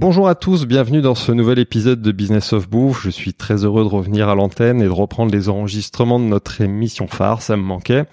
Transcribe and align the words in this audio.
Bonjour 0.00 0.28
à 0.28 0.34
tous, 0.34 0.64
bienvenue 0.64 1.02
dans 1.02 1.14
ce 1.14 1.30
nouvel 1.30 1.58
épisode 1.58 2.00
de 2.00 2.10
Business 2.10 2.54
of 2.54 2.70
Bouffe. 2.70 3.02
Je 3.02 3.10
suis 3.10 3.34
très 3.34 3.66
heureux 3.66 3.84
de 3.84 3.88
revenir 3.90 4.30
à 4.30 4.34
l'antenne 4.34 4.80
et 4.80 4.86
de 4.86 4.88
reprendre 4.88 5.30
les 5.30 5.50
enregistrements 5.50 6.18
de 6.18 6.24
notre 6.24 6.62
émission 6.62 7.06
phare, 7.06 7.42
ça 7.42 7.54
me 7.58 7.62
manquait. 7.62 8.06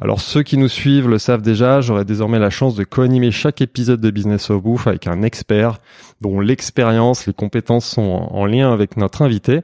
Alors 0.00 0.20
ceux 0.20 0.42
qui 0.42 0.58
nous 0.58 0.66
suivent 0.66 1.08
le 1.08 1.18
savent 1.18 1.42
déjà, 1.42 1.80
j'aurai 1.80 2.04
désormais 2.04 2.40
la 2.40 2.50
chance 2.50 2.74
de 2.74 2.82
co-animer 2.82 3.30
chaque 3.30 3.60
épisode 3.60 4.00
de 4.00 4.10
Business 4.10 4.50
of 4.50 4.60
Bouffe 4.60 4.88
avec 4.88 5.06
un 5.06 5.22
expert 5.22 5.78
dont 6.20 6.40
l'expérience, 6.40 7.28
les 7.28 7.34
compétences 7.34 7.86
sont 7.86 8.02
en 8.02 8.44
lien 8.44 8.72
avec 8.72 8.96
notre 8.96 9.22
invité. 9.22 9.60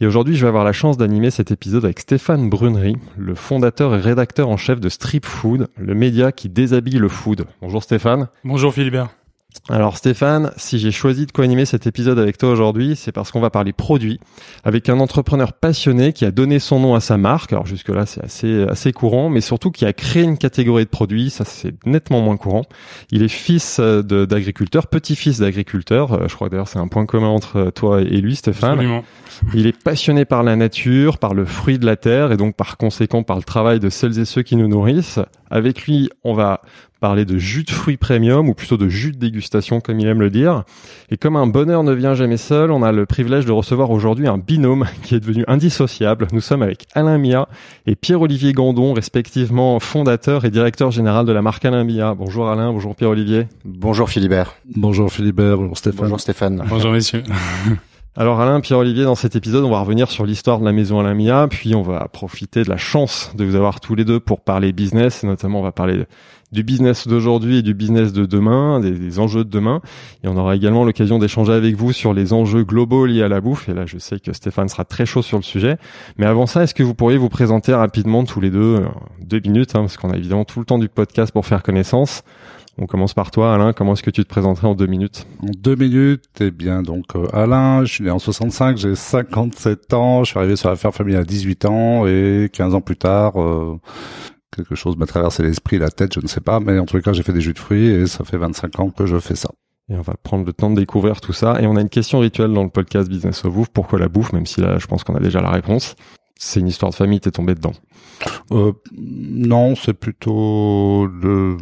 Et 0.00 0.06
aujourd'hui, 0.06 0.36
je 0.36 0.42
vais 0.42 0.48
avoir 0.48 0.62
la 0.62 0.72
chance 0.72 0.98
d'animer 0.98 1.32
cet 1.32 1.50
épisode 1.50 1.84
avec 1.84 1.98
Stéphane 1.98 2.48
Brunery, 2.48 2.94
le 3.16 3.34
fondateur 3.34 3.92
et 3.96 4.00
rédacteur 4.00 4.48
en 4.48 4.56
chef 4.56 4.78
de 4.78 4.88
Strip 4.88 5.26
Food, 5.26 5.66
le 5.78 5.94
média 5.94 6.30
qui 6.30 6.48
déshabille 6.48 6.98
le 6.98 7.08
food. 7.08 7.44
Bonjour 7.60 7.82
Stéphane. 7.82 8.28
Bonjour 8.44 8.72
Philibert. 8.72 9.17
Alors 9.70 9.96
Stéphane, 9.98 10.52
si 10.56 10.78
j'ai 10.78 10.92
choisi 10.92 11.26
de 11.26 11.32
co-animer 11.32 11.66
cet 11.66 11.86
épisode 11.86 12.18
avec 12.18 12.38
toi 12.38 12.50
aujourd'hui, 12.50 12.96
c'est 12.96 13.12
parce 13.12 13.30
qu'on 13.30 13.40
va 13.40 13.50
parler 13.50 13.72
produits 13.72 14.18
avec 14.64 14.88
un 14.88 14.98
entrepreneur 14.98 15.52
passionné 15.52 16.12
qui 16.12 16.24
a 16.24 16.30
donné 16.30 16.58
son 16.58 16.80
nom 16.80 16.94
à 16.94 17.00
sa 17.00 17.18
marque. 17.18 17.52
Alors 17.52 17.66
jusque 17.66 17.88
là, 17.90 18.06
c'est 18.06 18.24
assez 18.24 18.62
assez 18.64 18.92
courant, 18.92 19.28
mais 19.28 19.40
surtout 19.42 19.70
qui 19.70 19.84
a 19.84 19.92
créé 19.92 20.22
une 20.22 20.38
catégorie 20.38 20.84
de 20.84 20.90
produits, 20.90 21.28
ça 21.28 21.44
c'est 21.44 21.74
nettement 21.86 22.20
moins 22.20 22.36
courant. 22.36 22.64
Il 23.10 23.22
est 23.22 23.28
fils 23.28 23.78
d'agriculteur, 23.78 24.86
petit-fils 24.86 25.40
d'agriculteur. 25.40 26.28
Je 26.28 26.34
crois 26.34 26.48
d'ailleurs 26.48 26.68
c'est 26.68 26.78
un 26.78 26.88
point 26.88 27.04
commun 27.04 27.28
entre 27.28 27.70
toi 27.70 28.00
et 28.00 28.20
lui, 28.20 28.36
Stéphane. 28.36 28.72
Absolument. 28.72 29.04
Il 29.54 29.66
est 29.66 29.82
passionné 29.82 30.24
par 30.24 30.42
la 30.42 30.56
nature, 30.56 31.18
par 31.18 31.34
le 31.34 31.44
fruit 31.44 31.78
de 31.78 31.86
la 31.86 31.96
terre 31.96 32.32
et 32.32 32.36
donc 32.36 32.56
par 32.56 32.76
conséquent 32.76 33.22
par 33.22 33.36
le 33.36 33.44
travail 33.44 33.80
de 33.80 33.90
celles 33.90 34.18
et 34.18 34.24
ceux 34.24 34.42
qui 34.42 34.56
nous 34.56 34.68
nourrissent. 34.68 35.20
Avec 35.50 35.86
lui, 35.86 36.10
on 36.24 36.34
va 36.34 36.60
parler 37.00 37.24
de 37.24 37.38
jus 37.38 37.64
de 37.64 37.70
fruits 37.70 37.96
premium 37.96 38.48
ou 38.48 38.54
plutôt 38.54 38.76
de 38.76 38.88
jus 38.88 39.12
de 39.12 39.18
dégustation 39.18 39.80
comme 39.80 40.00
il 40.00 40.06
aime 40.06 40.20
le 40.20 40.30
dire. 40.30 40.64
Et 41.10 41.16
comme 41.16 41.36
un 41.36 41.46
bonheur 41.46 41.82
ne 41.82 41.92
vient 41.92 42.14
jamais 42.14 42.36
seul, 42.36 42.70
on 42.70 42.82
a 42.82 42.92
le 42.92 43.06
privilège 43.06 43.44
de 43.44 43.52
recevoir 43.52 43.90
aujourd'hui 43.90 44.26
un 44.26 44.38
binôme 44.38 44.86
qui 45.02 45.14
est 45.14 45.20
devenu 45.20 45.44
indissociable. 45.48 46.28
Nous 46.32 46.40
sommes 46.40 46.62
avec 46.62 46.86
Alain 46.94 47.18
Mia 47.18 47.48
et 47.86 47.94
Pierre-Olivier 47.94 48.52
Gandon, 48.52 48.92
respectivement 48.92 49.78
fondateur 49.80 50.44
et 50.44 50.50
directeur 50.50 50.90
général 50.90 51.26
de 51.26 51.32
la 51.32 51.42
marque 51.42 51.64
Alain 51.64 51.84
Mia. 51.84 52.14
Bonjour 52.14 52.48
Alain, 52.48 52.72
bonjour 52.72 52.94
Pierre-Olivier. 52.94 53.46
Bonjour 53.64 54.10
Philibert. 54.10 54.56
Bonjour 54.76 55.12
Philibert, 55.12 55.56
bonjour 55.56 55.76
Stéphane. 55.76 56.00
Bonjour 56.02 56.20
Stéphane. 56.20 56.64
Bonjour 56.68 56.92
messieurs. 56.92 57.22
Alors 58.20 58.40
Alain, 58.40 58.60
Pierre-Olivier, 58.60 59.04
dans 59.04 59.14
cet 59.14 59.36
épisode, 59.36 59.62
on 59.62 59.70
va 59.70 59.78
revenir 59.78 60.10
sur 60.10 60.26
l'histoire 60.26 60.58
de 60.58 60.64
la 60.64 60.72
maison 60.72 60.98
Alain 60.98 61.14
Mia, 61.14 61.46
puis 61.48 61.76
on 61.76 61.82
va 61.82 62.08
profiter 62.08 62.64
de 62.64 62.68
la 62.68 62.76
chance 62.76 63.30
de 63.36 63.44
vous 63.44 63.54
avoir 63.54 63.78
tous 63.78 63.94
les 63.94 64.04
deux 64.04 64.18
pour 64.18 64.40
parler 64.40 64.72
business, 64.72 65.22
et 65.22 65.28
notamment 65.28 65.60
on 65.60 65.62
va 65.62 65.70
parler 65.70 66.04
du 66.52 66.62
business 66.62 67.06
d'aujourd'hui 67.06 67.58
et 67.58 67.62
du 67.62 67.74
business 67.74 68.12
de 68.12 68.26
demain, 68.26 68.80
des, 68.80 69.18
enjeux 69.18 69.44
de 69.44 69.50
demain. 69.50 69.80
Et 70.24 70.28
on 70.28 70.36
aura 70.36 70.56
également 70.56 70.84
l'occasion 70.84 71.18
d'échanger 71.18 71.52
avec 71.52 71.74
vous 71.76 71.92
sur 71.92 72.14
les 72.14 72.32
enjeux 72.32 72.64
globaux 72.64 73.06
liés 73.06 73.22
à 73.22 73.28
la 73.28 73.40
bouffe. 73.40 73.68
Et 73.68 73.74
là, 73.74 73.86
je 73.86 73.98
sais 73.98 74.18
que 74.18 74.32
Stéphane 74.32 74.68
sera 74.68 74.84
très 74.84 75.06
chaud 75.06 75.22
sur 75.22 75.38
le 75.38 75.42
sujet. 75.42 75.76
Mais 76.16 76.26
avant 76.26 76.46
ça, 76.46 76.62
est-ce 76.62 76.74
que 76.74 76.82
vous 76.82 76.94
pourriez 76.94 77.18
vous 77.18 77.28
présenter 77.28 77.74
rapidement 77.74 78.24
tous 78.24 78.40
les 78.40 78.50
deux, 78.50 78.84
deux 79.22 79.40
minutes, 79.40 79.74
hein, 79.74 79.80
parce 79.80 79.96
qu'on 79.96 80.10
a 80.10 80.16
évidemment 80.16 80.44
tout 80.44 80.60
le 80.60 80.64
temps 80.64 80.78
du 80.78 80.88
podcast 80.88 81.32
pour 81.32 81.46
faire 81.46 81.62
connaissance. 81.62 82.22
On 82.80 82.86
commence 82.86 83.12
par 83.12 83.32
toi, 83.32 83.54
Alain. 83.54 83.72
Comment 83.72 83.94
est-ce 83.94 84.04
que 84.04 84.10
tu 84.10 84.22
te 84.22 84.28
présenterais 84.28 84.68
en 84.68 84.76
deux 84.76 84.86
minutes? 84.86 85.26
En 85.42 85.50
deux 85.50 85.74
minutes, 85.74 86.24
eh 86.40 86.52
bien, 86.52 86.82
donc 86.82 87.16
euh, 87.16 87.26
Alain, 87.32 87.84
je 87.84 87.92
suis 87.92 88.04
né 88.04 88.10
en 88.10 88.20
65, 88.20 88.76
j'ai 88.76 88.94
57 88.94 89.94
ans, 89.94 90.22
je 90.22 90.30
suis 90.30 90.38
arrivé 90.38 90.54
sur 90.54 90.68
la 90.68 90.76
ferme 90.76 90.92
familiale 90.92 91.22
à 91.22 91.24
18 91.24 91.64
ans 91.64 92.06
et 92.06 92.48
15 92.52 92.76
ans 92.76 92.80
plus 92.80 92.96
tard, 92.96 93.42
euh, 93.42 93.80
quelque 94.54 94.74
chose 94.74 94.96
m'a 94.96 95.06
traversé 95.06 95.42
l'esprit, 95.42 95.78
la 95.78 95.90
tête, 95.90 96.14
je 96.14 96.20
ne 96.20 96.26
sais 96.26 96.40
pas, 96.40 96.60
mais 96.60 96.78
en 96.78 96.86
les 96.92 97.02
cas, 97.02 97.12
j'ai 97.12 97.22
fait 97.22 97.32
des 97.32 97.40
jus 97.40 97.52
de 97.52 97.58
fruits 97.58 97.86
et 97.86 98.06
ça 98.06 98.24
fait 98.24 98.38
25 98.38 98.80
ans 98.80 98.90
que 98.90 99.06
je 99.06 99.18
fais 99.18 99.36
ça. 99.36 99.50
Et 99.90 99.94
on 99.94 100.02
va 100.02 100.14
prendre 100.22 100.44
le 100.44 100.52
temps 100.52 100.70
de 100.70 100.76
découvrir 100.76 101.20
tout 101.20 101.32
ça. 101.32 101.60
Et 101.62 101.66
on 101.66 101.76
a 101.76 101.80
une 101.80 101.88
question 101.88 102.18
rituelle 102.18 102.52
dans 102.52 102.62
le 102.62 102.68
podcast 102.68 103.08
Business 103.08 103.44
of 103.44 103.54
Bouffe. 103.54 103.70
Pourquoi 103.70 103.98
la 103.98 104.08
bouffe 104.08 104.32
Même 104.34 104.44
si 104.44 104.60
là, 104.60 104.78
je 104.78 104.86
pense 104.86 105.02
qu'on 105.02 105.14
a 105.14 105.20
déjà 105.20 105.40
la 105.40 105.50
réponse? 105.50 105.96
C'est 106.36 106.60
une 106.60 106.68
histoire 106.68 106.90
de 106.90 106.96
famille, 106.96 107.20
t'es 107.20 107.30
tombé 107.30 107.54
dedans. 107.54 107.72
Euh, 108.52 108.72
non, 108.92 109.74
c'est 109.76 109.94
plutôt 109.94 111.06
le 111.06 111.56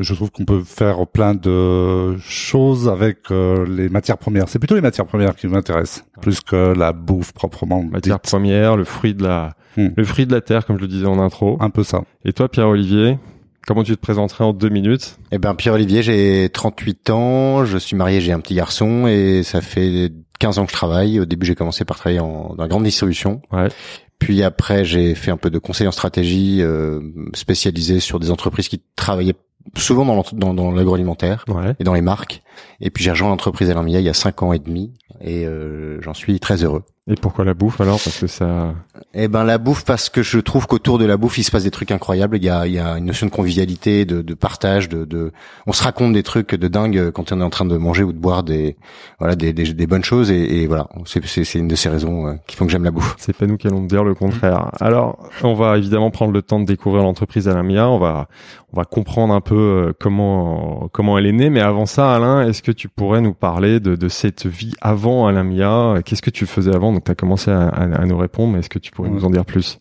je 0.00 0.14
trouve 0.14 0.30
qu'on 0.30 0.44
peut 0.44 0.62
faire 0.62 1.06
plein 1.06 1.34
de 1.34 2.16
choses 2.18 2.88
avec 2.88 3.30
euh, 3.30 3.66
les 3.66 3.88
matières 3.88 4.18
premières. 4.18 4.48
C'est 4.48 4.58
plutôt 4.58 4.74
les 4.74 4.80
matières 4.80 5.06
premières 5.06 5.36
qui 5.36 5.48
m'intéressent, 5.48 6.04
plus 6.20 6.40
que 6.40 6.72
la 6.74 6.92
bouffe 6.92 7.32
proprement. 7.32 7.82
Matières 7.82 8.20
premières, 8.20 8.76
le 8.76 8.84
fruit 8.84 9.14
de 9.14 9.22
la, 9.22 9.54
hmm. 9.76 9.88
le 9.96 10.04
fruit 10.04 10.26
de 10.26 10.32
la 10.32 10.40
terre, 10.40 10.66
comme 10.66 10.76
je 10.76 10.82
le 10.82 10.88
disais 10.88 11.06
en 11.06 11.18
intro. 11.18 11.56
Un 11.60 11.70
peu 11.70 11.82
ça. 11.82 12.02
Et 12.24 12.32
toi, 12.32 12.48
Pierre-Olivier, 12.48 13.18
comment 13.66 13.82
tu 13.82 13.94
te 13.96 14.00
présenterais 14.00 14.44
en 14.44 14.52
deux 14.52 14.68
minutes? 14.68 15.18
Eh 15.32 15.38
ben, 15.38 15.54
Pierre-Olivier, 15.54 16.02
j'ai 16.02 16.48
38 16.48 17.10
ans, 17.10 17.64
je 17.64 17.78
suis 17.78 17.96
marié, 17.96 18.20
j'ai 18.20 18.32
un 18.32 18.40
petit 18.40 18.54
garçon 18.54 19.06
et 19.06 19.42
ça 19.42 19.60
fait 19.60 20.12
15 20.38 20.58
ans 20.58 20.66
que 20.66 20.72
je 20.72 20.76
travaille. 20.76 21.20
Au 21.20 21.24
début, 21.24 21.46
j'ai 21.46 21.54
commencé 21.54 21.84
par 21.84 21.96
travailler 21.96 22.20
en, 22.20 22.54
dans 22.54 22.62
la 22.62 22.68
grande 22.68 22.84
distribution. 22.84 23.42
Ouais. 23.52 23.68
Puis 24.18 24.42
après, 24.42 24.84
j'ai 24.84 25.14
fait 25.14 25.30
un 25.30 25.36
peu 25.36 25.50
de 25.50 25.58
conseil 25.58 25.86
en 25.86 25.92
stratégie 25.92 26.62
euh, 26.62 27.00
spécialisé 27.34 28.00
sur 28.00 28.18
des 28.18 28.30
entreprises 28.30 28.68
qui 28.68 28.82
travaillaient 28.94 29.36
souvent 29.76 30.04
dans, 30.04 30.54
dans, 30.54 30.70
l'agroalimentaire 30.70 31.44
ouais. 31.48 31.74
et 31.78 31.84
dans 31.84 31.94
les 31.94 32.02
marques. 32.02 32.42
Et 32.80 32.90
puis 32.90 33.04
j'ai 33.04 33.10
rejoint 33.10 33.28
l'entreprise 33.28 33.70
Alain 33.70 33.82
Mia 33.82 34.00
il 34.00 34.06
y 34.06 34.08
a 34.08 34.14
cinq 34.14 34.42
ans 34.42 34.52
et 34.52 34.58
demi 34.58 34.92
et 35.20 35.46
euh, 35.46 36.00
j'en 36.02 36.14
suis 36.14 36.38
très 36.40 36.62
heureux. 36.62 36.82
Et 37.08 37.14
pourquoi 37.14 37.44
la 37.44 37.54
bouffe 37.54 37.80
alors? 37.80 38.00
Parce 38.02 38.18
que 38.18 38.26
ça. 38.26 38.74
Eh 39.14 39.28
ben 39.28 39.44
la 39.44 39.58
bouffe 39.58 39.84
parce 39.84 40.08
que 40.08 40.24
je 40.24 40.40
trouve 40.40 40.66
qu'autour 40.66 40.98
de 40.98 41.04
la 41.04 41.16
bouffe 41.16 41.38
il 41.38 41.44
se 41.44 41.52
passe 41.52 41.62
des 41.62 41.70
trucs 41.70 41.92
incroyables. 41.92 42.36
Il 42.36 42.42
y 42.42 42.48
a, 42.48 42.66
il 42.66 42.72
y 42.72 42.80
a 42.80 42.98
une 42.98 43.04
notion 43.04 43.26
de 43.26 43.30
convivialité, 43.30 44.04
de, 44.04 44.22
de 44.22 44.34
partage, 44.34 44.88
de, 44.88 45.04
de, 45.04 45.32
on 45.68 45.72
se 45.72 45.84
raconte 45.84 46.14
des 46.14 46.24
trucs 46.24 46.56
de 46.56 46.66
dingue 46.66 47.12
quand 47.12 47.30
on 47.30 47.40
est 47.40 47.44
en 47.44 47.50
train 47.50 47.64
de 47.64 47.76
manger 47.76 48.02
ou 48.02 48.12
de 48.12 48.18
boire 48.18 48.42
des, 48.42 48.76
voilà, 49.20 49.36
des, 49.36 49.52
des, 49.52 49.72
des 49.72 49.86
bonnes 49.86 50.02
choses 50.02 50.32
et, 50.32 50.62
et 50.62 50.66
voilà, 50.66 50.88
c'est, 51.04 51.54
une 51.54 51.68
de 51.68 51.76
ces 51.76 51.88
raisons 51.88 52.26
euh, 52.26 52.34
qui 52.48 52.56
font 52.56 52.66
que 52.66 52.72
j'aime 52.72 52.82
la 52.82 52.90
bouffe. 52.90 53.14
C'est 53.18 53.36
pas 53.36 53.46
nous 53.46 53.56
qui 53.56 53.68
allons 53.68 53.84
dire 53.84 54.02
le 54.02 54.14
contraire. 54.14 54.72
Alors 54.80 55.28
on 55.44 55.54
va 55.54 55.78
évidemment 55.78 56.10
prendre 56.10 56.32
le 56.32 56.42
temps 56.42 56.58
de 56.58 56.64
découvrir 56.64 57.04
l'entreprise 57.04 57.46
Alain 57.46 57.62
Mia. 57.62 57.88
On 57.88 58.00
va, 58.00 58.26
on 58.72 58.76
va 58.76 58.84
comprendre 58.84 59.32
un 59.32 59.40
peu 59.40 59.55
euh, 59.58 59.92
comment 59.98 60.88
comment 60.92 61.18
elle 61.18 61.26
est 61.26 61.32
née. 61.32 61.50
Mais 61.50 61.60
avant 61.60 61.86
ça, 61.86 62.14
Alain, 62.14 62.46
est-ce 62.46 62.62
que 62.62 62.72
tu 62.72 62.88
pourrais 62.88 63.20
nous 63.20 63.34
parler 63.34 63.80
de, 63.80 63.96
de 63.96 64.08
cette 64.08 64.46
vie 64.46 64.74
avant 64.80 65.26
Alain 65.26 65.44
Mia 65.44 66.02
Qu'est-ce 66.04 66.22
que 66.22 66.30
tu 66.30 66.46
faisais 66.46 66.74
avant? 66.74 66.92
Donc 66.92 67.04
tu 67.04 67.10
as 67.10 67.14
commencé 67.14 67.50
à, 67.50 67.68
à, 67.68 67.82
à, 67.82 68.04
nous 68.04 68.16
répondre, 68.18 68.52
mais 68.52 68.60
est-ce 68.60 68.70
que 68.70 68.78
tu 68.78 68.92
pourrais 68.92 69.10
nous 69.10 69.24
en 69.24 69.30
dire 69.30 69.44
plus? 69.44 69.78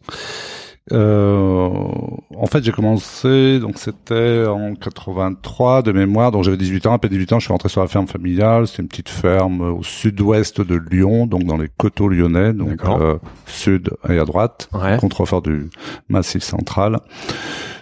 Euh, 0.92 1.68
en 1.68 2.46
fait, 2.46 2.64
j'ai 2.64 2.72
commencé, 2.72 3.60
donc 3.60 3.80
c'était 3.80 4.46
en 4.46 4.76
83 4.76 5.82
de 5.82 5.92
mémoire, 5.92 6.32
donc 6.32 6.44
j'avais 6.44 6.58
18 6.58 6.86
ans. 6.86 6.94
Après 6.94 7.10
18 7.10 7.34
ans, 7.34 7.40
je 7.40 7.46
suis 7.46 7.52
rentré 7.52 7.70
sur 7.70 7.82
la 7.82 7.88
ferme 7.88 8.08
familiale. 8.08 8.68
C'est 8.68 8.82
une 8.82 8.88
petite 8.88 9.10
ferme 9.10 9.62
au 9.62 9.84
sud-ouest 9.84 10.62
de 10.62 10.76
Lyon, 10.76 11.26
donc 11.26 11.46
dans 11.46 11.58
les 11.58 11.70
coteaux 11.70 12.08
lyonnais, 12.08 12.54
donc 12.54 12.84
euh, 12.86 13.18
sud 13.48 13.90
et 14.08 14.20
à 14.20 14.26
droite, 14.26 14.70
ouais. 14.74 14.98
contrefort 14.98 15.42
du 15.42 15.70
Massif 16.08 16.44
central. 16.44 17.00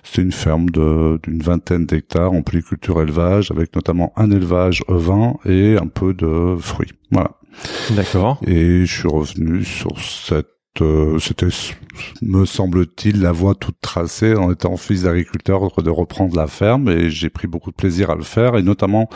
C'est 0.04 0.22
une 0.22 0.32
ferme 0.32 0.70
de 0.70 1.20
d'une 1.24 1.42
vingtaine 1.42 1.86
d'hectares 1.86 2.32
en 2.32 2.42
polyculture 2.42 3.02
élevage, 3.02 3.52
avec 3.52 3.76
notamment 3.76 4.14
un 4.16 4.32
élevage 4.32 4.84
vin 4.88 5.36
et 5.46 5.78
un 5.78 5.88
peu 5.88 6.14
de 6.14 6.56
fruits. 6.60 6.92
Voilà. 7.12 7.32
D'accord. 7.92 8.40
Et 8.46 8.86
je 8.86 8.94
suis 9.00 9.08
revenu 9.08 9.64
sur 9.64 10.00
cette 10.00 10.48
euh, 10.82 11.20
c'était, 11.20 11.48
me 12.22 12.46
semble-t-il, 12.46 13.22
la 13.22 13.32
voie 13.32 13.56
toute 13.56 13.76
tracée 13.82 14.36
en 14.36 14.52
étant 14.52 14.76
fils 14.78 15.04
d'agriculteur 15.04 15.62
de 15.82 15.90
reprendre 15.90 16.36
la 16.36 16.48
ferme 16.48 16.90
et 16.90 17.10
j'ai 17.10 17.30
pris 17.30 17.48
beaucoup 17.48 17.72
de 17.72 17.76
plaisir 17.76 18.10
à 18.10 18.16
le 18.16 18.24
faire 18.24 18.56
et 18.58 18.64
notamment 18.64 19.10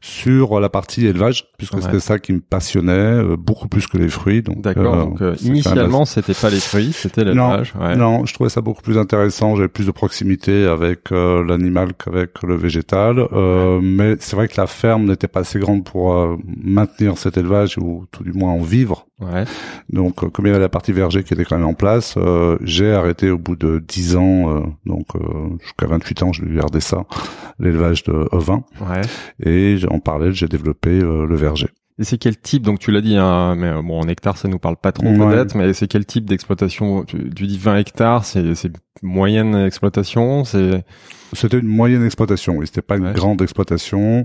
sur 0.00 0.60
la 0.60 0.68
partie 0.68 1.06
élevage 1.06 1.46
puisque 1.58 1.74
Ouais. 1.74 1.82
c'était 1.82 2.00
ça 2.00 2.18
qui 2.18 2.32
me 2.32 2.40
passionnait 2.40 2.92
euh, 2.92 3.36
beaucoup 3.36 3.66
plus 3.68 3.86
que 3.86 3.98
les 3.98 4.08
fruits. 4.08 4.42
Donc, 4.42 4.60
D'accord. 4.60 4.94
euh, 4.94 5.04
donc 5.04 5.22
euh, 5.22 5.34
initialement, 5.42 6.04
c'était 6.04 6.34
pas 6.34 6.50
les 6.50 6.60
fruits, 6.60 6.92
c'était 6.92 7.24
l'élevage. 7.24 7.74
Ouais. 7.80 7.96
non, 7.96 8.24
je 8.24 8.32
trouvais 8.34 8.50
ça 8.50 8.60
beaucoup 8.60 8.82
plus 8.82 8.98
intéressant. 8.98 9.56
J'avais 9.56 9.68
plus 9.68 9.86
de 9.86 9.90
proximité 9.90 10.64
avec 10.66 11.10
euh, 11.12 11.44
l'animal 11.44 11.92
qu'avec 11.94 12.42
le 12.42 12.54
végétal. 12.56 13.18
Euh, 13.32 13.80
Mais 13.82 14.16
c'est 14.20 14.36
vrai 14.36 14.48
que 14.48 14.60
la 14.60 14.66
ferme 14.66 15.06
n'était 15.06 15.28
pas 15.28 15.40
assez 15.40 15.58
grande 15.58 15.84
pour 15.84 16.36
maintenir 16.62 17.18
cet 17.18 17.36
élevage 17.36 17.76
ou 17.78 18.04
tout 18.12 18.22
du 18.22 18.32
moins 18.32 18.52
en 18.52 18.60
vivre. 18.62 19.06
Ouais. 19.20 19.44
Donc, 19.88 20.22
euh, 20.22 20.28
comme 20.28 20.44
il 20.46 20.48
y 20.48 20.52
avait 20.52 20.60
la 20.60 20.68
partie 20.68 20.92
verger 20.92 21.24
qui 21.24 21.32
était 21.32 21.44
quand 21.44 21.56
même 21.56 21.66
en 21.66 21.74
place, 21.74 22.14
euh, 22.18 22.58
j'ai 22.62 22.92
arrêté 22.92 23.30
au 23.30 23.38
bout 23.38 23.56
de 23.56 23.82
10 23.86 24.16
ans, 24.16 24.56
euh, 24.56 24.60
donc 24.84 25.06
euh, 25.14 25.56
jusqu'à 25.62 25.86
28 25.86 26.22
ans, 26.22 26.32
je 26.32 26.44
gardé 26.44 26.80
ça, 26.80 27.04
l'élevage 27.58 28.02
de 28.04 28.28
ovins. 28.32 28.64
Ouais. 28.80 29.00
Et 29.42 29.78
en 29.90 30.00
parallèle, 30.00 30.32
j'ai 30.32 30.48
développé 30.48 30.90
euh, 30.90 31.26
le 31.26 31.34
verger. 31.36 31.68
Et 31.98 32.04
c'est 32.04 32.18
quel 32.18 32.36
type 32.36 32.62
Donc 32.62 32.78
tu 32.78 32.90
l'as 32.90 33.00
dit, 33.00 33.16
hein, 33.16 33.54
mais 33.56 33.72
bon 33.82 34.00
en 34.00 34.06
hectares 34.08 34.36
ça 34.36 34.48
nous 34.48 34.58
parle 34.58 34.76
pas 34.76 34.92
trop 34.92 35.06
Ouais. 35.06 35.16
peut-être, 35.16 35.54
mais 35.54 35.72
c'est 35.72 35.86
quel 35.86 36.04
type 36.04 36.26
d'exploitation? 36.26 37.04
Tu, 37.04 37.30
tu 37.30 37.46
dis 37.46 37.56
20 37.56 37.78
hectares, 37.78 38.26
c'est 38.26 38.42
moyenne 39.02 39.54
exploitation, 39.54 40.44
c'est 40.44 40.84
C'était 41.32 41.58
une 41.58 41.66
moyenne 41.66 42.04
exploitation, 42.04 42.56
oui, 42.56 42.66
c'était 42.66 42.82
pas 42.82 42.96
une 42.96 43.06
Ouais. 43.06 43.12
grande 43.12 43.42
exploitation. 43.42 44.24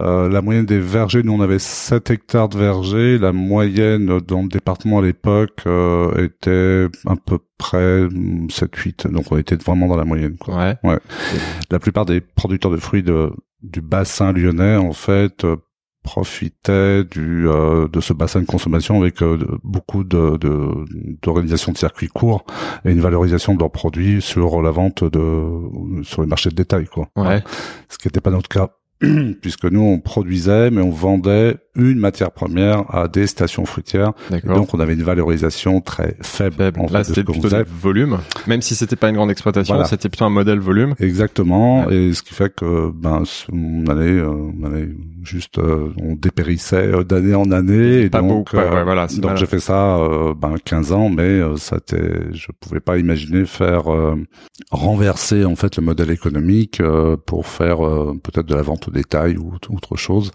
Euh, 0.00 0.28
la 0.28 0.42
moyenne 0.42 0.66
des 0.66 0.80
vergers, 0.80 1.22
nous 1.22 1.32
on 1.32 1.40
avait 1.40 1.60
7 1.60 2.10
hectares 2.10 2.48
de 2.48 2.58
vergers. 2.58 3.16
La 3.18 3.32
moyenne 3.32 4.18
dans 4.26 4.42
le 4.42 4.48
département 4.48 4.98
à 4.98 5.02
l'époque 5.02 5.60
euh, 5.66 6.24
était 6.24 6.88
à 7.06 7.14
peu 7.16 7.38
près 7.58 8.06
7-8. 8.48 9.08
Donc 9.10 9.26
on 9.30 9.36
était 9.38 9.56
vraiment 9.56 9.86
dans 9.86 9.96
la 9.96 10.04
moyenne. 10.04 10.36
Quoi. 10.38 10.74
ouais. 10.82 10.98
La 11.70 11.78
plupart 11.78 12.06
des 12.06 12.20
producteurs 12.20 12.72
de 12.72 12.76
fruits 12.76 13.04
de, 13.04 13.30
du 13.62 13.80
bassin 13.80 14.32
lyonnais, 14.32 14.76
en 14.76 14.92
fait, 14.92 15.46
profitaient 16.02 17.04
du, 17.04 17.48
euh, 17.48 17.88
de 17.88 18.00
ce 18.00 18.12
bassin 18.12 18.40
de 18.40 18.46
consommation 18.46 19.00
avec 19.00 19.22
euh, 19.22 19.38
beaucoup 19.62 20.04
de, 20.04 20.36
de, 20.36 20.84
d'organisations 21.22 21.72
de 21.72 21.78
circuits 21.78 22.08
courts 22.08 22.44
et 22.84 22.90
une 22.90 23.00
valorisation 23.00 23.54
de 23.54 23.60
leurs 23.60 23.70
produits 23.70 24.20
sur 24.20 24.62
la 24.62 24.70
vente 24.70 25.04
de, 25.04 26.02
sur 26.02 26.22
les 26.22 26.28
marchés 26.28 26.50
de 26.50 26.54
détail, 26.54 26.86
quoi. 26.86 27.08
Ouais. 27.16 27.42
Ce 27.88 27.98
qui 27.98 28.08
n'était 28.08 28.20
pas 28.20 28.30
notre 28.30 28.48
cas. 28.48 28.70
Puisque 29.42 29.64
nous, 29.64 29.80
on 29.80 29.98
produisait, 30.00 30.70
mais 30.70 30.82
on 30.82 30.90
vendait 30.90 31.56
une 31.74 31.98
matière 31.98 32.30
première 32.30 32.84
à 32.94 33.08
des 33.08 33.26
stations 33.26 33.64
fruitières. 33.64 34.12
Donc, 34.44 34.74
on 34.74 34.80
avait 34.80 34.94
une 34.94 35.02
valorisation 35.02 35.80
très 35.80 36.16
faible. 36.20 36.56
Faible. 36.56 36.80
en 36.80 36.88
fait, 36.88 36.92
Là, 36.94 37.04
c'était 37.04 37.24
plutôt 37.24 37.48
des 37.48 37.62
volumes. 37.62 38.18
Même 38.46 38.60
si 38.62 38.74
c'était 38.74 38.96
pas 38.96 39.08
une 39.08 39.16
grande 39.16 39.30
exploitation, 39.30 39.74
Voilà. 39.74 39.88
c'était 39.88 40.08
plutôt 40.08 40.24
un 40.26 40.30
modèle 40.30 40.58
volume. 40.58 40.94
Exactement, 41.00 41.86
Ouais. 41.86 41.94
et 41.96 42.12
ce 42.14 42.22
qui 42.22 42.34
fait 42.34 42.54
que 42.54 42.90
ben 42.94 43.22
on 43.52 43.86
allait, 43.86 44.10
euh, 44.18 44.28
on 44.30 44.64
allait 44.66 44.88
juste, 45.22 45.58
euh, 45.58 45.88
on 46.02 46.14
dépérissait 46.14 46.88
euh, 46.92 47.04
d'année 47.04 47.34
en 47.34 47.50
année. 47.50 48.02
Et 48.02 48.10
Pas 48.10 48.20
donc, 48.20 48.52
beau, 48.52 48.58
ouais, 48.58 48.68
ouais, 48.68 48.84
voilà, 48.84 49.06
donc 49.06 49.36
j'ai 49.36 49.46
fait 49.46 49.60
ça 49.60 49.96
euh, 49.96 50.34
ben 50.34 50.54
15 50.62 50.92
ans, 50.92 51.08
mais 51.08 51.22
euh, 51.22 51.56
ça 51.56 51.76
était, 51.78 52.32
je 52.32 52.48
pouvais 52.60 52.80
pas 52.80 52.98
imaginer 52.98 53.46
faire 53.46 53.90
euh, 53.92 54.16
renverser 54.70 55.44
en 55.44 55.56
fait 55.56 55.76
le 55.76 55.82
modèle 55.82 56.10
économique 56.10 56.80
euh, 56.80 57.16
pour 57.16 57.46
faire 57.46 57.84
euh, 57.86 58.14
peut-être 58.22 58.46
de 58.46 58.54
la 58.54 58.62
vente 58.62 58.88
au 58.88 58.90
détail 58.90 59.36
ou 59.38 59.52
autre 59.70 59.96
chose. 59.96 60.30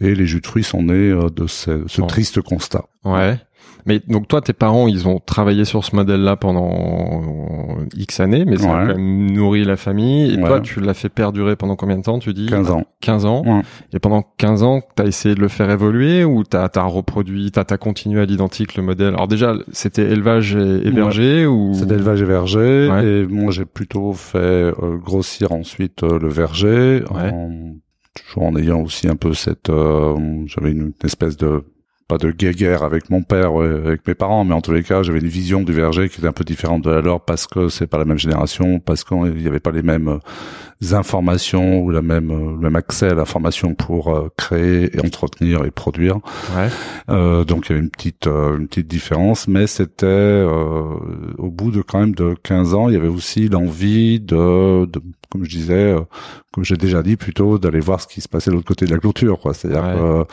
Et 0.00 0.14
les 0.14 0.26
jus 0.26 0.40
de 0.40 0.46
fruits 0.46 0.64
sont 0.64 0.82
nés 0.84 1.10
euh, 1.10 1.28
de 1.28 1.46
ce, 1.46 1.84
triste 2.06 2.40
constat. 2.40 2.84
Ouais. 3.04 3.36
Mais 3.84 4.00
donc 4.06 4.28
toi, 4.28 4.40
tes 4.40 4.52
parents, 4.52 4.86
ils 4.86 5.08
ont 5.08 5.18
travaillé 5.18 5.64
sur 5.64 5.84
ce 5.84 5.94
modèle-là 5.96 6.36
pendant 6.36 7.78
X 7.96 8.20
années, 8.20 8.44
mais 8.44 8.56
ça 8.56 8.70
a 8.70 8.80
Ouais. 8.84 8.92
quand 8.92 8.98
même 8.98 9.30
nourri 9.32 9.64
la 9.64 9.76
famille. 9.76 10.32
Et 10.34 10.36
Ouais. 10.36 10.46
toi, 10.48 10.60
tu 10.60 10.80
l'as 10.80 10.94
fait 10.94 11.08
perdurer 11.08 11.56
pendant 11.56 11.74
combien 11.74 11.96
de 11.98 12.02
temps, 12.02 12.18
tu 12.20 12.32
dis? 12.32 12.46
15 12.46 12.70
ans. 12.70 12.84
15 13.00 13.24
ans. 13.26 13.42
Ouais. 13.44 13.62
Et 13.92 13.98
pendant 13.98 14.22
15 14.38 14.62
ans, 14.62 14.80
t'as 14.94 15.04
essayé 15.04 15.34
de 15.34 15.40
le 15.40 15.48
faire 15.48 15.68
évoluer 15.70 16.24
ou 16.24 16.44
t'as 16.44 16.68
as 16.74 16.82
reproduit, 16.84 17.50
t'as 17.50 17.64
as 17.68 17.76
continué 17.76 18.20
à 18.20 18.24
l'identique 18.24 18.76
le 18.76 18.84
modèle? 18.84 19.14
Alors 19.14 19.26
déjà, 19.28 19.54
c'était 19.72 20.02
élevage 20.10 20.54
et, 20.54 20.90
verger 20.90 21.46
ou? 21.46 21.72
C'est 21.74 21.86
d'élevage 21.86 22.22
et 22.22 22.26
verger, 22.26 22.88
Ouais. 22.88 23.04
et 23.04 23.26
moi 23.26 23.50
j'ai 23.50 23.64
plutôt 23.64 24.12
fait 24.12 24.38
euh, 24.38 24.96
grossir 24.96 25.50
ensuite 25.52 26.02
euh, 26.04 26.18
le 26.20 26.28
verger, 26.28 27.02
en, 27.10 27.74
toujours 28.14 28.44
en 28.44 28.56
ayant 28.56 28.82
aussi 28.82 29.08
un 29.08 29.16
peu 29.16 29.34
cette, 29.34 29.70
euh, 29.70 30.44
j'avais 30.46 30.72
une, 30.72 30.92
espèce 31.04 31.36
de 31.36 31.64
pas 32.12 32.18
de 32.18 32.30
guéguerre 32.30 32.82
avec 32.82 33.08
mon 33.10 33.22
père, 33.22 33.54
ouais, 33.54 33.66
avec 33.66 34.06
mes 34.06 34.14
parents, 34.14 34.44
mais 34.44 34.54
en 34.54 34.60
tous 34.60 34.72
les 34.72 34.82
cas, 34.82 35.02
j'avais 35.02 35.20
une 35.20 35.28
vision 35.28 35.62
du 35.62 35.72
verger 35.72 36.08
qui 36.10 36.18
était 36.18 36.28
un 36.28 36.32
peu 36.32 36.44
différente 36.44 36.82
de 36.82 36.90
la 36.90 37.00
leur 37.00 37.20
parce 37.22 37.46
que 37.46 37.68
c'est 37.68 37.86
pas 37.86 37.96
la 37.98 38.04
même 38.04 38.18
génération, 38.18 38.80
parce 38.80 39.02
qu'il 39.04 39.16
n'y 39.34 39.46
avait 39.46 39.60
pas 39.60 39.70
les 39.70 39.82
mêmes 39.82 40.08
euh, 40.08 40.94
informations 40.94 41.80
ou 41.80 41.90
la 41.90 42.02
même, 42.02 42.30
euh, 42.30 42.50
le 42.52 42.58
même 42.58 42.76
accès 42.76 43.08
à 43.08 43.14
l'information 43.14 43.74
pour 43.74 44.14
euh, 44.14 44.28
créer 44.36 44.94
et 44.94 45.00
entretenir 45.00 45.64
et 45.64 45.70
produire. 45.70 46.16
Ouais. 46.56 46.68
Euh, 47.08 47.44
donc 47.44 47.66
il 47.66 47.70
y 47.70 47.72
avait 47.76 47.82
une 47.84 47.90
petite 47.90 48.26
euh, 48.26 48.58
une 48.58 48.68
petite 48.68 48.88
différence, 48.88 49.48
mais 49.48 49.66
c'était 49.66 50.04
euh, 50.06 50.82
au 51.38 51.50
bout 51.50 51.70
de 51.70 51.80
quand 51.82 52.00
même 52.00 52.14
de 52.14 52.34
15 52.42 52.74
ans, 52.74 52.88
il 52.88 52.94
y 52.94 52.96
avait 52.98 53.08
aussi 53.08 53.48
l'envie 53.48 54.20
de, 54.20 54.84
de 54.86 55.00
comme 55.30 55.44
je 55.44 55.50
disais, 55.50 55.94
euh, 55.94 56.00
comme 56.52 56.62
j'ai 56.64 56.76
déjà 56.76 57.02
dit 57.02 57.16
plutôt, 57.16 57.58
d'aller 57.58 57.80
voir 57.80 58.00
ce 58.02 58.06
qui 58.06 58.20
se 58.20 58.28
passait 58.28 58.50
de 58.50 58.56
l'autre 58.56 58.68
côté 58.68 58.84
de 58.84 58.90
la 58.90 58.98
clôture, 58.98 59.38
quoi. 59.40 59.54
C'est-à-dire 59.54 59.82
Ouais. 59.82 59.94
que 59.94 60.02
euh, 60.02 60.24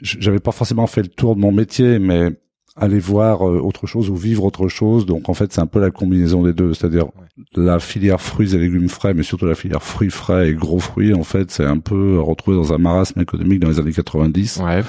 j'avais 0.00 0.38
pas 0.40 0.52
forcément 0.52 0.86
fait 0.86 1.02
le 1.02 1.08
tour 1.08 1.36
de 1.36 1.40
mon 1.40 1.52
métier, 1.52 1.98
mais 1.98 2.30
aller 2.74 2.98
voir 2.98 3.46
euh, 3.46 3.58
autre 3.58 3.86
chose 3.86 4.08
ou 4.08 4.16
vivre 4.16 4.44
autre 4.44 4.66
chose. 4.68 5.04
Donc 5.04 5.28
en 5.28 5.34
fait, 5.34 5.52
c'est 5.52 5.60
un 5.60 5.66
peu 5.66 5.78
la 5.80 5.90
combinaison 5.90 6.42
des 6.42 6.54
deux, 6.54 6.72
c'est-à-dire 6.72 7.06
la 7.54 7.78
filière 7.78 8.20
fruits 8.20 8.54
et 8.54 8.58
légumes 8.58 8.88
frais, 8.88 9.12
mais 9.12 9.22
surtout 9.22 9.44
la 9.44 9.54
filière 9.54 9.82
fruits 9.82 10.10
frais 10.10 10.48
et 10.50 10.54
gros 10.54 10.78
fruits. 10.78 11.12
En 11.12 11.24
fait, 11.24 11.50
c'est 11.50 11.66
un 11.66 11.78
peu 11.78 12.18
retrouvé 12.18 12.56
dans 12.56 12.72
un 12.72 12.78
marasme 12.78 13.20
économique 13.20 13.60
dans 13.60 13.68
les 13.68 13.78
années 13.78 13.92
90 13.92 14.60
Ouais. 14.64 14.82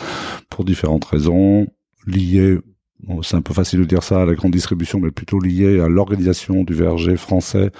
pour 0.50 0.63
différentes 0.63 1.03
raisons 1.03 1.67
liées 2.07 2.57
bon, 3.05 3.21
c'est 3.21 3.35
un 3.35 3.41
peu 3.41 3.53
facile 3.53 3.79
de 3.79 3.85
dire 3.85 4.03
ça 4.03 4.21
à 4.21 4.25
la 4.25 4.33
grande 4.35 4.51
distribution 4.51 5.00
mais 5.00 5.11
plutôt 5.11 5.39
liées 5.39 5.79
à 5.81 5.88
l'organisation 5.89 6.63
du 6.63 6.73
verger 6.73 7.17
français 7.17 7.71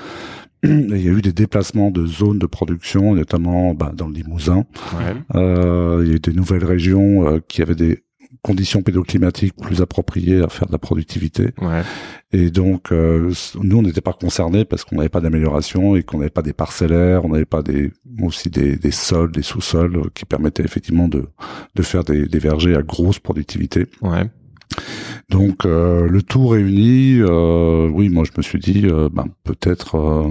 il 0.64 1.02
y 1.02 1.10
a 1.10 1.12
eu 1.12 1.22
des 1.22 1.34
déplacements 1.34 1.92
de 1.92 2.06
zones 2.06 2.40
de 2.40 2.46
production 2.46 3.16
notamment 3.16 3.74
bah, 3.74 3.92
dans 3.96 4.08
le 4.08 4.14
Limousin 4.14 4.66
Ouais. 4.98 5.14
euh, 5.36 6.02
il 6.04 6.08
y 6.10 6.12
a 6.12 6.16
eu 6.16 6.20
des 6.20 6.34
nouvelles 6.34 6.66
régions 6.66 7.28
euh, 7.28 7.40
qui 7.48 7.62
avaient 7.62 7.76
des 7.76 8.04
conditions 8.42 8.82
pédoclimatiques 8.82 9.54
plus 9.62 9.82
appropriées 9.82 10.42
à 10.42 10.50
faire 10.50 10.68
de 10.68 10.72
la 10.72 10.78
productivité 10.78 11.52
Ouais. 11.62 11.82
et 12.32 12.50
donc, 12.50 12.92
euh, 12.92 13.32
nous, 13.62 13.78
on 13.78 13.82
n'était 13.84 14.02
pas 14.02 14.12
concernés 14.14 14.66
parce 14.66 14.84
qu'on 14.84 14.96
n'avait 14.98 15.08
pas 15.10 15.22
d'amélioration 15.22 15.96
et 15.96 16.04
qu'on 16.04 16.18
n'avait 16.18 16.30
pas 16.30 16.42
des 16.42 16.52
parcellaires, 16.54 17.24
on 17.26 17.30
n'avait 17.30 17.46
pas 17.46 17.62
des 17.62 17.92
aussi 18.22 18.50
des, 18.50 18.76
des 18.76 18.92
sols, 18.92 19.32
des 19.32 19.44
sous-sols 19.44 20.10
qui 20.14 20.26
permettaient 20.26 20.64
effectivement 20.64 21.08
de 21.08 21.26
de 21.76 21.82
faire 21.84 22.04
des, 22.04 22.28
des 22.28 22.40
vergers 22.40 22.76
à 22.76 22.82
grosse 22.82 23.20
productivité. 23.20 23.86
Ouais. 24.02 24.30
Donc, 25.30 25.66
euh, 25.66 26.08
le 26.08 26.22
tout 26.22 26.48
réuni, 26.48 27.18
euh, 27.20 27.88
oui, 27.88 28.10
moi, 28.10 28.24
je 28.24 28.32
me 28.38 28.44
suis 28.44 28.60
dit, 28.60 28.84
euh, 28.86 29.10
ben, 29.12 29.28
peut-être 29.44 30.30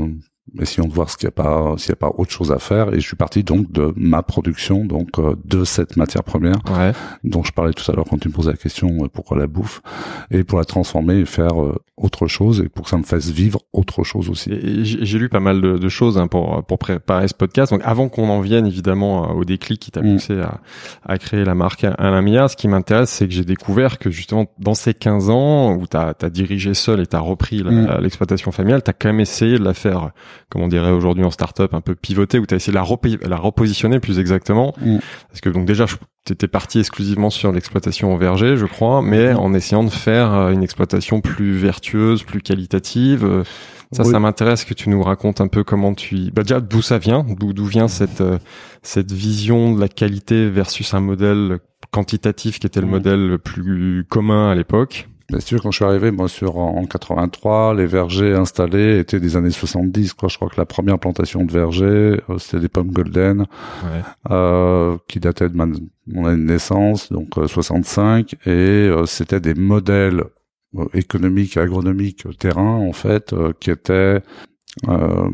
essayons 0.60 0.86
de 0.88 0.92
voir 0.92 1.08
ce 1.10 1.16
qu'il 1.16 1.26
y 1.26 1.28
a 1.28 1.32
pas, 1.32 1.74
s'il 1.78 1.90
n'y 1.90 1.94
a 1.94 1.96
pas 1.96 2.12
autre 2.16 2.30
chose 2.30 2.52
à 2.52 2.58
faire. 2.58 2.92
Et 2.92 3.00
je 3.00 3.06
suis 3.06 3.16
parti 3.16 3.42
donc 3.44 3.70
de 3.72 3.92
ma 3.96 4.22
production, 4.22 4.84
donc 4.84 5.18
euh, 5.18 5.34
de 5.44 5.64
cette 5.64 5.96
matière 5.96 6.24
première 6.24 6.56
Ouais. 6.70 6.92
dont 7.24 7.42
je 7.42 7.52
parlais 7.52 7.72
tout 7.72 7.90
à 7.90 7.94
l'heure 7.94 8.04
quand 8.08 8.18
tu 8.18 8.28
me 8.28 8.32
posais 8.34 8.50
la 8.50 8.56
question 8.56 8.88
euh, 9.04 9.08
pourquoi 9.12 9.36
la 9.38 9.46
bouffe 9.46 9.82
et 10.30 10.44
pour 10.44 10.58
la 10.58 10.64
transformer 10.64 11.16
et 11.20 11.24
faire 11.24 11.60
euh, 11.62 11.76
autre 11.96 12.26
chose 12.26 12.60
et 12.64 12.68
pour 12.68 12.84
que 12.84 12.90
ça 12.90 12.98
me 12.98 13.02
fasse 13.04 13.30
vivre 13.30 13.60
autre 13.72 14.02
chose 14.04 14.28
aussi. 14.30 14.50
J'ai 14.84 15.18
lu 15.18 15.28
pas 15.28 15.40
mal 15.40 15.60
de, 15.60 15.78
de 15.78 15.88
choses 15.88 16.18
hein, 16.18 16.26
pour 16.26 16.64
pour 16.64 16.78
préparer 16.78 17.28
ce 17.28 17.34
podcast. 17.34 17.72
Donc 17.72 17.82
avant 17.84 18.08
qu'on 18.08 18.28
en 18.28 18.40
vienne 18.40 18.66
évidemment 18.66 19.30
au 19.32 19.44
déclic 19.44 19.80
qui 19.80 19.90
t'a 19.90 20.02
Mm. 20.02 20.12
poussé 20.14 20.40
à, 20.40 20.60
à 21.06 21.18
créer 21.18 21.44
la 21.44 21.54
marque 21.54 21.84
Alain 21.84 22.22
Mia, 22.22 22.48
ce 22.48 22.56
qui 22.56 22.66
m'intéresse, 22.68 23.10
c'est 23.10 23.28
que 23.28 23.32
j'ai 23.34 23.44
découvert 23.44 23.98
que 23.98 24.10
justement 24.10 24.46
dans 24.58 24.74
ces 24.74 24.94
15 24.94 25.30
ans 25.30 25.74
où 25.74 25.86
t'as 25.86 26.12
as 26.20 26.30
dirigé 26.30 26.74
seul 26.74 27.00
et 27.00 27.06
t'as 27.06 27.20
repris 27.20 27.62
la- 27.62 27.70
Mm. 27.70 28.00
l'exploitation 28.02 28.50
familiale, 28.52 28.82
t'as 28.82 28.92
quand 28.92 29.08
même 29.08 29.20
essayé 29.20 29.58
de 29.58 29.64
la 29.64 29.74
faire, 29.74 30.10
comme 30.52 30.62
on 30.62 30.68
dirait 30.68 30.90
aujourd'hui 30.92 31.24
en 31.24 31.30
start-up, 31.30 31.72
un 31.74 31.80
peu 31.80 31.94
pivoter, 31.94 32.38
où 32.38 32.44
t'as 32.46 32.56
essayé 32.56 32.72
de 32.72 32.78
la, 32.78 32.84
repo- 32.84 33.26
la 33.26 33.36
repositionner 33.36 33.98
plus 34.00 34.18
exactement. 34.18 34.74
Mm. 34.80 34.98
Parce 35.28 35.40
que 35.40 35.48
donc 35.48 35.64
déjà, 35.64 35.86
je- 35.86 35.96
t'étais 36.24 36.46
parti 36.46 36.78
exclusivement 36.78 37.30
sur 37.30 37.50
l'exploitation 37.52 38.12
en 38.12 38.16
verger, 38.18 38.56
je 38.58 38.66
crois, 38.66 39.00
mais 39.02 39.32
Mm. 39.32 39.38
en 39.38 39.54
essayant 39.54 39.82
de 39.82 39.90
faire 39.90 40.32
euh, 40.34 40.52
une 40.52 40.62
exploitation 40.62 41.20
plus 41.22 41.52
vertueuse, 41.56 42.22
plus 42.22 42.42
qualitative. 42.42 43.24
euh, 43.24 43.42
Ça, 43.94 44.04
Oui. 44.04 44.10
ça 44.10 44.20
m'intéresse 44.20 44.64
que 44.64 44.72
tu 44.72 44.88
nous 44.88 45.02
racontes 45.02 45.42
un 45.42 45.48
peu 45.48 45.64
comment 45.64 45.92
tu, 45.92 46.16
y- 46.16 46.30
bah 46.30 46.42
déjà 46.44 46.60
d'où 46.60 46.80
ça 46.80 46.96
vient, 46.96 47.26
d'où 47.28 47.52
d'où 47.52 47.66
vient 47.66 47.88
cette 47.88 48.22
euh, 48.22 48.38
cette 48.82 49.12
vision 49.12 49.74
de 49.74 49.80
la 49.80 49.88
qualité 49.88 50.48
versus 50.48 50.94
un 50.94 51.00
modèle 51.00 51.58
quantitatif 51.90 52.58
qui 52.58 52.66
était 52.66 52.80
le 52.80 52.86
Mm. 52.86 52.90
modèle 52.90 53.28
le 53.28 53.36
plus 53.38 54.06
commun 54.08 54.50
à 54.50 54.54
l'époque. 54.54 55.08
Bien 55.32 55.40
sûr, 55.40 55.62
quand 55.62 55.70
je 55.70 55.76
suis 55.76 55.84
arrivé, 55.86 56.10
moi, 56.10 56.28
sur 56.28 56.58
en 56.58 56.84
83, 56.84 57.72
les 57.74 57.86
vergers 57.86 58.34
installés 58.34 58.98
étaient 58.98 59.18
des 59.18 59.34
années 59.34 59.50
70. 59.50 60.12
Quoi. 60.12 60.28
Je 60.28 60.36
crois 60.36 60.50
que 60.50 60.58
la 60.58 60.66
première 60.66 60.98
plantation 60.98 61.42
de 61.42 61.50
vergers, 61.50 62.20
euh, 62.28 62.36
c'était 62.38 62.60
des 62.60 62.68
pommes 62.68 62.90
golden, 62.92 63.46
Ouais. 63.82 64.02
euh, 64.30 64.98
qui 65.08 65.20
dataient 65.20 65.48
de 65.48 65.56
ma, 65.56 65.64
mon 66.06 66.26
année 66.26 66.36
de 66.36 66.46
naissance, 66.46 67.10
donc 67.10 67.38
euh, 67.38 67.46
65, 67.46 68.34
et 68.44 68.50
euh, 68.50 69.06
c'était 69.06 69.40
des 69.40 69.54
modèles 69.54 70.24
euh, 70.76 70.84
économiques 70.92 71.56
agronomiques 71.56 72.26
terrain, 72.38 72.76
en 72.86 72.92
fait, 72.92 73.32
euh, 73.32 73.52
qui 73.58 73.70
étaient 73.70 74.20
euh, 74.88 75.30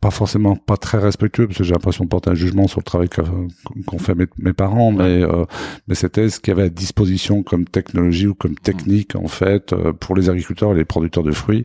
pas 0.00 0.10
forcément 0.10 0.56
pas 0.56 0.76
très 0.76 0.98
respectueux 0.98 1.46
parce 1.46 1.58
que 1.58 1.64
j'ai 1.64 1.72
l'impression 1.72 2.04
de 2.04 2.08
porter 2.08 2.30
un 2.30 2.34
jugement 2.34 2.68
sur 2.68 2.80
le 2.80 2.84
travail 2.84 3.08
qu'ont 3.08 3.98
fait 3.98 4.14
mes, 4.14 4.26
mes 4.38 4.52
parents 4.52 4.92
mais 4.92 5.22
euh, 5.22 5.44
mais 5.88 5.94
c'était 5.94 6.28
ce 6.28 6.38
qu'il 6.38 6.52
y 6.52 6.56
avait 6.56 6.66
à 6.66 6.68
disposition 6.68 7.42
comme 7.42 7.64
technologie 7.64 8.26
ou 8.26 8.34
comme 8.34 8.56
technique 8.56 9.16
en 9.16 9.28
fait 9.28 9.72
euh, 9.72 9.92
pour 9.92 10.14
les 10.14 10.28
agriculteurs 10.28 10.72
et 10.72 10.76
les 10.76 10.84
producteurs 10.84 11.22
de 11.24 11.32
fruits. 11.32 11.64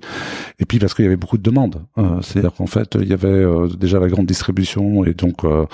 Et 0.59 0.65
puis 0.65 0.79
parce 0.79 0.93
qu'il 0.93 1.03
y 1.05 1.07
avait 1.07 1.17
beaucoup 1.17 1.38
de 1.38 1.43
demandes 1.43 1.85
Euh, 1.97 2.21
c'est-à-dire 2.21 2.53
qu'en 2.53 2.67
fait 2.67 2.97
il 3.00 3.09
y 3.09 3.13
avait 3.13 3.27
euh, 3.27 3.67
déjà 3.67 4.00
la 4.00 4.07
grande 4.07 4.25
distribution 4.27 5.03
et 5.05 5.13
donc 5.13 5.43
euh, 5.43 5.65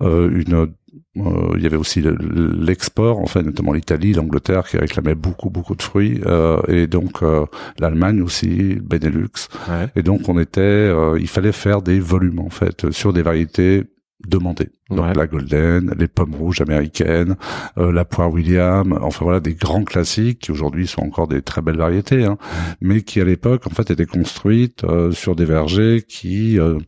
euh, 0.00 0.30
une 0.30 0.68
euh, 1.16 1.54
il 1.56 1.62
y 1.62 1.66
avait 1.66 1.76
aussi 1.76 2.00
le- 2.00 2.16
l'export, 2.58 3.18
en 3.18 3.26
fait, 3.26 3.42
notamment 3.42 3.72
l'Italie, 3.72 4.12
l'Angleterre 4.12 4.66
qui 4.68 4.76
réclamait 4.76 5.14
beaucoup, 5.14 5.50
beaucoup 5.50 5.74
de 5.74 5.82
fruits, 5.82 6.20
euh, 6.26 6.60
et 6.68 6.86
donc 6.86 7.22
euh, 7.22 7.46
l'Allemagne 7.78 8.20
aussi, 8.22 8.76
Benelux. 8.82 9.48
Ouais. 9.68 9.88
Et 9.96 10.02
donc 10.02 10.28
on 10.28 10.38
était, 10.38 10.60
euh, 10.60 11.18
il 11.20 11.28
fallait 11.28 11.52
faire 11.52 11.82
des 11.82 12.00
volumes 12.00 12.40
en 12.40 12.50
fait 12.50 12.90
sur 12.90 13.12
des 13.12 13.22
variétés 13.22 13.84
demandées. 14.26 14.70
Donc 14.90 15.00
Ouais. 15.00 15.12
la 15.14 15.26
Golden, 15.26 15.94
les 15.98 16.08
pommes 16.08 16.34
rouges 16.34 16.60
américaines, 16.60 17.36
euh, 17.78 17.92
la 17.92 18.04
poire 18.04 18.32
William, 18.32 18.98
enfin 19.02 19.24
voilà 19.24 19.40
des 19.40 19.54
grands 19.54 19.84
classiques 19.84 20.40
qui 20.40 20.52
aujourd'hui 20.52 20.86
sont 20.86 21.02
encore 21.02 21.28
des 21.28 21.42
très 21.42 21.60
belles 21.60 21.76
variétés, 21.76 22.24
hein, 22.24 22.38
mais 22.80 23.02
qui 23.02 23.20
à 23.20 23.24
l'époque 23.24 23.66
en 23.66 23.70
fait 23.70 23.90
étaient 23.90 24.06
construites 24.06 24.84
euh, 24.84 25.12
sur 25.12 25.36
des 25.36 25.44
vergers 25.44 26.02
qui 26.08 26.58
euh, 26.58 26.78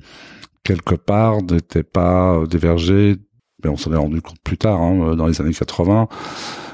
quelque 0.65 0.95
part 0.95 1.43
n'étaient 1.43 1.83
pas 1.83 2.43
des 2.51 2.59
vergers, 2.59 3.17
mais 3.65 3.71
on 3.71 3.77
s'en 3.77 3.93
est 3.93 3.97
rendu 3.97 4.21
compte 4.23 4.41
plus 4.45 4.59
tard 4.59 4.81
hein, 4.81 5.15
dans 5.17 5.27
les 5.27 5.41
années 5.41 5.53
80 5.55 6.09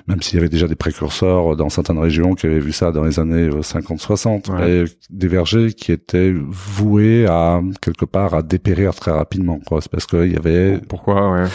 même 0.07 0.21
s'il 0.21 0.35
y 0.35 0.39
avait 0.39 0.51
déjà 0.51 0.69
des 0.69 0.75
précurseurs 0.75 1.57
dans 1.57 1.71
certaines 1.71 1.99
régions 1.99 2.35
qui 2.35 2.45
avaient 2.45 2.61
vu 2.61 2.73
ça 2.73 2.93
dans 2.93 3.05
les 3.05 3.19
années 3.19 3.49
50-60, 3.49 4.51
Ouais. 4.51 4.59
mais 4.59 4.85
des 5.09 5.29
vergers 5.29 5.73
qui 5.73 5.93
étaient 5.93 6.31
voués 6.35 7.25
à 7.27 7.63
quelque 7.81 8.05
part 8.05 8.35
à 8.35 8.43
dépérir 8.43 8.95
très 8.95 9.13
rapidement, 9.13 9.61
quoi. 9.67 9.81
C'est 9.81 9.91
parce 9.91 10.05
qu'il 10.05 10.31
y 10.31 10.37
avait 10.37 10.79
Pourquoi 10.91 11.33
ouais. 11.33 11.47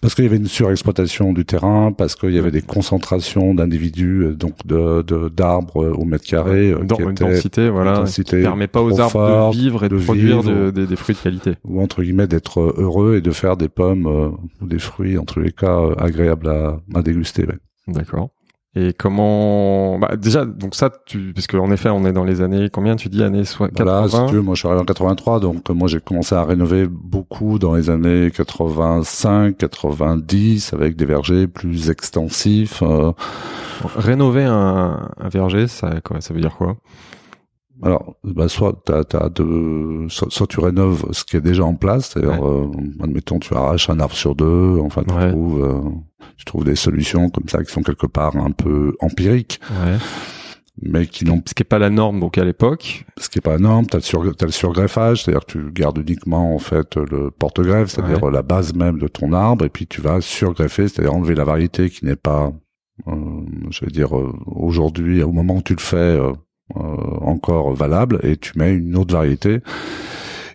Parce 0.00 0.14
qu'il 0.14 0.24
y 0.24 0.26
avait 0.28 0.36
une 0.36 0.46
surexploitation 0.46 1.32
du 1.32 1.44
terrain, 1.44 1.92
parce 1.92 2.14
qu'il 2.14 2.30
y 2.32 2.38
avait 2.38 2.50
des 2.50 2.62
concentrations 2.62 3.54
d'individus, 3.54 4.22
euh, 4.24 4.34
donc 4.34 4.54
de 4.66 5.02
d'arbres 5.28 5.82
euh, 5.84 5.92
au 5.92 6.04
mètre 6.04 6.24
carré, 6.26 6.70
euh, 6.72 6.84
Dans 6.84 6.96
qui 6.96 7.02
une 7.02 7.14
densité, 7.14 7.68
voilà, 7.70 7.96
densité 7.96 8.36
qui 8.38 8.42
permet 8.42 8.66
pas 8.66 8.82
aux 8.82 9.00
arbres 9.00 9.50
de 9.52 9.56
vivre 9.56 9.84
et 9.84 9.88
de, 9.88 9.96
de 9.98 10.02
produire 10.04 10.42
vivre. 10.42 10.54
de- 10.66 10.70
des- 10.70 10.86
des 10.86 10.96
fruits 10.96 11.14
de 11.16 11.20
qualité. 11.20 11.54
ou 11.64 11.80
entre 11.80 12.02
guillemets 12.02 12.26
d'être 12.26 12.60
euh, 12.60 12.74
heureux 12.78 13.16
et 13.16 13.20
de 13.20 13.30
faire 13.30 13.56
des 13.56 13.68
pommes 13.68 14.06
euh, 14.06 14.28
ou 14.62 14.66
des 14.66 14.78
fruits, 14.78 15.18
en 15.18 15.24
tous 15.24 15.40
les 15.40 15.52
cas, 15.52 15.78
euh, 15.80 15.94
agréables 15.98 16.48
à, 16.48 16.78
à 16.94 17.02
déguster. 17.02 17.44
ouais. 17.46 17.56
D'accord. 17.88 18.30
Et 18.78 18.92
comment 18.92 19.98
bah, 19.98 20.16
déjà 20.16 20.44
donc 20.44 20.74
ça 20.74 20.90
tu 21.06 21.32
parce 21.32 21.46
qu'en 21.46 21.70
effet 21.72 21.88
on 21.88 22.04
est 22.04 22.12
dans 22.12 22.24
les 22.24 22.42
années 22.42 22.68
combien 22.70 22.94
tu 22.94 23.08
dis 23.08 23.22
années 23.22 23.46
soit 23.46 23.70
Voilà, 23.74 24.04
si 24.06 24.10
80 24.12 24.26
tu 24.28 24.34
veux, 24.34 24.42
moi 24.42 24.54
je 24.54 24.58
suis 24.58 24.68
arrivé 24.68 24.82
en 24.82 24.84
83, 24.84 25.40
donc 25.40 25.70
euh, 25.70 25.72
moi 25.72 25.88
j'ai 25.88 25.98
commencé 25.98 26.34
à 26.34 26.44
rénover 26.44 26.86
beaucoup 26.86 27.58
dans 27.58 27.74
les 27.74 27.88
années 27.88 28.30
85, 28.30 29.56
90, 29.56 30.74
avec 30.74 30.94
des 30.96 31.06
vergers 31.06 31.46
plus 31.46 31.88
extensifs. 31.88 32.82
euh, 32.82 33.12
rénover 33.96 34.44
un, 34.44 35.08
un 35.18 35.28
verger 35.30 35.68
ça 35.68 36.00
quoi 36.04 36.20
ça 36.20 36.34
veut 36.34 36.40
dire 36.42 36.54
quoi? 36.56 36.76
Alors, 37.82 38.16
bah, 38.24 38.48
soit 38.48 38.80
t'as, 38.84 39.04
t'as 39.04 39.28
de, 39.28 40.06
soit, 40.08 40.28
soit 40.30 40.46
tu 40.46 40.60
rénoves 40.60 41.12
ce 41.12 41.24
qui 41.24 41.36
est 41.36 41.40
déjà 41.42 41.64
en 41.64 41.74
place, 41.74 42.10
c'est-à-dire, 42.10 42.42
euh, 42.46 42.70
admettons, 43.02 43.38
tu 43.38 43.54
arraches 43.54 43.90
un 43.90 44.00
arbre 44.00 44.14
sur 44.14 44.34
deux, 44.34 44.78
enfin, 44.80 45.02
tu 45.06 45.12
Ouais. 45.14 45.30
trouves, 45.30 45.62
euh, 45.62 45.80
tu 46.38 46.44
trouves 46.46 46.64
des 46.64 46.76
solutions 46.76 47.28
comme 47.28 47.48
ça 47.48 47.62
qui 47.62 47.70
sont 47.70 47.82
quelque 47.82 48.06
part 48.06 48.34
un 48.36 48.50
peu 48.52 48.96
empiriques, 49.00 49.60
ouais. 49.84 49.96
mais 50.80 51.06
qui 51.06 51.24
n'ont, 51.26 51.42
ce 51.46 51.52
qui 51.54 51.62
est 51.62 51.64
pas 51.64 51.78
la 51.78 51.90
norme 51.90 52.18
donc 52.20 52.38
à 52.38 52.44
l'époque 52.44 53.04
ce 53.18 53.28
qui 53.28 53.38
est 53.38 53.42
pas 53.42 53.56
énorme. 53.56 53.86
T'as 53.86 53.98
le, 53.98 54.02
sur, 54.02 54.36
t'as 54.36 54.46
le 54.46 54.52
surgreffage, 54.52 55.22
c'est-à-dire 55.24 55.44
que 55.44 55.52
tu 55.52 55.72
gardes 55.72 55.98
uniquement 55.98 56.54
en 56.54 56.58
fait 56.58 56.96
le 56.96 57.30
porte-greffe, 57.30 57.90
c'est-à-dire 57.90 58.30
la 58.30 58.42
base 58.42 58.74
même 58.74 58.98
de 58.98 59.08
ton 59.08 59.32
arbre, 59.34 59.64
et 59.66 59.68
puis 59.68 59.86
tu 59.86 60.00
vas 60.00 60.20
surgreffer, 60.22 60.88
c'est-à-dire 60.88 61.14
enlever 61.14 61.34
la 61.34 61.44
variété 61.44 61.90
qui 61.90 62.04
n'est 62.06 62.16
pas, 62.16 62.52
euh, 63.06 63.12
je 63.70 63.84
vais 63.84 63.90
dire, 63.90 64.16
euh, 64.16 64.32
aujourd'hui, 64.46 65.22
au 65.22 65.32
moment 65.32 65.56
où 65.56 65.62
tu 65.62 65.74
le 65.74 65.80
fais. 65.80 66.18
Euh, 66.74 66.80
encore 67.22 67.72
valable 67.74 68.18
et 68.22 68.36
tu 68.36 68.52
mets 68.58 68.72
une 68.72 68.96
autre 68.96 69.12
variété. 69.14 69.54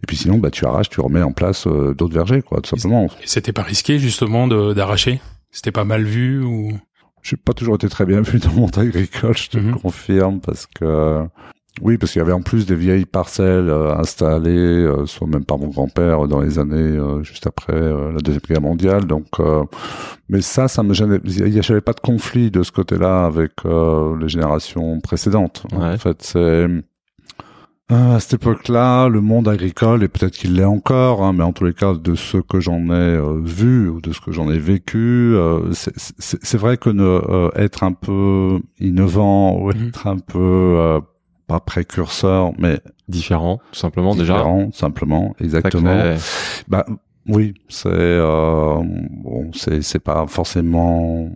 Et 0.03 0.07
puis 0.07 0.17
sinon 0.17 0.39
bah 0.39 0.49
tu 0.51 0.65
arraches 0.65 0.89
tu 0.89 0.99
remets 0.99 1.21
en 1.21 1.31
place 1.31 1.67
euh, 1.67 1.93
d'autres 1.93 2.13
vergers 2.13 2.41
quoi 2.41 2.59
tout 2.61 2.69
simplement. 2.75 3.05
Et 3.23 3.27
c'était 3.27 3.53
pas 3.53 3.61
risqué 3.61 3.99
justement 3.99 4.47
d'arracher? 4.47 5.21
C'était 5.51 5.71
pas 5.71 5.83
mal 5.85 6.03
vu 6.03 6.43
ou? 6.43 6.71
J'ai 7.23 7.37
pas 7.37 7.53
toujours 7.53 7.75
été 7.75 7.87
très 7.87 8.05
bien 8.05 8.21
vu 8.29 8.39
dans 8.39 8.49
le 8.49 8.55
monde 8.55 8.77
agricole 8.77 9.37
je 9.37 9.49
te 9.49 9.57
le 9.57 9.63
Mhm. 9.63 9.75
confirme 9.79 10.39
parce 10.41 10.65
que 10.65 11.23
oui 11.81 11.97
parce 11.97 12.11
qu'il 12.11 12.19
y 12.19 12.23
avait 12.23 12.33
en 12.33 12.41
plus 12.41 12.65
des 12.65 12.75
vieilles 12.75 13.05
parcelles 13.05 13.69
euh, 13.69 13.95
installées 13.95 14.49
euh, 14.57 15.05
soit 15.05 15.27
même 15.27 15.45
par 15.45 15.57
mon 15.57 15.69
grand-père 15.69 16.25
euh, 16.25 16.27
dans 16.27 16.41
les 16.41 16.59
années 16.59 16.75
euh, 16.97 17.23
juste 17.23 17.47
après 17.47 17.73
euh, 17.73 18.11
la 18.11 18.17
deuxième 18.19 18.41
guerre 18.47 18.61
mondiale 18.61 19.05
donc 19.05 19.27
euh, 19.39 19.63
mais 20.27 20.41
ça 20.41 20.67
ça 20.67 20.83
me 20.83 20.93
gênait 20.93 21.19
il 21.23 21.47
y 21.53 21.59
avait 21.59 21.81
pas 21.81 21.93
de 21.93 22.01
conflit 22.01 22.51
de 22.51 22.63
ce 22.63 22.71
côté-là 22.73 23.25
avec 23.25 23.51
euh, 23.65 24.17
les 24.19 24.27
générations 24.27 24.99
précédentes 24.99 25.63
Ouais. 25.71 25.93
en 25.93 25.97
fait 25.97 26.21
c'est 26.21 26.67
Euh, 27.91 28.15
à 28.15 28.21
cette 28.21 28.35
époque-là, 28.41 29.09
le 29.09 29.19
monde 29.19 29.49
agricole, 29.49 30.01
et 30.01 30.07
peut-être 30.07 30.35
qu'il 30.37 30.53
l'est 30.55 30.63
encore, 30.63 31.23
hein, 31.25 31.33
mais 31.33 31.43
en 31.43 31.51
tous 31.51 31.65
les 31.65 31.73
cas, 31.73 31.93
de 31.93 32.15
ce 32.15 32.37
que 32.37 32.61
j'en 32.61 32.85
ai 32.85 32.91
euh, 32.93 33.41
vu 33.43 33.89
ou 33.89 33.99
de 33.99 34.13
ce 34.13 34.21
que 34.21 34.31
j'en 34.31 34.49
ai 34.49 34.59
vécu, 34.59 35.33
euh, 35.35 35.73
c'est- 35.73 36.57
vrai 36.57 36.77
que 36.77 36.89
ne, 36.89 37.03
euh, 37.03 37.49
être 37.55 37.83
un 37.83 37.91
peu 37.91 38.61
innovant 38.79 39.57
ou 39.59 39.71
Mhm. 39.73 39.87
être 39.89 40.07
un 40.07 40.19
peu 40.19 40.39
euh, 40.39 40.99
pas 41.51 41.60
précurseur, 41.60 42.51
mais 42.58 42.79
différent 43.08 43.58
tout 43.72 43.79
simplement 43.79 44.15
déjà 44.15 44.34
différent, 44.36 44.70
simplement, 44.74 45.36
exactement. 45.39 45.98
crée- 45.98 46.17
Bah 46.67 46.86
oui, 47.27 47.53
c'est 47.70 47.88
euh, 47.89 48.77
bon, 49.24 49.51
c'est 49.53 49.81
c'est 49.81 50.00
pas 50.00 50.25
forcément 50.27 51.29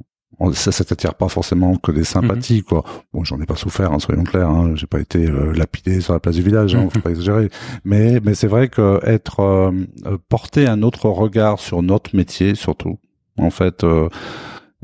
ça, 0.52 0.72
ça 0.74 0.84
t'attire 0.84 1.14
pas 1.16 1.30
forcément 1.30 1.76
que 1.78 1.92
des 1.94 2.04
sympathies 2.04 2.62
quoi. 2.64 2.84
Bon, 3.14 3.24
j'en 3.24 3.40
ai 3.40 3.46
pas 3.46 3.56
souffert, 3.56 3.94
hein, 3.94 4.00
soyons 4.00 4.24
clairs. 4.24 4.50
Hein, 4.50 4.74
J'ai 4.76 4.88
pas 4.88 5.00
été 5.00 5.26
euh, 5.30 5.54
lapidé 5.54 6.02
sur 6.02 6.12
la 6.14 6.20
place 6.20 6.36
du 6.36 6.42
village, 6.42 6.76
hein, 6.76 6.90
faut 6.94 7.00
pas 7.00 7.12
exagérer. 7.12 7.50
Mais 7.86 8.20
mais 8.24 8.36
c'est 8.36 8.48
vrai 8.48 8.68
que 8.68 9.00
être 9.06 9.40
euh, 9.42 9.72
euh, 10.06 10.18
porter 10.30 10.68
un 10.68 10.82
autre 10.82 11.10
regard 11.10 11.60
sur 11.60 11.82
notre 11.82 12.16
métier 12.16 12.56
surtout. 12.56 13.00
En 13.38 13.50
fait, 13.50 13.84
euh, 13.84 14.08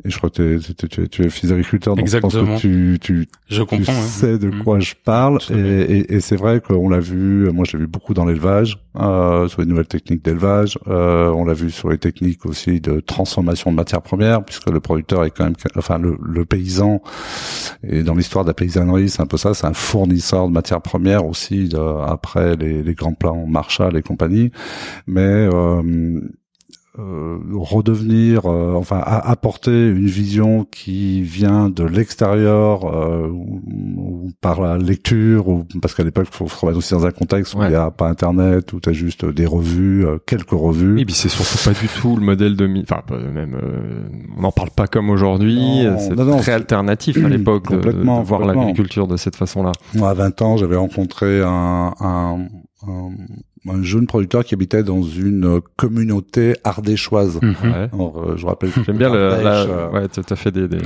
et 0.06 0.10
je 0.10 0.18
crois 0.18 0.30
que 0.30 0.58
t'es- 0.58 0.74
t'es- 0.74 0.88
tu 0.88 1.02
es, 1.04 1.08
tu 1.08 1.24
es 1.24 1.30
fils 1.30 1.50
d'agriculteur, 1.50 1.96
donc 1.96 2.08
je 2.08 2.18
pense 2.18 2.34
que 2.34 2.58
tu, 2.60 2.98
tu, 3.02 3.28
je 3.50 3.62
comprends 3.64 3.84
tu 3.84 3.92
hein. 3.92 4.02
sais 4.08 4.38
de 4.38 4.48
Mm. 4.50 4.64
quoi 4.64 4.80
je 4.80 4.94
parle. 5.04 5.40
Et, 5.54 5.56
et, 6.00 6.16
et 6.16 6.20
c'est 6.22 6.36
vrai 6.36 6.60
qu'on 6.62 6.90
l'a 6.90 7.00
vu 7.00 7.50
moi 7.52 7.66
je 7.68 7.78
l'ai 7.78 7.84
vu 7.84 7.88
beaucoup 7.88 8.14
dans 8.14 8.26
l'élevage 8.26 8.78
euh, 9.00 9.48
sur 9.48 9.62
les 9.62 9.68
nouvelles 9.68 9.88
techniques 9.88 10.24
d'élevage. 10.26 10.78
Euh, 10.88 11.30
on 11.30 11.46
l'a 11.46 11.54
vu 11.54 11.72
sur 11.72 11.90
les 11.90 11.98
techniques 11.98 12.46
aussi 12.46 12.82
de 12.82 13.00
transformation 13.00 13.72
de 13.72 13.76
matières 13.76 14.02
premières 14.02 14.44
puisque 14.44 14.70
le 14.70 14.80
producteur 14.80 15.24
est 15.26 15.32
quand 15.32 15.44
même 15.46 15.56
enfin 15.78 15.98
le, 15.98 16.18
le 16.22 16.46
paysan. 16.46 17.02
Et 17.84 18.04
dans 18.04 18.16
l'histoire 18.16 18.44
de 18.46 18.50
la 18.50 18.54
paysannerie 18.54 19.10
c'est 19.10 19.22
un 19.22 19.26
peu 19.28 19.38
ça 19.38 19.54
c'est 19.54 19.68
un 19.68 19.74
fournisseur 19.74 20.48
de 20.48 20.54
matières 20.54 20.82
premières 20.82 21.26
aussi 21.26 21.70
de- 21.70 21.78
après 21.78 22.56
les, 22.56 22.84
les 22.84 22.94
grands 22.94 23.14
plans 23.14 23.46
Marshall 23.48 23.96
et 23.98 24.02
compagnie. 24.02 24.52
Mais 25.08 25.22
euh, 25.22 26.22
euh, 27.00 27.38
redevenir, 27.54 28.46
euh, 28.48 28.74
enfin 28.76 28.98
a- 28.98 29.30
apporter 29.32 29.72
une 29.88 30.08
vision 30.08 30.66
qui 30.66 31.22
vient 31.22 31.70
de 31.70 31.86
l'extérieur 31.86 32.84
euh, 32.86 33.28
ou, 33.30 33.62
ou 33.98 34.30
par 34.42 34.60
la 34.62 34.78
lecture, 34.78 35.48
ou 35.48 35.66
parce 35.82 35.94
qu'à 35.96 36.04
l'époque, 36.04 36.28
faut 36.30 36.50
se 36.50 36.60
remettre 36.60 36.78
aussi 36.80 36.94
dans 36.94 37.06
un 37.06 37.12
contexte 37.12 37.54
où 37.54 37.58
il 37.60 37.62
Ouais. 37.62 37.70
n'y 37.70 37.76
a 37.76 37.92
pas 37.92 38.10
Internet, 38.10 38.74
où 38.74 38.80
tu 38.82 38.90
as 38.90 38.94
juste 38.94 39.24
des 39.26 39.46
revues, 39.46 40.06
euh, 40.06 40.18
quelques 40.26 40.50
revues. 40.52 41.00
Et 41.00 41.06
puis 41.06 41.14
c'est 41.14 41.30
surtout 41.30 41.58
pas 41.64 41.72
du 41.80 41.88
tout 41.88 42.16
le 42.18 42.26
modèle 42.26 42.58
de 42.58 42.68
enfin 42.84 43.02
même 43.34 43.56
euh, 43.56 44.08
on 44.38 44.42
n'en 44.42 44.52
parle 44.52 44.72
pas 44.72 44.88
comme 44.88 45.10
aujourd'hui, 45.10 45.86
c'est 45.98 46.16
très 46.16 46.52
alternatif 46.52 47.24
à 47.24 47.30
l'époque 47.30 47.72
de, 47.72 47.90
voir 48.24 48.42
l'agriculture 48.46 49.08
de 49.08 49.16
cette 49.18 49.36
façon-là. 49.38 49.72
Moi, 49.94 50.10
à 50.10 50.14
20 50.14 50.42
ans, 50.42 50.58
j'avais 50.58 50.76
rencontré 50.76 51.42
un, 51.42 51.94
un, 52.00 52.38
un, 52.88 53.10
un 53.70 53.84
jeune 53.84 54.08
producteur 54.08 54.44
qui 54.44 54.56
habitait 54.56 54.82
dans 54.82 55.04
une 55.04 55.62
communauté 55.78 56.56
ardéchoise. 56.64 57.40
Mhm. 57.42 57.50
Ouais. 57.64 57.90
Alors, 57.94 58.24
euh, 58.30 58.36
je 58.38 58.46
rappelle. 58.48 58.72
J'aime 58.86 58.98
bien 58.98 59.14
le, 59.14 59.30
Ardèche, 59.30 59.44
la, 59.44 59.52
euh, 59.62 59.90
ouais, 59.92 60.08
tu 60.10 60.22
as 60.28 60.36
fait 60.36 60.52
des, 60.52 60.68
des, 60.68 60.78
des- 60.80 60.84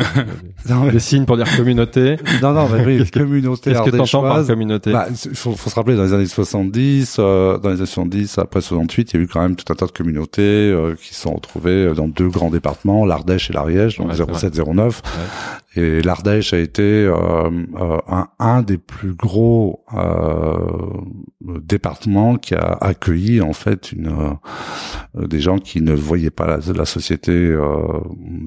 Non, 0.69 0.83
mais- 0.83 0.91
des 0.91 0.99
signes 0.99 1.23
pour 1.25 1.37
dire 1.37 1.47
communauté. 1.55 2.17
non, 2.41 2.51
non, 2.53 2.67
mais 2.69 2.85
oui, 2.85 3.09
communauté 3.11 3.71
Qu'est-ce 3.71 3.83
que 3.83 3.89
t'entends 3.95 4.21
par 4.23 4.31
ardéchoise. 4.31 4.47
communauté 4.47 4.91
Bah, 4.91 5.07
il 5.09 5.35
faut, 5.37 5.53
faut 5.53 5.69
se 5.69 5.75
rappeler 5.75 5.95
dans 5.95 6.03
les 6.03 6.13
années 6.13 6.25
70, 6.25 7.17
euh, 7.19 7.57
dans 7.59 7.69
les 7.69 7.75
années 7.77 7.85
70, 7.85 8.37
après 8.39 8.59
68, 8.61 9.13
il 9.13 9.17
y 9.17 9.19
a 9.19 9.23
eu 9.23 9.27
quand 9.27 9.41
même 9.41 9.55
tout 9.55 9.71
un 9.71 9.75
tas 9.75 9.85
de 9.85 9.91
communautés 9.91 10.41
euh, 10.41 10.95
qui 11.01 11.13
se 11.13 11.21
sont 11.21 11.33
retrouvées 11.33 11.93
dans 11.95 12.07
deux 12.09 12.27
grands 12.27 12.49
départements, 12.49 13.05
l'Ardèche 13.05 13.49
et 13.49 13.53
l'Ariège, 13.53 13.97
donc 13.99 14.09
Ouais, 14.09 14.15
c'est 14.35 14.53
07-09. 14.53 15.01
Et 15.77 16.01
l'Ardèche 16.01 16.53
a 16.53 16.57
été 16.57 16.81
euh, 16.83 17.13
euh, 17.13 17.97
un, 18.07 18.27
un 18.39 18.61
des 18.61 18.77
plus 18.77 19.13
gros 19.13 19.83
euh, 19.93 20.57
départements 21.61 22.35
qui 22.37 22.55
a 22.55 22.64
accueilli 22.81 23.41
en 23.41 23.53
fait 23.53 23.91
une 23.91 24.07
euh, 24.07 25.27
des 25.27 25.39
gens 25.39 25.59
qui 25.59 25.81
ne 25.81 25.93
voyaient 25.93 26.31
pas 26.31 26.47
la, 26.47 26.73
la 26.73 26.85
société 26.85 27.31
euh, 27.31 27.99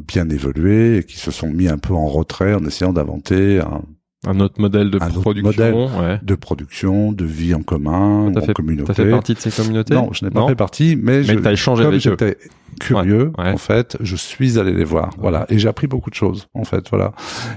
bien 0.07 0.29
évoluer 0.29 0.99
et 0.99 1.05
qui 1.05 1.17
se 1.19 1.31
sont 1.31 1.51
mis 1.51 1.69
un 1.69 1.79
peu 1.79 1.95
en 1.95 2.07
retrait 2.07 2.55
en 2.55 2.65
essayant 2.65 2.93
d'inventer 2.93 3.61
un, 3.61 3.83
Un 4.27 4.41
autre 4.41 4.61
modèle 4.61 4.91
de 4.91 4.99
Un 5.01 5.07
autre 5.11 5.21
production. 5.21 5.49
modèle. 5.49 5.75
Ouais. 5.75 6.19
de 6.23 6.35
production, 6.35 7.13
de 7.13 7.25
vie 7.25 7.55
en 7.55 7.63
commun, 7.63 8.33
en 8.37 8.41
fait- 8.41 8.53
communauté. 8.53 8.89
T'as 8.89 8.95
fait 9.05 9.11
partie 9.11 9.35
de 9.35 9.39
ces 9.39 9.51
communautés? 9.53 9.95
Non, 9.95 10.11
je 10.13 10.25
n'ai 10.25 10.31
pas 10.33 10.47
fait 10.49 10.57
partie, 10.57 10.97
mais, 10.97 11.19
Mais 11.19 11.23
je, 11.23 11.49
échangé 11.51 11.85
comme 11.85 11.99
j'étais 11.99 12.37
curieux, 12.81 13.31
Ouais, 13.39 13.45
ouais. 13.45 13.53
en 13.53 13.57
fait, 13.59 13.97
je 14.01 14.17
suis 14.17 14.59
allé 14.59 14.73
les 14.73 14.83
voir, 14.85 15.11
voilà, 15.19 15.47
et 15.51 15.59
j'ai 15.61 15.69
appris 15.69 15.87
beaucoup 15.87 16.11
de 16.11 16.17
choses, 16.17 16.49
en 16.55 16.65
fait, 16.65 16.89
voilà, 16.91 17.13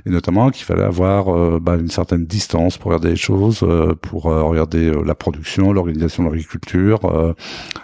et 0.06 0.12
notamment 0.12 0.52
qu'il 0.52 0.64
fallait 0.66 0.84
avoir 0.84 1.36
euh, 1.36 1.60
bah, 1.60 1.78
une 1.78 1.90
certaine 1.90 2.26
distance 2.26 2.78
pour 2.78 2.90
regarder 2.92 3.10
les 3.10 3.16
choses, 3.16 3.62
euh, 3.64 3.96
pour 4.00 4.28
euh, 4.28 4.44
regarder 4.44 4.92
la 5.04 5.16
production, 5.16 5.74
l'organisation 5.74 6.24
de 6.24 6.30
l'agriculture, 6.30 7.00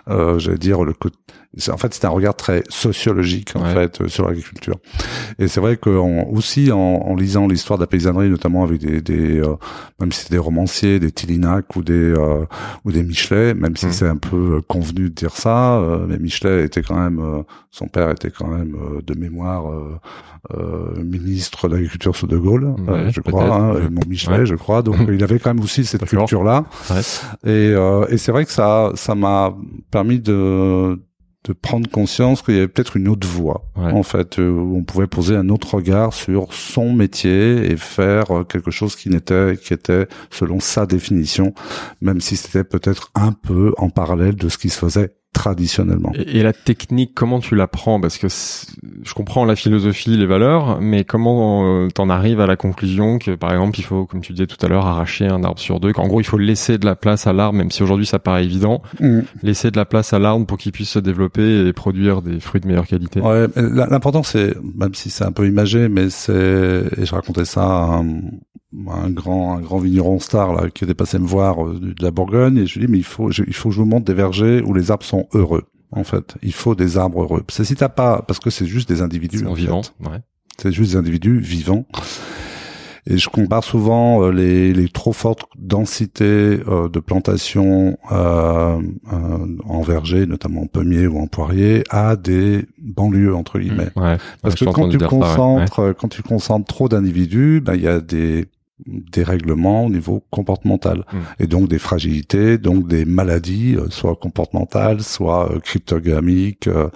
j'allais 0.07 0.57
dire 0.60 0.84
le 0.84 0.93
côté 0.93 1.17
en 1.72 1.78
fait 1.78 1.94
c'est 1.94 2.06
un 2.06 2.10
regard 2.10 2.36
très 2.36 2.64
sociologique 2.70 3.54
en 3.56 3.62
Ouais. 3.64 3.74
fait 3.74 4.02
euh, 4.02 4.08
sur 4.08 4.28
l'agriculture. 4.28 4.76
Et 5.40 5.48
c'est 5.48 5.60
vrai 5.60 5.78
que 5.78 5.90
en- 5.90 6.28
aussi 6.32 6.72
en, 6.72 6.78
en 6.78 7.16
lisant 7.16 7.48
l'histoire 7.48 7.78
de 7.80 7.84
la 7.84 7.88
paysannerie, 7.88 8.30
notamment 8.30 8.64
avec 8.64 8.80
des, 8.82 9.02
des 9.02 9.40
euh, 9.40 9.56
même 10.00 10.12
si 10.12 10.22
c'est 10.26 10.32
des 10.32 10.38
romanciers, 10.38 11.00
des 11.00 11.12
Tillinac 11.12 11.76
ou 11.76 11.84
des 11.84 11.94
euh, 11.94 12.46
ou 12.86 12.92
des 12.92 13.04
Michelet, 13.04 13.54
même 13.54 13.76
si 13.76 13.88
Mhm. 13.88 13.92
c'est 13.92 14.08
un 14.08 14.18
peu 14.18 14.58
euh, 14.58 14.62
convenu 14.68 15.10
de 15.10 15.16
dire 15.16 15.32
ça, 15.36 15.78
euh, 15.78 16.06
mais 16.08 16.18
Michelet 16.20 16.66
était 16.66 16.82
quand 16.82 17.00
même 17.00 17.20
euh, 17.20 17.44
son 17.72 17.88
père 17.88 18.10
était 18.12 18.32
quand 18.32 18.48
même 18.48 18.76
euh, 18.76 19.02
de 19.02 19.18
mémoire 19.20 19.64
ministre 21.04 21.68
de 21.68 21.74
l'agriculture 21.76 22.16
sous 22.16 22.28
De 22.28 22.38
Gaulle, 22.38 22.74
Ouais, 22.88 23.12
je 23.12 23.22
crois, 23.22 23.44
hein, 23.54 23.74
mon 23.92 24.02
Michelet, 24.08 24.40
Ouais. 24.40 24.46
je 24.46 24.56
crois. 24.56 24.82
Donc 24.82 24.96
il 25.12 25.24
avait 25.24 25.40
quand 25.40 25.54
même 25.54 25.64
aussi 25.64 25.86
cette 25.86 26.06
culture 26.06 26.44
là. 26.44 26.66
Ouais. 26.90 27.02
Et, 27.46 27.74
euh, 27.74 28.06
et 28.10 28.18
c'est 28.18 28.32
vrai 28.32 28.46
que 28.46 28.52
ça, 28.52 28.92
ça 28.96 29.16
m'a 29.16 29.54
permis 29.92 30.20
de, 30.20 31.00
de 31.44 31.53
prendre 31.53 31.89
conscience 31.89 32.41
qu'il 32.41 32.56
y 32.56 32.58
avait 32.58 32.67
peut-être 32.67 32.98
une 32.98 33.08
autre 33.08 33.27
voie, 33.27 33.63
Ouais. 33.77 33.91
en 33.91 34.03
fait, 34.03 34.38
euh, 34.39 34.50
où 34.50 34.75
on 34.77 34.84
pouvait 34.84 35.08
poser 35.08 35.36
un 35.36 35.50
autre 35.50 35.75
regard 35.75 36.13
sur 36.13 36.51
son 36.53 36.91
métier 36.91 37.72
et 37.72 37.77
faire 37.77 38.32
euh, 38.39 38.44
quelque 38.44 38.72
chose 38.72 38.96
qui 38.96 39.10
n'était, 39.10 39.58
qui 39.62 39.74
était 39.74 40.08
selon 40.29 40.60
sa 40.60 40.86
définition, 40.86 41.53
même 42.01 42.20
si 42.22 42.36
c'était 42.36 42.63
peut-être 42.65 43.12
un 43.15 43.32
peu 43.32 43.74
en 43.77 43.89
parallèle 43.89 44.36
de 44.36 44.50
ce 44.50 44.58
qui 44.58 44.70
se 44.70 44.79
faisait 44.79 45.13
traditionnellement. 45.38 46.12
Et, 46.15 46.39
et 46.39 46.44
la 46.44 46.53
technique, 46.53 47.12
comment 47.13 47.39
tu 47.39 47.56
l'apprends 47.56 48.01
Parce 48.01 48.17
que 48.17 48.27
je 48.27 49.13
comprends 49.13 49.46
la 49.46 49.56
philosophie, 49.56 50.17
les 50.17 50.25
valeurs, 50.25 50.79
mais 50.82 51.03
comment 51.03 51.84
euh, 51.84 51.88
t'en 51.89 52.10
arrives 52.10 52.41
à 52.41 52.48
la 52.48 52.56
conclusion 52.56 53.20
que, 53.20 53.36
par 53.36 53.51
exemple, 53.51 53.79
il 53.79 53.84
faut, 53.84 54.06
comme 54.06 54.22
tu 54.22 54.34
disais 54.34 54.48
tout 54.48 54.63
à 54.65 54.67
l'heure, 54.67 54.86
arracher 54.88 55.27
un 55.27 55.44
arbre 55.44 55.60
sur 55.60 55.79
deux, 55.79 55.94
qu'en 55.94 56.08
gros, 56.08 56.20
il 56.22 56.25
faut 56.25 56.38
laisser 56.39 56.77
de 56.77 56.86
la 56.86 56.96
place 56.96 57.27
à 57.27 57.34
l'arbre, 57.34 57.58
même 57.58 57.72
si 57.72 57.84
aujourd'hui 57.84 58.06
ça 58.06 58.20
paraît 58.20 58.44
évident, 58.44 58.82
Mm. 59.00 59.20
laisser 59.44 59.72
de 59.72 59.77
la 59.77 59.86
place 59.86 60.13
à 60.13 60.20
l'arbre 60.20 60.46
pour 60.46 60.58
qu'il 60.58 60.72
puisse 60.72 60.89
se 60.89 61.00
développer 61.00 61.67
et 61.67 61.74
produire 61.74 62.22
des 62.22 62.39
fruits 62.39 62.62
de 62.62 62.67
meilleure 62.67 62.88
qualité. 62.88 63.22
Ouais, 63.22 63.48
l'important 63.56 64.24
c'est, 64.24 64.56
même 64.75 64.94
si 64.94 65.10
c'est 65.10 65.24
un 65.25 65.32
peu 65.32 65.48
imagé, 65.48 65.88
mais 65.89 66.10
c'est, 66.10 66.84
et 66.98 67.06
je 67.06 67.13
racontais 67.13 67.46
ça 67.46 67.63
à 67.63 67.84
un, 67.98 68.06
un 68.89 69.10
grand, 69.10 69.57
un 69.57 69.62
grand 69.62 69.79
vigneron 69.79 70.19
star 70.19 70.53
là 70.53 70.69
qui 70.69 70.84
était 70.84 70.93
passé 70.93 71.17
me 71.19 71.25
voir 71.27 71.65
euh, 71.65 71.79
de 71.79 72.03
la 72.03 72.12
Bourgogne 72.12 72.57
et 72.57 72.65
je 72.65 72.79
lui 72.79 72.86
dis 72.86 72.91
mais 72.91 72.98
il 73.00 73.03
faut, 73.03 73.31
je- 73.31 73.43
il 73.48 73.53
faut 73.53 73.69
que 73.69 73.75
je 73.75 73.79
vous 73.81 73.86
montre 73.88 74.05
des 74.05 74.13
vergers 74.13 74.62
où 74.62 74.74
les 74.74 74.91
arbres 74.91 75.05
sont 75.05 75.27
heureux. 75.34 75.63
En 75.91 76.03
fait, 76.03 76.36
il 76.43 76.53
faut 76.53 76.75
des 76.75 76.98
arbres 76.98 77.22
heureux. 77.24 77.43
C'est 77.50 77.63
si 77.63 77.75
t'as 77.75 77.88
pas, 77.89 78.22
parce 78.27 78.39
que 78.39 78.50
c'est 78.50 78.65
juste 78.65 78.89
des 78.89 79.01
individus. 79.01 79.46
En. 79.48 79.53
Ouais. 79.53 80.19
C'est 80.62 80.72
juste 80.74 80.91
des 80.91 80.98
individus 80.98 81.39
vivants. 81.39 81.86
Et 83.10 83.17
je 83.17 83.29
compare 83.29 83.63
souvent 83.63 84.22
euh, 84.22 84.31
les, 84.34 84.74
les 84.74 84.89
trop 84.89 85.13
fortes 85.13 85.43
densités 85.57 86.60
euh, 86.67 86.89
de 86.89 87.00
plantation 87.00 87.98
euh, 88.12 88.81
euh, 89.13 89.38
en 89.63 89.81
verger, 89.81 90.25
notamment 90.25 90.63
en 90.63 90.67
pommier 90.67 91.07
ou 91.07 91.17
en 91.19 91.27
poirier, 91.27 91.84
à 91.89 92.17
des 92.17 92.65
banlieues 92.79 93.34
entre 93.34 93.60
guillemets. 93.60 93.91
Ouais. 93.96 94.17
Parce 94.41 94.60
Ouais, 94.60 94.67
que 94.67 94.74
quand 94.74 94.89
tu 94.89 94.98
dire 94.98 95.10
ça, 95.10 95.15
ouais. 95.15 95.22
concentres, 95.22 95.96
quand 95.98 96.10
tu 96.10 96.22
concentres 96.22 96.65
trop 96.67 96.89
d'individus, 96.89 97.62
ben 97.62 97.75
il 97.75 97.81
y 97.84 97.88
a 97.88 98.01
des 98.01 98.48
des 98.86 99.24
règlements 99.24 99.86
au 99.86 99.89
niveau 99.89 100.24
comportemental 100.29 101.03
Mm. 101.12 101.17
et 101.43 101.48
donc 101.48 101.67
des 101.67 101.79
fragilités, 101.79 102.57
donc 102.57 102.88
des 102.88 103.05
maladies, 103.05 103.75
euh, 103.75 103.89
soit 103.89 104.15
comportementales, 104.15 105.01
soit 105.01 105.51
euh, 105.51 105.60
cryptogamiques, 105.60 106.67
euh, 106.67 106.89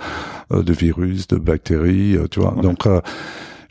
euh, 0.51 0.63
de 0.63 0.73
virus, 0.73 1.27
de 1.27 1.37
bactéries, 1.37 2.17
tu 2.29 2.39
vois. 2.39 2.53
Ouais. 2.55 2.61
Donc 2.61 2.85
euh, 2.85 3.01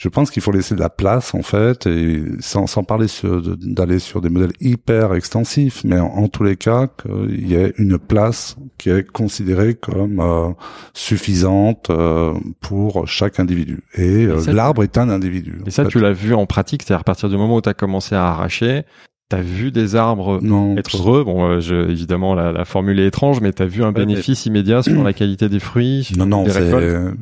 je 0.00 0.08
pense 0.08 0.30
qu'il 0.30 0.42
faut 0.42 0.50
laisser 0.50 0.74
de 0.74 0.80
la 0.80 0.88
place 0.88 1.34
en 1.34 1.42
fait 1.42 1.86
et 1.86 2.22
sans, 2.40 2.66
sans 2.66 2.82
parler 2.84 3.06
d'aller 3.22 3.98
sur 3.98 4.22
des 4.22 4.30
modèles 4.30 4.54
hyper 4.58 5.12
extensifs, 5.12 5.84
mais 5.84 5.98
en, 5.98 6.06
en 6.06 6.28
tous 6.28 6.42
les 6.42 6.56
cas 6.56 6.86
qu'il 6.86 7.46
y 7.46 7.54
ait 7.54 7.74
une 7.76 7.98
place 7.98 8.56
qui 8.78 8.88
est 8.88 9.06
considérée 9.06 9.74
comme 9.74 10.20
euh, 10.20 10.52
suffisante 10.94 11.90
euh, 11.90 12.32
pour 12.60 13.06
chaque 13.06 13.38
individu. 13.40 13.82
Et, 13.94 14.24
euh, 14.24 14.40
ça, 14.40 14.54
l'arbre 14.54 14.84
est 14.84 14.96
un 14.96 15.10
individu. 15.10 15.60
Et 15.66 15.70
ça, 15.70 15.84
fait. 15.84 15.90
tu 15.90 16.00
l'as 16.00 16.12
vu 16.12 16.32
en 16.32 16.46
pratique, 16.46 16.82
c'est-à-dire 16.82 17.02
à 17.02 17.04
partir 17.04 17.28
du 17.28 17.36
moment 17.36 17.56
où 17.56 17.60
tu 17.60 17.68
as 17.68 17.74
commencé 17.74 18.14
à 18.14 18.24
arracher, 18.24 18.84
tu 19.28 19.36
as 19.36 19.42
vu 19.42 19.70
des 19.70 19.96
arbres 19.96 20.40
non. 20.40 20.78
être 20.78 20.96
heureux. 20.96 21.24
Bon, 21.24 21.44
euh, 21.44 21.60
je, 21.60 21.74
évidemment, 21.74 22.34
la, 22.34 22.52
la 22.52 22.64
formule 22.64 22.98
est 23.00 23.06
étrange, 23.08 23.42
mais 23.42 23.52
tu 23.52 23.62
as 23.62 23.66
vu 23.66 23.84
un 23.84 23.92
bénéfice 23.92 24.46
immédiat 24.46 24.82
sur 24.82 25.04
la 25.04 25.12
qualité 25.12 25.50
des 25.50 25.60
fruits, 25.60 26.04
sur 26.04 26.16
Non, 26.16 26.24
non, 26.24 26.44
des 26.44 26.52
récoltes. 26.52 27.18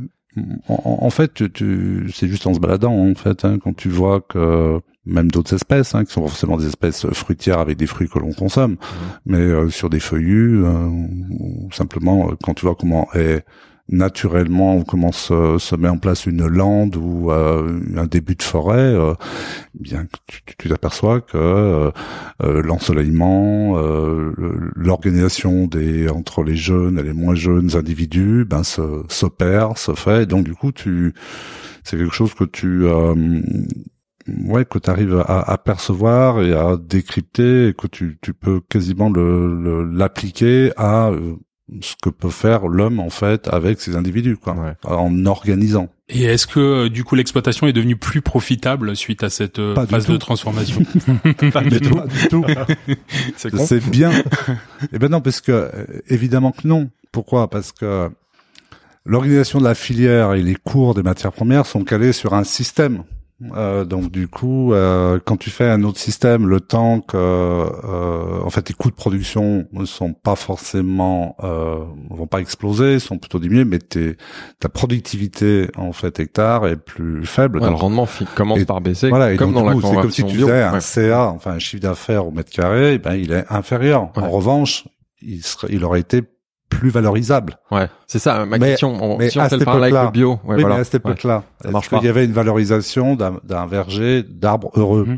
En, 0.68 0.98
en 1.02 1.10
fait, 1.10 1.34
tu, 1.34 1.50
tu, 1.50 2.10
c'est 2.14 2.28
juste 2.28 2.46
en 2.46 2.54
se 2.54 2.60
baladant, 2.60 2.92
en 2.92 3.14
fait, 3.14 3.44
hein, 3.44 3.58
quand 3.62 3.74
tu 3.74 3.88
vois 3.88 4.20
que 4.20 4.80
même 5.08 5.30
d'autres 5.30 5.54
espèces, 5.54 5.94
hein, 5.94 6.04
qui 6.04 6.12
sont 6.12 6.26
forcément 6.26 6.56
des 6.56 6.66
espèces 6.66 7.06
fruitières 7.12 7.58
avec 7.58 7.76
des 7.78 7.86
fruits 7.86 8.08
que 8.08 8.18
l'on 8.18 8.32
consomme, 8.32 8.76
mais 9.26 9.38
euh, 9.38 9.70
sur 9.70 9.90
des 9.90 10.00
feuillus, 10.00 10.64
euh, 10.64 10.86
ou 11.30 11.68
simplement 11.72 12.30
euh, 12.30 12.34
quand 12.42 12.54
tu 12.54 12.66
vois 12.66 12.74
comment 12.74 13.08
est 13.14 13.44
naturellement 13.90 14.76
ou 14.76 14.84
comment 14.84 15.12
se, 15.12 15.56
se 15.58 15.76
met 15.76 15.88
en 15.88 15.98
place 15.98 16.26
une 16.26 16.46
lande 16.46 16.96
ou 16.96 17.30
euh, 17.32 17.80
un 17.96 18.06
début 18.06 18.34
de 18.34 18.42
forêt, 18.42 18.78
euh, 18.78 19.14
bien 19.74 20.06
tu 20.26 20.42
tu- 20.58 20.68
t'aperçois 20.68 21.20
que 21.20 21.36
euh, 21.38 21.90
euh, 22.42 22.62
l'ensoleillement, 22.62 23.78
euh, 23.78 24.32
l'organisation 24.76 25.66
des 25.66 26.08
entre 26.08 26.42
les 26.44 26.56
jeunes 26.56 26.98
et 26.98 27.02
les 27.02 27.12
moins 27.14 27.34
jeunes 27.34 27.76
individus, 27.76 28.44
ben 28.44 28.62
se 28.64 29.04
s'opère, 29.08 29.78
se 29.78 29.94
fait. 29.94 30.26
Donc 30.26 30.44
du 30.44 30.54
coup, 30.54 30.72
tu 30.72 31.14
c'est 31.84 31.96
quelque 31.98 32.14
chose 32.14 32.34
que 32.34 32.44
tu 32.44 32.84
euh, 32.86 33.14
ouais 34.46 34.64
que 34.64 34.78
tu 34.78 34.90
arrives 34.90 35.18
à, 35.26 35.40
à 35.50 35.58
percevoir 35.58 36.42
et 36.42 36.52
à 36.52 36.76
décrypter 36.76 37.68
et 37.68 37.74
que 37.74 37.86
tu 37.86 38.18
tu 38.22 38.34
peux 38.34 38.60
quasiment 38.60 39.10
le 39.10 39.60
le- 39.62 39.84
l'appliquer 39.84 40.72
à 40.76 41.08
euh, 41.10 41.36
ce 41.82 41.94
que 42.02 42.08
peut 42.10 42.30
faire 42.30 42.66
l'homme 42.66 42.98
en 43.00 43.10
fait 43.10 43.48
avec 43.48 43.80
ces 43.80 43.94
individus 43.96 44.36
quoi 44.36 44.54
Ouais. 44.54 44.72
en 44.84 45.26
organisant 45.26 45.88
Et 46.08 46.24
est-ce 46.24 46.46
que 46.46 46.60
euh, 46.60 46.88
du 46.88 47.04
coup 47.04 47.14
l'exploitation 47.14 47.66
est 47.66 47.72
devenue 47.72 47.96
plus 47.96 48.22
profitable 48.22 48.96
suite 48.96 49.22
à 49.22 49.28
cette 49.30 49.58
euh, 49.58 49.74
Pas 49.74 49.86
phase 49.86 50.06
de 50.06 50.16
transformation 50.16 50.82
Pas 51.52 51.62
du 51.62 51.80
tout. 51.80 51.94
pas 51.96 52.06
du 52.06 52.28
tout 52.28 52.44
C'est 53.36 53.90
bien. 53.90 54.10
Eh 54.92 54.98
ben 54.98 55.08
non, 55.10 55.20
parce 55.20 55.40
que 55.40 55.52
euh, 55.52 55.70
évidemment 56.08 56.52
que 56.52 56.66
non. 56.66 56.88
Pourquoi? 57.12 57.50
Parce 57.50 57.72
que 57.72 58.08
l'organisation 59.04 59.58
de 59.58 59.64
la 59.64 59.74
filière 59.74 60.34
et 60.34 60.42
les 60.42 60.54
cours 60.54 60.94
des 60.94 61.02
matières 61.02 61.32
premières 61.32 61.66
sont 61.66 61.84
calés 61.84 62.12
sur 62.12 62.32
un 62.34 62.44
système. 62.44 63.04
Euh, 63.54 63.84
donc 63.84 64.10
du 64.10 64.26
coup, 64.26 64.72
euh, 64.72 65.20
quand 65.24 65.36
tu 65.36 65.50
fais 65.50 65.68
un 65.68 65.84
autre 65.84 65.98
système, 65.98 66.48
le 66.48 66.60
temps 66.60 67.00
que, 67.00 67.16
euh, 67.16 68.40
en 68.42 68.50
fait, 68.50 68.62
tes 68.62 68.74
coûts 68.74 68.90
de 68.90 68.96
production 68.96 69.66
ne 69.72 69.84
sont 69.84 70.12
pas 70.12 70.34
forcément, 70.34 71.36
euh, 71.44 71.76
vont 72.10 72.26
pas 72.26 72.40
exploser, 72.40 72.98
sont 72.98 73.18
plutôt 73.18 73.38
diminués, 73.38 73.64
mais 73.64 73.78
tes, 73.78 74.16
ta 74.58 74.68
productivité 74.68 75.68
en 75.76 75.92
fait 75.92 76.18
hectare 76.18 76.66
est 76.66 76.76
plus 76.76 77.24
faible. 77.26 77.60
Ouais, 77.60 77.68
le 77.68 77.74
rendement 77.76 78.08
commence 78.34 78.58
Et 78.58 78.64
par 78.64 78.80
baisser, 78.80 79.08
voilà, 79.08 79.32
et 79.32 79.36
comme 79.36 79.52
donc, 79.52 79.62
dans 79.64 79.68
la 79.68 79.74
coup, 79.74 79.82
c'est 79.82 79.94
comme 79.94 80.10
si 80.10 80.24
tu 80.24 80.38
faisais 80.38 80.62
un. 80.62 80.80
CA, 80.80 81.28
enfin 81.28 81.52
un 81.52 81.58
chiffre 81.60 81.82
d'affaires 81.82 82.26
au 82.26 82.32
mètre 82.32 82.50
carré, 82.50 82.94
eh 82.94 82.98
ben 82.98 83.14
il 83.14 83.30
est 83.32 83.44
inférieur. 83.50 84.10
Ouais. 84.16 84.24
En 84.24 84.30
revanche, 84.30 84.84
il 85.22 85.42
serait, 85.44 85.68
il 85.70 85.84
aurait 85.84 86.00
été 86.00 86.22
plus 86.68 86.90
valorisable. 86.90 87.58
Ouais, 87.70 87.88
c'est 88.06 88.18
ça 88.18 88.44
ma 88.44 88.58
Mais- 88.58 88.68
question. 88.70 88.96
On- 89.00 89.18
mais 89.18 89.30
si 89.30 89.38
on 89.38 89.42
à 89.42 89.48
fait 89.48 89.56
le 89.56 89.60
cette 89.60 89.64
parallèle 89.66 89.94
avec 89.94 89.94
époque-là- 89.94 90.04
le 90.06 90.10
bio, 90.12 90.30
ouais, 90.44 90.56
oui, 90.56 90.60
voilà. 90.62 90.74
mais 90.76 90.80
à 90.80 90.84
cette 90.84 91.04
Ouais. 91.04 91.10
époque-là, 91.12 91.42
marche 91.70 91.86
est-ce 91.86 91.96
qu'il 91.96 92.06
y 92.06 92.10
avait 92.10 92.24
une 92.24 92.32
valorisation 92.32 93.16
d'un 93.16 93.66
verger 93.66 94.22
d'arbres 94.22 94.70
heureux 94.76 95.04
Mhm. 95.06 95.16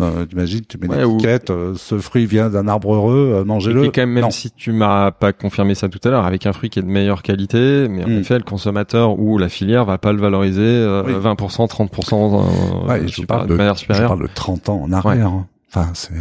euh, 0.00 0.26
T'imagines, 0.26 0.60
tu 0.68 0.76
mets 0.78 0.88
Ouais, 0.88 0.98
une 0.98 1.04
ou- 1.04 1.14
étiquette, 1.14 1.50
euh, 1.50 1.72
ce 1.76 1.98
fruit 1.98 2.26
vient 2.26 2.50
d'un 2.50 2.68
arbre 2.68 2.92
heureux, 2.94 3.32
euh, 3.36 3.42
Et 3.42 3.44
mangez-le. 3.44 3.80
puis 3.82 3.92
quand 3.92 4.02
même, 4.02 4.10
même 4.10 4.24
Non. 4.24 4.30
si 4.30 4.50
tu 4.50 4.72
m'as 4.72 5.10
pas 5.12 5.32
confirmé 5.32 5.74
ça 5.74 5.88
tout 5.88 6.00
à 6.04 6.10
l'heure, 6.10 6.26
avec 6.26 6.44
un 6.46 6.52
fruit 6.52 6.68
qui 6.68 6.78
est 6.78 6.82
de 6.82 6.88
meilleure 6.88 7.22
qualité, 7.22 7.86
mais 7.88 8.04
en 8.04 8.08
Mm. 8.08 8.18
effet, 8.18 8.36
le 8.36 8.44
consommateur 8.44 9.18
ou 9.18 9.38
la 9.38 9.48
filière 9.48 9.84
va 9.86 9.96
pas 9.98 10.12
le 10.12 10.18
valoriser 10.20 10.60
euh, 10.60 11.02
Oui. 11.06 11.12
20%, 11.18 11.68
30%, 11.68 12.40
euh, 12.84 12.88
Ouais, 12.88 13.08
je 13.08 13.22
parle 13.22 13.46
de, 13.46 13.52
de, 13.52 13.56
manière 13.56 13.74
je 13.76 13.80
supérieure. 13.80 14.08
parle 14.08 14.22
de 14.22 14.28
30 14.34 14.68
ans 14.68 14.82
en 14.84 14.92
arrière. 14.92 15.28
hein. 15.28 15.46
Enfin, 15.70 15.90
c'est 15.94 16.12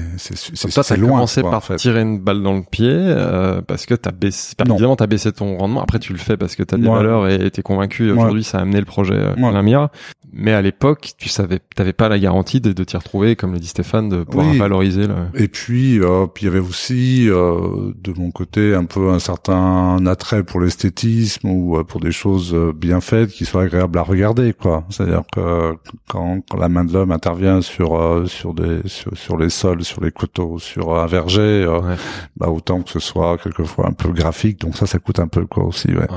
c'est 0.56 0.70
toi, 0.70 0.84
t'as 0.84 0.98
loin. 0.98 1.10
commencé 1.12 1.40
quoi, 1.42 1.52
par 1.52 1.58
en 1.60 1.62
fait. 1.62 1.76
tirer 1.78 2.02
une 2.02 2.20
balle 2.20 2.44
dans 2.44 2.54
le 2.54 2.64
pied 2.70 2.90
euh, 2.92 3.62
parce 3.62 3.86
que 3.86 3.94
t'as 3.96 4.12
baissé, 4.12 4.54
évidemment, 4.60 4.98
t'as 4.98 5.08
baissé 5.08 5.32
ton 5.32 5.58
rendement. 5.58 5.82
Après, 5.82 6.00
tu 6.00 6.12
le 6.12 6.20
fais 6.20 6.36
parce 6.36 6.56
que 6.58 6.64
t'as 6.64 6.76
des 6.76 6.88
Ouais. 6.88 6.96
valeurs 6.96 7.30
et 7.30 7.50
t'es 7.50 7.62
convaincu. 7.62 8.12
Ouais. 8.12 8.18
Aujourd'hui, 8.18 8.44
ça 8.44 8.58
a 8.58 8.62
amené 8.64 8.80
le 8.80 8.86
projet 8.86 9.14
euh, 9.14 9.34
Ouais. 9.36 9.52
Lamia. 9.54 9.90
Mais 10.34 10.52
à 10.54 10.62
l'époque, 10.62 11.12
tu 11.18 11.30
savais, 11.30 11.60
t'avais 11.76 11.94
pas 11.94 12.10
la 12.10 12.20
garantie 12.20 12.60
de, 12.62 12.74
de 12.74 12.84
t'y 12.84 12.98
retrouver, 12.98 13.36
comme 13.36 13.54
le 13.54 13.60
dit 13.60 13.68
Stéphane, 13.68 14.10
de 14.10 14.24
pouvoir 14.24 14.48
Oui. 14.52 14.58
valoriser 14.58 15.08
le. 15.08 15.16
Et 15.36 15.48
puis, 15.48 16.00
euh, 16.00 16.28
puis 16.28 16.44
il 16.44 16.48
y 16.48 16.50
avait 16.50 16.60
aussi 16.60 17.28
euh, 17.30 17.92
de 18.04 18.14
mon 18.18 18.32
côté 18.32 18.76
un 18.76 18.86
peu 18.86 19.10
un 19.10 19.20
certain 19.20 20.06
attrait 20.06 20.44
pour 20.44 20.60
l'esthétisme 20.60 21.50
ou 21.50 21.78
euh, 21.78 21.84
pour 21.84 22.02
des 22.02 22.12
choses 22.12 22.54
euh, 22.54 22.74
bien 22.76 23.00
faites 23.02 23.30
qui 23.32 23.46
soient 23.46 23.64
agréables 23.64 23.98
à 23.98 24.02
regarder, 24.04 24.54
quoi. 24.54 24.84
C'est-à-dire 24.90 25.24
que 25.34 25.76
quand, 26.10 26.42
quand 26.50 26.58
la 26.58 26.70
main 26.70 26.84
de 26.84 26.94
l'homme 26.94 27.12
intervient 27.12 27.62
sur 27.62 27.96
euh, 28.00 28.26
sur 28.26 28.54
des 28.54 28.82
sur, 28.86 29.18
sur 29.18 29.38
les 29.38 29.50
sols, 29.50 29.84
sur 29.84 30.04
les 30.04 30.12
coteaux, 30.12 30.60
sur 30.60 30.98
un 30.98 31.06
verger, 31.08 31.66
Ouais. 31.68 31.96
bah 32.36 32.50
autant 32.50 32.82
que 32.82 32.90
ce 32.92 33.00
soit 33.00 33.38
quelquefois 33.38 33.88
un 33.88 33.94
peu 33.94 34.10
graphique. 34.12 34.60
Donc 34.62 34.76
ça, 34.78 34.86
ça 34.86 35.00
coûte 35.00 35.20
un 35.20 35.28
peu 35.28 35.46
quoi 35.46 35.64
aussi. 35.66 35.88
Ouais. 35.90 36.08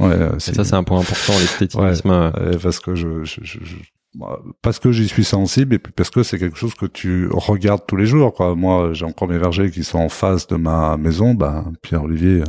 Ouais. 0.00 0.16
Et 0.36 0.40
ça, 0.54 0.64
c'est 0.64 0.74
un 0.74 0.82
point 0.82 0.98
important, 1.00 1.32
l'esthétisme. 1.38 2.32
parce 2.62 2.80
que 2.80 2.94
je, 2.94 3.24
je, 3.24 3.40
je, 3.42 3.58
je- 3.70 3.90
parce 4.62 4.80
que 4.80 4.90
j'y 4.90 5.06
suis 5.06 5.22
sensible 5.24 5.74
et 5.74 5.78
puis 5.78 5.92
parce 5.92 6.10
que 6.10 6.24
c'est 6.24 6.38
quelque 6.38 6.58
chose 6.58 6.74
que 6.74 6.86
tu 6.86 7.28
regardes 7.32 7.86
tous 7.86 7.94
les 7.96 8.06
jours 8.06 8.34
quoi. 8.34 8.56
Moi, 8.56 8.92
j'ai 8.92 9.04
encore 9.04 9.28
mes 9.28 9.38
vergers 9.38 9.70
qui 9.70 9.84
sont 9.84 9.98
en 10.00 10.08
face 10.08 10.48
de 10.48 10.56
ma 10.56 10.96
maison, 10.96 11.34
ben 11.34 11.72
Pierre 11.82 12.02
Olivier, 12.02 12.42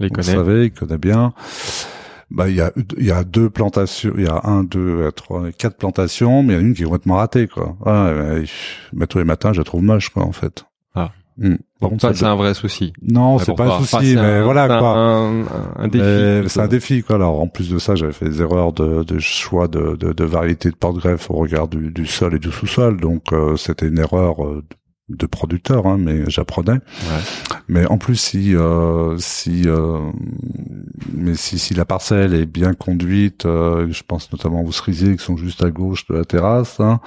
les 0.00 0.08
vous 0.08 0.16
le 0.16 0.22
connaît. 0.22 0.34
savez, 0.34 0.64
il 0.66 0.72
connaît 0.72 0.98
bien. 0.98 1.34
Bah, 2.30 2.48
il 2.48 2.56
y 2.56 2.60
a, 2.60 2.72
il 2.96 3.04
y 3.04 3.10
a 3.10 3.22
deux 3.22 3.50
plantations, 3.50 4.12
il 4.16 4.24
y 4.24 4.28
a 4.28 4.40
un, 4.44 4.64
deux, 4.64 5.12
trois, 5.12 5.52
quatre 5.52 5.76
plantations, 5.76 6.42
mais 6.42 6.54
il 6.54 6.56
y 6.56 6.58
en 6.58 6.62
a 6.62 6.66
une 6.68 6.74
qui 6.74 6.82
est 6.82 6.84
complètement 6.86 7.16
ratée, 7.16 7.46
quoi. 7.48 7.76
Ouais, 7.84 8.44
mais, 8.92 9.06
tous 9.06 9.18
les 9.18 9.24
matins, 9.24 9.52
je 9.52 9.58
la 9.60 9.64
trouve 9.64 9.82
moche, 9.82 10.08
quoi, 10.08 10.24
en 10.24 10.32
fait. 10.32 10.64
Hmm. 11.36 11.56
Bon, 11.80 11.98
ça, 11.98 12.14
c'est 12.14 12.24
un 12.24 12.36
vrai 12.36 12.54
souci. 12.54 12.92
Non, 13.02 13.38
c'est 13.38 13.54
pas 13.54 13.76
un 13.76 13.82
souci, 13.82 14.14
mais 14.16 14.42
voilà, 14.42 14.68
quoi. 14.68 14.96
Un, 14.96 15.44
un, 15.76 15.88
défi. 15.88 16.48
C'est 16.48 16.60
un 16.60 16.68
défi, 16.68 17.02
quoi. 17.02 17.16
Alors, 17.16 17.40
en 17.40 17.48
plus 17.48 17.70
de 17.70 17.78
ça, 17.78 17.94
j'avais 17.94 18.12
fait 18.12 18.28
des 18.28 18.40
erreurs 18.40 18.72
de, 18.72 19.02
de 19.02 19.18
choix 19.18 19.66
de, 19.66 19.96
de, 19.96 20.12
de 20.12 20.24
variété 20.24 20.70
de 20.70 20.76
porte-greffe 20.76 21.30
au 21.30 21.34
regard 21.34 21.68
du, 21.68 21.90
du 21.90 22.06
sol 22.06 22.34
et 22.34 22.38
du 22.38 22.52
sous-sol. 22.52 23.00
Donc, 23.00 23.32
euh, 23.32 23.56
c'était 23.56 23.88
une 23.88 23.98
erreur 23.98 24.44
euh, 24.44 24.64
de 25.10 25.26
producteur, 25.26 25.86
hein, 25.86 25.98
mais 25.98 26.28
j'apprenais. 26.28 26.72
Ouais. 26.72 27.50
Mais 27.68 27.86
en 27.86 27.98
plus, 27.98 28.16
si 28.16 28.56
euh, 28.56 29.16
si 29.18 29.64
euh, 29.66 29.98
mais 31.12 31.34
si, 31.34 31.58
si 31.58 31.74
la 31.74 31.84
parcelle 31.84 32.34
est 32.34 32.46
bien 32.46 32.72
conduite, 32.72 33.44
euh, 33.44 33.86
je 33.90 34.02
pense 34.02 34.32
notamment 34.32 34.62
aux 34.62 34.72
cerisiers 34.72 35.16
qui 35.16 35.24
sont 35.24 35.36
juste 35.36 35.62
à 35.62 35.70
gauche 35.70 36.06
de 36.06 36.14
la 36.14 36.24
terrasse. 36.24 36.80
Hein, 36.80 37.00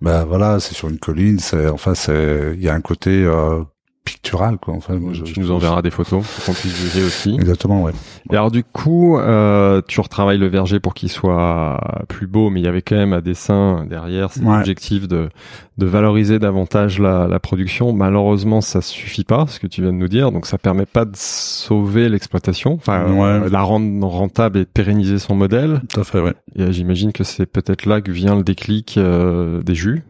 ben 0.00 0.24
voilà, 0.24 0.60
c'est 0.60 0.74
sur 0.74 0.88
une 0.88 0.98
colline. 0.98 1.40
C'est 1.40 1.68
enfin 1.68 1.94
c'est 1.94 2.52
il 2.54 2.62
y 2.62 2.68
a 2.68 2.74
un 2.74 2.80
côté 2.80 3.24
euh, 3.24 3.62
pictural 4.04 4.58
quoi. 4.58 4.74
Enfin, 4.74 4.94
moi, 4.96 5.12
je, 5.12 5.22
tu 5.22 5.40
nous 5.40 5.50
enverras 5.50 5.82
des 5.82 5.90
photos 5.90 6.26
pour 6.26 6.44
qu'on 6.44 6.52
puisse 6.52 6.74
juger 6.74 7.04
aussi. 7.04 7.34
Exactement, 7.34 7.82
ouais. 7.82 7.92
Et 8.30 8.34
alors 8.34 8.50
du 8.50 8.64
coup, 8.64 9.18
euh, 9.18 9.82
tu 9.86 10.00
retravailles 10.00 10.38
le 10.38 10.48
verger 10.48 10.80
pour 10.80 10.94
qu'il 10.94 11.10
soit 11.10 11.80
plus 12.08 12.26
beau, 12.26 12.50
mais 12.50 12.60
il 12.60 12.64
y 12.64 12.68
avait 12.68 12.82
quand 12.82 12.96
même 12.96 13.12
à 13.12 13.20
dessin 13.20 13.86
derrière 13.88 14.32
cet 14.32 14.46
objectif 14.46 15.06
de 15.08 15.28
de 15.78 15.86
valoriser 15.86 16.38
davantage 16.38 16.98
la, 16.98 17.26
la 17.26 17.40
production. 17.40 17.94
Malheureusement, 17.94 18.60
ça 18.60 18.82
suffit 18.82 19.24
pas, 19.24 19.46
ce 19.46 19.58
que 19.58 19.66
tu 19.66 19.80
viens 19.80 19.92
de 19.92 19.96
nous 19.96 20.08
dire. 20.08 20.30
Donc 20.30 20.46
ça 20.46 20.58
permet 20.58 20.84
pas 20.84 21.06
de 21.06 21.14
sauver 21.14 22.08
l'exploitation, 22.08 22.74
enfin 22.74 23.04
euh, 23.08 23.48
la 23.48 23.62
rendre 23.62 24.06
rentable 24.06 24.58
et 24.58 24.64
de 24.64 24.68
pérenniser 24.68 25.18
son 25.18 25.34
modèle. 25.34 25.80
Tout 25.88 26.00
à 26.00 26.04
fait, 26.04 26.20
ouais. 26.20 26.34
Et 26.56 26.72
j'imagine 26.72 27.12
que 27.12 27.24
c'est 27.24 27.46
peut-être 27.46 27.86
là 27.86 28.00
que 28.00 28.10
vient 28.10 28.36
le 28.36 28.42
déclic 28.42 28.96
euh, 28.98 29.62
des 29.62 29.74
jus 29.74 30.02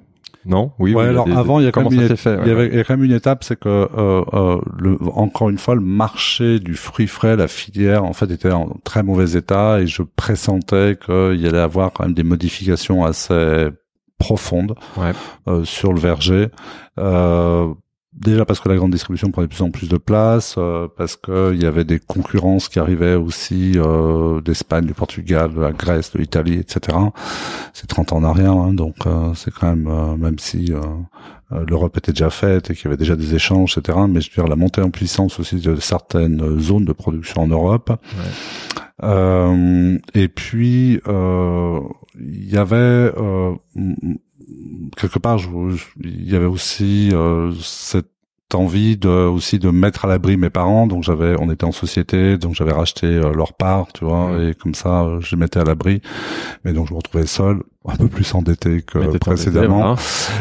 non? 0.44 0.72
Oui. 0.78 0.94
Ouais, 0.94 1.06
alors 1.06 1.28
avant, 1.36 1.60
il 1.60 1.64
y 1.64 1.68
a 1.68 1.72
quand 1.72 1.88
même 1.88 2.00
une, 2.00 2.16
fait, 2.16 2.38
il, 2.42 2.48
y 2.48 2.50
avait, 2.50 2.84
quand 2.84 2.96
même 2.96 3.04
une 3.04 3.12
étape, 3.12 3.44
c'est 3.44 3.58
que 3.58 3.68
euh, 3.68 4.22
euh, 4.32 4.60
le, 4.78 4.96
encore 5.14 5.50
une 5.50 5.58
fois, 5.58 5.74
le 5.74 5.80
marché 5.80 6.58
du 6.58 6.74
fruit 6.74 7.06
frais, 7.06 7.36
la 7.36 7.48
filière, 7.48 8.04
en 8.04 8.12
fait, 8.12 8.30
était 8.30 8.52
en 8.52 8.76
très 8.84 9.02
mauvais 9.02 9.36
état, 9.36 9.80
et 9.80 9.86
je 9.86 10.02
pressentais 10.02 10.98
qu'il 11.04 11.40
y 11.40 11.46
allait 11.46 11.58
avoir 11.58 11.92
quand 11.92 12.04
même 12.04 12.14
des 12.14 12.22
modifications 12.22 13.04
assez 13.04 13.68
profondes 14.18 14.74
euh, 15.48 15.64
sur 15.64 15.92
le 15.92 16.00
verger. 16.00 16.48
Euh, 18.12 18.18
Déjà 18.20 18.44
parce 18.44 18.60
que 18.60 18.68
la 18.68 18.76
grande 18.76 18.92
distribution 18.92 19.30
prenait 19.30 19.46
de 19.46 19.52
plus 19.52 19.62
en 19.62 19.70
plus 19.70 19.88
de 19.88 19.96
place, 19.96 20.56
euh, 20.58 20.88
parce 20.96 21.16
qu'il 21.16 21.60
y 21.60 21.66
avait 21.66 21.84
des 21.84 21.98
concurrences 21.98 22.68
qui 22.68 22.78
arrivaient 22.78 23.14
aussi 23.14 23.74
euh, 23.76 24.40
d'Espagne, 24.40 24.86
du 24.86 24.94
Portugal, 24.94 25.54
de 25.54 25.60
la 25.60 25.72
Grèce, 25.72 26.12
de 26.12 26.18
l'Italie, 26.18 26.58
etc. 26.58 26.96
C'est 27.72 27.86
30 27.86 28.12
ans 28.12 28.16
en 28.18 28.24
arrière, 28.24 28.52
hein, 28.52 28.72
donc 28.72 28.96
euh, 29.06 29.32
c'est 29.34 29.52
quand 29.52 29.68
même, 29.68 29.86
euh, 29.88 30.16
même 30.16 30.38
si 30.38 30.72
l'Europe 31.50 31.96
était 31.96 32.12
déjà 32.12 32.30
faite 32.30 32.70
et 32.70 32.74
qu'il 32.74 32.84
y 32.84 32.88
avait 32.88 32.96
déjà 32.96 33.16
des 33.16 33.34
échanges, 33.34 33.76
etc. 33.76 33.98
Mais 34.08 34.20
je 34.20 34.30
veux 34.30 34.42
dire, 34.42 34.48
la 34.48 34.56
montée 34.56 34.82
en 34.82 34.90
puissance 34.90 35.40
aussi 35.40 35.56
de 35.56 35.76
certaines 35.76 36.60
zones 36.60 36.84
de 36.84 36.92
production 36.92 37.42
en 37.42 37.48
Europe. 37.48 37.90
Ouais. 39.02 39.98
et 40.14 40.28
puis, 40.28 41.00
il 41.04 42.52
y 42.52 42.56
avait 42.56 43.12
quelque 44.96 45.18
part, 45.18 45.38
il 46.00 46.30
y 46.30 46.36
avait 46.36 46.46
aussi 46.46 47.10
euh, 47.12 47.52
cette 47.60 48.06
envie 48.54 48.96
de 48.96 49.08
aussi 49.08 49.58
de 49.58 49.70
mettre 49.70 50.04
à 50.04 50.08
l'abri 50.08 50.36
mes 50.36 50.50
parents. 50.50 50.86
Donc 50.86 51.02
j'avais 51.02 51.34
on 51.38 51.50
était 51.50 51.64
en 51.64 51.72
société 51.72 52.36
donc 52.36 52.54
j'avais 52.54 52.72
racheté 52.72 53.06
euh, 53.06 53.32
leur 53.32 53.54
part 53.54 53.92
tu 53.92 54.04
vois 54.04 54.30
et 54.42 54.54
comme 54.54 54.74
ça 54.74 55.02
euh, 55.02 55.20
je 55.20 55.34
les 55.34 55.40
mettais 55.40 55.60
à 55.60 55.64
l'abri. 55.64 56.00
Mais 56.64 56.72
donc 56.72 56.88
je 56.88 56.92
me 56.92 56.98
retrouvais 56.98 57.26
seul 57.26 57.62
un 57.86 57.96
peu 57.96 58.08
plus 58.08 58.34
endetté 58.34 58.82
que 58.82 59.18
précédemment. 59.18 59.96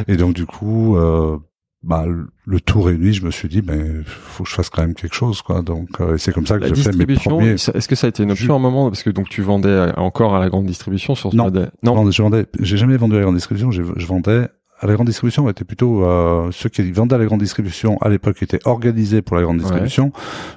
et 0.07 0.17
donc 0.17 0.33
du 0.33 0.45
coup 0.45 0.97
euh, 0.97 1.38
bah, 1.82 2.06
le 2.46 2.60
tout 2.60 2.82
réuni, 2.82 3.13
je 3.13 3.26
me 3.26 3.32
suis 3.32 3.48
dit, 3.48 3.62
mais 3.65 4.04
faut 4.06 4.44
que 4.44 4.50
je 4.50 4.56
fasse 4.56 4.70
quand 4.70 4.82
même 4.82 4.94
quelque 4.94 5.15
chose, 5.15 5.42
quoi. 5.42 5.62
Donc, 5.62 6.02
euh, 6.02 6.18
c'est 6.18 6.34
comme 6.34 6.46
ça 6.46 6.60
que 6.60 6.74
j'ai 6.74 6.84
fait 6.84 7.06
mes 7.06 7.15
premiers. 7.15 7.52
Est-ce 7.52 7.88
que 7.88 7.96
ça 7.96 8.08
a 8.08 8.10
été 8.10 8.24
une 8.24 8.32
option 8.32 8.54
à 8.54 8.58
un 8.58 8.60
moment? 8.60 8.89
Parce 8.89 9.04
que 9.04 9.10
donc 9.10 9.30
tu 9.30 9.42
vendais 9.42 9.92
encore 9.96 10.36
à 10.36 10.39
la 10.39 10.50
grande 10.50 10.65
distribution 10.65 11.15
sur 11.15 11.32
ce 11.32 11.38
non, 11.38 11.46
modèle 11.46 11.72
Non, 11.84 12.12
je 12.12 12.22
vendais. 12.22 12.46
J'ai 12.60 12.78
jamais 12.78 12.98
vendu 12.98 13.15
à 13.15 13.20
la 13.20 13.24
grande 13.24 13.36
distribution. 13.36 13.72
Je, 13.72 13.84
je 13.96 14.06
vendais 14.06 14.50
à 14.80 14.88
la 14.88 14.94
grande 14.94 15.08
distribution 15.08 15.50
était 15.50 15.65
plutôt 15.65 16.06
euh, 16.06 16.50
ceux 16.52 16.70
qui 16.70 16.89
vendaient 16.92 17.15
à 17.15 17.18
la 17.18 17.26
grande 17.26 17.42
distribution 17.42 17.98
à 18.00 18.10
l'époque 18.10 18.42
étaient 18.42 18.65
organisés 18.65 19.22
pour 19.22 19.36
la 19.36 19.44
grande 19.44 19.60
distribution 19.60 20.12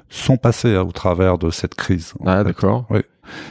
sont 0.09 0.37
passés 0.37 0.77
au 0.77 0.93
travers 0.93 1.39
de 1.39 1.51
cette 1.51 1.75
crise. 1.75 2.15
Ah 2.25 2.45
d'accord. 2.45 2.87
Oui. 2.91 3.01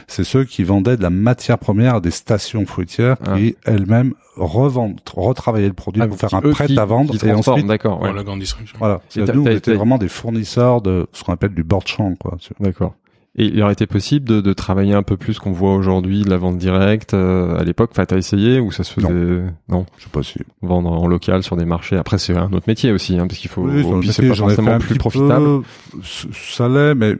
C'est 0.06 0.24
ceux 0.24 0.44
qui 0.44 0.64
vendaient 0.64 0.96
de 0.96 1.02
la 1.02 1.10
matière 1.10 1.58
première 1.58 1.96
à 1.96 2.00
des 2.00 2.10
stations 2.10 2.64
fruitières 2.66 3.16
ah. 3.26 3.36
qui 3.36 3.56
elles-mêmes 3.64 4.14
revendent, 4.36 5.00
retravaillaient 5.14 5.68
le 5.68 5.74
produit 5.74 6.02
ah, 6.02 6.06
pour 6.06 6.16
faire 6.16 6.34
un 6.34 6.40
prêt 6.40 6.66
à 6.78 6.84
vendre 6.84 7.14
et 7.22 7.32
ensuite 7.32 7.66
d'accord. 7.66 8.00
Ouais. 8.00 8.12
la 8.12 8.22
grande 8.22 8.40
distribution. 8.40 8.78
Voilà. 8.78 9.00
nous, 9.16 9.42
on 9.42 9.46
était 9.46 9.74
vraiment 9.74 9.98
des 9.98 10.08
fournisseurs 10.08 10.80
de 10.80 11.06
ce 11.12 11.24
qu'on 11.24 11.32
appelle 11.32 11.54
du 11.54 11.64
board 11.64 11.86
champ 11.86 12.14
quoi. 12.16 12.38
D'accord. 12.60 12.94
Et 13.34 13.46
il 13.46 13.62
aurait 13.62 13.72
été 13.72 13.86
possible 13.86 14.28
de, 14.28 14.42
de 14.42 14.52
travailler 14.52 14.92
un 14.92 15.02
peu 15.02 15.16
plus 15.16 15.38
qu'on 15.38 15.52
voit 15.52 15.74
aujourd'hui 15.74 16.22
de 16.22 16.28
la 16.28 16.36
vente 16.36 16.58
directe 16.58 17.14
euh, 17.14 17.58
à 17.58 17.64
l'époque? 17.64 17.90
Enfin, 17.92 18.04
t'as 18.04 18.18
essayé 18.18 18.60
ou 18.60 18.70
ça 18.70 18.84
se 18.84 18.92
faisait? 18.92 19.08
Non, 19.08 19.52
non? 19.70 19.86
Je 19.96 20.04
sais 20.04 20.10
pas 20.10 20.22
si 20.22 20.38
vendre 20.60 20.92
en 20.92 21.06
local 21.06 21.42
sur 21.42 21.56
des 21.56 21.64
marchés. 21.64 21.96
Après, 21.96 22.18
c'est 22.18 22.36
un 22.36 22.52
autre 22.52 22.66
métier 22.66 22.92
aussi, 22.92 23.18
hein, 23.18 23.26
parce 23.26 23.38
qu'il 23.38 23.50
faut. 23.50 23.62
Oui, 23.62 23.86
c'est 24.12 24.28
pas 24.28 24.34
forcément 24.34 24.78
plus 24.78 24.96
profitable. 24.98 25.62
ça 26.02 26.68
l'est, 26.68 26.94
mais 26.94 27.16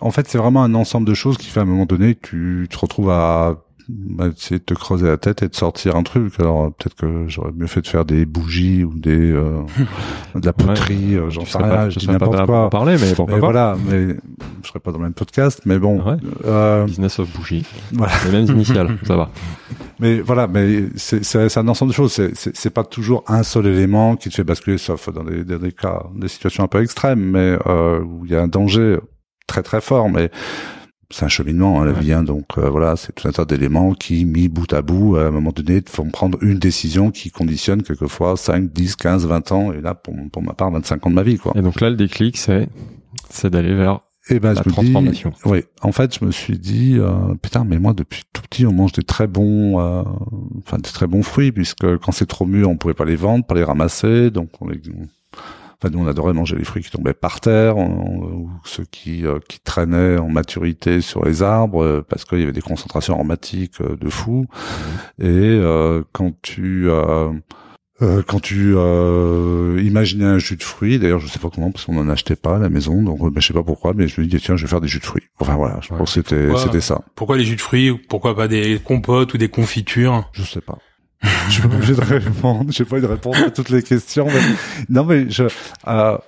en 0.00 0.10
fait, 0.10 0.28
c'est 0.28 0.38
vraiment 0.38 0.62
un 0.62 0.74
ensemble 0.74 1.06
de 1.06 1.14
choses 1.14 1.38
qui 1.38 1.46
fait 1.46 1.60
à 1.60 1.62
un 1.62 1.66
moment 1.66 1.86
donné, 1.86 2.14
tu 2.14 2.68
te 2.70 2.76
retrouves 2.76 3.10
à 3.10 3.64
bah, 3.88 4.28
essayer 4.34 4.58
de 4.58 4.64
te 4.64 4.74
creuser 4.74 5.06
la 5.06 5.16
tête 5.16 5.42
et 5.42 5.48
de 5.48 5.54
sortir 5.54 5.96
un 5.96 6.02
truc. 6.02 6.38
Alors 6.40 6.72
peut-être 6.74 6.94
que 6.94 7.24
j'aurais 7.28 7.52
mieux 7.52 7.66
fait 7.66 7.82
de 7.82 7.86
faire 7.86 8.04
des 8.04 8.24
bougies 8.24 8.84
ou 8.84 8.94
des 8.98 9.32
euh, 9.32 9.62
de 10.34 10.46
la 10.46 10.52
poterie, 10.52 11.16
euh, 11.16 11.30
j'en 11.30 11.44
sais 11.44 11.58
rien, 11.58 11.90
je 11.90 11.98
dis 11.98 12.08
n'importe 12.08 12.46
quoi. 12.46 12.70
Parler, 12.70 12.96
mais, 13.00 13.14
bon, 13.14 13.26
voilà, 13.38 13.76
mais 13.88 14.16
je 14.62 14.68
serais 14.68 14.80
pas 14.80 14.92
dans 14.92 14.98
le 14.98 15.04
même 15.04 15.14
podcast, 15.14 15.60
mais 15.66 15.78
bon. 15.78 16.02
Euh, 16.44 16.84
Business 16.84 17.18
of 17.18 17.30
bougies. 17.32 17.66
Voilà. 17.92 18.12
Les 18.24 18.32
mêmes 18.32 18.54
initiales, 18.54 18.98
ça 19.04 19.16
va. 19.16 19.30
Mais 20.00 20.20
voilà, 20.20 20.48
mais 20.48 20.84
c'est 20.96 21.56
un 21.56 21.68
ensemble 21.68 21.92
de 21.92 21.96
choses. 21.96 22.20
C'est 22.34 22.70
pas 22.70 22.84
toujours 22.84 23.24
un 23.28 23.42
seul 23.42 23.66
élément 23.66 24.16
qui 24.16 24.28
te 24.28 24.34
fait 24.34 24.44
basculer, 24.44 24.78
sauf 24.78 25.08
dans 25.10 25.24
des, 25.24 25.44
des 25.44 25.72
cas, 25.72 26.04
des 26.14 26.28
situations 26.28 26.64
un 26.64 26.68
peu 26.68 26.82
extrêmes, 26.82 27.20
mais 27.20 27.56
euh, 27.66 28.00
où 28.00 28.24
il 28.24 28.32
y 28.32 28.36
a 28.36 28.42
un 28.42 28.48
danger 28.48 28.98
très 29.46 29.62
très 29.62 29.80
fort, 29.80 30.08
mais 30.10 30.30
c'est 31.14 31.24
un 31.24 31.28
cheminement 31.28 31.80
hein, 31.80 31.84
la 31.84 31.92
vie 31.92 32.12
hein, 32.12 32.24
donc 32.24 32.58
euh, 32.58 32.68
voilà 32.68 32.96
c'est 32.96 33.14
tout 33.14 33.28
un 33.28 33.32
tas 33.32 33.44
d'éléments 33.44 33.94
qui 33.94 34.24
mis 34.24 34.48
bout 34.48 34.72
à 34.72 34.82
bout 34.82 35.16
à 35.16 35.26
un 35.26 35.30
moment 35.30 35.52
donné 35.52 35.80
font 35.88 36.10
prendre 36.10 36.38
une 36.42 36.58
décision 36.58 37.12
qui 37.12 37.30
conditionne 37.30 37.82
quelquefois 37.82 38.36
5 38.36 38.72
10 38.72 38.96
15 38.96 39.26
20 39.26 39.52
ans 39.52 39.72
et 39.72 39.80
là 39.80 39.94
pour, 39.94 40.14
pour 40.32 40.42
ma 40.42 40.54
part 40.54 40.72
25 40.72 41.06
ans 41.06 41.10
de 41.10 41.14
ma 41.14 41.22
vie 41.22 41.38
quoi 41.38 41.52
et 41.54 41.62
donc 41.62 41.80
là 41.80 41.88
le 41.88 41.96
déclic 41.96 42.36
c'est 42.36 42.68
c'est 43.30 43.48
d'aller 43.48 43.74
vers 43.74 44.00
et 44.30 44.36
eh 44.36 44.40
ben, 44.40 44.54
la 44.54 44.62
je 44.62 44.70
transformation. 44.70 45.28
Me 45.28 45.34
dis, 45.34 45.40
oui, 45.44 45.64
en 45.82 45.92
fait, 45.92 46.18
je 46.18 46.24
me 46.24 46.30
suis 46.30 46.58
dit, 46.58 46.96
euh, 46.96 47.34
putain, 47.42 47.64
mais 47.64 47.78
moi, 47.78 47.92
depuis 47.92 48.22
tout 48.32 48.40
petit, 48.40 48.64
on 48.64 48.72
mange 48.72 48.92
des 48.92 49.02
très 49.02 49.26
bons, 49.26 49.78
euh, 49.78 50.02
enfin, 50.66 50.78
des 50.78 50.88
très 50.88 51.06
bons 51.06 51.22
fruits, 51.22 51.52
puisque 51.52 51.98
quand 51.98 52.10
c'est 52.10 52.24
trop 52.24 52.46
mûr, 52.46 52.70
on 52.70 52.78
pouvait 52.78 52.94
pas 52.94 53.04
les 53.04 53.16
vendre, 53.16 53.44
pas 53.44 53.54
les 53.54 53.64
ramasser, 53.64 54.30
donc 54.30 54.48
on 54.62 54.68
les, 54.68 54.80
Enfin, 55.84 55.94
nous, 55.94 56.02
on 56.02 56.08
adorait 56.08 56.32
manger 56.32 56.56
les 56.56 56.64
fruits 56.64 56.82
qui 56.82 56.90
tombaient 56.90 57.12
par 57.12 57.40
terre, 57.40 57.76
ou 57.76 58.48
ceux 58.64 58.84
qui, 58.90 59.26
euh, 59.26 59.38
qui 59.48 59.60
traînaient 59.60 60.16
en 60.16 60.30
maturité 60.30 61.02
sur 61.02 61.26
les 61.26 61.42
arbres, 61.42 61.82
euh, 61.82 62.06
parce 62.08 62.24
qu'il 62.24 62.40
y 62.40 62.42
avait 62.42 62.52
des 62.52 62.62
concentrations 62.62 63.12
aromatiques 63.12 63.82
euh, 63.82 63.94
de 63.96 64.08
fou. 64.08 64.46
Mmh. 65.18 65.24
Et 65.26 65.60
quand 66.12 66.32
tu 66.40 66.88
quand 68.00 68.40
tu 68.40 68.72
imaginais 69.82 70.24
un 70.24 70.38
jus 70.38 70.56
de 70.56 70.62
fruits, 70.62 70.98
d'ailleurs 70.98 71.20
je 71.20 71.28
sais 71.28 71.38
pas 71.38 71.48
comment 71.48 71.70
parce 71.70 71.84
qu'on 71.84 71.94
n'en 71.94 72.08
achetait 72.08 72.36
pas 72.36 72.56
à 72.56 72.58
la 72.58 72.68
maison, 72.68 73.02
donc 73.02 73.20
ben, 73.32 73.40
je 73.40 73.46
sais 73.46 73.54
pas 73.54 73.62
pourquoi, 73.62 73.92
mais 73.94 74.08
je 74.08 74.20
me 74.20 74.26
dis 74.26 74.38
tiens 74.38 74.56
je 74.56 74.64
vais 74.64 74.68
faire 74.68 74.80
des 74.80 74.88
jus 74.88 74.98
de 74.98 75.04
fruits. 75.04 75.22
Enfin 75.38 75.54
voilà, 75.54 75.78
je 75.80 75.88
pense 75.88 76.14
que 76.14 76.22
c'était 76.22 76.56
c'était 76.56 76.80
ça. 76.80 77.02
Pourquoi 77.14 77.36
les 77.36 77.44
jus 77.44 77.56
de 77.56 77.60
fruits 77.60 77.92
Pourquoi 78.08 78.34
pas 78.34 78.48
des 78.48 78.80
compotes 78.82 79.34
ou 79.34 79.38
des 79.38 79.48
confitures? 79.48 80.28
Je 80.32 80.42
sais 80.42 80.60
pas 80.60 80.78
je 81.48 81.52
suis 81.52 81.62
pas 81.62 81.74
obligé 81.74 81.94
de 81.94 82.00
répondre. 82.00 82.70
J'ai 82.70 82.84
pas 82.84 82.98
eu 82.98 83.00
de 83.00 83.06
réponse 83.06 83.36
à 83.38 83.50
toutes 83.50 83.70
les 83.70 83.82
questions. 83.82 84.26
Non, 84.88 85.04
mais 85.04 85.28
je, 85.30 85.44
euh, 85.86 86.18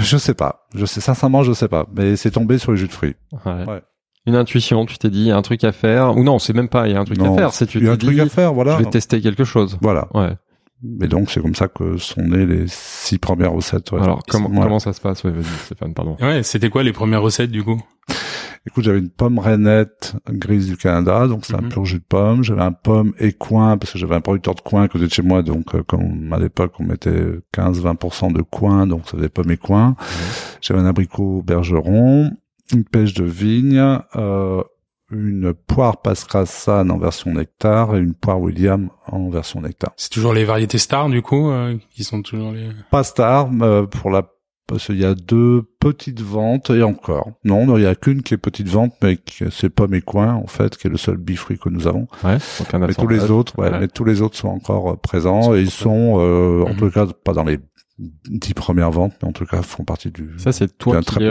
je 0.00 0.16
sais 0.16 0.34
pas. 0.34 0.66
Je 0.74 0.86
sais 0.86 1.00
sincèrement, 1.00 1.42
je 1.42 1.52
sais 1.52 1.68
pas. 1.68 1.86
Mais 1.96 2.16
c'est 2.16 2.30
tombé 2.30 2.58
sur 2.58 2.72
les 2.72 2.78
jus 2.78 2.88
de 2.88 2.92
fruits. 2.92 3.16
Ouais. 3.44 3.82
Une 4.26 4.36
intuition, 4.36 4.86
tu 4.86 4.96
t'es 4.96 5.10
dit, 5.10 5.20
il 5.20 5.26
y 5.26 5.30
a 5.30 5.36
un 5.36 5.42
truc 5.42 5.64
à 5.64 5.72
faire. 5.72 6.16
Ou 6.16 6.24
non, 6.24 6.38
c'est 6.38 6.54
même 6.54 6.68
pas, 6.68 6.88
il 6.88 6.94
y 6.94 6.96
a 6.96 7.00
un 7.00 7.04
truc 7.04 7.20
à 7.20 7.34
faire. 7.34 7.52
C'est 7.52 7.66
tu 7.66 7.78
il 7.78 7.84
y 7.84 7.88
a 7.88 7.92
un 7.92 7.96
truc 7.96 8.18
à 8.18 8.28
faire, 8.28 8.54
voilà. 8.54 8.78
Je 8.78 8.84
vais 8.84 8.90
tester 8.90 9.20
quelque 9.20 9.44
chose. 9.44 9.78
Voilà. 9.82 10.08
Ouais. 10.14 10.34
Mais 10.82 11.08
donc 11.08 11.30
c'est 11.30 11.40
comme 11.40 11.54
ça 11.54 11.68
que 11.68 11.96
sont 11.96 12.22
nées 12.22 12.44
les 12.44 12.64
six 12.68 13.18
premières 13.18 13.52
recettes. 13.52 13.90
Ouais. 13.92 14.02
Alors 14.02 14.22
comment 14.28 14.48
comment 14.50 14.78
ça 14.78 14.92
se 14.92 15.00
passe? 15.00 15.24
Ouais, 15.24 15.30
Vas-y 15.30 15.44
Stéphane, 15.64 15.94
pardon. 15.94 16.16
Ouais, 16.20 16.42
c'était 16.42 16.68
quoi 16.68 16.82
les 16.82 16.92
premières 16.92 17.22
recettes 17.22 17.50
du 17.50 17.62
coup? 17.62 17.80
Écoute, 18.66 18.84
j'avais 18.84 18.98
une 18.98 19.10
pomme 19.10 19.38
rainette 19.38 20.14
grise 20.30 20.66
du 20.66 20.78
Canada, 20.78 21.26
donc 21.26 21.44
c'est 21.44 21.54
un 21.54 21.68
pur 21.68 21.84
jus 21.84 21.98
de 21.98 22.04
pomme. 22.04 22.42
J'avais 22.42 22.62
un 22.62 22.72
pomme 22.72 23.12
écoin, 23.18 23.76
parce 23.76 23.92
que 23.92 23.98
j'avais 23.98 24.14
un 24.14 24.22
producteur 24.22 24.54
de 24.54 24.62
coin 24.62 24.84
à 24.84 24.88
côté 24.88 25.06
de 25.06 25.12
chez 25.12 25.22
moi, 25.22 25.42
donc 25.42 25.74
euh, 25.74 25.82
comme 25.82 26.32
à 26.32 26.38
l'époque 26.38 26.72
on 26.78 26.84
mettait 26.84 27.40
15-20% 27.52 28.32
de 28.32 28.40
coin, 28.40 28.86
donc 28.86 29.02
ça 29.04 29.18
faisait 29.18 29.28
pomme 29.28 29.50
écoin. 29.50 29.96
J'avais 30.62 30.80
un 30.80 30.86
abricot 30.86 31.42
bergeron, 31.42 32.30
une 32.72 32.84
pêche 32.84 33.12
de 33.12 33.24
vigne, 33.24 33.98
euh, 34.16 34.62
une 35.10 35.52
poire 35.52 36.00
Pascrassan 36.00 36.90
en 36.90 36.98
version 36.98 37.34
nectar 37.34 37.94
et 37.94 37.98
une 37.98 38.14
poire 38.14 38.40
William 38.40 38.88
en 39.06 39.28
version 39.28 39.60
nectar. 39.60 39.92
C'est 39.96 40.10
toujours 40.10 40.32
les 40.32 40.44
variétés 40.44 40.78
stars 40.78 41.08
du 41.08 41.22
coup 41.22 41.50
euh, 41.50 41.76
qui 41.90 42.04
sont 42.04 42.22
toujours 42.22 42.52
les. 42.52 42.68
Pas 42.90 43.04
star 43.04 43.50
euh, 43.60 43.86
pour 43.86 44.10
la 44.10 44.22
parce 44.66 44.86
qu'il 44.86 44.98
y 44.98 45.04
a 45.04 45.14
deux 45.14 45.62
petites 45.80 46.20
ventes 46.20 46.70
et 46.70 46.82
encore. 46.82 47.30
Non, 47.44 47.66
non, 47.66 47.76
il 47.76 47.82
y 47.82 47.86
a 47.86 47.94
qu'une 47.94 48.22
qui 48.22 48.34
est 48.34 48.38
petite 48.38 48.68
vente, 48.68 48.92
mais 49.02 49.16
qui- 49.16 49.44
c'est 49.50 49.68
pas 49.70 49.86
mes 49.86 50.00
coins 50.00 50.34
en 50.34 50.46
fait, 50.46 50.76
qui 50.76 50.86
est 50.86 50.90
le 50.90 50.96
seul 50.96 51.16
bifruit 51.18 51.58
que 51.58 51.68
nous 51.68 51.86
avons. 51.86 52.06
Ouais. 52.24 52.38
Mais 52.78 52.94
tous 52.94 53.06
les 53.08 53.16
assemblage. 53.18 53.30
autres, 53.30 53.58
ouais, 53.58 53.70
Ouais. 53.70 53.80
mais 53.80 53.88
tous 53.88 54.04
les 54.04 54.22
autres 54.22 54.36
sont 54.36 54.48
encore 54.48 54.92
euh, 54.92 54.96
présents 54.96 55.54
et 55.54 55.60
ils 55.60 55.70
sont, 55.70 56.16
euh, 56.18 56.64
en 56.64 56.70
Mhm. 56.70 56.76
tout 56.76 56.90
cas, 56.90 57.06
pas 57.24 57.32
dans 57.34 57.44
les 57.44 57.58
dix 57.98 58.54
premières 58.54 58.90
ventes, 58.90 59.12
mais 59.22 59.28
en 59.28 59.32
tout 59.32 59.44
cas 59.46 59.62
font 59.62 59.84
partie 59.84 60.10
du. 60.10 60.30
Ça, 60.38 60.50
c'est 60.50 60.76
toi 60.78 60.98
qui 60.98 61.06
très 61.06 61.20
les. 61.20 61.30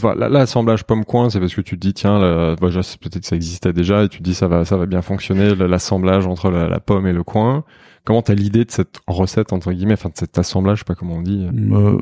Voilà, 0.00 0.28
l'assemblage 0.28 0.84
pomme-coin, 0.84 1.30
c'est 1.30 1.40
parce 1.40 1.54
que 1.54 1.62
tu 1.62 1.76
te 1.76 1.80
dis, 1.80 1.94
tiens, 1.94 2.18
là, 2.18 2.56
bah, 2.60 2.66
déjà, 2.66 2.82
c'est- 2.82 3.00
peut-être 3.00 3.20
que 3.22 3.26
ça 3.26 3.36
existait 3.36 3.72
déjà, 3.72 4.02
et 4.04 4.08
tu 4.10 4.18
te 4.18 4.22
dis, 4.22 4.34
ça 4.34 4.46
va, 4.46 4.64
ça 4.66 4.76
va 4.76 4.84
bien 4.84 5.00
fonctionner, 5.00 5.54
le- 5.54 5.66
l'assemblage 5.66 6.26
entre 6.26 6.50
la, 6.50 6.68
la 6.68 6.80
pomme 6.80 7.06
et 7.06 7.12
le 7.14 7.22
coin. 7.22 7.64
Comment 8.04 8.20
t'as 8.20 8.34
l'idée 8.34 8.66
de 8.66 8.70
cette 8.70 8.96
recette, 9.06 9.54
entre 9.54 9.72
guillemets, 9.72 9.94
enfin, 9.94 10.10
de 10.10 10.18
cet 10.18 10.36
assemblage, 10.38 10.76
je 10.76 10.80
sais 10.80 10.84
pas 10.84 10.94
comment 10.94 11.14
on 11.14 11.22
dit. 11.22 11.48
Euh, 11.72 11.96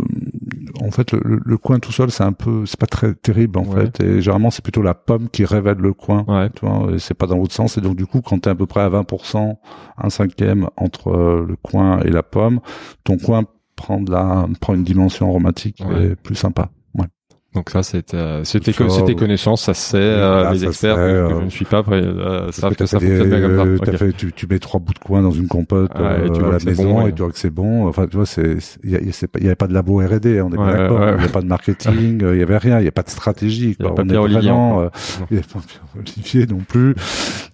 en 0.87 0.91
fait, 0.91 1.13
le, 1.13 1.41
le- 1.45 1.59
coin 1.59 1.79
tout 1.79 1.93
seul, 1.93 2.11
c'est 2.11 2.25
un 2.25 2.33
peu, 2.33 2.67
c'est 2.67 2.79
pas 2.79 2.87
très 2.87 3.15
terrible 3.15 3.59
en 3.59 3.65
Ouais. 3.65 3.83
fait. 3.87 4.01
Et 4.03 4.21
généralement, 4.21 4.51
c'est 4.51 4.63
plutôt 4.63 4.83
la 4.83 4.95
pomme 4.95 5.29
qui 5.29 5.45
révèle 5.45 5.79
le 5.79 5.93
coin. 5.93 6.25
Ouais. 6.29 6.51
Tu 6.51 6.67
vois, 6.67 6.93
et 6.93 6.99
c'est 6.99 7.15
pas 7.15 7.27
dans 7.27 7.37
l'autre 7.37 7.55
sens. 7.55 7.79
Et 7.79 7.81
donc, 7.81 7.97
du 7.97 8.07
coup, 8.07 8.21
quand 8.21 8.39
t'es 8.41 8.51
à 8.51 8.55
peu 8.55 8.67
près 8.67 8.81
à 8.81 8.89
20%, 8.91 9.57
un 9.99 10.11
cinquième 10.11 10.69
entre 10.77 11.09
euh, 11.09 11.47
le 11.49 11.57
coin 11.57 12.01
et 12.01 12.11
la 12.11 12.23
pomme, 12.23 12.61
ton 13.05 13.17
coin 13.19 13.45
prend 13.77 14.01
de 14.01 14.11
la, 14.13 14.47
prend 14.61 14.75
une 14.75 14.85
dimension 14.85 15.29
aromatique 15.29 15.83
Ouais. 15.89 16.09
et 16.09 16.17
plus 16.17 16.35
sympa. 16.35 16.69
Ouais. 17.55 17.59
Donc 17.59 17.69
ça, 17.71 17.83
c'était, 17.83 18.17
euh, 18.17 18.45
c'était, 18.45 18.73
c'était 18.73 18.89
ouais. 19.03 19.15
connaissance, 19.15 19.63
ça 19.63 19.75
se 19.75 19.91
sait, 19.91 19.99
Oui, 19.99 20.03
euh, 20.05 20.51
les 20.53 20.65
experts 20.65 20.95
que, 20.97 21.01
que 21.01 21.05
euh, 21.05 21.41
je 21.41 21.45
ne 21.45 21.51
suis 21.51 21.65
pas, 21.67 21.79
après, 21.79 22.03
euh, 22.03 22.51
savent 22.51 22.75
que 22.75 22.87
ça 22.87 22.99
fait 22.99 23.07
fonctionne 23.09 23.31
des- 23.31 23.37
bien 23.37 23.49
comme 23.59 23.69
euh, 23.69 23.77
ça. 23.77 23.85
t'as 23.85 23.93
Ok. 23.93 23.99
fait- 23.99 24.13
tu, 24.17 24.33
tu 24.33 24.47
mets 24.47 24.59
trois 24.59 24.81
bouts 24.81 24.95
de 24.95 24.99
coin 24.99 25.21
dans 25.21 25.31
une 25.33 25.49
compote 25.49 25.91
Ouais, 25.95 26.01
et 26.01 26.07
euh, 26.23 26.29
tu 26.31 26.45
à 26.45 26.51
la 26.53 26.59
c'est 26.59 26.65
maison 26.67 26.85
bon, 26.85 27.01
et 27.01 27.05
ouais. 27.05 27.13
tu 27.13 27.23
vois 27.23 27.31
que 27.31 27.39
c'est 27.39 27.51
bon. 27.51 27.87
Enfin, 27.89 28.07
tu 28.07 28.17
vois, 28.17 28.25
c'est, 28.27 28.59
c'est- 28.61 28.79
il 28.85 28.91
y, 29.09 29.13
c'est 29.13 29.29
il 29.37 29.43
y 29.43 29.47
avait 29.47 29.55
pas 29.55 29.67
de 29.67 29.75
labo 29.75 29.99
R&D, 30.01 30.41
on 30.41 30.51
est 30.51 30.57
Ouais, 30.57 30.73
d'accord. 30.73 30.99
ouais, 31.01 31.07
Il 31.07 31.09
y 31.09 31.13
avait 31.13 31.23
ouais. 31.25 31.29
pas 31.29 31.43
de 31.43 31.47
marketing, 31.47 32.23
euh, 32.23 32.35
il 32.35 32.41
y 32.41 32.43
avait 32.43 32.57
rien, 32.57 32.79
il 32.81 32.85
y 32.87 32.89
a 32.89 32.93
pas 32.93 33.03
de 33.03 33.11
stratégie. 33.11 33.77
Il 33.79 33.85
y 33.85 33.87
avait 33.87 33.95
quoi. 33.95 33.95
pas 33.97 34.03
On 34.03 34.09
est 34.09 34.17
Olivier 34.17 34.41
vraiment, 34.41 34.81
euh, 34.81 34.89
il 35.31 35.37
y 35.37 35.39
avait 35.39 35.47
pas 35.53 35.61
Olivier 35.99 36.47
non 36.51 36.59
plus. 36.67 36.95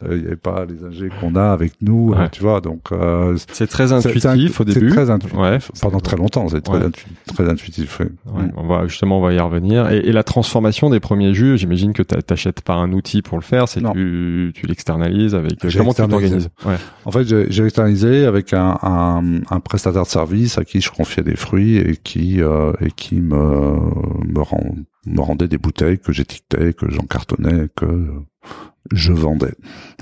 Euh, 0.04 0.16
il 0.16 0.22
y 0.22 0.26
avait 0.26 0.36
pas 0.36 0.64
les 0.64 0.84
ingés 0.86 1.08
qu'on 1.20 1.34
a 1.34 1.50
avec 1.50 1.72
nous, 1.82 2.10
Ouais. 2.12 2.18
euh, 2.20 2.28
tu 2.30 2.40
vois. 2.42 2.60
Donc, 2.60 2.92
euh, 2.92 3.36
C'est 3.52 3.66
très 3.66 3.88
c'est- 3.88 4.00
c'est 4.00 4.08
intuitif 4.08 4.60
au 4.60 4.64
c'est 4.64 4.74
début. 4.74 4.90
très 4.90 5.10
intuitif. 5.10 5.36
Ouais. 5.36 5.58
Pendant 5.82 5.98
très 5.98 6.16
longtemps, 6.16 6.48
c'est 6.48 6.60
très, 6.60 6.78
Ouais. 6.78 6.84
intu- 6.86 7.06
très 7.34 7.48
intuitif. 7.48 7.98
ouais. 7.98 8.06
Ouais, 8.32 8.44
on 8.56 8.66
va 8.68 8.86
justement 8.86 9.18
on 9.18 9.22
va 9.22 9.32
y 9.32 9.40
revenir. 9.40 9.87
Et, 9.92 10.08
et 10.08 10.12
la 10.12 10.22
transformation 10.22 10.90
des 10.90 11.00
premiers 11.00 11.34
jus, 11.34 11.58
j'imagine 11.58 11.92
que 11.92 12.02
t'a- 12.02 12.22
t'achètes 12.22 12.60
pas 12.62 12.74
un 12.74 12.92
outil 12.92 13.22
pour 13.22 13.38
le 13.38 13.42
faire, 13.42 13.68
c'est 13.68 13.80
tu, 13.92 14.52
tu 14.54 14.66
l'externalises 14.66 15.34
avec. 15.34 15.58
Comment 15.78 15.92
tu 15.92 16.02
t'organises? 16.08 16.48
Ouais. 16.64 16.76
En 17.04 17.10
fait, 17.10 17.24
j'ai 17.24 17.46
j'ai 17.50 17.64
externalisé 17.64 18.24
avec 18.24 18.52
un, 18.52 18.78
un, 18.82 19.22
un 19.50 19.60
prestataire 19.60 20.02
de 20.04 20.08
service 20.08 20.58
à 20.58 20.64
qui 20.64 20.80
je 20.80 20.90
confiais 20.90 21.22
des 21.22 21.36
fruits 21.36 21.76
et 21.76 21.96
qui 21.96 22.40
euh, 22.42 22.72
et 22.80 22.90
qui 22.90 23.16
me 23.16 23.36
me, 24.26 24.40
rend, 24.40 24.62
me 25.06 25.20
rendait 25.20 25.48
des 25.48 25.58
bouteilles 25.58 25.98
que 25.98 26.12
j'étiquetais, 26.12 26.72
que 26.72 26.90
j'encartonnais, 26.90 27.68
que 27.76 28.06
je 28.92 29.12
vendais. 29.12 29.52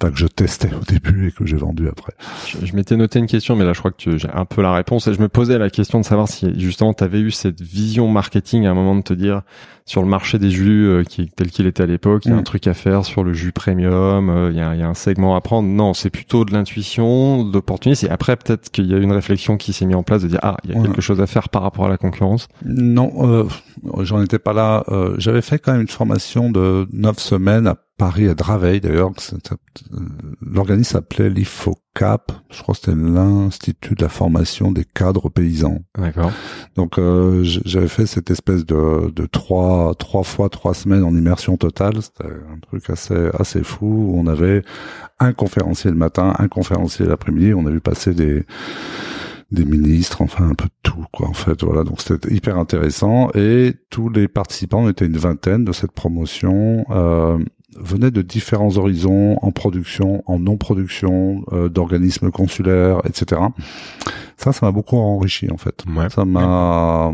Enfin, 0.01 0.13
que 0.13 0.19
je 0.19 0.27
testais 0.27 0.71
au 0.75 0.85
début 0.85 1.29
et 1.29 1.33
que 1.33 1.45
j'ai 1.47 1.57
vendu 1.57 1.89
après. 1.89 2.13
Je, 2.47 2.65
je 2.67 2.77
m'étais 2.77 2.97
noté 2.97 3.19
une 3.19 3.27
question, 3.27 3.57
mais 3.57 3.65
là 3.65 3.73
je 3.73 3.79
crois 3.81 3.91
que 3.91 3.97
tu- 3.97 4.19
j'ai 4.19 4.29
un 4.31 4.45
peu 4.45 4.63
la 4.63 4.73
réponse. 4.75 5.07
Et 5.09 5.15
je 5.15 5.21
me 5.21 5.29
posais 5.29 5.59
la 5.59 5.71
question 5.71 5.99
de 6.01 6.05
savoir 6.05 6.29
si 6.29 6.59
justement 6.61 6.95
tu 6.95 7.03
avais 7.03 7.21
eu 7.21 7.31
cette 7.31 7.61
vision 7.61 8.09
marketing 8.09 8.67
à 8.67 8.71
un 8.71 8.75
moment 8.75 8.95
de 8.97 9.03
te 9.03 9.15
dire 9.15 9.43
sur 9.87 10.03
le 10.03 10.09
marché 10.09 10.39
des 10.39 10.51
jus 10.51 10.87
euh, 10.89 11.05
qui 11.05 11.29
tel 11.29 11.49
qu'il 11.51 11.67
était 11.67 11.83
à 11.85 11.87
l'époque, 11.87 12.25
il 12.27 12.29
y 12.31 12.33
a 12.33 12.37
Mm. 12.37 12.41
un 12.41 12.43
truc 12.43 12.67
à 12.67 12.75
faire 12.75 13.05
sur 13.05 13.23
le 13.25 13.33
jus 13.33 13.53
premium, 13.53 14.29
euh, 14.31 14.51
il 14.53 14.57
y, 14.59 14.61
a, 14.61 14.75
il 14.75 14.81
y 14.81 14.83
a 14.83 14.89
un 14.89 14.95
segment 14.95 15.37
à 15.37 15.41
prendre. 15.41 15.69
Non, 15.69 15.95
c'est 15.95 16.11
plutôt 16.11 16.45
de 16.45 16.53
l'intuition, 16.53 17.45
d'opportunisme. 17.45 18.07
Et 18.07 18.11
après 18.11 18.37
peut-être 18.37 18.71
qu'il 18.71 18.87
y 18.87 18.95
a 18.95 18.99
une 18.99 19.13
réflexion 19.13 19.57
qui 19.57 19.73
s'est 19.73 19.87
mise 19.87 19.97
en 19.97 20.03
place 20.03 20.23
de 20.23 20.29
dire 20.29 20.41
ah 20.43 20.57
il 20.65 20.73
y 20.75 20.79
a 20.79 20.83
quelque 20.83 21.01
chose 21.01 21.21
à 21.21 21.27
faire 21.27 21.49
par 21.49 21.63
rapport 21.63 21.87
à 21.87 21.89
la 21.89 21.97
concurrence. 21.97 22.49
Non, 22.65 23.13
euh, 23.21 23.45
j'en 24.03 24.23
étais 24.23 24.39
pas 24.39 24.53
là. 24.53 24.85
Euh, 24.89 25.15
J'avais 25.19 25.43
fait 25.43 25.59
quand 25.59 25.73
même 25.73 25.81
une 25.83 25.89
formation 25.89 26.51
de 26.51 26.87
neuf 26.93 27.19
semaines 27.19 27.67
à 27.67 27.77
Paris, 27.99 28.29
à 28.29 28.35
Draveil 28.67 28.81
d'ailleurs. 28.81 29.13
L'organisme 30.41 30.93
s'appelait 30.93 31.31
l'IFOCAP. 31.31 32.33
Je 32.51 32.63
crois 32.63 32.75
que 32.75 32.81
c'était 32.81 32.97
l'Institut 32.97 33.95
de 33.95 34.03
la 34.03 34.09
formation 34.09 34.73
des 34.73 34.85
cadres 34.85 35.29
paysans. 35.29 35.79
D'accord. 35.97 36.33
Donc 36.75 36.99
euh, 36.99 37.43
j'avais 37.45 37.89
fait 37.89 38.07
cette 38.07 38.31
espèce 38.31 38.67
de, 38.67 39.11
de 39.11 39.27
trois 39.27 39.95
trois 39.95 40.23
fois 40.23 40.49
trois 40.49 40.75
semaines 40.75 41.05
en 41.05 41.15
immersion 41.15 41.57
totale. 41.57 42.03
C'était 42.03 42.25
un 42.25 42.59
truc 42.61 42.91
assez 42.91 43.31
assez 43.39 43.63
fou. 43.63 43.87
Où 43.87 44.19
on 44.19 44.27
avait 44.27 44.63
un 45.19 45.33
conférencier 45.33 45.91
le 45.91 45.97
matin, 45.97 46.35
un 46.39 46.49
conférencier 46.49 47.07
l'après-midi. 47.07 47.55
On 47.55 47.67
a 47.67 47.71
vu 47.71 47.81
passer 47.81 48.15
des 48.15 48.45
des 49.53 49.65
ministres, 49.65 50.23
enfin 50.23 50.49
un 50.49 50.55
peu 50.55 50.65
de 50.65 50.75
tout 50.83 51.05
quoi 51.13 51.29
en 51.29 51.33
fait. 51.33 51.63
Voilà, 51.63 51.85
donc 51.85 52.01
c'était 52.01 52.35
hyper 52.35 52.59
intéressant 52.59 53.31
et 53.35 53.75
tous 53.91 54.09
les 54.09 54.27
participants, 54.27 54.83
on 54.83 54.89
était 54.89 55.07
une 55.07 55.17
vingtaine 55.17 55.65
de 55.65 55.73
cette 55.73 55.93
promotion. 55.93 56.85
Euh, 56.91 57.39
venaient 57.81 58.11
de 58.11 58.23
différents 58.23 58.77
horizons 58.77 59.39
en 59.43 59.51
production, 59.53 60.23
en 60.27 60.39
non-production, 60.39 61.45
euh, 61.53 61.69
d'organismes 61.69 62.31
consulaires, 62.31 63.01
etc. 63.05 63.41
Ça, 64.37 64.53
ça 64.53 64.67
m'a 64.67 64.73
beaucoup 64.73 64.97
enrichi 64.97 65.51
en 65.51 65.57
fait. 65.57 65.85
Ouais. 65.97 66.09
Ça 66.11 66.25
m'a, 66.25 67.13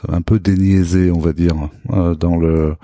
ça 0.00 0.10
m'a 0.10 0.16
un 0.16 0.22
peu 0.22 0.38
déniaisé, 0.38 1.10
on 1.10 1.18
va 1.20 1.32
dire, 1.32 1.54
euh, 1.92 2.14
dans 2.14 2.36
le. 2.36 2.74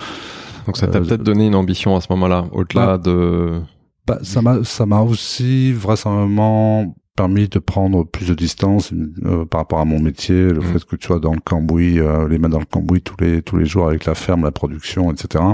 Donc 0.66 0.76
ça 0.76 0.86
t'a 0.86 0.98
Euh, 0.98 1.02
peut-être 1.02 1.22
donné 1.22 1.46
une 1.46 1.54
ambition 1.54 1.96
à 1.96 2.00
ce 2.00 2.06
moment-là, 2.10 2.46
au-delà 2.52 2.98
de. 2.98 3.60
Bah, 4.06 4.18
ça 4.22 4.42
m'a, 4.42 4.62
ça 4.64 4.84
m'a 4.86 5.00
aussi 5.00 5.72
vraisemblablement 5.72 6.94
permis 7.16 7.48
de 7.48 7.58
prendre 7.60 8.04
plus 8.04 8.26
de 8.28 8.34
distance 8.34 8.92
euh, 9.24 9.44
par 9.44 9.60
rapport 9.60 9.78
à 9.78 9.84
mon 9.84 10.00
métier, 10.00 10.34
le 10.34 10.60
Mm. 10.60 10.62
fait 10.62 10.84
que 10.84 10.96
tu 10.96 11.06
sois 11.06 11.20
dans 11.20 11.32
le 11.32 11.40
cambouis, 11.40 12.00
euh, 12.00 12.26
les 12.28 12.38
mains 12.38 12.48
dans 12.48 12.58
le 12.58 12.64
cambouis 12.64 13.02
tous 13.02 13.14
les 13.20 13.40
tous 13.42 13.56
les 13.56 13.66
jours 13.66 13.86
avec 13.88 14.04
la 14.04 14.14
ferme, 14.16 14.42
la 14.42 14.50
production, 14.50 15.12
etc. 15.12 15.44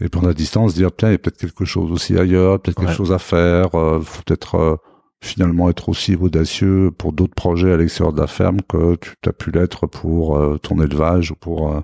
Et 0.00 0.08
prendre 0.08 0.28
la 0.28 0.34
distance, 0.34 0.74
dire 0.74 0.90
tiens, 0.96 1.08
il 1.08 1.12
y 1.12 1.14
a 1.14 1.18
peut-être 1.18 1.38
quelque 1.38 1.64
chose 1.64 1.90
aussi 1.90 2.18
ailleurs, 2.18 2.60
peut-être 2.60 2.78
Ouais. 2.80 2.86
quelque 2.86 2.96
chose 2.96 3.12
à 3.12 3.18
faire, 3.18 3.74
euh, 3.74 4.00
faut 4.02 4.22
peut-être 4.26 4.54
euh, 4.56 4.76
finalement 5.22 5.70
être 5.70 5.88
aussi 5.88 6.14
audacieux 6.16 6.90
pour 6.98 7.12
d'autres 7.12 7.34
projets 7.34 7.72
à 7.72 7.76
l'extérieur 7.76 8.12
de 8.12 8.20
la 8.20 8.26
ferme 8.26 8.58
que 8.68 8.96
tu 9.00 9.28
as 9.28 9.32
pu 9.32 9.50
l'être 9.50 9.86
pour 9.86 10.36
euh, 10.36 10.58
ton 10.58 10.80
élevage 10.82 11.30
ou 11.30 11.36
pour 11.36 11.72
euh, 11.72 11.80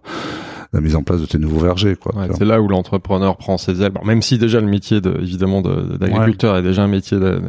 la 0.73 0.81
mise 0.81 0.97
en 0.97 1.03
place 1.03 1.21
de 1.21 1.27
tes 1.27 1.39
nouveaux 1.39 1.61
vergers, 1.61 1.97
quoi. 1.97 2.15
Ouais, 2.15 2.29
c'est 2.37 2.45
là 2.45 2.61
où 2.61 2.69
l'entrepreneur 2.69 3.37
prend 3.39 3.57
ses 3.57 3.81
ailes. 3.83 3.93
Bon, 3.93 4.05
même 4.05 4.21
si 4.23 4.37
déjà 4.39 4.61
le 4.61 4.67
métier 4.67 5.01
de, 5.01 5.17
évidemment 5.21 5.63
de- 5.63 5.97
d'agriculteur 5.97 6.57
est 6.57 6.63
déjà 6.63 6.83
un 6.83 6.89
métier 6.89 7.19
de- 7.19 7.41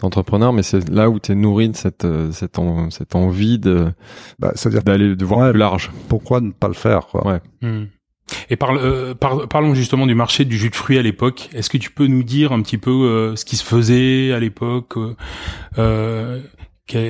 d'entrepreneur, 0.00 0.52
mais 0.52 0.62
c'est 0.62 0.88
là 0.88 1.10
où 1.10 1.18
tu 1.18 1.32
es 1.32 1.34
nourri 1.34 1.68
de 1.68 1.76
cette 1.76 2.04
euh, 2.04 2.30
cette, 2.32 2.58
en- 2.58 2.90
cette 2.90 3.14
envie 3.14 3.58
de 3.58 3.88
Bah, 4.38 4.52
c'est-à-dire 4.54 4.82
d'aller 4.82 5.14
de 5.16 5.24
voir 5.24 5.40
Ouais. 5.40 5.50
plus 5.50 5.58
large. 5.58 5.90
pourquoi 6.08 6.40
ne 6.40 6.50
pas 6.50 6.68
le 6.68 6.74
faire, 6.74 7.06
quoi. 7.08 7.26
Ouais. 7.26 7.40
Hmm. 7.60 7.84
Et 8.48 8.56
parle, 8.56 8.78
euh, 8.78 9.14
par- 9.14 9.46
parlons 9.48 9.74
justement 9.74 10.06
du 10.06 10.14
marché 10.14 10.46
du 10.46 10.56
jus 10.56 10.70
de 10.70 10.74
fruits 10.74 10.96
à 10.98 11.02
l'époque. 11.02 11.50
Est-ce 11.52 11.68
que 11.68 11.76
tu 11.76 11.90
peux 11.90 12.06
nous 12.06 12.22
dire 12.22 12.52
un 12.52 12.62
petit 12.62 12.78
peu 12.78 12.90
euh, 12.90 13.36
ce 13.36 13.44
qui 13.44 13.56
se 13.56 13.64
faisait 13.64 14.32
à 14.32 14.40
l'époque, 14.40 14.96
euh, 14.96 15.14
euh, 15.78 16.40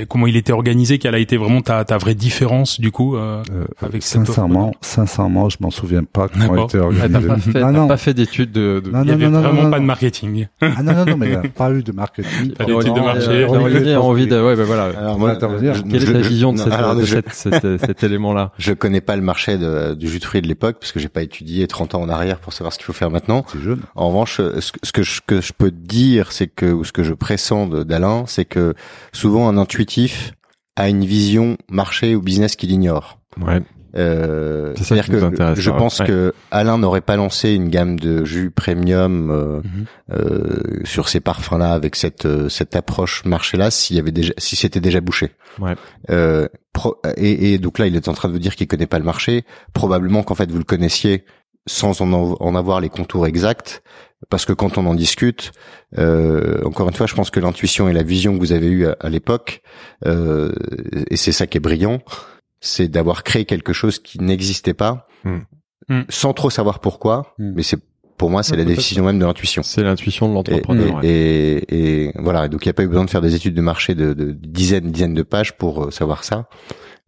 comment 0.08 0.26
il 0.26 0.36
était 0.36 0.52
organisé, 0.52 0.98
quelle 0.98 1.14
a 1.14 1.18
été 1.18 1.36
vraiment 1.36 1.60
ta, 1.60 1.84
ta 1.84 1.98
vraie 1.98 2.14
différence 2.14 2.78
du 2.80 2.90
coup 2.92 3.16
euh, 3.16 3.42
Euh, 3.52 3.64
avec 3.80 4.02
cette 4.02 4.20
offre 4.22 4.28
sincèrement, 4.34 4.72
sincèrement, 4.80 5.48
je 5.48 5.56
m'en 5.60 5.70
souviens 5.70 6.04
pas 6.04 6.28
comment 6.28 6.46
D'accord. 6.48 6.64
était 6.66 6.78
Ah, 6.78 6.82
organisé. 6.84 7.08
t'as 7.12 7.20
pas 7.20 7.38
fait, 7.38 7.52
non, 7.52 7.60
t'as 7.66 7.72
non. 7.72 7.88
pas 7.88 7.96
fait 7.96 8.14
d'études 8.14 8.52
de, 8.52 8.82
de... 8.84 8.90
Non, 8.90 9.02
Il 9.02 9.08
y 9.08 9.12
avait 9.12 9.24
non, 9.24 9.30
non, 9.32 9.40
vraiment 9.40 9.62
non, 9.64 9.70
pas 9.70 9.76
non. 9.78 9.82
de 9.82 9.86
marketing. 9.86 10.46
Ah 10.60 10.82
non, 10.82 10.92
non, 10.94 11.04
non, 11.06 11.16
mais 11.16 11.26
il 11.26 11.30
n'y 11.30 11.36
a 11.36 11.42
pas 11.48 11.70
eu 11.72 11.82
de 11.82 11.92
marketing. 11.92 12.52
Pas 12.54 12.64
d'études 12.64 12.94
de 12.94 13.00
marché. 13.00 13.28
euh, 13.30 13.96
a 13.96 14.00
envie 14.00 14.26
de, 14.26 14.40
ouais, 14.40 14.56
ben 14.56 14.64
voilà. 14.64 14.84
Alors 14.98 15.18
moi, 15.18 15.36
Quelle 15.36 16.02
est 16.02 16.12
ta 16.12 16.18
vision 16.20 16.52
de, 16.52 16.58
non, 16.58 16.64
cette, 16.64 16.72
alors, 16.72 16.94
de 16.94 17.02
je- 17.02 17.16
cette- 17.32 17.32
cet, 17.32 17.80
cet 17.86 18.04
élément-là? 18.04 18.52
Je 18.58 18.72
connais 18.74 19.00
pas 19.00 19.16
le 19.16 19.22
marché 19.22 19.58
de- 19.58 19.94
du 19.94 20.08
jus 20.08 20.18
de 20.20 20.24
fruits 20.24 20.42
de 20.42 20.48
l'époque 20.48 20.76
parce 20.80 20.92
que 20.92 21.00
j'ai 21.00 21.08
pas 21.08 21.22
étudié 21.22 21.66
30 21.66 21.94
ans 21.94 22.02
en 22.02 22.08
arrière 22.08 22.38
pour 22.38 22.52
savoir 22.52 22.72
ce 22.72 22.78
qu'il 22.78 22.84
faut 22.86 22.92
faire 22.92 23.10
maintenant. 23.10 23.44
C'est 23.52 23.60
jeune. 23.60 23.80
En 23.96 24.08
revanche, 24.08 24.38
euh, 24.40 24.60
ce 24.60 24.70
que, 24.72 24.78
ce 24.82 24.92
que 24.92 25.02
je, 25.02 25.20
que 25.26 25.40
je 25.40 25.52
peux 25.56 25.70
dire, 25.70 26.30
c'est 26.32 26.46
que 26.46 26.66
ou 26.66 26.84
ce 26.84 26.92
que 26.92 27.02
je 27.02 27.14
pressens 27.14 27.66
d'Alain, 27.68 28.24
c'est 28.26 28.44
que 28.44 28.74
souvent 29.12 29.48
un 29.48 29.56
intuitif 29.62 30.32
a 30.76 30.88
une 30.88 31.04
vision 31.04 31.56
marché 31.70 32.14
ou 32.14 32.20
business 32.22 32.56
qu'il 32.56 32.70
ignore. 32.70 33.18
Ouais. 33.40 33.62
Euh, 33.94 34.72
C'est 34.76 34.84
ça 34.84 34.96
qui 34.96 35.10
c'est-à-dire 35.10 35.54
que 35.54 35.60
je 35.60 35.70
pense 35.70 36.00
Ouais. 36.00 36.06
que 36.06 36.32
Alain 36.50 36.78
n'aurait 36.78 37.02
pas 37.02 37.16
lancé 37.16 37.50
une 37.52 37.68
gamme 37.68 38.00
de 38.00 38.24
jus 38.24 38.50
premium 38.50 39.30
euh, 39.30 39.60
Mhm. 39.62 39.84
euh, 40.12 40.60
sur 40.84 41.10
ces 41.10 41.20
parfums-là 41.20 41.72
avec 41.74 41.94
cette 41.96 42.24
euh, 42.24 42.48
cette 42.48 42.74
approche 42.74 43.22
marché-là 43.26 43.70
s'il 43.70 43.96
y 43.96 43.98
avait 43.98 44.10
déjà 44.12 44.32
si 44.38 44.56
c'était 44.56 44.80
déjà 44.80 45.02
bouché. 45.02 45.32
Ouais. 45.58 45.74
Euh, 46.08 46.48
pro- 46.72 46.96
et, 47.18 47.52
et 47.52 47.58
donc 47.58 47.78
là, 47.78 47.86
il 47.86 47.94
est 47.94 48.08
en 48.08 48.14
train 48.14 48.28
de 48.28 48.32
vous 48.32 48.38
dire 48.38 48.56
qu'il 48.56 48.66
connaît 48.66 48.86
pas 48.86 48.98
le 48.98 49.04
marché. 49.04 49.44
Probablement 49.74 50.22
qu'en 50.22 50.34
fait 50.34 50.50
vous 50.50 50.58
le 50.58 50.64
connaissiez 50.64 51.26
sans 51.66 52.00
en, 52.00 52.10
en 52.12 52.54
avoir 52.54 52.80
les 52.80 52.88
contours 52.88 53.26
exacts, 53.26 53.82
parce 54.30 54.44
que 54.44 54.52
quand 54.52 54.78
on 54.78 54.86
en 54.86 54.94
discute, 54.94 55.52
euh, 55.98 56.62
encore 56.64 56.88
une 56.88 56.94
fois, 56.94 57.06
je 57.06 57.14
pense 57.14 57.30
que 57.30 57.40
l'intuition 57.40 57.88
et 57.88 57.92
la 57.92 58.02
vision 58.02 58.34
que 58.34 58.38
vous 58.38 58.52
avez 58.52 58.68
eue 58.68 58.86
à, 58.86 58.96
à 59.00 59.08
l'époque, 59.08 59.62
euh, 60.06 60.52
et 61.10 61.16
c'est 61.16 61.32
ça 61.32 61.46
qui 61.46 61.58
est 61.58 61.60
brillant, 61.60 62.00
c'est 62.60 62.88
d'avoir 62.88 63.24
créé 63.24 63.44
quelque 63.44 63.72
chose 63.72 63.98
qui 63.98 64.18
n'existait 64.20 64.74
pas, 64.74 65.06
Hmm. 65.24 65.38
Hmm. 65.88 66.02
sans 66.08 66.32
trop 66.32 66.50
savoir 66.50 66.80
pourquoi, 66.80 67.34
Hmm. 67.38 67.52
mais 67.54 67.62
c'est 67.62 67.78
pour 68.18 68.30
moi, 68.30 68.42
c'est 68.44 68.56
la 68.56 68.64
définition 68.64 69.04
même 69.04 69.18
de 69.18 69.24
l'intuition. 69.24 69.62
C'est 69.64 69.82
l'intuition 69.82 70.26
de 70.28 70.32
Et, 70.32 70.34
l'entrepreneur. 70.34 70.94
ouais. 70.96 71.06
et, 71.08 71.56
et, 71.74 72.04
et 72.08 72.12
voilà. 72.16 72.46
Donc, 72.46 72.64
il 72.64 72.68
n'y 72.68 72.70
a 72.70 72.72
pas 72.74 72.84
eu 72.84 72.88
besoin 72.88 73.04
de 73.04 73.10
faire 73.10 73.20
des 73.20 73.34
études 73.34 73.54
de 73.54 73.60
marché 73.62 73.96
de, 73.96 74.12
de 74.14 74.30
dizaines, 74.30 74.92
dizaines 74.92 75.14
de 75.14 75.22
pages 75.22 75.56
pour 75.56 75.84
euh, 75.86 75.90
savoir 75.90 76.22
ça. 76.22 76.48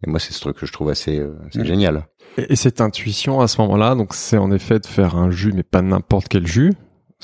Et 0.05 0.09
moi, 0.09 0.19
c'est 0.19 0.33
ce 0.33 0.41
truc 0.41 0.57
que 0.57 0.65
je 0.65 0.73
trouve 0.73 0.89
assez, 0.89 1.17
euh, 1.19 1.35
assez 1.47 1.63
génial. 1.63 2.07
Et, 2.37 2.51
et 2.51 2.55
cette 2.57 2.81
intuition 2.81 3.39
à 3.39 3.47
ce 3.47 3.61
moment-là, 3.61 3.95
donc 3.95 4.13
c'est 4.13 4.37
en 4.37 4.51
effet 4.51 4.79
de 4.79 4.85
faire 4.87 5.15
un 5.15 5.31
jus, 5.31 5.53
mais 5.53 5.63
pas 5.63 5.81
n'importe 5.81 6.27
quel 6.27 6.45
jus. 6.47 6.73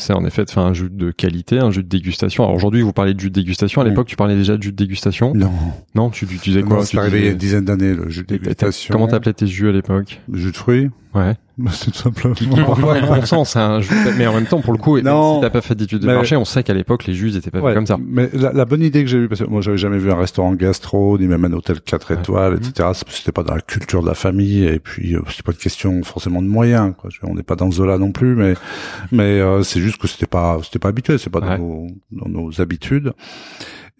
C'est 0.01 0.13
en 0.13 0.25
effet 0.25 0.43
de 0.45 0.49
faire 0.49 0.63
un 0.63 0.73
jus 0.73 0.89
de 0.89 1.11
qualité, 1.11 1.59
un 1.59 1.69
jus 1.69 1.83
de 1.83 1.87
dégustation. 1.87 2.43
Alors 2.43 2.55
aujourd'hui, 2.55 2.81
vous 2.81 2.91
parlez 2.91 3.13
de 3.13 3.19
jus 3.19 3.29
de 3.29 3.35
dégustation. 3.35 3.81
À 3.81 3.83
l'époque, 3.83 4.07
tu 4.07 4.15
parlais 4.15 4.35
déjà 4.35 4.57
de 4.57 4.63
jus 4.63 4.71
de 4.71 4.75
dégustation. 4.75 5.33
Non. 5.35 5.51
Non, 5.93 6.09
tu 6.09 6.25
Non, 6.25 6.67
quoi? 6.67 6.85
C'est 6.85 6.91
Tu 6.91 6.99
arrivé 6.99 7.19
il 7.19 7.25
y 7.25 7.27
a 7.27 7.31
une 7.31 7.37
dizaine 7.37 7.65
d'années, 7.65 7.93
le 7.93 8.09
jus 8.09 8.23
de 8.23 8.27
dégustation. 8.27 8.91
Comment 8.91 9.07
t'appelais 9.07 9.33
tes 9.33 9.45
jus 9.45 9.69
à 9.69 9.71
l'époque? 9.71 10.19
Le 10.27 10.39
jus 10.39 10.51
de 10.51 10.57
fruits 10.57 10.89
Ouais. 11.13 11.35
Bah, 11.57 11.69
C'est 11.71 11.91
tout 11.91 11.97
simplement. 11.97 12.33
Qui, 12.33 12.47
qui 12.49 12.61
pour 12.61 12.79
toi 12.79 12.97
est 12.97 13.01
bon 13.01 13.23
sens. 13.23 13.55
Mais 14.17 14.25
en 14.25 14.33
même 14.33 14.45
temps, 14.47 14.61
pour 14.61 14.73
le 14.73 14.79
coup, 14.79 14.99
Non. 14.99 15.35
si 15.35 15.41
t'as 15.41 15.51
pas 15.51 15.61
fait 15.61 15.75
d'études 15.75 15.99
de 15.99 16.07
Mais- 16.07 16.15
marché, 16.15 16.35
on 16.35 16.45
sait 16.45 16.63
qu'à 16.63 16.73
l'époque, 16.73 17.05
les 17.05 17.13
jus 17.13 17.35
étaient 17.37 17.51
pas 17.51 17.59
Ouais, 17.59 17.65
faits 17.71 17.75
comme 17.75 17.85
ça. 17.85 17.97
Mais 18.03 18.29
la, 18.33 18.51
la 18.51 18.65
bonne 18.65 18.81
idée 18.81 19.03
que 19.03 19.09
j'ai 19.09 19.17
eue, 19.19 19.27
parce 19.27 19.41
que 19.41 19.47
moi 19.47 19.61
j'avais 19.61 19.77
jamais 19.77 19.99
vu 19.99 20.11
un 20.11 20.15
restaurant 20.15 20.53
gastro, 20.53 21.19
ni 21.19 21.27
même 21.27 21.45
un 21.45 21.53
hôtel 21.53 21.79
4 21.81 22.13
Ouais. 22.15 22.19
étoiles, 22.19 22.55
etc. 22.55 22.89
C'était 23.09 23.31
pas 23.31 23.43
dans 23.43 23.53
la 23.53 23.61
culture 23.61 24.01
de 24.01 24.07
la 24.07 24.15
famille, 24.15 24.63
et 24.63 24.79
puis 24.79 25.13
euh, 25.15 25.21
c'était 25.29 25.43
pas 25.43 25.51
une 25.51 25.57
question 25.59 26.01
forcément 26.03 26.41
de 26.41 26.47
moyens. 26.47 26.93
Quoi. 26.97 27.11
On 27.23 27.35
n'est 27.35 27.43
pas 27.43 27.55
dans 27.57 27.69
Zola 27.69 27.99
non 27.99 28.11
plus, 28.11 28.33
mais 28.33 28.55
mais 29.11 29.39
euh, 29.41 29.61
c'est 29.61 29.81
juste 29.81 29.97
que 29.97 30.07
c'était 30.07 30.25
pas 30.25 30.57
c'était 30.63 30.79
pas 30.79 30.89
habituel, 30.89 31.19
c'est 31.19 31.29
pas 31.29 31.41
Ouais. 31.41 31.57
dans, 31.57 31.63
nos, 31.63 31.87
dans 32.11 32.29
nos 32.29 32.61
habitudes. 32.61 33.13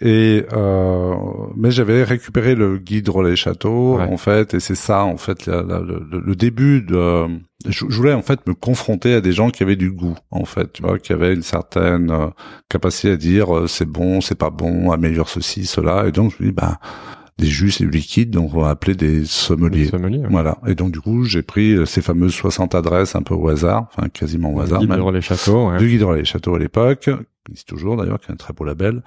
Et 0.03 0.43
euh, 0.51 1.13
mais 1.55 1.69
j'avais 1.69 2.03
récupéré 2.03 2.55
le 2.55 2.77
guide 2.79 3.07
relais 3.09 3.35
château 3.35 3.97
Ouais. 3.97 4.03
en 4.03 4.17
fait, 4.17 4.55
et 4.55 4.59
c'est 4.59 4.75
ça 4.75 5.03
en 5.03 5.17
fait 5.17 5.45
la- 5.45 5.61
la- 5.61 5.79
le, 5.79 6.03
le 6.25 6.35
début 6.35 6.81
de. 6.81 7.27
Je, 7.67 7.85
je 7.87 7.95
voulais 7.97 8.13
en 8.13 8.23
fait 8.23 8.39
me 8.47 8.55
confronter 8.55 9.13
à 9.13 9.21
des 9.21 9.31
gens 9.31 9.51
qui 9.51 9.61
avaient 9.61 9.75
du 9.75 9.91
goût 9.91 10.17
en 10.31 10.45
fait, 10.45 10.73
tu 10.73 10.81
vois, 10.81 10.97
qui 10.97 11.13
avaient 11.13 11.35
une 11.35 11.43
certaine 11.43 12.09
euh, 12.09 12.27
capacité 12.69 13.11
à 13.11 13.15
dire 13.17 13.55
euh, 13.55 13.67
c'est 13.67 13.85
bon, 13.85 14.21
c'est 14.21 14.33
pas 14.37 14.49
bon, 14.49 14.91
améliore 14.91 15.29
ceci, 15.29 15.65
cela, 15.67 16.07
et 16.07 16.11
donc 16.11 16.33
je 16.35 16.43
me 16.43 16.49
dis 16.49 16.55
bah 16.55 16.79
des 17.41 17.47
jus 17.47 17.71
c'est 17.71 17.84
du 17.84 17.89
liquide, 17.89 18.30
donc 18.30 18.54
on 18.54 18.62
va 18.62 18.69
appeler 18.69 18.95
des 18.95 19.25
sommeliers. 19.25 19.88
Sommelier, 19.88 20.19
ouais. 20.19 20.27
Voilà. 20.30 20.58
Et 20.67 20.75
donc 20.75 20.91
du 20.91 21.01
coup 21.01 21.23
j'ai 21.25 21.41
pris 21.41 21.73
euh, 21.73 21.86
ces 21.86 22.01
fameuses 22.01 22.34
60 22.34 22.75
adresses 22.75 23.15
un 23.15 23.23
peu 23.23 23.34
au 23.34 23.49
hasard, 23.49 23.88
enfin 23.91 24.08
quasiment 24.10 24.54
au 24.54 24.62
hasard 24.62 24.80
Guide 24.80 24.89
même 24.89 24.99
de 24.99 25.04
relais 25.04 25.21
château, 25.21 25.69
ouais. 25.69 25.77
du 25.77 25.89
guide 25.89 26.08
les 26.15 26.25
châteaux 26.25 26.56
à 26.56 26.60
l'époque, 26.60 27.10
qui 27.45 27.51
existe 27.51 27.69
toujours 27.69 27.97
d'ailleurs, 27.97 28.19
qui 28.19 28.30
est 28.30 28.34
un 28.34 28.38
très 28.38 28.54
beau 28.54 28.63
label. 28.63 29.01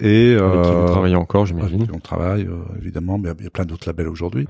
Et 0.00 0.34
Avec 0.34 0.62
qui 0.62 0.70
vous 0.70 0.76
euh, 0.76 0.86
travaillez 0.86 1.16
encore, 1.16 1.46
j'imagine. 1.46 1.86
qui 1.86 1.92
on 1.92 2.00
travaille 2.00 2.44
euh, 2.44 2.62
évidemment, 2.80 3.18
mais 3.18 3.30
il 3.38 3.44
y 3.44 3.46
a 3.46 3.50
plein 3.50 3.64
d'autres 3.64 3.88
labels 3.88 4.08
aujourd'hui. 4.08 4.46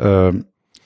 Euh, 0.00 0.32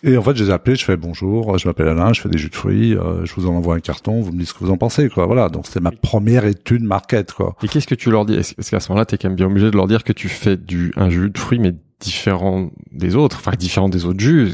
et 0.02 0.16
en 0.16 0.22
fait, 0.22 0.34
je 0.36 0.44
les 0.44 0.50
ai 0.50 0.52
appelés, 0.52 0.76
je 0.76 0.84
fais 0.84 0.96
bonjour, 0.96 1.58
je 1.58 1.68
m'appelle 1.68 1.88
Alain, 1.88 2.12
je 2.12 2.20
fais 2.20 2.28
des 2.28 2.38
jus 2.38 2.48
de 2.48 2.54
fruits, 2.54 2.94
euh, 2.94 3.24
je 3.24 3.34
vous 3.34 3.46
en 3.46 3.54
envoie 3.54 3.74
un 3.74 3.80
carton, 3.80 4.20
vous 4.20 4.32
me 4.32 4.38
dites 4.38 4.48
ce 4.48 4.54
que 4.54 4.60
vous 4.60 4.70
en 4.70 4.76
pensez, 4.76 5.08
quoi. 5.08 5.26
Voilà, 5.26 5.48
donc 5.48 5.66
c'était 5.66 5.80
ma 5.80 5.90
première 5.90 6.46
étude 6.46 6.82
market, 6.82 7.32
quoi. 7.32 7.54
Et 7.62 7.68
qu'est-ce 7.68 7.86
que 7.86 7.94
tu 7.94 8.10
leur 8.10 8.24
dis? 8.24 8.34
Est-ce 8.34 8.70
qu'à 8.70 8.80
ce 8.80 8.88
moment-là, 8.90 9.04
t'es 9.04 9.18
quand 9.18 9.28
même 9.28 9.36
bien 9.36 9.46
obligé 9.46 9.70
de 9.70 9.76
leur 9.76 9.86
dire 9.86 10.04
que 10.04 10.12
tu 10.12 10.28
fais 10.28 10.56
du 10.56 10.92
un 10.96 11.10
jus 11.10 11.30
de 11.30 11.38
fruits, 11.38 11.58
mais 11.58 11.74
différent 12.00 12.70
des 12.92 13.14
autres, 13.16 13.36
enfin 13.38 13.52
différent 13.58 13.88
des 13.88 14.04
autres 14.06 14.20
jus 14.20 14.48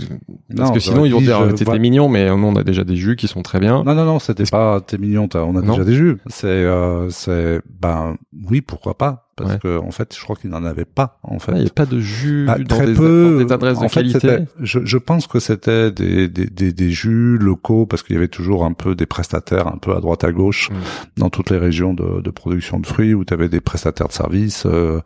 Parce 0.57 0.69
Non, 0.71 0.75
que 0.75 0.81
sinon, 0.81 1.05
ils 1.05 1.13
vont 1.13 1.21
dire 1.21 1.45
je 1.47 1.51
t'étais 1.53 1.65
vois- 1.65 1.79
mignon, 1.79 2.09
mais 2.09 2.29
nous 2.29 2.47
on 2.47 2.57
a 2.57 2.65
déjà 2.65 2.85
des 2.85 2.97
jus 2.97 3.17
qui 3.17 3.29
sont 3.29 3.43
très 3.43 3.61
bien. 3.61 3.83
Non, 3.85 3.95
non, 3.95 4.05
non, 4.05 4.19
c'était 4.19 4.45
pas 4.45 4.81
t'es 4.81 4.99
mignon, 4.99 5.29
t'as- 5.29 5.43
on 5.45 5.57
a 5.57 5.63
Non. 5.63 5.73
déjà 5.75 5.85
des 5.85 5.95
jus. 5.95 6.19
C'est, 6.29 6.47
euh, 6.47 7.09
c'est, 7.11 7.61
ben 7.81 8.17
oui, 8.51 8.61
pourquoi 8.61 8.97
pas 8.99 9.23
Parce 9.37 9.53
Ouais. 9.53 9.59
que 9.59 9.79
en 9.79 9.91
fait, 9.91 10.15
je 10.17 10.23
crois 10.25 10.35
qu'il 10.35 10.49
n'en 10.49 10.65
avait 10.65 10.87
pas, 10.87 11.19
en 11.23 11.39
fait. 11.39 11.53
Il 11.53 11.61
n'y 11.61 11.67
a 11.67 11.71
pas 11.71 11.85
de 11.85 12.01
jus 12.01 12.45
Bah, 12.47 12.57
dans, 12.59 12.65
très 12.77 12.87
des, 12.87 12.95
peu. 12.95 13.37
dans 13.39 13.45
des 13.45 13.53
adresses 13.53 13.77
en 13.79 13.83
de 13.85 13.89
fait, 13.89 14.01
qualité. 14.19 14.39
je, 14.61 14.79
je 14.83 14.97
pense 14.97 15.27
que 15.27 15.41
c'était 15.41 15.91
des, 15.91 16.27
des, 16.29 16.47
des, 16.47 16.73
des 16.73 16.91
jus 16.91 17.37
locaux 17.37 17.85
parce 17.85 18.03
qu'il 18.03 18.15
y 18.15 18.17
avait 18.17 18.29
toujours 18.29 18.65
un 18.65 18.73
peu 18.73 18.95
des 18.95 19.05
prestataires 19.05 19.67
un 19.67 19.77
peu 19.77 19.95
à 19.95 20.01
droite 20.01 20.25
à 20.25 20.33
gauche 20.33 20.71
Mm. 20.71 20.75
dans 21.21 21.29
toutes 21.29 21.51
les 21.51 21.59
régions 21.59 21.93
de, 21.93 22.23
de 22.23 22.31
production 22.31 22.81
de 22.81 22.87
fruits 22.87 23.13
où 23.13 23.27
tu 23.27 23.35
avais 23.35 23.51
des 23.51 23.61
prestataires 23.61 24.09
de 24.09 24.13
services. 24.15 24.65
euh, 24.65 25.01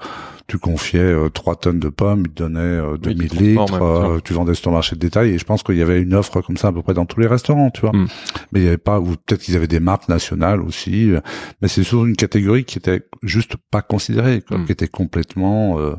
tu 0.50 0.58
confiais 0.58 0.98
euh, 0.98 1.28
3 1.28 1.54
tonnes 1.54 1.78
de 1.78 1.88
pommes, 1.88 2.24
ils 2.26 2.32
te 2.32 2.42
donnaient 2.42 2.58
euh, 2.58 2.94
Oui, 2.94 3.14
2000 3.14 3.30
qui 3.30 3.38
litres, 3.38 3.80
euh, 3.80 4.18
tu 4.24 4.32
vendais 4.32 4.54
sur 4.54 4.64
ton 4.64 4.72
marché 4.72 4.96
de 4.96 5.00
détail 5.00 5.30
et 5.30 5.38
je 5.38 5.44
pense 5.44 5.62
qu'il 5.62 5.76
y 5.76 5.82
avait 5.82 6.02
une 6.02 6.12
offre 6.12 6.40
comme 6.40 6.56
ça 6.56 6.68
à 6.68 6.72
peu 6.72 6.82
près 6.82 6.92
dans 6.92 7.06
tous 7.06 7.20
les 7.20 7.28
restaurants, 7.28 7.70
tu 7.70 7.82
vois. 7.82 7.92
Mm. 7.92 8.08
Mais 8.50 8.60
il 8.60 8.64
y 8.64 8.66
avait 8.66 8.76
pas, 8.76 8.98
ou 8.98 9.14
peut-être 9.14 9.42
qu'ils 9.42 9.54
avaient 9.54 9.68
des 9.68 9.78
marques 9.78 10.08
nationales 10.08 10.60
aussi, 10.60 11.12
euh, 11.12 11.20
mais 11.62 11.68
c'est 11.68 11.84
surtout 11.84 12.04
une 12.04 12.16
catégorie 12.16 12.64
qui 12.64 12.78
était 12.78 13.02
juste 13.22 13.54
pas 13.70 13.80
considérée, 13.80 14.42
quoi, 14.42 14.58
Mm. 14.58 14.66
qui 14.66 14.72
était 14.72 14.88
complètement, 14.88 15.78
euh, 15.78 15.94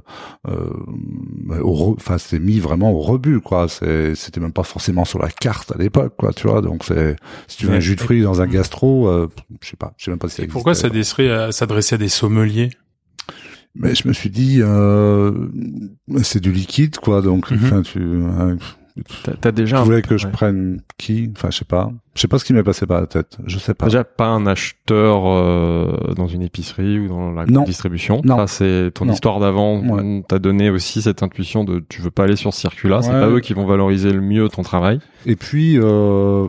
euh, 0.49 1.93
enfin 1.95 2.17
c'était 2.17 2.43
mis 2.43 2.59
vraiment 2.59 2.91
au 2.91 2.99
rebut, 2.99 3.39
quoi. 3.39 3.69
C'est, 3.69 4.15
c'était 4.15 4.41
même 4.41 4.51
pas 4.51 4.63
forcément 4.63 5.05
sur 5.05 5.19
la 5.19 5.29
carte 5.29 5.71
à 5.71 5.77
l'époque, 5.77 6.15
quoi, 6.17 6.33
tu 6.33 6.49
vois. 6.49 6.61
Donc 6.61 6.83
c'est, 6.83 7.15
si 7.47 7.55
tu 7.55 7.67
veux 7.67 7.73
un 7.75 7.79
jus 7.79 7.95
de 7.95 8.01
fruits 8.01 8.21
dans 8.21 8.41
un 8.41 8.47
gastro, 8.47 9.07
euh, 9.07 9.29
je 9.61 9.69
sais 9.69 9.77
pas, 9.77 9.93
je 9.95 10.03
sais 10.03 10.11
même 10.11 10.19
pas 10.19 10.27
si 10.27 10.41
ça 10.41 10.47
pourquoi 10.49 10.73
à, 10.73 11.51
s'adresser 11.53 11.95
à 11.95 11.97
des 11.97 12.09
sommeliers? 12.09 12.71
Mais 13.75 13.95
je 13.95 14.07
me 14.07 14.13
suis 14.13 14.29
dit, 14.29 14.60
euh, 14.62 15.31
c'est 16.23 16.41
du 16.41 16.51
liquide, 16.51 16.97
quoi. 16.97 17.21
Donc, 17.21 17.51
Mhm. 17.51 17.60
enfin, 17.63 17.81
tu, 17.81 17.99
hein, 17.99 18.57
T'as 19.23 19.31
t'as 19.39 19.51
déjà 19.53 19.77
tu 19.77 19.81
un- 19.81 19.86
voulais 19.86 20.01
que 20.01 20.17
je 20.17 20.25
ouais. 20.25 20.31
prenne 20.34 20.81
qui? 20.97 21.31
Enfin, 21.38 21.47
je 21.49 21.60
sais 21.60 21.65
pas. 21.65 21.89
Je 22.13 22.19
sais 22.19 22.27
pas 22.27 22.38
ce 22.38 22.43
qui 22.43 22.51
m'est 22.51 22.62
passé 22.62 22.86
par 22.86 22.99
la 22.99 23.07
tête. 23.07 23.38
Je 23.47 23.57
sais 23.57 23.73
pas. 23.73 23.86
Déjà 23.86 24.03
pas 24.03 24.27
un 24.27 24.45
acheteur 24.45 25.23
euh, 25.27 26.13
dans 26.17 26.27
une 26.27 26.41
épicerie 26.41 26.99
ou 26.99 27.07
dans 27.07 27.31
la 27.31 27.45
Non. 27.45 27.63
distribution. 27.63 28.21
Non. 28.25 28.36
Ça 28.36 28.47
c'est 28.47 28.91
ton 28.93 29.05
Non. 29.05 29.13
histoire 29.13 29.39
d'avant. 29.39 29.79
Ouais. 29.79 30.01
On 30.03 30.21
t'a 30.23 30.39
donné 30.39 30.69
aussi 30.69 31.01
cette 31.01 31.23
intuition 31.23 31.63
de 31.63 31.81
tu 31.88 32.01
veux 32.01 32.12
pas 32.12 32.25
aller 32.25 32.36
sur 32.36 32.53
ce 32.53 32.60
circuit-là. 32.60 33.01
C'est 33.01 33.13
Ouais. 33.13 33.21
pas 33.21 33.29
eux 33.29 33.39
qui 33.39 33.53
vont 33.53 33.65
valoriser 33.65 34.12
le 34.12 34.19
mieux 34.21 34.49
ton 34.49 34.62
travail. 34.62 34.99
Et 35.25 35.38
puis, 35.38 35.77
euh, 35.81 36.47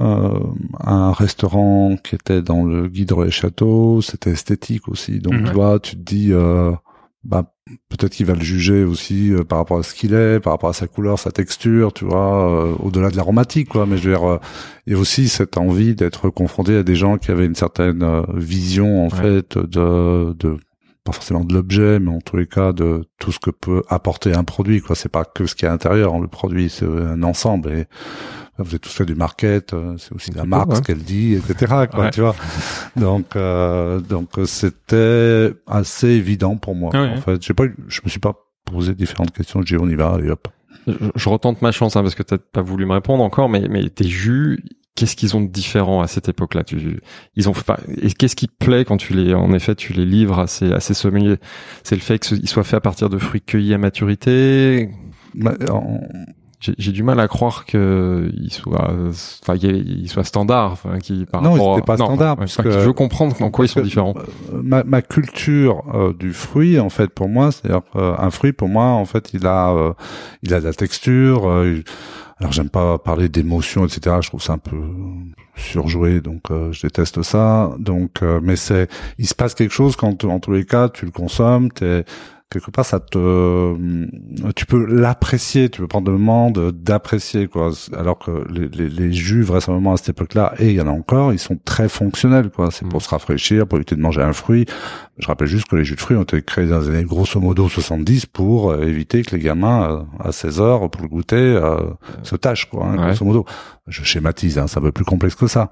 euh, 0.00 0.38
un 0.80 1.12
restaurant 1.12 1.96
qui 2.02 2.14
était 2.14 2.42
dans 2.42 2.64
le 2.64 2.88
guide 2.88 3.12
les 3.24 3.30
châteaux, 3.30 4.00
c'était 4.00 4.30
esthétique 4.30 4.88
aussi. 4.88 5.18
Donc, 5.20 5.34
tu 5.44 5.52
vois, 5.52 5.78
tu 5.80 5.96
te 5.96 6.00
dis, 6.02 6.32
euh, 6.32 6.72
bah, 7.24 7.52
peut-être 7.88 8.12
qu'il 8.12 8.26
va 8.26 8.34
le 8.34 8.40
juger 8.40 8.84
aussi 8.84 9.32
euh, 9.32 9.44
par 9.44 9.58
rapport 9.58 9.78
à 9.78 9.82
ce 9.82 9.94
qu'il 9.94 10.14
est, 10.14 10.40
par 10.40 10.54
rapport 10.54 10.70
à 10.70 10.72
sa 10.72 10.86
couleur, 10.86 11.18
sa 11.18 11.30
texture, 11.30 11.92
tu 11.92 12.04
vois, 12.04 12.50
euh, 12.50 12.74
au-delà 12.80 13.10
de 13.10 13.16
l'aromatique, 13.16 13.68
quoi. 13.68 13.86
Mais 13.86 13.96
je 13.98 14.08
veux 14.08 14.16
dire, 14.16 14.38
il 14.86 14.94
y 14.94 14.96
a 14.96 14.98
aussi 14.98 15.28
cette 15.28 15.56
envie 15.58 15.94
d'être 15.94 16.30
confronté 16.30 16.76
à 16.76 16.82
des 16.82 16.96
gens 16.96 17.18
qui 17.18 17.30
avaient 17.30 17.46
une 17.46 17.54
certaine 17.54 18.04
vision, 18.34 19.06
en 19.06 19.08
Ouais. 19.10 19.16
fait, 19.22 19.58
de, 19.58 20.32
de 20.38 20.56
pas 21.04 21.12
forcément 21.12 21.44
de 21.44 21.52
l'objet, 21.52 21.98
mais 21.98 22.10
en 22.12 22.20
tous 22.20 22.36
les 22.36 22.46
cas 22.46 22.72
de 22.72 23.04
tout 23.18 23.32
ce 23.32 23.40
que 23.40 23.50
peut 23.50 23.82
apporter 23.88 24.34
un 24.34 24.44
produit. 24.44 24.80
Quoi, 24.80 24.94
c'est 24.94 25.08
pas 25.08 25.24
que 25.24 25.46
ce 25.46 25.54
qu'il 25.56 25.64
y 25.64 25.66
a 25.66 25.70
à 25.70 25.74
l'intérieur. 25.74 26.14
hein. 26.14 26.20
Le 26.20 26.28
produit, 26.28 26.70
c'est 26.70 26.86
un 26.86 27.22
ensemble. 27.24 27.72
Et 27.72 27.86
vous 28.58 28.68
avez 28.68 28.78
tous 28.78 28.92
fait 28.92 29.04
du 29.06 29.14
market, 29.14 29.72
euh, 29.72 29.96
c'est 29.98 30.12
aussi 30.14 30.30
la 30.32 30.44
marque, 30.44 30.76
ce 30.76 30.82
qu'elle 30.82 31.02
dit, 31.02 31.34
etc. 31.34 31.86
Quoi, 31.90 32.04
Ouais. 32.04 32.10
tu 32.10 32.20
vois. 32.20 32.36
Donc, 32.96 33.34
euh, 33.36 34.00
donc 34.00 34.38
euh, 34.38 34.44
c'était 34.44 35.54
assez 35.66 36.08
évident 36.08 36.56
pour 36.56 36.74
moi. 36.74 36.90
Ah 36.94 37.02
ouais. 37.02 37.10
En 37.16 37.20
fait, 37.20 37.42
j'ai 37.42 37.54
pas, 37.54 37.64
je 37.88 38.00
me 38.04 38.10
suis 38.10 38.20
pas 38.20 38.34
posé 38.64 38.94
différentes 38.94 39.32
questions. 39.32 39.60
Je 39.62 39.76
dis 39.76 39.82
on 39.82 39.88
y 39.88 39.94
va, 39.94 40.14
allez 40.14 40.30
hop. 40.30 40.48
Je, 40.86 40.92
je 41.14 41.28
retente 41.28 41.62
ma 41.62 41.72
chance 41.72 41.96
hein, 41.96 42.02
parce 42.02 42.14
que 42.14 42.22
t'as 42.22 42.38
pas 42.38 42.62
voulu 42.62 42.86
me 42.86 42.92
répondre 42.92 43.22
encore, 43.24 43.48
mais 43.48 43.66
mais 43.70 43.88
tes 43.88 44.04
jus, 44.08 44.62
qu'est-ce 44.96 45.16
qu'ils 45.16 45.36
ont 45.36 45.40
de 45.40 45.48
différent 45.48 46.02
à 46.02 46.06
cette 46.06 46.28
époque-là? 46.28 46.62
Tu, 46.64 47.00
ils 47.36 47.48
ont 47.48 47.52
pas. 47.52 47.78
Et 48.02 48.10
qu'est-ce 48.12 48.36
qui 48.36 48.48
te 48.48 48.64
plaît 48.64 48.84
quand 48.84 48.96
tu 48.98 49.14
les, 49.14 49.32
en 49.34 49.52
effet, 49.54 49.74
tu 49.74 49.92
les 49.92 50.04
livres 50.04 50.38
à 50.40 50.46
ces 50.46 50.72
à 50.72 50.80
ces 50.80 50.94
sommeliers? 50.94 51.36
C'est 51.84 51.94
le 51.94 52.00
fait 52.02 52.18
qu'ils 52.18 52.48
soient 52.48 52.64
faits 52.64 52.74
à 52.78 52.80
partir 52.80 53.08
de 53.08 53.18
fruits 53.18 53.40
cueillis 53.42 53.74
à 53.74 53.78
maturité? 53.78 54.90
Bah, 55.34 55.54
en- 55.70 56.00
J'ai 56.78 56.92
du 56.92 57.02
mal 57.02 57.18
à 57.18 57.26
croire 57.28 57.64
que 57.66 58.30
il 58.40 58.52
soit, 58.52 58.90
enfin, 59.42 59.54
il 59.56 60.08
soit 60.08 60.22
standard, 60.24 60.72
enfin, 60.72 60.98
qui 60.98 61.26
par 61.26 61.42
Non, 61.42 61.52
rapport 61.52 61.82
pas 61.84 61.96
standards, 61.96 62.38
ouais, 62.38 62.46
parce 62.46 62.56
que- 62.56 62.70
je 62.70 62.78
veux 62.78 62.92
comprendre 62.92 63.34
en 63.42 63.50
quoi 63.50 63.64
ils 63.64 63.68
sont 63.68 63.80
différents. 63.80 64.14
euh, 64.16 64.60
ma, 64.62 64.84
ma 64.84 65.02
culture 65.02 65.82
euh, 65.94 66.12
du 66.12 66.32
fruit, 66.32 66.78
en 66.78 66.88
fait, 66.88 67.08
pour 67.08 67.28
moi, 67.28 67.50
c'est-à-dire 67.50 67.82
euh, 67.96 68.14
un 68.16 68.30
fruit, 68.30 68.52
pour 68.52 68.68
moi, 68.68 68.84
en 68.84 69.04
fait, 69.04 69.30
il 69.34 69.46
a, 69.46 69.70
euh, 69.72 69.92
il 70.42 70.54
a 70.54 70.60
de 70.60 70.64
la 70.64 70.72
texture. 70.72 71.48
euh, 71.48 71.82
alors, 72.38 72.52
j'aime 72.52 72.70
pas 72.70 72.98
parler 72.98 73.28
d'émotion, 73.28 73.84
etc. 73.84 74.16
Je 74.20 74.28
trouve 74.28 74.42
ça 74.42 74.54
un 74.54 74.58
peu 74.58 74.76
surjoué, 75.56 76.20
donc 76.20 76.50
euh, 76.50 76.72
je 76.72 76.82
déteste 76.82 77.22
ça. 77.22 77.70
Donc, 77.78 78.22
euh, 78.22 78.40
mais 78.42 78.56
c'est, 78.56 78.88
il 79.18 79.26
se 79.26 79.34
passe 79.34 79.54
quelque 79.54 79.72
chose 79.72 79.96
quand, 79.96 80.24
en 80.24 80.40
tous 80.40 80.52
les 80.52 80.64
cas, 80.64 80.88
tu 80.88 81.04
le 81.04 81.10
consommes. 81.12 81.70
T'es, 81.70 82.04
quelque 82.52 82.70
part 82.70 82.84
ça 82.84 83.00
te 83.00 83.74
tu 84.54 84.66
peux 84.66 84.84
l'apprécier 84.86 85.68
tu 85.70 85.80
peux 85.80 85.86
prendre 85.88 86.10
le 86.10 86.18
moment 86.18 86.50
d'apprécier 86.50 87.48
quoi. 87.48 87.70
Alors 87.96 88.18
que 88.18 88.44
les, 88.52 88.68
les, 88.68 88.88
les 88.88 89.12
jus 89.12 89.42
vraisemblablement 89.42 89.94
à 89.94 89.96
cette 89.96 90.10
époque-là 90.10 90.54
et 90.58 90.68
il 90.70 90.74
y 90.74 90.80
en 90.80 90.86
a 90.86 90.90
encore 90.90 91.32
ils 91.32 91.38
sont 91.38 91.58
très 91.64 91.88
fonctionnels 91.88 92.50
quoi. 92.50 92.70
C'est 92.70 92.86
pour 92.86 92.98
Mm. 92.98 93.04
se 93.04 93.08
rafraîchir 93.08 93.66
pour 93.66 93.78
éviter 93.78 93.96
de 93.96 94.00
manger 94.00 94.22
un 94.22 94.32
fruit. 94.32 94.66
Je 95.18 95.26
rappelle 95.26 95.48
juste 95.48 95.68
que 95.68 95.76
les 95.76 95.84
jus 95.84 95.94
de 95.96 96.00
fruits 96.00 96.16
ont 96.16 96.22
été 96.22 96.40
créés 96.42 96.66
dans 96.66 96.80
les 96.80 96.88
années 96.88 97.04
grosso 97.04 97.38
modo 97.40 97.68
70 97.68 98.26
pour 98.26 98.70
euh, 98.70 98.82
éviter 98.82 99.22
que 99.22 99.34
les 99.36 99.42
gamins 99.42 99.90
euh, 99.90 100.28
à 100.28 100.32
16 100.32 100.60
heures 100.60 100.90
pour 100.90 101.02
le 101.02 101.08
goûter 101.08 101.36
euh, 101.36 101.76
se 102.22 102.36
tâchent 102.36 102.68
quoi 102.70 102.86
hein, 102.86 102.98
Ouais. 102.98 103.06
grosso 103.08 103.24
modo. 103.24 103.44
Je 103.88 104.02
schématise 104.04 104.58
hein, 104.58 104.66
c'est 104.68 104.78
un 104.78 104.82
peu 104.82 104.92
plus 104.92 105.04
complexe 105.04 105.34
que 105.34 105.46
ça 105.46 105.70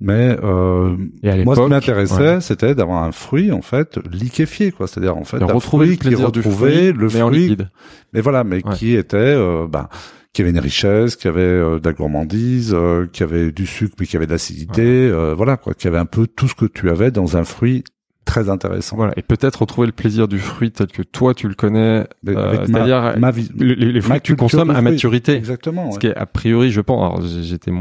mais 0.00 0.36
euh, 0.42 0.96
moi, 1.44 1.54
ce 1.56 1.60
qui 1.60 1.68
m'intéressait, 1.68 2.34
ouais. 2.36 2.40
c'était 2.40 2.74
d'avoir 2.74 3.02
un 3.04 3.12
fruit 3.12 3.52
en 3.52 3.62
fait 3.62 3.98
liquéfié, 4.10 4.72
quoi. 4.72 4.86
C'est-à-dire 4.86 5.16
en 5.16 5.24
fait 5.24 5.42
un 5.42 5.46
retrouver 5.46 5.94
fruit 5.96 6.10
le 6.10 6.16
qui 6.16 6.22
retrouvait 6.22 6.72
fruit, 6.90 6.92
le 6.92 7.08
mais 7.08 7.22
en 7.22 7.26
fruit 7.28 7.38
liquide. 7.40 7.68
mais 8.12 8.20
voilà, 8.20 8.44
mais 8.44 8.56
Ouais. 8.64 8.74
qui 8.76 8.94
était, 8.96 9.16
euh, 9.16 9.66
bah, 9.68 9.88
qui 10.32 10.42
avait 10.42 10.50
une 10.50 10.58
richesse, 10.58 11.16
qui 11.16 11.28
avait 11.28 11.40
euh, 11.40 11.80
de 11.80 11.86
la 11.86 11.92
gourmandise, 11.92 12.72
euh, 12.74 13.06
qui 13.12 13.22
avait 13.22 13.52
du 13.52 13.66
sucre 13.66 13.94
mais 14.00 14.06
qui 14.06 14.16
avait 14.16 14.26
de 14.26 14.32
l'acidité, 14.32 14.82
euh, 14.84 15.34
voilà 15.36 15.56
quoi, 15.56 15.74
qui 15.74 15.86
avait 15.88 15.98
un 15.98 16.06
peu 16.06 16.26
tout 16.26 16.48
ce 16.48 16.54
que 16.54 16.66
tu 16.66 16.88
avais 16.88 17.10
dans 17.10 17.36
un 17.36 17.44
fruit 17.44 17.84
très 18.30 18.48
intéressant. 18.48 18.96
Voilà, 18.96 19.12
et 19.16 19.22
peut-être 19.22 19.60
retrouver 19.62 19.86
le 19.86 19.92
plaisir 19.92 20.28
du 20.28 20.38
fruit 20.38 20.70
tel 20.70 20.86
que 20.86 21.02
toi 21.02 21.34
tu 21.34 21.48
le 21.48 21.54
connais, 21.54 22.06
euh, 22.28 22.64
c'est-à-dire 22.66 23.14
les, 23.58 23.74
les 23.74 24.00
fruits 24.00 24.12
ma 24.14 24.18
que 24.20 24.24
tu 24.24 24.36
consommes 24.36 24.70
à 24.70 24.80
maturité. 24.82 25.34
Exactement. 25.34 25.90
Ce 25.90 25.98
qui 25.98 26.06
est 26.06 26.16
a 26.16 26.26
priori, 26.26 26.70
je 26.70 26.80
pense. 26.80 27.00
Alors 27.00 27.20
j'étais, 27.42 27.72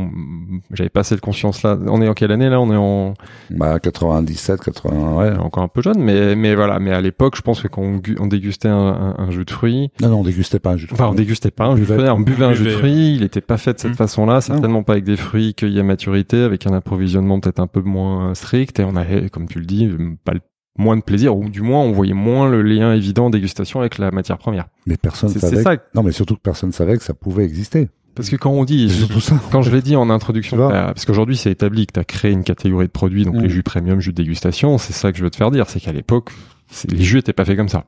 j'avais 0.74 0.89
pas 0.89 1.04
cette 1.04 1.22
conscience 1.22 1.64
là. 1.64 1.78
On 1.88 2.02
est 2.02 2.08
en 2.08 2.14
quelle 2.14 2.32
année 2.32 2.50
là? 2.50 2.60
On 2.60 2.72
est 2.72 2.76
en 2.76 3.14
Bah 3.52 3.80
97, 3.80 4.62
80, 4.62 5.16
ouais. 5.16 5.38
encore 5.38 5.64
un 5.64 5.68
peu 5.68 5.82
jeune, 5.82 6.00
mais 6.02 6.36
mais 6.36 6.56
voilà. 6.56 6.80
Mais 6.80 6.91
à 6.91 7.02
l'époque, 7.02 7.36
je 7.38 7.41
pense 7.41 7.62
que 7.62 7.68
quand 7.68 7.82
on, 7.82 7.97
gu- 7.97 8.18
on 8.20 8.28
dégustait 8.28 8.68
un, 8.70 8.76
un- 8.78 9.16
un 9.20 9.32
jus 9.32 9.45
de 9.45 9.52
fruits, 9.52 9.91
Non, 10.02 10.10
non, 10.10 10.20
on 10.22 10.24
dégustait 10.24 10.60
pas 10.60 10.72
un 10.72 10.78
jus 10.78 10.88
de 10.88 10.93
enfin 10.93 11.08
on 11.08 11.14
dégustait 11.14 11.52
pas 11.52 11.66
un 11.66 11.76
jus 11.76 11.82
de 11.86 11.93
fruits, 11.93 12.10
on 12.10 12.20
buvait 12.20 12.45
un 12.45 12.54
jus 12.54 12.64
de 12.66 12.70
fruits. 12.72 13.16
Il 13.16 13.24
était 13.24 13.41
pas 13.41 13.58
fait 13.58 13.74
de 13.74 13.80
cette 13.80 13.91
Mm. 13.91 13.95
façon-là, 13.95 14.41
certainement 14.41 14.84
pas 14.84 14.93
avec 14.93 15.04
des 15.06 15.18
fruits 15.18 15.54
cueillis 15.54 15.80
à 15.80 15.84
maturité, 15.84 16.41
avec 16.41 16.66
un 16.66 16.74
approvisionnement 16.74 17.39
peut-être 17.39 17.60
un 17.60 17.68
peu 17.68 17.82
moins 17.82 18.34
strict. 18.34 18.80
Et 18.80 18.84
on 18.84 18.95
avait, 18.95 19.30
comme 19.30 19.47
tu 19.47 19.60
le 19.60 19.66
dis, 19.66 19.89
pas 20.26 20.34
le 20.34 20.39
moins 20.80 20.98
de 20.98 21.04
plaisir, 21.04 21.38
ou 21.38 21.50
du 21.50 21.62
moins 21.62 21.82
on 21.82 21.92
voyait 21.92 22.14
moins 22.14 22.50
le 22.50 22.62
lien 22.64 22.94
évident 22.94 23.26
en 23.28 23.30
dégustation 23.30 23.80
avec 23.82 23.98
la 24.00 24.10
matière 24.12 24.38
première. 24.40 24.66
Mais 24.88 24.98
personne 24.98 25.30
C'est 25.30 25.40
savait. 25.40 25.58
c'est 25.58 25.64
ça. 25.64 25.76
Non, 25.94 26.02
mais 26.02 26.12
surtout 26.12 26.36
que 26.36 26.42
personne 26.42 26.72
savait 26.72 26.98
que 26.98 27.04
ça 27.04 27.14
pouvait 27.14 27.44
exister. 27.46 27.90
Parce 28.16 28.30
que 28.30 28.36
quand 28.36 28.50
on 28.52 28.66
dit, 28.66 28.90
C'est 28.90 28.96
surtout 28.98 29.20
ça. 29.20 29.40
Quand 29.52 29.62
je 29.62 29.72
l'ai 29.72 29.82
dit 29.82 29.96
en 29.96 30.10
introduction, 30.10 30.58
parce 30.70 31.06
qu'aujourd'hui 31.06 31.38
c'est 31.38 31.52
établi 31.52 31.86
que 31.86 31.94
tu 31.94 32.00
as 32.00 32.04
créé 32.06 32.32
une 32.32 32.44
catégorie 32.44 32.88
de 32.88 32.92
produits, 32.92 33.24
donc 33.26 33.36
Mm. 33.36 33.42
les 33.44 33.50
jus 33.50 33.64
premium, 33.64 34.00
jus 34.02 34.12
de 34.12 34.16
dégustation, 34.16 34.78
c'est 34.78 34.94
ça 34.94 35.12
que 35.12 35.18
je 35.18 35.24
veux 35.24 35.30
te 35.30 35.36
faire 35.38 35.52
dire, 35.52 35.70
c'est 35.70 35.80
qu'à 35.80 35.94
l'époque, 35.94 36.32
les 36.90 37.04
jus 37.04 37.20
étaient 37.20 37.34
pas 37.34 37.46
faits 37.46 37.58
comme 37.58 37.70
ça. 37.70 37.86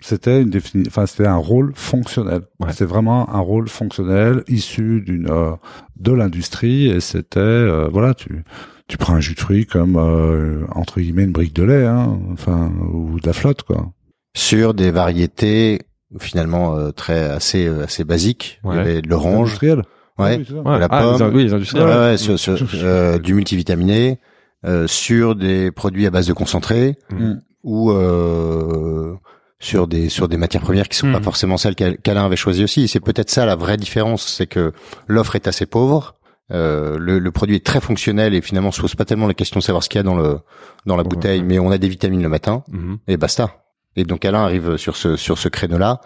C'était 0.00 0.42
une 0.42 0.50
défini... 0.50 0.84
enfin 0.86 1.06
c'était 1.06 1.26
un 1.26 1.36
rôle 1.36 1.72
fonctionnel. 1.74 2.42
Ouais. 2.60 2.70
C'était 2.70 2.84
vraiment 2.84 3.28
un 3.34 3.40
rôle 3.40 3.68
fonctionnel 3.68 4.44
issu 4.46 5.00
d'une 5.00 5.28
euh, 5.28 5.50
de 5.98 6.12
l'industrie 6.12 6.86
et 6.86 7.00
c'était 7.00 7.40
euh, 7.40 7.88
voilà 7.92 8.14
tu 8.14 8.44
tu 8.88 8.96
prends 8.96 9.14
un 9.14 9.20
jus 9.20 9.34
de 9.34 9.40
fruits 9.40 9.66
comme 9.66 9.96
euh, 9.96 10.64
entre 10.74 11.00
guillemets 11.00 11.24
une 11.24 11.32
brique 11.32 11.54
de 11.54 11.62
lait 11.62 11.86
hein, 11.86 12.18
enfin 12.32 12.72
ou 12.92 13.20
de 13.20 13.26
la 13.26 13.32
flotte 13.32 13.62
quoi. 13.62 13.92
Sur 14.36 14.74
des 14.74 14.90
variétés 14.90 15.82
finalement 16.18 16.76
euh, 16.76 16.90
très 16.90 17.24
assez 17.30 17.66
euh, 17.66 17.84
assez 17.84 18.04
basiques. 18.04 18.60
Il 18.64 18.68
y 18.68 18.70
Ouais. 18.72 18.78
avait 18.78 19.02
de 19.02 19.08
l'orange, 19.08 19.58
ouais, 19.62 19.76
Oui, 20.18 20.44
c'est 20.48 20.54
ça. 20.54 20.60
Ouais. 20.62 20.78
la 20.78 20.86
Ah, 20.90 21.12
les, 21.12 21.18
pomme. 21.18 21.34
oui, 21.34 21.44
les 21.44 21.50
ouais, 21.50 21.54
industriels. 21.56 21.86
ouais, 21.86 22.16
sur, 22.16 22.38
sur, 22.38 22.56
euh, 22.74 23.18
du 23.18 23.34
multivitaminé, 23.34 24.18
euh, 24.66 24.86
sur 24.86 25.34
des 25.36 25.70
produits 25.70 26.06
à 26.06 26.10
base 26.10 26.26
de 26.26 26.32
concentré 26.32 26.96
Mm. 27.12 27.34
ou 27.64 27.90
euh, 27.90 29.14
sur 29.60 29.86
des 29.88 30.08
sur 30.08 30.28
des 30.28 30.36
matières 30.36 30.62
premières 30.62 30.88
qui 30.88 30.96
sont 30.96 31.10
pas 31.12 31.18
Mhm. 31.18 31.24
forcément 31.24 31.56
celles 31.56 31.74
qu'Al- 31.74 31.98
qu'Alain 31.98 32.24
avait 32.24 32.36
choisies 32.36 32.64
aussi. 32.64 32.86
C'est 32.88 33.00
peut-être 33.00 33.28
ça 33.30 33.44
la 33.44 33.56
vraie 33.56 33.76
différence, 33.76 34.26
c'est 34.26 34.46
que 34.46 34.72
l'offre 35.08 35.34
est 35.36 35.48
assez 35.48 35.66
pauvre. 35.66 36.14
Euh, 36.50 36.96
le, 36.98 37.18
le 37.18 37.30
produit 37.30 37.56
est 37.56 37.64
très 37.66 37.80
fonctionnel 37.80 38.34
et 38.34 38.40
finalement 38.40 38.68
on 38.70 38.72
se 38.72 38.80
pose 38.80 38.94
pas 38.94 39.04
tellement 39.04 39.26
la 39.26 39.34
question 39.34 39.60
de 39.60 39.64
savoir 39.64 39.82
ce 39.82 39.88
qu'il 39.90 39.98
y 39.98 40.00
a 40.00 40.02
dans 40.02 40.16
le 40.16 40.38
dans 40.86 40.96
la 40.96 41.02
bouteille, 41.02 41.42
mais 41.42 41.58
on 41.58 41.70
a 41.70 41.76
des 41.78 41.88
vitamines 41.88 42.22
le 42.22 42.28
matin 42.30 42.64
Mhm. 42.68 42.98
et 43.06 43.16
basta. 43.18 43.50
Et 43.96 44.04
donc 44.04 44.24
Alain 44.24 44.42
arrive 44.44 44.76
sur 44.78 44.96
ce 44.96 45.16
sur 45.16 45.36
ce 45.38 45.48
créneau-là, 45.50 46.00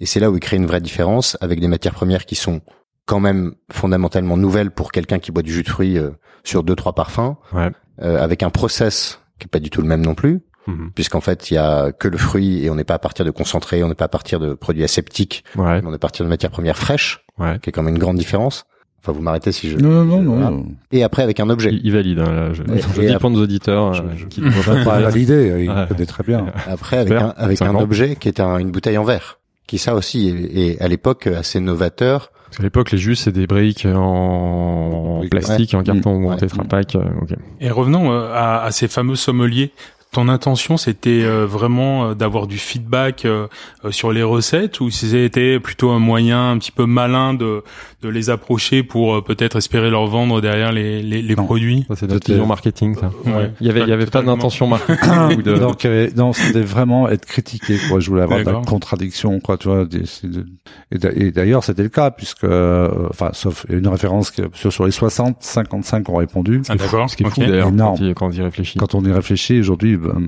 et 0.00 0.06
c'est 0.06 0.18
là 0.18 0.30
où 0.30 0.34
il 0.34 0.40
crée 0.40 0.56
une 0.56 0.66
vraie 0.66 0.80
différence 0.80 1.36
avec 1.40 1.60
des 1.60 1.68
matières 1.68 1.94
premières 1.94 2.26
qui 2.26 2.34
sont 2.34 2.60
quand 3.06 3.20
même 3.20 3.54
fondamentalement 3.70 4.36
nouvelles 4.36 4.70
pour 4.72 4.90
quelqu'un 4.90 5.18
qui 5.20 5.30
boit 5.30 5.42
du 5.42 5.52
jus 5.52 5.62
de 5.62 5.68
fruits 5.68 5.96
euh, 5.98 6.10
sur 6.42 6.64
deux 6.64 6.74
trois 6.74 6.94
parfums, 6.94 7.36
Ouais. 7.52 7.70
euh, 8.02 8.20
avec 8.20 8.42
un 8.42 8.50
process 8.50 9.20
qui 9.38 9.44
est 9.46 9.48
pas 9.48 9.60
du 9.60 9.70
tout 9.70 9.80
le 9.82 9.86
même 9.86 10.00
non 10.04 10.14
plus, 10.16 10.40
Mhm. 10.66 10.90
puisqu'en 10.94 11.20
fait 11.20 11.50
il 11.50 11.54
y 11.54 11.58
a 11.58 11.92
que 11.92 12.08
le 12.08 12.16
fruit 12.18 12.64
et 12.64 12.70
on 12.70 12.74
n'est 12.74 12.84
pas 12.84 12.94
à 12.94 12.98
partir 12.98 13.24
de 13.24 13.30
concentré, 13.30 13.84
on 13.84 13.88
n'est 13.88 13.94
pas 13.94 14.06
à 14.06 14.08
partir 14.08 14.40
de 14.40 14.54
produits 14.54 14.82
aseptiques, 14.82 15.44
Ouais. 15.54 15.80
mais 15.82 15.86
on 15.86 15.92
est 15.92 15.96
à 15.96 15.98
partir 15.98 16.24
de 16.24 16.30
matières 16.30 16.50
premières 16.50 16.78
fraîches, 16.78 17.24
Ouais. 17.38 17.58
qui 17.60 17.68
est 17.68 17.72
quand 17.72 17.82
même 17.82 17.94
une 17.94 18.00
grande 18.00 18.16
différence. 18.16 18.64
Enfin, 19.06 19.12
vous 19.12 19.20
m'arrêtez 19.22 19.52
si 19.52 19.68
je. 19.68 19.76
Non 19.76 20.02
non 20.04 20.22
non. 20.22 20.36
Non. 20.50 20.66
Et 20.90 21.04
après 21.04 21.22
avec 21.22 21.38
un 21.38 21.50
objet. 21.50 21.68
Il, 21.70 21.82
il 21.84 21.92
valide. 21.92 22.20
Hein, 22.20 22.32
là, 22.32 22.52
je, 22.54 22.62
Et- 22.62 22.80
je 22.96 23.02
et 23.02 23.06
dis 23.08 23.16
pour 23.18 23.28
nos 23.30 23.42
auditeurs 23.42 23.92
Je- 23.92 24.02
euh, 24.02 24.06
je- 24.16 24.24
qui 24.26 24.40
ne 24.40 24.48
voient 24.48 24.82
Pas 24.82 25.10
l'idée, 25.10 25.64
il 25.64 25.68
Ouais. 25.70 25.84
connaît 25.88 26.06
très 26.06 26.22
bien. 26.24 26.46
Après 26.66 26.96
avec 26.96 27.10
Vert, 27.12 27.26
un 27.26 27.42
avec 27.44 27.60
un 27.60 27.66
50. 27.66 27.82
objet 27.82 28.16
qui 28.16 28.28
est 28.28 28.40
un, 28.40 28.56
une 28.58 28.70
bouteille 28.70 28.96
en 28.96 29.04
verre, 29.04 29.38
qui 29.66 29.76
ça 29.76 29.94
aussi 29.94 30.28
est, 30.28 30.58
est 30.58 30.80
à 30.82 30.88
l'époque 30.88 31.26
assez 31.26 31.60
novateur. 31.60 32.30
Parce 32.46 32.56
qu'à 32.58 32.62
l'époque, 32.62 32.92
les 32.92 32.98
jus, 32.98 33.16
c'est 33.16 33.32
des 33.32 33.46
briques 33.48 33.84
en 33.94 35.22
plastique, 35.30 35.74
en 35.74 35.82
carton 35.82 36.14
ou 36.14 36.26
en 36.28 36.30
Ouais. 36.30 36.36
Tetra 36.36 36.64
Pak. 36.64 36.94
euh, 36.96 37.00
ok. 37.20 37.34
Et 37.60 37.70
revenons 37.70 38.12
euh, 38.12 38.30
à, 38.32 38.62
à 38.62 38.70
ces 38.70 38.88
fameux 38.88 39.16
sommeliers. 39.16 39.72
Ton 40.14 40.28
intention, 40.28 40.76
c'était 40.76 41.22
euh, 41.24 41.44
vraiment 41.44 42.10
euh, 42.10 42.14
d'avoir 42.14 42.46
du 42.46 42.56
feedback 42.56 43.24
euh, 43.24 43.48
euh, 43.84 43.90
sur 43.90 44.12
les 44.12 44.22
recettes, 44.22 44.80
ou 44.80 44.88
c'était 44.90 45.58
plutôt 45.58 45.90
un 45.90 45.98
moyen 45.98 46.52
un 46.52 46.58
petit 46.58 46.70
peu 46.70 46.86
malin 46.86 47.34
de, 47.34 47.62
de 48.02 48.08
les 48.08 48.30
approcher 48.30 48.84
pour 48.84 49.16
euh, 49.16 49.20
peut-être 49.22 49.56
espérer 49.56 49.90
leur 49.90 50.06
vendre 50.06 50.40
derrière 50.40 50.70
les, 50.70 51.02
les, 51.02 51.20
les 51.20 51.34
produits? 51.36 51.84
C'est 51.96 52.08
C'était- 52.08 52.32
vision 52.32 52.46
marketing, 52.46 52.94
ça. 52.94 53.10
Ouais. 53.26 53.50
Il 53.60 53.66
y 53.66 53.70
avait, 53.70 53.80
il 53.80 53.88
y 53.88 53.92
avait 53.92 54.06
pas 54.06 54.22
d'intention 54.22 54.66
marketing 54.68 55.38
ou 55.38 55.42
de. 55.42 55.54
Donc, 55.56 55.84
avait- 55.84 56.12
non, 56.16 56.32
c'était 56.32 56.62
vraiment 56.62 57.08
être 57.08 57.26
critiqué, 57.26 57.76
quoi. 57.88 57.98
Je 57.98 58.08
voulais 58.08 58.22
avoir 58.22 58.38
de 58.38 58.44
la 58.44 58.60
contradiction, 58.64 59.40
quoi, 59.40 59.56
tu 59.56 59.66
vois. 59.66 59.84
des- 59.84 60.04
de- 60.22 60.46
Et 60.92 60.98
d'a- 60.98 61.12
et 61.12 61.32
d'ailleurs, 61.32 61.64
c'était 61.64 61.82
le 61.82 61.88
cas, 61.88 62.12
puisque, 62.12 62.44
euh, 62.44 62.88
enfin, 63.10 63.30
sauf 63.32 63.66
il 63.68 63.72
y 63.72 63.74
a 63.74 63.78
une 63.80 63.88
référence 63.88 64.32
sur, 64.52 64.72
sur 64.72 64.84
les 64.86 64.92
60, 64.92 65.38
55 65.40 66.08
ont 66.08 66.16
répondu. 66.16 66.62
Ah, 66.68 66.76
d'accord. 66.76 67.10
Ce 67.10 67.16
qui 67.16 67.24
est 67.24 67.28
fou 67.28 67.40
ok. 67.40 67.48
d'ailleurs 67.48 67.72
quand, 67.76 67.96
quand 68.14 68.26
on 68.28 68.30
y 68.30 68.40
réfléchit. 68.42 68.78
Quand 68.78 68.94
on 68.94 69.04
y 69.04 69.10
réfléchit, 69.12 69.58
aujourd'hui, 69.58 69.98
ben, 70.04 70.26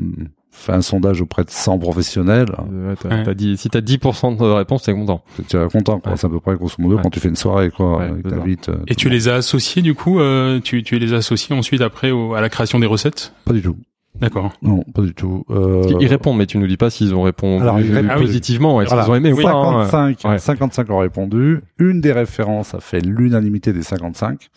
fait 0.50 0.72
un 0.72 0.80
sondage 0.80 1.20
auprès 1.20 1.44
de 1.44 1.50
100 1.50 1.78
professionnels, 1.78 2.46
Euh, 2.72 2.94
t'as- 2.98 3.08
Ouais. 3.10 3.22
t'as 3.24 3.34
dit, 3.34 3.56
si 3.58 3.68
t'as 3.68 3.82
10% 3.82 4.32
de 4.32 4.42
réponse, 4.42 4.84
t'es 4.84 4.94
content. 4.94 5.22
tu 5.48 5.56
es 5.56 5.68
content, 5.68 6.00
quoi. 6.00 6.12
Ouais. 6.12 6.18
C'est 6.18 6.26
à 6.26 6.30
peu 6.30 6.40
près, 6.40 6.54
grosso 6.56 6.76
modo, 6.78 6.96
Ouais. 6.96 7.02
quand 7.02 7.10
tu 7.10 7.20
fais 7.20 7.28
une 7.28 7.36
soirée, 7.36 7.70
quoi. 7.70 8.02
Euh, 8.02 8.56
Et 8.86 8.94
tu 8.94 9.08
les 9.10 9.28
as 9.28 9.34
associés 9.34 9.82
du 9.82 9.94
coup, 9.94 10.18
euh, 10.18 10.58
tu, 10.60 10.82
tu 10.82 10.98
les 10.98 11.12
as 11.12 11.16
associés 11.16 11.54
ensuite 11.54 11.82
après 11.82 12.10
au- 12.10 12.34
à 12.34 12.40
la 12.40 12.48
création 12.48 12.78
des 12.78 12.86
recettes? 12.86 13.34
Pas 13.44 13.52
du 13.52 13.60
tout. 13.62 13.76
D'accord. 14.20 14.52
Non, 14.62 14.82
pas 14.94 15.02
du 15.02 15.14
tout. 15.14 15.44
Euh, 15.50 15.82
Ils 16.00 16.06
répondent, 16.06 16.38
mais 16.38 16.46
tu 16.46 16.58
nous 16.58 16.66
dis 16.66 16.76
pas 16.76 16.90
s'ils 16.90 17.14
ont 17.14 17.22
répondu 17.22 17.62
Alors, 17.62 17.80
ils 17.80 17.92
répondent- 17.92 18.10
Ah 18.12 18.16
oui. 18.18 18.26
positivement, 18.26 18.80
est-ce 18.80 18.88
Voilà. 18.90 19.04
qu'ils 19.04 19.12
ont 19.12 19.14
aimé 19.16 19.32
ou 19.32 19.42
pas. 19.42 19.52
hein. 19.52 19.84
55, 19.86 20.30
Ouais. 20.30 20.38
55 20.38 20.90
ont 20.90 20.98
répondu. 20.98 21.60
Une 21.78 22.00
des 22.00 22.12
références 22.12 22.74
a 22.74 22.80
fait 22.80 23.00
l'unanimité 23.00 23.72
des 23.72 23.82
55. 23.82 24.48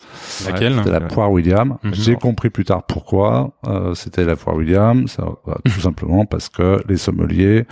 Laquelle 0.46 0.74
C'était 0.78 0.90
la 0.90 1.00
poire 1.00 1.30
William. 1.30 1.76
Mhm. 1.82 1.94
J'ai 1.94 2.14
compris 2.16 2.50
plus 2.50 2.64
tard 2.64 2.84
pourquoi 2.84 3.52
euh, 3.66 3.94
c'était 3.94 4.24
la 4.24 4.36
poire 4.36 4.56
William. 4.56 5.06
Ça, 5.08 5.24
bah, 5.46 5.58
tout 5.64 5.80
simplement 5.80 6.24
parce 6.24 6.48
que 6.48 6.82
les 6.88 6.96
sommeliers, 6.96 7.66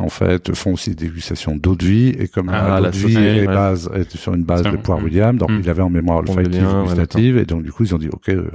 en 0.00 0.08
fait, 0.08 0.54
font 0.54 0.72
aussi 0.72 0.90
des 0.94 1.06
dégustations 1.06 1.54
d'eau 1.56 1.76
de 1.76 1.84
vie 1.84 2.08
et 2.08 2.28
comme 2.28 2.48
Ah, 2.48 2.80
l'eau 2.80 2.86
de 2.90 2.96
vie 2.96 3.16
est, 3.16 3.40
ouais. 3.40 3.46
base, 3.46 3.90
est 3.94 4.16
sur 4.16 4.32
une 4.34 4.44
base 4.44 4.62
de 4.62 4.76
poire 4.76 4.98
mhm. 4.98 5.04
William, 5.04 5.36
donc 5.36 5.50
Mhm. 5.50 5.60
il 5.62 5.70
avait 5.70 5.82
en 5.82 5.90
mémoire 5.90 6.22
Bon 6.22 6.32
olfactive, 6.32 6.52
délire, 6.52 6.76
ouais, 6.76 6.84
gustative, 6.84 7.36
et 7.38 7.44
donc 7.44 7.62
du 7.62 7.72
coup 7.72 7.84
ils 7.84 7.94
ont 7.94 7.98
dit 7.98 8.08
ok, 8.10 8.28
euh, 8.30 8.50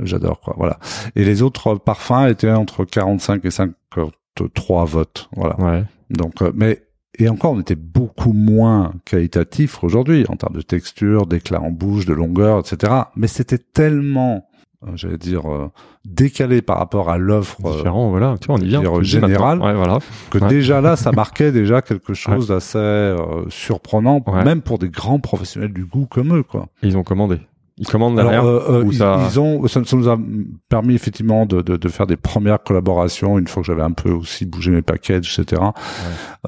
j'adore 0.00 0.40
quoi, 0.40 0.54
voilà. 0.56 0.78
Et 1.14 1.24
les 1.24 1.42
autres 1.42 1.76
parfums 1.76 2.26
étaient 2.28 2.50
entre 2.50 2.84
45 2.84 3.44
et 3.44 3.50
53 3.50 4.84
votes, 4.86 5.28
voilà. 5.36 5.58
Ouais. 5.60 5.84
Donc, 6.10 6.42
euh, 6.42 6.52
mais 6.54 6.82
et 7.18 7.30
encore, 7.30 7.52
on 7.52 7.60
était 7.60 7.76
beaucoup 7.76 8.34
moins 8.34 8.92
qualitatif 9.06 9.82
aujourd'hui 9.82 10.26
en 10.28 10.36
termes 10.36 10.54
de 10.56 10.60
texture, 10.60 11.26
d'éclat 11.26 11.62
en 11.62 11.70
bouche, 11.70 12.04
de 12.04 12.12
longueur, 12.12 12.58
etc. 12.60 12.92
Mais 13.16 13.26
c'était 13.26 13.56
tellement, 13.58 14.45
j'allais 14.94 15.18
dire, 15.18 15.50
euh, 15.50 15.68
décalé 16.04 16.62
par 16.62 16.78
rapport 16.78 17.10
à 17.10 17.18
l'offre 17.18 17.58
euh, 17.64 17.76
Différent, 17.76 18.10
voilà. 18.10 18.36
Tu 18.40 18.46
vois, 18.46 18.56
on 18.56 18.58
y 18.58 18.66
vient. 18.68 18.80
dire, 18.80 18.92
Tu 18.92 18.98
le 18.98 19.02
dis 19.04 19.08
général. 19.10 19.58
maintenant. 19.58 19.66
Ouais, 19.66 19.74
voilà. 19.74 19.98
que 20.30 20.38
Ouais. 20.38 20.48
déjà 20.48 20.80
là, 20.80 20.96
ça 20.96 21.12
marquait 21.12 21.52
déjà 21.52 21.82
quelque 21.82 22.14
chose 22.14 22.48
d'assez 22.48 22.78
euh, 22.78 23.16
surprenant, 23.48 24.22
même 24.44 24.62
pour 24.62 24.78
des 24.78 24.88
grands 24.88 25.18
professionnels 25.20 25.72
du 25.72 25.84
goût 25.84 26.06
comme 26.06 26.36
eux, 26.36 26.42
quoi. 26.42 26.66
Et 26.82 26.86
ils 26.88 26.96
ont 26.96 27.02
commandé. 27.04 27.38
Ils 27.78 27.86
commandent 27.86 28.16
derrière. 28.16 28.44
euh, 28.46 28.62
euh, 28.70 28.84
ou 28.84 28.92
ils, 28.92 28.96
ça- 28.98 29.20
ils 29.30 29.38
ont, 29.38 29.66
ça, 29.68 29.84
ça 29.84 29.96
nous 29.96 30.08
a 30.08 30.18
permis 30.70 30.94
effectivement 30.94 31.44
de, 31.44 31.60
de, 31.60 31.76
de 31.76 31.88
faire 31.88 32.06
des 32.06 32.16
premières 32.16 32.62
collaborations 32.62 33.38
une 33.38 33.46
fois 33.48 33.62
que 33.62 33.66
j'avais 33.66 33.82
un 33.82 33.90
peu 33.92 34.10
aussi 34.10 34.46
bougé 34.46 34.70
mes 34.70 34.80
packages, 34.80 35.38
etc. 35.38 35.60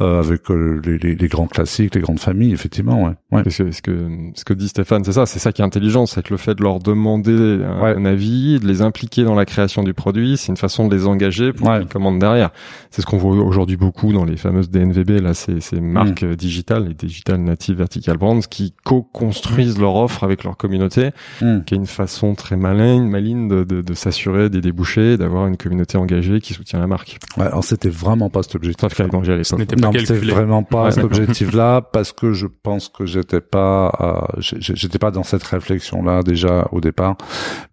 Euh, 0.00 0.20
avec 0.20 0.50
euh, 0.50 0.80
les, 0.84 0.96
les, 0.98 1.14
les 1.16 1.28
grands 1.28 1.46
classiques, 1.46 1.94
les 1.94 2.00
grandes 2.00 2.18
familles, 2.20 2.52
effectivement. 2.52 3.02
Ouais. 3.04 3.12
ouais. 3.32 3.42
Parce 3.42 3.58
que 3.58 3.70
ce 3.70 3.82
que 3.82 4.08
ce 4.34 4.44
que 4.44 4.54
dit 4.54 4.68
Stéphane, 4.68 5.04
c'est 5.04 5.12
ça, 5.12 5.26
c'est 5.26 5.38
ça 5.38 5.52
qui 5.52 5.60
est 5.60 5.64
intelligent, 5.66 6.06
c'est 6.06 6.22
que 6.22 6.32
le 6.32 6.38
fait 6.38 6.54
de 6.54 6.62
leur 6.62 6.78
demander 6.78 7.32
un, 7.62 7.82
Ouais. 7.82 7.94
un 7.96 8.04
avis, 8.06 8.58
de 8.58 8.66
les 8.66 8.80
impliquer 8.80 9.24
dans 9.24 9.34
la 9.34 9.44
création 9.44 9.82
du 9.82 9.92
produit, 9.92 10.38
c'est 10.38 10.48
une 10.50 10.56
façon 10.56 10.88
de 10.88 10.96
les 10.96 11.06
engager 11.06 11.52
pour 11.52 11.68
Ouais. 11.68 11.80
qu'ils 11.80 11.88
commandent 11.88 12.20
derrière. 12.20 12.50
C'est 12.90 13.02
ce 13.02 13.06
qu'on 13.06 13.18
voit 13.18 13.32
aujourd'hui 13.36 13.76
beaucoup 13.76 14.14
dans 14.14 14.24
les 14.24 14.36
fameuses 14.38 14.70
DNVB, 14.70 15.20
là, 15.20 15.34
ces, 15.34 15.60
ces 15.60 15.80
marques 15.80 16.22
euh, 16.22 16.36
digitales, 16.36 16.88
les 16.88 16.94
digital 16.94 17.38
native 17.40 17.76
vertical 17.76 18.16
brands, 18.16 18.40
qui 18.40 18.72
co-construisent 18.84 19.78
leur 19.78 19.94
offre 19.96 20.24
avec 20.24 20.44
leur 20.44 20.56
communauté, 20.56 21.10
Hmm. 21.40 21.60
qui 21.64 21.74
est 21.74 21.76
une 21.76 21.86
façon 21.86 22.34
très 22.34 22.56
maligne, 22.56 23.08
maligne 23.08 23.48
de, 23.48 23.64
de, 23.64 23.80
de 23.82 23.94
s'assurer 23.94 24.50
des 24.50 24.60
débouchés, 24.60 25.16
d'avoir 25.16 25.46
une 25.46 25.56
communauté 25.56 25.98
engagée 25.98 26.40
qui 26.40 26.52
soutient 26.54 26.78
la 26.78 26.86
marque. 26.86 27.18
Ouais, 27.36 27.44
alors 27.46 27.64
c'était 27.64 27.88
vraiment 27.88 28.30
pas 28.30 28.42
cet 28.42 28.54
objectif. 28.56 28.88
Sauf 28.92 29.08
Danger 29.08 29.32
à 29.32 29.36
l'époque. 29.36 29.78
Non, 29.80 29.92
c'était 29.92 30.14
vraiment 30.18 30.62
pas 30.62 30.84
Ouais, 30.84 30.90
cet 30.92 31.04
objectif-là 31.04 31.80
parce 31.82 32.12
que 32.12 32.32
je 32.32 32.46
pense 32.46 32.88
que 32.88 33.06
j'étais 33.06 33.40
pas, 33.40 33.92
euh, 34.00 34.40
j'étais 34.40 34.98
pas 34.98 35.10
dans 35.10 35.22
cette 35.24 35.42
réflexion-là 35.42 36.22
déjà 36.22 36.68
au 36.72 36.80
départ. 36.80 37.16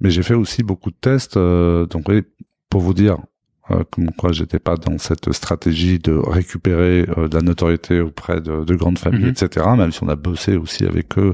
Mais 0.01 0.09
j'ai 0.09 0.23
fait 0.23 0.33
aussi 0.33 0.63
beaucoup 0.63 0.89
de 0.91 0.97
tests. 0.99 1.37
euh, 1.37 1.85
donc 1.85 2.07
oui, 2.09 2.23
pour 2.69 2.81
vous 2.81 2.93
dire, 2.93 3.17
comme 3.91 4.11
quoi 4.11 4.31
j'étais 4.31 4.59
pas 4.59 4.75
dans 4.77 4.97
cette 4.97 5.31
stratégie 5.33 5.97
de 5.99 6.13
récupérer 6.13 7.05
euh, 7.17 7.27
de 7.27 7.35
la 7.35 7.41
notoriété 7.41 7.99
auprès 7.99 8.39
de, 8.41 8.63
de 8.63 8.75
grandes 8.75 8.99
familles, 8.99 9.23
Mhm. 9.25 9.29
etc. 9.43 9.65
Même 9.77 9.91
si 9.91 10.03
on 10.03 10.07
a 10.09 10.15
bossé 10.15 10.55
aussi 10.55 10.85
avec 10.85 11.17
eux 11.17 11.33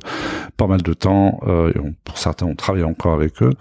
pas 0.57 0.67
mal 0.67 0.81
de 0.81 0.93
temps, 0.93 1.39
euh, 1.47 1.71
et 1.75 1.79
on- 1.79 1.93
pour 2.03 2.17
certains 2.17 2.45
on 2.45 2.55
travaille 2.55 2.83
encore 2.83 3.13
avec 3.13 3.41
eux. 3.43 3.53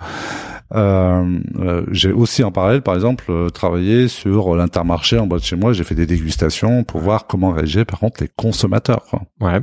Euh, 0.72 1.38
euh, 1.58 1.84
j'ai 1.90 2.12
aussi 2.12 2.44
en 2.44 2.52
parallèle, 2.52 2.82
par 2.82 2.94
exemple, 2.94 3.24
euh, 3.30 3.48
travaillé 3.48 4.06
sur 4.06 4.54
l'intermarché 4.54 5.18
en 5.18 5.26
bas 5.26 5.38
de 5.38 5.42
chez 5.42 5.56
moi. 5.56 5.72
J'ai 5.72 5.82
fait 5.84 5.96
des 5.96 6.06
dégustations 6.06 6.84
pour 6.84 7.00
voir 7.00 7.26
comment 7.26 7.50
réagir, 7.50 7.84
par 7.86 7.98
contre, 7.98 8.22
les 8.22 8.28
consommateurs. 8.36 9.04
Quoi. 9.10 9.22
Ouais. 9.40 9.60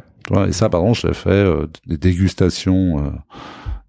Et 0.50 0.52
ça, 0.52 0.68
par 0.68 0.82
exemple, 0.82 1.00
je 1.02 1.08
l'ai 1.08 1.14
fait 1.14 1.30
euh, 1.30 1.68
des 1.86 1.96
dégustations 1.98 3.00
euh, 3.00 3.10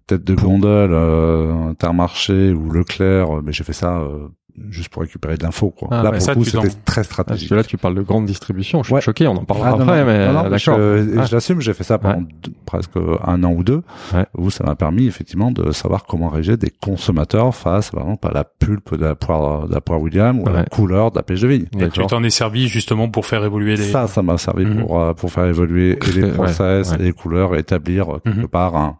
tête 0.07 0.23
de 0.23 0.33
gondole, 0.33 0.91
euh, 0.93 1.67
Intermarché 1.69 2.53
ou 2.53 2.71
Leclerc, 2.71 3.29
euh, 3.37 3.41
mais 3.43 3.51
j'ai 3.51 3.65
fait 3.65 3.73
ça 3.73 3.97
euh, 3.99 4.29
juste 4.69 4.89
pour 4.89 5.01
récupérer 5.03 5.37
de 5.37 5.43
l'info. 5.43 5.69
Quoi. 5.69 5.87
Ah, 5.91 6.03
là, 6.03 6.11
pour 6.11 6.21
ça, 6.21 6.33
le 6.33 6.37
coup, 6.39 6.43
c'était 6.43 6.67
très 6.69 6.95
Parce 6.95 7.07
stratégique. 7.07 7.49
que 7.49 7.55
là, 7.55 7.63
tu 7.63 7.77
parles 7.77 7.95
de 7.95 8.01
grande 8.01 8.25
distribution. 8.25 8.81
Je 8.83 8.87
suis 8.87 8.95
Ouais. 8.95 9.01
choqué. 9.01 9.27
On 9.27 9.31
en 9.37 9.43
parlera 9.45 9.69
Ah, 9.69 9.71
non, 9.77 9.81
après, 9.83 9.99
non, 9.99 10.05
mais 10.05 10.27
non, 10.33 10.43
mais 10.43 10.49
d'accord. 10.49 10.57
je, 10.77 11.17
Ah. 11.19 11.25
je 11.25 11.35
l'assume, 11.35 11.61
j'ai 11.61 11.73
fait 11.73 11.83
ça 11.83 11.97
pendant 11.97 12.19
Ouais. 12.19 12.25
deux- 12.43 12.53
presque 12.65 12.91
un 13.25 13.43
an 13.43 13.51
ou 13.53 13.63
deux, 13.63 13.83
Ouais. 14.13 14.25
où 14.37 14.49
ça 14.49 14.63
m'a 14.65 14.75
permis 14.75 15.07
effectivement 15.07 15.51
de 15.51 15.71
savoir 15.71 16.05
comment 16.05 16.29
réagir 16.29 16.57
des 16.57 16.69
consommateurs 16.71 17.55
face, 17.55 17.91
par 17.91 18.03
exemple, 18.03 18.27
à 18.27 18.31
la 18.31 18.43
pulpe 18.43 18.95
de 18.95 19.05
la 19.05 19.15
poire, 19.15 19.67
de 19.67 19.73
la 19.73 19.81
poire 19.81 20.01
William 20.01 20.39
ou 20.41 20.47
à 20.49 20.51
la 20.51 20.65
couleur 20.65 21.11
de 21.11 21.17
la 21.17 21.23
pêche 21.23 21.41
de 21.41 21.47
vigne. 21.47 21.65
Et 21.79 21.89
tu 21.89 22.05
t'en 22.05 22.23
es 22.23 22.29
servi 22.29 22.67
justement 22.67 23.09
pour 23.09 23.25
faire 23.25 23.43
évoluer 23.45 23.75
les. 23.75 23.83
Ça, 23.91 24.07
ça 24.07 24.21
m'a 24.21 24.37
servi 24.37 24.65
Mhm. 24.65 24.81
pour 24.81 24.99
euh, 25.01 25.13
pour 25.13 25.31
faire 25.31 25.45
évoluer 25.45 25.97
et 26.07 26.11
les 26.11 26.31
process, 26.31 26.91
et 26.93 26.97
les 26.97 27.13
couleurs, 27.13 27.55
et 27.55 27.59
établir 27.59 28.15
euh, 28.15 28.19
quelque 28.19 28.39
Mhm. 28.41 28.47
part 28.47 28.75
un, 28.75 28.97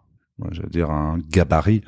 je 0.52 0.62
veux 0.62 0.68
dire 0.68 0.90
un 0.90 1.18
gabarit 1.30 1.82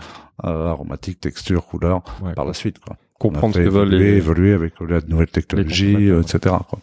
euh, 0.44 0.68
aromatique, 0.70 1.20
texture, 1.20 1.64
couleur 1.66 2.02
par 2.34 2.44
la 2.44 2.52
suite. 2.52 2.78
Quoi. 2.80 2.96
Comprendre 3.22 3.54
ce 3.54 3.60
que 3.60 3.68
veulent 3.68 3.94
évoluer, 3.94 4.10
les. 4.10 4.16
évoluer 4.16 4.52
avec 4.52 4.74
la 4.80 5.00
nouvelle 5.06 5.28
technologie, 5.28 6.08
etc. 6.08 6.56
Quoi. 6.68 6.80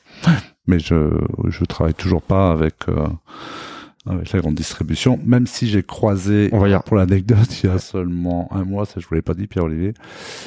Mais 0.68 0.80
je 0.80 1.10
je 1.50 1.66
travaille 1.66 1.94
toujours 1.94 2.22
pas 2.22 2.52
avec 2.52 2.76
euh, 2.88 3.08
avec 4.10 4.32
la 4.34 4.40
grande 4.40 4.56
distribution, 4.56 5.20
même 5.26 5.46
si 5.48 5.68
j'ai 5.68 5.84
croisé, 5.84 6.50
On 6.52 6.60
va 6.60 6.80
pour 6.80 6.98
l'anecdote, 6.98 7.64
il 7.64 7.70
y 7.70 7.74
a 7.74 7.78
seulement 7.80 8.50
un 8.54 8.64
mois, 8.64 8.86
ça 8.86 8.96
je 9.00 9.08
vous 9.08 9.16
l'ai 9.16 9.22
pas 9.22 9.34
dit, 9.34 9.48
Pierre-Olivier, 9.48 9.94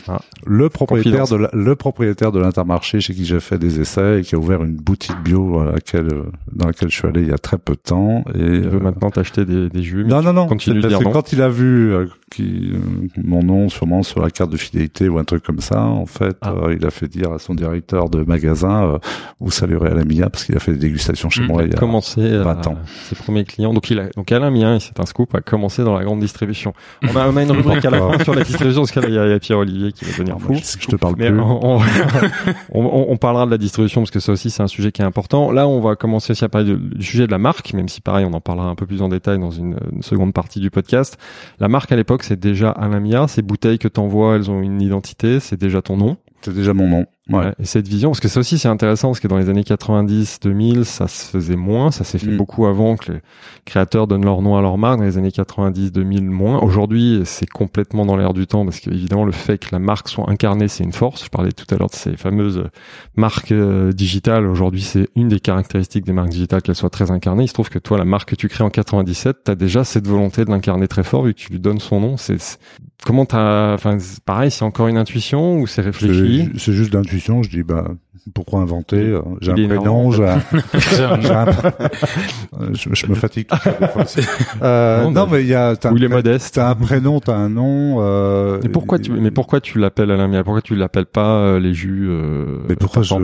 Ah. 0.09 0.21
le 0.47 0.69
propriétaire 0.69 1.21
Confidence. 1.23 1.31
de 1.31 1.37
la- 1.37 1.51
le 1.53 1.77
propriétaire 1.77 2.33
de 2.33 2.41
l'Intermarché 2.41 3.01
chez 3.01 3.15
qui 3.15 3.25
j'ai 3.25 3.41
fait 3.41 3.59
des 3.59 3.81
essais 3.81 4.21
et 4.21 4.23
qui 4.23 4.35
a 4.35 4.39
ouvert 4.39 4.63
une 4.65 4.75
boutique 4.77 5.17
bio 5.25 5.61
à 5.61 5.73
laquelle, 5.73 6.13
euh, 6.13 6.23
dans 6.53 6.67
laquelle 6.67 6.91
je 6.91 6.97
suis 6.97 7.07
allé 7.09 7.23
il 7.23 7.29
y 7.29 7.33
a 7.33 7.39
très 7.39 7.59
peu 7.59 7.75
de 7.75 7.81
temps. 7.81 8.25
Et 8.35 8.39
Il 8.39 8.69
veut 8.69 8.77
euh, 8.77 8.81
maintenant 8.81 9.11
t'acheter 9.11 9.45
des, 9.45 9.69
des 9.69 9.83
jus. 9.83 10.05
non, 10.05 10.23
non, 10.23 10.33
non. 10.33 10.47
continue 10.47 10.81
de 10.81 10.89
dire 10.89 11.01
non. 11.01 11.11
quand 11.13 11.33
il 11.33 11.41
a 11.43 11.49
vu 11.49 11.93
euh, 11.93 12.07
qui, 12.31 12.73
euh, 12.75 12.79
mon 13.23 13.43
nom 13.43 13.69
sûrement 13.69 14.03
sur 14.03 14.21
la 14.23 14.31
carte 14.31 14.51
de 14.51 14.57
fidélité 14.57 15.09
ou 15.09 15.19
un 15.19 15.25
truc 15.25 15.43
comme 15.43 15.61
ça, 15.61 15.83
en 15.83 16.07
fait, 16.07 16.37
Ah. 16.43 16.55
il 16.77 16.85
a 16.85 16.91
fait 16.91 17.09
dire 17.09 17.33
à 17.33 17.39
son 17.39 17.55
directeur 17.55 18.09
de 18.11 18.23
magasin, 18.25 18.99
vous 19.41 19.51
saluerez 19.51 19.91
Alain 19.91 20.05
Mia 20.05 20.31
parce 20.31 20.45
qu'il 20.45 20.57
a 20.57 20.61
fait 20.61 20.73
des 20.73 20.79
dégustations 20.79 21.29
chez 21.31 21.43
Mm. 21.43 21.47
moi 21.47 21.63
il 21.65 21.71
y 21.71 21.75
a 21.75 21.79
commencé 21.79 22.21
euh, 22.21 22.43
20 22.43 22.67
ans. 22.67 22.77
ses 23.09 23.15
premiers 23.17 23.45
clients. 23.53 23.73
Donc 23.73 23.91
il 23.91 23.99
a, 23.99 24.09
donc 24.17 24.31
Alain 24.33 24.51
Mien, 24.51 24.79
c'est 24.81 24.99
un 25.01 25.07
scoop, 25.07 25.35
a 25.35 25.41
commencé 25.41 25.85
dans 25.85 25.97
la 25.97 26.05
grande 26.05 26.21
distribution. 26.21 26.73
On 27.03 27.17
a, 27.17 27.29
on 27.29 27.37
a 27.37 27.43
une 27.43 27.51
rubrique 27.53 27.85
à 27.85 27.91
la 27.91 27.99
fin 27.99 28.23
sur 28.25 28.35
la 28.35 28.43
distribution 28.43 28.83
parce 28.83 28.93
qu'il 28.93 29.03
y 29.15 29.19
a, 29.19 29.27
il 29.27 29.31
y 29.31 29.35
a 29.35 29.39
Pierre 29.39 29.59
Olivier 29.59 29.93
qui 29.93 30.05
va 30.05 30.13
devenir 30.13 30.39
fou. 30.39 30.53
Moi, 30.53 30.61
je, 30.63 30.81
je 30.81 30.87
te 30.89 30.97
parle 30.97 31.15
Mais 31.19 31.31
plus. 31.31 31.41
on, 31.41 31.79
on, 32.73 32.81
on- 32.85 33.07
on 33.13 33.17
parlera 33.17 33.47
de 33.47 33.51
la 33.51 33.59
distribution 33.59 34.01
parce 34.01 34.11
que 34.11 34.21
ça 34.21 34.33
aussi 34.33 34.51
c'est 34.51 34.63
un 34.63 34.67
sujet 34.69 34.93
qui 34.93 35.03
est 35.03 35.05
important. 35.05 35.51
Là, 35.53 35.67
on 35.69 35.81
va 35.81 35.97
commencer 35.97 36.33
aussi 36.33 36.45
à 36.45 36.49
parler 36.49 36.71
de- 36.71 36.77
du 36.77 37.05
sujet 37.05 37.27
de 37.27 37.33
la 37.33 37.39
marque, 37.39 37.73
même 37.75 37.89
si 37.89 38.01
pareil, 38.01 38.25
on 38.25 38.33
en 38.33 38.41
parlera 38.41 38.69
un 38.69 38.75
peu 38.75 38.87
plus 38.87 39.03
en 39.03 39.09
détail 39.09 39.39
dans 39.39 39.51
une, 39.51 39.77
une 39.93 40.03
seconde 40.03 40.33
partie 40.33 40.61
du 40.61 40.71
podcast. 40.71 41.19
La 41.61 41.69
marque 41.69 41.93
à 41.93 41.97
l'époque, 41.97 42.23
c'est 42.23 42.39
déjà 42.39 42.71
Alain 42.71 43.01
Mia. 43.01 43.27
Ces 43.29 43.43
bouteilles 43.43 43.79
que 43.79 43.89
t'envoies, 43.89 44.37
elles 44.37 44.51
ont 44.51 44.61
une 44.63 44.81
identité, 44.83 45.41
c'est 45.41 45.59
déjà 45.61 45.83
ton 45.83 45.97
nom. 45.97 46.17
C'est 46.43 46.55
déjà 46.55 46.75
mon 46.75 46.89
nom. 46.89 47.07
Ouais. 47.39 47.53
Et 47.61 47.65
cette 47.65 47.89
vision, 47.89 48.11
parce 48.11 48.21
que 48.21 48.29
ça 48.29 48.41
aussi 48.41 48.59
c'est 48.59 48.69
intéressant, 48.69 49.09
parce 49.09 49.21
que 49.21 49.29
dans 49.29 49.39
les 49.39 49.49
années 49.49 49.65
90, 49.65 50.39
2000, 50.43 50.85
ça 50.85 51.09
se 51.09 51.25
faisait 51.27 51.57
moins, 51.57 51.91
ça 51.91 52.05
s'est 52.05 52.19
fait 52.19 52.31
Mm. 52.33 52.37
beaucoup 52.37 52.67
avant 52.67 52.97
que 52.97 53.13
les 53.13 53.19
créateurs 53.65 54.07
donnent 54.07 54.25
leur 54.25 54.43
nom 54.43 54.57
à 54.57 54.63
leur 54.63 54.79
marque. 54.79 54.99
Dans 54.99 55.05
les 55.05 55.19
années 55.19 55.33
90, 55.33 55.93
2000, 55.93 56.25
moins. 56.31 56.59
Aujourd'hui, 56.61 57.23
c'est 57.25 57.49
complètement 57.49 58.05
dans 58.07 58.17
l'air 58.17 58.33
du 58.33 58.47
temps, 58.47 58.65
parce 58.65 58.81
que 58.81 58.91
évidemment 58.91 59.25
le 59.25 59.33
fait 59.33 59.59
que 59.59 59.69
la 59.73 59.79
marque 59.79 60.09
soit 60.09 60.29
incarnée, 60.31 60.69
c'est 60.69 60.85
une 60.85 60.93
force. 60.93 61.25
Je 61.25 61.31
parlais 61.31 61.53
tout 61.53 61.67
à 61.75 61.79
l'heure 61.79 61.89
de 61.91 61.95
ces 61.95 62.17
fameuses 62.17 62.65
marques 63.17 63.53
euh, 63.53 63.93
digitales. 63.93 64.47
Aujourd'hui, 64.47 64.83
c'est 64.83 65.09
une 65.17 65.29
des 65.29 65.41
caractéristiques 65.41 66.05
des 66.05 66.13
marques 66.13 66.31
digitales 66.31 66.63
qu'elles 66.63 66.75
soient 66.75 66.91
très 66.91 67.11
incarnées. 67.11 67.45
Il 67.45 67.49
se 67.49 67.55
trouve 67.55 67.69
que 67.71 67.79
toi, 67.79 67.99
la 67.99 68.05
marque 68.05 68.31
que 68.31 68.37
tu 68.37 68.49
crées 68.49 68.65
en 68.65 68.71
97, 68.71 69.39
t'as 69.45 69.55
déjà 69.55 69.85
cette 69.85 70.07
volonté 70.07 70.45
de 70.45 70.51
l'incarner 70.51 70.89
très 70.89 71.05
fort, 71.05 71.23
vu 71.25 71.35
que 71.35 71.39
tu 71.39 71.53
lui 71.53 71.61
donnes 71.61 71.81
son 71.81 72.01
nom. 72.01 72.17
C'est 72.17 72.41
c'est- 72.41 72.59
comment 73.05 73.25
t'as, 73.27 73.75
enfin, 73.75 73.99
pareil, 74.25 74.51
c'est 74.51 74.65
encore 74.65 74.87
une 74.89 74.97
intuition 74.97 75.59
ou 75.61 75.67
c'est 75.67 75.83
réfléchi? 75.83 76.49
C'est 76.55 76.59
c'est 76.61 76.73
juste 76.73 76.95
l'intuition. 76.95 77.22
Je 77.43 77.49
dis, 77.51 77.63
bah, 77.63 77.89
pourquoi 78.35 78.61
inventer 78.61 78.97
euh, 78.97 79.21
J'ai 79.41 79.53
un 79.53 79.55
prénom, 79.55 80.11
j'ai 80.13 80.25
un, 80.29 80.41
J'ai 80.75 81.05
un- 81.05 81.21
j'ai 81.21 81.31
un- 81.31 81.47
Euh, 82.61 82.69
je, 82.75 82.89
je 82.93 83.07
me 83.07 83.15
fatigue. 83.15 83.47
tout 83.49 83.57
ça, 83.59 83.73
des 83.81 83.89
fois 83.89 84.03
aussi. 84.03 84.21
Euh, 84.63 85.05
Non, 85.05 85.11
non, 85.11 85.27
mais- 85.27 85.43
il 85.43 85.49
y 85.49 85.55
a. 85.55 85.75
il 85.95 86.05
est 86.05 86.09
modeste. 86.09 86.55
T'as 86.55 86.71
un 86.71 86.75
prénom, 86.75 87.21
t'as 87.21 87.35
un 87.37 87.49
nom. 87.49 87.97
Euh, 88.01 88.61
Mais 88.63 88.69
pourquoi 88.69 88.99
tu, 88.99 89.11
mais 89.13 89.31
pourquoi 89.31 89.61
tu 89.61 89.79
l'appelles 89.79 90.11
Alain 90.11 90.29
Mia 90.29 90.45
Pourquoi 90.45 90.63
tu 90.63 90.75
l'appelles 90.77 91.07
pas 91.07 91.37
euh, 91.39 91.59
les 91.61 91.75
jus 91.75 92.07
euh, 92.09 92.59
Mais 92.69 92.77
pourquoi 92.77 93.03
je, 93.03 93.15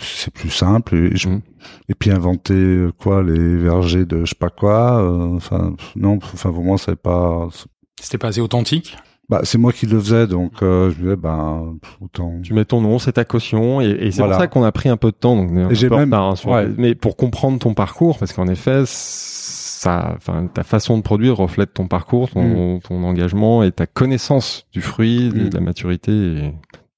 c'est 0.00 0.32
plus 0.32 0.50
simple 0.50 0.94
et, 0.96 1.16
je- 1.16 1.28
Mhm. 1.28 1.40
et 1.88 1.94
puis 1.94 2.10
inventer 2.10 2.86
quoi 2.98 3.22
les 3.22 3.56
vergers 3.56 4.04
de 4.06 4.20
je 4.24 4.30
sais 4.30 4.38
pas 4.38 4.50
quoi. 4.50 5.02
Enfin 5.34 5.74
non, 5.96 6.18
enfin 6.20 6.50
pour 6.50 6.64
moi 6.64 6.78
c'est 6.78 6.96
pas. 6.96 7.48
C'était 8.00 8.18
pas 8.18 8.28
assez 8.28 8.40
authentique? 8.40 8.96
Bah 9.30 9.40
c'est 9.44 9.56
moi 9.56 9.72
qui 9.72 9.86
le 9.86 9.98
faisais 9.98 10.26
donc 10.26 10.62
euh, 10.62 10.90
je 10.90 10.96
me 10.98 11.02
disais 11.04 11.16
ben 11.16 11.76
autant. 12.00 12.34
Tu 12.42 12.52
mets 12.52 12.64
ton 12.66 12.80
nom, 12.82 12.98
c'est 12.98 13.12
ta 13.12 13.24
caution, 13.24 13.80
et, 13.80 13.86
et 13.88 14.10
c'est 14.10 14.18
Voilà. 14.18 14.34
pour 14.34 14.40
ça 14.42 14.46
qu'on 14.48 14.62
a 14.64 14.70
pris 14.72 14.90
un 14.90 14.98
peu 14.98 15.10
de 15.10 15.16
temps. 15.16 15.34
Donc, 15.36 15.72
j'ai 15.72 15.88
même- 15.88 16.12
retard, 16.12 16.34
hein, 16.46 16.50
ouais. 16.50 16.68
mais 16.76 16.94
pour 16.94 17.16
comprendre 17.16 17.58
ton 17.58 17.72
parcours, 17.72 18.18
parce 18.18 18.34
qu'en 18.34 18.48
effet, 18.48 18.82
ça, 18.86 20.12
enfin, 20.16 20.46
ta 20.52 20.62
façon 20.62 20.96
de 20.98 21.02
produire 21.02 21.36
reflète 21.36 21.72
ton 21.74 21.86
parcours, 21.88 22.30
ton, 22.30 22.80
ton 22.80 23.02
engagement 23.04 23.62
et 23.62 23.72
ta 23.72 23.86
connaissance 23.86 24.66
du 24.72 24.80
fruit, 24.82 25.30
de, 25.30 25.44
Mm. 25.44 25.48
de 25.48 25.54
la 25.54 25.60
maturité. 25.60 26.12
Et... 26.12 26.54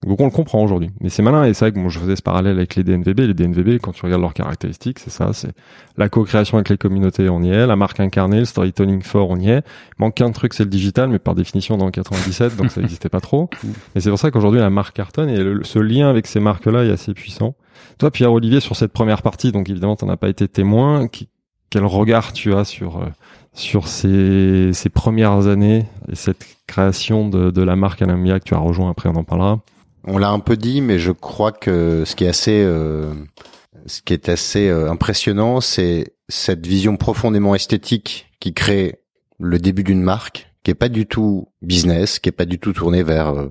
Donc 0.06 0.20
on 0.20 0.24
le 0.26 0.30
comprend 0.30 0.62
aujourd'hui. 0.62 0.90
Mais 1.00 1.08
c'est 1.08 1.22
malin 1.22 1.44
et 1.44 1.54
c'est 1.54 1.64
vrai 1.64 1.72
que 1.72 1.78
moi 1.78 1.88
je 1.88 1.98
faisais 1.98 2.16
ce 2.16 2.22
parallèle 2.22 2.56
avec 2.56 2.76
les 2.76 2.84
DNVB. 2.84 3.20
Les 3.20 3.34
DNVB, 3.34 3.80
quand 3.80 3.92
tu 3.92 4.04
regardes 4.04 4.20
leurs 4.22 4.34
caractéristiques, 4.34 4.98
c'est 4.98 5.10
ça, 5.10 5.32
c'est 5.32 5.52
la 5.96 6.08
co-création 6.08 6.58
avec 6.58 6.68
les 6.68 6.76
communautés, 6.76 7.28
on 7.30 7.42
y 7.42 7.48
est, 7.50 7.66
la 7.66 7.76
marque 7.76 7.98
incarnée, 7.98 8.40
le 8.40 8.44
storytelling 8.44 9.02
fort, 9.02 9.30
on 9.30 9.36
y 9.36 9.48
est. 9.50 9.58
Il 9.98 10.02
manque 10.02 10.14
qu'un 10.14 10.30
truc, 10.32 10.52
c'est 10.54 10.64
le 10.64 10.70
digital, 10.70 11.08
mais 11.08 11.18
par 11.18 11.34
définition 11.34 11.76
dans 11.78 11.86
le 11.86 11.90
97, 11.92 12.56
donc 12.56 12.70
ça 12.70 12.80
n'existait 12.82 13.08
pas 13.08 13.20
trop. 13.20 13.48
Et 13.96 14.00
c'est 14.00 14.10
pour 14.10 14.18
ça 14.18 14.30
qu'aujourd'hui 14.30 14.60
la 14.60 14.70
marque 14.70 14.94
cartonne 14.94 15.30
et 15.30 15.38
le- 15.42 15.64
ce 15.64 15.78
lien 15.78 16.08
avec 16.08 16.26
ces 16.26 16.40
marques-là 16.40 16.84
est 16.84 16.90
assez 16.92 17.14
puissant. 17.14 17.54
Toi, 17.98 18.10
Pierre-Olivier, 18.10 18.60
sur 18.60 18.76
cette 18.76 18.92
première 18.92 19.22
partie, 19.22 19.50
donc 19.50 19.68
évidemment, 19.70 19.96
t'en 19.96 20.08
as 20.10 20.16
pas 20.18 20.28
été 20.28 20.46
témoin. 20.46 21.08
Qui- 21.08 21.28
quel 21.70 21.84
regard 21.84 22.32
tu 22.32 22.54
as 22.54 22.64
sur 22.64 22.98
euh, 22.98 23.06
sur 23.54 23.88
ces, 23.88 24.70
ces 24.74 24.88
premières 24.90 25.46
années 25.48 25.86
et 26.10 26.14
cette 26.14 26.46
création 26.66 27.28
de, 27.28 27.50
de 27.50 27.62
la 27.62 27.74
marque 27.74 28.02
Anamia 28.02 28.38
que 28.38 28.44
tu 28.44 28.54
as 28.54 28.58
rejoint? 28.58 28.90
Après, 28.90 29.08
on 29.08 29.16
en 29.16 29.24
parlera. 29.24 29.60
On 30.06 30.18
l'a 30.18 30.30
un 30.30 30.38
peu 30.38 30.56
dit, 30.56 30.80
mais 30.80 30.98
je 30.98 31.12
crois 31.12 31.52
que 31.52 32.04
ce 32.06 32.14
qui 32.14 32.24
est 32.24 32.28
assez, 32.28 32.62
euh, 32.64 33.12
ce 33.86 34.02
qui 34.02 34.12
est 34.12 34.28
assez 34.28 34.68
euh, 34.68 34.90
impressionnant, 34.90 35.60
c'est 35.60 36.14
cette 36.28 36.66
vision 36.66 36.96
profondément 36.96 37.54
esthétique 37.54 38.26
qui 38.40 38.52
crée 38.54 39.00
le 39.38 39.58
début 39.58 39.84
d'une 39.84 40.02
marque, 40.02 40.52
qui 40.62 40.70
est 40.70 40.74
pas 40.74 40.88
du 40.88 41.06
tout 41.06 41.48
business, 41.62 42.18
qui 42.18 42.28
est 42.28 42.32
pas 42.32 42.44
du 42.44 42.58
tout 42.58 42.72
tournée 42.72 43.02
vers 43.02 43.28
euh, 43.28 43.48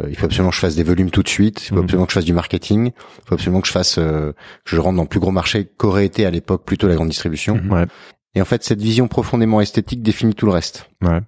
euh, 0.00 0.06
il 0.08 0.16
faut 0.16 0.24
absolument 0.26 0.50
que 0.50 0.56
je 0.56 0.60
fasse 0.60 0.74
des 0.76 0.82
volumes 0.82 1.10
tout 1.10 1.22
de 1.22 1.28
suite, 1.28 1.62
il 1.64 1.68
faut 1.68 1.74
Mhm. 1.76 1.84
absolument 1.84 2.06
que 2.06 2.12
je 2.12 2.18
fasse 2.18 2.24
du 2.24 2.32
marketing, 2.32 2.86
il 2.88 3.28
faut 3.28 3.34
absolument 3.34 3.60
que 3.60 3.66
je 3.68 3.72
fasse 3.72 3.96
euh, 3.98 4.32
que 4.64 4.74
je 4.74 4.80
rentre 4.80 4.96
dans 4.96 5.02
le 5.02 5.08
plus 5.08 5.20
gros 5.20 5.30
marché 5.30 5.64
qu'aurait 5.76 6.04
été 6.06 6.26
à 6.26 6.30
l'époque 6.30 6.64
plutôt 6.64 6.88
la 6.88 6.94
grande 6.96 7.08
distribution. 7.08 7.56
Mhm. 7.56 7.72
Ouais, 7.72 7.86
Et 8.34 8.40
en 8.42 8.44
fait, 8.44 8.62
cette 8.64 8.80
vision 8.82 9.06
profondément 9.08 9.60
esthétique 9.60 10.02
définit 10.02 10.34
tout 10.34 10.46
le 10.46 10.52
reste. 10.52 10.88
ouais, 11.02 11.20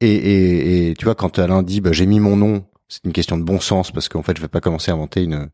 Et, 0.00 0.08
et, 0.14 0.88
et 0.90 0.94
tu 0.94 1.04
vois, 1.04 1.14
quand 1.14 1.38
Alain 1.38 1.62
dit, 1.62 1.80
bah, 1.82 1.92
j'ai 1.92 2.06
mis 2.06 2.18
mon 2.20 2.36
nom, 2.36 2.64
c'est 2.88 3.04
une 3.04 3.12
question 3.12 3.38
de 3.38 3.42
bon 3.44 3.60
sens 3.60 3.90
parce 3.90 4.08
qu'en 4.08 4.22
fait, 4.22 4.36
je 4.36 4.42
vais 4.42 4.48
pas 4.48 4.60
commencer 4.60 4.90
à 4.90 4.94
inventer 4.94 5.22
une. 5.22 5.48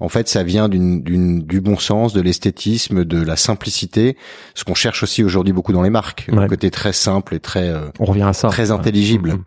En 0.00 0.08
fait, 0.08 0.26
ça 0.28 0.42
vient 0.42 0.68
d'une, 0.68 1.02
d'une, 1.02 1.40
du 1.42 1.60
bon 1.60 1.78
sens, 1.78 2.12
de 2.12 2.20
l'esthétisme, 2.20 3.04
de 3.04 3.22
la 3.22 3.36
simplicité, 3.36 4.16
ce 4.54 4.64
qu'on 4.64 4.74
cherche 4.74 5.02
aussi 5.02 5.22
aujourd'hui 5.22 5.52
beaucoup 5.52 5.72
dans 5.72 5.82
les 5.82 5.90
marques, 5.90 6.28
Ouais. 6.32 6.42
le 6.42 6.48
côté 6.48 6.70
très 6.70 6.92
simple 6.92 7.34
et 7.34 7.40
très 7.40 7.68
euh, 7.68 7.88
on 8.00 8.06
revient 8.06 8.22
à 8.22 8.32
ça. 8.32 8.48
très 8.48 8.70
intelligible. 8.70 9.38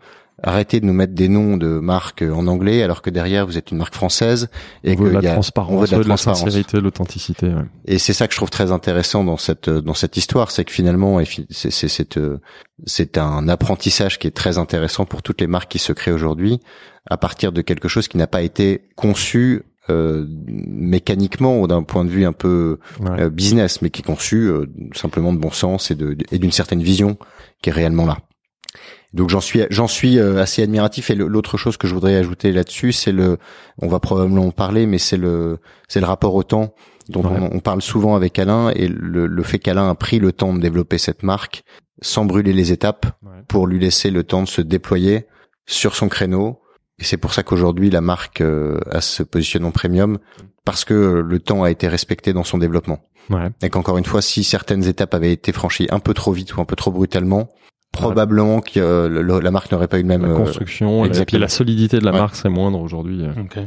Arrêtez 0.46 0.80
de 0.80 0.86
nous 0.86 0.92
mettre 0.92 1.12
des 1.12 1.28
noms 1.28 1.56
de 1.56 1.66
marques 1.80 2.22
en 2.22 2.46
anglais 2.46 2.82
alors 2.82 3.02
que 3.02 3.10
derrière 3.10 3.46
vous 3.46 3.58
êtes 3.58 3.70
une 3.72 3.78
marque 3.78 3.94
française 3.94 4.48
et 4.84 4.92
on 4.92 5.02
veut 5.02 5.10
qu'il 5.10 5.18
la 5.18 5.22
y 5.22 5.26
a- 5.26 5.32
transparence, 5.32 5.72
on 5.72 5.80
veut 5.80 5.86
de 6.04 6.08
la 6.08 6.14
veut 6.14 6.16
sincérité, 6.16 6.80
l'authenticité. 6.80 7.48
Ouais. 7.48 7.62
Et 7.86 7.98
c'est 7.98 8.12
ça 8.12 8.26
que 8.28 8.32
je 8.32 8.38
trouve 8.38 8.50
très 8.50 8.70
intéressant 8.72 9.24
dans 9.24 9.36
cette 9.36 9.68
dans 9.68 9.94
cette 9.94 10.16
histoire, 10.16 10.50
c'est 10.52 10.64
que 10.64 10.72
finalement, 10.72 11.20
c'est 11.50 11.70
c'est 11.70 12.18
c'est 12.86 13.18
un 13.18 13.48
apprentissage 13.48 14.18
qui 14.18 14.26
est 14.28 14.36
très 14.36 14.56
intéressant 14.58 15.04
pour 15.04 15.22
toutes 15.22 15.40
les 15.40 15.46
marques 15.48 15.70
qui 15.70 15.78
se 15.78 15.92
créent 15.92 16.12
aujourd'hui, 16.12 16.60
à 17.10 17.16
partir 17.16 17.52
de 17.52 17.60
quelque 17.62 17.88
chose 17.88 18.06
qui 18.08 18.16
n'a 18.16 18.26
pas 18.28 18.42
été 18.42 18.82
conçu 18.96 19.62
euh, 19.90 20.26
mécaniquement 20.48 21.60
ou 21.60 21.66
d'un 21.66 21.82
point 21.82 22.04
de 22.04 22.10
vue 22.10 22.24
un 22.26 22.32
peu 22.32 22.78
Ouais. 23.00 23.20
euh, 23.22 23.30
business, 23.30 23.82
mais 23.82 23.90
qui 23.90 24.02
est 24.02 24.04
conçu 24.04 24.48
euh, 24.48 24.66
simplement 24.94 25.32
de 25.32 25.38
bon 25.38 25.50
sens 25.50 25.90
et 25.90 25.94
de 25.94 26.16
et 26.32 26.38
d'une 26.38 26.52
certaine 26.52 26.82
vision 26.82 27.16
qui 27.62 27.70
est 27.70 27.72
réellement 27.72 28.06
là. 28.06 28.18
Donc 29.16 29.30
j'en 29.30 29.40
suis 29.40 29.62
j'en 29.70 29.88
suis 29.88 30.18
euh, 30.18 30.40
assez 30.40 30.62
admiratif 30.62 31.10
et 31.10 31.14
l'autre 31.14 31.56
chose 31.56 31.76
que 31.76 31.86
je 31.88 31.94
voudrais 31.94 32.16
ajouter 32.16 32.52
là-dessus 32.52 32.92
c'est 32.92 33.12
le 33.12 33.38
on 33.80 33.88
va 33.88 33.98
probablement 33.98 34.46
en 34.46 34.50
parler 34.50 34.86
mais 34.86 34.98
c'est 34.98 35.16
le 35.16 35.58
c'est 35.88 36.00
le 36.00 36.06
rapport 36.06 36.34
au 36.34 36.42
temps 36.42 36.74
dont 37.08 37.22
Ouais. 37.24 37.38
on, 37.40 37.56
on 37.56 37.60
parle 37.60 37.82
souvent 37.82 38.14
avec 38.14 38.38
Alain 38.38 38.70
et 38.70 38.88
le, 38.88 39.26
le 39.26 39.42
fait 39.42 39.58
qu'Alain 39.58 39.88
a 39.88 39.94
pris 39.94 40.18
le 40.18 40.32
temps 40.32 40.52
de 40.54 40.60
développer 40.60 40.98
cette 40.98 41.22
marque 41.22 41.62
sans 42.02 42.24
brûler 42.24 42.52
les 42.52 42.72
étapes 42.72 43.06
Ouais. 43.24 43.42
pour 43.48 43.66
lui 43.66 43.78
laisser 43.80 44.10
le 44.10 44.22
temps 44.22 44.42
de 44.42 44.48
se 44.48 44.60
déployer 44.60 45.26
sur 45.66 45.94
son 45.96 46.08
créneau 46.08 46.60
et 46.98 47.04
c'est 47.04 47.16
pour 47.16 47.32
ça 47.34 47.42
qu'aujourd'hui 47.42 47.90
la 47.90 48.00
marque 48.00 48.40
euh, 48.40 48.78
a 48.90 49.00
ce 49.00 49.22
positionnement 49.22 49.70
premium 49.72 50.18
parce 50.64 50.84
que 50.84 50.94
le 51.26 51.38
temps 51.38 51.62
a 51.62 51.70
été 51.70 51.88
respecté 51.88 52.32
dans 52.32 52.44
son 52.44 52.58
développement 52.58 53.00
Ouais. 53.28 53.48
et 53.60 53.70
qu'encore 53.70 53.98
une 53.98 54.04
fois, 54.04 54.22
si 54.22 54.44
certaines 54.44 54.84
étapes 54.84 55.12
avaient 55.12 55.32
été 55.32 55.50
franchies 55.52 55.88
un 55.90 55.98
peu 55.98 56.14
trop 56.14 56.30
vite 56.30 56.54
ou 56.56 56.60
un 56.60 56.64
peu 56.64 56.76
trop 56.76 56.92
brutalement, 56.92 57.48
probablement 57.96 58.60
que 58.60 58.78
euh, 58.78 59.08
le- 59.08 59.40
la 59.40 59.50
marque 59.50 59.70
n'aurait 59.72 59.88
pas 59.88 59.98
eu 59.98 60.02
le 60.02 60.08
même. 60.08 60.22
La 60.22 60.28
euh, 60.28 60.34
construction, 60.36 60.98
et 61.00 61.08
puis 61.08 61.08
exactement. 61.08 61.40
la 61.40 61.48
solidité 61.48 61.98
de 61.98 62.04
la 62.04 62.12
Ouais. 62.12 62.18
marque 62.18 62.36
serait 62.36 62.48
moindre 62.50 62.80
aujourd'hui. 62.80 63.22
euh. 63.24 63.40
Ok. 63.42 63.58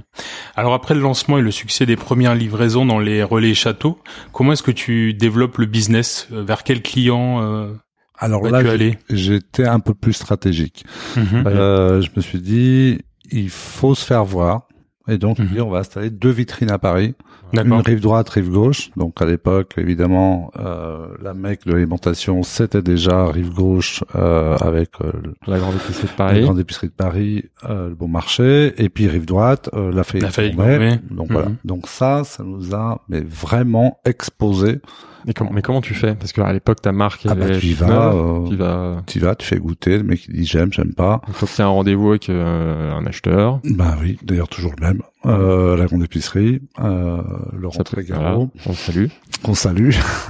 Alors 0.56 0.74
après 0.74 0.94
le 0.96 1.02
lancement 1.02 1.38
et 1.38 1.42
le 1.42 1.52
succès 1.52 1.86
des 1.86 1.96
premières 1.96 2.36
livraisons 2.36 2.86
dans 2.86 3.00
les 3.00 3.22
relais 3.24 3.54
châteaux, 3.54 4.00
comment 4.32 4.54
est-ce 4.54 4.64
que 4.64 4.72
tu 4.72 5.14
développes 5.14 5.58
le 5.58 5.66
business? 5.66 6.28
Euh, 6.32 6.44
Vers 6.44 6.64
quel 6.64 6.82
client 6.82 7.42
euh, 7.42 7.74
Alors 8.18 8.44
là, 8.48 8.62
j'étais 9.10 9.66
un 9.66 9.80
peu 9.80 9.94
plus 9.94 10.14
stratégique. 10.14 10.86
Mhm. 11.18 11.44
Euh, 11.46 12.02
je 12.02 12.10
me 12.16 12.22
suis 12.22 12.40
dit, 12.40 13.00
il 13.32 13.50
faut 13.50 13.96
se 13.96 14.06
faire 14.06 14.24
voir. 14.26 14.68
Et 15.10 15.18
donc, 15.18 15.40
Mhm. 15.40 15.62
on 15.62 15.70
va 15.70 15.80
installer 15.80 16.10
deux 16.10 16.30
vitrines 16.30 16.72
à 16.72 16.78
Paris. 16.80 17.16
Une 17.52 17.74
rive 17.74 18.00
droite, 18.00 18.30
rive 18.30 18.52
gauche. 18.52 18.92
Donc, 18.96 19.20
à 19.22 19.26
l'époque, 19.26 19.74
évidemment, 19.78 20.52
euh, 20.60 21.08
la 21.22 21.34
mecque 21.34 21.66
de 21.66 21.72
l'alimentation, 21.74 22.44
c'était 22.44 22.84
déjà 22.84 23.26
rive 23.28 23.52
gauche 23.54 24.04
euh, 24.16 24.56
avec 24.58 24.90
euh, 25.02 25.12
La 25.48 25.58
grande 25.58 25.74
épicerie 25.76 26.04
de 26.04 26.10
la 26.10 26.16
Paris. 26.16 26.42
grande 26.42 26.60
épicerie 26.60 26.88
de 26.88 26.94
Paris, 26.94 27.46
euh, 27.68 27.90
le 27.90 27.96
bon 27.96 28.08
marché, 28.08 28.74
et 28.78 28.90
puis 28.90 29.08
rive 29.08 29.26
droite, 29.26 29.70
euh, 29.74 29.92
la 29.92 30.04
Fayette 30.04 30.26
Lafayette 30.26 30.56
Gourmet. 30.56 30.78
Gourmet. 30.78 31.00
Donc 31.10 31.30
Mhm. 31.30 31.34
voilà. 31.36 31.48
Donc 31.66 31.88
ça, 31.88 32.24
ça 32.24 32.44
nous 32.44 32.76
a 32.76 33.02
mais 33.10 33.22
vraiment 33.22 33.98
exposé. 34.06 34.80
Mais 35.26 35.34
comment, 35.34 35.52
mais 35.52 35.62
comment 35.62 35.82
tu 35.82 35.94
fais? 35.94 36.16
Parce 36.16 36.32
qu'à 36.34 36.52
l'époque, 36.54 36.82
ta 36.82 36.92
marque, 36.92 37.26
Ah 37.30 37.36
bah 37.36 37.48
est 37.48 37.60
tu 37.60 37.68
y 37.68 37.74
vas, 37.74 38.14
euh, 38.14 38.48
tu 38.48 38.56
vas, 38.56 39.02
tu 39.06 39.18
y 39.18 39.22
vas, 39.22 39.36
tu 39.36 39.46
fais 39.46 39.58
goûter, 39.58 39.98
le 39.98 40.04
mec 40.04 40.26
il 40.28 40.36
dit 40.36 40.46
j'aime, 40.46 40.72
j'aime 40.72 40.94
pas. 40.94 41.22
il 41.28 41.34
faut 41.34 41.46
que 41.46 41.52
tu 41.54 41.62
aies 41.62 41.66
un 41.66 41.68
rendez-vous 41.68 42.10
avec 42.10 42.30
euh, 42.30 42.94
un 42.94 43.06
acheteur. 43.06 43.60
Bah 43.66 43.96
oui, 44.02 44.18
d'ailleurs 44.24 44.48
toujours 44.50 44.74
le 44.80 44.86
même. 44.86 45.02
Euh, 45.26 45.76
la 45.76 45.86
grande 45.86 46.04
épicerie, 46.04 46.62
euh, 46.80 47.18
Laurent 47.58 47.74
voilà, 47.76 47.84
Trégaro, 47.84 48.50
on 48.66 48.74
salue. 48.74 49.08
qu'on 49.44 49.54
salue. 49.54 49.90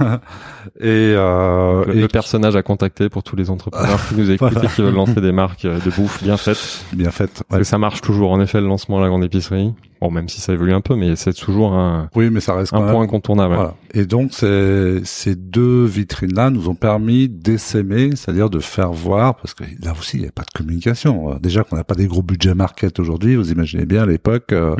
et 0.80 1.14
euh, 1.16 1.84
Le, 1.86 1.96
et 1.96 2.00
le 2.00 2.08
personnage 2.08 2.56
à 2.56 2.62
contacter 2.62 3.08
pour 3.08 3.22
tous 3.22 3.36
les 3.36 3.50
entrepreneurs 3.50 4.00
qui 4.08 4.16
nous 4.16 4.30
écoutent 4.32 4.50
Voilà. 4.52 4.68
et 4.68 4.74
qui 4.74 4.82
veulent 4.82 4.94
lancer 4.94 5.20
des 5.20 5.32
marques 5.32 5.62
de 5.64 5.90
bouffe 5.96 6.22
bien 6.24 6.36
faites. 6.36 6.84
bien 6.92 7.10
fait. 7.12 7.30
Parce 7.30 7.44
ouais. 7.52 7.58
que 7.58 7.64
ça 7.64 7.78
marche 7.78 8.00
toujours. 8.00 8.32
En 8.32 8.40
effet, 8.40 8.60
le 8.60 8.66
lancement 8.66 8.98
à 8.98 9.02
la 9.02 9.08
grande 9.08 9.22
épicerie. 9.24 9.72
Bon, 10.00 10.10
même 10.10 10.30
si 10.30 10.40
ça 10.40 10.54
évolue 10.54 10.72
un 10.72 10.80
peu, 10.80 10.96
mais 10.96 11.14
c'est 11.14 11.34
toujours 11.34 11.74
un, 11.74 12.08
Oui, 12.16 12.30
mais 12.30 12.40
ça 12.40 12.54
reste 12.54 12.72
un 12.72 12.78
point 12.78 12.92
même. 12.94 13.02
incontournable. 13.02 13.54
Voilà. 13.54 13.74
Et 13.92 14.06
donc 14.06 14.32
ces, 14.32 15.00
ces 15.04 15.34
deux 15.36 15.84
vitrines-là 15.84 16.48
nous 16.48 16.70
ont 16.70 16.74
permis 16.74 17.28
d'essaimer, 17.28 18.16
c'est-à-dire 18.16 18.48
de 18.48 18.60
faire 18.60 18.92
voir, 18.92 19.34
parce 19.36 19.52
que 19.52 19.62
là 19.84 19.92
aussi 19.98 20.16
il 20.16 20.22
n'y 20.22 20.28
a 20.28 20.32
pas 20.32 20.44
de 20.44 20.56
communication. 20.56 21.38
Déjà 21.42 21.64
qu'on 21.64 21.76
n'a 21.76 21.84
pas 21.84 21.96
des 21.96 22.06
gros 22.06 22.22
budgets 22.22 22.54
market 22.54 22.98
aujourd'hui, 22.98 23.36
vous 23.36 23.52
imaginez 23.52 23.84
bien 23.84 24.04
à 24.04 24.06
l'époque. 24.06 24.52
euh, 24.52 24.74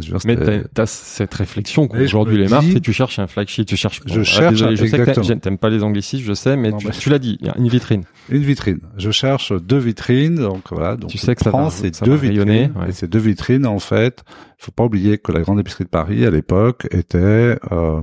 Dire, 0.00 0.16
Mais 0.24 0.34
t'as 0.36 0.82
as 0.82 0.86
cette 0.86 1.32
réflexion 1.34 1.86
qu'aujourd'hui 1.86 2.36
les 2.36 2.48
marques, 2.48 2.64
dis- 2.64 2.72
c'est 2.72 2.80
tu 2.80 2.92
cherches 2.92 3.20
un 3.20 3.28
flagship, 3.28 3.64
tu 3.64 3.76
cherches. 3.76 4.00
Je 4.06 4.14
Bon, 4.14 4.20
ah, 4.22 4.24
cherche 4.24 4.50
désolé, 4.54 4.74
je 4.74 4.86
sais 4.86 4.98
que 4.98 5.34
t'aimes- 5.34 5.56
pas 5.56 5.68
les 5.70 5.84
anglicismes, 5.84 6.24
je 6.24 6.34
sais, 6.34 6.56
mais, 6.56 6.72
Non, 6.72 6.78
tu, 6.78 6.88
mais- 6.88 6.92
tu 6.92 7.10
l'as 7.10 7.20
dit, 7.20 7.38
il 7.40 7.46
y 7.46 7.48
a 7.48 7.56
une 7.56 7.68
vitrine. 7.68 8.02
Une 8.28 8.42
vitrine. 8.42 8.80
Je 8.98 9.12
cherche 9.12 9.52
deux 9.52 9.78
vitrines, 9.78 10.34
donc 10.34 10.64
voilà. 10.72 10.96
Donc 10.96 11.10
Tu 11.10 11.18
sais 11.18 11.36
que 11.36 11.42
ça 11.44 11.52
va- 11.52 11.70
ces 11.70 11.92
ça 11.92 12.04
deux 12.04 12.14
va 12.14 12.20
rayonner, 12.22 12.62
vitrines. 12.64 12.82
ouais. 12.82 12.88
Et 12.88 12.92
ces 12.92 13.06
deux 13.06 13.20
vitrines, 13.20 13.66
en 13.68 13.78
fait, 13.78 14.24
faut 14.58 14.72
pas 14.72 14.82
oublier 14.82 15.18
que 15.18 15.30
la 15.30 15.42
grande 15.42 15.60
épicerie 15.60 15.84
de 15.84 15.90
Paris 15.90 16.26
à 16.26 16.30
l'époque 16.30 16.88
était 16.90 17.56
euh, 17.70 18.02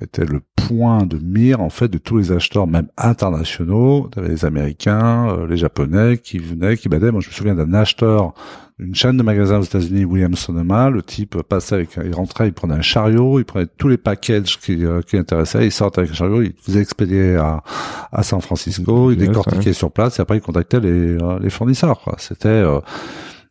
était 0.00 0.24
le 0.24 0.40
point 0.54 1.06
de 1.06 1.18
mire 1.18 1.60
en 1.60 1.70
fait 1.70 1.88
de 1.88 1.98
tous 1.98 2.18
les 2.18 2.32
acheteurs, 2.32 2.66
même 2.66 2.88
internationaux, 2.96 4.08
T'avais 4.10 4.28
les 4.28 4.44
Américains, 4.44 5.28
euh, 5.28 5.46
les 5.46 5.56
Japonais 5.56 6.18
qui 6.18 6.38
venaient, 6.38 6.76
qui 6.76 6.88
badaient. 6.88 7.12
Moi, 7.12 7.20
je 7.20 7.28
me 7.28 7.32
souviens 7.32 7.54
d'un 7.54 7.74
acheteur 7.74 8.34
d'une 8.78 8.94
chaîne 8.94 9.16
de 9.16 9.22
magasins 9.22 9.58
aux 9.58 9.62
États-Unis, 9.62 10.04
Williams 10.04 10.38
Sonoma. 10.38 10.90
Le 10.90 11.02
type 11.02 11.40
passait 11.42 11.76
avec, 11.76 11.90
il 12.04 12.12
rentrait, 12.14 12.48
il 12.48 12.52
prenait 12.52 12.74
un 12.74 12.82
chariot, 12.82 13.38
il 13.38 13.44
prenait 13.44 13.66
tous 13.66 13.88
les 13.88 13.96
packages 13.96 14.58
qui, 14.58 14.84
euh, 14.84 15.00
qui 15.02 15.16
l'intéressaient, 15.16 15.66
il 15.66 15.72
sortait 15.72 16.00
avec 16.00 16.10
un 16.10 16.14
chariot, 16.14 16.42
il 16.42 16.54
faisait 16.60 16.80
expédier 16.80 17.36
à, 17.36 17.62
à 18.10 18.22
San 18.24 18.40
Francisco, 18.40 19.12
il 19.12 19.18
décortiquait 19.18 19.72
sur 19.72 19.92
place, 19.92 20.18
et 20.18 20.22
après 20.22 20.38
il 20.38 20.40
contactait 20.40 20.80
les, 20.80 21.22
euh, 21.22 21.38
les 21.38 21.50
fournisseurs. 21.50 22.00
C'était 22.18 22.48
euh, 22.48 22.80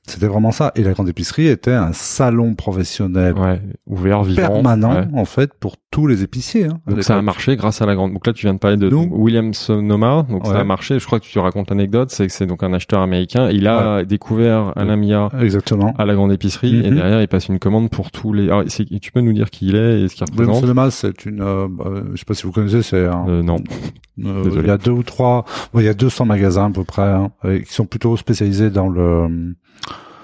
c'était 0.06 0.28
vraiment 0.28 0.52
ça. 0.52 0.72
Et 0.76 0.84
la 0.84 0.92
grande 0.92 1.08
épicerie 1.10 1.48
était 1.48 1.72
un 1.74 1.94
salon 1.94 2.56
professionnel 2.56 3.34
Ouais, 3.38 3.62
ouvert, 3.88 4.24
vivant. 4.24 4.42
permanent 4.42 4.94
ouais. 4.96 5.08
en 5.14 5.26
fait 5.26 5.54
pour 5.54 5.76
tous 5.92 6.08
les 6.08 6.24
épiciers. 6.24 6.66
Hein, 6.66 6.80
Donc 6.88 7.04
ça 7.04 7.18
a 7.18 7.22
marché 7.22 7.56
grâce 7.56 7.82
à 7.82 7.86
la 7.86 7.96
grande. 7.96 8.14
Donc 8.14 8.26
là, 8.28 8.34
tu 8.34 8.46
viens 8.46 8.54
de 8.56 8.60
parler 8.60 8.78
de 8.78 8.90
Nous- 8.90 9.08
William 9.12 9.54
Sonoma. 9.54 10.26
Donc 10.30 10.46
ça 10.48 10.60
a 10.60 10.64
marché. 10.64 11.00
Je 11.00 11.06
crois 11.06 11.20
que 11.20 11.26
tu 11.26 11.38
racontes 11.40 11.70
l'anecdote. 11.70 12.10
C'est 12.12 12.28
que 12.28 12.34
c'est 12.34 12.46
donc 12.48 12.64
un 12.64 12.74
acheteur 12.74 13.02
américain. 13.02 13.50
Il 13.52 13.68
a 13.68 14.04
découvert 14.04 14.74
Alain 14.76 14.96
Mia 14.98 15.30
Exactement. 15.40 15.94
à 15.98 16.06
la 16.06 16.16
grande 16.16 16.32
épicerie 16.34 16.86
et 16.86 16.90
Mhm. 16.90 16.96
derrière 16.96 17.22
il 17.22 17.28
passe 17.28 17.48
une 17.48 17.60
commande 17.60 17.90
pour 17.90 18.12
tous 18.12 18.34
les. 18.34 18.46
Alors, 18.50 18.64
tu 18.66 19.12
peux 19.12 19.22
nous 19.22 19.34
dire 19.34 19.50
qui 19.50 19.68
il 19.68 19.76
est 19.76 20.02
et 20.02 20.08
ce 20.10 20.16
qu'il 20.16 20.26
représente 20.30 20.56
Sonoma, 20.62 20.92
c'est 20.92 21.26
une, 21.26 21.42
euh, 21.42 21.68
euh, 21.86 22.04
je 22.14 22.18
sais 22.20 22.26
pas 22.26 22.34
si 22.34 22.44
vous 22.44 22.52
connaissez, 22.52 22.82
c'est 22.82 23.06
un, 23.06 23.26
euh, 23.30 23.44
Non. 23.44 23.58
euh, 24.26 24.44
il 24.64 24.66
y 24.68 24.70
a 24.70 24.78
deux 24.78 24.92
ou 24.92 25.04
trois, 25.04 25.46
il 25.76 25.84
y 25.84 25.88
a 25.88 25.94
200 25.94 26.26
magasins 26.26 26.66
à 26.66 26.70
peu 26.72 26.84
près, 26.84 27.04
hein, 27.04 27.32
euh, 27.46 27.60
qui 27.60 27.72
sont 27.74 27.86
plutôt 27.86 28.18
spécialisés 28.18 28.70
dans 28.70 28.90
le 28.90 29.02
euh, 29.02 29.54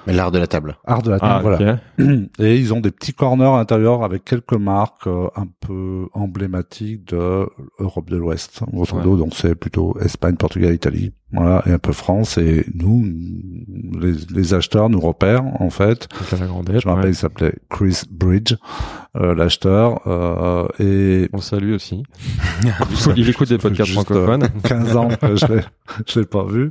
Mais 0.07 0.13
l'art 0.13 0.31
de 0.31 0.39
la 0.39 0.47
table. 0.47 0.77
art 0.85 1.01
de 1.01 1.11
la 1.11 1.19
table. 1.19 1.33
Ah, 1.33 1.39
voilà. 1.41 1.79
Et 2.39 2.55
ils 2.57 2.73
ont 2.73 2.79
des 2.79 2.91
petits 2.91 3.13
corners 3.13 3.45
à 3.45 3.57
l'intérieur 3.57 4.03
avec 4.03 4.23
quelques 4.25 4.53
marques 4.53 5.07
euh, 5.07 5.27
un 5.35 5.47
peu 5.59 6.07
emblématiques 6.13 7.09
de 7.09 7.47
Europe 7.79 8.09
de 8.09 8.17
l'Ouest, 8.17 8.61
grosso 8.71 8.95
modo. 8.95 9.17
Donc 9.17 9.33
c'est 9.35 9.55
plutôt 9.55 9.97
Espagne, 9.99 10.35
Portugal, 10.35 10.73
Italie, 10.73 11.13
voilà, 11.31 11.61
et 11.67 11.71
un 11.71 11.79
peu 11.79 11.91
France. 11.91 12.37
Et 12.37 12.65
nous, 12.73 13.05
les, 13.99 14.13
les 14.33 14.53
acheteurs 14.53 14.89
nous 14.89 14.99
repèrent 14.99 15.45
en 15.61 15.69
fait. 15.69 16.07
Grandette. 16.31 16.81
Je 16.81 16.87
me 16.87 16.93
rappelle, 16.93 17.05
ouais. 17.05 17.11
il 17.11 17.15
s'appelait 17.15 17.53
Chris 17.69 18.01
Bridge, 18.09 18.55
euh, 19.15 19.35
l'acheteur, 19.35 20.01
euh, 20.07 20.67
et 20.79 21.29
On 21.33 21.41
salue 21.41 21.73
aussi. 21.73 22.03
il 23.15 23.29
écoute 23.29 23.49
des 23.49 23.57
podcasts 23.57 23.91
Juste, 23.91 24.05
francophones. 24.05 24.47
15 24.63 24.95
ans 24.95 25.09
que 25.09 25.35
je 25.35 25.45
l'ai, 25.45 25.61
je 26.07 26.19
l'ai 26.19 26.25
pas 26.25 26.45
vu. 26.45 26.69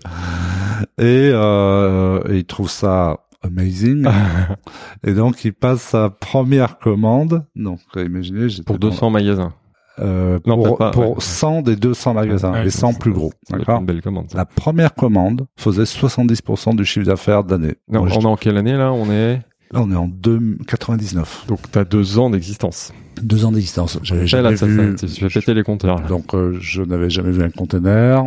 Et, 0.99 1.31
euh, 1.33 2.21
et 2.29 2.39
il 2.39 2.45
trouve 2.45 2.71
ça 2.71 3.21
amazing. 3.43 4.05
et 5.07 5.13
donc, 5.15 5.45
il 5.45 5.53
passe 5.53 5.81
sa 5.83 6.11
première 6.11 6.79
commande. 6.79 7.45
Donc, 7.57 7.81
imaginez, 7.97 8.49
j'étais 8.49 8.65
pour 8.65 8.79
dans- 8.79 8.89
200 8.89 9.11
magasins. 9.11 9.53
euh, 10.01 10.39
Non, 10.47 10.63
pour, 10.63 10.79
pas, 10.79 10.91
pour 10.91 11.11
ouais. 11.11 11.21
100 11.21 11.63
des 11.63 11.77
200 11.77 12.15
magasins, 12.15 12.53
Ouais, 12.53 12.65
les 12.65 12.71
100 12.71 12.93
c'est- 12.93 12.99
plus 12.99 13.13
gros. 13.13 13.33
Ça 13.49 13.57
D'accord? 13.59 13.81
Une 13.81 13.87
belle 13.87 14.03
commande. 14.03 14.31
ça. 14.31 14.39
La 14.39 14.45
première 14.45 14.95
commande 14.95 15.47
faisait 15.57 15.87
70% 15.87 16.75
du 16.75 16.85
chiffre 16.85 17.07
d'affaires 17.07 17.45
de 17.45 17.51
l'année. 17.53 17.75
Non, 17.89 18.01
Moi, 18.01 18.09
je- 18.09 18.15
on 18.19 18.21
est 18.23 18.27
en 18.27 18.37
quelle 18.37 18.57
année 18.57 18.77
là? 18.77 18.93
On 18.93 19.11
est. 19.11 19.41
Là, 19.71 19.81
on 19.83 19.91
est 19.91 19.97
en 19.97 20.09
deux- 20.09 20.57
99. 20.67 21.45
Donc 21.47 21.61
t'as 21.71 21.85
deux 21.85 22.19
ans 22.19 22.31
d'existence. 22.31 22.93
Deux 23.23 23.45
ans 23.45 23.53
d'existence. 23.53 23.99
J'avais 24.03 24.27
Ça, 24.27 24.41
là, 24.41 24.55
jamais 24.55 24.57
ça, 24.57 24.67
vu. 24.67 24.97
ça, 24.97 25.07
tu 25.07 25.29
fais 25.29 25.41
péter 25.41 25.53
les 25.53 25.63
compteurs. 25.63 26.01
Là. 26.01 26.07
Donc 26.09 26.33
euh, 26.35 26.57
je 26.61 26.81
n'avais 26.83 27.11
jamais 27.11 27.33
vu 27.33 27.43
un 27.43 27.51
conteneur. 27.51 28.25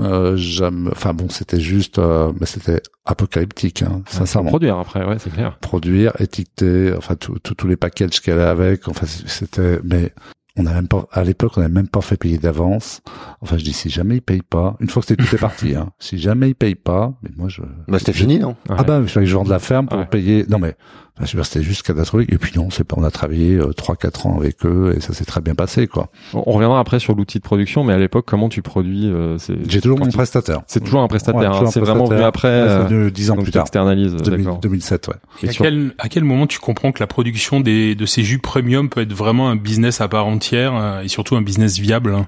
Euh, 0.00 0.34
jamais, 0.36 0.90
enfin 0.92 1.12
bon, 1.12 1.28
c'était 1.28 1.60
juste, 1.60 1.98
euh, 1.98 2.32
mais 2.40 2.46
c'était 2.46 2.80
apocalyptique, 3.04 3.82
hein, 3.82 4.00
Faut 4.06 4.16
sincèrement. 4.18 4.48
produire 4.48 4.78
après, 4.78 5.04
ouais, 5.06 5.18
c'est 5.18 5.30
clair. 5.30 5.58
Produire, 5.60 6.12
étiqueter, 6.20 6.94
enfin 6.96 7.16
tout- 7.16 7.38
tout- 7.42 7.54
tous 7.54 7.66
les 7.68 7.76
packages 7.76 8.20
qu'elle 8.20 8.38
allait 8.38 8.48
avec. 8.50 8.88
Enfin 8.88 9.06
c'était, 9.06 9.80
mais 9.84 10.12
on 10.56 10.62
n'a 10.62 10.72
même 10.72 10.88
pas, 10.88 11.06
à 11.12 11.22
l'époque, 11.22 11.52
on 11.56 11.60
n'avait 11.60 11.72
même 11.74 11.88
pas 11.88 12.00
fait 12.00 12.16
payer 12.16 12.38
d'avance. 12.38 13.02
Enfin 13.42 13.58
je 13.58 13.64
dis 13.64 13.74
si 13.74 13.90
jamais 13.90 14.16
ils 14.16 14.22
payent 14.22 14.40
pas, 14.40 14.76
une 14.80 14.88
fois 14.88 15.02
que 15.02 15.08
c'était 15.08 15.22
tout 15.22 15.34
est 15.34 15.38
parti, 15.38 15.74
hein, 15.74 15.90
si 15.98 16.16
jamais 16.16 16.48
ils 16.48 16.54
payent 16.54 16.76
pas, 16.76 17.12
mais 17.22 17.30
moi 17.36 17.48
je. 17.50 17.60
Bah 17.86 17.98
c'était 17.98 18.14
fini, 18.14 18.38
non? 18.38 18.56
Ouais. 18.70 18.76
Ah 18.78 18.84
bah 18.84 19.00
il 19.02 19.08
fallait 19.08 19.26
que 19.26 19.30
je 19.30 19.36
vende 19.36 19.48
la 19.48 19.58
ferme 19.58 19.86
pour 19.86 19.98
Ouais. 19.98 20.06
payer. 20.06 20.46
Non 20.48 20.58
mais 20.58 20.76
enfin, 21.16 21.26
je 21.26 21.32
veux 21.36 21.42
dire, 21.42 21.46
c'était 21.46 21.64
juste 21.64 21.82
catastrophique. 21.82 22.32
Et 22.32 22.38
puis 22.38 22.52
non, 22.56 22.70
c'est 22.70 22.84
pas. 22.84 22.96
On 22.98 23.04
a 23.04 23.10
travaillé 23.10 23.54
euh, 23.56 23.72
trois 23.72 23.96
quatre 23.96 24.26
ans 24.26 24.36
avec 24.38 24.64
eux 24.66 24.94
et 24.96 25.00
ça 25.00 25.12
s'est 25.12 25.24
très 25.24 25.40
bien 25.40 25.54
passé 25.54 25.86
quoi. 25.86 26.08
On 26.32 26.52
reviendra 26.52 26.80
après 26.80 26.98
sur 26.98 27.14
l'outil 27.14 27.38
de 27.38 27.42
production, 27.44 27.84
mais 27.84 27.92
à 27.92 27.98
l'époque, 27.98 28.24
comment 28.26 28.48
tu 28.48 28.62
produis 28.62 29.06
euh, 29.08 29.38
c'est- 29.38 29.54
J'ai 29.68 29.80
toujours 29.80 29.98
mon 29.98 30.06
tu- 30.06 30.16
prestataire. 30.16 30.62
C'est 30.66 30.82
toujours 30.82 31.00
un 31.02 31.08
prestataire. 31.08 31.52
Ouais, 31.52 31.66
hein, 31.66 31.70
c'est 31.70 31.80
vraiment 31.80 32.04
venu 32.04 32.22
après. 32.22 32.62
Ouais, 32.62 32.68
c'est 32.68 32.74
euh, 32.74 32.84
venu 32.84 33.10
dix 33.10 33.30
ans 33.30 33.34
donc 33.36 33.44
plus 33.44 33.52
tu 33.52 33.56
tard. 33.56 33.62
externalises. 33.64 34.14
2000 34.16 34.44
D'accord. 34.44 34.60
2007, 34.60 35.08
ouais. 35.08 35.14
Et 35.42 35.46
Et 35.46 35.48
à 35.48 35.52
sur- 35.52 35.64
quel, 35.64 35.94
à 35.98 36.08
quel 36.08 36.24
moment 36.24 36.46
tu 36.46 36.58
comprends 36.58 36.92
que 36.92 37.00
la 37.00 37.06
production 37.06 37.60
des, 37.60 37.94
de 37.94 38.06
ces 38.06 38.22
jus 38.22 38.38
premium 38.38 38.88
peut 38.88 39.00
être 39.02 39.12
vraiment 39.12 39.48
un 39.48 39.56
business 39.56 40.00
à 40.00 40.08
part 40.08 40.26
entière 40.26 40.74
euh, 40.76 41.02
et 41.02 41.08
surtout 41.08 41.36
un 41.36 41.42
business 41.42 41.78
viable 41.78 42.14
hein? 42.14 42.26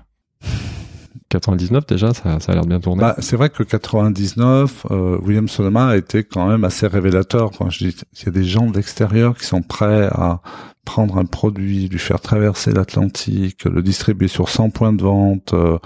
99 1.29 1.87
déjà, 1.87 2.15
ça, 2.15 2.39
ça 2.41 2.53
a 2.53 2.55
l'air 2.55 2.63
de 2.65 2.69
bien 2.69 2.81
tourner. 2.81 3.01
Bah, 3.03 3.17
c'est 3.19 3.37
vrai 3.37 3.51
que 3.51 3.63
99, 3.63 4.87
euh, 4.91 5.19
William 5.23 5.49
Sonoma 5.49 5.89
a 5.89 5.97
été 5.97 6.23
quand 6.25 6.47
même 6.49 6.65
assez 6.65 6.87
révélateur. 6.87 7.51
Quand 7.59 7.69
je 7.71 7.79
dis, 7.89 7.97
il 8.21 8.25
y 8.27 8.29
a 8.29 8.33
des 8.33 8.45
gens 8.45 8.67
de 8.71 8.77
l'extérieur 8.77 9.37
qui 9.37 9.45
sont 9.45 9.63
prêts 9.63 10.09
à 10.13 10.41
prendre 10.85 11.19
un 11.19 11.25
produit, 11.25 11.89
lui 11.89 11.99
faire 11.99 12.21
traverser 12.21 12.73
l'Atlantique, 12.73 13.65
le 13.65 13.83
distribuer 13.83 14.29
sur 14.29 14.49
100 14.49 14.71
points 14.71 14.93
de 14.93 15.03
vente, 15.03 15.53
euh, 15.53 15.79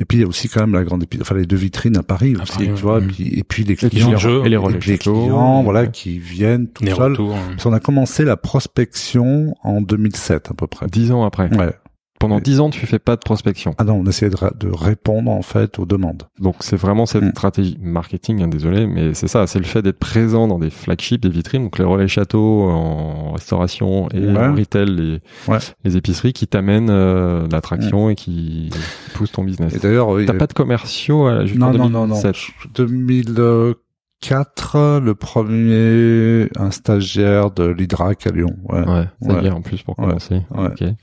Et 0.00 0.04
puis 0.04 0.18
il 0.18 0.20
y 0.20 0.24
a 0.24 0.28
aussi 0.28 0.48
quand 0.48 0.60
même 0.60 0.74
la 0.74 0.84
grande 0.84 1.02
épi- 1.02 1.18
enfin 1.20 1.34
les 1.34 1.44
deux 1.44 1.56
vitrines 1.56 1.96
à 1.96 2.04
Paris 2.04 2.36
À 2.38 2.44
aussi, 2.44 2.52
Paris, 2.52 2.70
tu 2.76 2.82
vois. 2.82 2.98
Et 3.00 3.06
puis, 3.08 3.28
et 3.36 3.42
puis 3.42 3.64
les 3.64 3.74
clients, 3.74 4.10
les 4.12 4.16
jeux, 4.16 4.42
et 4.44 4.48
les 4.48 4.54
et 4.56 4.78
puis 4.78 4.92
les 4.92 4.98
clients, 4.98 5.64
voilà, 5.64 5.80
ouais. 5.82 5.90
qui 5.90 6.20
viennent 6.20 6.68
tout 6.68 6.84
seuls. 6.86 7.16
hein. 7.20 7.56
Qu'on 7.60 7.72
a 7.72 7.80
commencé 7.80 8.24
la 8.24 8.36
prospection 8.36 9.56
en 9.64 9.80
2007 9.80 10.52
à 10.52 10.54
peu 10.54 10.68
près. 10.68 10.86
Dix 10.86 11.10
ans 11.10 11.24
après. 11.24 11.52
Ouais. 11.56 11.72
Pendant 12.20 12.40
dix 12.40 12.58
ans, 12.60 12.68
tu 12.70 12.84
fais 12.86 12.98
pas 12.98 13.14
de 13.16 13.20
prospection. 13.20 13.74
Ah 13.78 13.84
non, 13.84 13.94
on 13.94 14.04
essayait 14.06 14.30
de, 14.30 14.36
de 14.58 14.68
répondre 14.74 15.30
en 15.30 15.42
fait 15.42 15.78
aux 15.78 15.86
demandes. 15.86 16.24
Donc 16.40 16.56
c'est 16.60 16.74
vraiment 16.76 17.06
cette 17.06 17.22
Mm. 17.22 17.30
stratégie 17.30 17.78
marketing, 17.80 18.42
hein, 18.42 18.48
désolé, 18.48 18.86
mais 18.88 19.14
c'est 19.14 19.28
ça, 19.28 19.46
c'est 19.46 19.58
le 19.60 19.64
fait 19.64 19.82
d'être 19.82 19.98
présent 20.00 20.48
dans 20.48 20.58
des 20.58 20.70
flagships, 20.70 21.20
des 21.22 21.28
vitrines, 21.28 21.62
donc 21.64 21.78
les 21.78 21.84
relais 21.84 22.08
châteaux 22.08 22.62
en 22.68 23.30
restauration 23.32 24.08
et 24.10 24.18
Ouais. 24.20 24.36
en 24.36 24.52
retail, 24.54 24.86
les, 24.86 25.20
Ouais. 25.46 25.58
les 25.84 25.96
épiceries 25.96 26.32
qui 26.32 26.48
t'amènent 26.48 26.90
euh, 26.90 27.46
l'attraction 27.52 28.10
et 28.10 28.16
qui 28.16 28.70
poussent 29.14 29.30
ton 29.32 29.44
business. 29.44 29.72
Et 29.74 29.78
d'ailleurs, 29.78 30.08
T'as 30.26 30.32
a- 30.32 30.36
pas 30.36 30.46
de 30.48 30.54
commerciaux 30.54 31.26
à, 31.28 31.44
jusqu'en 31.46 31.70
non, 31.72 31.78
non, 31.78 31.88
non, 31.90 32.06
non. 32.08 32.20
2007. 32.20 32.34
2004, 32.74 35.00
le 35.00 35.14
premier, 35.14 36.48
un 36.56 36.70
stagiaire 36.70 37.50
de 37.50 37.64
l'Hydrac 37.64 38.26
à 38.26 38.30
Lyon. 38.30 38.56
Ouais. 38.68 38.84
Ouais, 39.20 39.42
dire 39.42 39.56
en 39.56 39.62
plus 39.62 39.82
pour 39.82 39.96
commencer. 39.96 40.42
Ouais. 40.50 40.94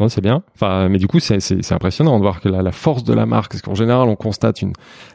Non, 0.00 0.08
c'est 0.08 0.20
bien. 0.20 0.42
Enfin, 0.56 0.88
mais 0.88 0.98
du 0.98 1.06
coup, 1.06 1.20
c'est 1.20 1.38
c'est 1.38 1.62
c'est 1.62 1.72
impressionnant 1.74 2.16
de 2.16 2.22
voir 2.22 2.40
que 2.40 2.48
la, 2.48 2.62
la 2.62 2.72
force 2.72 3.04
de 3.04 3.14
la 3.14 3.26
marque, 3.26 3.52
parce 3.52 3.62
qu'en 3.62 3.76
général, 3.76 4.08
on 4.08 4.16
constate 4.16 4.60
une 4.60 4.72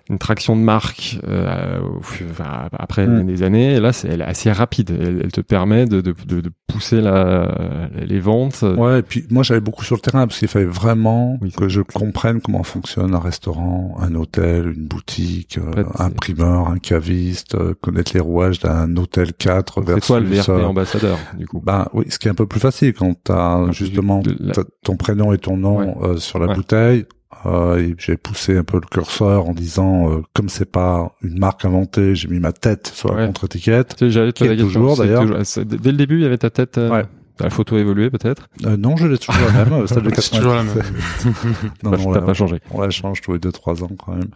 une 0.10 0.18
traction 0.18 0.56
de 0.56 0.62
marque 0.62 1.20
euh, 1.28 1.80
enfin, 2.00 2.70
après 2.72 3.06
Mm. 3.06 3.26
des 3.26 3.44
années. 3.44 3.74
Et 3.76 3.80
là, 3.82 3.92
c'est 3.92 4.08
elle 4.08 4.22
est 4.22 4.26
assez 4.26 4.52
rapide. 4.52 4.92
Elle, 4.98 5.22
elle 5.26 5.32
te 5.34 5.42
permet 5.42 5.86
de 5.86 6.00
de, 6.00 6.16
de, 6.26 6.40
de 6.42 6.50
pousser 6.68 7.02
la 7.02 7.90
les 8.00 8.20
ventes. 8.22 8.64
Ouais, 8.78 9.00
et 9.00 9.02
puis 9.02 9.26
moi 9.30 9.44
j'allais 9.44 9.60
beaucoup 9.60 9.84
sur 9.84 9.96
le 9.96 10.02
terrain 10.02 10.28
parce 10.28 10.40
qu'il 10.40 10.48
fallait 10.48 10.64
vraiment 10.66 11.38
Oui, 11.42 11.52
que 11.52 11.68
je 11.68 11.82
comprenne 11.82 12.40
comment 12.40 12.64
fonctionne 12.64 13.14
un 13.14 13.20
restaurant, 13.20 13.98
un 14.00 14.16
hôtel, 14.16 14.74
une 14.78 14.88
boutique, 14.88 15.58
euh, 15.58 15.72
fait, 15.74 16.02
un 16.02 16.08
c'est- 16.08 16.16
primeur, 16.16 16.70
un 16.70 16.78
caviste, 16.78 17.56
euh, 17.56 17.74
connaître 17.82 18.12
les 18.14 18.20
rouages 18.22 18.60
d'un 18.60 18.96
hôtel 18.96 19.34
4 19.34 19.82
C'est 19.82 19.88
versus 19.88 20.08
toi 20.08 20.20
le 20.22 20.28
VRP 20.28 20.50
euh, 20.50 20.64
ambassadeur, 20.66 21.18
du 21.38 21.48
coup. 21.48 21.62
Ben 21.64 21.88
oui, 21.94 22.06
ce 22.10 22.18
qui 22.18 22.28
est 22.30 22.32
un 22.32 22.36
peu 22.36 22.48
plus 22.48 22.62
facile 22.62 22.94
quand 22.94 23.14
t'as 23.24 23.72
justement 23.72 24.22
la- 24.40 24.54
ton 24.84 24.96
prénom 24.96 25.34
et 25.34 25.38
ton 25.38 25.58
nom 25.58 25.80
Ouais. 25.80 25.94
euh, 26.10 26.18
sur 26.18 26.40
la 26.40 26.48
Ouais. 26.48 26.56
bouteille. 26.56 27.06
Euh, 27.46 27.94
j'ai 27.98 28.18
poussé 28.18 28.58
un 28.58 28.64
peu 28.64 28.78
le 28.82 28.88
curseur 28.88 29.48
en 29.48 29.54
disant, 29.54 30.12
euh, 30.12 30.22
comme 30.34 30.50
c'est 30.50 30.70
pas 30.70 31.16
une 31.22 31.40
marque 31.40 31.64
inventée, 31.64 32.14
j'ai 32.16 32.28
mis 32.28 32.40
ma 32.40 32.52
tête 32.52 32.88
sur 32.94 33.14
la 33.14 33.22
Ouais. 33.22 33.28
contre-étiquette. 33.28 33.96
J'allais 34.10 34.34
te 34.34 34.44
la 34.44 34.58
toujours, 34.58 34.98
d'ailleurs. 34.98 35.26
Dès 35.26 35.92
le 35.92 35.98
début, 35.98 36.16
il 36.18 36.22
y 36.24 36.26
avait 36.26 36.38
ta 36.38 36.50
tête. 36.50 36.78
euh, 36.78 36.90
Ouais. 36.90 37.04
La 37.40 37.50
photo 37.50 37.76
a 37.76 37.80
évolué 37.80 38.10
peut-être? 38.10 38.48
Euh, 38.66 38.76
non, 38.78 38.98
je 38.98 39.08
l'ai 39.08 39.18
toujours 39.18 39.42
la 39.56 39.66
même, 39.66 39.88
celle 39.88 40.04
de 40.04 40.12
C'est 40.20 40.36
toujours 40.38 40.54
la 40.56 40.64
même. 40.64 40.74
97. 40.76 41.84
non, 41.84 41.92
Bah, 41.92 41.98
non, 41.98 42.14
t'as 42.14 42.20
là, 42.20 42.26
pas 42.26 42.34
changé. 42.34 42.58
on 42.72 42.82
la 42.82 42.90
change 42.90 43.22
tous 43.22 43.34
les 43.34 43.40
deux 43.40 43.52
trois 43.52 43.84
ans 43.84 43.90
quand 44.04 44.14
même. 44.14 44.30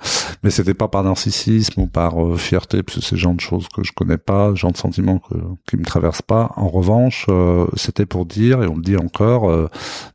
Mais 0.44 0.50
c'était 0.50 0.74
pas 0.74 0.88
par 0.88 1.04
narcissisme 1.04 1.82
ou 1.82 1.88
par 1.88 2.24
euh, 2.26 2.36
fierté, 2.38 2.84
parce 2.84 3.00
que 3.00 3.04
c'est 3.06 3.16
le 3.16 3.20
genre 3.22 3.34
de 3.34 3.42
choses 3.42 3.68
que 3.76 3.84
je 3.84 3.92
connais 3.94 4.18
pas, 4.18 4.50
le 4.50 4.56
genre 4.56 4.72
de 4.72 4.78
sentiments 4.78 5.20
que, 5.20 5.36
qui 5.70 5.78
me 5.78 5.84
traversent 5.84 6.22
pas. 6.22 6.52
En 6.56 6.68
revanche, 6.70 7.26
euh, 7.30 7.66
c'était 7.76 8.06
pour 8.06 8.26
dire, 8.26 8.64
et 8.64 8.68
on 8.68 8.76
le 8.76 8.82
dit 8.82 8.98
encore, 8.98 9.50
euh, 9.50 9.68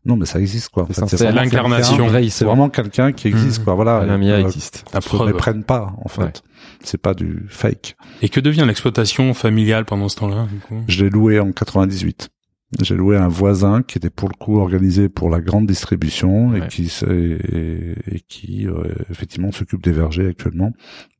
non 0.04 0.16
mais 0.16 0.26
ça 0.26 0.40
existe 0.40 0.70
quoi. 0.70 0.86
C'est 0.90 1.30
L'incarnation. 1.30 2.08
C'est 2.30 2.44
vraiment 2.44 2.68
quelqu'un 2.68 3.12
qui 3.12 3.28
existe 3.28 3.60
Mmh. 3.60 3.64
quoi. 3.64 3.74
Voilà. 3.74 4.04
La 4.04 4.18
Mia 4.18 4.34
Euh, 4.34 4.40
existe. 4.40 4.84
La 4.92 5.00
se 5.00 5.08
preuve. 5.08 5.28
méprennent 5.28 5.64
pas 5.64 5.92
en 6.04 6.08
fait. 6.08 6.20
Ouais. 6.22 6.32
C'est 6.82 7.00
pas 7.00 7.14
du 7.14 7.46
fake. 7.48 7.96
Et 8.22 8.28
que 8.28 8.40
devient 8.40 8.64
l'exploitation 8.66 9.32
familiale 9.34 9.84
pendant 9.84 10.08
ce 10.08 10.16
temps-là 10.16 10.46
du 10.52 10.58
coup? 10.58 10.82
Je 10.86 11.04
l'ai 11.04 11.10
loué 11.10 11.40
en 11.40 11.50
98. 11.52 12.28
J'ai 12.82 12.94
loué 12.96 13.16
un 13.16 13.28
voisin 13.28 13.82
qui 13.82 13.96
était 13.98 14.10
pour 14.10 14.28
le 14.28 14.34
coup 14.34 14.58
organisé 14.58 15.08
pour 15.08 15.30
la 15.30 15.40
grande 15.40 15.66
distribution 15.66 16.54
et 16.54 16.60
Ouais. 16.60 16.68
qui 16.68 16.92
et, 17.08 17.94
et 18.14 18.20
qui 18.20 18.66
euh, 18.68 18.82
effectivement 19.10 19.50
s'occupe 19.52 19.82
des 19.82 19.92
vergers 19.92 20.28
actuellement. 20.28 20.72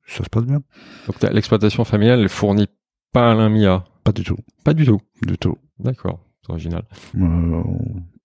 Ça 0.07 0.25
se 0.25 0.29
passe 0.29 0.45
bien 0.45 0.61
Donc 1.07 1.23
l'exploitation 1.33 1.85
familiale, 1.85 2.29
fournit 2.29 2.67
pas 3.13 3.31
Alain 3.33 3.49
Mia. 3.49 3.85
Pas 4.05 4.13
du 4.13 4.25
tout, 4.25 4.37
Pas 4.65 4.75
du 4.75 4.85
tout. 4.85 5.01
du 5.27 5.39
tout. 5.39 5.57
D'accord. 5.79 6.21
C'est 6.43 6.51
original. 6.53 6.83
Euh, 7.17 7.63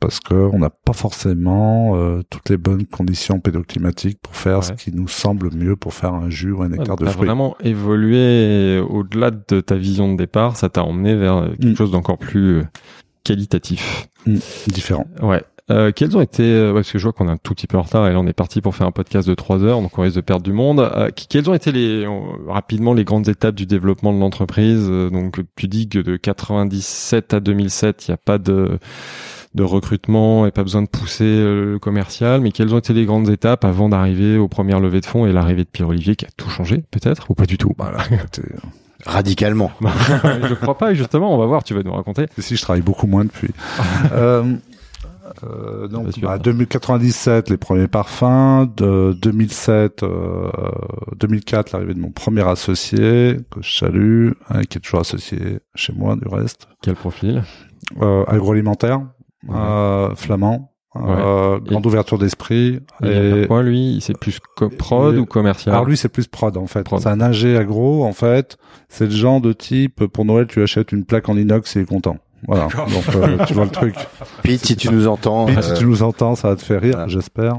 parce 0.02 0.20
que 0.20 0.34
on 0.34 0.60
n'a 0.60 0.70
pas 0.70 0.92
forcément 0.94 1.96
euh, 1.96 2.22
toutes 2.30 2.50
les 2.50 2.58
bonnes 2.58 2.86
conditions 2.86 3.40
pédoclimatiques 3.40 4.20
pour 4.22 4.36
faire 4.36 4.64
ce 4.66 4.72
Ouais. 4.72 4.76
qui 4.78 4.92
nous 4.94 5.08
semble 5.08 5.54
mieux 5.56 5.76
pour 5.78 5.94
faire 5.94 6.14
un 6.14 6.30
jus 6.30 6.52
ou 6.52 6.62
un 6.62 6.70
Ouais, 6.70 6.78
nectar 6.78 6.98
donc 6.98 7.08
de 7.08 7.12
fruits. 7.14 7.26
vraiment 7.26 7.56
évolué 7.62 8.80
au-delà 8.80 9.32
de 9.32 9.62
ta 9.62 9.76
vision 9.76 10.12
de 10.12 10.18
départ. 10.18 10.58
Ça 10.58 10.68
t'a 10.70 10.84
emmené 10.84 11.16
vers 11.16 11.38
euh, 11.38 11.50
quelque 11.52 11.68
Mm. 11.72 11.76
chose 11.78 11.92
d'encore 11.92 12.18
plus 12.18 12.64
qualitatif. 13.24 14.10
Différent. 14.68 15.06
Ouais. 15.22 15.44
Euh, 15.72 15.92
quels 15.96 16.18
ont 16.18 16.22
été, 16.22 16.44
euh, 16.44 16.70
ouais, 16.74 16.80
parce 16.82 16.92
que 16.92 16.98
je 16.98 17.04
vois 17.04 17.14
qu'on 17.14 17.30
est 17.30 17.32
un 17.32 17.38
tout 17.38 17.54
petit 17.54 17.68
peu 17.68 17.78
en 17.78 17.84
retard 17.84 18.06
et 18.08 18.12
là 18.12 18.20
on 18.20 18.28
est 18.28 18.34
parti 18.34 18.60
pour 18.60 18.76
faire 18.76 18.86
un 18.86 18.92
podcast 18.92 19.26
de 19.30 19.34
trois 19.34 19.64
heures, 19.64 19.82
donc 19.82 19.98
on 19.98 20.02
risque 20.02 20.18
de 20.18 20.22
perdre 20.22 20.44
du 20.44 20.52
monde. 20.52 20.82
Euh, 20.82 21.10
quelles 21.30 21.50
ont 21.50 21.54
été 21.54 21.72
les, 21.72 22.06
rapidement 22.48 22.94
les 22.94 23.06
grandes 23.06 23.30
étapes 23.30 23.56
du 23.56 23.66
développement 23.66 24.12
de 24.12 24.20
l'entreprise? 24.20 24.88
Euh, 24.90 25.10
Donc 25.10 25.40
tu 25.56 25.70
dis 25.70 25.88
que 25.88 26.00
de 26.00 26.18
97 26.18 27.34
à 27.34 27.40
2007, 27.40 28.08
il 28.08 28.12
n'y 28.12 28.14
a 28.14 28.18
pas 28.18 28.38
de 28.38 28.78
de 29.56 29.64
recrutement 29.64 30.48
et 30.48 30.52
pas 30.52 30.64
besoin 30.64 30.82
de 30.82 30.88
pousser 30.88 31.24
euh, 31.26 31.74
le 31.74 31.80
commercial, 31.80 32.42
mais 32.42 32.52
quelles 32.52 32.74
ont 32.74 32.80
été 32.80 32.94
les 32.94 33.06
grandes 33.06 33.30
étapes 33.30 33.66
avant 33.66 33.88
d'arriver 33.88 34.38
aux 34.38 34.48
premières 34.48 34.80
levées 34.80 35.02
de 35.02 35.06
fonds 35.06 35.26
et 35.28 35.32
l'arrivée 35.32 35.64
de 35.64 35.70
Pierre 35.70 35.90
Olivier 35.90 36.16
qui 36.16 36.26
a 36.26 36.30
tout 36.36 36.50
changé 36.50 36.84
peut-être 36.92 37.30
ou 37.30 37.36
pas 37.36 37.46
du 37.46 37.58
tout? 37.58 37.72
Voilà. 37.78 38.00
Radicalement. 39.06 39.72
Je 39.82 40.54
crois 40.56 40.78
pas 40.78 40.92
et 40.92 40.96
justement 40.96 41.34
on 41.34 41.38
va 41.38 41.46
voir, 41.46 41.64
tu 41.64 41.74
vas 41.74 41.84
nous 41.84 41.94
raconter. 41.94 42.26
Si 42.38 42.56
je 42.56 42.62
travaille 42.62 42.82
beaucoup 42.82 43.08
moins 43.08 43.26
depuis. 43.26 43.52
euh, 44.14 44.56
euh, 45.44 45.88
donc, 45.88 46.20
bah, 46.20 46.38
2097, 46.38 47.50
les 47.50 47.58
premiers 47.58 47.88
parfums. 47.88 48.68
De 48.78 49.14
2007, 49.22 50.04
euh, 50.04 50.50
2004, 51.18 51.72
l'arrivée 51.74 51.94
de 51.94 52.00
mon 52.00 52.12
premier 52.12 52.48
associé 52.48 53.40
que 53.52 53.62
je 53.62 53.78
salue, 53.78 54.32
hein, 54.50 54.62
qui 54.64 54.78
est 54.78 54.82
toujours 54.82 55.00
associé 55.02 55.60
chez 55.76 55.94
moi 55.94 56.16
du 56.16 56.28
reste, 56.28 56.68
Quel 56.82 56.96
profil? 56.96 57.44
Euh, 58.02 58.24
agroalimentaire, 58.28 59.02
Ouais. 59.48 59.56
euh, 59.58 60.16
flamand. 60.16 60.73
Euh, 60.96 61.60
grande 61.60 61.86
ouverture 61.88 62.20
d'esprit. 62.20 62.80
Et- 63.04 63.06
faire 63.08 63.48
quoi 63.48 63.64
lui? 63.64 64.00
C'est 64.02 64.18
plus 64.18 64.40
prod 64.78 65.16
et- 65.16 65.18
ou 65.18 65.26
commercial? 65.26 65.74
alors 65.74 65.86
lui 65.88 65.98
c'est 65.98 66.10
plus 66.10 66.28
prod 66.28 66.56
en 66.56 66.68
fait. 66.68 66.88
C'est 67.00 67.08
un 67.08 67.20
ingé 67.22 67.58
agro 67.58 68.04
en 68.06 68.14
fait. 68.14 68.58
C'est 68.90 69.06
le 69.06 69.12
genre 69.12 69.42
de 69.42 69.54
type 69.54 70.06
pour 70.06 70.26
Noël 70.26 70.46
tu 70.48 70.62
achètes 70.62 70.92
une 70.92 71.04
plaque 71.06 71.30
en 71.30 71.38
inox 71.38 71.76
et 71.76 71.80
il 71.80 71.84
est 71.84 71.86
content. 71.86 72.18
Voilà. 72.48 72.68
Donc 72.68 73.16
euh, 73.16 73.46
tu 73.46 73.54
vois 73.54 73.66
le 73.66 73.70
truc. 73.72 73.96
Pete, 74.44 74.66
si 74.66 74.76
tu 74.76 74.90
nous 74.90 75.08
entends, 75.08 75.46
Pete, 75.46 75.58
euh, 75.58 75.62
si 75.62 75.74
tu 75.76 75.86
nous 75.86 76.04
entends, 76.04 76.36
ça 76.36 76.50
va 76.50 76.56
te 76.56 76.62
faire 76.62 76.82
rire, 76.82 76.94
voilà. 76.94 77.08
j'espère. 77.08 77.56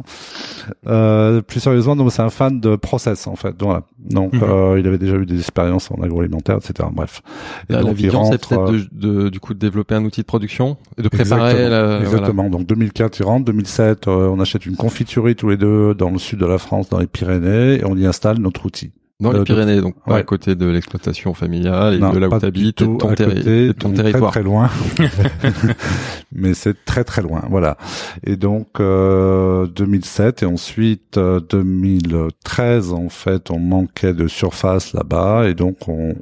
Euh, 0.86 1.40
plus 1.42 1.60
sérieusement, 1.60 1.96
donc 1.96 2.12
c'est 2.12 2.22
un 2.22 2.30
fan 2.30 2.60
de 2.60 2.76
process 2.76 3.26
en 3.26 3.36
fait. 3.36 3.54
Voilà. 3.60 3.82
Donc 3.98 4.34
euh, 4.34 4.76
il 4.78 4.86
avait 4.86 4.98
déjà 4.98 5.16
eu 5.16 5.26
des 5.26 5.38
expériences 5.38 5.90
en 5.90 6.02
agroalimentaire, 6.02 6.56
etc. 6.56 6.88
Bref. 6.92 7.22
Et 7.68 7.72
La, 7.72 7.78
la 7.78 7.84
donc, 7.84 7.92
il 7.98 8.04
vision, 8.04 8.24
c'est 8.30 8.38
peut-être 8.46 8.72
euh, 8.72 8.80
de, 8.92 9.22
de- 9.24 9.28
du 9.28 9.40
coup 9.40 9.54
de 9.54 9.58
développer 9.58 9.94
un 9.94 10.04
outil 10.04 10.20
de 10.20 10.26
production 10.26 10.76
et 10.98 11.02
de 11.02 11.08
préparer 11.08 11.50
Exactement, 11.52 11.68
la. 11.70 11.84
voilà. 11.86 12.00
exactement. 12.04 12.50
Donc 12.50 12.66
2004, 12.66 13.18
il 13.20 13.24
rentre. 13.24 13.44
2007, 13.46 14.08
euh, 14.08 14.28
on 14.28 14.40
achète 14.40 14.66
une 14.66 14.76
confiturerie 14.76 15.34
tous 15.36 15.48
les 15.48 15.56
deux 15.56 15.94
dans 15.94 16.10
le 16.10 16.18
sud 16.18 16.38
de 16.38 16.46
la 16.46 16.58
France, 16.58 16.88
dans 16.88 16.98
les 16.98 17.06
Pyrénées, 17.06 17.80
et 17.80 17.84
on 17.84 17.96
y 17.96 18.06
installe 18.06 18.38
notre 18.38 18.64
outil. 18.66 18.92
Dans 19.20 19.30
les 19.30 19.38
Euh, 19.38 19.44
Pyrénées, 19.44 19.80
donc 19.80 19.94
pas 20.04 20.14
ouais. 20.14 20.20
à 20.20 20.22
côté 20.24 20.56
de 20.56 20.66
l'exploitation 20.66 21.34
familiale 21.34 21.94
et 21.94 21.98
Non, 21.98 22.10
de 22.12 22.18
là 22.18 22.26
où 22.26 22.30
pas 22.30 22.40
tu 22.40 22.46
habites, 22.46 22.76
tout 22.78 22.96
ton, 22.98 23.14
terri- 23.14 23.36
côté, 23.36 23.70
ton 23.78 23.90
territoire. 23.92 24.32
Très 24.32 24.40
très 24.40 24.42
loin. 24.42 24.68
Mais 26.32 26.52
c'est 26.54 26.84
très 26.84 27.04
très 27.04 27.22
loin, 27.22 27.42
voilà. 27.48 27.76
Et 28.24 28.36
donc 28.36 28.80
euh, 28.80 29.66
2007 29.68 30.42
et 30.42 30.46
ensuite 30.46 31.16
euh, 31.16 31.38
2013 31.48 32.92
en 32.92 33.08
fait, 33.08 33.52
on 33.52 33.60
manquait 33.60 34.14
de 34.14 34.26
surface 34.26 34.92
là-bas 34.94 35.48
et 35.48 35.54
donc 35.54 35.88
on 35.88 36.14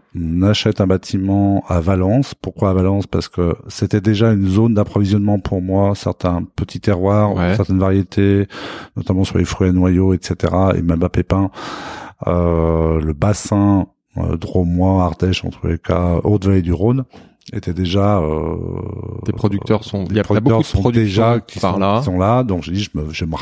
achète 0.43 0.83
un 0.83 0.87
bâtiment 0.87 1.65
à 1.69 1.81
Valence. 1.81 2.35
Pourquoi 2.35 2.71
à 2.71 2.73
Valence? 2.75 3.07
Parce 3.07 3.29
que 3.29 3.55
c'était 3.69 4.03
déjà 4.03 4.33
une 4.33 4.47
zone 4.49 4.75
d'approvisionnement 4.75 5.39
pour 5.39 5.63
moi, 5.63 5.95
certains 5.95 6.45
petits 6.57 6.81
terroirs, 6.81 7.35
Ouais. 7.35 7.57
certaines 7.57 7.79
variétés, 7.79 8.47
notamment 8.99 9.25
sur 9.25 9.39
les 9.39 9.47
fruits 9.47 9.71
à 9.71 9.73
noyaux, 9.73 10.13
etc. 10.13 10.53
et 10.77 10.83
même 10.83 11.03
à 11.03 11.09
pépins. 11.09 11.51
Euh, 12.27 13.01
le 13.01 13.13
bassin 13.13 13.87
euh, 14.19 14.37
Dromois, 14.37 15.05
Ardèche, 15.05 15.45
en 15.45 15.51
tous 15.51 15.67
les 15.67 15.79
cas, 15.79 16.17
Haute-Vallée 16.25 16.63
du 16.63 16.73
Rhône, 16.73 17.05
était 17.53 17.73
déjà... 17.73 18.19
Euh, 18.19 18.57
Tes 19.25 19.33
producteurs 19.33 19.83
sont. 19.83 20.05
Il 20.11 20.11
les 20.13 20.17
y 20.17 20.21
a 20.21 20.23
beaucoup 20.23 20.63
de 20.63 20.63
sont 20.63 20.91
déjà 20.91 21.41
qui 21.41 21.59
par 21.59 21.75
sont, 21.75 21.81
là. 21.81 21.99
qui 21.99 22.05
sont 22.05 22.19
là, 22.19 22.45
donc 22.45 22.63
j'ai 22.63 22.71
dit 22.73 22.83
je 22.85 22.91
me, 22.95 23.13
je 23.13 23.25
me 23.25 23.35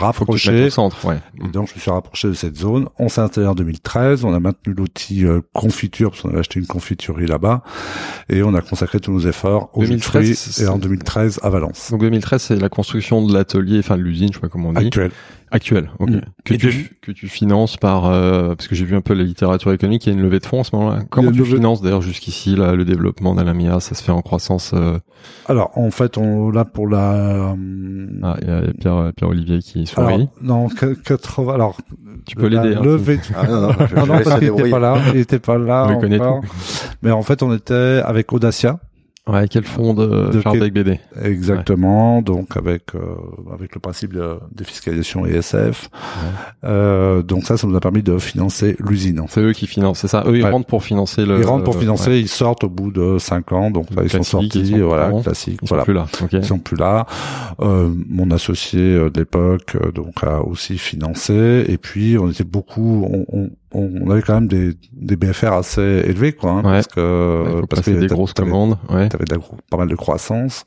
au 0.67 0.71
centre, 0.71 1.05
ouais. 1.07 1.19
Et 1.45 1.49
donc 1.49 1.69
je 1.69 1.75
me 1.75 1.81
suis 1.81 1.91
rapproché 1.91 2.29
de 2.29 2.33
cette 2.33 2.57
zone. 2.57 2.89
On 2.99 3.09
s'est 3.11 3.21
installé 3.21 3.47
en 3.47 3.55
2013, 3.55 4.25
on 4.25 4.33
a 4.33 4.41
maintenu 4.41 4.73
l'outil 4.73 5.27
euh, 5.27 5.43
confiture 5.53 6.11
parce 6.11 6.23
qu'on 6.23 6.31
avait 6.31 6.39
acheté 6.39 6.61
une 6.61 6.67
confiturerie 6.67 7.27
là-bas 7.27 7.63
et 8.31 8.43
on 8.43 8.55
a 8.55 8.63
consacré 8.63 9.01
tous 9.01 9.13
nos 9.13 9.21
efforts 9.21 9.69
au 9.75 9.83
jus 9.83 9.89
de 9.89 9.93
2013, 9.97 10.23
fruits 10.25 10.35
c'est- 10.35 10.65
et 10.65 10.69
en 10.69 10.79
2013 10.79 11.39
à 11.43 11.51
Valence. 11.51 11.91
Donc 11.91 12.01
2013, 12.01 12.41
c'est 12.43 12.57
la 12.57 12.69
construction 12.71 13.25
de 13.27 13.35
l'atelier, 13.35 13.81
enfin 13.81 13.99
de 13.99 14.03
l'usine, 14.03 14.29
je 14.29 14.35
sais 14.35 14.41
pas 14.41 14.49
comment 14.49 14.71
on 14.71 14.73
dit. 14.73 14.87
Actuel. 14.87 15.11
Actuel, 15.53 15.91
ok. 15.99 16.11
Mm. 16.11 16.21
Que, 16.45 16.55
tu, 16.55 16.67
de- 16.67 16.73
que 17.03 17.11
tu 17.13 17.27
finances 17.29 17.77
par, 17.77 18.07
euh, 18.07 18.55
parce 18.55 18.69
que 18.69 18.75
j'ai 18.77 18.85
vu 18.85 18.95
un 18.95 19.01
peu 19.01 19.15
la 19.15 19.25
littérature 19.25 19.73
économique, 19.73 20.07
il 20.07 20.11
y 20.11 20.13
a 20.13 20.17
une 20.17 20.23
levée 20.23 20.39
de 20.39 20.47
fonds 20.47 20.61
à 20.61 20.65
ce 20.65 20.77
moment-là. 20.77 21.01
Comment 21.11 21.33
tu 21.33 21.39
levée- 21.39 21.57
finances 21.57 21.83
d'ailleurs 21.83 22.03
jusqu'ici 22.03 22.55
là, 22.55 22.75
le 22.75 22.85
développement 22.85 23.35
d'Alamia 23.35 23.81
Ça 23.81 23.95
se 23.97 24.03
fait 24.03 24.13
en 24.13 24.23
croissance. 24.23 24.71
euh, 24.75 24.99
Alors, 25.49 25.73
en 25.77 25.91
fait, 25.91 26.19
on 26.19 26.51
là 26.51 26.65
pour 26.65 26.87
la. 26.89 27.13
euh, 27.15 27.55
Ah, 28.23 28.37
il 28.43 28.49
y 28.49 28.51
a 28.51 28.61
Pierre, 28.79 29.13
Pierre 29.17 29.31
Olivier 29.31 29.59
qui 29.59 29.87
sourit. 29.87 30.07
alors, 30.15 30.29
non, 30.41 30.69
que- 30.69 30.95
80. 30.95 31.55
Alors, 31.55 31.77
tu 32.27 32.37
peux 32.37 32.49
la 32.49 32.63
l'aider. 32.63 32.77
hein, 32.77 32.83
levée 32.85 33.17
de 33.17 33.23
Ah, 33.37 33.47
non, 33.49 33.61
non, 33.63 33.69
je, 33.73 33.79
Non, 33.83 33.87
je 33.89 33.95
non, 34.09 34.15
laisse 34.15 34.25
parce 34.25 34.39
qu'il 34.39 34.49
était 34.49 34.55
débrouiller. 34.57 34.71
pas 34.71 34.79
là. 34.79 34.99
Il 35.13 35.17
était 35.21 35.39
pas 35.41 35.59
là. 35.59 35.87
On 35.91 36.13
encore. 36.15 36.43
Mais 37.03 37.11
en 37.11 37.23
fait, 37.23 37.43
on 37.43 37.53
était 37.55 38.01
avec 38.05 38.33
Audacia. 38.33 38.79
Ouais, 39.29 39.47
quel 39.49 39.65
fonds 39.65 39.93
de, 39.95 40.31
De 40.33 40.41
Charles 40.41 40.71
BD 40.71 40.99
Exactement. 41.23 42.23
Donc, 42.23 42.57
avec, 42.57 42.95
euh, 42.95 43.01
avec 43.53 43.75
le 43.75 43.81
principe 43.81 44.15
de 44.15 44.39
défiscalisation 44.51 45.27
ESF. 45.27 45.91
Euh, 46.65 47.23
donc 47.23 47.45
ça, 47.45 47.57
ça 47.57 47.67
nous 47.67 47.77
a 47.77 47.81
permis 47.81 48.03
de 48.03 48.19
financer 48.19 48.77
l'usine. 48.81 49.23
C'est 49.29 49.41
eux 49.43 49.53
qui 49.53 49.67
financent, 49.67 50.01
c'est 50.01 50.09
ça. 50.09 50.25
Eux, 50.27 50.39
ils 50.39 50.43
Ouais. 50.45 50.51
rentrent 50.51 50.67
pour 50.67 50.83
financer 50.83 51.27
le. 51.27 51.39
Ils 51.39 51.45
rentrent 51.45 51.65
pour 51.65 51.77
euh, 51.77 51.81
financer, 51.81 52.19
ils 52.19 52.29
sortent 52.29 52.65
au 52.65 52.69
bout 52.71 52.91
de 52.91 53.19
cinq 53.19 53.53
ans. 53.53 53.71
Donc 53.71 53.95
là, 53.95 54.03
ils 54.05 54.11
sont 54.11 54.23
sortis. 54.23 54.49
ils 54.55 54.79
sont 54.81 54.87
voilà, 54.87 55.13
classique. 55.23 55.59
Ils 55.63 55.69
sont 55.69 55.75
voilà. 55.75 55.85
plus 55.85 55.95
là. 55.95 56.07
Ok. 56.23 56.33
Ils 56.33 56.45
sont 56.45 56.59
plus 56.59 56.77
là. 56.77 57.07
Euh, 57.61 57.93
mon 58.09 58.31
associé 58.31 58.81
euh, 58.81 59.11
de 59.11 59.21
l'époque 59.21 59.77
euh, 59.77 59.93
donc 59.93 60.15
a 60.25 60.41
aussi 60.43 60.79
financé 60.79 61.65
et 61.69 61.77
puis 61.77 62.17
on 62.19 62.31
était 62.31 62.45
beaucoup 62.45 63.07
on, 63.13 63.27
on, 63.37 63.51
on 63.73 64.11
avait 64.11 64.23
quand 64.23 64.35
même 64.35 64.49
des, 64.49 64.73
des 64.93 65.17
BFR 65.17 65.53
assez 65.53 65.81
élevés 65.81 66.33
quoi 66.33 66.51
hein, 66.53 66.57
Ouais. 66.65 66.71
parce 66.73 66.87
que 66.89 67.67
parce 67.67 67.83
que 67.83 67.91
des 67.93 68.07
grosses 68.09 68.33
commandes. 68.33 68.77
Ouais. 68.89 69.09
t'avais 69.09 69.25
pas 69.71 69.77
mal 69.77 69.89
de 69.89 69.95
croissance 69.95 70.65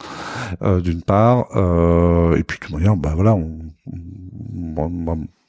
euh, 0.61 0.79
d'une 0.79 1.01
part 1.01 1.47
euh, 1.55 2.35
et 2.37 2.43
puis 2.43 2.59
de 2.65 2.71
moyen 2.71 2.95
bah 2.95 3.11
voilà 3.15 3.35
on, 3.35 3.57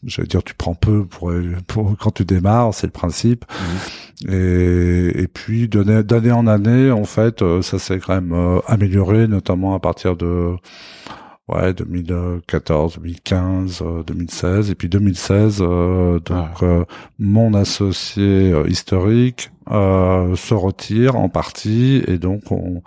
j'allais 0.04 0.28
dire 0.28 0.42
tu 0.42 0.54
prends 0.54 0.74
peu 0.74 1.04
pour, 1.06 1.32
pour 1.66 1.96
quand 1.98 2.10
tu 2.10 2.24
démarres 2.24 2.74
c'est 2.74 2.86
le 2.86 2.92
principe 2.92 3.44
et, 4.28 5.22
et 5.22 5.28
puis 5.28 5.68
d'année 5.68 6.32
en 6.32 6.46
année 6.46 6.90
en 6.90 7.04
fait 7.04 7.40
euh, 7.42 7.62
ça 7.62 7.78
s'est 7.78 7.98
quand 7.98 8.14
même 8.20 8.60
amélioré 8.66 9.28
notamment 9.28 9.74
à 9.74 9.80
partir 9.80 10.16
de 10.16 10.54
ouais 11.48 11.74
2014 11.74 12.96
2015 12.98 13.82
euh, 13.84 14.02
2016 14.04 14.70
et 14.70 14.74
puis 14.74 14.88
2016 14.88 15.58
euh, 15.60 16.18
donc 16.20 16.48
Ah. 16.60 16.64
euh, 16.64 16.84
mon 17.18 17.52
associé 17.54 18.52
euh, 18.52 18.66
historique 18.68 19.50
euh, 19.70 20.36
se 20.36 20.52
retire 20.54 21.16
en 21.16 21.28
partie 21.30 22.02
et 22.06 22.18
donc 22.18 22.50
on, 22.50 22.82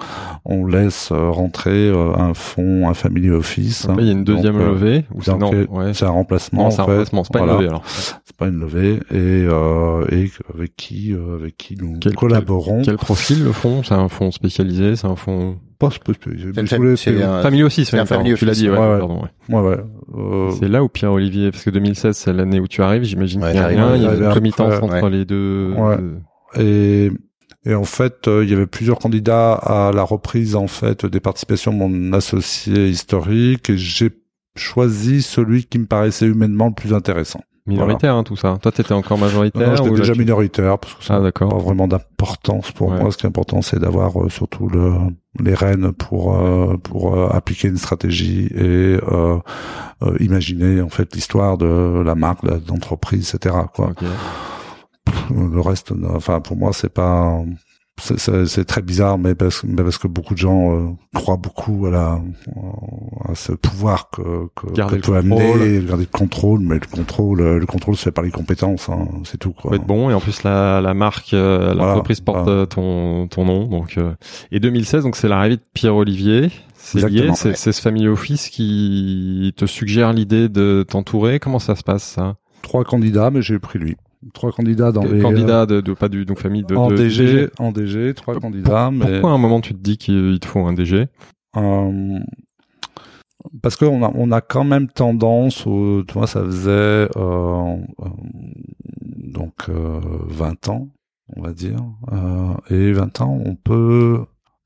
on 0.45 0.65
laisse 0.67 1.09
euh, 1.11 1.29
rentrer 1.29 1.71
euh, 1.89 2.13
un 2.15 2.33
fonds 2.35 2.87
un 2.87 2.93
family 2.93 3.29
office 3.31 3.87
il 3.99 4.05
y 4.05 4.09
a 4.09 4.11
une 4.11 4.23
Donc, 4.23 4.37
deuxième 4.37 4.57
levée. 4.59 5.05
Ou 5.13 5.21
c'est 5.23 5.31
ouais. 5.33 5.93
c'est 5.95 6.05
un 6.05 6.09
remplacement 6.09 6.65
Non, 6.65 6.71
c'est 6.71 6.81
un 6.81 6.85
fait. 6.85 6.91
remplacement, 6.91 7.23
c'est 7.23 7.33
pas 7.33 7.39
Voilà. 7.39 7.53
une 7.53 7.59
levée 7.59 7.69
alors. 7.69 7.83
c'est 7.87 8.35
pas 8.37 8.47
une 8.47 8.59
levée 8.59 8.93
et 9.11 9.45
euh, 9.47 10.05
et 10.11 10.31
avec 10.53 10.75
qui 10.75 11.13
euh, 11.13 11.35
avec 11.39 11.57
qui 11.57 11.75
nous 11.77 11.97
Quel- 11.99 12.15
collaborons 12.15 12.81
Quel 12.83 12.97
profil 12.97 13.43
le 13.43 13.51
fond 13.53 13.81
C'est 13.83 13.95
un 13.95 14.07
fonds 14.09 14.29
spécialisé 14.31 14.95
C'est 14.95 15.07
un 15.07 15.15
fonds 15.15 15.57
pas 15.79 15.89
spécialisé, 15.91 16.51
C'est 16.55 16.73
un- 16.75 16.81
aussi, 17.65 17.85
c'est 17.85 17.97
un 17.99 18.05
pardon, 18.05 18.23
family 18.23 18.35
Tu 18.35 18.45
l'as 18.45 18.53
dit, 18.53 18.69
ouais. 18.69 18.77
ouais, 18.77 18.87
ouais. 18.93 18.99
pardon, 18.99 19.21
ouais. 19.49 19.55
ouais 19.55 19.61
ouais 19.69 19.77
euh, 20.17 20.51
C'est 20.59 20.67
là 20.67 20.83
où 20.83 20.89
Pierre 20.89 21.11
Olivier, 21.11 21.51
parce 21.51 21.63
que 21.63 21.69
2016 21.69 22.15
c'est 22.17 22.33
l'année 22.33 22.59
où 22.59 22.67
tu 22.67 22.81
arrives, 22.81 23.03
j'imagine 23.03 23.43
Ouais, 23.43 23.51
qu'il 23.51 23.59
y 23.61 23.63
a 23.63 23.67
rien, 23.67 23.95
il 23.95 24.01
y 24.03 24.07
a 24.07 24.13
une 24.15 24.33
committance 24.33 24.75
entre 24.81 25.01
ouais. 25.03 25.09
les 25.09 25.25
deux. 25.25 25.73
Ouais. 25.77 25.97
et 26.59 27.11
et 27.65 27.73
en 27.75 27.83
fait 27.83 28.27
euh, 28.27 28.43
il 28.45 28.49
y 28.49 28.53
avait 28.53 28.65
plusieurs 28.67 28.97
candidats 28.97 29.53
à 29.53 29.91
la 29.93 30.03
reprise 30.03 30.55
en 30.55 30.67
fait 30.67 31.05
des 31.05 31.19
participations 31.19 31.73
de 31.73 31.77
mon 31.77 32.13
associé 32.13 32.87
historique 32.87 33.69
et 33.69 33.77
j'ai 33.77 34.11
choisi 34.55 35.21
celui 35.21 35.65
qui 35.65 35.77
me 35.77 35.85
paraissait 35.85 36.25
humainement 36.27 36.67
le 36.67 36.73
plus 36.73 36.93
intéressant. 36.93 37.41
Minoritaire, 37.67 38.15
hein, 38.15 38.23
tout 38.23 38.35
ça. 38.35 38.57
Toi, 38.61 38.71
t'étais 38.71 38.93
encore 38.93 39.17
majoritaire 39.17 39.69
Non, 39.69 39.75
j'étais 39.75 39.89
déjà 39.91 40.13
tu- 40.13 40.19
minoritaire 40.19 40.79
parce 40.79 40.93
que 40.95 41.03
ça 41.03 41.15
Ah, 41.17 41.19
n'a 41.19 41.31
pas 41.31 41.45
vraiment 41.45 41.87
d'importance 41.87 42.71
pour 42.71 42.89
Ouais. 42.89 42.99
moi. 43.01 43.11
Ce 43.11 43.17
qui 43.17 43.25
est 43.25 43.29
important, 43.29 43.61
c'est 43.61 43.79
d'avoir 43.79 44.21
euh, 44.21 44.29
surtout 44.29 44.67
le, 44.69 44.93
les 45.39 45.53
rênes 45.53 45.91
pour 45.91 46.35
euh, 46.35 46.77
pour 46.77 47.15
euh, 47.15 47.29
appliquer 47.31 47.67
une 47.67 47.77
stratégie 47.77 48.47
et 48.55 48.97
euh, 49.11 49.37
euh, 50.03 50.15
imaginer 50.19 50.81
en 50.81 50.89
fait 50.89 51.13
l'histoire 51.15 51.57
de 51.57 52.01
la 52.05 52.15
marque, 52.15 52.43
de 52.45 52.59
l'entreprise, 52.69 53.33
etc. 53.35 53.55
Quoi. 53.73 53.91
Le 55.33 55.59
reste, 55.61 55.93
enfin 56.15 56.39
pour 56.41 56.57
moi, 56.57 56.71
c'est 56.73 56.93
pas. 56.93 57.41
C'est- 57.99 58.17
C'est 58.19 58.45
c'est 58.45 58.65
très 58.65 58.81
bizarre, 58.81 59.17
mais 59.17 59.35
parce, 59.35 59.63
mais 59.63 59.83
parce 59.83 59.97
que 59.97 60.07
beaucoup 60.07 60.33
de 60.33 60.39
gens 60.39 60.75
euh, 60.75 60.89
croient 61.15 61.37
beaucoup 61.37 61.85
à, 61.87 61.91
la, 61.91 62.21
à 63.27 63.35
ce 63.35 63.51
pouvoir 63.53 64.09
que, 64.09 64.47
que, 64.55 64.71
Garder 64.73 64.99
que 64.99 65.05
peut 65.07 65.15
amener, 65.15 65.81
garder 65.83 66.03
le 66.11 66.17
contrôle, 66.17 66.59
mais 66.61 66.75
le 66.75 66.87
contrôle, 66.95 67.41
le 67.41 67.65
contrôle 67.65 67.95
fait 67.95 68.11
par 68.11 68.23
les 68.23 68.31
compétences, 68.31 68.89
hein, 68.89 69.07
c'est 69.23 69.37
tout. 69.37 69.51
Quoi. 69.51 69.71
Faut 69.71 69.75
être 69.75 69.85
bon 69.87 70.09
et 70.09 70.13
en 70.13 70.19
plus 70.19 70.43
la, 70.43 70.81
la 70.81 70.93
marque, 70.93 71.33
euh, 71.33 71.73
Voilà, 71.73 71.85
l'entreprise 71.93 72.21
porte 72.21 72.43
voilà. 72.43 72.61
euh, 72.61 72.65
ton 72.65 73.27
ton 73.27 73.45
nom. 73.45 73.65
Donc 73.67 73.97
euh, 73.97 74.13
et 74.51 74.59
2016, 74.59 75.03
donc 75.03 75.15
c'est 75.15 75.27
l'arrivée 75.27 75.57
de 75.57 75.63
Pierre 75.73 75.95
Olivier. 75.95 76.49
C'est 76.75 76.99
lié, 77.09 77.31
c'est 77.35 77.49
ouais. 77.49 77.55
c'est 77.55 77.71
ce 77.73 77.81
family 77.81 78.07
office 78.07 78.49
qui 78.49 79.53
te 79.57 79.65
suggère 79.65 80.13
l'idée 80.13 80.47
de 80.47 80.85
t'entourer. 80.87 81.39
Comment 81.39 81.59
ça 81.59 81.75
se 81.75 81.83
passe 81.83 82.03
ça? 82.03 82.35
Trois 82.61 82.83
candidats, 82.85 83.29
mais 83.29 83.41
j'ai 83.41 83.59
pris 83.59 83.77
lui. 83.79 83.97
Trois 84.33 84.51
candidats 84.51 84.91
dans 84.91 85.03
les 85.03 85.21
Candidat 85.21 85.65
de, 85.65 85.79
de 85.81 85.93
pas 85.93 86.09
du 86.09 86.25
donc 86.25 86.39
famille 86.39 86.63
de, 86.63 86.75
en 86.75 86.89
de 86.89 86.95
DG, 86.95 87.49
en 87.59 87.71
DG, 87.71 88.13
trois 88.15 88.39
candidats, 88.39 88.89
mais 88.91 89.13
Pourquoi 89.13 89.31
à 89.31 89.33
un 89.33 89.37
moment 89.37 89.61
tu 89.61 89.73
te 89.73 89.79
dis 89.79 89.97
qu'il 89.97 90.39
te 90.39 90.47
faut 90.47 90.65
un 90.65 90.73
DG 90.73 91.07
euh, 91.55 92.19
parce 93.61 93.75
qu'on 93.75 94.03
a 94.03 94.11
on 94.15 94.31
a 94.31 94.41
quand 94.41 94.63
même 94.63 94.87
tendance, 94.87 95.65
au, 95.67 96.03
tu 96.03 96.13
vois, 96.15 96.27
ça 96.27 96.43
faisait 96.43 96.69
euh, 96.71 97.07
euh, 97.15 97.77
donc 99.15 99.69
euh, 99.69 99.99
20 100.27 100.69
ans, 100.69 100.89
on 101.35 101.41
va 101.41 101.53
dire, 101.53 101.79
euh, 102.11 102.53
et 102.69 102.91
20 102.91 103.21
ans, 103.21 103.39
on 103.45 103.55
peut 103.55 104.19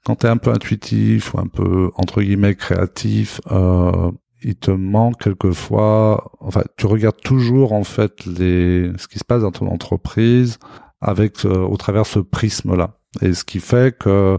quand 0.06 0.16
t'es 0.16 0.28
un 0.28 0.38
peu 0.38 0.52
intuitif 0.52 1.34
ou 1.34 1.40
un 1.40 1.48
peu 1.48 1.92
entre 1.96 2.22
guillemets 2.22 2.56
créatif, 2.56 3.40
euh, 3.52 4.12
il 4.44 4.56
te 4.56 4.72
manque 4.72 5.22
quelquefois. 5.24 6.32
Enfin, 6.40 6.64
tu 6.78 6.86
regardes 6.88 7.22
toujours 7.22 7.74
en 7.74 7.84
fait 7.84 8.26
les 8.26 8.92
ce 8.98 9.08
qui 9.08 9.20
se 9.20 9.24
passe 9.26 9.42
dans 9.42 9.52
ton 9.52 9.68
entreprise 9.68 10.58
avec 11.02 11.46
euh, 11.46 11.60
au 11.66 11.78
travers 11.78 12.06
ce 12.06 12.20
prisme-là. 12.20 12.92
Et 13.22 13.34
ce 13.34 13.44
qui 13.44 13.60
fait 13.60 13.98
que 13.98 14.38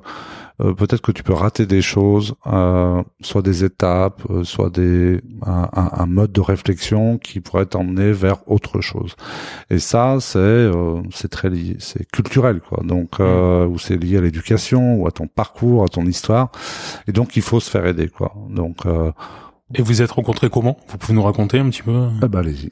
euh, 0.62 0.74
peut-être 0.74 1.02
que 1.02 1.12
tu 1.12 1.22
peux 1.22 1.34
rater 1.34 1.66
des 1.66 1.82
choses, 1.82 2.34
euh, 2.46 3.02
soit 3.20 3.42
des 3.42 3.64
étapes, 3.64 4.22
euh, 4.30 4.44
soit 4.44 4.70
des 4.70 5.20
un, 5.44 5.68
un- 5.74 5.90
un 5.92 6.06
mode 6.06 6.32
de 6.32 6.40
réflexion 6.40 7.18
qui 7.18 7.40
pourrait 7.40 7.66
t'emmener 7.66 8.12
vers 8.12 8.48
autre 8.48 8.80
chose. 8.80 9.14
Et 9.68 9.78
ça, 9.78 10.18
c'est 10.20 10.38
euh, 10.38 11.02
c'est 11.10 11.28
très 11.28 11.50
lié, 11.50 11.76
c'est 11.80 12.10
culturel 12.10 12.60
quoi. 12.66 12.82
Donc 12.84 13.20
euh, 13.20 13.66
ou 13.66 13.78
c'est 13.78 13.96
lié 13.96 14.16
à 14.18 14.20
l'éducation 14.22 14.94
ou 14.96 15.06
à 15.06 15.10
ton 15.10 15.26
parcours, 15.26 15.84
à 15.84 15.88
ton 15.88 16.06
histoire. 16.06 16.50
Et 17.06 17.12
donc 17.12 17.36
il 17.36 17.42
faut 17.42 17.60
se 17.60 17.68
faire 17.70 17.84
aider 17.86 18.08
quoi. 18.08 18.32
Donc 18.48 18.86
euh, 18.86 19.10
Et 19.74 19.82
vous 19.82 20.02
êtes 20.02 20.10
rencontrés 20.10 20.50
comment? 20.50 20.76
Vous 20.88 20.98
pouvez 20.98 21.14
nous 21.14 21.22
raconter 21.22 21.58
un 21.58 21.68
petit 21.70 21.82
peu? 21.82 22.08
Eh 22.22 22.28
ben, 22.28 22.40
allez-y. 22.40 22.70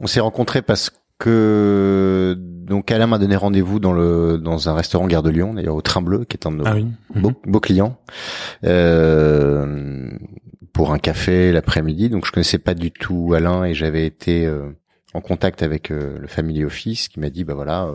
On 0.00 0.06
s'est 0.06 0.20
rencontrés 0.20 0.62
parce 0.62 0.90
que 1.18 2.36
donc 2.38 2.90
Alain 2.92 3.06
m'a 3.08 3.18
donné 3.18 3.34
rendez-vous 3.34 3.80
dans 3.80 3.92
le 3.92 4.38
dans 4.38 4.68
un 4.68 4.74
restaurant 4.74 5.06
Gare 5.08 5.22
de 5.24 5.30
Lyon, 5.30 5.54
d'ailleurs 5.54 5.74
au 5.74 5.82
Train 5.82 6.00
Bleu, 6.02 6.24
qui 6.24 6.36
est 6.36 6.46
un 6.46 6.52
de 6.52 6.56
nos 6.58 6.66
Ah 6.66 6.74
oui. 6.76 6.86
beaux, 7.16 7.32
beaux 7.44 7.58
clients, 7.60 7.98
euh, 8.64 10.10
pour 10.72 10.92
un 10.92 10.98
café 10.98 11.50
l'après-midi. 11.52 12.08
Donc 12.08 12.26
je 12.26 12.32
connaissais 12.32 12.58
pas 12.58 12.74
du 12.74 12.90
tout 12.92 13.32
Alain 13.34 13.64
et 13.64 13.74
j'avais 13.74 14.06
été 14.06 14.46
euh, 14.46 14.70
en 15.14 15.20
contact 15.20 15.62
avec 15.62 15.90
euh, 15.90 16.18
le 16.20 16.26
Family 16.28 16.64
Office 16.64 17.08
qui 17.08 17.18
m'a 17.20 17.30
dit 17.30 17.44
bah 17.44 17.54
voilà. 17.54 17.88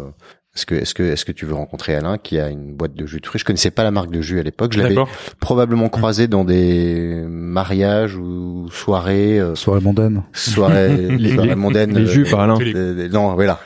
Euh, 0.56 0.56
est-ce 0.56 0.66
que 0.66 0.76
est-ce 0.76 0.94
que 0.94 1.04
est-ce 1.04 1.26
que 1.26 1.32
tu 1.32 1.46
veux 1.46 1.54
rencontrer 1.56 1.96
Alain 1.96 2.18
qui 2.18 2.40
a 2.40 2.50
une 2.50 2.74
boîte 2.74 2.94
de 2.94 3.06
jus 3.06 3.20
de 3.20 3.26
fruits? 3.26 3.40
Je 3.40 3.46
connaissais 3.46 3.72
pas 3.72 3.84
la 3.84 3.92
marque 3.92 4.12
de 4.12 4.22
jus 4.22 4.40
à 4.40 4.44
l'époque. 4.44 4.74
Je 4.74 4.80
l'avais 4.80 4.96
probablement 5.40 5.90
croisé 5.90 6.28
dans 6.28 6.44
des 6.46 7.24
mariages 7.28 8.16
ou 8.16 8.68
soirées, 8.72 9.40
euh, 9.40 9.56
Soirée 9.56 9.82
mondaine. 9.82 10.24
soirées, 10.34 10.90
Les- 11.18 11.34
soirées 11.34 11.50
les- 11.50 11.56
mondaines. 11.56 11.98
Les 11.98 12.06
jus 12.06 12.24
par 12.30 12.42
Alain. 12.42 12.58
Euh, 12.62 13.10
non, 13.10 13.34
voilà. 13.34 13.60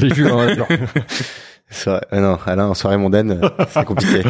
les 0.00 0.14
jus. 0.14 0.26
Soirée- 1.70 2.00
euh, 2.14 2.20
non, 2.20 2.38
Alain, 2.46 2.66
en 2.68 2.74
soirée 2.74 2.96
mondaine, 2.96 3.40
euh, 3.42 3.48
c'est 3.70 3.84
compliqué. 3.84 4.22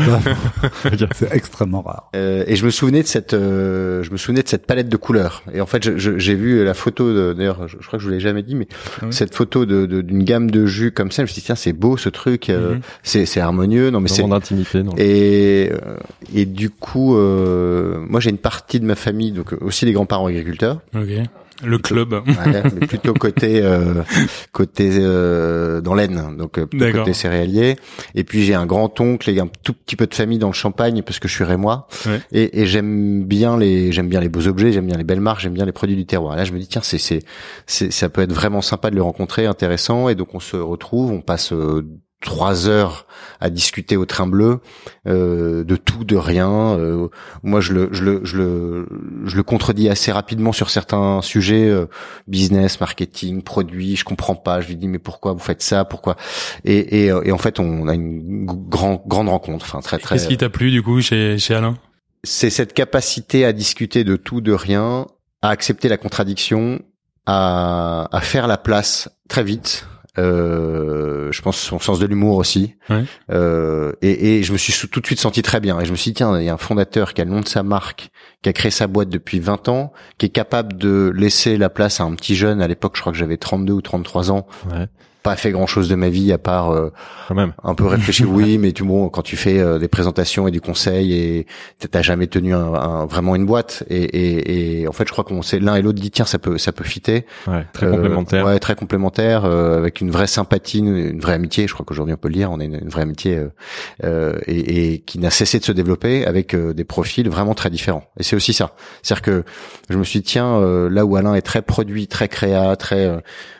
c'est 1.15 1.33
extrêmement 1.33 1.83
rare. 1.83 2.11
Euh, 2.17 2.43
et 2.47 2.57
je 2.57 2.65
me 2.65 2.71
souvenais 2.71 3.03
de 3.03 3.07
cette, 3.07 3.33
euh, 3.35 4.03
je 4.03 4.11
me 4.11 4.17
souvenais 4.17 4.43
de 4.43 4.49
cette 4.49 4.67
palette 4.67 4.89
de 4.89 4.97
couleurs. 4.97 5.43
Et 5.53 5.61
en 5.61 5.67
fait, 5.67 5.97
j'ai 5.99 6.35
vu 6.35 6.65
la 6.65 6.75
photo. 6.75 7.13
de- 7.15 7.35
D'ailleurs, 7.37 7.69
je, 7.69 7.77
je 7.81 7.87
crois 7.87 7.99
que 7.99 8.03
je 8.03 8.09
vous 8.09 8.13
l'ai 8.15 8.21
jamais 8.21 8.43
dit, 8.43 8.55
mais 8.55 8.67
Ah 9.01 9.05
oui. 9.07 9.13
cette 9.13 9.35
photo 9.35 9.67
de 9.67 9.87
de- 9.87 10.01
d'une 10.03 10.25
gamme 10.25 10.51
de 10.51 10.67
jus 10.67 10.91
comme 10.93 11.11
ça, 11.13 11.23
je 11.23 11.23
me 11.23 11.27
suis 11.29 11.41
dit 11.41 11.47
tiens, 11.47 11.55
c'est 11.55 11.73
beau 11.73 11.97
ce 11.97 12.09
truc, 12.09 12.51
euh, 12.51 12.75
Mhm. 12.75 12.81
c'est 13.03 13.27
c'est 13.27 13.41
harmonieux. 13.41 13.91
Non, 13.91 14.01
mais 14.01 14.09
c'est 14.09 14.27
d'intimité. 14.27 14.83
non. 14.83 14.93
et 14.99 15.71
et 16.35 16.45
du 16.45 16.71
coup, 16.71 17.17
euh, 17.17 17.99
moi 18.09 18.21
j'ai 18.21 18.31
une 18.31 18.39
partie 18.39 18.81
de 18.81 18.85
ma 18.85 18.95
famille, 18.97 19.33
donc 19.33 19.55
aussi 19.61 19.85
les 19.87 19.93
grands-parents 19.93 20.27
agriculteurs. 20.27 20.81
Ok. 20.95 21.09
Le 21.65 21.79
club. 21.79 22.13
Ouais, 22.13 22.63
mais 22.63 22.87
plutôt 22.87 23.15
côté 23.15 23.61
euh, 23.63 24.03
côté 24.53 24.91
euh, 24.93 25.81
dans 25.81 25.95
l'Aisne, 25.95 26.37
donc 26.37 26.59
euh, 26.59 26.67
côté 26.67 27.13
céréalier. 27.13 27.77
Et 28.15 28.23
puis 28.23 28.45
j'ai 28.45 28.55
un 28.55 28.67
grand 28.67 29.01
oncle 29.01 29.29
et 29.29 29.41
un 29.41 29.49
tout 29.65 29.73
petit 29.73 29.97
peu 29.97 30.07
de 30.07 30.15
famille 30.15 30.39
dans 30.39 30.49
le 30.49 30.53
Champagne 30.53 31.03
parce 31.03 31.19
que 31.19 31.27
je 31.27 31.35
suis 31.35 31.45
rémois. 31.45 31.89
Ouais. 32.07 32.21
Et, 32.33 32.61
et 32.61 32.67
j'aime 32.67 33.25
bien 33.25 33.57
les 33.57 33.91
j'aime 33.91 34.09
bien 34.09 34.21
les 34.21 34.29
beaux 34.29 34.47
objets, 34.47 34.73
j'aime 34.73 34.87
bien 34.87 34.97
les 34.97 35.05
belles 35.05 35.21
marques, 35.21 35.41
j'aime 35.41 35.55
bien 35.55 35.67
les 35.67 35.73
produits 35.73 35.97
du 35.97 36.07
terroir. 36.07 36.37
Là, 36.37 36.45
je 36.45 36.53
me 36.53 36.59
dis 36.59 36.69
tiens, 36.69 36.83
c'est 36.85 36.99
c'est 36.99 37.21
c'est 37.67 37.93
ça 37.93 38.09
peut 38.09 38.23
être 38.23 38.33
vraiment 38.33 38.63
sympa 38.63 38.91
de 38.91 38.95
le 38.95 39.03
rencontrer, 39.03 39.47
intéressant. 39.47 40.09
Et 40.09 40.15
donc 40.15 40.35
on 40.35 40.41
se 40.41 40.57
retrouve, 40.57 41.11
on 41.11 41.23
passe 41.23 41.53
euh, 41.53 41.85
trois 42.21 42.69
heures 42.69 43.07
à 43.41 43.51
discuter 43.51 43.97
au 43.97 44.05
train 44.05 44.27
bleu 44.27 44.61
euh, 45.07 45.63
de 45.63 45.77
tout, 45.77 46.05
de 46.05 46.17
rien. 46.17 46.51
Euh, 46.51 47.09
moi, 47.43 47.61
je 47.61 47.73
le, 47.73 47.89
je 47.93 48.03
le, 48.03 48.21
je 48.25 48.37
le, 48.37 48.89
je 49.25 49.37
le 49.37 49.43
contredis 49.45 49.89
assez 49.89 50.11
rapidement 50.11 50.53
sur 50.53 50.71
certains 50.71 51.23
sujets 51.23 51.69
euh, 51.69 51.87
business, 52.27 52.81
marketing, 52.81 53.43
produits. 53.43 53.95
Je 53.95 54.05
comprends 54.05 54.35
pas. 54.35 54.61
Je 54.61 54.69
lui 54.69 54.77
dis 54.77 54.89
mais 54.89 54.99
pourquoi 54.99 55.33
vous 55.33 55.39
faites 55.39 55.63
ça? 55.63 55.85
Pourquoi? 55.85 56.17
Et, 56.65 57.05
et, 57.05 57.13
euh, 57.13 57.23
et 57.25 57.31
en 57.31 57.39
fait, 57.39 57.61
on 57.61 57.87
a 57.87 57.95
une 57.95 58.49
g- 58.49 58.57
grand, 58.69 59.03
grande 59.07 59.29
rencontre. 59.29 59.65
Enfin, 59.65 59.81
très, 59.81 59.99
très. 59.99 60.17
Qu'est-ce 60.17 60.29
qui 60.29 60.37
t'a 60.37 60.51
plu 60.51 60.71
du 60.73 60.83
coup 60.83 61.01
chez 61.01 61.39
chez 61.39 61.55
Alain? 61.55 61.75
C'est 62.25 62.51
cette 62.51 62.75
capacité 62.75 63.45
à 63.45 63.53
discuter 63.53 64.03
de 64.03 64.17
tout, 64.17 64.41
de 64.41 64.53
rien, 64.53 65.07
à 65.41 65.51
accepter 65.51 65.89
la 65.89 65.97
contradiction, 65.97 66.81
à, 67.27 68.09
à 68.11 68.21
faire 68.21 68.49
la 68.49 68.57
place 68.57 69.09
très 69.29 69.45
vite. 69.45 69.87
Euh, 70.19 71.31
je 71.31 71.43
pense 71.43 71.57
son 71.57 71.79
sens 71.79 71.99
de 71.99 72.07
l'humour 72.07 72.37
aussi. 72.37 72.75
Ouais. 72.91 73.05
Euh, 73.31 73.93
et, 74.03 74.39
et 74.39 74.43
je 74.43 74.53
me 74.53 74.59
suis 74.59 74.73
tout 74.89 75.01
de 75.01 75.07
suite 75.07 75.21
senti 75.21 75.43
très 75.43 75.61
bien. 75.61 75.79
Et 75.81 75.85
je 75.85 75.93
me 75.93 75.97
suis 75.97 76.11
dit, 76.11 76.17
tiens, 76.17 76.39
il 76.39 76.45
y 76.45 76.49
a 76.49 76.55
un 76.55 76.59
fondateur 76.59 77.15
qui 77.15 77.21
a 77.21 77.25
le 77.25 77.31
nom 77.31 77.41
de 77.41 77.49
sa 77.49 77.63
marque, 77.63 78.11
qui 78.43 78.49
a 78.49 78.53
créé 78.53 78.71
sa 78.71 78.87
boîte 78.87 79.09
depuis 79.09 79.39
20 79.39 79.69
ans, 79.69 79.93
qui 80.19 80.27
est 80.27 80.31
capable 80.31 80.77
de 80.77 81.13
laisser 81.15 81.57
la 81.57 81.71
place 81.71 82.01
à 82.01 82.05
un 82.05 82.15
petit 82.15 82.35
jeune. 82.35 82.61
À 82.61 82.69
l'époque, 82.69 82.97
je 82.97 83.01
crois 83.01 83.13
que 83.13 83.19
j'avais 83.19 83.37
32 83.37 83.73
ou 83.73 83.81
33 83.81 84.31
ans. 84.31 84.47
Ouais. 84.71 84.87
Pas 85.23 85.35
fait 85.37 85.51
grand 85.51 85.67
chose 85.67 85.89
de 85.89 85.95
ma 85.95 86.09
vie 86.09 86.33
à 86.33 86.39
part 86.39 86.71
euh, 86.71 86.93
Quand 87.27 87.35
même. 87.35 87.53
un 87.65 87.75
peu 87.75 87.87
réfléchir. 87.87 88.31
oui, 88.31 88.57
mais 88.59 88.73
tu 88.73 88.85
bon, 88.85 89.09
quand 89.09 89.23
tu 89.23 89.37
fais 89.37 89.59
euh, 89.59 89.79
des 89.79 89.89
présentations 89.89 90.47
et 90.47 90.51
du 90.51 90.61
conseil 90.61 91.13
et 91.13 91.47
t'as 91.91 92.03
jamais 92.03 92.29
tenu 92.29 92.55
un, 92.55 92.73
un- 92.75 93.07
vraiment 93.07 93.35
une 93.35 93.45
boîte. 93.45 93.83
Et, 93.91 94.03
et, 94.05 94.81
et 94.83 94.89
en 94.89 94.93
fait, 94.93 95.07
je 95.07 95.13
crois 95.13 95.25
qu'on 95.25 95.43
s'est 95.43 95.59
l'un 95.59 95.75
et 95.75 95.83
l'autre 95.83 95.99
dit 96.01 96.11
tiens, 96.11 96.25
ça 96.25 96.39
peut 96.39 96.57
ça 96.59 96.73
peut 96.73 96.85
fitter. 96.85 97.27
Ouais. 97.47 97.65
Très 97.73 97.87
Euh, 97.87 97.91
complémentaire. 97.93 98.47
Ouais, 98.47 98.59
très 98.59 98.77
complémentaire, 98.77 99.45
euh, 99.45 99.77
avec 99.79 100.01
une 100.01 100.11
vraie 100.11 100.27
sympathie, 100.29 100.79
une, 100.79 100.97
une 100.97 101.21
vraie 101.21 101.35
amitié. 101.35 101.67
Je 101.67 101.75
crois 101.75 101.85
qu'aujourd'hui 101.85 102.15
on 102.15 102.19
peut 102.19 102.29
le 102.29 102.35
dire, 102.35 102.51
on 102.53 102.61
a 102.61 102.65
une, 102.65 102.75
une 102.81 102.89
vraie 102.89 103.03
amitié 103.03 103.41
euh, 104.05 104.39
et, 104.47 104.93
et 104.95 104.99
qui 105.01 105.19
n'a 105.19 105.31
cessé 105.31 105.59
de 105.59 105.65
se 105.65 105.73
développer 105.73 106.27
avec 106.27 106.55
euh, 106.55 106.73
des 106.73 106.85
profils 106.85 107.29
vraiment 107.29 107.55
très 107.55 107.71
différents. 107.71 108.05
Et 108.19 108.23
c'est 108.23 108.37
aussi 108.37 108.53
ça. 108.53 108.73
C'est-à-dire 109.03 109.23
que 109.23 109.45
je 109.91 109.99
me 109.99 110.05
suis 110.05 110.21
dit, 110.21 110.27
tiens, 110.27 110.57
euh, 110.59 110.89
là 110.89 111.05
où 111.05 111.17
Alain 111.17 111.35
est 111.35 111.43
très 111.43 111.63
produit, 111.63 112.07
très 112.07 112.29
créa, 112.29 112.77
très, 112.77 113.07
euh, 113.07 113.19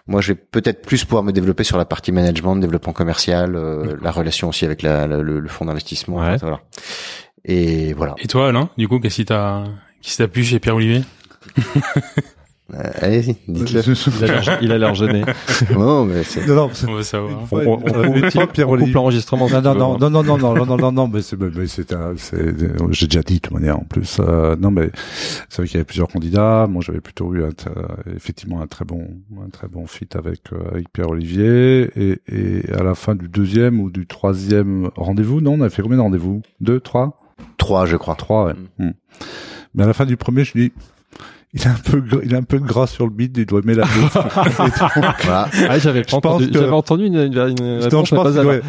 moi 0.09 0.21
je 0.21 0.33
vais 0.33 0.35
peut-être 0.35 0.83
plus 0.83 1.05
pouvoir 1.05 1.23
me 1.23 1.31
développer 1.33 1.63
sur 1.65 1.79
la 1.79 1.85
partie 1.85 2.11
management, 2.11 2.57
développement 2.57 2.93
commercial, 2.93 3.55
euh, 3.55 3.97
la 4.03 4.11
relation 4.11 4.49
aussi 4.49 4.65
avec 4.65 4.83
la, 4.83 5.07
la- 5.07 5.19
le, 5.19 5.39
le 5.39 5.49
fonds 5.49 5.67
d'investissement. 5.67 6.17
Ouais. 6.19 6.37
Voilà. 6.39 6.61
Et 7.45 7.93
voilà. 7.93 8.15
Et 8.19 8.27
toi 8.27 8.49
Alain, 8.49 8.69
du 8.77 8.89
coup, 8.89 8.99
qu'est-ce 8.99 9.17
qui 9.17 9.25
t'a 9.27 9.63
qu'est-ce 10.03 10.13
qui 10.13 10.19
t'a 10.19 10.29
plu 10.29 10.43
chez 10.45 10.59
Pierre 10.59 10.75
Olivier? 10.77 11.03
allez-y, 13.01 13.37
dites-le. 13.49 13.81
Il 14.19 14.25
a 14.25 14.27
l'air- 14.41 14.59
Il 14.63 14.73
a 14.73 14.79
l'air 14.79 14.95
gêné. 14.95 15.25
non, 15.75 16.05
mais 16.05 16.23
c'est 16.23 16.47
Non, 16.47 16.55
non, 16.55 16.71
c'est- 16.73 16.87
On 16.89 16.95
veut 16.95 17.03
savoir. 17.03 17.41
On, 17.51 17.57
on, 17.57 17.79
on, 17.83 17.87
Euh, 17.89 18.31
coupe- 18.31 18.93
l'enregistrement. 18.93 19.49
Non, 19.49 19.63
non, 19.63 19.75
non, 19.75 19.99
non, 19.99 20.11
non, 20.11 20.23
non, 20.23 20.39
non, 20.39 20.55
non, 20.55 20.67
non, 20.67 20.77
non, 20.77 20.93
non, 20.93 21.09
mais 21.09 21.23
c'est, 21.23 21.39
mais 21.41 21.67
c'est 21.67 21.93
un, 21.93 22.13
c'est, 22.17 22.39
j'ai 22.91 23.07
déjà 23.07 23.23
dit 23.23 23.37
de 23.37 23.41
toute 23.41 23.53
manière 23.55 23.79
en 23.79 23.85
plus. 23.85 24.19
Euh, 24.21 24.57
non, 24.57 24.71
mais 24.71 24.91
c'est 25.49 25.59
vrai 25.63 25.67
qu'il 25.67 25.75
y 25.75 25.79
avait 25.79 25.85
plusieurs 25.85 26.09
candidats. 26.09 26.67
Moi, 26.69 26.83
j'avais 26.85 27.01
plutôt 27.01 27.35
eu 27.35 27.43
euh, 27.43 27.51
effectivement 28.15 28.61
un 28.61 28.67
très 28.67 28.85
bon, 28.85 29.09
un 29.45 29.49
très 29.51 29.69
bon 29.69 29.87
fit 29.87 30.09
avec 30.15 30.41
euh, 30.53 30.59
avec 30.73 30.93
Pierre 30.93 31.09
Olivier. 31.11 31.91
Et, 31.97 32.21
et 32.29 32.73
à 32.73 32.83
la 32.83 32.95
fin 32.95 33.15
du 33.15 33.29
deuxième 33.29 33.81
ou 33.81 33.91
du 33.91 34.07
troisième 34.07 34.91
rendez-vous, 34.97 35.41
non, 35.41 35.55
on 35.55 35.61
a 35.63 35.71
fait 35.71 35.83
combien 35.83 35.97
de 35.99 36.03
rendez-vous? 36.03 36.43
Deux, 36.61 36.81
trois, 36.81 37.21
trois, 37.57 37.87
je 37.87 37.97
crois. 37.97 38.15
trois. 38.15 38.47
Ouais. 38.47 38.55
Hmm. 38.79 38.91
Mais 39.75 39.85
à 39.85 39.87
la 39.87 39.95
fin 39.95 40.05
du 40.07 40.17
premier, 40.17 40.45
je 40.45 40.53
dis. 40.53 40.73
Il 41.55 41.67
a 41.67 41.71
un 41.71 41.75
peu, 41.75 42.03
il 42.25 42.35
a 42.35 42.39
un 42.39 42.43
peu 42.43 42.59
de 42.59 42.65
gras 42.67 42.87
sur 42.87 43.05
le 43.07 43.11
bide, 43.11 43.37
il 43.39 43.47
doit 43.47 43.61
aimer 43.61 43.75
la 43.75 43.85
bouffe. 43.87 44.17
Voilà. 45.25 45.49
Ah, 45.69 45.79
j'avais 45.79 46.03
Je 46.07 46.15
entendu, 46.15 46.51
que- 46.51 46.59
j'avais 46.59 46.73
entendu 46.73 47.07
une, 47.07 47.15
une, 47.17 47.33
une 47.33 47.79
réponse, 47.81 48.09
je 48.11 48.15
pense 48.15 48.35
pas 48.35 48.45
ouais, 48.45 48.61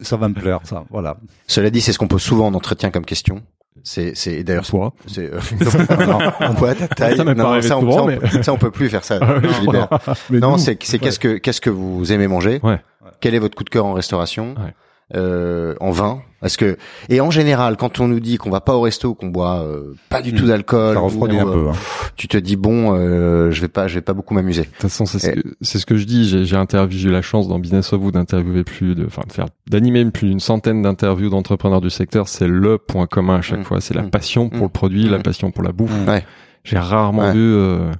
ça 0.00 0.16
va 0.16 0.28
me 0.28 0.34
plaire, 0.34 0.58
ça. 0.64 0.84
Voilà. 0.90 1.16
Cela 1.46 1.70
dit, 1.70 1.80
c'est 1.80 1.92
ce 1.92 1.98
qu'on 1.98 2.08
pose 2.08 2.22
souvent 2.22 2.48
en 2.48 2.54
entretien 2.54 2.90
comme 2.90 3.04
question. 3.04 3.42
C'est, 3.84 4.14
c'est 4.16 4.42
d'ailleurs, 4.42 4.64
Pourquoi 4.68 4.92
c'est 5.06 5.32
euh, 5.32 5.38
non, 6.06 6.18
on 6.40 6.54
peut 6.54 6.68
à 6.68 6.74
ta 6.74 6.88
taille. 6.88 7.16
Ça 7.16 7.22
non, 7.24 7.44
arrivé 7.44 7.68
ça, 7.68 7.76
on, 7.78 7.80
souvent, 7.82 7.92
ça, 7.96 8.02
on 8.02 8.06
mais- 8.08 8.16
peut- 8.16 8.42
ça, 8.42 8.52
on 8.52 8.58
peut 8.58 8.72
plus 8.72 8.88
faire 8.88 9.04
ça. 9.04 9.20
je 9.20 9.60
libère. 9.60 9.88
Mais 10.30 10.40
Non, 10.40 10.58
c'est, 10.58 10.76
c'est 10.82 10.98
qu'est-ce 10.98 11.20
que, 11.20 11.38
qu'est-ce 11.38 11.60
que 11.60 11.70
vous 11.70 12.12
aimez 12.12 12.26
manger? 12.26 12.58
Ouais. 12.64 12.80
Quel 13.20 13.34
est 13.34 13.38
votre 13.38 13.54
coup 13.56 13.64
de 13.64 13.70
cœur 13.70 13.86
en 13.86 13.92
restauration? 13.92 14.54
Ouais. 14.58 14.74
Euh, 15.16 15.74
En 15.80 15.90
vin 15.90 16.20
Parce 16.40 16.56
que 16.56 16.76
et 17.08 17.20
en 17.20 17.30
général, 17.30 17.76
quand 17.76 17.98
on 18.00 18.08
nous 18.08 18.20
dit 18.20 18.36
qu'on 18.36 18.50
va 18.50 18.60
pas 18.60 18.74
au 18.74 18.82
resto, 18.82 19.14
qu'on 19.14 19.28
boit 19.28 19.60
euh, 19.62 19.94
pas 20.10 20.20
du 20.22 20.34
tout 20.34 20.46
d'alcool, 20.46 20.94
ça 20.94 21.00
refroidit 21.00 21.36
ou, 21.36 21.40
un 21.40 21.48
euh, 21.48 21.52
peu. 21.52 21.68
Hein. 21.70 21.72
tu 22.16 22.28
te 22.28 22.36
dis 22.36 22.56
bon, 22.56 22.94
euh, 22.94 23.50
je 23.50 23.60
vais 23.62 23.68
pas, 23.68 23.88
je 23.88 23.94
vais 23.94 24.00
pas 24.02 24.12
beaucoup 24.12 24.34
m'amuser. 24.34 24.62
De 24.62 24.66
toute 24.66 24.82
façon, 24.82 25.06
c'est 25.06 25.18
ce, 25.18 25.30
que- 25.30 25.54
c'est 25.62 25.78
ce 25.78 25.86
que 25.86 25.96
je 25.96 26.04
dis. 26.04 26.28
J'ai, 26.28 26.44
j'ai 26.44 26.56
interviewé, 26.56 27.00
j'ai 27.00 27.08
eu 27.08 27.12
la 27.12 27.22
chance 27.22 27.48
dans 27.48 27.58
Business 27.58 27.92
of 27.92 28.00
Vous 28.00 28.12
d'interviewer 28.12 28.64
plus 28.64 28.94
de, 28.94 29.06
enfin, 29.06 29.22
de 29.26 29.32
faire, 29.32 29.46
d'animer 29.68 30.04
plus 30.10 30.28
d'une 30.28 30.40
centaine 30.40 30.82
d'interviews 30.82 31.30
d'entrepreneurs 31.30 31.80
du 31.80 31.90
secteur. 31.90 32.28
C'est 32.28 32.46
le 32.48 32.76
point 32.78 33.06
commun 33.06 33.36
à 33.36 33.40
chaque 33.42 33.60
Mm. 33.60 33.64
fois. 33.64 33.80
C'est 33.80 33.94
la 33.94 34.02
Mm. 34.02 34.10
passion 34.10 34.48
pour 34.50 34.66
le 34.66 34.72
produit, 34.72 35.08
la 35.08 35.18
passion 35.18 35.50
pour 35.50 35.62
la 35.64 35.72
bouffe. 35.72 35.92
Ouais. 36.06 36.24
J'ai 36.64 36.78
rarement 36.78 37.22
Ouais. 37.22 37.32
vu, 37.32 37.40
euh, 37.40 37.90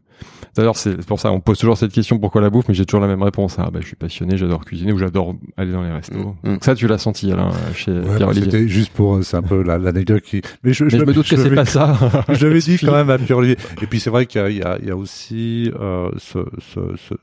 D'ailleurs, 0.59 0.76
c'est 0.76 1.06
pour 1.06 1.18
ça, 1.20 1.32
on 1.32 1.40
pose 1.40 1.56
toujours 1.59 1.78
cette 1.78 1.92
question 1.92 2.18
pourquoi 2.18 2.40
la 2.40 2.50
bouffe, 2.50 2.66
mais 2.68 2.74
j'ai 2.74 2.84
toujours 2.84 3.00
la 3.00 3.06
même 3.06 3.22
réponse. 3.22 3.56
Ah, 3.59 3.70
bah, 3.72 3.78
je 3.80 3.86
suis 3.86 3.96
passionné, 3.96 4.36
j'adore 4.36 4.64
cuisiner 4.64 4.92
ou 4.92 4.98
j'adore 4.98 5.34
aller 5.56 5.72
dans 5.72 5.82
les 5.82 5.90
restos. 5.92 6.14
Mm, 6.18 6.34
mm. 6.48 6.52
Donc 6.54 6.64
ça, 6.64 6.74
tu 6.74 6.86
l'as 6.86 6.98
senti, 6.98 7.32
Alain, 7.32 7.50
chez 7.74 7.92
Ouais, 7.92 8.22
Olivier. 8.24 8.44
C'était 8.50 8.68
juste 8.68 8.92
pour, 8.92 9.16
euh, 9.16 9.22
c'est 9.22 9.36
un 9.36 9.42
peu 9.42 9.62
la- 9.62 9.78
l'anecdote 9.78 10.22
qui. 10.22 10.42
Mais 10.64 10.72
je, 10.72 10.84
Mais 10.84 10.90
je 10.90 10.96
me 10.98 11.12
doute 11.12 11.28
que 11.28 11.36
c'est 11.36 11.54
pas 11.54 11.64
ça. 11.64 11.96
Je 12.28 12.46
l'avais 12.46 12.59
dit 12.61 12.76
quand 12.78 12.92
même 12.92 13.11
à 13.11 13.18
Pierre 13.18 13.38
Olivier. 13.38 13.56
Et 13.80 13.86
puis 13.86 14.00
c'est 14.00 14.11
vrai 14.11 14.26
qu'il 14.26 14.46
y 14.50 14.59
y 14.59 14.90
a 14.90 14.96
aussi 14.96 15.70
euh, 15.80 16.11
ce, 16.18 16.38
ce, 16.59 16.80
ce, 16.96 17.14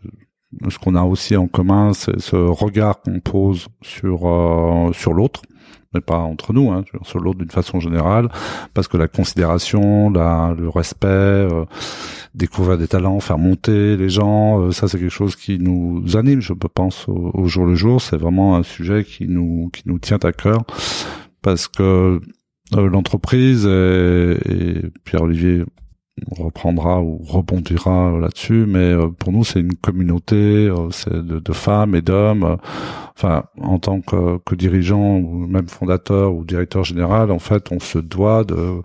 ce 0.69 0.79
qu'on 0.79 0.95
a 0.95 1.03
aussi 1.03 1.35
en 1.35 1.47
commun, 1.47 1.91
c'est 1.93 2.19
ce 2.19 2.35
regard 2.35 3.01
qu'on 3.01 3.19
pose 3.19 3.67
sur 3.81 4.27
euh, 4.27 4.91
sur 4.93 5.13
l'autre, 5.13 5.41
mais 5.95 6.01
pas 6.01 6.17
entre 6.17 6.53
nous, 6.53 6.69
hein, 6.71 6.83
sur- 7.03 7.19
l'autre 7.19 7.39
d'une 7.39 7.49
façon 7.49 7.79
générale, 7.79 8.29
parce 8.73 8.87
que 8.87 8.97
la 8.97 9.07
considération, 9.07 10.09
la, 10.11 10.53
le 10.57 10.69
respect, 10.69 11.07
euh, 11.07 11.65
découvrir 12.35 12.77
des 12.77 12.87
talents, 12.87 13.19
faire 13.21 13.37
monter 13.37 13.95
les 13.97 14.09
gens, 14.09 14.61
euh, 14.61 14.71
ça 14.71 14.87
c'est 14.87 14.99
quelque 14.99 15.09
chose 15.21 15.35
qui 15.35 15.57
nous 15.57 16.17
anime, 16.17 16.41
je 16.41 16.53
pense, 16.53 17.07
au, 17.07 17.31
au 17.33 17.47
jour 17.47 17.65
le 17.65 17.75
jour. 17.75 18.01
C'est 18.01 18.17
vraiment 18.17 18.55
un 18.57 18.63
sujet 18.63 19.03
qui 19.03 19.27
nous 19.27 19.69
qui 19.73 19.83
nous 19.85 19.99
tient 19.99 20.19
à 20.23 20.31
cœur, 20.33 20.63
parce 21.41 21.67
que 21.67 22.19
euh, 22.75 22.89
l'entreprise 22.89 23.65
et, 23.65 24.37
et 24.49 24.81
Reprendra 26.31 27.01
ou 27.01 27.17
rebondira 27.17 28.17
là-dessus, 28.17 28.65
mais 28.65 28.79
euh, 28.79 29.09
pour 29.09 29.33
nous 29.33 29.43
c'est 29.43 29.59
une 29.59 29.75
communauté, 29.75 30.35
euh, 30.35 30.89
c'est 30.89 31.13
de, 31.13 31.39
de 31.39 31.51
femmes 31.51 31.93
et 31.93 32.01
d'hommes. 32.01 32.57
Enfin, 33.17 33.43
en 33.61 33.79
tant 33.79 33.99
que, 33.99 34.37
que 34.39 34.55
dirigeant 34.55 35.17
ou 35.17 35.45
même 35.45 35.67
fondateur 35.67 36.33
ou 36.33 36.45
directeur 36.45 36.85
général, 36.85 37.31
en 37.31 37.39
fait, 37.39 37.69
on 37.71 37.79
se 37.79 37.97
doit 37.97 38.45
de, 38.45 38.81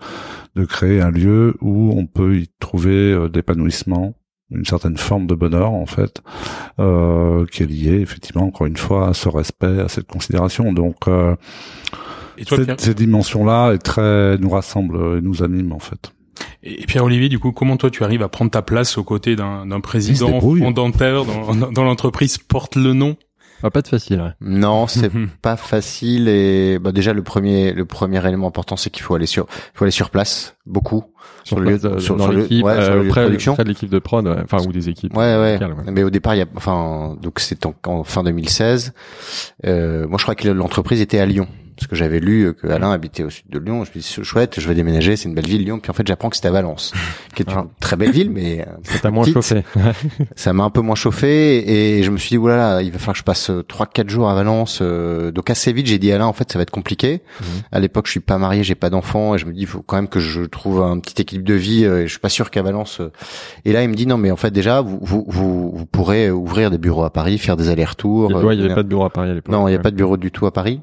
de 0.57 0.64
créer 0.64 1.01
un 1.01 1.11
lieu 1.11 1.57
où 1.61 1.93
on 1.97 2.07
peut 2.07 2.37
y 2.37 2.49
trouver 2.59 3.12
euh, 3.12 3.28
d'épanouissement, 3.28 4.14
une 4.51 4.64
certaine 4.64 4.97
forme 4.97 5.26
de 5.26 5.35
bonheur 5.35 5.70
en 5.70 5.87
fait, 5.87 6.22
euh, 6.78 7.47
qui 7.47 7.62
est 7.62 7.66
liée 7.66 8.01
effectivement 8.01 8.47
encore 8.47 8.66
une 8.66 8.76
fois 8.76 9.09
à 9.09 9.14
ce 9.14 9.28
respect, 9.28 9.81
à 9.81 9.89
cette 9.89 10.09
considération. 10.09 10.72
Donc 10.72 11.07
euh, 11.07 11.37
Et 12.39 12.45
toi, 12.45 12.59
cette, 12.78 13.01
est 13.01 13.78
très 13.78 14.39
nous 14.39 14.51
rassemble 14.51 15.18
et 15.18 15.20
nous 15.20 15.43
anime 15.43 15.72
en 15.72 15.78
fait. 15.78 16.12
Et 16.63 16.85
Pierre 16.87 17.05
Olivier, 17.05 17.29
du 17.29 17.39
coup, 17.39 17.53
comment 17.53 17.77
toi 17.77 17.91
tu 17.91 18.05
arrives 18.05 18.23
à 18.23 18.29
prendre 18.29 18.51
ta 18.51 18.63
place 18.63 18.99
aux 18.99 19.05
côtés 19.05 19.37
d'un 19.37 19.67
d'un 19.67 19.81
président 19.81 20.41
fondateur 20.41 21.25
dans, 21.25 21.55
dans, 21.55 21.73
dans 21.73 21.85
l'entreprise 21.85 22.39
porte 22.39 22.77
le 22.77 22.93
nom? 22.93 23.17
Ah, 23.63 23.71
pas 23.71 23.83
de 23.83 23.89
facile, 23.89 24.21
ouais. 24.23 24.31
Non, 24.41 24.87
c'est 24.87 25.11
pas 25.43 25.57
facile 25.59 26.29
et 26.29 26.79
bah 26.79 26.93
déjà 26.93 27.13
le 27.13 27.23
premier 27.23 27.75
le 27.75 27.85
premier 27.85 28.27
élément 28.27 28.47
important 28.49 28.77
c'est 28.79 28.89
qu'il 28.89 29.03
faut 29.03 29.15
aller 29.15 29.27
sur 29.27 29.47
il 29.51 29.79
faut 29.79 29.85
aller 29.85 29.91
sur 29.91 30.09
place 30.09 30.57
beaucoup 30.65 31.05
sur 31.45 31.61
le 31.61 31.73
lieu 31.73 31.79
de- 31.79 31.89
euh, 31.89 31.99
sur- 31.99 32.17
dans 32.17 32.25
sur 32.25 32.33
le- 32.33 32.41
l'équipe, 32.41 32.65
ouais, 32.65 32.83
sur 32.83 32.95
le 32.95 33.01
euh, 33.01 33.03
lieu 33.03 33.09
de 33.09 33.13
production. 33.13 33.53
près 33.55 33.65
de 33.65 33.69
l'équipe 33.69 33.91
de 33.91 33.99
prod, 33.99 34.27
ouais. 34.27 34.37
enfin, 34.45 34.67
ou 34.67 34.73
des 34.73 34.89
équipes. 34.89 35.15
Ouais 35.15 35.37
ouais. 35.37 35.53
locales, 35.59 35.75
ouais. 35.75 35.93
Mais 35.93 36.03
au 36.03 36.09
départ 36.09 36.35
il 36.35 36.39
y 36.39 36.43
a 36.43 36.47
enfin 36.57 37.19
donc 37.21 37.39
c'est 37.39 37.67
en, 37.67 37.75
en 37.85 38.03
fin 38.03 38.23
2016. 38.25 38.95
Euh, 39.67 40.07
moi 40.09 40.17
je 40.19 40.23
crois 40.25 40.35
que 40.35 40.49
l'entreprise 40.49 41.03
était 41.03 41.19
à 41.19 41.27
Lyon. 41.27 41.47
Parce 41.81 41.89
que 41.89 41.97
j'avais 41.97 42.20
lu 42.20 42.53
que 42.55 42.66
Alain 42.68 42.93
habitait 42.93 43.24
au 43.24 43.31
sud 43.31 43.47
de 43.51 43.59
Lyon. 43.59 43.85
Je 43.85 43.91
me 43.91 43.95
dis 43.95 44.03
c'est 44.03 44.22
chouette, 44.22 44.61
je 44.61 44.68
vais 44.68 44.74
déménager, 44.74 45.16
c'est 45.16 45.28
une 45.28 45.35
belle 45.35 45.47
ville 45.47 45.64
Lyon. 45.64 45.78
Puis 45.81 45.91
en 45.91 45.95
fait, 45.95 46.07
j'apprends 46.07 46.28
que 46.31 46.37
c'était 46.37 46.49
à 46.49 46.53
Valence, 46.53 46.93
qui 47.35 47.43
est 47.43 47.51
une 47.51 47.59
Ah. 47.59 47.66
très 47.81 47.97
belle 47.97 48.11
ville, 48.12 48.31
mais 48.31 48.61
euh, 48.61 48.64
Ça 48.85 48.99
t'a 49.01 49.11
moins 49.11 49.22
petite. 49.24 49.35
chauffé. 49.35 49.64
ça 50.37 50.53
m'a 50.53 50.64
un 50.64 50.70
peu 50.70 50.81
moins 50.83 50.95
chauffé 50.95 51.99
et 51.99 52.03
je 52.03 52.11
me 52.11 52.16
suis 52.18 52.31
dit 52.31 52.39
oulala, 52.39 52.83
il 52.83 52.93
va 52.93 52.99
falloir 52.99 53.14
que 53.14 53.18
je 53.18 53.24
passe 53.24 53.51
euh, 53.51 53.62
trois 53.62 53.87
quatre 53.87 54.11
jours 54.11 54.28
à 54.28 54.35
Valence. 54.35 54.81
euh, 54.83 55.31
donc 55.33 55.51
assez 55.51 55.72
vite, 55.72 55.87
j'ai 55.87 55.99
dit 55.99 56.12
Alain 56.12 56.26
en 56.26 56.33
fait, 56.33 56.51
ça 56.53 56.59
va 56.59 56.62
être 56.62 56.70
compliqué. 56.70 57.22
Mhm. 57.41 57.47
À 57.72 57.81
l'époque, 57.81 58.07
je 58.07 58.12
suis 58.12 58.20
pas 58.20 58.39
marié, 58.39 58.62
j'ai 58.62 58.74
pas 58.74 58.91
d'enfant 58.91 59.35
et 59.35 59.39
je 59.39 59.47
me 59.47 59.53
dis 59.53 59.61
il 59.62 59.66
faut 59.66 59.83
quand 59.83 59.97
même 59.97 60.09
que 60.09 60.20
je 60.20 60.43
trouve 60.43 60.83
un 60.83 60.99
petit 61.01 61.20
équilibre 61.22 61.47
de 61.49 61.55
vie. 61.55 61.85
euh, 61.85 62.03
Et 62.03 62.07
je 62.07 62.11
suis 62.11 62.20
pas 62.20 62.28
sûr 62.28 62.51
qu'à 62.51 62.62
Valence. 62.62 63.01
euh, 63.01 63.11
Et 63.64 63.72
là, 63.72 63.83
il 63.83 63.89
me 63.89 63.95
dit 63.95 64.07
non, 64.07 64.16
mais 64.18 64.31
en 64.31 64.37
fait 64.37 64.51
déjà, 64.51 64.81
vous 64.81 64.99
vous 65.03 65.24
vous, 65.28 65.72
vous 65.74 65.87
pourrez 65.87 66.31
ouvrir 66.31 66.70
des 66.70 66.78
bureaux 66.78 67.05
à 67.05 67.11
Paris, 67.11 67.39
faire 67.39 67.57
des 67.57 67.68
allers-retours. 67.70 68.31
Il 68.31 68.35
y 68.35 68.61
euh, 68.61 68.64
avait 68.66 68.74
pas 68.74 68.83
de 68.83 68.89
bureau 68.89 69.05
à 69.05 69.11
Paris 69.11 69.31
à 69.31 69.35
l'époque. 69.35 69.53
non, 69.53 69.66
il 69.68 69.70
n'y 69.70 69.74
a 69.74 69.78
Ouais. 69.78 69.83
pas 69.83 69.91
de 69.91 69.97
bureau 69.97 70.16
du 70.16 70.31
tout 70.31 70.47
à 70.47 70.53
Paris. 70.53 70.81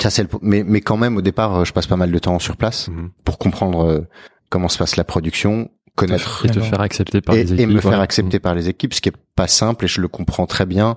Ça, 0.00 0.10
c'est 0.10 0.22
le... 0.22 0.28
mais, 0.42 0.62
mais 0.64 0.80
quand 0.80 0.96
même, 0.96 1.16
au 1.16 1.22
départ, 1.22 1.56
euh, 1.60 1.64
je 1.64 1.72
passe 1.72 1.86
pas 1.86 1.96
mal 1.96 2.10
de 2.12 2.18
temps 2.18 2.38
sur 2.38 2.56
place 2.56 2.88
Mhm. 2.88 3.10
pour 3.24 3.38
comprendre 3.38 3.84
euh, 3.86 4.00
comment 4.48 4.68
se 4.68 4.78
passe 4.78 4.96
la 4.96 5.04
production, 5.04 5.70
connaître 5.96 6.46
Et 6.46 6.50
te 6.50 6.60
faire 6.60 6.80
accepter 6.80 7.20
par 7.20 7.34
et, 7.34 7.44
les 7.44 7.50
et 7.52 7.54
équipes. 7.54 7.68
me 7.76 7.80
faire 7.80 8.00
accepter 8.00 8.38
par 8.38 8.54
les 8.54 8.68
équipes, 8.68 8.94
ce 8.94 9.00
qui 9.00 9.08
est 9.08 9.16
pas 9.34 9.48
simple 9.48 9.84
et 9.86 9.88
je 9.88 10.00
le 10.00 10.08
comprends 10.08 10.46
très 10.46 10.66
bien 10.66 10.96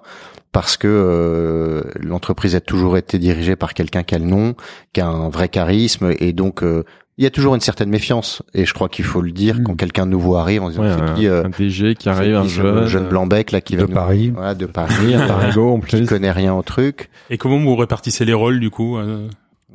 parce 0.52 0.78
que 0.78 0.88
euh, 0.88 1.82
l'entreprise 2.00 2.56
a 2.56 2.62
toujours 2.62 2.96
été 2.98 3.18
dirigée 3.18 3.56
par 3.56 3.74
quelqu'un 3.74 4.04
qui 4.04 4.14
a 4.14 4.20
le 4.20 4.26
nom, 4.26 4.56
qui 4.94 5.02
a 5.02 5.08
un 5.08 5.30
vrai 5.30 5.50
charisme 5.50 6.14
et 6.20 6.32
donc 6.34 6.62
euh, 6.64 6.84
il 7.18 7.24
y 7.24 7.28
a 7.28 7.30
toujours 7.30 7.54
une 7.56 7.62
certaine 7.62 7.90
méfiance 7.90 8.42
et 8.54 8.66
je 8.66 8.74
crois 8.74 8.90
qu'il 8.90 9.06
faut 9.06 9.22
le 9.22 9.32
dire 9.32 9.56
Mm. 9.60 9.64
quand 9.64 9.76
quelqu'un 9.76 10.06
de 10.06 10.12
nouveau 10.12 10.36
arrive 10.36 10.64
en 10.64 10.70
disant 10.70 10.82
Ouais, 10.84 10.92
c'est 10.96 11.02
un, 11.02 11.14
qui 11.14 11.28
euh, 11.28 11.44
un 11.46 11.50
DG 11.50 11.96
qui 11.96 12.10
arrive, 12.10 12.32
qui 12.32 12.38
un 12.38 12.44
jeune, 12.48 12.86
jeune 12.88 13.08
blanc 13.08 13.28
bec 13.28 13.52
là 13.52 13.62
qui 13.62 13.76
va 13.76 13.84
de 13.84 13.88
nous- 13.88 13.94
Paris. 13.94 14.32
voilà, 14.34 14.56
de 14.56 14.66
Paris, 14.68 15.14
un 15.14 15.28
Tarigo 15.28 15.72
en 15.74 15.80
qui 15.82 15.98
plus. 15.98 16.06
connaît 16.08 16.32
rien 16.32 16.54
au 16.56 16.62
truc. 16.64 17.10
Et 17.30 17.38
comment 17.38 17.60
vous 17.60 17.76
répartissez 17.76 18.26
les 18.26 18.34
rôles 18.34 18.60
du 18.60 18.70
coup 18.70 18.98
euh 18.98 19.28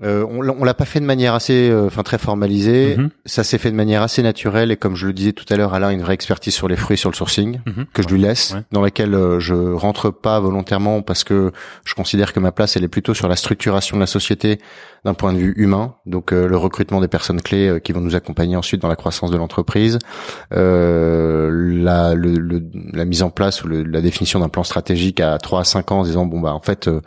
Euh, 0.05 0.25
on 0.31 0.41
l'a- 0.43 0.55
on 0.59 0.65
l'a 0.65 0.75
pas 0.75 0.85
fait 0.85 1.01
de 1.01 1.05
manière 1.05 1.35
assez, 1.35 1.69
euh, 1.71 1.87
enfin 1.87 2.03
très 2.03 2.19
formalisée. 2.19 2.97
Mhm. 2.97 3.11
Ça 3.27 3.43
s'est 3.43 3.59
fait 3.59 3.71
de 3.71 3.77
manière 3.77 4.03
assez 4.03 4.23
naturelle 4.23 4.71
et 4.71 4.77
comme 4.77 4.95
je 4.95 5.07
le 5.07 5.13
disais 5.13 5.33
tout 5.33 5.45
à 5.51 5.57
l'heure, 5.57 5.75
Alain 5.75 5.89
a 5.89 5.93
une 5.93 6.03
vraie 6.03 6.15
expertise 6.15 6.55
sur 6.55 6.69
les 6.69 6.77
fruits, 6.77 6.97
sur 6.97 7.11
le 7.11 7.17
sourcing 7.17 7.61
Mhm. 7.67 7.87
que 7.93 8.03
je 8.03 8.09
lui 8.09 8.21
laisse, 8.21 8.53
Ouais. 8.55 8.63
dans 8.73 8.81
laquelle 8.81 9.15
euh, 9.15 9.41
je 9.41 9.55
rentre 9.55 10.11
pas 10.11 10.39
volontairement 10.41 11.03
parce 11.03 11.25
que 11.25 11.51
je 11.85 11.95
considère 11.95 12.33
que 12.33 12.41
ma 12.41 12.53
place 12.53 12.77
elle 12.77 12.85
est 12.85 12.89
plutôt 12.89 13.13
sur 13.15 13.29
la 13.29 13.37
structuration 13.37 13.97
de 13.97 14.01
la 14.01 14.07
société 14.07 14.61
d'un 15.05 15.15
point 15.15 15.33
de 15.33 15.39
vue 15.39 15.55
humain, 15.57 15.95
donc 16.07 16.33
euh, 16.33 16.47
le 16.49 16.57
recrutement 16.57 17.01
des 17.01 17.09
personnes 17.09 17.41
clés 17.41 17.81
qui 17.83 17.93
vont 17.93 18.01
nous 18.01 18.15
accompagner 18.17 18.57
ensuite 18.57 18.83
dans 18.83 18.89
la 18.89 18.97
croissance 18.97 19.31
de 19.31 19.37
l'entreprise, 19.37 19.99
euh, 20.53 21.51
la, 21.83 22.15
le- 22.15 22.33
le- 22.39 22.63
la 22.93 23.05
mise 23.05 23.23
en 23.23 23.31
place 23.31 23.63
ou 23.65 23.69
le- 23.69 23.83
la 23.85 24.01
définition 24.01 24.41
d'un 24.41 24.49
plan 24.49 24.65
stratégique 24.65 25.21
à 25.21 25.39
3 25.39 25.61
à 25.61 25.65
5 25.65 25.93
ans 25.93 26.01
en 26.01 26.05
disant 26.05 26.27
bon 26.27 26.41
bah 26.41 26.53
en 26.53 26.61
fait 26.61 26.89
euh, 26.89 27.01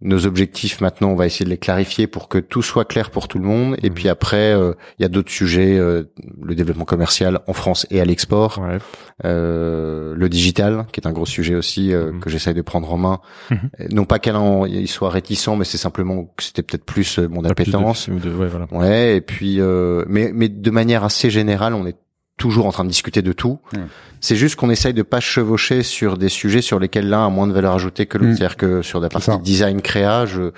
nos 0.00 0.26
objectifs 0.26 0.80
maintenant, 0.80 1.08
on 1.10 1.14
va 1.14 1.26
essayer 1.26 1.44
de 1.44 1.50
les 1.50 1.56
clarifier 1.58 2.06
pour 2.06 2.28
que 2.28 2.38
tout 2.38 2.62
soit 2.62 2.84
clair 2.84 3.10
pour 3.10 3.26
tout 3.28 3.38
le 3.38 3.44
monde. 3.44 3.76
Et 3.82 3.88
Mhm. 3.88 3.94
puis 3.94 4.08
après, 4.08 4.52
euh, 4.52 4.72
il 4.98 5.02
y 5.02 5.04
a 5.06 5.08
d'autres 5.08 5.30
sujets, 5.30 5.78
euh, 5.78 6.04
le 6.42 6.54
développement 6.54 6.84
commercial 6.84 7.40
en 7.46 7.52
France 7.52 7.86
et 7.90 8.00
à 8.00 8.04
l'export, 8.04 8.58
Ouais. 8.60 8.78
euh, 9.24 10.14
le 10.16 10.28
digital, 10.28 10.86
qui 10.92 11.00
est 11.00 11.06
un 11.06 11.12
gros 11.12 11.26
sujet 11.26 11.54
aussi 11.54 11.92
euh, 11.92 12.12
Mhm. 12.12 12.20
que 12.20 12.30
j'essaye 12.30 12.54
de 12.54 12.62
prendre 12.62 12.92
en 12.92 12.98
main. 12.98 13.20
Mhm. 13.50 13.70
Non 13.92 14.04
pas 14.04 14.18
qu'Alain 14.18 14.66
il 14.66 14.88
soit 14.88 15.10
réticent, 15.10 15.48
mais 15.56 15.64
c'est 15.64 15.78
simplement 15.78 16.24
que 16.36 16.42
c'était 16.42 16.62
peut-être 16.62 16.84
plus 16.84 17.18
mon 17.18 17.42
Pas 17.42 17.54
plus 17.54 17.64
de- 17.64 17.76
appétence. 17.76 18.08
de- 18.08 18.30
ouais, 18.30 18.48
voilà. 18.48 18.66
Ouais, 18.72 19.16
et 19.16 19.20
puis 19.20 19.60
euh, 19.60 20.04
mais 20.08 20.30
mais 20.34 20.48
de 20.48 20.70
manière 20.70 21.04
assez 21.04 21.30
générale, 21.30 21.74
on 21.74 21.86
est 21.86 21.96
toujours 22.36 22.66
en 22.66 22.72
train 22.72 22.84
de 22.84 22.88
discuter 22.88 23.22
de 23.22 23.32
tout. 23.32 23.60
Mm. 23.72 23.78
C'est 24.20 24.36
juste 24.36 24.56
qu'on 24.56 24.70
essaye 24.70 24.94
de 24.94 25.02
pas 25.02 25.20
chevaucher 25.20 25.82
sur 25.82 26.16
des 26.18 26.28
sujets 26.30 26.62
sur 26.62 26.78
lesquels 26.78 27.08
l'un 27.08 27.26
a 27.26 27.28
moins 27.28 27.46
de 27.46 27.52
valeur 27.52 27.74
ajoutée 27.74 28.06
que 28.06 28.18
l'autre. 28.18 28.32
Mm. 28.32 28.36
C'est-à-dire 28.36 28.56
que 28.56 28.82
sur 28.82 28.98
la 29.00 29.08
partie 29.08 29.30
design 29.42 29.80
créa, 29.82 30.26
je 30.26 30.50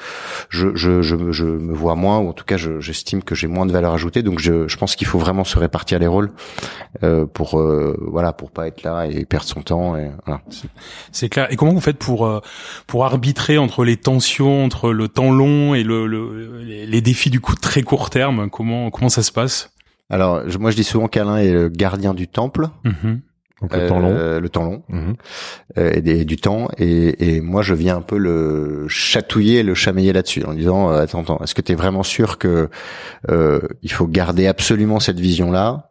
je 0.48 0.74
je 0.74 1.02
je, 1.02 1.32
je 1.32 1.44
me 1.44 1.74
vois 1.74 1.94
moins 1.96 2.18
ou 2.18 2.28
en 2.28 2.32
tout 2.32 2.44
cas 2.44 2.56
je- 2.56 2.80
j'estime 2.80 3.22
que 3.22 3.34
j'ai 3.34 3.46
moins 3.48 3.66
de 3.66 3.72
valeur 3.72 3.92
ajoutée. 3.92 4.22
Donc 4.22 4.38
je 4.38 4.68
je 4.68 4.76
pense 4.76 4.96
qu'il 4.96 5.06
faut 5.06 5.18
vraiment 5.18 5.44
se 5.44 5.58
répartir 5.58 5.98
les 5.98 6.06
rôles 6.06 6.30
euh, 7.02 7.26
pour 7.26 7.58
euh, 7.58 7.96
voilà 8.00 8.32
pour 8.32 8.50
pas 8.50 8.66
être 8.68 8.82
là 8.82 9.06
et 9.06 9.24
perdre 9.24 9.46
son 9.46 9.62
temps 9.62 9.96
et 9.96 10.10
voilà. 10.24 10.40
C'est 11.12 11.28
clair. 11.28 11.48
Et 11.52 11.56
comment 11.56 11.72
vous 11.72 11.80
faites 11.80 11.98
pour 11.98 12.24
euh, 12.26 12.40
pour 12.86 13.04
arbitrer 13.04 13.58
entre 13.58 13.84
les 13.84 13.96
tensions, 13.96 14.64
entre 14.64 14.92
le 14.92 15.08
temps 15.08 15.30
long 15.32 15.74
et 15.74 15.82
le, 15.82 16.06
le- 16.06 16.62
les, 16.62 17.00
défis 17.00 17.30
du 17.30 17.40
coup 17.40 17.54
de 17.54 17.60
très 17.60 17.82
court 17.82 18.10
terme? 18.10 18.48
Comment 18.48 18.90
comment 18.90 19.08
ça 19.10 19.22
se 19.22 19.32
passe? 19.32 19.70
Alors 20.10 20.48
je- 20.48 20.58
moi 20.58 20.70
je 20.70 20.76
dis 20.76 20.84
souvent 20.84 21.08
qu'Alain 21.08 21.38
est 21.38 21.52
le 21.52 21.68
gardien 21.68 22.14
du 22.14 22.28
temple, 22.28 22.68
Mhm. 22.84 23.20
Donc 23.62 23.74
le 23.74 23.88
temps 23.88 23.98
long. 24.00 24.10
euh, 24.12 24.38
le 24.38 24.48
temps 24.50 24.64
long. 24.64 24.82
Mhm. 24.90 25.14
euh, 25.78 25.90
et, 25.94 26.02
des- 26.02 26.24
du 26.26 26.36
temps 26.36 26.68
et, 26.76 27.36
et 27.36 27.40
moi 27.40 27.62
je 27.62 27.72
viens 27.74 27.96
un 27.96 28.02
peu 28.02 28.18
le 28.18 28.84
chatouiller 28.88 29.62
le 29.62 29.74
chamailler 29.74 30.12
là-dessus 30.12 30.44
en 30.44 30.52
disant 30.52 30.90
euh, 30.90 31.00
attends 31.00 31.22
attends 31.22 31.40
est-ce 31.42 31.54
que 31.54 31.62
tu 31.62 31.72
es 31.72 31.74
vraiment 31.74 32.02
sûr 32.02 32.36
que 32.36 32.68
euh, 33.30 33.60
il 33.82 33.90
faut 33.90 34.06
garder 34.06 34.46
absolument 34.46 35.00
cette 35.00 35.18
vision 35.18 35.50
là 35.50 35.88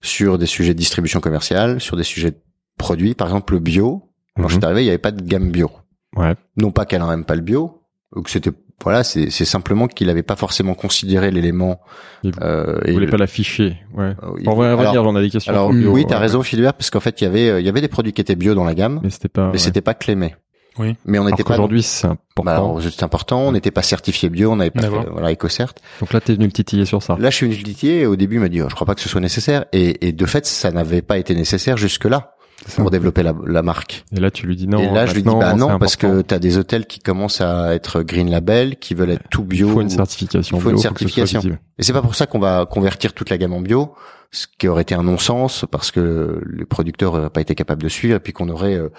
sur 0.00 0.38
des 0.38 0.46
sujets 0.46 0.74
de 0.74 0.78
distribution 0.78 1.18
commerciale 1.20 1.80
sur 1.80 1.96
des 1.96 2.04
sujets 2.04 2.30
de 2.30 2.38
produits? 2.78 3.14
Par 3.14 3.26
exemple 3.26 3.54
le 3.54 3.58
bio 3.60 4.04
quand 4.36 4.44
Mhm. 4.44 4.48
je 4.50 4.54
suis 4.54 4.64
arrivé 4.64 4.82
il 4.82 4.84
n'y 4.84 4.90
avait 4.90 4.98
pas 4.98 5.10
de 5.10 5.22
gamme 5.22 5.50
bio 5.50 5.70
Ouais. 6.16 6.36
non 6.56 6.70
pas 6.70 6.86
qu'elle 6.86 7.02
n'aime 7.04 7.24
pas 7.24 7.34
le 7.34 7.42
bio 7.42 7.82
ou 8.14 8.22
que 8.22 8.30
c'était 8.30 8.52
voilà 8.82 9.02
c'est 9.04 9.30
c'est 9.30 9.44
simplement 9.44 9.86
qu'il 9.88 10.06
n'avait 10.06 10.22
pas 10.22 10.36
forcément 10.36 10.74
considéré 10.74 11.30
l'élément 11.30 11.80
Il 12.22 12.32
euh, 12.42 12.78
et 12.84 12.92
le- 12.92 13.06
pas 13.08 13.16
l'afficher. 13.16 13.76
Ouais. 13.94 14.14
euh, 14.22 14.30
il- 14.40 14.48
on 14.48 14.54
va 14.54 14.68
alors- 14.68 14.80
revenir, 14.80 15.02
on 15.04 15.16
a 15.16 15.20
des 15.20 15.30
questions. 15.30 15.52
alors 15.52 15.72
bio, 15.72 15.90
oui, 15.92 16.04
t'as 16.06 16.14
ouais. 16.16 16.20
raison 16.22 16.42
Philibert, 16.42 16.74
parce 16.74 16.90
qu'en 16.90 17.00
fait 17.00 17.20
il 17.20 17.24
y 17.24 17.26
avait 17.26 17.48
euh, 17.50 17.60
il 17.60 17.66
y 17.66 17.68
avait 17.68 17.80
des 17.80 17.88
produits 17.88 18.12
qui 18.12 18.20
étaient 18.20 18.36
bio 18.36 18.54
dans 18.54 18.64
la 18.64 18.74
gamme, 18.74 19.00
Mais 19.02 19.10
c'était 19.10 19.28
pas. 19.28 19.50
mais 19.52 19.58
c'était 19.58 19.80
pas 19.80 19.94
clémé. 19.94 20.34
Oui. 20.78 20.94
Mais 21.06 21.18
on 21.18 21.24
n'était 21.24 21.42
pas 21.42 21.54
qu'aujourd'hui, 21.54 21.82
c'est 21.82 22.06
important. 22.06 22.74
Bah 22.76 22.80
c'est 22.88 23.02
important. 23.02 23.40
On 23.40 23.50
n'était 23.50 23.72
pas 23.72 23.82
certifié 23.82 24.28
bio, 24.28 24.52
on 24.52 24.56
n'avait 24.56 24.70
pas 24.70 24.82
fait, 24.82 25.06
voilà, 25.10 25.32
EcoCert. 25.32 25.72
Donc 25.98 26.12
là, 26.12 26.20
t'es 26.20 26.34
venu 26.34 26.44
le 26.46 26.52
titiller 26.52 26.84
sur 26.84 27.02
ça. 27.02 27.16
Là, 27.18 27.30
je 27.30 27.34
suis 27.34 27.46
venu 27.46 27.56
le 27.58 27.64
titiller 27.64 28.02
et 28.02 28.06
au 28.06 28.14
début, 28.14 28.36
il 28.36 28.40
m'a 28.40 28.48
dit, 28.48 28.62
oh, 28.62 28.66
je 28.68 28.76
crois 28.76 28.86
pas 28.86 28.94
que 28.94 29.00
ce 29.00 29.08
soit 29.08 29.20
nécessaire. 29.20 29.64
Et, 29.72 30.06
et 30.06 30.12
de 30.12 30.24
fait, 30.24 30.46
ça 30.46 30.70
n'avait 30.70 31.02
pas 31.02 31.18
été 31.18 31.34
nécessaire 31.34 31.76
jusque-là 31.76 32.18
ça. 32.18 32.37
Pour 32.76 32.90
développer 32.90 33.22
la, 33.22 33.34
la 33.46 33.62
marque. 33.62 34.04
Et 34.14 34.20
là, 34.20 34.30
tu 34.30 34.46
lui 34.46 34.56
dis 34.56 34.66
non. 34.66 34.78
et 34.78 34.90
là, 34.90 35.06
je 35.06 35.14
lui 35.14 35.22
dis, 35.22 35.28
bah 35.28 35.54
non, 35.54 35.78
parce 35.78 35.96
que 35.96 36.06
important. 36.06 36.22
t'as 36.26 36.38
des 36.38 36.58
hôtels 36.58 36.86
qui 36.86 36.98
commencent 36.98 37.40
à 37.40 37.74
être 37.74 38.02
green 38.02 38.30
label, 38.30 38.76
qui 38.76 38.94
veulent 38.94 39.10
être 39.10 39.28
tout 39.30 39.44
bio. 39.44 39.68
il 39.68 39.72
faut 39.72 39.80
une 39.80 39.90
certification. 39.90 40.56
il 40.58 40.60
faut 40.60 40.70
une 40.70 40.76
bio, 40.76 40.82
certification. 40.82 41.40
Et 41.78 41.82
c'est 41.82 41.92
pas 41.92 42.02
pour 42.02 42.14
ça 42.14 42.26
qu'on 42.26 42.38
va 42.40 42.66
convertir 42.66 43.12
toute 43.12 43.30
la 43.30 43.38
gamme 43.38 43.52
en 43.52 43.60
bio, 43.60 43.94
ce 44.30 44.46
qui 44.58 44.68
aurait 44.68 44.82
été 44.82 44.94
un 44.94 45.02
non-sens 45.04 45.64
parce 45.70 45.90
que 45.90 46.42
les 46.52 46.66
producteurs 46.66 47.14
n'auraient 47.14 47.30
pas 47.30 47.40
été 47.40 47.54
capables 47.54 47.82
de 47.82 47.88
suivre 47.88 48.16
et 48.16 48.20
puis 48.20 48.34
qu'on 48.34 48.50
aurait 48.50 48.74
euh, 48.76 48.90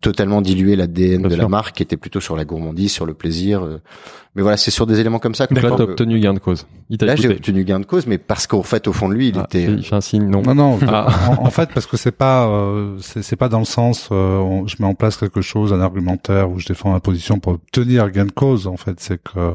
totalement 0.00 0.42
dilué 0.42 0.74
l'ADN 0.74 1.22
de 1.22 1.34
la 1.36 1.46
marque 1.48 1.76
qui 1.76 1.82
était 1.84 1.96
plutôt 1.96 2.20
sur 2.20 2.34
la 2.36 2.44
gourmandise, 2.44 2.90
sur 2.92 3.06
le 3.06 3.14
plaisir. 3.14 3.62
euh. 3.64 3.78
Mais 4.34 4.42
voilà, 4.42 4.56
c'est 4.56 4.72
sur 4.72 4.86
des 4.86 4.98
éléments 4.98 5.20
comme 5.20 5.34
ça. 5.36 5.46
que 5.46 5.54
Donc 5.54 5.62
là, 5.62 5.70
t'as 5.76 5.84
obtenu 5.84 6.18
gain 6.18 6.34
de 6.34 6.40
cause. 6.40 6.66
Il 6.90 6.98
Là, 7.00 7.14
j'ai 7.16 7.28
obtenu 7.28 7.64
gain 7.64 7.78
de 7.80 7.86
cause, 7.86 8.06
mais 8.08 8.18
parce 8.18 8.46
qu'en 8.48 8.62
fait, 8.64 8.88
au 8.88 8.92
fond 8.92 9.08
de 9.08 9.14
lui, 9.14 9.28
il 9.28 9.38
Ah, 9.38 9.44
était. 9.44 9.64
il 9.64 9.84
fait 9.84 9.94
un 9.94 10.00
signe 10.00 10.28
non. 10.28 10.42
Non, 10.42 10.54
non. 10.56 10.78
Ah. 10.88 11.06
En, 11.38 11.46
en 11.46 11.50
fait, 11.50 11.70
parce 11.72 11.86
que 11.86 11.96
c'est 11.96 12.10
pas, 12.12 12.48
euh, 12.48 12.98
c'est 13.00 13.22
c'est 13.22 13.36
pas 13.36 13.48
dans 13.48 13.60
le 13.60 13.64
sens, 13.64 14.08
euh, 14.10 14.38
on- 14.38 14.66
je 14.66 14.76
mets 14.80 14.86
en 14.86 14.94
place 14.94 15.16
quelque 15.16 15.40
chose, 15.42 15.72
un 15.72 15.80
argumentaire 15.80 16.50
où 16.50 16.58
je 16.58 16.66
défends 16.66 16.92
ma 16.92 17.00
position 17.00 17.38
pour 17.38 17.52
obtenir 17.54 18.10
gain 18.10 18.26
de 18.26 18.32
cause. 18.32 18.66
En 18.66 18.76
fait, 18.76 18.98
c'est 19.00 19.22
que, 19.22 19.54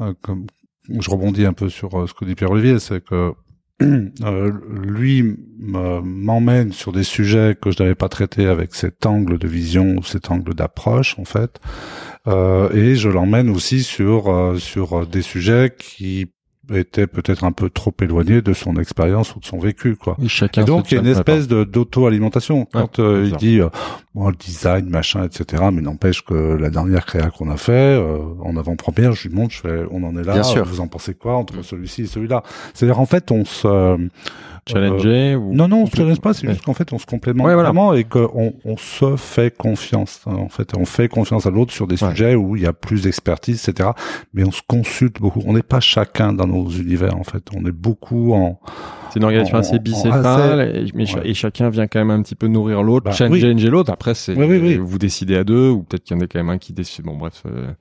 euh, 0.00 0.12
comme 0.22 0.46
je 0.88 1.10
rebondis 1.10 1.44
un 1.44 1.52
peu 1.52 1.68
sur 1.68 1.94
euh, 2.00 2.06
ce 2.06 2.14
que 2.14 2.24
dit 2.24 2.34
Pierre 2.34 2.50
Olivier, 2.50 2.78
c'est 2.80 3.04
que 3.04 3.32
euh, 4.24 4.52
lui 4.70 5.22
me- 5.58 6.00
m'emmène 6.02 6.72
sur 6.72 6.92
des 6.92 7.04
sujets 7.04 7.56
que 7.60 7.70
je 7.70 7.82
n'avais 7.82 7.94
pas 7.94 8.08
traités 8.08 8.46
avec 8.46 8.74
cet 8.74 9.06
angle 9.06 9.38
de 9.38 9.48
vision 9.48 9.96
ou 9.98 10.02
cet 10.02 10.30
angle 10.30 10.54
d'approche, 10.54 11.18
en 11.18 11.24
fait, 11.24 11.58
Euh, 12.28 12.70
et 12.74 12.96
je 12.96 13.08
l'emmène 13.08 13.50
aussi 13.50 13.82
sur 13.82 14.28
euh, 14.30 14.58
sur 14.58 15.06
des 15.06 15.22
sujets 15.22 15.74
qui 15.78 16.32
étaient 16.72 17.06
peut-être 17.06 17.44
un 17.44 17.52
peu 17.52 17.70
trop 17.70 17.92
éloignés 18.00 18.42
de 18.42 18.52
son 18.52 18.76
expérience 18.76 19.34
ou 19.34 19.40
de 19.40 19.44
son 19.44 19.58
vécu, 19.58 19.96
quoi. 19.96 20.16
Chacun. 20.26 20.62
Et 20.62 20.64
donc 20.64 20.90
il 20.90 20.94
y 20.94 20.98
a 20.98 21.00
une 21.00 21.08
espèce 21.08 21.48
de 21.48 21.64
d'auto-alimentation 21.64 22.66
quand 22.66 22.98
euh, 22.98 23.28
il 23.30 23.36
dit 23.36 23.60
euh, 23.60 23.68
bon 24.14 24.28
le 24.28 24.36
design 24.36 24.88
machin 24.88 25.24
etc. 25.24 25.64
Mais 25.72 25.82
n'empêche 25.82 26.22
que 26.24 26.34
la 26.34 26.70
dernière 26.70 27.06
créa 27.06 27.30
qu'on 27.30 27.50
a 27.50 27.56
fait 27.56 27.72
euh, 27.72 28.18
en 28.42 28.56
avant-première, 28.56 29.12
je 29.12 29.28
lui 29.28 29.34
montre, 29.34 29.54
je 29.54 29.60
fais 29.60 29.82
on 29.90 30.02
en 30.04 30.16
est 30.16 30.24
là. 30.24 30.34
Bien 30.34 30.42
sûr. 30.42 30.64
Vous 30.64 30.80
en 30.80 30.88
pensez 30.88 31.14
quoi 31.14 31.36
entre 31.36 31.62
celui-ci 31.62 32.02
et 32.02 32.06
celui-là? 32.06 32.42
C'est-à-dire 32.74 33.00
en 33.00 33.06
fait 33.06 33.30
on 33.30 33.44
se 33.44 33.66
euh, 33.66 33.96
Challenger 34.68 35.36
ou. 35.36 35.52
non, 35.54 35.68
non, 35.68 35.82
on 35.82 35.86
se 35.86 35.96
challenge 35.96 36.20
pas, 36.20 36.32
c'est 36.34 36.46
Ouais. 36.46 36.52
juste 36.54 36.64
qu'en 36.64 36.74
fait, 36.74 36.92
on 36.92 36.98
se 36.98 37.06
complémente 37.06 37.46
Ouais, 37.46 37.54
voilà. 37.54 37.68
vraiment 37.70 37.94
et 37.94 38.04
qu'on 38.04 38.52
on 38.64 38.76
se 38.76 39.16
fait 39.16 39.56
confiance. 39.56 40.20
En 40.26 40.48
fait, 40.48 40.72
on 40.76 40.84
fait 40.84 41.08
confiance 41.08 41.46
à 41.46 41.50
l'autre 41.50 41.72
sur 41.72 41.86
des 41.86 41.96
sujets 41.96 42.34
où 42.34 42.56
il 42.56 42.62
y 42.62 42.66
a 42.66 42.72
plus 42.72 43.02
d'expertise, 43.02 43.66
etc. 43.68 43.90
Mais 44.34 44.44
on 44.44 44.50
se 44.50 44.62
consulte 44.66 45.20
beaucoup. 45.20 45.42
On 45.46 45.52
n'est 45.54 45.62
pas 45.62 45.80
chacun 45.80 46.32
dans 46.32 46.46
nos 46.46 46.68
univers, 46.70 47.16
en 47.16 47.24
fait. 47.24 47.42
On 47.56 47.64
est 47.66 47.72
beaucoup 47.72 48.32
en, 48.34 48.60
C'est 49.12 49.18
une 49.18 49.24
organisation 49.24 49.56
En- 49.56 49.60
assez 49.60 49.78
bicéphale, 49.80 50.60
assez- 50.60 50.90
et, 50.96 51.14
ouais. 51.16 51.28
et 51.30 51.34
chacun 51.34 51.68
vient 51.68 51.88
quand 51.88 51.98
même 51.98 52.10
un 52.10 52.22
petit 52.22 52.36
peu 52.36 52.46
nourrir 52.46 52.82
l'autre, 52.84 53.06
Bah, 53.06 53.10
challenger 53.12 53.52
oui. 53.54 53.60
l'autre. 53.64 53.90
Après, 53.92 54.14
c'est 54.14 54.34
Oui, 54.36 54.46
oui, 54.48 54.58
oui. 54.62 54.76
vous 54.76 54.98
décidez 54.98 55.36
à 55.36 55.42
deux, 55.42 55.68
ou 55.70 55.82
peut-être 55.82 56.04
qu'il 56.04 56.16
y 56.16 56.20
en 56.20 56.22
a 56.22 56.26
quand 56.28 56.38
même 56.38 56.50
un 56.50 56.58
qui 56.58 56.72
décide. 56.72 57.04
Bon, 57.04 57.16
bref, 57.16 57.42
euh, 57.46 57.72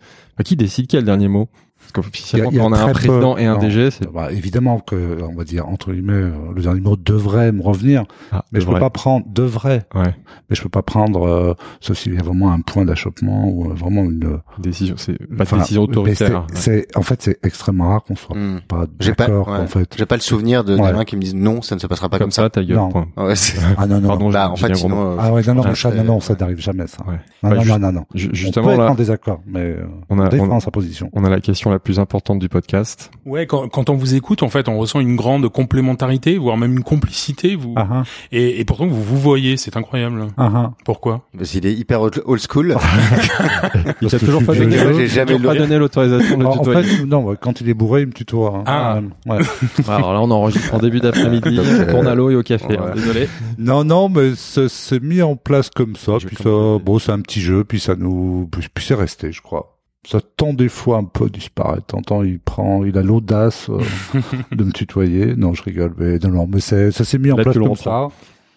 qui 0.44 0.56
décide 0.56 0.88
Qui 0.88 0.98
a 0.98 1.02
le 1.02 1.06
dernier 1.06 1.28
mot? 1.28 1.48
Parce 1.92 2.06
qu'officiellement, 2.06 2.52
quand 2.52 2.70
on 2.70 2.74
a 2.74 2.84
un 2.84 2.92
président 2.94 3.34
peu- 3.36 3.42
et 3.42 3.46
un 3.46 3.54
non. 3.56 3.60
DG, 3.60 3.90
c'est 3.90 4.12
Bah, 4.12 4.32
évidemment 4.32 4.80
que, 4.80 5.18
on 5.24 5.36
va 5.36 5.44
dire, 5.44 5.68
entre 5.68 5.92
guillemets, 5.92 6.14
euh, 6.14 6.32
le 6.56 6.62
dernier 6.62 6.82
mot 6.82 6.96
devrait 6.96 7.52
me 7.52 7.64
revenir, 7.64 8.04
ah, 8.32 8.44
mais 8.52 8.60
je 8.60 8.66
devrait. 8.66 8.80
peux 8.80 8.86
pas 8.86 8.90
prendre, 8.92 9.26
devrait, 9.28 9.86
Ouais, 9.96 10.14
mais 10.50 10.56
je 10.56 10.62
peux 10.62 10.70
pas 10.70 10.84
prendre, 10.84 11.26
euh, 11.28 11.54
sauf 11.80 11.98
s'il 11.98 12.14
y 12.14 12.18
a 12.20 12.22
vraiment 12.24 12.52
un 12.52 12.62
point 12.62 12.86
d'achoppement 12.86 13.48
ou 13.50 13.72
euh, 13.72 13.74
vraiment 13.74 14.04
une, 14.04 14.40
décision, 14.60 14.96
c'est 14.98 15.18
pas 15.36 15.44
enfin, 15.44 15.58
décision 15.58 15.84
autoritaire. 15.84 16.46
c'est- 16.54 16.70
C'est, 16.70 16.98
en 16.98 17.02
fait, 17.02 17.22
c'est 17.24 17.40
extrêmement 17.44 17.90
rare 17.90 18.04
qu'on 18.04 18.16
soit 18.16 18.36
Hmm. 18.38 18.60
pas 18.68 18.86
d'accord, 19.00 19.48
ouais. 19.48 19.58
en 19.58 19.66
fait. 19.68 19.96
J'ai 19.98 20.06
pas 20.06 20.16
le 20.16 20.22
souvenir 20.22 20.64
de 20.64 20.76
Ouais. 20.76 20.82
d'Alain 20.82 21.06
qui 21.06 21.16
me 21.16 21.22
dise 21.22 21.34
non, 21.34 21.62
ça 21.64 21.74
ne 21.76 21.80
se 21.80 21.88
passera 21.88 22.08
pas 22.10 22.18
comme, 22.20 22.26
comme, 22.26 22.32
ça, 22.32 22.48
ta 22.52 22.64
gueule. 22.64 22.78
Non. 22.78 22.90
point. 22.90 23.08
Ouais, 23.18 23.36
c'est- 23.36 23.58
Ah 23.78 23.88
non, 23.88 24.00
non, 24.00 24.08
Pardon, 24.10 24.30
bah, 24.30 24.52
en 24.52 24.56
fait, 24.56 24.76
sinon. 24.76 25.14
euh, 25.14 25.16
Ah 25.20 25.34
ouais, 25.34 25.42
non, 25.48 25.56
non, 25.56 25.64
non, 25.64 26.04
non, 26.04 26.20
ça 26.20 26.36
n'arrive 26.40 26.60
jamais, 26.60 26.86
ça. 26.86 27.04
Ouais. 27.08 27.16
Non, 27.42 27.50
Bah, 27.50 27.56
non, 27.56 27.64
non, 27.66 27.80
non, 27.80 27.92
non. 27.92 28.06
Ju- 28.14 28.30
On 28.32 28.36
Justement, 28.36 28.68
peut 28.68 28.74
être 28.74 28.80
là, 28.80 28.92
en 28.92 28.96
désaccord, 28.96 29.42
mais 29.48 29.62
euh, 29.62 29.86
on 30.10 30.28
défend 30.28 30.60
sa 30.60 30.70
position. 30.72 31.10
on 31.14 31.24
a 31.26 31.30
la 31.30 31.40
question 31.40 31.72
la 31.80 31.82
plus 31.82 31.98
importante 32.00 32.40
du 32.40 32.50
podcast. 32.50 33.10
Ouais, 33.26 33.46
quand, 33.48 33.70
quand 33.70 33.90
on 33.90 33.96
vous 33.96 34.14
écoute, 34.14 34.44
en 34.44 34.50
fait, 34.50 34.68
on 34.68 34.78
ressent 34.78 35.00
une 35.00 35.16
grande 35.16 35.48
complémentarité, 35.48 36.38
voire 36.38 36.58
même 36.58 36.74
une 36.74 36.84
complicité. 36.84 37.56
Vous 37.56 37.74
Ah, 37.78 37.88
ah, 37.90 38.04
et, 38.34 38.60
et 38.60 38.66
pourtant 38.66 38.86
vous 38.86 39.02
vous 39.02 39.18
voyez, 39.18 39.56
c'est 39.56 39.78
incroyable. 39.78 40.28
ah. 40.38 40.72
Pourquoi? 40.84 41.22
Parce 41.38 41.52
qu'il 41.52 41.66
est 41.66 41.74
hyper 41.74 42.02
old 42.02 42.42
school. 42.42 42.76
Il 44.02 44.10
que 44.10 44.18
toujours 44.18 44.44
pas 44.44 44.56
donné. 44.56 44.76
J'ai 44.98 45.08
jamais 45.08 45.36
toujours 45.38 45.54
pas 45.54 45.58
donné 45.58 45.78
l'autorisation 45.78 46.38
de 46.38 46.42
le 46.44 46.48
En, 46.50 46.52
en 46.52 46.58
tutoyer. 46.58 46.84
fait, 46.84 47.06
non, 47.06 47.24
ouais, 47.24 47.36
quand 47.40 47.62
il 47.62 47.70
est 47.70 47.74
bourré, 47.74 48.02
il 48.02 48.08
me 48.08 48.12
tutoie. 48.14 48.56
hein. 48.58 48.64
Ah. 48.66 48.98
Euh, 48.98 49.02
ouais. 49.40 49.40
Alors 49.88 50.12
là, 50.14 50.22
on 50.22 50.30
enregistre 50.32 50.74
en 50.74 50.80
début 50.80 51.00
d'après-midi, 51.00 51.58
on 51.60 51.64
euh, 51.66 51.90
tourne 51.92 52.08
à 52.08 52.16
l'eau 52.16 52.30
et 52.30 52.36
au 52.36 52.44
café. 52.44 52.68
ouais. 52.68 52.78
hein, 52.78 52.92
Désolé. 52.94 53.30
Non, 53.58 53.86
non, 53.86 54.10
mais 54.10 54.32
c'est 54.36 54.68
c'est 54.70 55.02
mis 55.02 55.22
en 55.22 55.38
place 55.38 55.70
comme 55.70 55.96
ça. 55.96 56.18
Je 56.20 56.28
Puis 56.28 56.36
ça, 56.38 56.44
bon, 56.84 57.00
c'est 57.00 57.12
un 57.14 57.22
petit 57.22 57.40
jeu, 57.42 57.64
puis 57.64 57.80
ça 57.80 57.96
nous, 57.96 58.50
puis 58.52 58.68
c'est 58.86 58.96
resté, 58.96 59.32
je 59.32 59.42
crois. 59.42 59.78
Ça 60.08 60.20
tend 60.38 60.54
des 60.54 60.70
fois 60.70 60.98
un 60.98 61.04
peu 61.04 61.26
à 61.26 61.30
disparaître. 61.30 61.88
T'entends, 61.88 62.24
il 62.24 62.40
prend, 62.40 62.86
il 62.86 62.98
a 62.98 63.04
l'audace 63.04 63.70
euh, 63.70 63.82
de 64.52 64.64
me 64.64 64.72
tutoyer. 64.72 65.36
Non, 65.36 65.54
je 65.54 65.64
rigole, 65.64 65.94
mais 65.98 66.18
non, 66.20 66.30
non, 66.30 66.48
mais 66.48 66.62
c'est, 66.62 66.92
ça 66.92 67.04
s'est 67.04 67.18
mis 67.18 67.32
en 67.32 67.38
Là, 67.38 67.44
place 67.44 67.58
comme 67.58 67.76
ça. 67.76 68.08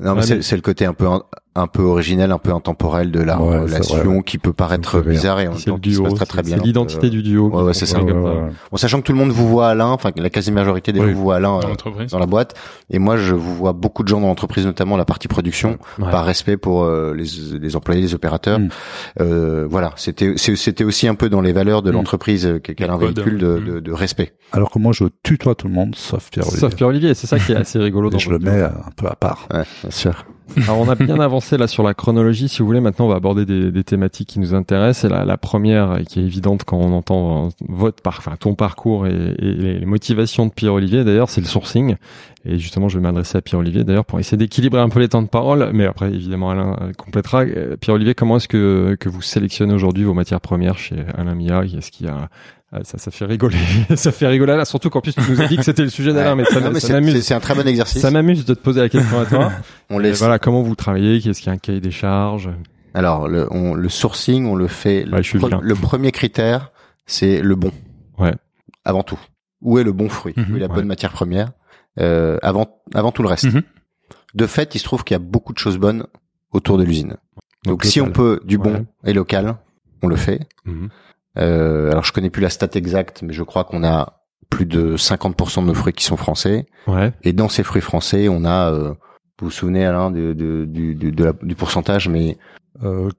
Non, 0.02 0.14
mais 0.14 0.22
c'est 0.22 0.36
mais- 0.36 0.42
c'est 0.42 0.56
le 0.56 0.62
côté 0.62 0.84
un 0.84 0.94
peu 0.94 1.06
un, 1.06 1.22
un 1.54 1.66
peu 1.66 1.82
originel, 1.82 2.32
un 2.32 2.38
peu 2.38 2.50
intemporel 2.52 3.10
de 3.10 3.20
la 3.20 3.38
Ouais, 3.40 3.58
relation 3.58 3.96
vrai. 4.14 4.22
qui 4.24 4.38
peut 4.38 4.54
paraître 4.54 5.00
bizarre 5.02 5.38
et 5.40 5.48
en 5.48 5.52
même 5.52 5.60
temps 5.60 5.78
qui 5.78 5.90
se 5.92 5.96
duo. 5.98 6.04
passe 6.04 6.14
très 6.14 6.26
très 6.26 6.38
c'est- 6.38 6.48
bien. 6.48 6.56
C'est 6.58 6.64
l'identité 6.64 7.06
Euh, 7.08 7.10
du 7.10 7.22
duo. 7.22 7.50
ouais, 7.50 7.62
ouais, 7.64 7.74
c'est 7.74 7.84
ça. 7.86 7.98
qu'on 7.98 8.06
Ouais, 8.06 8.12
voit 8.12 8.30
ouais, 8.30 8.36
comme 8.36 8.46
ouais. 8.48 8.52
Bon, 8.70 8.76
sachant 8.78 9.00
que 9.00 9.06
tout 9.06 9.12
le 9.12 9.18
monde 9.18 9.30
vous 9.32 9.46
voit 9.48 9.68
Alain, 9.68 9.88
enfin 9.88 10.10
la 10.16 10.30
quasi-majorité 10.30 10.92
des 10.92 11.00
Oui. 11.00 11.08
gens 11.08 11.12
vous 11.14 11.22
voient 11.22 11.36
Alain 11.36 11.58
dans 11.60 11.66
euh, 11.66 11.68
l'entreprise 11.68 12.10
dans 12.10 12.18
la 12.18 12.26
boîte, 12.26 12.54
et 12.90 12.98
moi 12.98 13.16
je 13.18 13.34
vous 13.34 13.54
vois 13.54 13.74
beaucoup 13.74 14.02
de 14.02 14.08
gens 14.08 14.20
dans 14.20 14.28
l'entreprise, 14.28 14.64
notamment 14.64 14.96
la 14.96 15.04
partie 15.04 15.28
production, 15.28 15.78
Ouais. 15.98 16.10
par 16.10 16.24
respect 16.24 16.56
pour 16.56 16.84
euh, 16.84 17.14
les, 17.14 17.58
les 17.58 17.76
employés, 17.76 18.00
les 18.00 18.14
opérateurs. 18.14 18.58
Mm. 18.58 18.68
Euh, 19.20 19.66
voilà, 19.68 19.92
c'était 19.96 20.34
c'est- 20.36 20.56
c'était 20.56 20.84
aussi 20.84 21.06
un 21.06 21.14
peu 21.14 21.28
dans 21.28 21.42
les 21.42 21.52
valeurs 21.52 21.82
de 21.82 21.90
Mm. 21.90 21.94
l'entreprise 21.94 22.46
euh, 22.46 22.58
qu'elle 22.60 22.88
a 22.88 22.94
un 22.94 22.98
Le 22.98 23.06
code, 23.08 23.16
véhicule 23.16 23.38
de, 23.38 23.46
mm. 23.58 23.64
de, 23.74 23.80
de 23.80 23.92
respect. 23.92 24.32
Alors 24.52 24.70
que 24.70 24.78
moi, 24.78 24.92
je 24.94 25.04
tutoie 25.22 25.54
tout 25.54 25.66
le 25.68 25.72
monde, 25.74 25.94
sauf 25.96 26.30
Pierre. 26.30 26.44
Sauf 26.46 26.74
Pierre-Olivier, 26.74 27.14
c'est 27.14 27.26
ça 27.26 27.38
qui 27.38 27.52
est 27.52 27.56
assez 27.56 27.78
rigolo 27.78 28.10
dans 28.10 28.16
Et 28.18 28.20
je 28.20 28.30
le 28.30 28.38
mets 28.38 28.62
un 28.62 28.90
peu 28.96 29.06
à 29.06 29.16
part. 29.16 29.48
Sûr. 29.92 30.24
Alors 30.56 30.80
on 30.80 30.88
a 30.88 30.94
bien 30.94 31.20
avancé 31.20 31.56
là 31.56 31.66
sur 31.66 31.82
la 31.82 31.94
chronologie. 31.94 32.48
Si 32.48 32.60
vous 32.60 32.66
voulez, 32.66 32.80
maintenant 32.80 33.06
on 33.06 33.08
va 33.08 33.16
aborder 33.16 33.44
des, 33.44 33.84
thématiques 33.84 34.28
qui 34.28 34.40
nous 34.40 34.54
intéressent. 34.54 35.10
Et 35.10 35.14
la, 35.14 35.24
la 35.24 35.36
première 35.36 35.98
et 35.98 36.04
qui 36.04 36.20
est 36.20 36.24
évidente 36.24 36.64
quand 36.64 36.78
on 36.78 36.92
entend 36.92 37.46
euh, 37.46 37.48
votre 37.68 38.02
par, 38.02 38.22
ton 38.38 38.54
parcours 38.54 39.06
et, 39.06 39.34
les 39.38 39.84
motivations 39.84 40.46
de 40.46 40.52
Pierre 40.52 40.74
Olivier. 40.74 41.04
D'ailleurs, 41.04 41.28
c'est 41.28 41.40
le 41.40 41.46
sourcing. 41.46 41.96
Et 42.44 42.58
justement, 42.58 42.88
je 42.88 42.98
vais 42.98 43.02
m'adresser 43.02 43.38
à 43.38 43.40
Pierre 43.42 43.60
Olivier 43.60 43.84
d'ailleurs 43.84 44.04
pour 44.04 44.18
essayer 44.18 44.36
d'équilibrer 44.38 44.80
un 44.80 44.88
peu 44.88 44.98
les 44.98 45.08
temps 45.08 45.22
de 45.22 45.28
parole. 45.28 45.70
Mais 45.72 45.86
après, 45.86 46.08
évidemment, 46.08 46.50
Alain 46.50 46.76
euh, 46.80 46.92
complétera. 46.92 47.42
Euh, 47.42 47.76
Pierre 47.76 47.94
Olivier, 47.94 48.14
comment 48.14 48.36
est-ce 48.36 48.48
que 48.48 48.96
que 48.98 49.08
vous 49.08 49.22
sélectionnez 49.22 49.74
aujourd'hui 49.74 50.04
vos 50.04 50.14
matières 50.14 50.40
premières 50.40 50.78
chez 50.78 50.96
Alain 51.16 51.34
Mia 51.34 51.64
Est-ce 51.64 51.90
qu'il 51.90 52.06
y 52.06 52.08
a 52.08 52.28
ça, 52.84 52.98
ça 52.98 53.10
fait 53.10 53.24
rigoler. 53.26 53.56
ça 53.96 54.12
fait 54.12 54.26
rigoler 54.26 54.56
là, 54.56 54.64
surtout 54.64 54.88
qu'en 54.90 55.00
plus 55.00 55.14
tu 55.14 55.20
nous 55.30 55.40
as 55.40 55.46
dit 55.46 55.56
que 55.56 55.62
c'était 55.62 55.82
le 55.82 55.90
sujet 55.90 56.12
d'Alain, 56.12 56.34
mais 56.36 56.44
ça, 56.44 56.60
m'amuse. 56.60 57.20
c'est 57.22 57.34
un 57.34 57.40
très 57.40 57.54
bon 57.54 57.66
exercice. 57.66 58.00
Ça 58.00 58.10
m'amuse 58.10 58.44
de 58.44 58.54
te 58.54 58.60
poser 58.60 58.80
la 58.80 58.88
question 58.88 59.20
à 59.20 59.26
toi. 59.26 59.52
On 59.90 59.98
laisse. 59.98 60.18
voilà, 60.18 60.38
comment 60.38 60.62
vous 60.62 60.74
travaillez? 60.74 61.20
Qu'est-ce 61.20 61.40
qu'il 61.40 61.48
y 61.48 61.50
a 61.50 61.54
un 61.54 61.58
cahier 61.58 61.80
des 61.80 61.90
charges? 61.90 62.50
Alors 62.94 63.28
le, 63.28 63.46
on, 63.50 63.74
le 63.74 63.88
sourcing, 63.88 64.46
on 64.46 64.54
le 64.54 64.66
fait. 64.68 65.06
Ouais, 65.08 65.22
le, 65.62 65.74
premier 65.74 66.12
critère, 66.12 66.72
c'est 67.06 67.40
le 67.40 67.54
bon. 67.54 67.72
Ouais. 68.18 68.34
Avant 68.84 69.02
tout. 69.02 69.18
Où 69.62 69.78
est 69.78 69.84
le 69.84 69.92
bon 69.92 70.08
fruit? 70.08 70.34
Mhm, 70.36 70.46
Où 70.52 70.56
est 70.56 70.60
la 70.60 70.66
ouais. 70.66 70.74
bonne 70.74 70.86
matière 70.86 71.12
première? 71.12 71.52
Euh, 72.00 72.38
Avant 72.42 72.80
avant 72.94 73.12
tout 73.12 73.22
le 73.22 73.28
reste. 73.28 73.44
Mhm. 73.44 73.62
De 74.34 74.46
fait, 74.46 74.74
il 74.74 74.78
se 74.78 74.84
trouve 74.84 75.04
qu'il 75.04 75.14
y 75.14 75.16
a 75.16 75.18
beaucoup 75.20 75.52
de 75.52 75.58
choses 75.58 75.78
bonnes 75.78 76.04
autour 76.52 76.78
de 76.78 76.84
l'usine. 76.84 77.16
Donc, 77.64 77.82
Donc, 77.82 77.84
si 77.84 78.00
on 78.00 78.10
peut 78.10 78.40
du 78.44 78.58
bon 78.58 78.72
Ouais. 79.04 79.10
et 79.10 79.12
local, 79.12 79.56
on 80.02 80.08
le 80.08 80.16
fait. 80.16 80.40
Mhm. 80.64 80.88
Euh, 81.38 81.90
alors 81.90 82.04
je 82.04 82.12
connais 82.12 82.28
plus 82.30 82.42
la 82.42 82.50
stat 82.50 82.68
exacte, 82.74 83.22
mais 83.22 83.32
je 83.32 83.42
crois 83.42 83.64
qu'on 83.64 83.84
a 83.84 84.18
plus 84.50 84.66
de 84.66 84.96
50% 84.96 85.62
de 85.62 85.66
nos 85.68 85.74
fruits 85.74 85.94
qui 85.94 86.04
sont 86.04 86.18
français. 86.18 86.66
Ouais. 86.86 87.12
Et 87.22 87.32
dans 87.32 87.48
ces 87.48 87.62
fruits 87.62 87.80
français, 87.82 88.28
on 88.28 88.44
a, 88.44 88.70
euh, 88.70 88.88
vous 89.40 89.46
vous 89.46 89.50
souvenez 89.50 89.84
Alain 89.86 90.10
de, 90.10 90.34
de- 90.34 90.66
du, 90.66 90.94
du, 90.94 91.10
de 91.10 91.24
la- 91.24 91.32
du 91.42 91.54
pourcentage, 91.54 92.08
mais 92.08 92.36
Euh, 92.82 93.10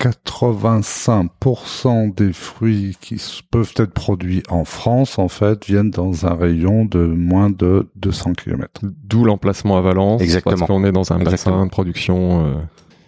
85% 0.00 2.14
des 2.14 2.32
fruits 2.32 2.96
qui 3.00 3.20
peuvent 3.50 3.72
être 3.76 3.92
produits 3.92 4.42
en 4.48 4.64
France, 4.64 5.18
en 5.18 5.28
fait, 5.28 5.64
viennent 5.66 5.90
dans 5.90 6.26
un 6.26 6.34
rayon 6.34 6.84
de 6.84 7.04
moins 7.06 7.50
de 7.50 7.88
200 7.96 8.32
km. 8.32 8.80
D'où 8.82 9.24
l'emplacement 9.24 9.76
à 9.76 9.80
Valence. 9.80 10.20
Exactement. 10.22 10.56
Parce 10.56 10.66
qu'on 10.68 10.84
est 10.84 10.92
dans 10.92 11.12
un 11.12 11.18
Exactement. 11.20 11.56
bassin 11.56 11.66
de 11.66 11.70
production. 11.70 12.46
euh, 12.46 12.54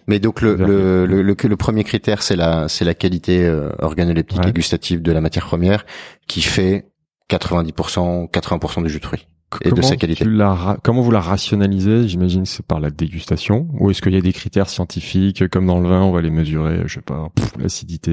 mais 0.07 0.19
donc 0.19 0.41
le 0.41 0.55
le, 0.55 1.05
le, 1.05 1.21
le, 1.21 1.35
le 1.41 1.55
premier 1.57 1.83
critère 1.83 2.21
c'est 2.23 2.35
la 2.35 2.67
c'est 2.67 2.85
la 2.85 2.93
qualité 2.93 3.43
euh, 3.45 3.69
organoleptique 3.79 4.39
Ouais. 4.43 4.49
et 4.49 4.53
gustative 4.53 5.01
de 5.01 5.11
la 5.11 5.21
matière 5.21 5.45
première 5.45 5.85
qui 6.27 6.41
fait 6.41 6.87
90% 7.29 8.29
80% 8.29 8.83
du 8.83 8.89
jus 8.89 8.99
de 8.99 9.05
fruits. 9.05 9.27
Et 9.63 9.71
de 9.71 9.81
sa 9.81 9.95
qualité. 9.95 10.25
tu 10.25 10.31
la 10.31 10.53
ra- 10.53 10.77
comment 10.83 11.01
vous 11.01 11.11
la 11.11 11.21
rationalisez? 11.21 12.07
J'imagine 12.07 12.45
c'est 12.45 12.65
par 12.65 12.79
la 12.79 12.89
dégustation. 12.89 13.67
Ou 13.79 13.89
est-ce 13.89 14.01
qu'il 14.01 14.13
y 14.13 14.17
a 14.17 14.21
des 14.21 14.33
critères 14.33 14.67
scientifiques, 14.67 15.47
comme 15.47 15.67
dans 15.67 15.79
le 15.79 15.87
vin, 15.87 16.01
on 16.01 16.11
va 16.11 16.21
les 16.21 16.29
mesurer, 16.31 16.81
je 16.87 16.95
sais 16.95 17.01
pas, 17.01 17.29
l'acidité. 17.57 18.11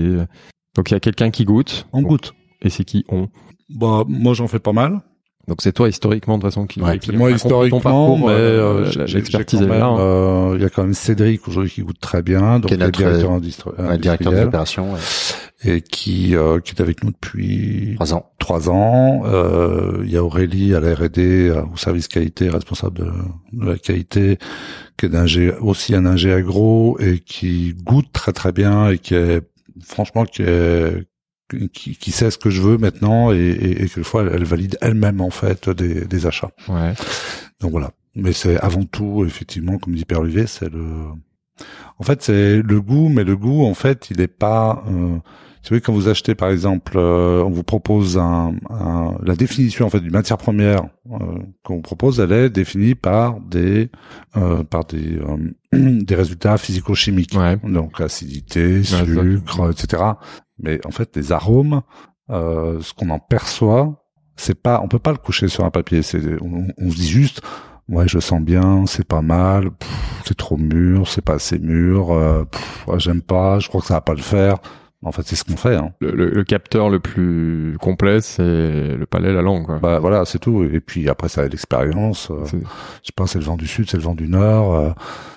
Donc 0.76 0.90
il 0.90 0.94
y 0.94 0.96
a 0.96 1.00
quelqu'un 1.00 1.30
qui 1.30 1.44
goûte. 1.44 1.86
On 1.92 2.02
goûte. 2.02 2.32
Et 2.60 2.70
c'est 2.70 2.84
qui 2.84 3.04
on? 3.08 3.28
Bah, 3.70 4.04
moi, 4.06 4.34
j'en 4.34 4.46
fais 4.46 4.60
pas 4.60 4.72
mal. 4.72 5.00
Donc 5.48 5.60
c'est 5.60 5.72
toi 5.72 5.88
historiquement 5.88 6.38
de 6.38 6.42
toute 6.42 6.50
façon 6.52 6.66
qui. 6.66 6.80
Ouais, 6.80 6.98
qui 7.00 7.10
moi, 7.12 7.30
historiquement, 7.32 7.80
parcours, 7.80 8.18
mais 8.20 8.26
euh, 8.34 8.84
euh, 8.96 9.06
l'expertise 9.12 9.60
est 9.62 9.66
là. 9.66 9.86
hein. 9.86 9.98
euh, 9.98 10.52
Il 10.56 10.62
y 10.62 10.64
a 10.64 10.68
quand 10.70 10.82
même 10.84 10.94
Cédric 10.94 11.46
aujourd'hui 11.48 11.70
qui 11.70 11.82
goûte 11.82 11.98
très 12.00 12.22
bien, 12.22 12.60
donc 12.60 12.66
Qui 12.68 12.74
est 12.74 12.76
notre, 12.76 12.96
directeur 12.98 13.32
industri- 13.32 13.70
Ouais, 13.76 13.98
directeur 13.98 14.32
des 14.32 14.38
industriel, 14.38 14.46
opérations, 14.48 14.92
ouais. 14.92 14.98
et 15.64 15.80
qui 15.80 16.36
euh, 16.36 16.60
qui 16.60 16.74
est 16.76 16.80
avec 16.80 17.02
nous 17.02 17.10
depuis 17.10 17.92
trois 17.96 18.14
ans. 18.14 18.30
trois 18.38 18.70
ans. 18.70 19.22
Euh, 19.26 20.02
il 20.04 20.12
y 20.12 20.16
a 20.16 20.22
Aurélie 20.22 20.76
à 20.76 20.80
la 20.80 20.94
R&D, 20.94 21.48
euh, 21.48 21.62
au 21.72 21.76
service 21.76 22.06
qualité, 22.06 22.48
responsable 22.48 22.98
de, 22.98 23.10
de 23.52 23.66
la 23.70 23.76
qualité, 23.78 24.38
qui 24.96 25.06
est 25.06 25.08
d'ingé- 25.08 25.56
aussi 25.60 25.94
un 25.96 26.06
ingé 26.06 26.32
agro 26.32 26.96
et 27.00 27.18
qui 27.18 27.74
goûte 27.82 28.12
très 28.12 28.32
très 28.32 28.52
bien 28.52 28.90
et 28.90 28.98
qui 28.98 29.14
est 29.16 29.40
franchement 29.84 30.24
qui 30.24 30.42
est 30.42 31.04
qui, 31.72 31.96
qui 31.96 32.10
sait 32.12 32.30
ce 32.30 32.38
que 32.38 32.50
je 32.50 32.60
veux 32.62 32.78
maintenant 32.78 33.32
et, 33.32 33.36
et, 33.36 33.70
et 33.72 33.88
quelquefois 33.88 34.22
elle, 34.22 34.32
elle 34.34 34.44
valide 34.44 34.78
elle-même 34.80 35.20
en 35.20 35.30
fait 35.30 35.68
des, 35.70 36.04
des 36.06 36.26
achats. 36.26 36.50
Ouais. 36.68 36.92
Donc 37.60 37.70
voilà. 37.72 37.90
Mais 38.14 38.32
c'est 38.32 38.58
avant 38.60 38.84
tout 38.84 39.24
effectivement, 39.26 39.78
comme 39.78 39.94
dit 39.94 40.04
Père 40.04 40.20
Olivier, 40.20 40.46
c'est 40.46 40.70
le 40.72 40.84
en 41.98 42.04
fait, 42.04 42.22
c'est 42.22 42.62
le 42.62 42.80
goût, 42.80 43.08
mais 43.08 43.22
le 43.22 43.36
goût, 43.36 43.64
en 43.64 43.74
fait, 43.74 44.08
il 44.10 44.16
n'est 44.18 44.26
pas. 44.26 44.82
Euh, 44.88 44.90
vous 44.90 45.68
savez, 45.68 45.80
quand 45.80 45.92
vous 45.92 46.08
achetez, 46.08 46.34
par 46.34 46.48
exemple, 46.48 46.94
euh, 46.96 47.44
on 47.44 47.50
vous 47.50 47.62
propose 47.62 48.18
un, 48.18 48.54
un- 48.68 49.14
la 49.22 49.36
définition 49.36 49.86
en 49.86 49.90
fait 49.90 50.00
d'une 50.00 50.10
matière 50.10 50.38
première 50.38 50.82
euh, 51.12 51.38
qu'on 51.62 51.76
vous 51.76 51.82
propose, 51.82 52.18
elle 52.18 52.32
est 52.32 52.50
définie 52.50 52.96
par 52.96 53.38
des 53.40 53.88
euh, 54.36 54.64
par 54.64 54.84
des 54.86 55.18
euh, 55.18 55.36
des 56.02 56.14
résultats 56.16 56.58
physico-chimiques. 56.58 57.36
Ouais. 57.38 57.56
Donc 57.62 58.00
acidité, 58.00 58.78
Ouais, 58.78 58.82
sucre, 58.82 59.70
etc. 59.70 60.02
Mais 60.62 60.84
en 60.86 60.90
fait, 60.90 61.16
les 61.16 61.32
arômes, 61.32 61.82
euh, 62.30 62.80
ce 62.80 62.94
qu'on 62.94 63.10
en 63.10 63.18
perçoit, 63.18 64.04
c'est 64.36 64.60
pas, 64.60 64.80
on 64.82 64.88
peut 64.88 64.98
pas 64.98 65.12
le 65.12 65.18
coucher 65.18 65.48
sur 65.48 65.64
un 65.64 65.70
papier. 65.70 66.02
C'est, 66.02 66.20
on, 66.40 66.68
on 66.78 66.90
se 66.90 66.96
dit 66.96 67.08
juste, 67.08 67.42
ouais, 67.88 68.08
je 68.08 68.18
sens 68.18 68.40
bien, 68.40 68.86
c'est 68.86 69.06
pas 69.06 69.22
mal, 69.22 69.70
c'est 70.24 70.36
trop 70.36 70.56
mûr, 70.56 71.08
c'est 71.08 71.24
pas 71.24 71.34
assez 71.34 71.58
mûr, 71.58 72.12
euh, 72.12 72.44
j'aime 72.96 73.22
pas, 73.22 73.58
je 73.58 73.68
crois 73.68 73.80
que 73.80 73.86
ça 73.86 73.94
va 73.94 74.00
pas 74.00 74.14
le 74.14 74.22
faire. 74.22 74.58
En 75.04 75.10
fait, 75.10 75.22
c'est 75.26 75.34
ce 75.34 75.42
qu'on 75.44 75.56
fait. 75.56 75.74
Hein. 75.74 75.90
Le, 76.00 76.12
le- 76.12 76.30
le 76.30 76.44
capteur 76.44 76.88
le 76.88 77.00
plus 77.00 77.76
complet, 77.80 78.20
c'est 78.20 78.42
le 78.96 79.04
palais, 79.04 79.32
la 79.32 79.42
langue. 79.42 79.66
Quoi. 79.66 79.78
Bah 79.80 79.98
voilà, 79.98 80.24
c'est 80.24 80.38
tout. 80.38 80.62
Et 80.62 80.78
puis 80.80 81.08
après, 81.08 81.28
ça 81.28 81.42
a 81.42 81.48
l'expérience. 81.48 82.30
euh, 82.30 82.44
je 82.46 82.58
sais 82.58 83.12
pas, 83.16 83.26
c'est 83.26 83.38
le 83.40 83.44
vent 83.44 83.56
du 83.56 83.66
sud, 83.66 83.90
c'est 83.90 83.96
le 83.96 84.02
vent 84.04 84.14
du 84.14 84.28
nord, 84.28 84.74
euh, 84.76 84.90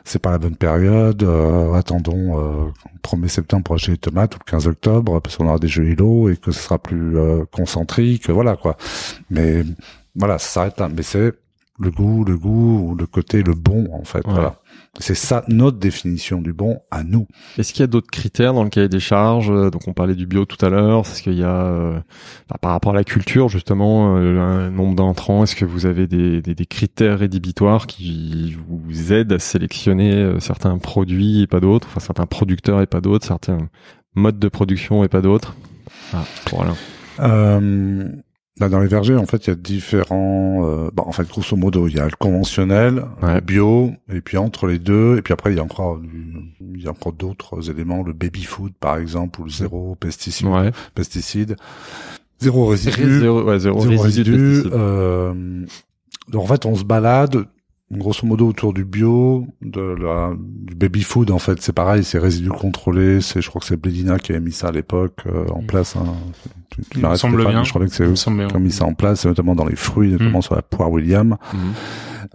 c'est 0.03 0.19
pas 0.19 0.29
la 0.31 0.37
bonne 0.37 0.55
période. 0.55 1.23
euh, 1.23 1.73
attendons 1.73 2.39
euh, 2.39 2.69
1er 3.03 3.27
septembre 3.27 3.63
pour 3.63 3.75
acheter 3.75 3.93
les 3.93 3.97
tomates 3.97 4.35
ou 4.35 4.39
le 4.45 4.51
15 4.51 4.67
octobre 4.67 5.19
parce 5.19 5.35
qu'on 5.37 5.47
aura 5.47 5.57
des 5.57 5.67
jeux 5.67 5.85
îlots 5.87 6.29
et 6.29 6.37
que 6.37 6.51
ce 6.51 6.59
sera 6.59 6.77
plus 6.77 7.17
euh, 7.17 7.43
concentrique, 7.51 8.29
voilà 8.29 8.55
quoi. 8.55 8.77
Mais 9.31 9.63
voilà, 10.15 10.37
ça 10.37 10.47
s'arrête 10.47 10.79
là. 10.79 10.89
Mais 10.95 11.01
c'est 11.01 11.33
le 11.79 11.91
goût, 11.91 12.23
le 12.23 12.37
goût, 12.37 12.95
le 12.97 13.05
côté 13.07 13.41
le 13.43 13.53
bon 13.53 13.89
en 13.93 14.03
fait. 14.05 14.25
Ouais. 14.27 14.33
Voilà. 14.33 14.55
C'est 14.99 15.15
ça 15.15 15.43
notre 15.49 15.77
définition 15.77 16.41
du 16.41 16.53
bon 16.53 16.79
à 16.89 17.03
nous. 17.03 17.27
Est-ce 17.57 17.73
qu'il 17.73 17.81
y 17.81 17.83
a 17.83 17.87
d'autres 17.87 18.09
critères 18.09 18.53
dans 18.53 18.63
le 18.63 18.69
cahier 18.69 18.87
des 18.87 19.01
charges 19.01 19.51
Euh, 19.51 19.69
Donc 19.69 19.87
on 19.87 19.93
parlait 19.93 20.15
du 20.15 20.25
bio 20.25 20.45
tout 20.45 20.63
à 20.65 20.69
l'heure. 20.69 21.01
Est-ce 21.01 21.21
qu'il 21.21 21.33
y 21.37 21.43
a 21.43 21.65
euh, 21.65 21.99
bah, 22.49 22.57
par 22.61 22.71
rapport 22.71 22.93
à 22.93 22.95
la 22.95 23.03
culture 23.03 23.49
justement 23.49 24.15
euh, 24.17 24.39
un 24.39 24.69
nombre 24.71 24.95
d'entrants 24.95 25.43
Est-ce 25.43 25.55
que 25.57 25.65
vous 25.65 25.85
avez 25.85 26.07
des, 26.07 26.41
des, 26.41 26.55
des 26.55 26.65
critères 26.65 27.19
rédhibitoires 27.19 27.87
qui 27.87 28.55
vous 28.69 29.11
aident 29.11 29.33
à 29.33 29.39
sélectionner 29.39 30.13
euh, 30.13 30.39
certains 30.39 30.77
produits 30.77 31.41
et 31.41 31.47
pas 31.47 31.59
d'autres, 31.59 31.87
enfin 31.89 31.99
certains 31.99 32.25
producteurs 32.25 32.81
et 32.81 32.87
pas 32.87 33.01
d'autres, 33.01 33.25
certains 33.27 33.67
modes 34.15 34.39
de 34.39 34.47
production 34.47 35.03
et 35.03 35.09
pas 35.09 35.21
d'autres? 35.21 35.55
Ah, 36.13 36.23
Voilà. 36.51 36.73
Là, 38.57 38.69
dans 38.69 38.79
les 38.79 38.87
vergers, 38.87 39.15
en 39.17 39.25
fait, 39.25 39.47
il 39.47 39.49
y 39.49 39.53
a 39.53 39.55
différents. 39.55 40.65
Euh, 40.65 40.89
bon, 40.93 41.03
en 41.05 41.11
fait, 41.11 41.27
grosso 41.27 41.57
modo, 41.57 41.87
il 41.89 41.95
y 41.95 41.99
a 41.99 42.05
le 42.05 42.15
conventionnel, 42.17 43.03
Ouais. 43.21 43.35
le 43.35 43.41
bio, 43.41 43.91
et 44.09 44.21
puis 44.21 44.37
entre 44.37 44.67
les 44.67 44.79
deux, 44.79 45.17
et 45.17 45.21
puis 45.21 45.33
après, 45.33 45.51
il 45.51 45.57
y 45.57 45.59
a 45.59 45.63
encore, 45.63 45.99
il 46.73 46.81
y 46.81 46.87
a 46.87 46.91
encore 46.91 47.11
d'autres 47.11 47.69
éléments, 47.69 48.01
le 48.01 48.13
baby 48.13 48.43
food, 48.43 48.71
par 48.79 48.95
exemple, 48.97 49.41
ou 49.41 49.43
le 49.43 49.49
zéro 49.49 49.95
pesticide, 49.99 50.47
Ouais. 50.47 50.71
pesticide, 50.93 51.57
zéro 52.39 52.67
résidu, 52.67 53.19
Zéro, 53.19 53.43
ouais, 53.43 53.59
zéro, 53.59 53.81
zéro 53.81 54.01
résidu 54.01 54.63
euh, 54.71 55.65
donc 56.29 56.43
en 56.43 56.47
fait, 56.47 56.65
on 56.65 56.75
se 56.75 56.83
balade 56.85 57.45
grosso 57.91 58.25
modo 58.25 58.47
autour 58.47 58.73
du 58.73 58.83
bio, 58.83 59.45
de 59.61 59.81
la, 59.81 60.33
du 60.37 60.75
baby 60.75 61.03
food. 61.03 61.31
En 61.31 61.39
fait, 61.39 61.61
c'est 61.61 61.73
pareil, 61.73 62.03
c'est 62.03 62.19
résidus 62.19 62.49
contrôlés. 62.49 63.21
C'est, 63.21 63.41
je 63.41 63.49
crois 63.49 63.59
que 63.61 63.67
c'est 63.67 63.77
Bledina 63.79 64.17
qui 64.19 64.33
a 64.33 64.39
mis 64.39 64.51
ça 64.51 64.69
à 64.69 64.71
l'époque 64.71 65.19
euh, 65.27 65.45
en 65.49 65.61
Mm. 65.61 65.65
place. 65.67 65.95
Hein. 65.95 66.05
Tu, 66.71 66.81
tu 66.89 66.99
Il 66.99 67.07
me 67.07 67.15
semble 67.15 67.35
Stéphane, 67.35 67.51
bien. 67.53 67.63
Je 67.63 67.69
crois 67.69 67.85
que 67.85 67.91
c'est 67.93 68.03
eux 68.03 68.13
qui 68.47 68.55
ont 68.55 68.59
mis 68.59 68.71
ça 68.71 68.85
en 68.85 68.93
place, 68.93 69.25
notamment 69.25 69.55
dans 69.55 69.65
les 69.65 69.75
fruits, 69.75 70.11
notamment 70.11 70.39
Mm. 70.39 70.43
sur 70.43 70.55
la 70.55 70.61
poire 70.61 70.91
William. 70.91 71.37
Mhm. 71.53 71.59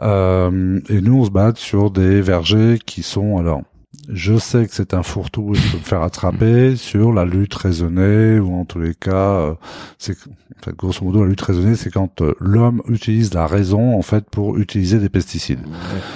Euh, 0.03 0.81
et 0.89 1.01
nous, 1.01 1.19
on 1.21 1.25
se 1.25 1.31
bat 1.31 1.53
sur 1.57 1.91
des 1.91 2.21
vergers 2.23 2.79
qui 2.87 3.03
sont 3.03 3.39
alors. 3.39 3.63
Je 4.09 4.39
sais 4.39 4.67
que 4.67 4.73
c'est 4.75 4.95
un 4.95 5.03
fourre-tout 5.03 5.53
et 5.53 5.59
je 5.59 5.73
peux 5.73 5.79
me 5.79 5.83
faire 5.83 6.03
attraper 6.03 6.77
sur 6.77 7.13
la 7.13 7.25
lutte 7.25 7.55
raisonnée 7.55 8.39
ou 8.39 8.55
en 8.55 8.65
tous 8.65 8.79
les 8.79 8.95
cas, 8.95 9.11
euh, 9.35 9.55
c'est 9.99 10.13
en 10.13 10.65
fait 10.65 10.77
grosso 10.77 11.05
modo 11.05 11.25
la 11.25 11.31
lutte 11.31 11.41
raisonnée, 11.41 11.75
c'est 11.75 11.91
quand 11.91 12.23
euh, 12.23 12.35
l'homme 12.39 12.83
utilise 12.89 13.35
la 13.35 13.49
raison 13.49 13.99
en 13.99 14.03
fait 14.03 14.25
pour 14.31 14.59
utiliser 14.59 14.99
des 15.01 15.09
pesticides. 15.09 15.59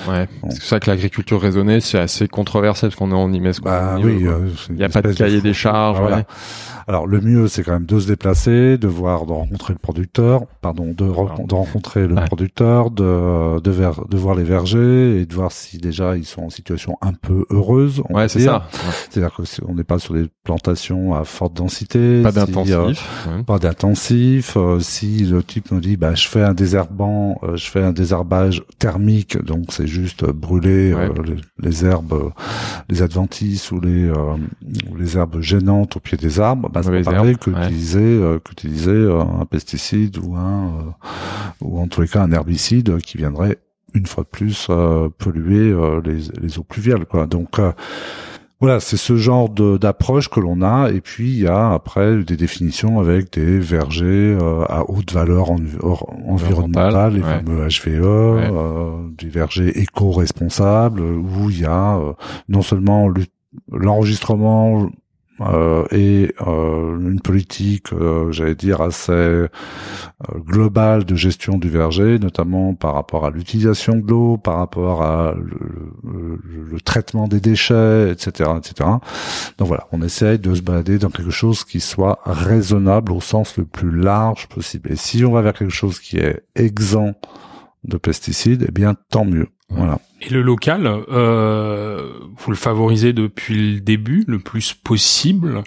Ouais. 0.09 0.29
C'est 0.51 0.63
ça 0.63 0.79
que 0.81 0.89
l'agriculture 0.89 1.41
raisonnée, 1.41 1.81
c'est 1.81 1.99
assez 1.99 2.29
controversé 2.29 2.83
parce 2.87 2.95
qu'on 2.95 3.09
met 3.29 3.53
ce 3.53 3.61
qu'on 3.61 3.69
Bah 3.71 3.97
oui, 4.01 4.25
euh, 4.25 4.49
Il 4.71 4.77
n'y 4.77 4.85
a 4.85 4.89
pas 4.89 5.03
de 5.03 5.13
cahier 5.13 5.41
des 5.41 5.53
fourre-tout. 5.53 5.55
charges. 5.55 5.99
Voilà. 6.01 6.17
ouais. 6.19 6.25
Alors 6.87 7.07
le 7.07 7.21
mieux, 7.21 7.49
c'est 7.49 7.63
quand 7.63 7.73
même 7.73 7.87
de 7.87 7.99
se 7.99 8.07
déplacer, 8.07 8.79
de 8.79 8.89
voir, 8.89 9.27
de 9.27 9.33
rencontrer 9.33 9.73
le 9.73 9.79
producteur, 9.79 10.43
pardon, 10.61 10.87
de, 10.97 11.05
re- 11.05 11.47
de 11.47 11.55
rencontrer 11.55 12.07
le 12.07 12.15
Ouais. 12.15 12.25
producteur, 12.27 12.91
de 12.91 13.61
de, 13.61 13.71
ver- 13.71 14.07
de 14.09 14.17
voir 14.17 14.35
les 14.35 14.45
vergers 14.45 15.21
et 15.21 15.27
de 15.27 15.35
voir 15.35 15.53
si 15.53 15.79
déjà 15.79 16.17
ils 16.17 16.25
sont 16.25 16.43
en 16.43 16.51
situation 16.51 16.97
un 17.03 17.13
peu 17.13 17.47
heureuse. 17.51 18.03
on 18.09 18.15
Ouais, 18.17 18.29
c'est 18.29 18.41
ça. 18.41 18.69
C'est-à-dire 19.11 19.35
que 19.35 19.45
si 19.45 19.61
on 19.67 19.75
n'est 19.75 19.85
pas 19.85 19.99
sur 19.99 20.15
des 20.15 20.27
plantations 20.45 21.15
à 21.15 21.25
forte 21.25 21.55
densité, 21.55 22.23
Pas 22.23 22.33
si, 22.33 22.39
euh, 22.39 22.45
d'intensif. 22.47 23.27
ouais. 23.29 23.43
pas 23.45 23.59
d'intensif. 23.59 24.57
euh, 24.57 24.81
si 24.81 25.25
le 25.25 25.43
type 25.43 25.71
nous 25.73 25.81
dit, 25.81 25.97
bah, 25.97 26.15
je 26.15 26.29
fais 26.29 26.43
un 26.43 26.55
désherbant, 26.55 27.39
euh, 27.43 27.57
je 27.57 27.67
fais 27.71 27.83
un 27.83 27.93
désherbage 27.93 28.63
thermique, 28.79 29.43
donc 29.43 29.67
c'est 29.71 29.87
juste 29.87 30.25
brûler 30.25 30.93
les, 31.25 31.37
les 31.61 31.85
herbes, 31.85 32.33
les 32.89 33.03
adventices 33.03 33.71
ou 33.73 33.81
les 33.81 34.05
euh, 34.05 34.35
ou 34.91 34.97
les 34.97 35.17
herbes 35.17 35.41
gênantes 35.41 35.97
au 35.97 36.01
pied 36.01 36.17
des 36.19 36.41
arbres, 36.41 36.69
bah, 36.75 36.81
c'est 36.83 36.89
Mauvaises 36.91 37.05
pas 37.07 37.13
pareil 37.13 37.31
herbes, 37.31 37.39
que 37.41 37.51
ouais. 37.51 37.97
euh, 37.97 38.39
qu'utiliser 38.39 38.91
euh, 38.91 39.21
un 39.23 39.45
pesticide 39.47 40.19
ou 40.19 40.35
un 40.37 40.65
euh, 40.67 41.07
ou 41.61 41.79
en 41.81 41.87
tous 41.89 42.03
les 42.03 42.09
cas 42.09 42.23
un 42.23 42.33
herbicide 42.33 42.99
qui 42.99 43.17
viendrait 43.17 43.59
une 43.95 44.07
fois 44.07 44.25
de 44.25 44.29
plus 44.29 44.67
euh, 44.71 45.09
polluer 45.19 45.71
euh, 45.73 46.01
les, 46.05 46.19
les 46.43 46.59
eaux 46.59 46.65
pluviales, 46.65 47.07
quoi. 47.07 47.27
Donc 47.27 47.59
euh, 47.61 47.73
voilà, 48.61 48.81
c'est 48.81 48.97
ce 48.97 49.17
genre 49.17 49.49
de- 49.51 49.77
d'approche 49.77 50.29
que 50.31 50.41
l'on 50.41 50.63
a. 50.63 50.91
Et 50.91 51.01
puis 51.01 51.31
il 51.31 51.39
y 51.41 51.47
a 51.47 51.73
après 51.73 52.23
des 52.25 52.37
définitions 52.37 52.99
avec 52.99 53.33
des 53.33 53.59
vergers 53.59 54.37
euh, 54.41 54.65
à 54.69 54.89
haute 54.91 55.13
valeur 55.13 55.51
en- 55.51 55.59
or- 55.81 56.13
environnementale, 56.27 57.15
les 57.15 57.21
ouais. 57.21 57.27
fameux 57.45 57.69
HVE, 57.69 58.03
euh, 58.05 58.91
des 59.19 59.29
vergers 59.29 59.79
éco-responsables, 59.81 61.01
où 61.01 61.51
il 61.51 61.61
y 61.61 61.65
a 61.67 61.97
euh, 61.99 62.13
non 62.49 62.63
seulement 62.63 63.09
le- 63.09 63.25
l'enregistrement 63.73 64.89
euh, 65.41 65.85
et 65.91 66.33
euh, 66.47 66.97
une 67.01 67.21
politique, 67.21 67.93
euh, 67.93 68.31
j'allais 68.31 68.55
dire, 68.55 68.81
assez 68.81 69.11
euh, 69.13 69.49
globale 70.47 71.05
de 71.05 71.17
gestion 71.17 71.59
du 71.59 71.69
verger, 71.69 72.19
notamment 72.19 72.75
par 72.75 72.95
rapport 72.95 73.25
à 73.27 73.31
l'utilisation 73.31 73.97
de 73.97 74.09
l'eau, 74.09 74.37
par 74.37 74.59
rapport 74.59 75.03
à 75.03 75.35
le, 75.37 75.59
le- 76.05 76.65
le 76.71 76.81
traitement 76.81 77.27
des 77.29 77.41
déchets, 77.41 78.11
etc., 78.13 78.51
etc. 78.59 78.89
Donc 79.59 79.69
voilà, 79.69 79.87
on 79.93 80.03
essaye 80.03 80.39
de 80.39 80.55
se 80.55 80.63
balader 80.63 80.99
dans 80.99 81.11
quelque 81.11 81.31
chose 81.31 81.65
qui 81.65 81.81
soit 81.81 82.21
raisonnable 82.25 83.13
au 83.13 83.21
sens 83.21 83.57
le 83.59 83.65
plus 83.65 83.91
large 83.91 84.47
possible. 84.49 84.93
Et 84.93 84.97
si 84.97 85.25
on 85.25 85.33
va 85.33 85.43
vers 85.43 85.53
quelque 85.55 85.73
chose 85.73 85.99
qui 85.99 86.19
est 86.19 86.43
exempt 86.55 87.15
de 87.85 87.97
pesticides, 87.97 88.65
eh 88.69 88.73
bien 88.73 88.95
tant 89.11 89.25
mieux. 89.25 89.49
Voilà. 89.71 89.99
Et 90.27 90.31
le 90.33 90.43
local, 90.43 90.87
euh, 91.11 92.11
vous 92.39 92.51
le 92.51 92.57
favorisez 92.57 93.13
depuis 93.13 93.75
le 93.75 93.81
début, 93.81 94.25
le 94.27 94.39
plus 94.39 94.73
possible, 94.75 95.63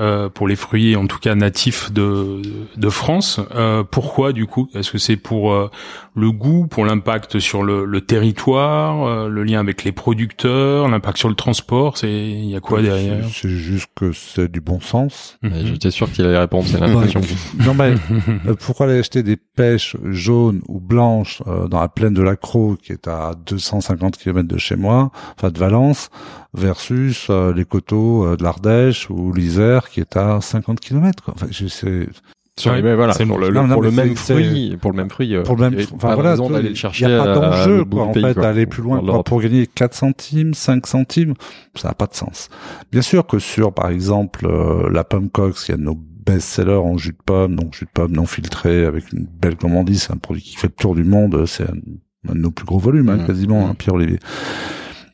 euh, 0.00 0.28
pour 0.30 0.48
les 0.48 0.56
fruits, 0.56 0.96
en 0.96 1.06
tout 1.06 1.18
cas 1.18 1.34
natifs 1.34 1.92
de, 1.92 2.40
de 2.76 2.88
France. 2.88 3.40
Euh, 3.54 3.84
pourquoi 3.84 4.32
du 4.32 4.46
coup? 4.46 4.68
Est-ce 4.74 4.90
que 4.90 4.96
c'est 4.98 5.16
pour 5.18 5.52
euh, 5.52 5.70
le 6.16 6.32
goût, 6.32 6.66
pour 6.66 6.86
l'impact 6.86 7.38
sur 7.38 7.62
le, 7.62 7.84
le 7.84 8.00
territoire, 8.00 9.04
euh, 9.06 9.28
le 9.28 9.44
lien 9.44 9.60
avec 9.60 9.84
les 9.84 9.92
producteurs, 9.92 10.88
l'impact 10.88 11.18
sur 11.18 11.28
le 11.28 11.34
transport? 11.34 11.98
C'est 11.98 12.10
il 12.10 12.46
y 12.46 12.56
a 12.56 12.60
quoi 12.60 12.80
derrière? 12.80 13.24
C'est 13.30 13.50
juste 13.50 13.88
que 13.94 14.12
c'est 14.12 14.50
du 14.50 14.60
bon 14.62 14.80
sens. 14.80 15.38
Ouais, 15.42 15.50
Mhm. 15.50 15.66
J'étais 15.66 15.90
sûr 15.90 16.10
qu'il 16.10 16.24
allait 16.24 16.38
répondre, 16.38 16.66
c'est 16.66 16.80
l'impression. 16.80 17.20
Non 17.64 17.74
mais 17.74 17.94
euh, 18.46 18.54
pourquoi 18.58 18.86
aller 18.86 18.98
acheter 18.98 19.22
des 19.22 19.36
pêches 19.36 19.96
jaunes 20.10 20.62
ou 20.68 20.80
blanches 20.80 21.42
euh, 21.46 21.68
dans 21.68 21.80
la 21.80 21.88
plaine 21.88 22.14
de 22.14 22.22
la 22.22 22.34
Crau 22.36 22.76
qui 22.82 22.92
est 22.92 23.06
à 23.08 23.32
250 23.46 24.01
km 24.10 24.46
de 24.48 24.58
chez 24.58 24.76
moi, 24.76 25.10
enfin 25.38 25.50
de 25.50 25.58
Valence, 25.58 26.10
versus 26.54 27.28
euh, 27.30 27.52
les 27.54 27.64
coteaux 27.64 28.26
euh, 28.26 28.36
de 28.36 28.42
l'Ardèche 28.42 29.08
ou 29.10 29.32
l'Isère 29.32 29.88
qui 29.88 30.00
est 30.00 30.16
à 30.16 30.40
50 30.40 30.80
km. 30.80 31.22
Quoi. 31.24 31.34
Enfin, 31.36 31.46
je 31.50 31.66
sais, 31.66 32.08
Sur 32.58 32.72
les- 32.72 32.78
Ouais, 32.78 32.82
mais 32.90 32.94
voilà, 32.94 33.14
c'est 33.14 33.24
pour 33.24 33.38
le, 33.38 33.48
non, 33.48 33.66
non, 33.66 33.74
pour 33.74 33.82
le 33.82 33.90
mais 33.90 34.04
même 34.04 34.16
c'est- 34.16 34.34
fruit, 34.34 34.76
pour 34.78 34.90
le 34.90 34.96
même 34.98 35.08
fruit, 35.08 35.34
euh, 35.34 35.42
pour 35.42 35.56
le 35.56 35.70
même, 35.70 35.80
enfin 35.94 36.14
voilà, 36.14 36.36
d'aller 36.36 36.68
il 36.70 36.76
chercher. 36.76 37.06
y 37.08 37.12
a 37.12 37.24
pas 37.24 37.34
d'enjeu 37.34 37.84
quoi. 37.86 38.02
En 38.04 38.12
pays, 38.12 38.22
fait, 38.22 38.34
quoi. 38.34 38.46
aller 38.48 38.66
plus 38.66 38.82
loin 38.82 39.00
quoi, 39.00 39.22
pour 39.24 39.40
gagner 39.40 39.66
4 39.66 39.94
centimes, 39.94 40.52
5 40.52 40.86
centimes, 40.86 41.32
ça 41.74 41.88
n'a 41.88 41.94
pas 41.94 42.06
de 42.06 42.14
sens. 42.14 42.50
Bien 42.92 43.00
sûr 43.00 43.26
que 43.26 43.38
sur, 43.38 43.72
par 43.72 43.88
exemple, 43.88 44.46
euh, 44.46 44.90
la 44.90 45.02
pomme 45.02 45.30
Cox, 45.30 45.64
qui 45.64 45.72
est 45.72 45.76
de 45.78 45.82
nos 45.82 45.98
best-sellers 46.26 46.74
en 46.74 46.98
jus 46.98 47.12
de 47.12 47.16
pomme, 47.24 47.56
donc 47.56 47.74
jus 47.74 47.86
de 47.86 47.90
pomme 47.90 48.12
non 48.12 48.26
filtré 48.26 48.84
avec 48.84 49.10
une 49.14 49.24
belle 49.26 49.56
gourmandise, 49.56 50.02
c'est 50.02 50.12
un 50.12 50.18
produit 50.18 50.42
qui 50.42 50.54
fait 50.56 50.68
le 50.68 50.74
tour 50.74 50.94
du 50.94 51.04
monde, 51.04 51.46
c'est 51.46 51.64
un, 51.64 51.74
un 52.28 52.34
de 52.34 52.38
nos 52.40 52.50
plus 52.50 52.64
gros 52.66 52.78
volumes, 52.78 53.08
hein, 53.08 53.16
Mhm. 53.18 53.26
quasiment, 53.26 53.68
hein, 53.68 53.74
Pierre 53.76 53.94
Olivier. 53.94 54.18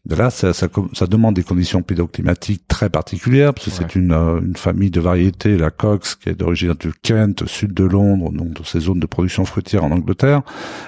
Là, 0.08 0.30
ça, 0.30 0.54
ça, 0.54 0.68
ça 0.94 1.06
demande 1.06 1.34
des 1.34 1.42
conditions 1.42 1.82
pédoclimatiques 1.82 2.62
très 2.66 2.88
particulières, 2.88 3.52
parce 3.52 3.66
que 3.68 3.74
c'est 3.74 3.94
une, 3.94 4.12
euh, 4.12 4.40
une 4.40 4.56
famille 4.56 4.90
de 4.90 5.00
variétés, 5.00 5.58
la 5.58 5.70
Cox, 5.70 6.14
qui 6.14 6.30
est 6.30 6.34
d'origine 6.34 6.72
du 6.80 6.92
Kent, 7.02 7.44
sud 7.46 7.74
de 7.74 7.84
Londres, 7.84 8.32
donc 8.32 8.54
dans 8.54 8.64
ces 8.64 8.80
zones 8.80 9.00
de 9.00 9.06
production 9.06 9.44
fruitière 9.44 9.84
en 9.84 9.90
Angleterre. 9.90 10.40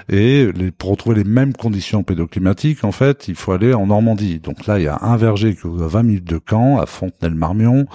Et 0.09 0.51
les, 0.53 0.71
pour 0.71 0.91
retrouver 0.91 1.17
les 1.17 1.25
mêmes 1.25 1.53
conditions 1.53 2.03
pédoclimatiques, 2.03 2.83
en 2.83 2.93
fait, 2.93 3.29
il 3.29 3.35
faut 3.35 3.53
aller 3.53 3.75
en 3.75 3.89
Normandie. 3.89 4.39
Donc 4.39 4.67
là, 4.67 4.79
il 4.79 4.85
y 4.85 4.89
a 4.89 4.99
un 5.03 5.19
verger 5.19 5.55
qui 5.55 5.67
est 5.67 5.83
à 5.83 5.87
20 5.87 6.03
minutes 6.03 6.25
de 6.25 6.41
Caen, 6.49 6.79
à 6.81 6.87
Fontenay-le-Marmion, 6.87 7.87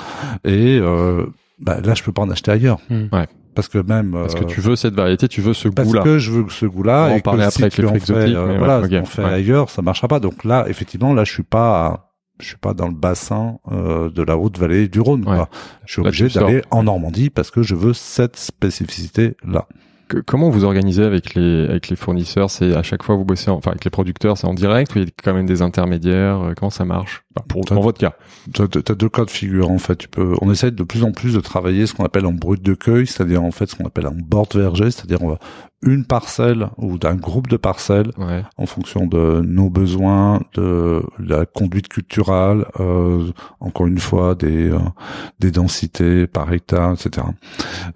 et 0.44 0.78
euh, 0.80 1.26
bah, 1.60 1.80
là, 1.84 1.96
je 1.96 2.04
peux 2.04 2.12
pas 2.12 2.22
en 2.22 2.30
acheter 2.30 2.52
ailleurs. 2.52 2.78
Hmm. 2.92 3.06
Ouais. 3.12 3.26
Parce 3.56 3.68
que 3.70 3.78
même... 3.80 4.12
Parce 4.12 4.36
que 4.36 4.44
euh, 4.44 4.48
tu 4.48 4.62
veux 4.62 4.76
cette 4.76 4.94
variété, 4.94 5.28
tu 5.28 5.42
veux 5.42 5.54
ce 5.54 5.70
parce 5.70 5.88
goût-là. 5.88 6.02
que 6.04 6.20
je 6.20 6.32
veux 6.32 6.46
ce 6.50 6.66
On 6.66 6.70
goût-là 6.70 7.08
va 7.08 7.14
en 7.16 7.20
parler 7.22 7.42
si 7.44 7.48
après 7.48 7.64
avec 7.64 7.74
tu 7.74 7.82
les 7.82 7.88
exotiques, 7.90 8.36
euh, 8.36 8.48
mais 8.48 8.58
voilà, 8.58 8.82
ouais, 8.82 8.98
ok, 8.98 9.04
on 9.04 9.06
fait 9.06 9.24
ouais. 9.24 9.34
ailleurs, 9.34 9.70
ça 9.70 9.82
marchera 9.82 10.08
pas. 10.08 10.20
Donc 10.20 10.44
là, 10.44 10.66
effectivement, 10.68 11.14
là, 11.14 11.24
je 11.24 11.32
suis 11.32 11.44
pas, 11.44 12.12
je 12.40 12.46
suis 12.48 12.58
pas 12.58 12.74
dans 12.74 12.88
le 12.88 12.94
bassin 12.94 13.58
euh, 13.72 14.10
de 14.10 14.22
la 14.22 14.38
haute 14.38 14.58
vallée 14.60 14.88
du 14.88 15.00
Rhône. 15.00 15.22
Ouais. 15.28 15.36
quoi. 15.38 15.50
Je 15.86 15.94
suis 15.94 16.02
obligé 16.02 16.28
d'aller 16.28 16.62
en 16.70 16.84
Normandie 16.84 17.30
parce 17.30 17.50
que 17.50 17.64
je 17.64 17.76
veux 17.76 17.94
cette 17.94 18.36
spécificité 18.36 19.36
là. 19.48 19.66
Que- 20.08 20.20
comment 20.20 20.50
vous 20.52 20.66
organisez 20.66 21.04
avec 21.04 21.34
les 21.34 21.66
avec 21.68 21.90
les 21.90 21.96
fournisseurs? 21.96 22.52
C'est 22.52 22.76
à 22.76 22.84
chaque 22.84 23.02
fois 23.02 23.16
vous 23.16 23.26
bossez, 23.26 23.50
en- 23.50 23.56
enfin 23.56 23.72
avec 23.72 23.84
les 23.86 23.90
producteurs, 23.90 24.38
c'est 24.38 24.46
en 24.46 24.54
direct 24.54 24.94
ou 24.96 25.00
il 25.00 25.06
y 25.06 25.08
a 25.08 25.12
quand 25.24 25.34
même 25.34 25.48
des 25.48 25.64
intermédiaires? 25.64 26.42
Euh, 26.42 26.54
Comment 26.56 26.70
ça 26.70 26.86
marche? 26.86 27.24
Pour, 27.42 27.68
Ça- 27.68 27.76
Dans 27.76 27.82
votre 27.82 28.00
cas. 28.00 28.14
T'as 28.54 28.68
t'as 28.68 28.96
deux 28.96 29.10
cas 29.10 29.26
de 29.26 29.30
figure 29.30 29.70
en 29.70 29.78
fait. 29.78 29.96
Tu 29.98 30.08
peux, 30.08 30.36
on 30.42 30.52
essaie 30.52 30.72
de 30.72 30.84
plus 30.84 31.04
en 31.04 31.12
plus 31.12 31.34
de 31.34 31.40
travailler 31.40 31.86
ce 31.86 31.94
qu'on 31.94 32.06
appelle 32.06 32.26
en 32.26 32.32
brut 32.34 32.62
de 32.62 32.74
cueil, 32.74 33.08
c'est-à-dire 33.08 33.44
en 33.44 33.52
fait 33.52 33.66
ce 33.68 33.76
qu'on 33.76 33.86
appelle 33.86 34.08
en 34.08 34.16
bord 34.16 34.48
verger, 34.54 34.92
c'est-à-dire 34.92 35.22
on 35.22 35.30
va 35.30 35.40
une 35.82 36.06
parcelle 36.06 36.70
ou 36.78 36.98
d'un 36.98 37.16
groupe 37.16 37.48
de 37.48 37.58
parcelles 37.58 38.10
Ouais. 38.18 38.42
en 38.58 38.66
fonction 38.66 39.06
de 39.06 39.42
nos 39.46 39.70
besoins, 39.70 40.42
de 40.56 41.04
la 41.20 41.46
conduite 41.46 41.90
culturelle, 41.90 42.66
euh, 42.80 43.30
encore 43.60 43.86
une 43.88 44.00
fois 44.00 44.34
des 44.36 44.70
euh, 44.72 44.80
des 45.40 45.52
densités 45.52 46.26
par 46.28 46.52
hectare, 46.54 46.94
etc. 46.94 47.28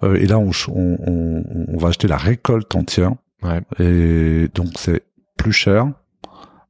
Euh, 0.04 0.14
et 0.16 0.26
là, 0.26 0.38
on, 0.38 0.50
on, 0.68 1.44
on 1.68 1.76
va 1.78 1.88
acheter 1.88 2.06
la 2.08 2.16
récolte 2.18 2.74
entière. 2.76 3.12
Ouais. 3.42 3.60
Et 3.78 4.48
donc 4.54 4.68
c'est 4.76 5.02
plus 5.38 5.52
cher. 5.52 5.86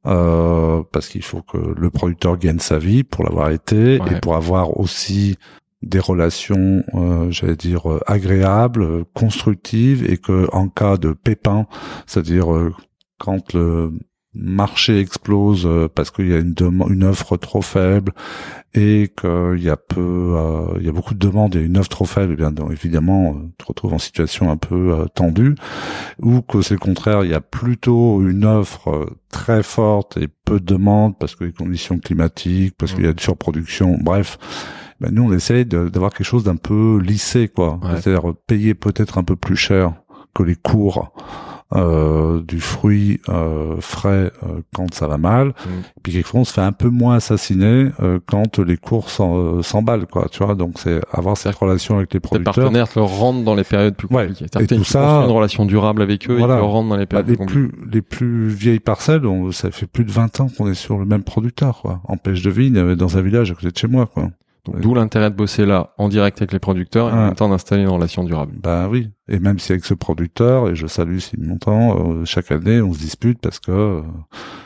Euh, 0.07 0.81
parce 0.91 1.09
qu'il 1.09 1.21
faut 1.23 1.43
que 1.43 1.57
le 1.57 1.89
producteur 1.91 2.37
gagne 2.37 2.57
sa 2.57 2.79
vie 2.79 3.03
pour 3.03 3.23
l'avoir 3.23 3.51
été 3.51 3.99
Ouais. 3.99 4.13
et 4.17 4.19
pour 4.19 4.35
avoir 4.35 4.79
aussi 4.79 5.37
des 5.83 5.99
relations, 5.99 6.83
euh, 6.95 7.29
j'allais 7.29 7.55
dire 7.55 7.91
euh, 7.91 7.99
agréables, 8.07 9.05
constructives, 9.13 10.09
et 10.09 10.17
que 10.17 10.47
en 10.53 10.69
cas 10.69 10.97
de 10.97 11.13
pépin, 11.13 11.65
c'est-à-dire 12.07 12.51
euh, 12.53 12.73
quand 13.19 13.53
le 13.53 13.91
marché 14.33 14.99
explose 14.99 15.65
euh, 15.65 15.87
parce 15.93 16.11
qu'il 16.11 16.29
y 16.29 16.33
a 16.33 16.39
une 16.39 16.55
une 16.89 17.03
offre 17.03 17.37
trop 17.37 17.61
faible 17.61 18.13
et 18.73 19.11
qu'il 19.19 19.61
y 19.61 19.69
a 19.69 19.75
peu, 19.75 20.35
euh, 20.37 20.77
il 20.79 20.85
y 20.85 20.89
a 20.89 20.93
beaucoup 20.93 21.13
de 21.13 21.19
demandes 21.19 21.55
et 21.55 21.61
une 21.61 21.77
offre 21.77 21.89
trop 21.89 22.05
faible, 22.05 22.33
eh 22.33 22.35
bien 22.37 22.51
donc, 22.51 22.71
évidemment, 22.71 23.33
tu 23.33 23.51
te 23.57 23.65
retrouves 23.65 23.93
en 23.93 23.99
situation 23.99 24.49
un 24.49 24.57
peu 24.57 24.93
euh, 24.93 25.05
tendue, 25.13 25.55
ou 26.19 26.41
que 26.41 26.61
c'est 26.61 26.75
le 26.75 26.79
contraire, 26.79 27.23
il 27.25 27.31
y 27.31 27.33
a 27.33 27.41
plutôt 27.41 28.21
une 28.21 28.45
offre 28.45 28.89
euh, 28.89 29.05
très 29.29 29.63
forte 29.63 30.17
et 30.17 30.29
peu 30.45 30.59
de 30.59 30.65
demandes 30.65 31.17
parce 31.19 31.35
que 31.35 31.43
les 31.43 31.51
conditions 31.51 31.99
climatiques, 31.99 32.75
parce 32.77 32.93
qu'il 32.93 33.03
y 33.03 33.07
a 33.07 33.11
une 33.11 33.19
surproduction, 33.19 33.97
bref. 33.99 34.37
Ben 35.01 35.09
nous, 35.11 35.23
on 35.23 35.33
essaye 35.33 35.65
d'avoir 35.65 36.13
quelque 36.13 36.27
chose 36.27 36.43
d'un 36.43 36.57
peu 36.57 36.99
lissé, 37.03 37.47
quoi. 37.47 37.79
Ouais. 37.81 37.99
C'est-à-dire 37.99 38.35
payer 38.45 38.75
peut-être 38.75 39.17
un 39.17 39.23
peu 39.23 39.35
plus 39.35 39.55
cher 39.55 39.93
que 40.35 40.43
les 40.43 40.55
cours 40.55 41.11
euh, 41.73 42.41
du 42.41 42.59
fruit 42.59 43.21
euh, 43.29 43.75
frais 43.79 44.31
euh, 44.43 44.61
quand 44.75 44.93
ça 44.93 45.07
va 45.07 45.17
mal. 45.17 45.47
Mm. 45.49 45.53
Puis 46.03 46.13
quelquefois 46.13 46.41
on 46.41 46.43
se 46.43 46.53
fait 46.53 46.61
un 46.61 46.71
peu 46.73 46.89
moins 46.89 47.15
assassiner 47.15 47.89
euh, 48.01 48.19
quand 48.25 48.59
les 48.59 48.77
cours 48.77 49.09
s'emballent, 49.09 50.05
quoi. 50.07 50.27
Tu 50.31 50.43
vois, 50.43 50.55
donc 50.55 50.73
c'est 50.79 51.01
avoir 51.11 51.37
cette 51.37 51.55
relation 51.55 51.97
avec 51.97 52.13
les 52.13 52.19
Tes 52.19 52.27
producteurs. 52.27 52.53
partenaires 52.55 52.89
te 52.89 52.99
le 52.99 53.05
rendent 53.05 53.43
dans 53.43 53.55
les 53.55 53.63
périodes 53.63 53.95
plus 53.95 54.07
Ouais. 54.11 54.27
compliquées. 54.27 54.45
Et 54.45 54.47
C'est-à-dire 54.51 54.67
que 54.67 54.75
tout 54.75 54.83
ça- 54.83 55.23
une 55.25 55.31
relation 55.31 55.65
durable 55.65 56.01
avec 56.01 56.29
eux, 56.29 56.37
Voilà. 56.37 56.55
ils 56.55 56.57
te 56.57 56.61
le 56.63 56.67
rendent 56.67 56.89
dans 56.89 56.95
les 56.97 57.05
Bah, 57.05 57.23
périodes 57.23 57.29
les 57.29 57.35
plus 57.45 57.67
compliquées. 57.67 57.77
plus 57.83 57.91
les 57.91 58.01
plus 58.01 58.47
vieilles 58.49 58.79
parcelles, 58.79 59.25
on, 59.25 59.51
ça 59.51 59.71
fait 59.71 59.87
plus 59.87 60.03
de 60.03 60.11
20 60.11 60.39
ans 60.41 60.47
qu'on 60.57 60.67
est 60.69 60.73
sur 60.73 60.97
le 60.97 61.05
même 61.05 61.23
producteur, 61.23 61.81
quoi. 61.81 62.01
En 62.05 62.17
pêche 62.17 62.41
de 62.41 62.49
vigne, 62.49 62.95
dans 62.95 63.17
un 63.17 63.21
village 63.21 63.51
à 63.51 63.53
côté 63.55 63.71
de 63.71 63.77
chez 63.77 63.87
moi, 63.87 64.05
quoi. 64.05 64.29
D'où 64.67 64.93
l'intérêt 64.93 65.31
de 65.31 65.35
bosser 65.35 65.65
là, 65.65 65.93
en 65.97 66.07
direct 66.07 66.39
avec 66.39 66.51
les 66.51 66.59
producteurs, 66.59 67.09
et 67.09 67.13
en 67.13 67.25
même 67.25 67.35
temps 67.35 67.49
d'installer 67.49 67.81
une 67.81 67.89
relation 67.89 68.23
durable. 68.23 68.53
Bah 68.61 68.87
oui. 68.89 69.09
Et 69.27 69.39
même 69.39 69.57
si 69.57 69.71
avec 69.71 69.85
ce 69.85 69.95
producteur, 69.95 70.69
et 70.69 70.75
je 70.75 70.85
salue 70.85 71.17
s'il 71.17 71.41
m'entend, 71.41 71.97
euh, 71.97 72.25
chaque 72.25 72.51
année 72.51 72.79
on 72.79 72.93
se 72.93 72.99
dispute 72.99 73.39
parce 73.39 73.59
que 73.59 73.71
euh, 73.71 74.01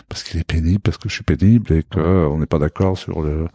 parce 0.09 0.23
qu'il 0.23 0.39
est 0.39 0.43
pénible, 0.43 0.79
parce 0.79 0.97
que 0.97 1.07
je 1.07 1.13
suis 1.13 1.23
pénible 1.23 1.71
et 1.71 1.83
que 1.83 1.99
euh, 1.99 2.27
on 2.27 2.39
n'est 2.39 2.45
pas 2.45 2.59
d'accord 2.59 2.97
sur 2.97 3.21
le 3.21 3.47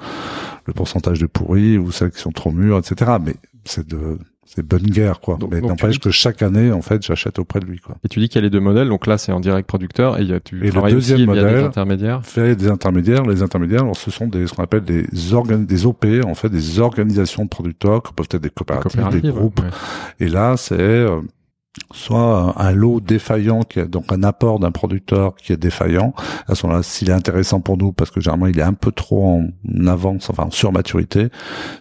le 0.64 0.72
pourcentage 0.72 1.20
de 1.20 1.26
pourris 1.26 1.76
ou 1.76 1.90
celles 1.90 2.10
qui 2.10 2.20
sont 2.20 2.32
trop 2.32 2.52
mûres, 2.52 2.78
etc. 2.78 3.18
Mais 3.22 3.34
c'est 3.64 3.86
de 3.86 4.18
c'est 4.52 4.66
bonne 4.66 4.82
guerre, 4.82 5.20
quoi. 5.20 5.36
Donc- 5.36 5.52
Mais 5.52 5.60
n'empêche 5.60 6.00
que 6.00 6.10
chaque 6.10 6.42
année, 6.42 6.72
en 6.72 6.82
fait, 6.82 7.04
j'achète 7.06 7.38
auprès 7.38 7.60
de 7.60 7.66
lui, 7.66 7.78
quoi. 7.78 7.96
Et 8.04 8.08
tu 8.08 8.18
dis 8.18 8.28
qu'il 8.28 8.36
y 8.36 8.38
a 8.40 8.42
les 8.42 8.50
deux 8.50 8.58
modèles, 8.60 8.88
donc 8.88 9.06
là 9.06 9.16
c'est 9.16 9.30
en 9.30 9.38
direct 9.40 9.68
producteur, 9.68 10.18
et 10.18 10.22
il 10.22 10.28
y 10.28 10.32
a, 10.34 10.40
tu 10.40 10.56
Et 10.60 10.66
le 10.66 10.70
travailles 10.72 10.94
aussi 10.94 11.10
deuxième 11.12 11.32
via 11.32 11.42
des 11.42 11.48
modèle- 11.48 11.64
intermédiaires. 11.66 12.20
Fait 12.24 12.56
des 12.56 12.68
intermédiaires. 12.68 13.22
Les 13.24 13.42
intermédiaires, 13.42 13.82
alors, 13.82 13.96
ce 13.96 14.10
sont 14.10 14.26
des 14.26 14.46
ce 14.46 14.52
qu'on 14.54 14.64
appelle 14.64 14.82
des 14.84 15.06
organ 15.32 15.64
des 15.64 15.86
OP, 15.86 16.04
en 16.26 16.34
fait, 16.34 16.48
des 16.48 16.80
organisations 16.80 17.44
de 17.44 17.48
producteurs, 17.48 18.02
qui 18.02 18.12
peuvent 18.12 18.26
être 18.30 18.42
des 18.42 18.50
coopératives, 18.50 18.90
des 18.92 19.04
Coopératives, 19.04 19.32
groupes. 19.34 19.60
ouais. 19.60 19.66
Et 20.26 20.28
là, 20.28 20.56
c'est 20.56 20.74
euh, 20.78 21.20
soit 21.92 22.54
un, 22.56 22.72
lot 22.72 23.00
défaillant, 23.00 23.62
qui 23.62 23.78
est 23.78 23.86
donc 23.86 24.12
un 24.12 24.22
apport 24.22 24.58
d'un 24.58 24.72
producteur 24.72 25.36
qui 25.36 25.52
est 25.52 25.56
défaillant. 25.56 26.14
À 26.48 26.54
ce 26.54 26.66
moment-là, 26.66 26.82
s'il 26.82 27.10
est 27.10 27.14
intéressant 27.14 27.60
pour 27.60 27.76
nous, 27.76 27.92
parce 27.92 28.10
que 28.10 28.20
généralement 28.20 28.46
il 28.46 28.58
est 28.58 28.62
un 28.62 28.74
peu 28.74 28.90
trop 28.90 29.24
en 29.24 29.86
avance, 29.86 30.30
enfin 30.30 30.44
en 30.44 30.50
surmaturité. 30.50 31.28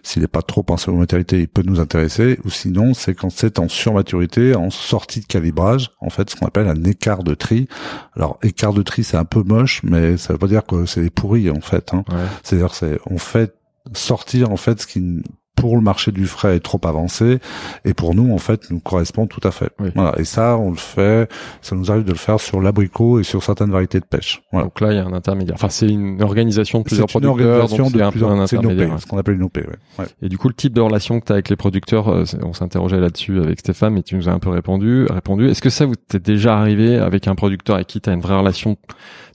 S'il 0.02 0.22
n'est 0.22 0.28
pas 0.28 0.42
trop 0.42 0.64
en 0.68 0.76
surmaturité, 0.76 1.40
il 1.40 1.48
peut 1.48 1.62
nous 1.64 1.80
intéresser. 1.80 2.38
Ou 2.44 2.50
sinon, 2.50 2.94
c'est 2.94 3.14
quand 3.14 3.30
c'est 3.30 3.58
en 3.58 3.68
surmaturité, 3.68 4.54
en 4.54 4.70
sortie 4.70 5.20
de 5.20 5.26
calibrage, 5.26 5.90
en 6.00 6.10
fait, 6.10 6.30
ce 6.30 6.36
qu'on 6.36 6.46
appelle 6.46 6.68
un 6.68 6.84
écart 6.84 7.24
de 7.24 7.34
tri. 7.34 7.68
Alors, 8.14 8.38
écart 8.42 8.72
de 8.72 8.82
tri, 8.82 9.02
c'est 9.02 9.16
un 9.16 9.24
peu 9.24 9.42
moche, 9.42 9.82
mais 9.82 10.16
ça 10.16 10.32
veut 10.32 10.38
pas 10.38 10.46
dire 10.46 10.64
que 10.66 10.86
c'est 10.86 11.02
des 11.02 11.10
pourris 11.10 11.50
en 11.50 11.60
fait. 11.60 11.92
Hein. 11.94 12.04
Ouais. 12.08 12.16
C'est-à-dire, 12.42 12.74
c'est 12.74 13.00
on 13.06 13.18
fait 13.18 13.54
sortir 13.92 14.50
en 14.50 14.56
fait 14.56 14.82
ce 14.82 14.86
qui 14.86 15.22
pour 15.60 15.76
le 15.76 15.82
marché 15.82 16.10
du 16.12 16.26
frais 16.26 16.56
est 16.56 16.60
trop 16.60 16.80
avancé 16.84 17.38
et 17.84 17.94
pour 17.94 18.14
nous 18.14 18.32
en 18.32 18.38
fait 18.38 18.70
nous 18.70 18.80
correspond 18.80 19.26
tout 19.26 19.40
à 19.46 19.50
fait. 19.50 19.70
Oui. 19.78 19.90
Voilà 19.94 20.18
et 20.18 20.24
ça 20.24 20.56
on 20.58 20.70
le 20.70 20.76
fait, 20.76 21.30
ça 21.62 21.76
nous 21.76 21.90
arrive 21.90 22.04
de 22.04 22.12
le 22.12 22.18
faire 22.18 22.40
sur 22.40 22.60
l'abricot 22.60 23.20
et 23.20 23.22
sur 23.22 23.42
certaines 23.42 23.70
variétés 23.70 24.00
de 24.00 24.04
pêche. 24.04 24.42
Voilà. 24.52 24.64
Donc 24.66 24.80
là 24.80 24.92
il 24.92 24.96
y 24.96 24.98
a 24.98 25.04
un 25.04 25.12
intermédiaire. 25.12 25.54
Enfin 25.56 25.68
c'est 25.68 25.88
une 25.88 26.22
organisation 26.22 26.80
de 26.80 26.84
plusieurs 26.84 27.08
C'est 27.10 27.18
une 27.18 27.24
producteurs, 27.26 27.62
organisation 27.64 27.84
donc 27.84 27.92
de 27.92 27.98
c'est 27.98 28.04
un 28.04 28.10
plusieurs, 28.10 28.30
un 28.30 28.46
c'est. 28.46 28.56
OP, 28.56 29.00
ce 29.00 29.06
qu'on 29.06 29.18
appelle 29.18 29.34
une 29.34 29.42
OP. 29.44 29.56
Ouais. 29.58 29.66
Ouais. 29.98 30.06
Et 30.22 30.28
du 30.28 30.38
coup, 30.38 30.48
le 30.48 30.54
type 30.54 30.72
de 30.72 30.80
relation 30.80 31.20
que 31.20 31.26
tu 31.26 31.32
as 31.32 31.34
avec 31.34 31.48
les 31.48 31.56
producteurs, 31.56 32.08
euh, 32.08 32.24
c'est- 32.24 32.42
on 32.42 32.52
s'interrogeait 32.52 33.00
là-dessus 33.00 33.38
avec 33.40 33.60
Stéphane, 33.60 33.92
mais 33.94 34.02
tu 34.02 34.16
nous 34.16 34.28
as 34.28 34.32
un 34.32 34.38
peu 34.38 34.50
répondu. 34.50 35.06
répondu. 35.10 35.48
Est-ce 35.48 35.62
que 35.62 35.70
ça 35.70 35.86
vous 35.86 35.94
t'est 35.96 36.18
déjà 36.22 36.56
arrivé 36.58 36.96
avec 36.96 37.26
un 37.28 37.34
producteur 37.34 37.76
avec 37.76 37.86
qui 37.88 38.00
tu 38.00 38.08
as 38.10 38.12
une 38.12 38.20
vraie 38.20 38.36
relation 38.38 38.76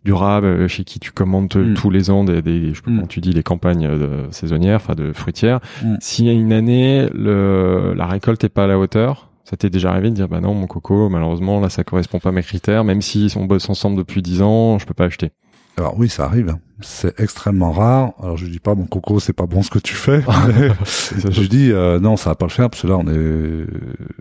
durable, 0.06 0.45
euh, 0.48 0.68
chez 0.69 0.86
qui 0.86 0.99
tu 1.02 1.11
commandes 1.11 1.53
Mm. 1.53 1.73
tous 1.73 1.90
les 1.90 2.10
ans 2.10 2.23
des, 2.23 2.41
des 2.41 2.69
je 2.69 2.76
sais 2.76 2.82
pas 2.82 2.91
Mm. 2.91 2.95
comment 2.95 3.07
tu 3.07 3.19
dis, 3.19 3.34
les 3.34 3.44
campagnes 3.44 3.86
euh, 3.86 4.27
saisonnières, 4.32 4.77
enfin 4.77 4.95
de 4.95 5.11
fruitières. 5.11 5.60
Mm. 5.84 5.95
S'il 5.99 6.26
y 6.26 6.30
a 6.30 6.34
une 6.34 6.53
année, 6.53 7.07
le, 7.14 7.94
la 7.95 8.06
récolte 8.06 8.44
est 8.45 8.49
pas 8.49 8.64
à 8.64 8.68
la 8.68 8.80
hauteur, 8.80 9.30
ça 9.44 9.57
t'est 9.57 9.69
déjà 9.69 9.91
arrivé 9.91 10.10
de 10.10 10.15
dire, 10.15 10.27
bah 10.27 10.40
non, 10.40 10.53
mon 10.53 10.65
coco, 10.68 11.10
malheureusement, 11.10 11.60
là, 11.60 11.69
ça 11.69 11.84
correspond 11.84 12.19
pas 12.19 12.30
à 12.30 12.32
mes 12.32 12.41
critères, 12.41 12.84
même 12.84 13.02
si 13.02 13.32
on 13.36 13.45
bosse 13.45 13.69
ensemble 13.69 13.98
depuis 13.98 14.22
10 14.22 14.41
ans, 14.41 14.80
je 14.80 14.86
peux 14.88 14.94
pas 14.95 15.06
acheter. 15.06 15.32
Alors 15.77 15.95
oui, 15.97 16.10
ça 16.10 16.26
arrive. 16.26 16.49
hein. 16.49 16.60
C'est 16.81 17.19
extrêmement 17.22 17.72
rare. 17.72 18.11
Alors 18.22 18.35
je 18.35 18.45
dis 18.47 18.60
pas 18.60 18.76
mon 18.76 18.85
coco, 18.85 19.19
c'est 19.22 19.31
pas 19.34 19.45
bon 19.45 19.61
ce 19.64 19.69
que 19.69 19.80
tu 19.80 19.93
fais. 19.95 20.22
je 21.30 21.47
dis 21.47 21.72
euh, 21.72 21.99
non, 22.02 22.18
ça 22.18 22.31
va 22.31 22.35
pas 22.35 22.45
le 22.45 22.52
faire 22.52 22.69
parce 22.69 22.81
que 22.81 22.88
là 22.88 22.97
on 22.97 23.07
est. 23.07 23.65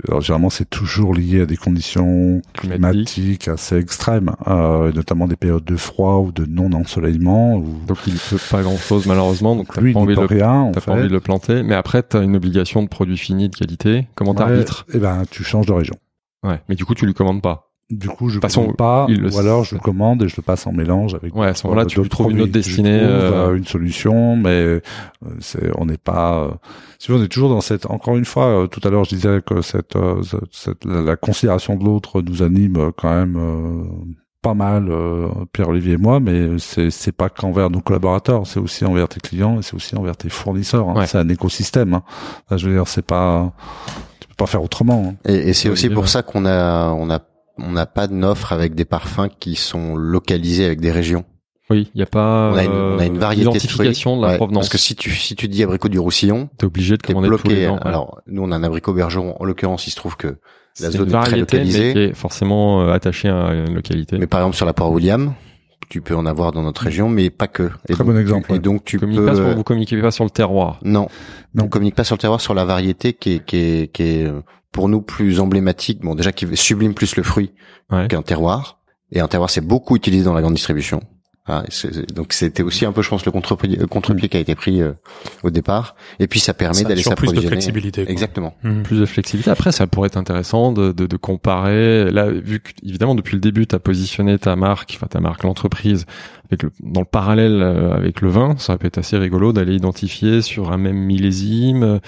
Alors 0.09 0.21
généralement 0.21 0.51
c'est 0.51 0.69
toujours 0.71 1.15
lié 1.15 1.41
à 1.43 1.47
des 1.47 1.57
conditions 1.57 2.41
climatiques 2.53 3.49
assez 3.49 3.77
extrêmes, 3.77 4.33
euh, 4.47 4.93
notamment 4.93 5.27
des 5.27 5.35
périodes 5.37 5.65
de 5.65 5.77
froid 5.77 6.19
ou 6.19 6.31
de 6.31 6.45
non 6.45 6.73
ensoleillement. 6.73 7.57
Ou... 7.57 7.77
Donc 7.89 7.99
il 8.07 8.15
peut 8.15 8.39
pas 8.51 8.63
grand 8.63 8.77
chose, 8.77 9.07
malheureusement, 9.07 9.57
donc 9.57 9.67
t'as 9.69 9.81
pas 9.81 9.99
envie 9.99 10.15
le 10.15 10.21
rien. 10.27 10.71
Pas 10.73 10.93
envie 10.93 11.09
de 11.09 11.13
le 11.13 11.21
planter, 11.21 11.63
mais 11.65 11.75
après 11.75 12.03
t'as 12.05 12.23
une 12.23 12.37
obligation 12.37 12.83
de 12.85 12.89
produit 12.89 13.19
fini 13.19 13.49
de 13.49 13.57
qualité. 13.57 14.07
Comment 14.15 14.35
t'arbitres? 14.35 14.87
Eh 14.95 14.99
ben, 14.99 15.25
tu 15.29 15.43
changes 15.43 15.67
de 15.67 15.73
région. 15.73 15.97
Ouais, 16.45 16.61
mais 16.69 16.77
du 16.77 16.85
coup 16.85 16.95
tu 16.95 17.05
lui 17.05 17.15
commandes 17.15 17.43
pas. 17.43 17.74
Du 17.91 18.09
coup, 18.09 18.29
je 18.31 18.41
façon, 18.41 18.63
commande 18.63 18.77
pas, 18.77 19.07
il 19.11 19.21
le 19.21 19.31
ou 19.35 19.39
alors 19.39 19.63
je 19.63 19.75
le 19.75 19.81
commande 19.81 20.23
et 20.23 20.29
je 20.29 20.37
le 20.37 20.43
passe 20.43 20.67
en 20.67 20.73
mélange 20.73 21.15
avec. 21.15 21.37
Ouais, 21.37 21.49
à 21.49 21.55
ce 21.55 21.67
moment-là 21.67 21.85
tu 21.85 21.97
trouves 22.09 22.31
une 22.33 22.41
autre 22.41 22.51
produits. 22.51 22.51
Destinée. 22.51 22.99
trouve, 22.99 23.11
euh, 23.11 23.49
euh, 23.51 23.57
une 23.57 23.67
solution, 23.67 24.37
mais 24.37 24.49
euh, 24.51 24.81
c'est, 25.41 25.71
on 25.79 25.85
n'est 25.87 25.99
pas. 25.99 26.45
euh, 26.45 26.51
si 26.99 27.13
on 27.13 27.23
est 27.23 27.29
toujours 27.29 27.51
dans 27.51 27.61
cette. 27.61 27.85
Encore 27.91 28.17
une 28.17 28.25
fois, 28.25 28.47
euh, 28.47 28.67
tout 28.67 28.81
à 28.85 28.91
l'heure, 28.91 29.05
je 29.05 29.11
disais 29.15 29.41
que 29.45 29.61
cette, 29.61 29.99
cette 30.51 30.85
la, 30.87 31.03
la 31.03 31.17
considération 31.17 31.77
de 31.77 31.85
l'autre 31.85 32.23
nous 32.23 32.43
anime 32.43 32.91
quand 32.97 33.15
même. 33.15 33.37
euh, 33.37 33.85
pas 34.41 34.53
mal 34.53 34.89
euh, 34.91 35.29
Pierre-Olivier 35.55 35.95
et 35.95 35.97
moi, 35.97 36.21
mais 36.21 36.59
c'est 36.59 36.91
c'est 36.91 37.13
pas 37.13 37.31
qu'envers 37.31 37.71
nos 37.71 37.81
collaborateurs, 37.81 38.47
c'est 38.47 38.61
aussi 38.61 38.85
envers 38.85 39.09
tes 39.09 39.19
clients 39.19 39.59
et 39.59 39.63
c'est 39.63 39.75
aussi 39.75 39.97
envers 39.97 40.19
tes 40.19 40.29
fournisseurs. 40.29 40.87
hein. 40.91 40.95
Ouais. 40.97 41.07
C'est 41.07 41.17
un 41.17 41.29
écosystème. 41.31 41.95
Hein. 41.95 42.03
Là, 42.51 42.59
je 42.59 42.69
veux 42.69 42.75
dire, 42.75 42.87
c'est 42.87 43.01
pas, 43.07 43.53
tu 44.21 44.29
peux 44.29 44.35
pas 44.37 44.45
faire 44.47 44.63
autrement. 44.63 45.03
hein. 45.07 45.15
Et, 45.25 45.49
et 45.49 45.53
c'est 45.55 45.71
aussi 45.71 45.89
pour 45.89 46.03
ouais. 46.03 46.09
ça 46.09 46.23
qu'on 46.23 46.45
a, 46.45 46.91
on 46.91 47.09
a, 47.09 47.21
on 47.59 47.73
n'a 47.73 47.87
pas 47.87 48.07
d'offre 48.07 48.53
avec 48.53 48.75
des 48.75 48.85
parfums 48.85 49.29
qui 49.39 49.55
sont 49.55 49.97
localisés 49.97 50.65
avec 50.65 50.81
des 50.81 50.91
régions. 50.93 51.25
Oui, 51.71 51.91
il 51.95 52.01
y 52.01 52.03
a 52.03 52.07
pas. 52.07 52.51
On 52.53 52.57
a 52.57 52.65
une, 52.65 52.71
on 52.73 52.99
a 52.99 53.07
une 53.07 53.17
euh, 53.17 53.21
variété 53.21 53.59
de 53.59 53.67
de, 53.79 54.21
la 54.23 54.29
Ouais, 54.29 54.37
provenance. 54.37 54.65
Parce 54.65 54.69
que 54.69 54.77
si 54.79 54.95
tu, 54.95 55.11
si 55.13 55.35
tu 55.35 55.49
dis 55.49 55.63
abricot 55.63 55.89
du 55.89 55.99
Roussillon, 55.99 56.51
t'es 56.59 56.67
obligé 56.67 56.97
de 56.99 57.03
commander 57.03 57.29
tous 57.29 57.49
les 57.49 57.55
bloqué. 57.55 57.69
ans. 57.69 57.75
ouais. 57.77 57.81
Alors, 57.87 58.21
nous, 58.27 58.43
on 58.43 58.51
a 58.53 58.57
un 58.57 58.63
abricot 58.63 58.93
bergeron. 58.93 59.35
En 59.41 59.45
l'occurrence, 59.45 59.87
il 59.87 59.91
se 59.91 59.97
trouve 59.97 60.17
que 60.19 60.37
la 60.81 60.91
zone 60.91 61.03
une 61.03 61.09
est 61.09 61.11
très 61.13 61.21
variété, 61.31 61.57
mais 61.59 61.65
localisée. 61.65 61.93
qui 61.95 61.99
est 62.01 62.15
forcément 62.15 62.83
euh, 62.83 62.93
attachée 62.93 63.29
à 63.31 63.55
une 63.55 63.75
localité. 63.75 64.19
Mais 64.19 64.27
par 64.27 64.41
exemple, 64.41 64.57
sur 64.57 64.67
la 64.67 64.75
poire 64.75 64.91
William, 64.93 65.33
tu 65.89 66.03
peux 66.03 66.15
en 66.15 66.27
avoir 66.27 66.53
dans 66.53 66.63
notre 66.63 66.83
région, 66.83 67.09
mais 67.09 67.31
pas 67.31 67.47
que. 67.47 67.71
Et 67.89 67.95
Très 67.95 68.05
donc, 68.05 68.13
bon 68.13 68.21
exemple, 68.21 68.51
Et 68.51 68.55
ouais. 68.55 68.59
donc, 68.59 68.85
tu 68.85 68.97
Vous 68.97 69.01
communiquez 69.01 69.25
peux. 69.25 69.31
pas 69.31 69.37
sur- 69.37 69.55
vous 69.57 69.63
communiquez 69.65 70.03
pas 70.03 70.11
sur 70.11 70.25
le 70.25 70.31
terroir. 70.31 70.81
Non. 70.85 71.09
Non. 71.55 71.65
On 71.65 71.69
communique 71.69 71.95
pas 71.95 72.05
sur 72.05 72.17
le 72.17 72.21
terroir, 72.21 72.43
sur 72.43 72.53
la 72.53 72.67
variété 72.67 73.15
qui 73.15 73.37
est, 73.37 73.45
qui 73.45 73.57
est, 73.57 73.91
qui 73.93 74.03
est 74.03 74.27
euh, 74.27 74.41
pour 74.75 74.91
nous 74.91 75.01
plus 75.01 75.41
emblématique. 75.41 76.01
Bon, 76.03 76.15
déjà 76.15 76.33
qui 76.33 76.47
sublime 76.57 76.93
plus 76.93 77.17
le 77.17 77.23
fruit 77.23 77.53
Ouais. 77.91 78.09
qu'un 78.09 78.23
terroir. 78.23 78.81
Et 79.13 79.21
un 79.21 79.29
terroir, 79.29 79.49
c'est 79.49 79.61
beaucoup 79.61 79.95
utilisé 79.97 80.25
dans 80.25 80.35
la 80.35 80.41
grande 80.43 80.55
distribution. 80.55 81.01
Ah, 81.47 81.63
donc 82.15 82.33
c'était 82.33 82.63
aussi 82.63 82.87
un 82.87 82.93
peu, 82.93 83.03
je 83.03 83.11
pense, 83.11 83.27
le 83.27 83.31
contre-pied 83.31 83.77
contre-pied 83.91 84.31
qui 84.31 84.39
a 84.39 84.41
été 84.41 84.55
pris 84.55 84.81
euh, 84.81 84.93
au 85.43 85.51
départ. 85.51 85.95
Et 86.19 86.27
puis 86.27 86.41
ça 86.41 86.55
permet 86.55 86.85
d'aller 86.85 87.01
assure 87.01 87.15
plus 87.15 87.27
de 87.27 87.33
s'approvisionner. 87.35 87.49
flexibilité. 87.49 88.03
quoi. 88.05 88.11
Exactement. 88.13 88.55
Mhm. 88.63 88.83
plus 88.83 88.99
de 88.99 89.05
flexibilité. 89.05 89.51
Après, 89.51 89.71
ça 89.71 89.87
pourrait 89.87 90.07
être 90.07 90.17
intéressant 90.17 90.73
de, 90.73 90.91
de, 90.93 91.07
de 91.07 91.17
comparer. 91.19 92.11
Là, 92.11 92.31
vu 92.31 92.61
que 92.61 92.71
évidemment 92.83 93.15
depuis 93.15 93.35
le 93.35 93.41
début, 93.41 93.67
tu 93.67 93.75
as 93.77 93.79
positionné 93.79 94.39
ta 94.39 94.57
marque, 94.57 94.95
enfin 94.97 95.07
ta 95.07 95.21
marque, 95.21 95.43
l'entreprise, 95.43 96.07
avec 96.47 96.63
le, 96.63 96.73
dans 96.83 97.01
le 97.03 97.07
parallèle 97.07 97.61
euh, 97.63 97.93
avec 97.95 98.23
le 98.23 98.31
vin, 98.31 98.55
ça 98.57 98.79
peut 98.79 98.87
être 98.87 98.97
assez 98.99 99.19
rigolo 99.19 99.53
d'aller 99.53 99.75
identifier 99.75 100.41
sur 100.41 100.73
un 100.73 100.79
même 100.79 100.97
millésime 100.97 102.01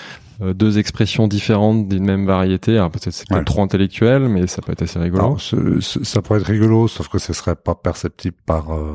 euh, 0.43 0.53
deux 0.55 0.79
expressions 0.79 1.29
différentes 1.29 1.89
d'une 1.89 2.05
même 2.05 2.27
variété. 2.27 2.77
Alors 2.77 2.91
peut-être 2.91 3.13
c'est 3.13 3.27
peut-être 3.29 3.39
Ouais. 3.41 3.45
trop 3.45 3.63
intellectuel, 3.63 4.29
mais 4.29 4.47
ça 4.47 4.61
peut 4.63 4.73
être 4.73 4.83
assez 4.83 4.99
rigolo. 4.99 5.23
Alors, 5.25 5.41
ce- 5.41 5.81
ce- 5.81 6.05
ça 6.05 6.21
pourrait 6.23 6.41
être 6.41 6.47
rigolo, 6.47 6.89
sauf 6.89 7.09
que 7.09 7.19
ce 7.19 7.33
serait 7.33 7.57
pas 7.57 7.75
perceptible 7.75 8.37
par. 8.45 8.73
euh, 8.73 8.95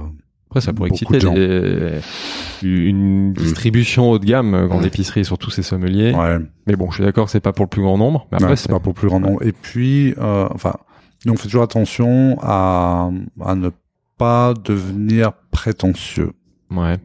Après, 0.50 0.60
ça 0.62 0.74
pourrait 0.74 0.90
exciter 0.90 1.18
de 1.20 2.00
une 2.62 3.34
distribution 3.34 4.12
haut 4.12 4.20
de 4.20 4.26
gamme 4.26 4.54
euh, 4.54 4.68
en 4.70 4.82
Mm. 4.82 4.86
épicerie, 4.86 5.26
surtout 5.26 5.50
ces 5.50 5.64
sommeliers. 5.64 6.14
Ouais. 6.14 6.38
Mais 6.68 6.76
bon, 6.76 6.90
je 6.90 6.96
suis 6.96 7.04
d'accord 7.04 7.30
c'est 7.30 7.40
pas 7.40 7.54
pour 7.54 7.66
le 7.66 7.70
plus 7.70 7.82
grand 7.82 7.98
nombre. 7.98 8.28
Mais 8.32 8.36
après, 8.38 8.50
Ouais, 8.52 8.56
c'est 8.58 8.70
pas 8.70 8.80
pour 8.80 8.94
plus 8.94 9.08
grand 9.08 9.20
nombre. 9.20 9.42
Et 9.46 9.54
puis, 9.54 10.14
euh, 10.18 10.48
enfin, 10.52 10.74
nous 11.26 11.34
on 11.34 11.38
fait 11.38 11.44
toujours 11.48 11.64
attention 11.64 12.38
à, 12.42 13.10
à 13.46 13.56
ne 13.56 13.70
pas 14.18 14.54
devenir 14.64 15.32
prétentieux. 15.52 16.32
Ouais. 16.70 16.98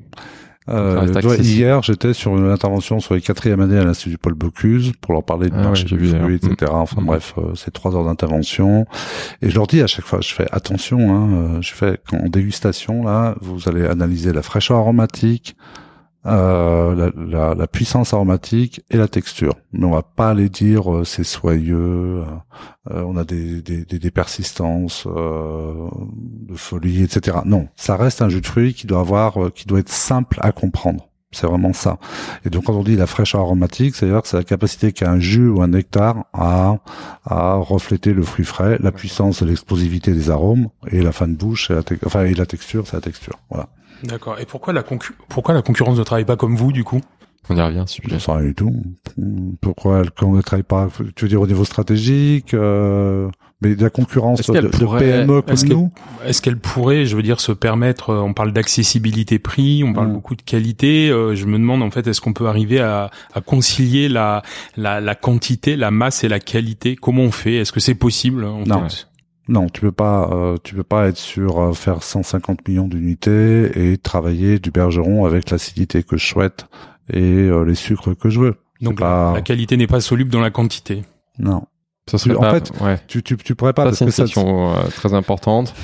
Euh, 0.68 1.06
hier, 1.38 1.82
j'étais 1.82 2.12
sur 2.12 2.36
une 2.36 2.50
intervention 2.50 2.98
sur 2.98 3.14
les 3.14 3.20
quatrièmes 3.20 3.60
années 3.60 3.78
à 3.78 3.84
l'Institut 3.84 4.18
Paul 4.18 4.34
Bocuse 4.34 4.92
pour 5.00 5.14
leur 5.14 5.22
parler 5.22 5.48
du 5.48 5.56
Ah 5.56 5.62
marché 5.62 5.84
ouais, 5.84 5.96
du 5.96 6.08
fruit, 6.08 6.34
etc. 6.36 6.72
Enfin 6.74 7.00
Mm. 7.00 7.06
bref, 7.06 7.34
euh, 7.38 7.52
c'est 7.54 7.72
trois 7.72 7.94
heures 7.94 8.04
d'intervention. 8.04 8.86
Et 9.42 9.50
je 9.50 9.54
leur 9.54 9.66
dis 9.68 9.80
à 9.80 9.86
chaque 9.86 10.04
fois, 10.04 10.20
je 10.20 10.34
fais 10.34 10.46
attention, 10.50 11.14
hein, 11.14 11.28
euh, 11.32 11.62
je 11.62 11.72
fais 11.72 11.98
en 12.12 12.28
dégustation 12.28 13.04
là, 13.04 13.36
vous 13.40 13.68
allez 13.68 13.86
analyser 13.86 14.32
la 14.32 14.42
fraîcheur 14.42 14.76
aromatique, 14.78 15.56
euh, 16.26 16.94
la, 16.94 17.10
la, 17.16 17.54
la 17.54 17.66
puissance 17.66 18.12
aromatique 18.12 18.82
et 18.90 18.96
la 18.96 19.08
texture. 19.08 19.54
Mais 19.72 19.84
on 19.84 19.92
va 19.92 20.02
pas 20.02 20.30
aller 20.30 20.48
dire 20.48 20.92
euh, 20.92 21.04
c'est 21.04 21.24
soyeux, 21.24 21.76
euh, 21.76 22.24
euh, 22.90 23.02
on 23.06 23.16
a 23.16 23.24
des, 23.24 23.62
des, 23.62 23.84
des, 23.84 23.98
des 23.98 24.10
persistances 24.10 25.06
euh, 25.06 25.88
de 26.48 26.54
folie, 26.56 27.02
etc. 27.02 27.38
Non, 27.44 27.68
ça 27.76 27.96
reste 27.96 28.22
un 28.22 28.28
jus 28.28 28.40
de 28.40 28.46
fruits 28.46 28.74
qui 28.74 28.86
doit 28.86 29.00
avoir, 29.00 29.42
euh, 29.44 29.50
qui 29.50 29.66
doit 29.66 29.78
être 29.78 29.88
simple 29.88 30.38
à 30.42 30.52
comprendre. 30.52 31.08
C'est 31.32 31.46
vraiment 31.46 31.72
ça. 31.74 31.98
Et 32.46 32.50
donc 32.50 32.64
quand 32.64 32.72
on 32.74 32.82
dit 32.82 32.96
la 32.96 33.06
fraîcheur 33.06 33.42
aromatique, 33.42 33.94
c'est-à-dire 33.94 34.22
que 34.22 34.28
c'est 34.28 34.36
la 34.38 34.44
capacité 34.44 34.92
qu'a 34.92 35.10
un 35.10 35.18
jus 35.18 35.48
ou 35.48 35.60
un 35.60 35.68
nectar 35.68 36.24
à, 36.32 36.78
à 37.24 37.56
refléter 37.56 38.14
le 38.14 38.22
fruit 38.22 38.44
frais, 38.44 38.78
la 38.80 38.92
puissance 38.92 39.42
et 39.42 39.44
l'explosivité 39.44 40.12
des 40.12 40.30
arômes, 40.30 40.68
et 40.90 41.02
la 41.02 41.12
fin 41.12 41.28
de 41.28 41.34
bouche, 41.34 41.70
et 41.70 41.74
la, 41.74 41.82
enfin, 42.06 42.24
et 42.24 42.32
la 42.32 42.46
texture, 42.46 42.86
c'est 42.86 42.96
la 42.96 43.02
texture. 43.02 43.38
Voilà. 43.50 43.68
D'accord. 44.04 44.38
Et 44.40 44.44
pourquoi 44.46 44.72
la 44.72 44.82
concu- 44.82 45.12
pourquoi 45.28 45.54
la 45.54 45.62
concurrence 45.62 45.98
ne 45.98 46.04
travaille 46.04 46.24
pas 46.24 46.36
comme 46.36 46.56
vous 46.56 46.72
du 46.72 46.84
coup? 46.84 47.00
On 47.48 47.56
y 47.56 47.60
revient, 47.62 47.84
si 47.86 48.00
Je 48.04 48.12
ne 48.12 48.18
sais 48.18 48.32
rien 48.32 48.42
du 48.42 48.54
tout. 48.56 48.72
Pourquoi 49.60 50.00
elle, 50.00 50.10
quand 50.10 50.36
elle 50.36 50.42
travaille 50.42 50.64
pas, 50.64 50.88
tu 51.14 51.24
veux 51.24 51.28
dire 51.28 51.40
au 51.40 51.46
niveau 51.46 51.64
stratégique, 51.64 52.54
euh, 52.54 53.28
mais 53.62 53.76
de 53.76 53.82
la 53.84 53.88
concurrence 53.90 54.40
Est-ce 54.40 54.50
de, 54.50 54.58
qu'elle 54.60 54.70
de 54.70 54.76
pourrait- 54.84 54.98
PME 54.98 55.42
comme 55.42 55.54
qu'elle- 55.56 55.68
nous? 55.68 55.92
Est-ce 56.24 56.42
qu'elle 56.42 56.58
pourrait, 56.58 57.06
je 57.06 57.14
veux 57.16 57.22
dire, 57.22 57.40
se 57.40 57.52
permettre 57.52 58.10
euh, 58.10 58.20
On 58.20 58.34
parle 58.34 58.52
d'accessibilité 58.52 59.38
prix, 59.38 59.84
on 59.84 59.92
parle 59.92 60.08
Mm. 60.08 60.12
beaucoup 60.14 60.34
de 60.34 60.42
qualité. 60.42 61.08
euh, 61.08 61.36
je 61.36 61.46
me 61.46 61.56
demande 61.56 61.82
en 61.82 61.90
fait, 61.92 62.06
est-ce 62.08 62.20
qu'on 62.20 62.32
peut 62.32 62.48
arriver 62.48 62.80
à, 62.80 63.10
à 63.32 63.40
concilier 63.40 64.08
la, 64.08 64.42
la 64.76 65.00
la 65.00 65.14
quantité, 65.14 65.76
la 65.76 65.92
masse 65.92 66.24
et 66.24 66.28
la 66.28 66.40
qualité? 66.40 66.96
Comment 66.96 67.22
on 67.22 67.30
fait? 67.30 67.54
Est-ce 67.54 67.70
que 67.72 67.80
c'est 67.80 67.94
possible 67.94 68.44
en 68.44 68.64
Non. 68.66 68.88
fait? 68.88 69.06
Non, 69.48 69.68
tu 69.68 69.80
peux 69.80 69.92
pas, 69.92 70.28
euh, 70.32 70.56
tu 70.64 70.74
peux 70.74 70.82
pas 70.82 71.06
être 71.08 71.16
sur 71.16 71.60
euh, 71.60 71.72
faire 71.72 72.02
150 72.02 72.66
millions 72.66 72.88
d'unités 72.88 73.92
et 73.92 73.96
travailler 73.96 74.58
du 74.58 74.70
bergeron 74.72 75.24
avec 75.24 75.50
l'acidité 75.50 76.02
que 76.02 76.16
je 76.16 76.26
souhaite 76.26 76.66
et 77.12 77.22
euh, 77.22 77.62
les 77.64 77.76
sucres 77.76 78.16
que 78.16 78.28
je 78.28 78.40
veux. 78.40 78.54
Donc 78.80 78.98
pas- 78.98 79.32
la 79.34 79.42
qualité 79.42 79.76
n'est 79.76 79.86
pas 79.86 80.00
soluble 80.00 80.30
dans 80.30 80.40
la 80.40 80.50
quantité. 80.50 81.04
Non, 81.38 81.62
Ça 82.10 82.18
serait 82.18 82.34
En 82.36 82.40
pas- 82.40 82.54
fait, 82.54 82.72
ouais. 82.82 82.98
tu 83.08 83.22
tu 83.22 83.36
tu 83.36 83.54
pourrais 83.54 83.72
pas 83.72 83.82
Ça, 83.84 83.90
parce 83.90 84.00
une 84.00 84.10
que 84.10 84.16
question 84.16 84.74
euh, 84.76 84.82
très 84.94 85.14
importante. 85.14 85.74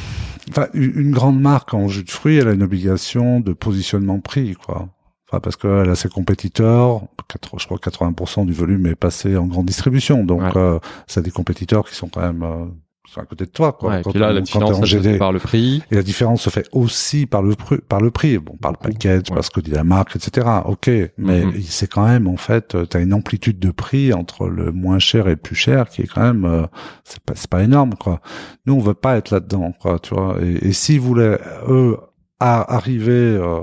Enfin, 0.50 0.66
une 0.74 0.92
une 0.96 1.10
grande 1.12 1.40
marque 1.40 1.72
en 1.74 1.86
jus 1.88 2.02
de 2.04 2.10
fruits, 2.10 2.36
elle 2.38 2.48
a 2.48 2.52
une 2.52 2.62
obligation 2.64 3.38
de 3.40 3.52
positionnement 3.52 4.18
prix, 4.18 4.54
quoi. 4.54 4.88
Enfin, 5.28 5.40
parce 5.40 5.56
qu'elle 5.56 5.88
a 5.88 5.94
ses 5.94 6.08
compétiteurs. 6.08 7.02
quatre- 7.28 7.58
Je 7.58 7.64
crois 7.66 7.78
que 7.78 7.88
80% 7.88 8.44
du 8.44 8.52
volume 8.52 8.86
est 8.86 8.94
passé 8.96 9.36
en 9.36 9.46
grande 9.46 9.66
distribution, 9.66 10.24
donc 10.24 10.42
Ouais. 10.42 10.50
euh, 10.56 10.78
c'est 11.06 11.22
des 11.22 11.30
compétiteurs 11.30 11.88
qui 11.88 11.94
sont 11.94 12.08
quand 12.08 12.20
même 12.20 12.42
euh, 12.42 12.66
sont 13.08 13.20
à 13.20 13.24
côté 13.26 13.44
de 13.46 13.50
toi, 13.50 13.72
quoi. 13.72 13.90
Ouais, 13.90 14.00
et 14.00 14.02
puis 14.02 14.18
là, 14.18 14.30
on- 14.30 14.32
la 14.34 14.40
différence, 14.40 14.84
se 14.88 14.98
fait 15.00 15.18
par 15.18 15.32
le 15.32 15.38
prix. 15.40 15.82
Et 15.90 15.96
la 15.96 16.02
différence 16.02 16.42
se 16.42 16.50
fait 16.50 16.66
aussi 16.72 17.26
par 17.26 17.42
le 17.42 17.54
prix, 17.56 17.78
par 17.88 18.00
le 18.00 18.10
prix, 18.10 18.38
bon, 18.38 18.56
par 18.56 18.70
le 18.72 18.76
package, 18.78 19.22
ouais. 19.28 19.34
parce 19.34 19.50
que 19.50 19.60
dit 19.60 19.70
la 19.72 19.84
marque, 19.84 20.14
etc. 20.16 20.46
Ok, 20.64 20.88
mais 21.18 21.44
Mhm. 21.44 21.60
c'est 21.62 21.90
quand 21.90 22.06
même 22.06 22.28
en 22.28 22.36
fait, 22.36 22.76
tu 22.88 22.96
as 22.96 23.00
une 23.00 23.12
amplitude 23.12 23.58
de 23.58 23.70
prix 23.70 24.12
entre 24.12 24.46
le 24.48 24.70
moins 24.72 24.98
cher 24.98 25.26
et 25.26 25.30
le 25.30 25.36
plus 25.36 25.56
cher 25.56 25.88
qui 25.88 26.02
est 26.02 26.06
quand 26.06 26.22
même, 26.22 26.44
euh, 26.44 26.62
c'est 27.04 27.20
pas, 27.20 27.34
pas 27.50 27.62
énorme 27.62 27.94
quoi. 27.94 28.20
Nous, 28.66 28.74
on 28.74 28.78
veut 28.80 28.94
pas 28.94 29.16
être 29.16 29.30
là-dedans, 29.32 29.72
quoi, 29.80 29.98
tu 29.98 30.14
vois. 30.14 30.36
Et, 30.40 30.68
et 30.68 30.72
s'ils 30.72 31.00
voulaient 31.00 31.38
eux 31.68 31.96
à 32.40 32.74
arriver 32.74 33.12
euh, 33.12 33.60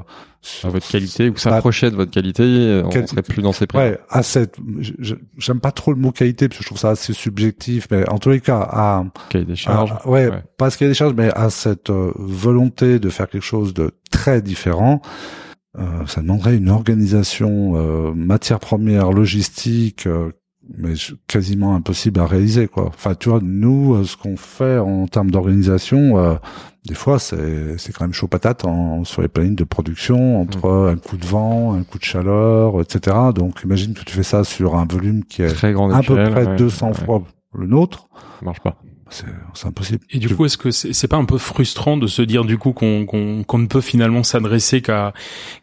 à 0.63 0.69
votre 0.69 0.87
qualité 0.89 1.29
ou 1.29 1.33
bah, 1.33 1.39
s'approcher 1.39 1.91
de 1.91 1.95
votre 1.95 2.11
qualité, 2.11 2.81
on 2.85 2.91
serait 3.07 3.21
plus 3.21 3.41
dans 3.41 3.51
ces 3.51 3.67
prix. 3.67 3.77
Ouais, 3.77 3.99
à 4.09 4.23
cette, 4.23 4.55
je- 4.79 4.93
je- 4.99 5.15
j'aime 5.37 5.59
pas 5.59 5.71
trop 5.71 5.91
le 5.93 5.99
mot 5.99 6.11
qualité 6.11 6.47
parce 6.47 6.59
que 6.59 6.63
je 6.63 6.69
trouve 6.69 6.79
ça 6.79 6.91
assez 6.91 7.13
subjectif, 7.13 7.87
mais 7.91 8.07
en 8.09 8.17
tous 8.19 8.29
les 8.29 8.39
cas, 8.39 8.59
à, 8.71 9.03
Cahier 9.29 9.45
des 9.45 9.55
charges. 9.55 9.93
Ah, 10.03 10.09
ouais, 10.09 10.29
Ouais. 10.29 10.43
pas 10.57 10.69
ce 10.69 10.77
qu'il 10.77 10.85
y 10.85 10.89
a 10.89 10.91
des 10.91 10.95
charges, 10.95 11.13
mais 11.15 11.29
à 11.35 11.49
cette 11.49 11.89
euh, 11.89 12.11
volonté 12.15 12.99
de 12.99 13.09
faire 13.09 13.27
quelque 13.29 13.41
chose 13.45 13.73
de 13.73 13.91
très 14.11 14.41
différent, 14.41 15.01
euh, 15.77 16.05
ça 16.07 16.21
demanderait 16.21 16.57
une 16.57 16.69
organisation 16.69 17.73
euh, 17.75 18.11
matière 18.13 18.59
première, 18.59 19.11
logistique, 19.11 20.07
euh, 20.07 20.31
mais 20.77 20.93
quasiment 21.27 21.75
impossible 21.75 22.19
à 22.19 22.25
réaliser 22.25 22.67
quoi. 22.67 22.87
Enfin, 22.87 23.15
tu 23.15 23.29
vois, 23.29 23.39
nous, 23.41 23.95
euh, 23.95 24.03
ce 24.03 24.15
qu'on 24.17 24.37
fait 24.37 24.77
en 24.77 25.07
termes 25.07 25.31
d'organisation, 25.31 26.17
euh, 26.17 26.35
des 26.85 26.95
fois, 26.95 27.19
c'est 27.19 27.77
c'est 27.77 27.91
quand 27.93 28.05
même 28.05 28.13
chaud 28.13 28.27
patate 28.27 28.65
en, 28.65 29.03
sur 29.03 29.21
les 29.21 29.27
plannings 29.27 29.55
de 29.55 29.63
production 29.63 30.41
entre 30.41 30.67
Mm. 30.69 30.87
un 30.93 30.97
coup 30.97 31.17
de 31.17 31.25
vent, 31.25 31.73
un 31.73 31.83
coup 31.83 31.97
de 31.97 32.03
chaleur, 32.03 32.81
etc. 32.81 33.15
Donc, 33.35 33.61
imagine 33.63 33.93
que 33.93 34.03
tu 34.03 34.13
fais 34.13 34.23
ça 34.23 34.43
sur 34.43 34.75
un 34.75 34.85
volume 34.85 35.23
qui 35.25 35.41
est 35.41 35.49
Très 35.49 35.73
grande 35.73 35.91
à 35.93 36.01
peu 36.01 36.15
près 36.15 36.45
ouais, 36.47 36.55
200 36.55 36.87
ouais. 36.87 36.93
fois 36.93 37.23
le 37.53 37.67
nôtre. 37.67 38.07
Ça 38.39 38.45
marche 38.45 38.61
pas. 38.61 38.77
C'est 39.11 39.25
c'est 39.53 39.67
impossible. 39.67 39.99
Et 40.11 40.19
du 40.19 40.35
coup, 40.35 40.45
est-ce 40.45 40.57
que 40.57 40.71
c'est 40.71 41.07
pas 41.07 41.17
un 41.17 41.25
peu 41.25 41.37
frustrant 41.37 41.97
de 41.97 42.07
se 42.07 42.21
dire 42.21 42.45
du 42.45 42.57
coup 42.57 42.73
qu'on 42.73 43.05
qu'on 43.05 43.43
qu'on 43.43 43.57
ne 43.57 43.67
peut 43.67 43.81
finalement 43.81 44.23
s'adresser 44.23 44.81
qu'à 44.81 45.13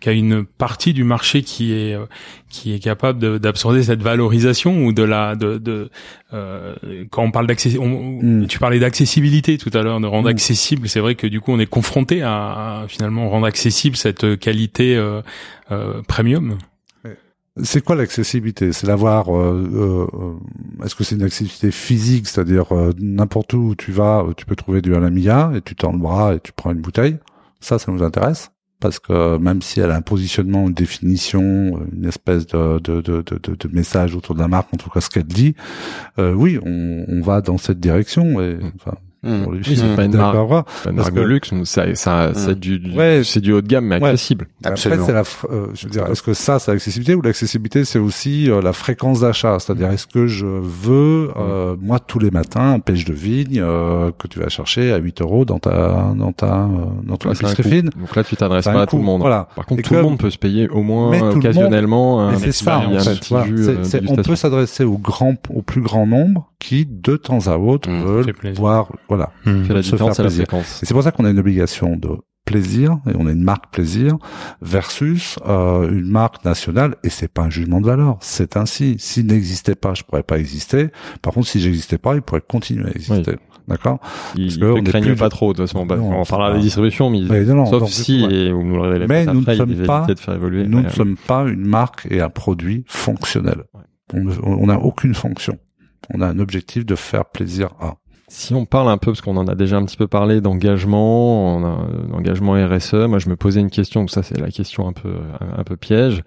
qu'à 0.01 0.13
une 0.13 0.45
partie 0.45 0.93
du 0.93 1.05
marché 1.05 1.43
qui 1.43 1.73
est 1.73 1.95
euh, 1.95 2.07
qui 2.51 2.75
est 2.75 2.79
capable 2.79 3.39
d'absorber 3.39 3.83
cette 3.83 4.03
valorisation 4.03 4.85
ou 4.85 4.93
de 4.93 5.03
la 5.03 5.37
de, 5.37 5.59
de 5.59 5.91
euh, 6.33 6.75
quand 7.11 7.23
on 7.23 7.31
parle 7.31 7.47
d'accessibilité, 7.47 7.87
Mm. 8.23 8.47
tu 8.47 8.59
parlais 8.59 8.79
d'accessibilité 8.81 9.59
tout 9.59 9.71
à 9.75 9.83
l'heure, 9.83 10.01
de 10.01 10.07
rendre 10.07 10.29
Mm. 10.29 10.33
accessible. 10.33 10.89
C'est 10.89 11.01
vrai 11.01 11.15
que 11.15 11.27
du 11.27 11.41
coup, 11.41 11.53
on 11.53 11.59
est 11.59 11.67
confronté 11.67 12.23
à, 12.23 12.83
à 12.83 12.85
finalement 12.89 13.29
rendre 13.31 13.47
accessible 13.47 13.97
cette 13.97 14.39
qualité 14.39 14.97
euh, 14.97 15.23
euh, 15.71 16.03
premium. 16.09 16.59
C'est 17.63 17.83
quoi 17.83 17.97
l'accessibilité? 17.97 18.73
C'est 18.73 18.87
d'avoir. 18.87 19.35
Euh, 19.35 20.07
euh, 20.13 20.85
Est-ce 20.85 20.95
que 20.95 21.05
c'est 21.05 21.15
une 21.15 21.23
accessibilité 21.23 21.71
physique, 21.71 22.29
c'est-à-dire 22.29 22.73
euh, 22.73 22.93
n'importe 22.99 23.55
où 23.55 23.75
tu 23.75 23.93
vas, 23.93 24.23
euh, 24.23 24.35
tu 24.37 24.45
peux 24.45 24.57
trouver 24.57 24.83
du 24.83 24.95
Alamia 24.95 25.53
et 25.55 25.63
tu 25.63 25.75
tends 25.75 25.93
le 25.93 25.99
bras 25.99 26.35
et 26.35 26.41
tu 26.41 26.53
prends 26.53 26.73
une 26.73 26.81
bouteille. 26.81 27.17
Ça, 27.61 27.79
ça 27.79 27.91
nous 27.91 28.03
intéresse 28.03 28.51
parce 28.79 28.99
que 28.99 29.39
même 29.39 29.63
si 29.63 29.81
elle 29.81 29.91
a 29.91 29.97
un 29.97 30.03
positionnement, 30.03 30.67
une 30.69 30.75
définition, 30.75 31.81
une 31.93 32.05
espèce 32.05 32.47
de, 32.47 32.79
de, 32.79 33.01
de, 33.01 33.23
de, 33.23 33.69
message 33.73 34.15
autour 34.15 34.35
de 34.35 34.41
la 34.41 34.49
marque, 34.49 34.69
en 34.75 34.77
tout 34.77 34.91
cas 34.91 35.01
ce 35.01 35.09
qu'elle 35.09 35.25
dit, 35.25 35.55
euh, 36.19 36.35
oui, 36.35 36.59
on, 36.63 37.05
on 37.09 37.23
va 37.23 37.41
dans 37.41 37.57
cette 37.57 37.81
direction. 37.81 38.39
Et, 38.43 38.57
Mm. 38.57 38.73
enfin, 38.77 38.97
Mmh. 39.27 39.43
pour 39.43 39.53
les 39.53 39.59
Oui, 39.59 39.77
c'est 39.77 39.97
pas 39.97 40.05
une 40.05 40.17
marque. 40.17 40.37
C'est 40.83 40.91
une 40.91 40.97
marque 40.97 41.15
de 41.15 41.21
luxe, 41.23 41.53
mais 41.53 41.65
ça, 41.65 41.95
ça, 41.95 42.31
c'est 42.35 42.59
du, 42.59 42.79
du- 42.79 42.97
Ouais. 42.97 43.23
c'est 43.25 43.41
du 43.41 43.53
haut 43.53 43.61
de 43.61 43.67
gamme, 43.67 43.87
mais 43.87 44.01
Ouais. 44.01 44.11
accessible. 44.11 44.47
Après, 44.61 44.73
Absolument. 44.73 45.07
c'est 45.07 45.13
la, 45.13 45.23
euh, 45.51 45.67
je 45.75 45.85
veux 45.87 45.91
dire, 45.91 46.07
est-ce 46.11 46.23
que 46.23 46.35
ça, 46.35 46.59
c'est 46.59 46.73
l'accessibilité 46.73 47.15
ou 47.15 47.23
l'accessibilité, 47.23 47.85
c'est 47.85 47.99
aussi 47.99 48.51
euh, 48.51 48.61
la 48.63 48.73
fréquence 48.73 49.21
d'achat, 49.21 49.59
c'est-à-dire 49.59 49.91
est-ce 49.91 50.07
que 50.07 50.27
je 50.27 50.47
veux, 50.47 51.31
euh, 51.37 51.77
moi, 51.81 51.99
tous 51.99 52.19
les 52.19 52.31
matins, 52.31 52.73
un 52.75 52.81
pêche 52.81 53.05
de 53.05 53.13
vigne 53.13 53.61
euh, 53.61 54.11
que 54.19 54.29
tu 54.29 54.39
vas 54.39 54.49
chercher 54.49 54.93
à 54.93 54.99
8 54.99 55.21
euros 55.23 55.45
dans 55.45 55.59
ta, 55.59 56.13
dans 56.17 56.33
ta, 56.33 56.65
euh, 56.65 56.69
dans 57.05 57.17
ton 57.17 57.33
épicerie 57.33 57.63
fine. 57.63 57.91
Donc 57.99 58.15
là, 58.17 58.25
tu 58.25 58.37
t'adresses 58.37 58.65
pas 58.65 58.83
à 58.83 58.87
tout 58.87 58.97
le 58.99 59.03
monde. 59.03 59.21
Voilà. 59.21 59.49
Par 59.57 59.67
contre, 59.67 59.81
Et 59.81 59.83
tout 59.83 59.95
le 59.95 60.03
monde 60.03 60.19
peut 60.19 60.31
se 60.31 60.39
payer 60.39 60.69
au 60.69 60.83
moins 60.83 61.19
occasionnellement. 61.31 62.31
C'est 62.39 62.53
ça, 62.53 62.83
on 64.09 64.17
peut 64.17 64.37
s'adresser 64.37 64.85
au 64.85 64.99
grand, 64.99 65.37
au 65.51 65.63
plus 65.63 65.81
grand 65.81 66.07
nombre 66.07 66.51
qui, 66.59 66.87
de 66.87 67.17
temps 67.17 67.47
à 67.49 67.57
autre, 67.59 67.89
Mmh, 67.89 68.01
fait 68.01 68.05
veulent 68.07 68.33
plaisir. 68.35 68.61
voir, 68.61 68.89
voilà. 69.17 69.33
Mm. 69.45 69.65
Fait 69.65 69.75
la 69.75 69.83
se 69.83 69.91
différence, 69.91 70.17
faire 70.17 70.31
c'est 70.31 70.51
la. 70.53 70.59
Et 70.59 70.63
c'est 70.65 70.95
pour 70.95 71.03
ça 71.03 71.11
qu'on 71.13 71.25
a 71.25 71.31
une 71.31 71.39
obligation 71.39 71.97
de 71.97 72.11
plaisir 72.45 72.99
et 73.11 73.13
on 73.19 73.27
a 73.27 73.33
une 73.33 73.43
marque 73.43 73.73
plaisir 73.73 74.17
versus 74.63 75.37
euh, 75.47 75.91
une 75.91 76.09
marque 76.09 76.45
nationale 76.45 76.95
et 77.03 77.11
c'est 77.11 77.27
pas 77.29 77.43
un 77.43 77.51
jugement 77.51 77.81
de 77.81 77.87
valeur 77.87 78.19
c'est 78.21 78.57
ainsi 78.57 78.95
s'il 79.01 79.27
n'existait 79.27 79.75
pas 79.75 79.95
je 79.95 80.05
pourrais 80.05 80.23
pas 80.23 80.39
exister 80.39 80.89
par 81.23 81.33
contre 81.35 81.49
si 81.49 81.59
j'existais 81.61 81.99
pas 81.99 82.15
il 82.15 82.23
pourrait 82.23 82.43
continuer 82.47 82.87
à 82.87 82.91
exister 82.93 83.37
d'accord? 83.67 83.99
Ils 84.37 84.45
Parce 84.47 84.59
que 84.59 84.65
ne 84.65 84.71
on 84.71 84.77
est 84.77 84.83
craignent 84.85 85.05
plus 85.07 85.17
pas 85.17 85.25
de- 85.25 85.31
trop, 85.31 85.53
de 85.53 85.57
toute 85.59 85.67
façon. 85.67 85.85
Bah, 85.87 85.97
Non, 85.97 86.21
on 86.21 86.25
c'est 86.25 86.31
parlera 86.31 86.51
pas- 86.53 86.57
des 86.57 86.63
distributions, 86.63 87.11
mais 87.11 87.23
Mais 87.29 87.43
non, 87.47 87.67
sauf 87.67 87.89
si, 87.91 88.25
ouais. 88.25 88.33
et 88.33 88.53
vous 88.53 88.63
nous 88.63 88.77
le 88.77 88.81
révélez 88.83 89.07
Mais 89.09 89.27
nous 89.27 89.33
ne 89.35 89.41
après, 89.41 89.57
il 89.57 89.59
y 89.59 89.63
a 89.63 89.67
sommes 89.67 89.87
pas- 89.87 89.95
velléités 90.03 90.15
de 90.15 90.21
faire 90.21 90.35
évoluer. 90.35 90.67
nous 90.69 90.83
ne 90.83 90.89
sommes 90.89 91.17
pas 91.17 91.43
une 91.49 91.67
marque 91.67 92.07
et 92.09 92.21
un 92.21 92.29
produit 92.31 92.85
fonctionnel 92.87 93.65
Ouais. 93.75 93.81
on 94.15 94.21
ne- 94.23 94.35
on 94.45 94.67
n'a 94.67 94.79
aucune 94.79 95.15
fonction 95.17 95.59
on 96.15 96.21
a 96.21 96.29
un 96.29 96.39
objectif 96.39 96.87
de 96.87 96.95
faire 96.95 97.25
plaisir 97.25 97.71
à 97.81 97.95
Si 98.29 98.55
on 98.55 98.65
parle 98.65 98.89
un 98.89 98.99
peu, 98.99 99.13
parce 99.13 99.21
qu'on 99.21 99.37
en 99.37 99.47
a 99.47 99.55
déjà 99.55 99.77
un 99.77 99.85
petit 99.85 99.97
peu 99.97 100.09
parlé 100.09 100.41
d'engagement, 100.41 101.61
d'engagement 102.11 102.55
RSE, 102.55 103.07
moi 103.09 103.21
je 103.21 103.29
me 103.29 103.37
posais 103.37 103.61
une 103.61 103.71
question, 103.71 104.09
ça 104.09 104.25
c'est 104.25 104.41
la 104.41 104.51
question 104.51 104.89
un 104.89 104.93
peu, 104.93 105.15
un, 105.41 105.63
peu 105.63 105.77
piège. 105.77 106.25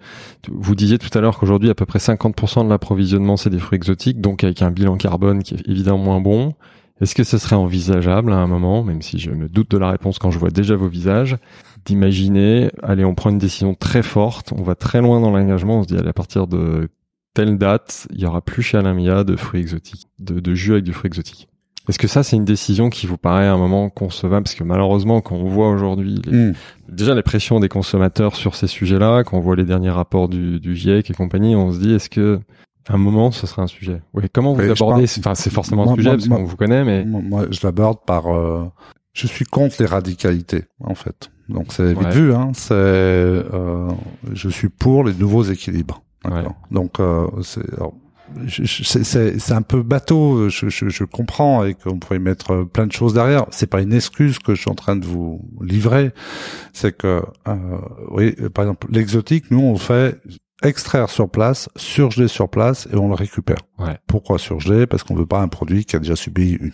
Vous 0.48 0.74
disiez 0.74 0.96
tout 0.96 1.10
à 1.16 1.20
l'heure 1.20 1.38
qu'aujourd'hui 1.38 1.68
à 1.68 1.74
peu 1.74 1.84
près 1.84 1.98
50% 1.98 2.64
de 2.64 2.70
l'approvisionnement 2.70 3.36
c'est 3.36 3.50
des 3.50 3.58
fruits 3.58 3.76
exotiques, 3.76 4.18
donc 4.18 4.44
avec 4.44 4.62
un 4.62 4.70
bilan 4.70 4.96
carbone 4.96 5.42
qui 5.42 5.54
est 5.54 5.68
évidemment 5.68 5.98
moins 5.98 6.20
bon. 6.22 6.54
Est-ce 7.02 7.14
que 7.14 7.22
ce 7.22 7.36
serait 7.36 7.56
envisageable 7.56 8.32
à 8.32 8.36
un 8.36 8.46
moment, 8.46 8.82
même 8.82 9.02
si 9.02 9.18
je 9.18 9.30
me 9.30 9.48
doute 9.48 9.70
de 9.70 9.78
la 9.78 9.90
réponse 9.90 10.18
quand 10.18 10.30
je 10.30 10.38
vois 10.38 10.50
déjà 10.50 10.76
vos 10.76 10.88
visages, 10.88 11.36
d'imaginer, 11.84 12.70
allez, 12.82 13.04
on 13.04 13.14
prend 13.14 13.28
une 13.28 13.38
décision 13.38 13.74
très 13.74 14.02
forte, 14.02 14.54
on 14.56 14.62
va 14.62 14.74
très 14.74 15.02
loin 15.02 15.20
dans 15.20 15.30
l'engagement, 15.30 15.80
on 15.80 15.82
se 15.82 15.88
dit, 15.88 15.96
allez, 15.98 16.08
à 16.08 16.14
partir 16.14 16.46
de 16.46 16.88
telle 17.34 17.58
date, 17.58 18.06
il 18.10 18.20
y 18.20 18.26
aura 18.26 18.40
plus 18.40 18.62
chez 18.62 18.78
Alamia 18.78 19.24
de 19.24 19.36
fruits 19.36 19.60
exotiques, 19.60 20.06
de 20.18 20.54
jus 20.54 20.72
avec 20.72 20.84
du 20.84 20.92
fruit 20.92 21.08
exotique. 21.08 21.50
Est-ce 21.88 21.98
que 21.98 22.08
ça, 22.08 22.22
c'est 22.22 22.36
une 22.36 22.44
décision 22.44 22.88
qui 22.90 23.06
vous 23.06 23.16
paraît 23.16 23.46
à 23.46 23.52
un 23.54 23.56
moment 23.58 23.88
concevable? 23.90 24.44
Parce 24.44 24.54
que 24.54 24.62
malheureusement, 24.64 25.20
quand 25.20 25.34
on 25.36 25.48
voit 25.48 25.70
aujourd'hui 25.70 26.20
les- 26.24 26.50
Hmm. 26.50 26.52
déjà 26.88 27.14
les 27.14 27.22
pressions 27.22 27.58
des 27.58 27.68
consommateurs 27.68 28.36
sur 28.36 28.54
ces 28.54 28.66
sujets-là, 28.66 29.24
quand 29.24 29.38
on 29.38 29.40
voit 29.40 29.56
les 29.56 29.64
derniers 29.64 29.90
rapports 29.90 30.28
du, 30.28 30.60
du 30.60 30.76
GIEC 30.76 31.10
et 31.10 31.14
compagnie, 31.14 31.56
on 31.56 31.72
se 31.72 31.78
dit 31.78 31.92
est-ce 31.94 32.10
que 32.10 32.38
à 32.88 32.94
un 32.94 32.98
moment 32.98 33.30
ce 33.32 33.46
sera 33.46 33.62
un 33.62 33.66
sujet? 33.66 34.02
Oui. 34.14 34.24
Comment 34.32 34.52
vous 34.54 34.60
Oui, 34.62 34.70
abordez 34.70 35.02
pense- 35.02 35.18
Enfin, 35.18 35.34
c'est 35.34 35.50
forcément 35.50 35.84
Moi- 35.84 35.92
un 35.94 35.96
sujet 35.96 36.08
moi- 36.10 36.16
parce 36.16 36.28
qu'on 36.28 36.44
vous 36.44 36.56
connaît, 36.56 36.84
mais 36.84 37.04
Moi, 37.04 37.46
je 37.50 37.60
l'aborde 37.64 37.98
par. 38.06 38.26
euh, 38.28 38.64
je 39.12 39.26
suis 39.26 39.44
contre 39.44 39.76
les 39.80 39.86
radicalités, 39.86 40.64
en 40.84 40.94
fait. 40.94 41.30
Donc 41.48 41.72
c'est 41.72 41.88
vite 41.94 42.02
Ouais. 42.04 42.10
vu. 42.10 42.32
Hein, 42.34 42.50
c'est. 42.54 42.72
euh, 42.74 43.88
je 44.32 44.48
suis 44.48 44.68
pour 44.68 45.02
les 45.02 45.14
nouveaux 45.14 45.42
équilibres. 45.42 46.02
D'accord. 46.24 46.54
Donc 46.70 47.00
euh, 47.00 47.26
c'est. 47.42 47.64
alors, 47.76 47.94
c'est- 48.48 49.52
un 49.52 49.62
peu 49.62 49.82
bateau, 49.82 50.48
je, 50.48 50.68
je, 50.68 50.88
je 50.88 51.04
comprends 51.04 51.64
et 51.64 51.74
qu'on 51.74 51.98
pourrait 51.98 52.18
mettre 52.18 52.64
plein 52.64 52.86
de 52.86 52.92
choses 52.92 53.14
derrière. 53.14 53.46
C'est 53.50 53.66
pas 53.68 53.80
une 53.82 53.92
excuse 53.92 54.38
que 54.38 54.54
je 54.54 54.60
suis 54.62 54.70
en 54.70 54.74
train 54.74 54.96
de 54.96 55.04
vous 55.04 55.40
livrer. 55.60 56.12
C'est 56.72 56.96
que, 56.96 57.22
euh, 57.48 57.54
oui, 58.10 58.32
par 58.54 58.64
exemple, 58.64 58.86
l'exotique, 58.90 59.50
nous 59.50 59.60
on 59.60 59.76
fait 59.76 60.20
extraire 60.62 61.08
sur 61.08 61.28
place, 61.30 61.68
surgeler 61.76 62.28
sur 62.28 62.48
place 62.48 62.86
et 62.92 62.96
on 62.96 63.08
le 63.08 63.14
récupère. 63.14 63.56
Ouais. 63.78 63.96
Pourquoi 64.06 64.38
surgeler? 64.38 64.86
Parce 64.86 65.02
qu'on 65.02 65.14
veut 65.14 65.26
pas 65.26 65.40
un 65.40 65.48
produit 65.48 65.84
qui 65.84 65.96
a 65.96 65.98
déjà 65.98 66.16
subi 66.16 66.52
une, 66.52 66.72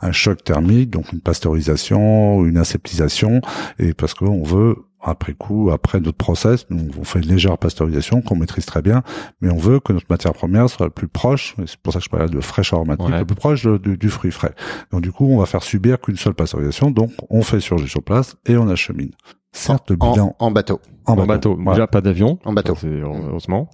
un 0.00 0.12
choc 0.12 0.42
thermique, 0.42 0.90
donc 0.90 1.12
une 1.12 1.20
pasteurisation, 1.20 2.44
une 2.46 2.56
aseptisation, 2.56 3.42
et 3.78 3.92
parce 3.92 4.14
qu'on 4.14 4.42
veut 4.42 4.76
après 5.02 5.34
coup, 5.34 5.70
après 5.72 6.00
notre 6.00 6.16
process, 6.18 6.66
nous 6.70 6.88
on 6.98 7.04
fait 7.04 7.20
une 7.20 7.28
légère 7.28 7.56
pasteurisation 7.58 8.20
qu'on 8.22 8.36
maîtrise 8.36 8.66
très 8.66 8.82
bien, 8.82 9.02
mais 9.40 9.50
on 9.50 9.56
veut 9.56 9.80
que 9.80 9.92
notre 9.92 10.06
matière 10.10 10.32
première 10.32 10.68
soit 10.68 10.86
la 10.86 10.90
plus 10.90 11.08
proche, 11.08 11.54
et 11.62 11.66
c'est 11.66 11.78
pour 11.78 11.92
ça 11.92 11.98
que 12.00 12.04
je 12.04 12.10
parlais 12.10 12.28
de 12.28 12.40
fraîcheur 12.40 12.78
aromatique, 12.80 13.06
Ouais. 13.06 13.12
la 13.12 13.24
plus 13.24 13.34
proche 13.36 13.64
de- 13.64 13.78
du, 13.78 13.96
du 13.96 14.08
fruit 14.10 14.30
frais. 14.30 14.54
Donc 14.92 15.00
du 15.02 15.12
coup, 15.12 15.26
on 15.26 15.38
va 15.38 15.46
faire 15.46 15.62
subir 15.62 16.00
qu'une 16.00 16.16
seule 16.16 16.34
pasteurisation, 16.34 16.90
donc 16.90 17.10
on 17.30 17.42
fait 17.42 17.60
surgeler 17.60 17.88
sur 17.88 18.02
place 18.02 18.36
et 18.46 18.56
on 18.56 18.68
achemine. 18.68 19.10
Certes, 19.52 19.90
le 19.90 19.96
En, 20.00 20.12
bilan 20.12 20.36
en 20.38 20.50
bateau. 20.50 20.80
en, 21.06 21.18
en 21.18 21.26
bateau, 21.26 21.56
Voilà. 21.56 21.72
déjà 21.72 21.86
pas 21.86 22.00
d'avion. 22.00 22.38
En 22.44 22.52
bateau. 22.52 22.74
Ça, 22.76 22.86
heureusement. 22.86 23.68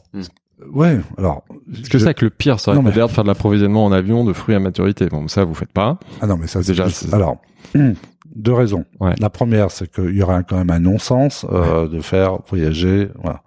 Ouais, 0.73 0.99
alors. 1.19 1.45
Est-ce 1.71 1.91
que 1.91 1.99
je- 1.99 2.05
ça 2.05 2.15
que 2.15 2.25
le 2.25 2.31
pire 2.31 2.59
serait 2.61 2.77
Non, 2.77 2.83
mais- 2.83 2.91
d'ailleurs 2.91 3.09
de 3.09 3.13
faire 3.13 3.25
de 3.25 3.29
l'approvisionnement 3.29 3.85
en 3.85 3.93
avion 3.93 4.25
de 4.25 4.33
fruits 4.33 4.55
à 4.55 4.59
maturité 4.59 5.07
Bon, 5.09 5.29
ça 5.29 5.45
vous 5.45 5.53
faites 5.53 5.73
pas. 5.73 5.99
Ah 6.23 6.27
non, 6.27 6.39
mais 6.39 6.47
ça 6.47 6.63
c'est 6.63 6.73
Déjà, 6.73 6.87
juste- 6.89 7.13
Alors, 7.13 7.37
deux 8.35 8.53
raisons. 8.53 8.85
Ouais. 9.01 9.15
La 9.21 9.31
première, 9.31 9.71
c'est 9.71 9.91
qu'il 9.91 10.17
y 10.17 10.23
aurait 10.23 10.43
quand 10.49 10.57
même 10.57 10.71
un 10.71 10.81
non-sens 10.81 11.47
euh, 11.53 11.89
de 11.89 12.01
faire 12.01 12.39
voyager 12.49 13.09
voilà, 13.23 13.43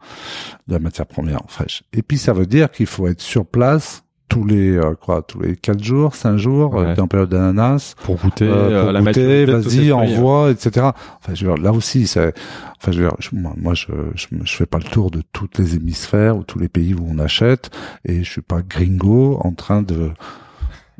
de 0.67 0.73
la 0.73 0.79
matière 0.79 1.05
première 1.07 1.41
fraîche. 1.47 1.83
Et 1.93 2.01
puis 2.01 2.17
ça 2.17 2.33
veut 2.33 2.45
dire 2.45 2.71
qu'il 2.71 2.85
faut 2.87 3.07
être 3.07 3.21
sur 3.21 3.45
place 3.45 4.03
tous 4.27 4.45
les 4.45 4.77
euh, 4.77 4.93
quoi, 4.93 5.23
tous 5.23 5.39
les 5.41 5.55
quatre 5.55 5.83
jours, 5.83 6.13
cinq 6.13 6.37
jours, 6.37 6.75
Ouais. 6.75 6.93
euh, 6.97 7.01
en 7.01 7.07
période 7.07 7.29
d'ananas. 7.29 7.95
Pour 8.03 8.17
goûter, 8.17 8.45
euh, 8.47 8.69
euh, 8.69 8.83
pour 8.83 8.91
la 8.91 9.01
goûter, 9.01 9.45
vas-y, 9.45 9.91
envoie, 9.91 10.51
etc. 10.51 10.89
Enfin, 11.19 11.33
je 11.33 11.47
veux 11.47 11.53
dire, 11.55 11.63
là 11.63 11.71
aussi, 11.71 12.05
c'est, 12.05 12.31
enfin, 12.77 12.91
je 12.91 13.01
veux 13.01 13.07
dire, 13.09 13.15
je- 13.17 13.29
moi, 13.33 13.53
moi, 13.57 13.73
je, 13.73 13.87
je, 14.13 14.27
je 14.43 14.55
fais 14.55 14.67
pas 14.67 14.77
le 14.77 14.83
tour 14.83 15.09
de 15.09 15.23
toutes 15.33 15.57
les 15.57 15.75
hémisphères 15.75 16.37
ou 16.37 16.43
tous 16.43 16.59
les 16.59 16.69
pays 16.69 16.93
où 16.93 17.07
on 17.09 17.17
achète, 17.17 17.71
et 18.05 18.23
je 18.23 18.29
suis 18.29 18.43
pas 18.43 18.61
gringo 18.61 19.39
en 19.43 19.53
train 19.53 19.81
de, 19.81 20.11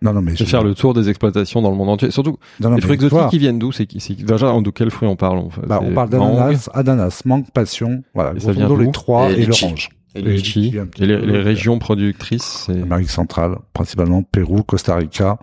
non, 0.01 0.13
non, 0.13 0.21
mais 0.21 0.34
de 0.34 0.43
faire 0.45 0.63
le 0.63 0.76
tour 0.76 0.93
des 0.93 1.09
exploitations 1.09 1.61
dans 1.61 1.71
le 1.71 1.76
monde 1.77 1.89
entier. 1.89 2.11
Surtout, 2.11 2.38
non, 2.59 2.69
non, 2.69 2.76
les 2.76 2.81
fruits 2.81 2.95
exotiques, 2.95 3.34
ils 3.34 3.39
viennent 3.39 3.59
d'où 3.59 3.71
C'est 3.71 3.85
qui 3.85 3.99
qui- 3.99 4.15
déjà 4.15 4.51
de 4.59 4.69
quels 4.69 4.91
fruits 4.91 5.07
on 5.09 5.15
parle 5.15 5.38
en 5.39 5.49
fait? 5.49 5.61
Bah, 5.65 5.80
on 5.81 5.93
parle 5.93 6.09
d'ananas, 6.09 6.69
ananas, 6.73 7.21
mangue, 7.26 7.45
passion, 7.53 8.03
voilà, 8.13 8.34
Et 8.35 8.39
ça 8.39 8.51
vient 8.51 8.67
les 8.77 8.91
trois 8.91 9.31
Et 9.31 9.45
l'orange. 9.45 9.89
Et 10.15 10.21
les 10.21 11.13
Et 11.13 11.38
régions 11.41 11.77
productrices, 11.77 12.63
c'est 12.65 12.81
Amérique 12.81 13.11
centrale, 13.11 13.57
principalement 13.73 14.23
Pérou, 14.23 14.63
Costa 14.63 14.95
Rica, 14.95 15.38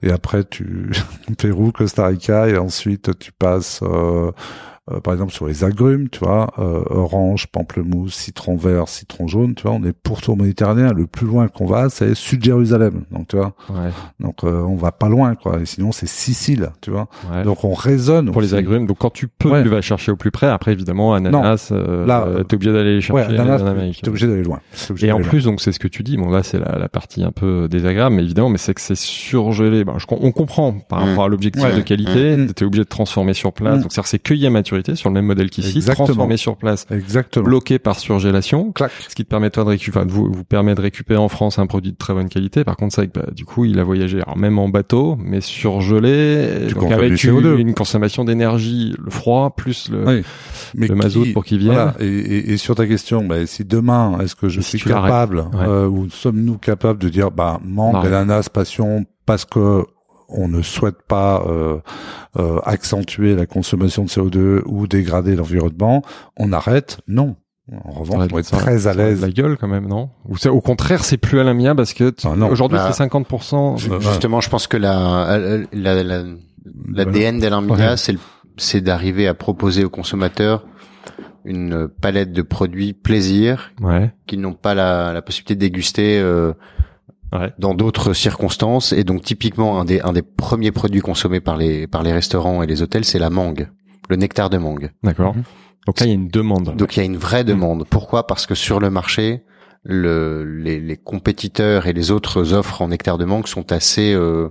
et 0.00 0.12
après 0.12 0.44
tu 0.44 0.92
Pérou, 1.38 1.72
Costa 1.72 2.06
Rica, 2.06 2.48
et 2.48 2.56
ensuite 2.56 3.18
tu 3.18 3.32
passes 3.32 3.80
euh, 3.82 4.30
euh, 4.90 5.00
par 5.00 5.14
exemple 5.14 5.32
sur 5.32 5.46
les 5.46 5.62
agrumes, 5.64 6.08
tu 6.08 6.18
vois, 6.20 6.52
euh, 6.58 6.82
orange, 6.90 7.46
pamplemousse, 7.46 8.14
citron 8.14 8.56
vert, 8.56 8.88
citron 8.88 9.28
jaune, 9.28 9.54
tu 9.54 9.62
vois, 9.62 9.72
on 9.72 9.84
est 9.84 9.92
pourtour 9.92 10.36
méditerranéen. 10.36 10.92
Le 10.92 11.06
plus 11.06 11.26
loin 11.26 11.46
qu'on 11.48 11.66
va, 11.66 11.88
c'est 11.88 12.14
sud 12.16 12.42
Jérusalem, 12.42 13.04
donc 13.12 13.28
tu 13.28 13.36
vois, 13.36 13.54
ouais, 13.70 13.90
donc 14.18 14.42
euh, 14.44 14.62
on 14.62 14.74
va 14.74 14.90
pas 14.92 15.08
loin, 15.08 15.34
quoi. 15.36 15.60
Et 15.60 15.66
sinon 15.66 15.92
c'est 15.92 16.08
Sicile, 16.08 16.70
tu 16.80 16.90
vois. 16.90 17.08
ouais. 17.32 17.44
Donc 17.44 17.64
on 17.64 17.74
raisonne 17.74 18.30
pour 18.32 18.42
les 18.42 18.54
agrumes. 18.54 18.86
Donc 18.86 18.98
quand 18.98 19.10
tu 19.12 19.28
peux, 19.28 19.50
Ouais. 19.50 19.62
tu 19.62 19.68
vas 19.68 19.80
chercher 19.82 20.10
au 20.12 20.16
plus 20.16 20.30
près. 20.30 20.46
Après, 20.48 20.72
évidemment, 20.72 21.14
ananas, 21.14 21.68
euh, 21.72 22.04
Là, 22.06 22.24
euh, 22.26 22.42
t'es 22.42 22.54
obligé 22.54 22.72
d'aller 22.72 23.00
chercher 23.00 23.28
Ouais, 23.28 23.38
ananas, 23.38 23.62
en 23.62 23.66
Amérique. 23.66 24.00
t'es 24.02 24.08
obligé 24.08 24.26
d'aller 24.26 24.42
loin. 24.42 24.60
Obligé 24.90 25.06
Et 25.08 25.12
en 25.12 25.20
plus, 25.20 25.44
donc 25.44 25.60
c'est 25.60 25.72
ce 25.72 25.78
que 25.78 25.88
tu 25.88 26.02
dis. 26.02 26.16
Bon 26.16 26.30
là, 26.30 26.42
c'est 26.42 26.58
la, 26.58 26.78
la 26.78 26.88
partie 26.88 27.22
un 27.22 27.30
peu 27.32 27.68
désagréable, 27.68 28.16
mais 28.16 28.22
évidemment, 28.22 28.48
mais 28.48 28.58
c'est 28.58 28.74
que 28.74 28.80
c'est 28.80 28.96
surgelé. 28.96 29.84
Ben, 29.84 29.94
je, 29.98 30.06
on 30.10 30.32
comprend 30.32 30.72
par 30.72 31.00
Mm. 31.04 31.08
rapport 31.10 31.24
à 31.24 31.28
l'objectif 31.28 31.62
Ouais. 31.64 31.76
de 31.76 31.80
qualité. 31.82 32.36
Mm. 32.36 32.52
T'es 32.52 32.64
obligé 32.64 32.82
de 32.84 32.88
transformer 32.88 33.34
sur 33.34 33.52
place. 33.52 33.78
Mm. 33.78 33.82
Donc 33.82 33.92
c'est 34.04 34.18
cueilli 34.18 34.46
à 34.46 34.50
maturité 34.72 34.96
sur 34.96 35.10
le 35.10 35.14
même 35.14 35.26
modèle 35.26 35.50
qu'ici, 35.50 35.80
transformé 35.84 36.36
sur 36.36 36.56
place. 36.56 36.86
Exactement. 36.90 37.44
bloqué 37.44 37.78
par 37.78 37.98
surgélation. 37.98 38.72
Clac. 38.72 38.90
Ce 39.08 39.14
qui 39.14 39.24
te 39.24 39.28
permet 39.28 39.50
toi 39.50 39.64
de 39.64 39.68
récupérer, 39.70 40.06
de 40.06 40.10
vous, 40.10 40.30
vous 40.32 40.44
permet 40.44 40.74
de 40.74 40.80
récupérer 40.80 41.18
en 41.20 41.28
France 41.28 41.58
un 41.58 41.66
produit 41.66 41.92
de 41.92 41.96
très 41.96 42.14
bonne 42.14 42.28
qualité. 42.28 42.64
Par 42.64 42.76
contre, 42.76 42.94
que 43.06 43.18
bah, 43.20 43.26
du 43.34 43.44
coup, 43.44 43.64
il 43.64 43.78
a 43.78 43.84
voyagé, 43.84 44.20
alors 44.22 44.36
même 44.36 44.58
en 44.58 44.68
bateau, 44.68 45.16
mais 45.18 45.40
surgelé, 45.40 46.68
donc 46.74 46.90
avec 46.90 47.14
du 47.14 47.16
CO2. 47.30 47.54
une, 47.54 47.68
une 47.68 47.74
consommation 47.74 48.24
d'énergie, 48.24 48.94
le 49.02 49.10
froid 49.10 49.54
plus 49.56 49.90
le, 49.90 50.06
Oui. 50.06 50.22
Mais 50.74 50.86
le 50.86 50.94
mazout 50.94 51.24
qui- 51.24 51.32
pour 51.32 51.44
qu'il 51.44 51.58
vienne. 51.58 51.72
Voilà. 51.74 51.94
Et, 52.00 52.06
et- 52.06 52.52
et 52.52 52.56
sur 52.56 52.74
ta 52.74 52.86
question, 52.86 53.24
bah, 53.24 53.44
si 53.46 53.64
demain, 53.64 54.18
est-ce 54.22 54.34
que 54.36 54.48
je 54.48 54.60
Et 54.60 54.62
si 54.62 54.78
suis 54.78 54.88
l'arrêtes. 54.90 55.10
capable, 55.10 55.38
Ouais. 55.38 55.66
euh, 55.66 55.88
ou 55.88 56.08
sommes-nous 56.10 56.58
capables 56.58 56.98
de 56.98 57.08
dire, 57.08 57.30
bah, 57.30 57.60
mangue, 57.64 57.96
Arrête. 57.96 58.12
ananas, 58.12 58.48
passion, 58.52 59.04
parce 59.26 59.44
que 59.44 59.84
on 60.34 60.48
ne 60.48 60.62
souhaite 60.62 61.02
pas 61.06 61.44
euh, 61.46 61.78
euh, 62.38 62.58
accentuer 62.64 63.34
la 63.36 63.46
consommation 63.46 64.04
de 64.04 64.08
CO2 64.08 64.62
ou 64.66 64.86
dégrader 64.86 65.36
l'environnement, 65.36 66.02
on 66.36 66.52
arrête 66.52 67.00
Non. 67.08 67.36
En 67.84 67.92
revanche, 67.92 68.28
on 68.30 68.34
va 68.34 68.40
être 68.40 68.46
Ça- 68.46 68.56
très 68.56 68.86
à 68.88 68.92
l'aise. 68.92 69.22
La 69.22 69.30
gueule 69.30 69.56
quand 69.56 69.68
même, 69.68 69.86
non? 69.86 70.10
Ou 70.28 70.36
c'est 70.36 70.48
au 70.48 70.60
contraire, 70.60 71.04
c'est 71.04 71.16
plus 71.16 71.38
à 71.40 71.44
la 71.44 71.54
mia 71.54 71.74
parce 71.74 71.94
que 71.94 72.12
Ah, 72.24 72.30
aujourd'hui 72.50 72.76
Bah, 72.78 72.90
c'est 72.92 73.04
50%. 73.04 73.76
je- 73.78 73.90
euh, 73.90 74.00
Justement, 74.00 74.40
je 74.40 74.50
pense 74.50 74.66
que 74.66 74.76
la, 74.76 75.62
la, 75.72 76.02
la, 76.02 76.24
l'ADN 76.92 77.38
d'Alarmia, 77.38 77.74
Ouais. 77.92 77.96
c'est, 77.96 78.12
le- 78.12 78.18
c'est 78.56 78.80
d'arriver 78.80 79.26
à 79.28 79.34
proposer 79.34 79.84
aux 79.84 79.90
consommateurs 79.90 80.66
une 81.44 81.88
palette 81.88 82.32
de 82.32 82.42
produits 82.42 82.92
plaisir 82.92 83.72
Ouais. 83.80 84.12
qu'ils 84.26 84.40
n'ont 84.40 84.52
pas 84.54 84.74
la, 84.74 85.12
la 85.12 85.22
possibilité 85.22 85.54
de 85.54 85.60
déguster 85.60 86.20
euh, 86.20 86.52
Ouais. 87.32 87.52
dans 87.58 87.74
d'autres 87.74 88.12
circonstances. 88.12 88.92
Et 88.92 89.04
donc, 89.04 89.22
typiquement, 89.22 89.80
un 89.80 89.84
des, 89.86 90.00
un 90.00 90.12
des 90.12 90.22
premiers 90.22 90.70
produits 90.72 91.00
consommés 91.00 91.40
par 91.40 91.56
les, 91.56 91.86
par 91.86 92.02
les 92.02 92.12
restaurants 92.12 92.62
et 92.62 92.66
les 92.66 92.82
hôtels, 92.82 93.04
c'est 93.06 93.18
la 93.18 93.30
mangue, 93.30 93.70
le 94.10 94.16
nectar 94.16 94.50
de 94.50 94.58
mangue. 94.58 94.90
D'accord. 95.02 95.34
Mhm. 95.34 95.42
Donc 95.86 95.98
là, 96.00 96.06
il 96.06 96.08
y 96.10 96.12
a 96.12 96.14
une 96.14 96.28
demande. 96.28 96.76
Donc, 96.76 96.96
il 96.96 97.00
y 97.00 97.02
a 97.02 97.06
une 97.06 97.16
vraie 97.16 97.42
demande. 97.44 97.86
Pourquoi? 97.88 98.26
Parce 98.26 98.46
que 98.46 98.54
sur 98.54 98.80
le 98.80 98.90
marché, 98.90 99.44
le, 99.82 100.44
les, 100.44 100.78
les 100.78 100.96
compétiteurs 100.96 101.86
et 101.86 101.92
les 101.92 102.10
autres 102.10 102.52
offres 102.52 102.82
en 102.82 102.88
nectar 102.88 103.18
de 103.18 103.24
mangue 103.24 103.46
sont 103.48 103.72
assez 103.72 104.12
euh, 104.14 104.50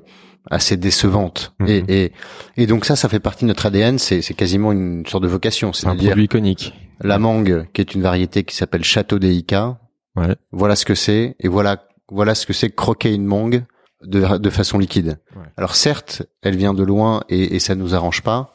assez 0.49 0.75
décevantes. 0.75 1.53
Mhm. 1.59 1.67
Et, 1.69 1.83
et 1.87 2.11
et 2.57 2.67
donc 2.67 2.83
ça, 2.85 2.95
ça 2.95 3.07
fait 3.07 3.19
partie 3.19 3.45
de 3.45 3.49
notre 3.49 3.65
ADN. 3.67 3.99
C'est 3.99 4.21
c'est 4.21 4.33
quasiment 4.33 4.71
une 4.71 5.05
sorte 5.05 5.23
de 5.23 5.29
vocation. 5.29 5.71
c'est 5.71 5.87
un 5.87 5.95
produit 5.95 6.23
iconique. 6.25 6.73
la 6.99 7.19
mangue, 7.19 7.67
qui 7.73 7.81
est 7.81 7.93
une 7.95 8.01
variété 8.01 8.43
qui 8.43 8.55
s'appelle 8.55 8.83
Château 8.83 9.19
d'Eika. 9.19 9.79
Ouais. 10.17 10.35
Voilà 10.51 10.75
ce 10.75 10.83
que 10.83 10.95
c'est, 10.95 11.35
et 11.39 11.47
voilà 11.47 11.81
voilà 12.11 12.35
ce 12.35 12.45
que 12.45 12.53
c'est 12.53 12.69
que 12.69 12.75
croquer 12.75 13.13
une 13.13 13.25
mangue 13.25 13.63
de, 14.03 14.37
de 14.37 14.49
façon 14.49 14.77
liquide. 14.77 15.19
Ouais. 15.35 15.43
Alors 15.57 15.75
certes, 15.75 16.23
elle 16.43 16.55
vient 16.55 16.73
de 16.73 16.83
loin 16.83 17.23
et, 17.29 17.55
et 17.55 17.59
ça 17.59 17.73
nous 17.75 17.95
arrange 17.95 18.21
pas. 18.21 18.53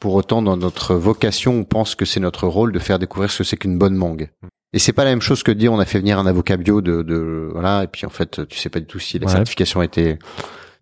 Pour 0.00 0.14
autant, 0.14 0.42
dans 0.42 0.56
notre 0.56 0.94
vocation, 0.94 1.54
on 1.54 1.64
pense 1.64 1.94
que 1.94 2.04
c'est 2.04 2.20
notre 2.20 2.46
rôle 2.46 2.72
de 2.72 2.78
faire 2.78 2.98
découvrir 2.98 3.30
ce 3.30 3.38
que 3.38 3.44
c'est 3.44 3.56
qu'une 3.56 3.78
bonne 3.78 3.94
mangue. 3.94 4.30
Et 4.72 4.78
c'est 4.78 4.92
pas 4.92 5.04
la 5.04 5.10
même 5.10 5.22
chose 5.22 5.42
que 5.42 5.52
de 5.52 5.58
dire 5.58 5.72
on 5.72 5.78
a 5.78 5.84
fait 5.84 5.98
venir 6.00 6.18
un 6.18 6.26
avocat 6.26 6.56
bio 6.56 6.80
de, 6.80 7.02
de 7.02 7.48
voilà 7.52 7.84
et 7.84 7.86
puis 7.86 8.04
en 8.06 8.10
fait 8.10 8.46
tu 8.48 8.58
sais 8.58 8.68
pas 8.68 8.80
du 8.80 8.86
tout 8.86 8.98
si 8.98 9.18
la 9.18 9.26
Ouais. 9.26 9.32
certification 9.32 9.80
a 9.80 9.84
été. 9.84 10.18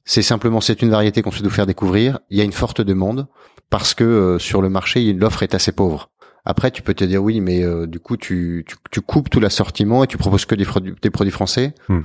C'est 0.05 0.23
simplement 0.23 0.61
c'est 0.63 0.81
une 0.83 0.91
variété 0.91 1.21
qu'on 1.23 1.31
souhaite 1.31 1.45
vous 1.45 1.51
faire 1.51 1.67
découvrir. 1.67 2.19
Il 2.31 2.39
y 2.39 2.41
a 2.41 2.45
une 2.45 2.53
forte 2.53 2.81
demande 2.81 3.27
parce 3.71 3.93
que 3.95 4.03
euh, 4.03 4.39
sur 4.39 4.63
le 4.63 4.71
marché 4.71 5.13
l'offre 5.13 5.43
est 5.43 5.55
assez 5.55 5.73
pauvre. 5.73 6.11
Après 6.45 6.71
tu 6.71 6.83
peux 6.83 6.95
te 6.95 7.05
dire 7.05 7.23
oui 7.23 7.41
mais 7.41 7.63
euh, 7.63 7.87
du 7.87 8.01
coup 8.01 8.17
tu, 8.17 8.65
tu 8.67 8.77
tu 8.91 9.01
coupes 9.01 9.31
tout 9.31 9.39
l'assortiment 9.41 10.03
et 10.05 10.07
tu 10.07 10.17
proposes 10.19 10.45
que 10.45 10.55
des 10.55 10.65
produits 10.65 10.95
des 11.01 11.11
produits 11.11 11.33
français. 11.33 11.75
Hmm. 11.89 12.01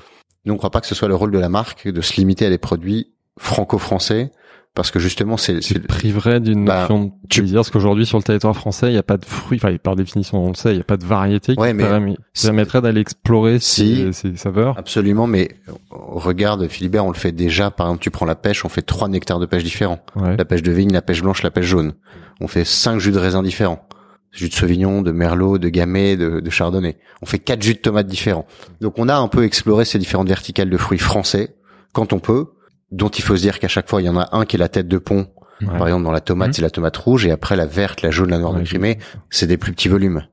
Nous 0.45 0.53
on 0.53 0.57
croit 0.57 0.69
pas 0.71 0.79
que 0.81 0.87
ce 0.87 0.95
soit 0.95 1.07
le 1.07 1.15
rôle 1.15 1.31
de 1.31 1.39
la 1.39 1.49
marque 1.49 1.87
de 1.87 2.01
se 2.01 2.15
limiter 2.17 2.45
à 2.45 2.49
des 2.49 2.57
produits 2.59 3.07
franco-français 3.39 4.31
parce 4.75 4.91
que 4.91 4.99
justement 4.99 5.37
c'est 5.37 5.59
Tu 5.59 5.73
te 5.73 5.87
priverais 5.87 6.39
d'une 6.39 6.63
Bah, 6.65 6.81
notion 6.81 7.05
de 7.05 7.11
tu- 7.29 7.39
plaisir, 7.41 7.55
parce 7.57 7.71
qu'aujourd'hui, 7.71 8.05
sur 8.05 8.19
le 8.19 8.23
territoire 8.23 8.55
français, 8.55 8.89
il 8.89 8.91
n'y 8.91 8.99
a 8.99 9.03
pas 9.03 9.17
de 9.17 9.25
fruits, 9.25 9.57
enfin, 9.59 9.75
par 9.77 9.95
définition, 9.95 10.37
on 10.45 10.49
le 10.49 10.53
sait, 10.53 10.69
il 10.69 10.75
n'y 10.75 10.81
a 10.81 10.83
pas 10.83 10.97
de 10.97 11.03
variété 11.05 11.55
qui 11.55 11.59
Ouais, 11.59 11.73
mais- 11.73 12.15
permettrait 12.39 12.81
d'aller 12.83 13.01
explorer 13.01 13.57
Si. 13.59 14.05
saveurs. 14.35 14.77
Absolument, 14.77 15.25
mais 15.25 15.49
regarde, 15.89 16.67
Philibert, 16.67 17.05
on 17.05 17.11
le 17.11 17.17
fait 17.17 17.31
déjà. 17.31 17.71
Par 17.71 17.87
exemple, 17.87 18.03
tu 18.03 18.11
prends 18.11 18.27
la 18.27 18.35
pêche, 18.35 18.65
on 18.65 18.69
fait 18.69 18.83
trois 18.83 19.07
nectars 19.09 19.39
de 19.39 19.47
pêche 19.47 19.63
différents. 19.63 19.99
Ouais. 20.15 20.37
La 20.37 20.45
pêche 20.45 20.61
de 20.61 20.71
vigne, 20.71 20.91
la 20.93 21.01
pêche 21.01 21.23
blanche, 21.23 21.41
la 21.41 21.49
pêche 21.49 21.65
jaune. 21.65 21.93
On 22.39 22.47
fait 22.47 22.63
cinq 22.63 22.99
jus 22.99 23.11
de 23.11 23.17
raisin 23.17 23.41
différents. 23.41 23.83
Jus 24.31 24.49
de 24.49 24.53
Sauvignon, 24.53 25.01
de 25.01 25.11
Merlot, 25.11 25.57
de 25.57 25.69
Gamay, 25.69 26.15
de, 26.17 26.39
de 26.39 26.49
Chardonnay. 26.49 26.97
On 27.21 27.25
fait 27.25 27.39
quatre 27.39 27.61
jus 27.63 27.73
de 27.73 27.79
tomates 27.79 28.07
différents. 28.07 28.45
Donc 28.81 28.99
on 28.99 29.09
a 29.09 29.15
un 29.15 29.27
peu 29.27 29.43
exploré 29.43 29.85
ces 29.85 29.97
différentes 29.99 30.27
verticales 30.27 30.69
de 30.69 30.77
fruits 30.77 30.99
français, 30.99 31.55
quand 31.93 32.13
on 32.13 32.19
peut. 32.19 32.45
dont 32.91 33.09
il 33.09 33.21
faut 33.21 33.35
se 33.35 33.41
dire 33.41 33.59
qu'à 33.59 33.67
chaque 33.67 33.89
fois 33.89 34.01
il 34.01 34.05
y 34.05 34.09
en 34.09 34.17
a 34.17 34.29
un 34.31 34.45
qui 34.45 34.55
est 34.55 34.59
la 34.59 34.69
tête 34.69 34.87
de 34.87 34.97
pont. 34.97 35.27
Ouais. 35.59 35.67
Par 35.77 35.87
exemple, 35.87 36.03
dans 36.05 36.11
la 36.11 36.21
tomate, 36.21 36.49
Mhm. 36.49 36.53
c'est 36.53 36.61
la 36.61 36.69
tomate 36.69 36.95
rouge, 36.95 37.25
et 37.25 37.31
après 37.31 37.55
la 37.57 37.65
verte, 37.65 38.01
la 38.01 38.11
jaune, 38.11 38.29
la 38.29 38.37
noire 38.37 38.53
Ouais, 38.53 38.61
de 38.61 38.65
Crimée, 38.65 38.97
c'est 39.29 39.47
des 39.47 39.57
plus 39.57 39.73
petits 39.73 39.89
volumes. 39.89 40.25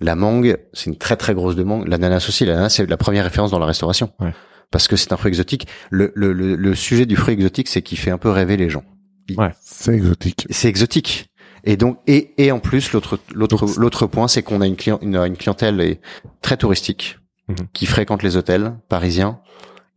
La 0.00 0.14
mangue, 0.14 0.58
c'est 0.74 0.90
une 0.90 0.98
très 0.98 1.16
très 1.16 1.32
grosse 1.34 1.56
de 1.56 1.62
mangue. 1.62 1.88
L'ananas 1.88 2.26
aussi, 2.28 2.44
l'ananas 2.44 2.68
c'est 2.70 2.84
la 2.90 2.96
première 2.98 3.24
référence 3.24 3.50
dans 3.50 3.58
la 3.58 3.64
restauration. 3.66 4.12
Ouais. 4.20 4.34
Parce 4.70 4.88
que 4.88 4.96
c'est 4.96 5.12
un 5.12 5.16
fruit 5.16 5.28
exotique. 5.30 5.68
Le, 5.90 6.12
le, 6.16 6.32
le, 6.34 6.54
le 6.56 6.74
sujet 6.74 7.06
du 7.06 7.16
fruit 7.16 7.32
exotique, 7.34 7.68
c'est 7.68 7.80
qu'il 7.80 7.96
fait 7.96 8.10
un 8.10 8.18
peu 8.18 8.28
rêver 8.28 8.56
les 8.58 8.68
gens. 8.68 8.82
C'est 9.62 9.94
exotique. 9.94 10.46
C'est 10.50 10.68
exotique. 10.68 11.30
Et 11.66 11.76
donc, 11.76 11.98
et, 12.06 12.32
et 12.38 12.52
en 12.52 12.58
plus, 12.60 12.92
l'autre, 12.92 13.18
l'autre, 13.34 13.66
l'autre 13.78 14.06
point, 14.06 14.28
c'est 14.28 14.42
qu'on 14.42 14.60
a 14.60 14.66
une, 14.66 14.76
client, 14.76 14.98
une, 15.02 15.16
une 15.16 15.36
clientèle 15.36 15.80
est 15.80 16.00
très 16.40 16.56
touristique, 16.56 17.18
Mhm. 17.48 17.56
qui 17.72 17.86
fréquente 17.86 18.22
les 18.24 18.36
hôtels 18.36 18.74
parisiens, 18.88 19.38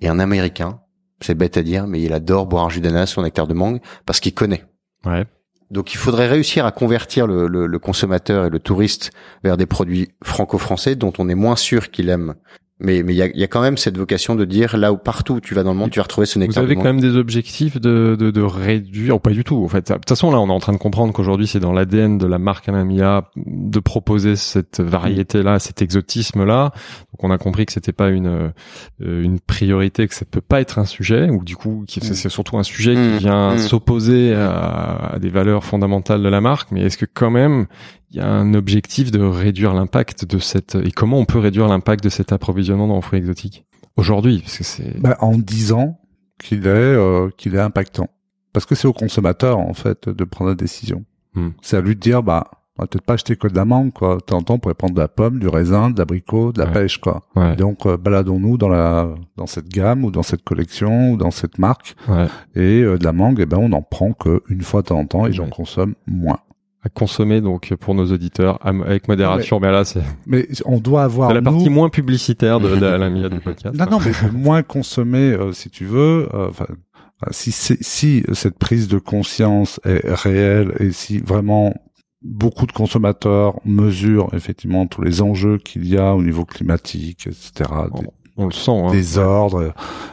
et 0.02 0.08
un 0.08 0.20
américain, 0.20 0.82
c'est 1.22 1.34
bête 1.36 1.58
à 1.58 1.64
dire, 1.64 1.88
mais 1.88 2.02
il 2.02 2.14
adore 2.14 2.46
boire 2.46 2.66
un 2.66 2.70
jus 2.70 2.80
d'ananas 2.82 3.16
ou 3.18 3.22
un 3.22 3.24
nectar 3.24 3.48
de 3.48 3.54
mangue, 3.56 3.80
parce 4.06 4.20
qu'il 4.20 4.34
connaît. 4.34 4.66
Ouais. 5.06 5.26
Donc 5.72 5.94
il 5.94 5.98
faudrait 5.98 6.28
réussir 6.28 6.66
à 6.66 6.72
convertir 6.72 7.26
le, 7.28 7.48
le- 7.48 7.68
le 7.68 7.80
consommateur 7.80 8.46
et 8.46 8.50
le 8.50 8.60
touriste 8.60 9.12
vers 9.44 9.58
des 9.58 9.66
produits 9.68 10.10
franco-français 10.24 10.96
dont 10.96 11.14
on 11.20 11.28
est 11.30 11.36
moins 11.36 11.56
sûr 11.56 11.92
qu'il 11.92 12.10
aime. 12.10 12.36
Mais 12.82 13.04
mais 13.04 13.14
il 13.14 13.18
y 13.18 13.22
a, 13.22 13.28
y 13.36 13.44
a 13.44 13.48
quand 13.48 13.62
même 13.62 13.76
cette 13.78 13.98
vocation 13.98 14.36
de 14.36 14.46
dire 14.46 14.78
là 14.78 14.94
où 14.94 14.98
partout 14.98 15.34
où 15.36 15.40
tu 15.42 15.54
vas 15.54 15.64
dans 15.64 15.74
le 15.74 15.78
monde, 15.80 15.90
tu 15.92 16.00
vas 16.00 16.04
retrouver 16.04 16.26
ce 16.26 16.40
Vous 16.40 16.46
nectar. 16.46 16.64
avez 16.64 16.76
de 16.76 16.80
quand 16.80 16.86
même 16.86 17.02
des 17.02 17.18
objectifs 17.18 17.80
de, 17.80 18.16
de, 18.18 18.32
de 18.32 18.42
réduire, 18.42 19.18
ou 19.18 19.20
pas 19.20 19.32
du 19.32 19.44
tout. 19.44 19.62
En 19.64 19.68
fait, 19.68 19.90
de 19.90 19.94
toute 19.96 20.08
façon, 20.08 20.32
là, 20.32 20.40
on 20.40 20.48
est 20.48 20.52
en 20.54 20.60
train 20.60 20.72
de 20.72 20.78
comprendre 20.78 21.12
qu'aujourd'hui, 21.12 21.46
c'est 21.46 21.60
dans 21.60 21.74
l'ADN 21.74 22.18
de 22.18 22.26
la 22.26 22.40
marque 22.40 22.70
Anamia 22.70 23.30
de 23.36 23.80
proposer 23.80 24.38
cette 24.38 24.80
variété-là, 24.80 25.60
cet 25.60 25.82
exotisme-là. 25.82 26.72
Donc, 27.12 27.24
on 27.24 27.32
a 27.32 27.38
compris 27.38 27.66
que 27.66 27.74
c'était 27.74 27.92
pas 27.92 28.10
une 28.10 28.28
euh, 28.28 29.24
une 29.24 29.40
priorité, 29.42 30.08
que 30.08 30.16
ça 30.16 30.24
peut 30.26 30.40
pas 30.42 30.62
être 30.62 30.80
un 30.80 30.86
sujet, 30.86 31.30
ou 31.30 31.44
du 31.44 31.56
coup, 31.58 31.84
qui- 31.88 32.00
c'est 32.02 32.30
surtout 32.30 32.58
un 32.58 32.64
sujet 32.64 32.96
Mm. 32.96 33.12
qui 33.12 33.18
vient 33.20 33.56
Mm. 33.56 33.58
s'opposer 33.58 34.34
à, 34.34 35.14
à 35.16 35.20
des 35.20 35.30
valeurs 35.30 35.66
fondamentales 35.66 36.24
de 36.24 36.30
la 36.30 36.40
marque. 36.42 36.72
Mais 36.72 36.82
est-ce 36.84 36.98
que 36.98 37.06
quand 37.12 37.30
même 37.32 37.68
il 38.12 38.18
y 38.18 38.20
a 38.22 38.28
un 38.28 38.54
objectif 38.54 39.12
de 39.12 39.20
réduire 39.22 39.74
l'impact 39.74 40.26
de 40.26 40.40
cette 40.40 40.76
et 40.76 40.92
comment 40.92 41.18
on 41.20 41.26
peut 41.26 41.40
réduire 41.40 41.68
l'impact 41.68 42.04
de 42.04 42.10
cet 42.10 42.32
approvisionnement 42.32 42.88
dans 42.88 42.96
les 42.96 43.02
fruits 43.02 43.20
exotiques 43.20 43.66
aujourd'hui 43.98 44.40
parce 44.40 44.58
que 44.58 44.64
c'est 44.64 45.00
Bah, 45.00 45.18
en 45.22 45.38
disant 45.38 46.00
qu'il 46.42 46.66
est 46.66 46.70
euh, 46.70 47.30
qu'il 47.38 47.56
est 47.56 47.60
impactant. 47.60 48.08
Parce 48.54 48.66
que 48.66 48.74
c'est 48.74 48.88
au 48.88 48.94
consommateur 48.94 49.60
en 49.60 49.74
fait 49.74 50.10
de 50.10 50.24
prendre 50.24 50.50
la 50.50 50.56
décision. 50.56 51.04
Hmm. 51.36 51.50
C'est 51.62 51.78
à 51.78 51.82
lui 51.82 51.96
de 51.96 52.00
dire 52.00 52.24
bah 52.24 52.46
on 52.78 52.84
va 52.84 52.88
peut-être 52.88 53.04
pas 53.04 53.14
acheter 53.16 53.36
que 53.36 53.48
de 53.48 53.56
la 53.56 53.66
mangue 53.66 53.92
quoi. 53.94 54.16
De 54.16 54.22
temps 54.22 54.38
en 54.38 54.42
temps, 54.42 54.54
on 54.56 54.60
pourrait 54.60 54.74
prendre 54.74 54.96
de 54.96 55.00
la 55.02 55.10
pomme, 55.10 55.38
du 55.38 55.48
raisin, 55.50 55.90
de 55.92 56.00
l'abricot, 56.00 56.52
de 56.54 56.60
la 56.60 56.66
Ouais. 56.68 56.72
pêche 56.74 56.98
quoi. 56.98 57.24
ouais, 57.36 57.56
Donc 57.58 57.86
euh, 57.86 57.98
baladons-nous 57.98 58.58
dans 58.58 58.70
la 58.70 59.10
dans 59.38 59.46
cette 59.48 59.68
gamme 59.70 60.04
ou 60.06 60.12
dans 60.12 60.24
cette 60.24 60.44
collection 60.44 61.12
ou 61.12 61.18
dans 61.18 61.30
cette 61.32 61.60
marque 61.60 61.96
ouais. 62.08 62.26
et 62.56 62.82
euh, 62.82 62.98
de 62.98 63.04
la 63.04 63.12
mangue, 63.12 63.40
eh 63.42 63.46
ben 63.46 63.58
on 63.58 63.70
n'en 63.70 63.82
prend 63.84 64.14
que 64.14 64.42
une 64.50 64.62
fois 64.62 64.82
de 64.82 64.88
temps 64.88 64.98
en 65.00 65.06
temps 65.06 65.28
et 65.28 65.34
j'en 65.34 65.50
consomme 65.50 65.94
moins. 66.08 66.40
À 66.82 66.90
consommer 66.90 67.42
donc 67.42 67.74
pour 67.76 67.94
nos 67.94 68.06
auditeurs 68.12 68.58
avec 68.66 69.08
modération. 69.08 69.60
Mais 69.60 69.72
là, 69.72 69.84
c'est 69.84 70.02
Mais 70.26 70.48
on 70.66 70.78
doit 70.80 71.04
avoir 71.04 71.34
la 71.34 71.42
nous, 71.42 71.52
partie 71.52 71.70
moins 71.70 71.90
publicitaire 71.90 72.60
de, 72.60 72.76
de 72.76 72.86
la 72.86 73.10
Mia 73.10 73.28
du 73.30 73.40
podcast. 73.40 73.76
Non, 73.76 73.86
non, 73.90 74.00
mais 74.00 74.32
moins 74.32 74.64
consommer, 74.64 75.32
euh, 75.34 75.52
si 75.52 75.70
tu 75.70 75.86
veux. 75.86 76.30
euh, 76.34 76.48
Enfin, 76.50 76.68
euh, 76.70 77.28
si, 77.32 77.52
si 77.52 78.24
cette 78.32 78.58
prise 78.58 78.88
de 78.88 78.98
conscience 78.98 79.82
est 79.84 80.02
réelle 80.06 80.74
et 80.80 80.92
si 80.92 81.18
vraiment 81.18 81.74
beaucoup 82.22 82.66
de 82.66 82.72
consommateurs 82.72 83.60
mesurent 83.66 84.30
effectivement 84.34 84.88
tous 84.88 85.02
les 85.02 85.22
enjeux 85.22 85.58
qu'il 85.58 85.86
y 85.88 85.98
a 85.98 86.16
au 86.16 86.22
niveau 86.22 86.46
climatique, 86.46 87.28
etc., 87.28 87.70
des 87.94 88.08
On 88.38 88.46
le 88.46 88.52
sent. 88.54 88.72
Hein. 88.72 88.92
désordres, 88.92 89.58
euh, 89.62 89.72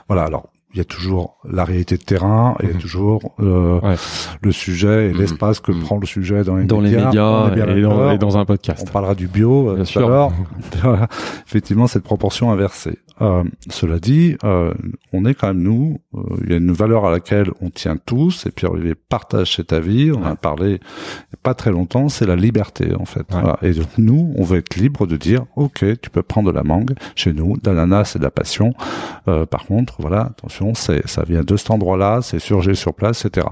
voilà. 0.09 0.25
Alors, 0.25 0.49
il 0.77 0.81
y 0.81 0.83
a 0.83 0.85
toujours 0.85 1.39
la 1.51 1.65
réalité 1.65 1.97
de 1.97 2.03
terrain, 2.03 2.55
et 2.61 2.65
il 2.65 2.69
y 2.69 2.73
a 2.73 2.75
Mhm. 2.75 2.81
toujours 2.81 3.35
euh, 3.41 3.81
Ouais. 3.81 3.95
le 4.43 4.53
sujet 4.53 5.09
et 5.09 5.13
Mhm. 5.15 5.19
l'espace 5.21 5.59
que 5.61 5.73
Mhm. 5.73 5.81
prend 5.81 5.99
le 5.99 6.07
sujet 6.07 6.45
dans 6.45 6.57
les 6.57 6.65
Dans 6.67 6.83
médias. 6.83 7.09
On 7.09 7.13
et 7.13 7.15
dans, 7.17 7.49
d'accord. 7.89 8.13
et 8.13 8.19
dans 8.19 8.37
un 8.37 8.45
podcast. 8.45 8.85
On 8.87 8.93
parlera 8.93 9.15
du 9.15 9.27
bio 9.27 9.71
euh, 9.71 9.75
Bien 9.77 9.85
tout 9.85 9.91
sûr. 9.91 10.07
à 10.07 10.09
l'heure. 10.11 10.33
Effectivement, 11.47 11.87
cette 11.87 12.03
proportion 12.05 12.51
inversée. 12.53 12.99
Euh, 13.23 13.45
cela 13.71 13.99
dit, 13.99 14.37
euh, 14.45 14.75
on 15.15 15.25
est 15.25 15.33
quand 15.33 15.47
même 15.49 15.63
nous. 15.63 15.99
Il 16.45 16.51
y 16.51 16.53
a 16.53 16.59
une 16.59 16.73
valeur 16.73 17.07
à 17.07 17.11
laquelle 17.11 17.51
on 17.63 17.71
tient 17.71 17.97
tous. 17.97 18.45
Et 18.47 18.51
puis 18.51 18.67
Olivier 18.67 18.95
partage 18.95 19.57
cet 19.57 19.73
avis. 19.73 20.13
On 20.13 20.23
en 20.23 20.33
a 20.33 20.37
parlé 20.37 20.67
il 20.73 20.73
y 20.75 21.35
a 21.35 21.39
pas 21.43 21.55
très 21.55 21.71
longtemps. 21.71 22.11
C'est 22.11 22.27
la 22.27 22.37
liberté 22.37 22.95
en 22.95 23.07
fait. 23.07 23.21
Ouais. 23.33 23.41
Voilà. 23.41 23.59
Et 23.63 23.73
donc 23.73 23.89
nous, 23.97 24.35
on 24.37 24.43
veut 24.45 24.59
être 24.59 24.77
libre 24.77 25.07
de 25.07 25.17
dire, 25.17 25.47
ok, 25.57 25.83
tu 26.03 26.11
peux 26.11 26.23
prendre 26.23 26.51
de 26.53 26.55
la 26.55 26.63
mangue 26.63 26.93
chez 27.15 27.33
nous, 27.33 27.57
de 27.57 27.71
l'ananas 27.71 28.13
et 28.17 28.19
de 28.19 28.25
la 28.25 28.31
passion. 28.31 28.75
Par 29.25 29.65
contre, 29.67 29.97
voilà, 29.99 30.21
attention, 30.23 30.66
c'est 30.75 31.07
ça 31.09 31.23
vient 31.25 31.43
de 31.43 31.57
cet 31.57 31.71
endroit-là, 31.71 32.21
c'est 32.23 32.39
surgé 32.39 32.75
sur 32.75 32.95
place, 32.95 33.25
etc. 33.25 33.47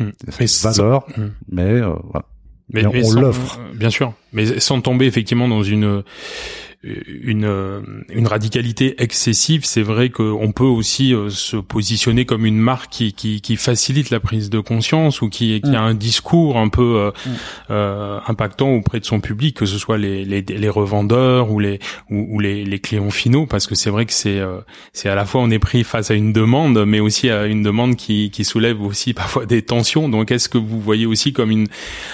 Mm. 0.00 0.08
C'est 0.28 0.40
une 0.42 0.46
ça- 0.48 0.70
valeur, 0.82 1.06
Mm. 1.16 1.22
mais 1.50 1.62
euh, 1.62 1.94
voilà. 2.04 2.26
Mais, 2.70 2.84
on 2.84 3.12
l'offre. 3.14 3.58
euh, 3.60 3.74
Bien 3.74 3.88
sûr. 3.88 4.12
Mais 4.34 4.60
sans 4.60 4.80
tomber 4.82 5.06
effectivement 5.06 5.48
dans 5.48 5.62
une 5.62 6.02
une 6.84 7.44
euh, 7.44 7.80
une 8.08 8.28
radicalité 8.28 9.02
excessive, 9.02 9.64
c'est 9.64 9.82
vrai 9.82 10.10
qu'on 10.10 10.52
peut 10.52 10.62
aussi 10.62 11.12
euh, 11.12 11.28
se 11.28 11.56
positionner 11.56 12.24
comme 12.24 12.46
une 12.46 12.58
marque 12.58 12.88
qui, 12.92 13.12
qui 13.12 13.40
qui 13.40 13.56
facilite 13.56 14.10
la 14.10 14.20
prise 14.20 14.48
de 14.48 14.60
conscience 14.60 15.20
ou 15.20 15.28
qui 15.28 15.60
qui 15.60 15.70
Mm. 15.70 15.74
a 15.74 15.80
un 15.80 15.94
discours 15.94 16.56
un 16.56 16.68
peu 16.68 16.82
euh, 17.00 17.10
Mm. 17.26 17.30
euh, 17.72 18.20
impactant 18.28 18.70
auprès 18.70 19.00
de 19.00 19.04
son 19.04 19.18
public, 19.20 19.56
que 19.56 19.66
ce 19.66 19.76
soit 19.76 19.98
les 19.98 20.24
les, 20.24 20.40
les 20.42 20.68
revendeurs 20.68 21.50
ou 21.50 21.58
les 21.58 21.80
ou, 22.10 22.36
ou 22.36 22.38
les, 22.38 22.64
les 22.64 22.78
clients 22.78 23.10
finaux, 23.10 23.46
parce 23.46 23.66
que 23.66 23.74
c'est 23.74 23.90
vrai 23.90 24.06
que 24.06 24.12
c'est 24.12 24.38
euh, 24.38 24.60
c'est 24.92 25.08
à 25.08 25.16
la 25.16 25.24
fois 25.24 25.40
on 25.40 25.50
est 25.50 25.58
pris 25.58 25.82
face 25.82 26.12
à 26.12 26.14
une 26.14 26.32
demande, 26.32 26.84
mais 26.86 27.00
aussi 27.00 27.28
à 27.28 27.46
une 27.46 27.64
demande 27.64 27.96
qui 27.96 28.30
qui 28.30 28.44
soulève 28.44 28.80
aussi 28.80 29.14
parfois 29.22 29.46
des 29.46 29.62
tensions. 29.62 30.08
Donc 30.08 30.30
est-ce 30.30 30.48
que 30.48 30.58
vous 30.58 30.80
voyez 30.80 31.06
aussi 31.06 31.32
comme 31.32 31.50
une 31.50 31.66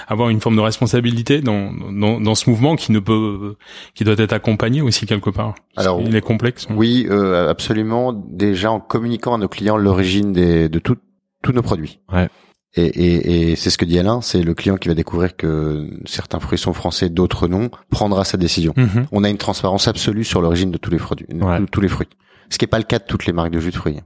avoir 0.08 0.30
une 0.30 0.40
forme 0.40 0.56
de 0.56 0.62
responsabilité 0.62 1.42
dans, 1.42 1.70
dans, 1.92 2.18
dans 2.18 2.34
ce 2.34 2.48
mouvement 2.48 2.76
qui 2.76 2.92
ne 2.92 2.98
peut, 2.98 3.56
qui 3.94 4.04
doit 4.04 4.14
être 4.16 4.32
accompagné 4.32 4.53
aussi 4.82 5.06
quelque 5.06 5.30
part. 5.30 5.54
Alors, 5.76 6.00
il 6.00 6.14
est 6.16 6.20
complexe. 6.20 6.66
Oui, 6.70 7.06
euh, 7.10 7.48
absolument. 7.50 8.12
Déjà 8.12 8.70
en 8.70 8.80
communiquant 8.80 9.34
à 9.34 9.38
nos 9.38 9.48
clients 9.48 9.76
l'origine 9.76 10.32
des, 10.32 10.68
de 10.68 10.78
tout- 10.78 10.96
tous 11.42 11.52
nos 11.52 11.62
produits. 11.62 12.00
Ouais. 12.12 12.28
Et, 12.76 12.86
et, 12.86 13.50
et 13.52 13.56
c'est 13.56 13.70
ce 13.70 13.78
que 13.78 13.84
dit 13.84 13.98
Alain, 14.00 14.20
c'est 14.20 14.42
le 14.42 14.52
client 14.54 14.76
qui 14.76 14.88
va 14.88 14.94
découvrir 14.94 15.36
que 15.36 15.88
certains 16.06 16.40
fruits 16.40 16.58
sont 16.58 16.72
français, 16.72 17.08
d'autres 17.08 17.46
non, 17.46 17.70
prendra 17.90 18.24
sa 18.24 18.36
décision. 18.36 18.72
Mhm. 18.76 19.06
On 19.12 19.22
a 19.22 19.30
une 19.30 19.38
transparence 19.38 19.86
absolue 19.86 20.24
sur 20.24 20.40
l'origine 20.40 20.72
de 20.72 20.78
tous 20.78 20.90
les 20.90 20.96
produits, 20.98 21.26
de 21.28 21.44
Ouais. 21.44 21.58
tous- 21.60 21.66
tous 21.66 21.80
les 21.80 21.88
fruits. 21.88 22.08
Ce 22.50 22.58
qui 22.58 22.64
n'est 22.64 22.68
pas 22.70 22.78
le 22.78 22.84
cas 22.84 22.98
de 22.98 23.04
toutes 23.04 23.26
les 23.26 23.32
marques 23.32 23.52
de 23.52 23.60
jus 23.60 23.70
de 23.70 23.76
fruits. 23.76 24.00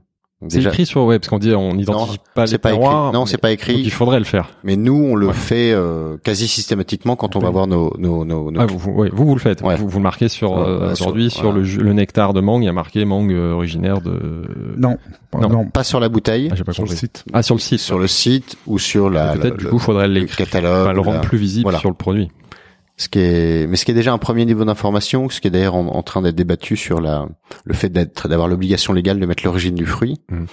C'est 0.47 0.63
écrit 0.63 0.85
sur 0.85 1.03
ouais 1.03 1.19
parce 1.19 1.27
qu'on 1.27 1.37
dit 1.37 1.53
on 1.53 1.73
n'identifie 1.73 2.17
pas 2.33 2.43
les 2.45 2.51
c'est 2.51 2.57
pas 2.59 2.69
écrit. 2.69 2.79
terroirs. 2.81 3.11
Non, 3.11 3.21
mais- 3.21 3.25
c'est 3.25 3.37
pas 3.37 3.49
donc 3.49 3.55
écrit. 3.55 3.81
il 3.81 3.91
faudrait 3.91 4.19
le 4.19 4.25
faire. 4.25 4.47
Mais 4.63 4.77
nous, 4.77 4.93
on 4.95 5.15
le 5.15 5.27
Ouais. 5.27 5.33
fait 5.33 5.73
euh, 5.73 6.15
quasi 6.23 6.47
systématiquement 6.47 7.17
quand 7.17 7.35
on 7.35 7.39
va 7.39 7.49
voir 7.49 7.67
nos 7.67 7.93
nos 7.97 8.23
nos, 8.23 8.49
nos 8.49 8.61
Ah, 8.61 8.65
vous, 8.65 8.77
vous, 8.77 8.91
ouais, 8.91 9.09
vous, 9.11 9.25
vous 9.25 9.33
le 9.35 9.41
faites. 9.41 9.61
Ouais. 9.61 9.75
Vous, 9.75 9.89
vous 9.89 9.97
le 9.99 10.03
marquez 10.03 10.29
sur 10.29 10.53
Ouais, 10.53 10.63
euh, 10.65 10.93
aujourd'hui 10.93 11.29
sur, 11.29 11.51
voilà. 11.51 11.59
le, 11.67 11.83
le 11.83 11.93
nectar 11.93 12.33
de 12.33 12.39
mangue. 12.39 12.63
Il 12.63 12.67
y 12.67 12.69
a 12.69 12.73
marqué 12.73 13.03
mangue 13.03 13.33
euh, 13.33 13.51
originaire 13.51 13.99
de. 13.99 14.45
Non, 14.77 14.97
Non. 15.33 15.49
non, 15.49 15.65
pas 15.65 15.83
sur 15.83 15.99
la 15.99 16.07
bouteille, 16.07 16.47
Ah, 16.51 16.55
j'ai 16.55 16.63
pas 16.63 16.71
sur 16.71 16.85
le 16.85 16.89
site. 16.95 17.25
Ah 17.33 17.43
sur 17.43 17.55
le 17.55 17.59
site. 17.61 17.79
sur 17.81 17.99
le 17.99 18.07
site 18.07 18.55
ou 18.65 18.79
sur 18.79 19.09
la, 19.09 19.33
Peut-être 19.33 19.57
du 19.57 19.65
le- 19.65 19.69
coup 19.71 19.79
faudrait 19.79 20.07
le 20.07 20.13
l'écrire. 20.13 20.37
catalogue, 20.47 20.83
Enfin, 20.85 20.93
le 20.93 21.01
rendre 21.01 21.15
la- 21.15 21.19
plus 21.19 21.37
visible 21.37 21.63
voilà. 21.63 21.79
sur 21.79 21.89
le 21.89 21.95
produit. 21.95 22.29
Ce 23.01 23.07
qui 23.07 23.19
est, 23.19 23.65
mais 23.69 23.77
ce 23.77 23.85
qui 23.85 23.91
est 23.91 23.93
déjà 23.93 24.11
un 24.11 24.17
premier 24.17 24.43
niveau 24.45 24.65
d'information, 24.65 25.29
ce 25.29 25.39
qui 25.39 25.47
est 25.47 25.51
d'ailleurs 25.51 25.75
en, 25.75 25.87
en 25.87 26.03
train 26.03 26.21
d'être 26.21 26.35
débattu 26.35 26.75
sur 26.75 26.99
la, 26.99 27.27
le 27.63 27.73
fait 27.73 27.87
d'être, 27.89 28.27
d'avoir 28.27 28.49
l'obligation 28.49 28.91
légale 28.91 29.19
de 29.21 29.25
mettre 29.25 29.43
l'origine 29.45 29.73
du 29.75 29.85
fruit, 29.85 30.19
Mhm. 30.29 30.47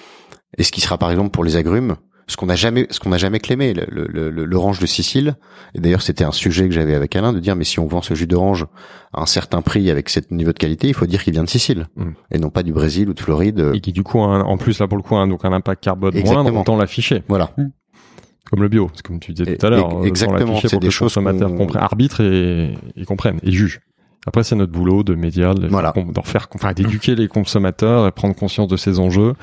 et 0.56 0.62
ce 0.62 0.70
qui 0.70 0.80
sera 0.80 0.96
par 0.96 1.10
exemple 1.10 1.30
pour 1.30 1.42
les 1.42 1.56
agrumes, 1.56 1.96
ce 2.28 2.36
qu'on 2.36 2.46
n'a 2.46 2.54
jamais, 2.54 2.86
ce 2.90 3.00
qu'on 3.00 3.10
n'a 3.10 3.18
jamais 3.18 3.40
clémé, 3.40 3.74
le- 3.74 4.06
le- 4.08 4.30
le- 4.30 4.44
l'orange 4.44 4.78
de 4.80 4.86
Sicile. 4.86 5.34
Et 5.74 5.80
d'ailleurs, 5.80 6.02
c'était 6.02 6.24
un 6.24 6.32
sujet 6.32 6.66
que 6.68 6.74
j'avais 6.74 6.94
avec 6.94 7.14
Alain 7.16 7.32
de 7.32 7.38
dire, 7.40 7.54
mais 7.56 7.62
si 7.64 7.78
on 7.80 7.86
vend 7.86 8.00
ce 8.02 8.14
jus 8.14 8.26
d'orange 8.28 8.66
à 9.12 9.22
un 9.22 9.26
certain 9.26 9.60
prix 9.62 9.90
avec 9.90 10.08
ce 10.08 10.18
niveau 10.32 10.52
de 10.52 10.58
qualité, 10.58 10.88
il 10.88 10.94
faut 10.94 11.06
dire 11.06 11.22
qu'il 11.24 11.32
vient 11.32 11.44
de 11.44 11.48
Sicile 11.48 11.86
Mhm. 11.96 12.14
et 12.32 12.38
non 12.38 12.50
pas 12.50 12.62
du 12.64 12.72
Brésil 12.72 13.08
ou 13.08 13.14
de 13.14 13.20
Floride. 13.20 13.70
Et 13.74 13.80
qui 13.80 13.92
du 13.92 14.02
coup 14.04 14.20
a 14.20 14.26
un- 14.26 14.40
en 14.42 14.56
plus 14.56 14.78
là 14.80 14.86
pour 14.88 14.96
le 14.98 15.02
coup 15.04 15.14
a 15.16 15.20
un, 15.20 15.28
donc 15.28 15.44
un 15.44 15.52
impact 15.52 15.82
carbone 15.84 16.16
Exactement. 16.16 16.42
moindre, 16.44 16.60
autant 16.60 16.76
l'afficher. 16.76 17.22
Voilà. 17.28 17.50
Comme 18.50 18.62
le 18.62 18.68
bio, 18.68 18.90
c'est 18.94 19.04
comme 19.04 19.18
tu 19.20 19.32
disais 19.32 19.56
tout 19.56 19.66
à 19.66 19.70
l'heure. 19.70 19.98
euh, 20.00 20.04
exactement, 20.04 20.56
c'est 20.60 20.68
pour 20.70 20.80
que 20.80 20.84
des 20.84 20.90
choses 20.90 21.14
consommateur 21.14 21.48
qu'on- 21.50 21.56
comprenne, 21.56 21.82
arbitre 21.82 22.20
et, 22.20 22.74
et 22.96 23.04
comprenne 23.04 23.38
et 23.42 23.50
juge. 23.50 23.80
Après, 24.28 24.42
c'est 24.42 24.56
notre 24.56 24.72
boulot 24.72 25.04
de 25.04 25.14
médias, 25.14 25.54
de, 25.54 25.68
Voilà. 25.68 25.92
d'en 25.96 26.22
faire, 26.22 26.48
enfin, 26.52 26.72
d'éduquer 26.72 27.14
les 27.14 27.28
consommateurs 27.28 28.08
et 28.08 28.10
prendre 28.12 28.34
conscience 28.34 28.66
de 28.66 28.76
ces 28.76 28.98
enjeux 28.98 29.34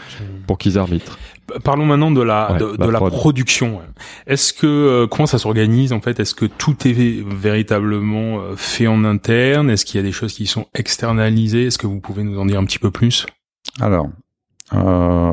pour 0.45 0.57
qu'ils 0.57 0.77
arbitrent. 0.77 1.17
Parlons 1.63 1.85
maintenant 1.85 2.11
de 2.11 2.21
la 2.21 2.51
Ouais, 2.51 2.57
de, 2.57 2.65
la 2.77 2.85
de 2.87 2.91
la 2.91 2.99
prod. 2.99 3.13
production. 3.13 3.79
Est-ce 4.27 4.51
que 4.51 4.67
euh, 4.67 5.07
comment 5.07 5.25
ça 5.25 5.37
s'organise 5.37 5.93
en 5.93 6.01
fait? 6.01 6.19
Est-ce 6.19 6.35
que 6.35 6.45
tout 6.45 6.75
est 6.85 7.23
véritablement 7.25 8.39
euh, 8.41 8.55
fait 8.57 8.87
en 8.87 9.05
interne? 9.05 9.69
Est-ce 9.69 9.85
qu'il 9.85 9.97
y 9.97 10.03
a 10.03 10.03
des 10.05 10.11
choses 10.11 10.33
qui 10.33 10.47
sont 10.47 10.65
externalisées? 10.73 11.67
Est-ce 11.67 11.77
que 11.77 11.87
vous 11.87 12.01
pouvez 12.01 12.23
nous 12.23 12.37
en 12.37 12.45
dire 12.45 12.59
un 12.59 12.65
petit 12.65 12.79
peu 12.79 12.91
plus? 12.91 13.25
Alors, 13.79 14.07
euh, 14.73 15.31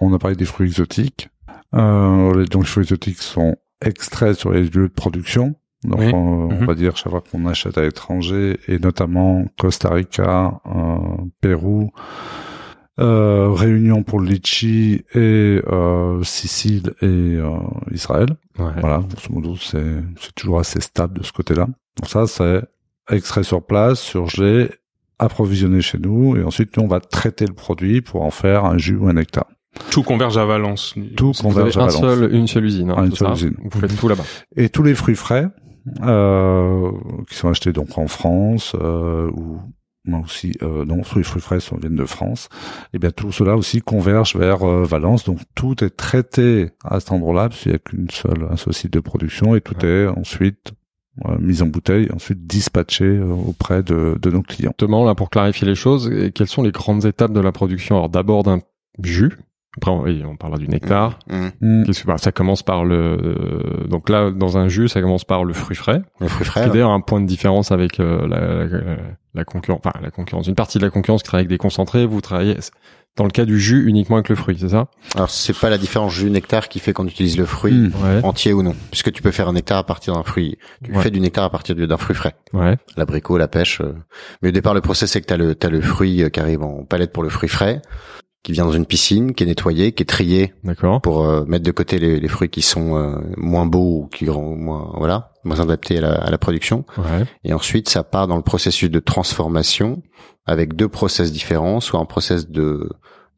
on 0.00 0.12
a 0.12 0.18
parlé 0.18 0.36
des 0.36 0.44
fruits 0.44 0.66
exotiques. 0.68 1.28
Euh, 1.74 2.34
les- 2.40 2.46
donc 2.46 2.62
les 2.62 2.68
fruits 2.68 2.84
exotiques 2.84 3.18
sont 3.22 3.56
extraits 3.84 4.34
sur 4.36 4.52
les 4.52 4.62
lieux 4.62 4.88
de 4.88 4.92
production. 4.94 5.54
Donc 5.84 6.00
Oui. 6.00 6.10
on, 6.12 6.16
on 6.50 6.52
Mhm. 6.60 6.66
va 6.66 6.74
dire 6.74 6.96
chaque 6.96 7.10
fois 7.12 7.22
qu'on 7.22 7.46
achète 7.46 7.78
à 7.78 7.82
l'étranger 7.82 8.58
et 8.66 8.78
notamment 8.78 9.44
Costa 9.58 9.90
Rica, 9.90 10.60
euh, 10.66 10.96
Pérou, 11.40 11.90
euh, 13.00 13.50
Réunion 13.52 14.02
pour 14.02 14.18
le 14.20 14.26
litchi 14.28 15.04
et 15.14 15.62
euh, 15.68 16.22
Sicile 16.24 16.94
et 17.00 17.06
euh, 17.06 17.58
Israël. 17.92 18.30
Ouais. 18.58 18.72
Voilà, 18.80 18.98
grosso 19.08 19.32
modo, 19.32 19.54
c'est 19.56 20.02
c'est 20.20 20.34
toujours 20.34 20.58
assez 20.58 20.80
stable 20.80 21.20
de 21.20 21.24
ce 21.24 21.30
côté-là. 21.32 21.66
Donc 21.96 22.08
ça, 22.08 22.26
c'est 22.26 22.62
extrait 23.10 23.44
sur 23.44 23.62
place, 23.64 24.00
surgelé, 24.00 24.70
approvisionné 25.20 25.80
chez 25.80 25.98
nous, 25.98 26.36
et 26.36 26.42
ensuite 26.42 26.76
nous 26.76 26.82
on 26.84 26.88
va 26.88 27.00
traiter 27.00 27.46
le 27.46 27.54
produit 27.54 28.00
pour 28.00 28.22
en 28.22 28.30
faire 28.32 28.64
un 28.64 28.78
jus 28.78 28.96
ou 28.96 29.06
un 29.08 29.12
nectar. 29.14 29.46
Tout 29.90 30.02
converge 30.02 30.36
à 30.38 30.44
Valence. 30.44 30.94
Tout 31.16 31.32
Vous 31.32 31.46
avez 31.58 31.70
converge 31.70 31.76
à 31.78 31.80
un 31.82 31.86
Valence. 31.86 32.00
seul, 32.00 32.34
une 32.34 32.46
seule 32.46 32.64
usine. 32.64 32.90
Hein, 32.90 32.94
Ah, 32.98 33.04
une 33.04 33.14
seule 33.14 33.28
ça 33.28 33.34
usine. 33.34 33.54
Vous 33.62 33.80
faites 33.80 33.96
tout 33.98 34.08
là-bas. 34.08 34.24
Et 34.56 34.68
tous 34.68 34.82
les 34.82 34.94
fruits 34.94 35.16
frais 35.16 35.48
euh, 36.02 36.90
qui 37.28 37.34
sont 37.36 37.48
achetés 37.48 37.72
donc 37.72 37.96
en 37.98 38.06
France 38.08 38.74
euh, 38.80 39.30
ou 39.30 39.58
moi 40.04 40.20
aussi 40.24 40.52
euh, 40.62 40.84
non 40.84 41.00
tous 41.02 41.18
les 41.18 41.24
fruits 41.24 41.40
frais 41.42 41.60
sont 41.60 41.76
viennent 41.76 41.96
de 41.96 42.04
France 42.04 42.48
et 42.92 42.98
bien 42.98 43.10
tout 43.10 43.32
cela 43.32 43.56
aussi 43.56 43.80
converge 43.80 44.36
vers 44.36 44.62
euh, 44.68 44.84
Valence 44.84 45.24
donc 45.24 45.38
tout 45.54 45.82
est 45.82 45.90
traité 45.96 46.70
à 46.84 47.00
cet 47.00 47.12
endroit-là 47.12 47.48
parce 47.48 47.62
qu'il 47.62 47.72
n'y 47.72 47.76
a 47.76 47.78
qu'une 47.78 48.10
seule 48.10 48.46
un 48.50 48.56
seul 48.56 48.74
site 48.74 48.92
de 48.92 49.00
production 49.00 49.54
et 49.54 49.60
tout 49.62 49.82
est 49.84 50.06
ensuite 50.06 50.72
euh, 51.26 51.36
mis 51.40 51.62
en 51.62 51.66
bouteille 51.66 52.06
et 52.06 52.12
ensuite 52.12 52.46
dispatché 52.46 53.04
euh, 53.04 53.24
auprès 53.32 53.82
de, 53.82 54.16
de 54.22 54.30
nos 54.30 54.42
clients. 54.42 54.70
Justement, 54.78 55.04
là, 55.04 55.16
pour 55.16 55.30
clarifier 55.30 55.66
les 55.66 55.74
choses, 55.74 56.08
et 56.12 56.30
quelles 56.30 56.46
sont 56.46 56.62
les 56.62 56.70
grandes 56.70 57.06
étapes 57.06 57.32
de 57.32 57.40
la 57.40 57.50
production? 57.50 57.96
Alors, 57.96 58.08
d'abord 58.08 58.44
d'un 58.44 58.60
jus. 59.02 59.32
Après, 59.76 59.90
on, 59.90 60.02
oui, 60.02 60.22
on 60.26 60.36
parlera 60.36 60.58
du 60.58 60.66
nectar. 60.66 61.18
Mmh. 61.28 61.46
Mm. 61.60 61.84
Qu'est-ce 61.84 62.02
que- 62.02 62.06
bah, 62.08 62.18
ça 62.18 62.32
commence 62.32 62.62
par 62.62 62.84
le. 62.84 62.96
euh, 63.20 63.86
donc 63.86 64.08
là, 64.08 64.30
dans 64.30 64.58
un 64.58 64.66
jus, 64.68 64.88
ça 64.88 65.00
commence 65.00 65.24
par 65.24 65.44
le 65.44 65.52
fruit 65.52 65.76
frais. 65.76 66.02
Les 66.20 66.28
fruits 66.28 66.44
Qui 66.44 66.50
frais. 66.50 66.60
est 66.62 66.66
là. 66.66 66.72
d'ailleurs 66.72 66.90
un 66.90 67.00
point 67.00 67.20
de 67.20 67.26
différence 67.26 67.70
avec 67.70 68.00
euh, 68.00 68.26
la, 68.26 68.64
la, 68.66 68.96
la 69.34 69.44
concurrence. 69.44 69.80
Enfin, 69.84 69.98
la 70.02 70.10
concurrence. 70.10 70.46
Une 70.48 70.54
partie 70.54 70.78
de 70.78 70.84
la 70.84 70.90
concurrence 70.90 71.22
qui 71.22 71.28
travaille 71.28 71.42
avec 71.42 71.50
des 71.50 71.58
concentrés. 71.58 72.06
Vous 72.06 72.20
travaillez 72.20 72.56
dans 73.16 73.24
le 73.24 73.30
cas 73.30 73.44
du 73.44 73.58
jus 73.58 73.88
uniquement 73.88 74.16
avec 74.16 74.28
le 74.28 74.36
fruit, 74.36 74.56
c'est 74.60 74.68
ça? 74.68 74.86
Alors 75.16 75.28
c'est 75.28 75.56
pas 75.58 75.70
la 75.70 75.78
différence 75.78 76.12
jus 76.12 76.30
nectar 76.30 76.68
qui 76.68 76.78
fait 76.78 76.92
qu'on 76.92 77.06
utilise 77.06 77.36
le 77.36 77.46
fruit. 77.46 77.90
Ouais. 78.02 78.24
entier 78.24 78.52
ou 78.52 78.62
non, 78.62 78.74
puisque 78.92 79.12
tu 79.12 79.22
peux 79.22 79.32
faire 79.32 79.48
un 79.48 79.52
nectar 79.54 79.78
à 79.78 79.84
partir 79.84 80.14
d'un 80.14 80.22
fruit. 80.22 80.56
Tu 80.84 80.92
Ouais. 80.92 81.02
fais 81.02 81.10
du 81.10 81.18
nectar 81.20 81.42
à 81.44 81.50
partir 81.50 81.74
d'un 81.74 81.96
fruit 81.96 82.14
frais. 82.14 82.34
Ouais. 82.52 82.76
L'abricot, 82.96 83.36
la 83.36 83.48
pêche. 83.48 83.80
euh. 83.80 83.92
Mais 84.42 84.50
au 84.50 84.52
départ, 84.52 84.72
le 84.72 84.80
process 84.80 85.10
c'est 85.10 85.20
que 85.20 85.26
t'as 85.26 85.36
le 85.36 85.54
t'as 85.56 85.68
le 85.68 85.80
fruit 85.80 86.22
euh, 86.22 86.28
qui 86.30 86.38
arrive 86.40 86.62
en 86.62 86.84
palette 86.84 87.12
pour 87.12 87.24
le 87.24 87.28
fruit 87.28 87.48
frais, 87.48 87.82
qui 88.42 88.52
vient 88.52 88.64
dans 88.64 88.72
une 88.72 88.86
piscine, 88.86 89.34
qui 89.34 89.44
est 89.44 89.46
nettoyé, 89.46 89.92
qui 89.92 90.02
est 90.02 90.06
trié 90.06 90.54
D'accord. 90.64 91.00
pour 91.00 91.24
euh, 91.24 91.44
mettre 91.44 91.64
de 91.64 91.70
côté 91.70 91.98
les, 91.98 92.20
les 92.20 92.28
fruits 92.28 92.48
qui 92.48 92.62
sont 92.62 92.96
euh, 92.96 93.16
moins 93.36 93.66
beaux 93.66 94.02
ou 94.02 94.06
qui 94.06 94.26
moins 94.26 94.92
voilà 94.96 95.32
moins 95.44 95.60
adaptés 95.60 95.98
à 95.98 96.00
la, 96.02 96.12
à 96.14 96.30
la 96.30 96.38
production. 96.38 96.84
Ouais. 96.98 97.24
Et 97.44 97.52
ensuite, 97.52 97.88
ça 97.88 98.04
part 98.04 98.26
dans 98.26 98.36
le 98.36 98.42
processus 98.42 98.90
de 98.90 99.00
transformation 99.00 100.02
avec 100.46 100.74
deux 100.74 100.88
process 100.88 101.32
différents, 101.32 101.80
soit 101.80 102.00
un 102.00 102.04
process 102.04 102.48
de 102.48 102.88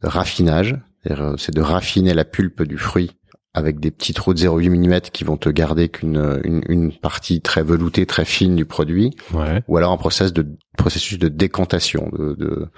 raffinage, 0.03 0.77
c'est-à-dire, 1.03 1.25
euh, 1.25 1.35
c'est 1.39 1.55
de 1.55 1.61
raffiner 1.61 2.15
la 2.15 2.25
pulpe 2.25 2.63
du 2.63 2.79
fruit 2.79 3.13
avec 3.55 3.81
des 3.81 3.91
petits 3.91 4.15
trous 4.15 4.33
de 4.35 4.39
0,8 4.39 4.71
mm 4.71 5.01
qui 5.13 5.25
vont 5.25 5.37
te 5.37 5.49
garder 5.49 5.89
qu'une 5.89 6.41
une, 6.45 6.63
une 6.69 6.93
partie 6.93 7.41
très 7.41 7.63
veloutée, 7.63 8.07
très 8.07 8.25
fine 8.25 8.55
du 8.55 8.65
produit, 8.65 9.11
Ouais. 9.35 9.63
ou 9.67 9.77
alors 9.77 9.91
un 9.93 9.97
process 9.97 10.33
de 10.33 10.47
processus 10.79 11.19
de 11.19 11.29
décantation, 11.29 12.11
de, 12.17 12.35
de 12.39 12.69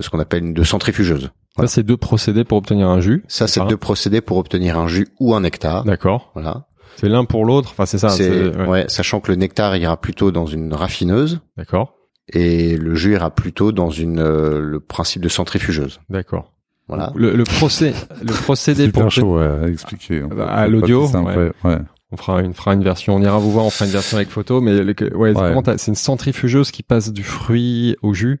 ce 0.00 0.08
qu'on 0.10 0.18
appelle 0.20 0.42
une 0.44 0.54
de 0.54 0.64
centrifugeuse. 0.64 1.30
Voilà. 1.56 1.68
Ça, 1.68 1.74
c'est 1.74 1.82
deux 1.82 1.98
procédés 1.98 2.44
pour 2.44 2.56
obtenir 2.58 2.88
un 2.88 3.00
jus. 3.00 3.24
Ça, 3.28 3.46
c'est 3.46 3.64
deux 3.66 3.76
procédés 3.76 4.22
pour 4.22 4.38
obtenir 4.38 4.78
un 4.78 4.88
jus 4.88 5.08
ou 5.20 5.34
un 5.34 5.40
nectar. 5.40 5.84
D'accord. 5.84 6.30
Voilà. 6.34 6.66
C'est 6.96 7.08
l'un 7.10 7.24
pour 7.26 7.44
l'autre. 7.44 7.70
Enfin, 7.72 7.84
c'est 7.86 7.98
ça. 7.98 8.14
ouais. 8.16 8.66
ouais, 8.66 8.84
sachant 8.88 9.20
que 9.20 9.30
le 9.32 9.36
nectar 9.36 9.76
ira 9.76 9.98
plutôt 10.00 10.30
dans 10.30 10.46
une 10.46 10.72
raffineuse 10.72 11.40
D'accord. 11.58 11.94
et 12.32 12.76
le 12.76 12.94
jus 12.94 13.12
ira 13.12 13.30
plutôt 13.30 13.70
dans 13.72 13.90
une 13.90 14.18
euh, 14.18 14.60
le 14.60 14.80
principe 14.80 15.22
de 15.22 15.28
centrifugeuse. 15.28 16.00
D'accord. 16.08 16.51
Voilà. 16.88 17.12
Le, 17.14 17.34
le 17.36 17.44
procès, 17.44 17.94
le 18.22 18.32
procédé 18.32 18.88
pour 18.90 19.02
Super 19.02 19.10
chaud 19.10 19.38
ouais, 19.38 19.46
à 19.64 19.68
expliquer. 19.68 20.20
Bah, 20.22 20.46
à 20.52 20.66
l'audio, 20.66 21.06
ouais. 21.08 21.50
ouais. 21.64 21.78
On 22.10 22.16
fera 22.16 22.42
une, 22.42 22.52
fera 22.52 22.74
une 22.74 22.82
version. 22.84 23.14
On 23.14 23.22
ira 23.22 23.38
vous 23.38 23.50
voir. 23.50 23.64
On 23.64 23.70
fera 23.70 23.86
une 23.86 23.92
version 23.92 24.16
avec 24.18 24.28
photo. 24.28 24.60
Mais 24.60 24.82
le- 24.82 25.16
ouais, 25.16 25.32
Ouais. 25.34 25.54
c'est 25.78 25.88
une 25.88 25.94
centrifugeuse 25.94 26.70
qui 26.70 26.82
passe 26.82 27.10
du 27.12 27.22
fruit 27.22 27.96
au 28.02 28.12
jus. 28.12 28.40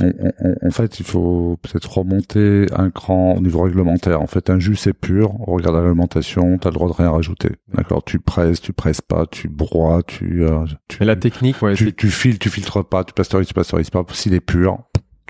On- 0.00 0.06
on- 0.06 0.32
on- 0.40 0.68
en 0.68 0.70
fait, 0.70 0.98
il 1.00 1.06
faut 1.06 1.58
peut-être 1.62 1.98
remonter 1.98 2.66
un 2.74 2.90
cran 2.90 3.34
au 3.36 3.40
niveau 3.40 3.60
réglementaire. 3.60 4.20
En 4.22 4.26
fait, 4.26 4.48
un 4.50 4.58
jus 4.58 4.74
c'est 4.74 4.94
pur. 4.94 5.34
On 5.46 5.52
regarde 5.54 5.76
la 5.76 5.82
réglementation, 5.82 6.56
t'as 6.58 6.70
le 6.70 6.74
droit 6.74 6.88
de 6.88 6.94
rien 6.94 7.10
rajouter. 7.10 7.50
D'accord 7.74 8.02
Tu 8.02 8.18
presses, 8.18 8.60
tu 8.60 8.72
presses 8.72 9.02
pas, 9.02 9.26
tu 9.30 9.48
broies, 9.48 10.02
tu 10.04 10.44
euh, 10.44 10.64
tu, 10.88 10.96
Mais 11.00 11.06
la 11.06 11.16
technique, 11.16 11.60
ouais, 11.62 11.74
tu, 11.74 11.92
tu 11.94 12.08
files, 12.10 12.38
tu 12.38 12.48
filtres 12.48 12.82
pas, 12.84 13.04
tu 13.04 13.12
pasteurises, 13.12 13.48
tu 13.48 13.54
pasteurises 13.54 13.90
pas. 13.90 14.02
S'il 14.14 14.32
est 14.34 14.40
pur, 14.40 14.78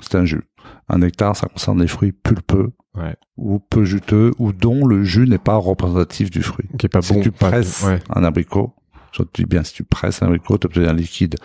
c'est 0.01 0.15
un 0.15 0.25
jus. 0.25 0.45
Un 0.89 0.99
nectar, 0.99 1.37
ça 1.37 1.47
concerne 1.49 1.81
les 1.81 1.89
fruits 1.89 2.13
pulpeux 2.13 2.73
Ouais. 2.95 3.17
ou 3.39 3.59
peu 3.59 3.85
juteux 3.85 4.33
ou 4.39 4.53
dont 4.53 4.87
le 4.87 5.03
jus 5.03 5.27
n'est 5.27 5.39
pas 5.39 5.57
représentatif 5.57 6.31
du 6.31 6.43
fruit. 6.43 6.69
qui 6.79 6.85
est 6.87 6.89
pas 6.91 7.01
si 7.01 7.15
bon. 7.15 7.21
tu 7.23 7.31
pas- 7.33 7.49
presses 7.49 7.83
ouais. 7.85 8.01
un 8.15 8.23
abricot, 8.23 8.75
je 9.13 9.23
te 9.23 9.29
dis 9.43 9.47
bien, 9.47 9.63
si 9.63 9.73
tu 9.73 9.83
presses 9.85 10.23
un 10.23 10.27
abricot, 10.27 10.59
tu 10.59 10.67
obtiens 10.67 10.89
un 10.89 10.93
liquide 10.93 11.37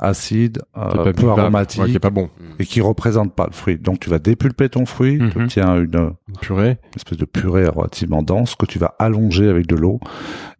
acide, 0.00 0.62
euh, 0.76 1.12
peu 1.12 1.28
aromatique, 1.30 1.82
ouais, 1.82 1.90
qui 1.90 1.96
est 1.96 2.00
pas 2.00 2.10
bon. 2.10 2.28
et 2.58 2.64
qui 2.66 2.80
représente 2.80 3.34
pas 3.34 3.46
le 3.46 3.52
fruit. 3.52 3.78
Donc 3.78 4.00
tu 4.00 4.10
vas 4.10 4.18
dépulper 4.18 4.68
ton 4.68 4.84
fruit, 4.86 5.18
Mhm. 5.18 5.30
tu 5.30 5.42
obtiens 5.42 5.76
une 5.76 5.94
Une 6.28 6.36
purée. 6.40 6.78
espèce 6.96 7.18
de 7.18 7.24
purée 7.24 7.68
relativement 7.68 8.22
dense 8.22 8.54
que 8.56 8.66
tu 8.66 8.78
vas 8.80 8.94
allonger 8.98 9.48
avec 9.48 9.66
de 9.66 9.76
l'eau. 9.76 10.00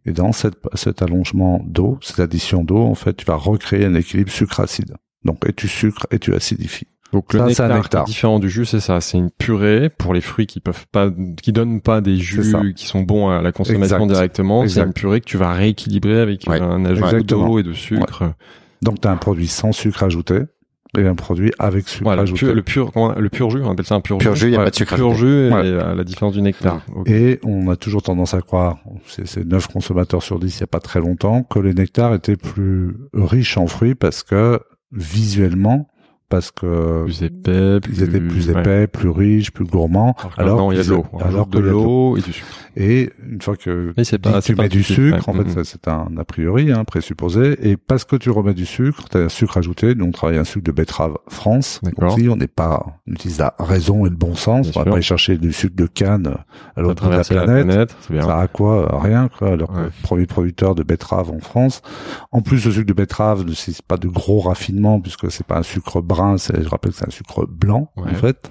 Et 0.05 0.11
dans 0.13 0.31
cette, 0.31 0.55
cet 0.75 1.01
allongement 1.01 1.61
d'eau, 1.67 1.97
cette 2.01 2.19
addition 2.21 2.63
d'eau, 2.63 2.79
en 2.83 2.95
fait, 2.95 3.15
tu 3.17 3.25
vas 3.25 3.35
recréer 3.35 3.83
un 3.85 3.95
équilibre 3.95 4.31
sucre-acide. 4.31 4.95
Donc 5.25 5.39
et 5.45 5.51
tu 5.51 5.67
sucres 5.67 6.07
et 6.11 6.19
tu 6.19 6.33
acidifies. 6.33 6.87
Donc 7.13 7.33
le 7.33 7.39
Ça, 7.53 7.65
un 7.65 7.77
nectar, 7.77 8.03
qui 8.03 8.11
est 8.11 8.13
différent 8.13 8.39
du 8.39 8.49
jus, 8.49 8.65
c'est 8.65 8.79
ça. 8.81 8.99
C'est 8.99 9.17
une 9.17 9.31
purée 9.31 9.89
pour 9.89 10.13
les 10.13 10.21
fruits 10.21 10.45
qui 10.45 10.59
peuvent 10.59 10.85
pas, 10.91 11.09
qui 11.41 11.51
donnent 11.53 11.79
pas 11.81 12.01
des 12.01 12.17
jus 12.17 12.73
qui 12.75 12.85
sont 12.85 13.01
bons 13.01 13.29
à 13.29 13.41
la 13.41 13.51
consommation 13.51 13.97
Exact. 14.03 14.13
directement. 14.13 14.67
C'est 14.67 14.81
une 14.81 14.93
purée 14.93 15.21
que 15.21 15.25
tu 15.25 15.37
vas 15.37 15.53
rééquilibrer 15.53 16.19
avec 16.19 16.43
Ouais. 16.47 16.59
un 16.61 16.83
ajout 16.85 17.23
d'eau 17.23 17.59
et 17.59 17.63
de 17.63 17.73
sucre. 17.73 18.33
Donc 18.81 19.01
tu 19.01 19.07
as 19.07 19.11
un 19.11 19.17
produit 19.17 19.47
sans 19.47 19.71
sucre 19.71 20.03
ajouté 20.03 20.41
et 20.97 21.05
un 21.05 21.15
produit 21.15 21.51
avec 21.59 21.87
sucre 21.89 22.03
Voilà, 22.03 22.21
ajouté. 22.23 22.39
pur, 22.45 22.53
le 22.55 22.61
pur, 22.61 22.91
le 23.17 23.29
pur 23.29 23.49
jus, 23.51 23.61
on 23.63 23.71
appelle 23.71 23.85
ça 23.85 23.95
un 23.95 24.01
pur, 24.01 24.17
Pur 24.19 24.35
jus, 24.35 24.47
il 24.47 24.51
y 24.51 24.55
a 24.55 24.59
Ouais, 24.59 24.65
pas 24.65 24.69
de 24.71 24.75
sucre 24.75 24.95
Pur 24.95 25.11
ajouté. 25.11 25.27
jus, 25.27 25.49
et 25.49 25.79
à 25.79 25.95
la 25.95 26.03
différence 26.03 26.33
du 26.33 26.41
nectar. 26.41 26.81
Et 27.05 27.39
on 27.43 27.69
a 27.69 27.75
toujours 27.75 28.01
tendance 28.03 28.33
à 28.33 28.41
croire, 28.41 28.77
c'est 29.07 29.25
c'est 29.27 29.45
9 29.45 29.67
consommateurs 29.67 30.21
sur 30.23 30.39
10 30.39 30.55
il 30.55 30.59
n'y 30.59 30.63
a 30.63 30.67
pas 30.67 30.79
très 30.79 30.99
longtemps, 30.99 31.43
que 31.43 31.59
les 31.59 31.73
nectars 31.73 32.13
étaient 32.13 32.35
plus 32.37 32.95
riches 33.13 33.57
en 33.57 33.67
fruits 33.67 33.95
parce 33.95 34.23
que 34.23 34.59
visuellement, 34.91 35.87
parce 36.29 36.51
que 36.51 37.03
Plus 37.05 37.23
épais, 37.23 37.79
plus, 37.79 37.93
ils 37.93 38.03
étaient 38.03 38.19
plus 38.19 38.49
ouais. 38.49 38.63
qu'ils 38.63 38.87
plus 38.87 39.09
riches, 39.09 39.51
plus 39.51 39.65
gourmands. 39.65 40.15
Alors, 40.37 40.57
non, 40.57 40.71
il 40.71 40.77
y 40.77 40.81
a 40.81 40.83
de 40.83 40.89
l'eau. 40.89 41.05
Alors 41.21 41.47
de 41.47 41.59
l'eau. 41.59 42.17
et 42.17 42.21
du 42.21 42.33
sucre. 42.33 42.47
Et 42.75 43.09
une 43.27 43.41
fois 43.41 43.55
que 43.55 43.93
pas, 44.17 44.41
tu 44.41 44.55
pas 44.55 44.63
mets 44.63 44.69
du 44.69 44.83
sucre, 44.83 45.29
ouais. 45.29 45.39
en 45.39 45.43
fait, 45.43 45.63
c'est 45.63 45.87
un 45.87 46.09
a 46.17 46.23
priori, 46.23 46.71
hein, 46.71 46.83
présupposé. 46.83 47.57
Et 47.67 47.75
parce 47.77 48.03
que 48.03 48.15
tu 48.15 48.29
remets 48.29 48.53
du 48.53 48.65
sucre, 48.65 49.09
tu 49.09 49.17
as 49.17 49.21
un 49.21 49.29
sucre 49.29 49.57
ajouté. 49.57 49.95
Nous, 49.95 50.05
on 50.05 50.11
travaille 50.11 50.37
un 50.37 50.43
sucre 50.43 50.65
de 50.65 50.71
betterave 50.71 51.15
France. 51.27 51.79
D'accord. 51.81 52.09
Donc, 52.09 52.19
si 52.19 52.29
on 52.29 52.35
n'est 52.35 52.47
pas, 52.47 52.85
on 53.07 53.13
utilise 53.13 53.39
la 53.39 53.55
raison 53.57 54.05
et 54.05 54.09
le 54.09 54.15
bon 54.15 54.35
sens, 54.35 54.69
Bien 54.69 54.73
on 54.75 54.79
va 54.79 54.85
pas 54.85 54.93
aller 54.95 55.01
chercher 55.01 55.37
du 55.37 55.53
sucre 55.53 55.75
de 55.75 55.87
canne 55.87 56.35
à 56.75 56.81
l'autre 56.81 57.03
bout 57.03 57.09
de 57.09 57.15
la 57.15 57.23
traverse 57.23 57.31
la 57.31 57.43
planète. 57.43 57.65
planète, 57.65 57.95
c'est 58.01 58.13
bien. 58.13 58.23
Ça 58.23 58.39
a 58.39 58.47
quoi? 58.47 58.99
Rien, 59.01 59.29
quoi. 59.29 59.53
Alors 59.53 59.71
que 59.71 59.79
le 59.79 59.91
premier 60.03 60.25
producteur 60.27 60.75
de 60.75 60.83
betterave 60.83 61.31
en 61.31 61.39
France. 61.39 61.81
En 62.31 62.41
plus, 62.41 62.63
le 62.65 62.71
sucre 62.71 62.85
de 62.85 62.93
betterave, 62.93 63.43
ne 63.43 63.53
c'est 63.53 63.81
pas 63.81 63.97
de 63.97 64.07
gros 64.07 64.41
raffinement 64.41 64.99
puisque 64.99 65.31
c'est 65.31 65.47
pas 65.47 65.57
un 65.57 65.63
sucre 65.63 66.01
brun. 66.01 66.16
C'est, 66.37 66.61
je 66.63 66.69
rappelle 66.69 66.91
que 66.91 66.97
c'est 66.97 67.07
un 67.07 67.11
sucre 67.11 67.45
blanc 67.47 67.91
Ouais. 67.97 68.11
en 68.11 68.15
fait. 68.15 68.49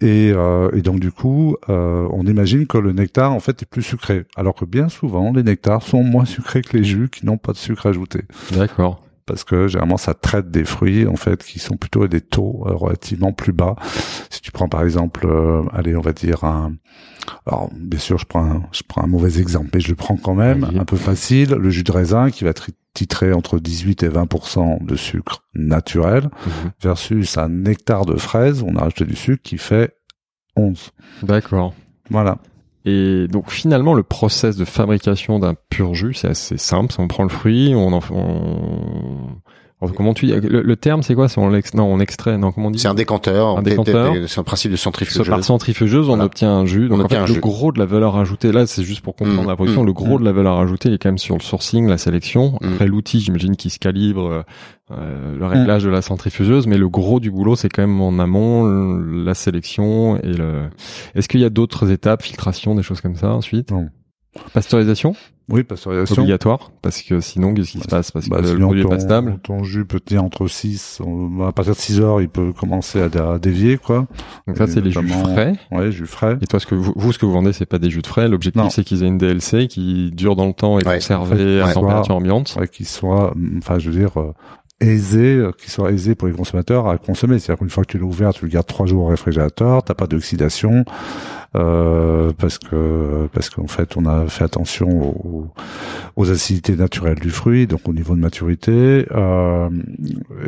Et, 0.00 0.32
euh, 0.34 0.70
et 0.72 0.82
donc 0.82 1.00
du 1.00 1.10
coup, 1.12 1.56
euh, 1.68 2.06
on 2.12 2.24
imagine 2.24 2.66
que 2.66 2.78
le 2.78 2.92
nectar 2.92 3.32
en 3.32 3.40
fait 3.40 3.62
est 3.62 3.66
plus 3.66 3.82
sucré, 3.82 4.24
alors 4.36 4.54
que 4.54 4.64
bien 4.64 4.88
souvent 4.88 5.32
les 5.32 5.42
nectars 5.42 5.82
sont 5.82 6.02
moins 6.04 6.24
sucrés 6.24 6.62
que 6.62 6.76
les 6.76 6.84
jus 6.84 7.08
qui 7.10 7.26
n'ont 7.26 7.38
pas 7.38 7.52
de 7.52 7.56
sucre 7.58 7.86
ajouté, 7.86 8.22
D'accord. 8.52 9.02
Parce 9.26 9.44
que 9.44 9.68
généralement 9.68 9.96
ça 9.96 10.14
traite 10.14 10.50
des 10.50 10.64
fruits 10.64 11.06
en 11.06 11.16
fait 11.16 11.42
qui 11.44 11.58
sont 11.58 11.76
plutôt 11.76 12.02
à 12.02 12.08
des 12.08 12.20
taux 12.20 12.64
euh, 12.66 12.72
relativement 12.74 13.32
plus 13.32 13.52
bas. 13.52 13.76
Si 14.30 14.40
tu 14.40 14.50
prends 14.52 14.68
par 14.68 14.82
exemple, 14.82 15.26
euh, 15.26 15.62
allez, 15.72 15.96
on 15.96 16.00
va 16.00 16.12
dire 16.12 16.44
un, 16.44 16.74
alors 17.46 17.70
bien 17.74 17.98
sûr 18.00 18.18
je 18.18 18.26
prends 18.26 18.44
un, 18.44 18.62
je 18.72 18.82
prends 18.86 19.02
un 19.04 19.06
mauvais 19.06 19.38
exemple, 19.40 19.68
mais 19.74 19.80
je 19.80 19.88
le 19.88 19.94
prends 19.94 20.16
quand 20.16 20.34
même, 20.34 20.64
un 20.78 20.84
peu 20.84 20.96
facile, 20.96 21.50
le 21.50 21.70
jus 21.70 21.84
de 21.84 21.92
raisin 21.92 22.30
qui 22.30 22.44
va 22.44 22.52
titré 22.92 23.32
entre 23.32 23.58
18 23.60 24.02
et 24.02 24.08
20% 24.08 24.84
de 24.84 24.96
sucre 24.96 25.44
naturel 25.54 26.24
Mhm. 26.24 26.70
versus 26.82 27.38
un 27.38 27.48
nectar 27.48 28.04
de 28.06 28.16
fraise, 28.16 28.62
on 28.66 28.74
a 28.76 28.80
rajouté 28.80 29.04
du 29.04 29.16
sucre 29.16 29.42
qui 29.42 29.58
fait 29.58 29.94
11. 30.56 30.90
D'accord. 31.22 31.72
Voilà. 32.10 32.38
Et 32.84 33.26
donc 33.28 33.50
finalement, 33.50 33.94
le 33.94 34.02
process 34.02 34.56
de 34.56 34.64
fabrication 34.64 35.38
d'un 35.38 35.54
pur 35.68 35.94
jus, 35.94 36.14
c'est 36.14 36.28
assez 36.28 36.56
simple. 36.56 36.94
On 36.98 37.08
prend 37.08 37.24
le 37.24 37.28
fruit, 37.28 37.74
on, 37.74 37.92
en, 37.92 38.00
on, 38.10 39.40
Alors, 39.82 39.94
comment 39.94 40.12
tu 40.12 40.26
dis 40.26 40.32
le, 40.32 40.60
le 40.60 40.76
terme 40.76 41.02
c'est 41.02 41.14
quoi? 41.14 41.28
C'est 41.28 41.40
on 41.40 41.48
l'ex 41.48 41.72
non 41.74 41.84
on 41.84 42.00
extrait 42.00 42.36
non 42.36 42.52
comment 42.52 42.66
on 42.68 42.70
dit? 42.70 42.78
C'est 42.78 42.88
un 42.88 42.94
décanteur. 42.94 43.56
Un 43.58 43.62
décanteur. 43.62 44.14
C'est 44.28 44.38
un 44.38 44.42
principe 44.44 44.70
de 44.72 44.76
So- 44.76 44.84
centrifugeuse. 44.84 45.26
Par 45.28 45.42
centrifugeuse, 45.42 46.04
on 46.06 46.12
Voilà. 46.12 46.24
obtient 46.24 46.52
un 46.52 46.66
jus. 46.66 46.88
Donc 46.88 46.98
On 46.98 47.00
en 47.00 47.04
obtient 47.04 47.18
fait, 47.20 47.24
un 47.24 47.28
le 47.28 47.34
jus. 47.34 47.40
gros 47.40 47.72
de 47.72 47.78
la 47.78 47.86
valeur 47.86 48.16
ajoutée, 48.16 48.52
là, 48.52 48.66
c'est 48.66 48.82
juste 48.82 49.00
pour 49.00 49.16
comprendre 49.16 49.44
Mm, 49.44 49.48
la 49.48 49.56
production. 49.56 49.82
mm, 49.82 49.86
le 49.86 49.92
gros 49.94 50.16
mm. 50.18 50.20
de 50.20 50.24
la 50.26 50.32
valeur 50.32 50.58
ajoutée, 50.58 50.88
il 50.90 50.94
est 50.94 50.98
quand 50.98 51.08
même 51.08 51.16
sur 51.18 51.34
le 51.36 51.40
sourcing, 51.42 51.88
la 51.88 51.96
sélection. 51.96 52.58
Mm. 52.60 52.72
Après 52.74 52.86
l'outil, 52.86 53.20
j'imagine, 53.20 53.56
qui 53.56 53.70
se 53.70 53.78
calibre 53.78 54.26
euh, 54.26 54.42
euh, 54.92 55.38
le 55.38 55.46
réglage 55.46 55.84
de 55.84 55.88
la 55.90 56.02
centrifugeuse, 56.02 56.66
mais 56.66 56.76
le 56.76 56.88
gros 56.90 57.18
du 57.20 57.30
boulot, 57.30 57.56
c'est 57.56 57.68
quand 57.70 57.80
même 57.82 58.00
en 58.02 58.18
amont 58.18 58.64
le- 58.64 59.24
la 59.24 59.34
sélection 59.34 60.18
et 60.18 60.32
le. 60.34 60.64
Est-ce 61.14 61.26
qu'il 61.28 61.40
y 61.40 61.44
a 61.44 61.50
d'autres 61.50 61.90
étapes, 61.90 62.22
filtration, 62.22 62.74
des 62.74 62.82
choses 62.82 63.00
comme 63.00 63.16
ça 63.16 63.32
ensuite? 63.32 63.70
Non. 63.70 63.88
Pasteurisation 64.54 65.14
Oui, 65.48 65.64
pasteurisation. 65.64 66.22
obligatoire, 66.22 66.70
parce 66.82 67.02
que 67.02 67.20
sinon, 67.20 67.52
qu'est-ce 67.52 67.72
qui 67.72 67.80
se 67.80 67.88
passe 67.88 68.12
Parce 68.12 68.28
Bah, 68.28 68.36
que 68.36 68.42
le 68.42 68.48
sinon, 68.48 68.66
produit 68.66 68.80
est 68.82 68.84
ton, 68.84 68.90
pas 68.90 68.98
stable. 69.00 69.38
ton 69.42 69.64
jus 69.64 69.84
peut 69.84 69.98
tenir 69.98 70.22
entre 70.22 70.46
6, 70.46 71.00
à 71.46 71.50
partir 71.52 71.74
de 71.74 71.78
6 71.78 72.00
heures, 72.00 72.20
il 72.20 72.28
peut 72.28 72.52
commencer 72.52 73.00
à, 73.02 73.08
dé- 73.08 73.18
à 73.18 73.38
dévier, 73.40 73.76
quoi. 73.76 74.06
Donc 74.46 74.56
ça, 74.56 74.68
c'est 74.68 74.80
les 74.80 74.92
jus 74.92 75.08
frais. 75.08 75.54
Ouais, 75.72 75.90
jus 75.90 76.06
frais. 76.06 76.38
Et 76.40 76.46
toi, 76.46 76.60
ce 76.60 76.66
que 76.66 76.76
vous, 76.76 76.92
vous, 76.94 77.12
ce 77.12 77.18
que 77.18 77.26
vous 77.26 77.32
vendez, 77.32 77.52
c'est 77.52 77.66
pas 77.66 77.78
des 77.78 77.90
jus 77.90 78.02
de 78.02 78.06
frais. 78.06 78.28
L'objectif, 78.28 78.62
c'est 78.70 78.84
qu'ils 78.84 79.02
aient 79.02 79.08
une 79.08 79.18
DLC 79.18 79.66
qui 79.66 80.12
dure 80.12 80.36
dans 80.36 80.46
le 80.46 80.52
temps 80.52 80.78
et 80.78 80.86
Ouais, 80.86 80.94
conservée 80.96 81.34
en 81.34 81.36
fait, 81.36 81.60
à 81.62 81.66
ouais. 81.66 81.74
température 81.74 82.14
ambiante. 82.14 82.56
Ouais, 82.60 82.68
qui 82.68 82.84
soit, 82.84 83.34
enfin, 83.58 83.80
je 83.80 83.90
veux 83.90 83.98
dire, 83.98 84.12
euh, 84.82 84.86
aisé, 84.86 85.36
euh, 85.36 85.52
qui 85.52 85.70
soit 85.70 85.92
aisé 85.92 86.14
pour 86.14 86.28
les 86.28 86.34
consommateurs 86.34 86.88
à 86.88 86.98
consommer. 86.98 87.38
C'est-à-dire 87.38 87.60
qu'une 87.60 87.70
fois 87.70 87.84
que 87.84 87.92
tu 87.92 87.98
l'as 87.98 88.04
ouvert, 88.04 88.32
tu 88.32 88.44
le 88.44 88.50
gardes 88.50 88.66
trois 88.66 88.86
jours 88.86 89.04
au 89.04 89.08
réfrigérateur, 89.08 89.82
t'as 89.82 89.94
pas 89.94 90.06
d'oxydation, 90.06 90.84
euh, 91.56 92.32
parce 92.38 92.58
que 92.58 93.28
parce 93.32 93.50
qu'en 93.50 93.66
fait, 93.66 93.96
on 93.96 94.06
a 94.06 94.26
fait 94.26 94.44
attention 94.44 94.88
aux, 94.88 95.48
aux 96.16 96.30
acidités 96.30 96.76
naturelles 96.76 97.18
du 97.18 97.30
fruit, 97.30 97.66
donc 97.66 97.88
au 97.88 97.92
niveau 97.92 98.14
de 98.14 98.20
maturité. 98.20 99.06
Euh, 99.10 99.68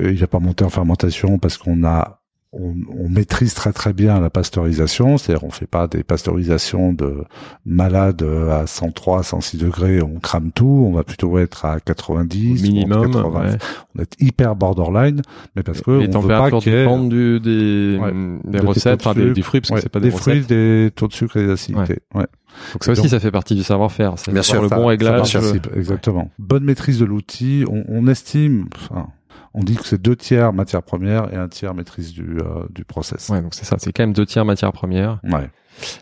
il 0.03 0.21
n'a 0.21 0.27
pas 0.27 0.41
monté 0.41 0.65
en 0.65 0.71
fermentation 0.71 1.39
parce 1.39 1.59
qu'on 1.59 1.85
a 1.85 2.22
on, 2.53 2.75
on 2.99 3.09
maîtrise 3.09 3.55
très 3.55 3.73
très 3.73 3.93
bien 3.95 4.21
la 4.21 4.29
pasteurisation, 4.29 5.17
c'est-à-dire 5.17 5.45
on 5.45 5.51
fait 5.51 5.67
pas 5.67 5.87
des 5.89 6.03
pasteurisations 6.03 6.93
de 6.93 7.25
malades 7.65 8.23
à 8.51 8.67
103, 8.67 9.23
106 9.23 9.57
degrés, 9.59 10.03
on 10.03 10.19
crame 10.21 10.53
tout, 10.53 10.85
on 10.87 10.93
va 10.93 11.03
plutôt 11.03 11.39
être 11.39 11.65
à 11.65 11.81
90, 11.81 12.63
minimum. 12.63 13.11
80. 13.13 13.41
ouais. 13.53 13.59
On 13.97 14.03
est 14.03 14.21
hyper 14.21 14.55
borderline, 14.57 15.23
mais 15.57 15.63
parce 15.63 15.81
que 15.81 15.91
les 15.93 16.15
on 16.15 16.21
veut 16.21 16.29
pas 16.29 16.39
températures 16.51 16.59
qu'il 16.61 16.73
y 16.73 16.77
ait 16.77 16.81
dépendent 16.83 17.09
du, 17.09 17.41
des, 17.41 17.99
Ouais. 18.03 18.13
des 18.45 18.59
de 18.61 18.67
recettes, 18.67 19.01
enfin 19.07 19.19
des, 19.19 19.33
des 19.33 19.43
fruits, 19.43 19.61
parce 19.61 19.71
Ouais, 19.71 19.77
que 19.77 19.83
c'est 19.83 19.89
pas 19.89 20.01
des 20.01 20.11
des, 20.11 20.17
fruits, 20.17 20.35
recettes. 20.35 20.49
des 20.49 20.91
taux 20.95 21.09
de 21.09 21.13
sucre 21.15 21.37
et 21.39 21.47
des 21.47 21.53
acidités. 21.53 22.01
Ouais. 22.15 22.27
Donc 22.75 22.85
ça 22.85 22.93
aussi, 22.93 23.01
Donc- 23.03 23.11
ça 23.11 23.19
fait 23.21 23.31
partie 23.31 23.55
du 23.55 23.63
savoir-faire. 23.63 24.15
C'est 24.19 24.31
Bien 24.31 24.43
sûr, 24.43 24.61
le 24.61 24.69
Ça- 24.69 24.77
bon 24.77 24.87
réglage. 24.87 25.33
participe, 25.33 25.69
exactement. 25.75 26.31
Bonne 26.39 26.65
maîtrise 26.65 26.99
de 26.99 27.07
l'outil. 27.07 27.65
On, 27.71 27.83
on 27.89 28.07
estime, 28.09 28.67
enfin, 28.77 29.07
on 29.55 29.61
dit 29.61 29.77
que 29.77 29.87
c'est 29.87 30.01
deux 30.01 30.17
tiers 30.17 30.53
matière 30.53 30.83
première 30.83 31.33
et 31.33 31.37
un 31.37 31.49
tiers 31.49 31.75
maîtrise 31.75 32.13
du 32.13 32.39
euh, 32.41 32.65
du 32.71 32.85
process. 32.85 33.29
Ouais, 33.29 33.43
donc 33.43 33.55
c'est 33.55 33.65
ça. 33.65 33.77
C'est 33.79 33.93
quand 33.93 34.03
même 34.03 34.13
deux 34.13 34.27
tiers 34.27 34.45
matières 34.45 34.73
premières. 34.73 35.21
Ouais. 35.25 35.51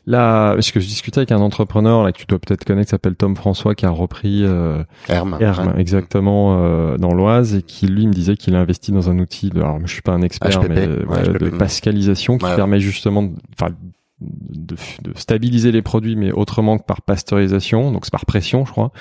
Là, 0.07 0.55
parce 0.55 0.73
que 0.73 0.81
je 0.81 0.87
discutais 0.87 1.19
avec 1.19 1.31
un 1.33 1.39
entrepreneur 1.39 2.03
là 2.03 2.11
que 2.13 2.19
tu 2.19 2.27
dois 2.27 2.39
peut-être 2.41 2.65
connaître, 2.65 2.87
qui 2.89 2.91
s'appelle 2.91 3.15
Tom 3.15 3.37
François, 3.37 3.75
qui 3.75 3.87
a 3.87 3.91
repris 3.91 4.43
euh. 4.45 4.83
Herm, 5.09 5.35
Ouais. 5.41 5.81
exactement 5.81 6.59
euh, 6.61 6.97
dans 6.97 7.15
l'Oise, 7.15 7.55
et 7.55 7.63
qui 7.63 7.87
lui 7.87 8.07
me 8.07 8.13
disait 8.13 8.37
qu'il 8.37 8.55
a 8.57 8.61
investi 8.61 8.91
dans 8.93 9.11
un 9.11 9.19
outil. 9.21 9.51
De, 9.51 9.61
alors, 9.61 9.79
je 9.85 9.93
suis 9.93 10.03
pas 10.03 10.13
un 10.13 10.23
expert, 10.23 10.61
HPP, 10.61 10.69
mais 10.71 10.87
ouais, 10.89 11.05
ouais, 11.07 11.23
de 11.39 11.49
HPP. 11.51 11.59
pascalisation 11.59 12.37
qui 12.39 12.47
permet 12.47 12.81
justement, 12.81 13.23
de- 13.23 13.33
enfin, 13.59 13.73
de, 14.21 14.77
de 15.03 15.13
stabiliser 15.17 15.73
les 15.73 15.83
produits, 15.83 16.17
mais 16.17 16.31
autrement 16.33 16.79
que 16.79 16.85
par 16.85 17.03
pasteurisation. 17.03 17.91
Donc 17.93 18.05
c'est 18.05 18.13
par 18.13 18.27
pression, 18.27 18.65
je 18.67 18.71
crois. 18.73 18.93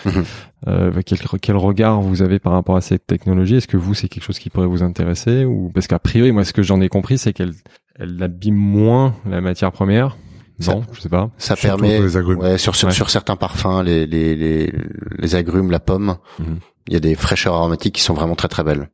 Euh, 0.67 0.91
quel, 1.05 1.19
quel 1.41 1.55
regard 1.57 2.01
vous 2.01 2.21
avez 2.21 2.39
par 2.39 2.53
rapport 2.53 2.75
à 2.75 2.81
cette 2.81 3.05
technologie? 3.07 3.55
Est-ce 3.55 3.67
que 3.67 3.77
vous, 3.77 3.93
c'est 3.93 4.07
quelque 4.07 4.23
chose 4.23 4.39
qui 4.39 4.49
pourrait 4.49 4.67
vous 4.67 4.83
intéresser 4.83 5.45
ou 5.45 5.71
parce 5.73 5.87
qu'a 5.87 5.99
priori, 5.99 6.31
moi, 6.31 6.43
ce 6.43 6.53
que 6.53 6.61
j'en 6.63 6.81
ai 6.81 6.89
compris, 6.89 7.17
c'est 7.17 7.33
qu'elle 7.33 7.53
elle 7.97 8.21
abîme 8.23 8.55
moins 8.55 9.13
la 9.29 9.41
matière 9.41 9.71
première. 9.71 10.15
Ça- 10.61 10.73
Non, 10.73 10.83
je 10.93 10.99
sais 11.01 11.09
pas. 11.09 11.29
Ça 11.37 11.55
Surtout 11.55 11.77
permet, 11.81 11.95
pour 11.97 12.05
les 12.05 12.17
agrumes. 12.17 12.39
ouais, 12.39 12.57
sur, 12.57 12.75
sur, 12.75 12.87
Ouais. 12.89 12.93
sur 12.93 13.09
certains 13.09 13.35
parfums, 13.37 13.81
les, 13.83 14.05
les, 14.05 14.35
les, 14.35 14.73
les 15.17 15.35
agrumes, 15.35 15.71
la 15.71 15.79
pomme, 15.79 16.15
Mhm. 16.39 16.59
il 16.87 16.93
y 16.93 16.97
a 16.97 16.99
des 16.99 17.15
fraîcheurs 17.15 17.55
aromatiques 17.55 17.95
qui 17.95 18.01
sont 18.01 18.13
vraiment 18.13 18.35
très 18.35 18.47
très 18.49 18.63
belles. 18.63 18.89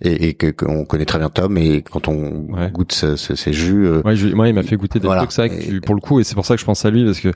Et, 0.00 0.28
et 0.28 0.34
que 0.34 0.46
qu'on 0.52 0.84
connaît 0.84 1.04
très 1.06 1.18
bien 1.18 1.28
Tom, 1.28 1.58
et 1.58 1.82
quand 1.82 2.06
on 2.06 2.46
Ouais. 2.52 2.70
goûte 2.70 2.92
ce- 2.92 3.16
ce- 3.16 3.34
ces 3.34 3.52
jus, 3.52 3.84
euh, 3.84 4.00
Ouais, 4.04 4.14
je- 4.14 4.28
moi, 4.28 4.46
il 4.46 4.54
m'a 4.54 4.62
fait 4.62 4.76
goûter 4.76 5.00
des 5.00 5.06
Voilà. 5.06 5.22
trucs 5.22 5.32
ça 5.32 5.48
que 5.48 5.54
Et- 5.54 5.66
tu- 5.66 5.80
pour 5.80 5.96
le 5.96 6.00
coup, 6.00 6.20
et 6.20 6.24
c'est 6.24 6.36
pour 6.36 6.46
ça 6.46 6.54
que 6.54 6.60
je 6.60 6.64
pense 6.64 6.84
à 6.84 6.90
lui 6.90 7.04
parce 7.04 7.18
que 7.18 7.32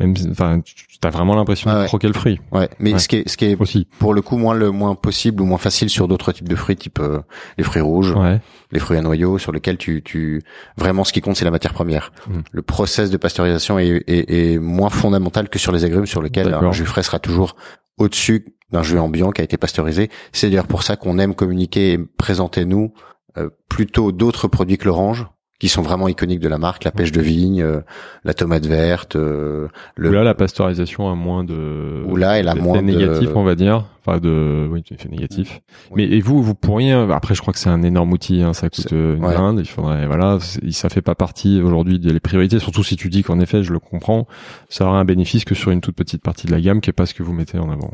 même, 0.00 0.14
enfin, 0.30 0.60
tu 0.64 0.74
as 1.06 1.10
vraiment 1.10 1.34
l'impression 1.34 1.70
Ouais, 1.70 1.82
de 1.82 1.86
croquer 1.88 2.06
le 2.06 2.14
fruit 2.14 2.40
ouais. 2.52 2.70
Mais 2.78 2.94
Ouais. 2.94 2.98
ce 2.98 3.08
qui 3.08 3.16
est, 3.16 3.28
ce 3.28 3.36
qui 3.36 3.44
est 3.44 3.60
aussi. 3.60 3.86
pour 3.98 4.14
le 4.14 4.22
coup 4.22 4.38
moins 4.38 4.54
le 4.54 4.70
moins 4.70 4.94
possible 4.94 5.42
ou 5.42 5.44
moins 5.44 5.58
facile 5.58 5.90
sur 5.90 6.08
d'autres 6.08 6.32
types 6.32 6.48
de 6.48 6.56
fruits, 6.56 6.76
type 6.76 7.00
euh, 7.00 7.18
les 7.58 7.64
fruits 7.64 7.82
rouges, 7.82 8.14
les 8.72 8.78
fruits 8.78 8.96
à 8.96 9.02
noyaux, 9.02 9.36
sur 9.36 9.52
lesquels 9.52 9.76
tu, 9.76 10.02
tu 10.02 10.42
vraiment 10.78 11.04
ce 11.04 11.12
qui 11.12 11.20
compte 11.20 11.36
c'est 11.36 11.44
la 11.44 11.50
matière 11.50 11.74
première. 11.74 12.12
Mm. 12.28 12.32
Le 12.50 12.62
process 12.62 13.10
de 13.10 13.18
pasteurisation 13.18 13.78
est, 13.78 14.02
est, 14.06 14.52
est 14.54 14.58
moins 14.58 14.88
fondamental 14.90 15.50
que 15.50 15.58
sur 15.58 15.70
les 15.70 15.84
agrumes, 15.84 16.06
sur 16.06 16.22
lesquels 16.22 16.54
un 16.54 16.72
jus 16.72 16.86
frais 16.86 17.02
sera 17.02 17.18
toujours 17.18 17.56
au-dessus 17.98 18.56
d'un 18.72 18.82
jus 18.82 18.98
ambiant 18.98 19.30
qui 19.30 19.40
a 19.40 19.44
été 19.44 19.56
pasteurisé. 19.56 20.10
C'est 20.32 20.48
d'ailleurs 20.48 20.66
pour 20.66 20.82
ça 20.82 20.96
qu'on 20.96 21.18
aime 21.18 21.34
communiquer 21.34 21.92
et 21.92 21.98
présenter 21.98 22.64
nous 22.64 22.92
euh, 23.36 23.50
plutôt 23.68 24.12
d'autres 24.12 24.48
produits 24.48 24.78
que 24.78 24.86
l'orange 24.86 25.26
qui 25.58 25.68
sont 25.68 25.82
vraiment 25.82 26.08
iconiques 26.08 26.40
de 26.40 26.48
la 26.48 26.58
marque, 26.58 26.84
la 26.84 26.90
pêche 26.90 27.12
de 27.12 27.20
vigne, 27.20 27.62
euh, 27.62 27.80
la 28.24 28.34
tomate 28.34 28.66
verte, 28.66 29.16
euh, 29.16 29.68
le 29.96 30.10
Où 30.10 30.12
là, 30.12 30.22
la 30.22 30.34
pasteurisation 30.34 31.10
a 31.10 31.14
moins 31.14 31.44
de. 31.44 32.02
Où 32.06 32.16
là, 32.16 32.38
elle 32.38 32.48
a 32.48 32.54
moins 32.54 32.78
de- 32.82 32.86
négatifs, 32.86 33.30
on 33.34 33.42
va 33.44 33.54
dire. 33.54 33.86
Enfin, 34.04 34.18
de, 34.18 34.68
oui, 34.70 34.84
d'effets 34.88 35.08
négatifs. 35.08 35.60
Mais, 35.94 36.04
et 36.04 36.20
vous, 36.20 36.40
vous 36.40 36.54
pourriez, 36.54 36.92
après, 36.92 37.34
je 37.34 37.40
crois 37.40 37.52
que 37.52 37.58
c'est 37.58 37.70
un 37.70 37.82
énorme 37.82 38.12
outil, 38.12 38.42
hein, 38.42 38.52
ça 38.52 38.68
coûte 38.70 38.92
euh, 38.92 39.16
une 39.16 39.24
ouais. 39.24 39.34
blinde, 39.34 39.58
il 39.58 39.66
faudrait, 39.66 40.06
voilà, 40.06 40.38
ça 40.70 40.88
fait 40.88 41.02
pas 41.02 41.16
partie 41.16 41.60
aujourd'hui 41.60 41.98
des 41.98 42.20
priorités, 42.20 42.60
surtout 42.60 42.84
si 42.84 42.94
tu 42.96 43.08
dis 43.08 43.24
qu'en 43.24 43.40
effet, 43.40 43.64
je 43.64 43.72
le 43.72 43.80
comprends, 43.80 44.28
ça 44.68 44.86
aura 44.86 45.00
un 45.00 45.04
bénéfice 45.04 45.44
que 45.44 45.56
sur 45.56 45.72
une 45.72 45.80
toute 45.80 45.96
petite 45.96 46.22
partie 46.22 46.46
de 46.46 46.52
la 46.52 46.60
gamme, 46.60 46.80
qui 46.80 46.90
est 46.90 46.92
pas 46.92 47.06
ce 47.06 47.14
que 47.14 47.24
vous 47.24 47.32
mettez 47.32 47.58
en 47.58 47.68
avant. 47.70 47.90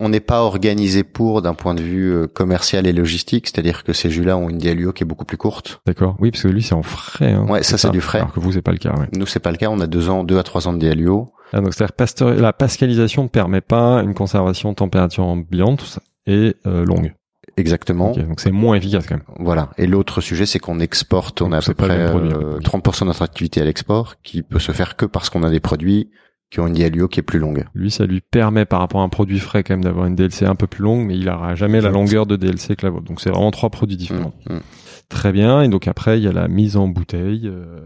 On 0.00 0.08
n'est 0.08 0.20
pas 0.20 0.42
organisé 0.42 1.04
pour 1.04 1.42
d'un 1.42 1.54
point 1.54 1.74
de 1.74 1.82
vue 1.82 2.12
euh, 2.12 2.26
commercial 2.26 2.86
et 2.86 2.92
logistique, 2.92 3.46
c'est-à-dire 3.46 3.84
que 3.84 3.92
ces 3.92 4.10
jus-là 4.10 4.36
ont 4.36 4.48
une 4.48 4.58
DLUO 4.58 4.92
qui 4.92 5.04
est 5.04 5.06
beaucoup 5.06 5.24
plus 5.24 5.36
courte. 5.36 5.80
D'accord? 5.86 6.16
Oui, 6.18 6.30
parce 6.30 6.42
que 6.42 6.48
lui, 6.48 6.62
c'est 6.62 6.74
en 6.74 6.82
frais, 6.82 7.32
hein. 7.32 7.46
Ouais, 7.48 7.62
ça, 7.62 7.78
c'est 7.78 7.90
du 7.90 8.00
frais. 8.00 8.18
Alors 8.18 8.32
que 8.32 8.40
vous, 8.40 8.52
c'est 8.52 8.62
pas 8.62 8.72
le 8.72 8.78
cas, 8.78 8.92
ouais. 8.92 9.08
Nous, 9.12 9.26
c'est 9.26 9.40
pas 9.40 9.50
le 9.50 9.56
cas. 9.56 9.68
On 9.70 9.80
a 9.80 9.86
deux 9.86 10.08
ans, 10.08 10.24
deux 10.24 10.38
à 10.38 10.42
trois 10.42 10.66
ans 10.68 10.72
de 10.72 10.78
DLUO. 10.78 11.32
Ah, 11.52 11.60
donc, 11.60 11.72
c'est-à-dire 11.74 12.40
la 12.40 12.52
pascalisation 12.52 13.24
ne 13.24 13.28
permet 13.28 13.60
pas 13.60 14.02
une 14.02 14.14
conservation 14.14 14.74
température 14.74 15.24
ambiante 15.24 16.00
et 16.26 16.56
euh, 16.66 16.84
longue. 16.84 17.14
Exactement. 17.56 18.10
Donc 18.12 18.40
c'est 18.40 18.50
moins 18.50 18.74
efficace 18.74 19.06
quand 19.06 19.16
même. 19.16 19.24
Voilà. 19.38 19.70
Et 19.78 19.86
l'autre 19.86 20.20
sujet, 20.20 20.46
c'est 20.46 20.58
qu'on 20.58 20.80
exporte. 20.80 21.42
On 21.42 21.52
a 21.52 21.58
à 21.58 21.60
peu 21.60 21.74
près 21.74 21.88
même 21.88 22.10
produit, 22.10 22.32
euh, 22.32 22.56
en 22.56 22.60
fait. 22.60 22.90
30% 22.90 23.00
de 23.00 23.06
notre 23.06 23.22
activité 23.22 23.60
à 23.60 23.64
l'export, 23.64 24.16
qui 24.22 24.42
peut 24.42 24.58
se 24.58 24.72
faire 24.72 24.96
que 24.96 25.06
parce 25.06 25.30
qu'on 25.30 25.42
a 25.42 25.50
des 25.50 25.60
produits 25.60 26.10
qui 26.54 26.60
ont 26.60 26.68
une 26.68 27.08
qui 27.08 27.18
est 27.18 27.24
plus 27.24 27.40
longue. 27.40 27.64
Lui, 27.74 27.90
ça 27.90 28.06
lui 28.06 28.20
permet 28.20 28.64
par 28.64 28.78
rapport 28.78 29.00
à 29.00 29.04
un 29.04 29.08
produit 29.08 29.40
frais 29.40 29.64
quand 29.64 29.72
même 29.74 29.82
d'avoir 29.82 30.06
une 30.06 30.14
DLC 30.14 30.44
un 30.44 30.54
peu 30.54 30.68
plus 30.68 30.84
longue, 30.84 31.04
mais 31.04 31.16
il 31.16 31.28
aura 31.28 31.56
jamais 31.56 31.80
la 31.80 31.90
longueur 31.90 32.26
de 32.26 32.36
DLC 32.36 32.76
que 32.76 32.86
la 32.86 32.90
vôtre. 32.90 33.06
Donc 33.06 33.20
c'est 33.20 33.30
vraiment 33.30 33.50
trois 33.50 33.70
produits 33.70 33.96
différents. 33.96 34.32
Mm, 34.48 34.54
mm. 34.54 34.60
Très 35.08 35.32
bien. 35.32 35.62
Et 35.62 35.68
donc 35.68 35.88
après, 35.88 36.20
il 36.20 36.22
y 36.22 36.28
a 36.28 36.32
la 36.32 36.46
mise 36.46 36.76
en 36.76 36.86
bouteille. 36.86 37.48
Euh, 37.48 37.80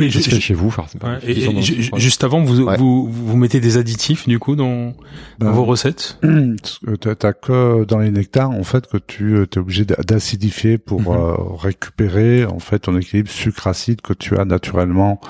Et 0.00 0.10
se 0.10 0.28
fait 0.30 0.40
chez 0.40 0.54
vous, 0.54 0.68
ouais, 0.68 1.18
et- 1.24 1.46
dans- 1.46 1.98
juste 1.98 2.24
avant, 2.24 2.42
vous, 2.42 2.62
Ouais. 2.62 2.76
vous, 2.76 3.10
vous 3.10 3.36
mettez 3.36 3.60
des 3.60 3.76
additifs, 3.76 4.28
du 4.28 4.38
coup, 4.38 4.56
dans, 4.56 4.94
dans 5.38 5.46
Ben, 5.46 5.50
vos 5.52 5.64
recettes? 5.64 6.18
T'as 7.18 7.32
que 7.32 7.84
dans 7.84 7.98
les 7.98 8.10
nectars 8.10 8.50
en 8.50 8.64
fait 8.64 8.86
que 8.86 8.96
tu 8.98 9.40
es 9.42 9.58
obligé 9.58 9.84
d'a- 9.84 10.02
d'acidifier 10.02 10.78
pour 10.78 11.00
Mhm. 11.02 11.08
euh, 11.08 11.34
récupérer 11.56 12.44
en 12.44 12.58
fait 12.58 12.80
ton 12.80 12.96
équilibre 12.98 13.30
sucre-acide 13.30 14.00
que 14.00 14.12
tu 14.12 14.36
as 14.36 14.44
naturellement 14.44 15.20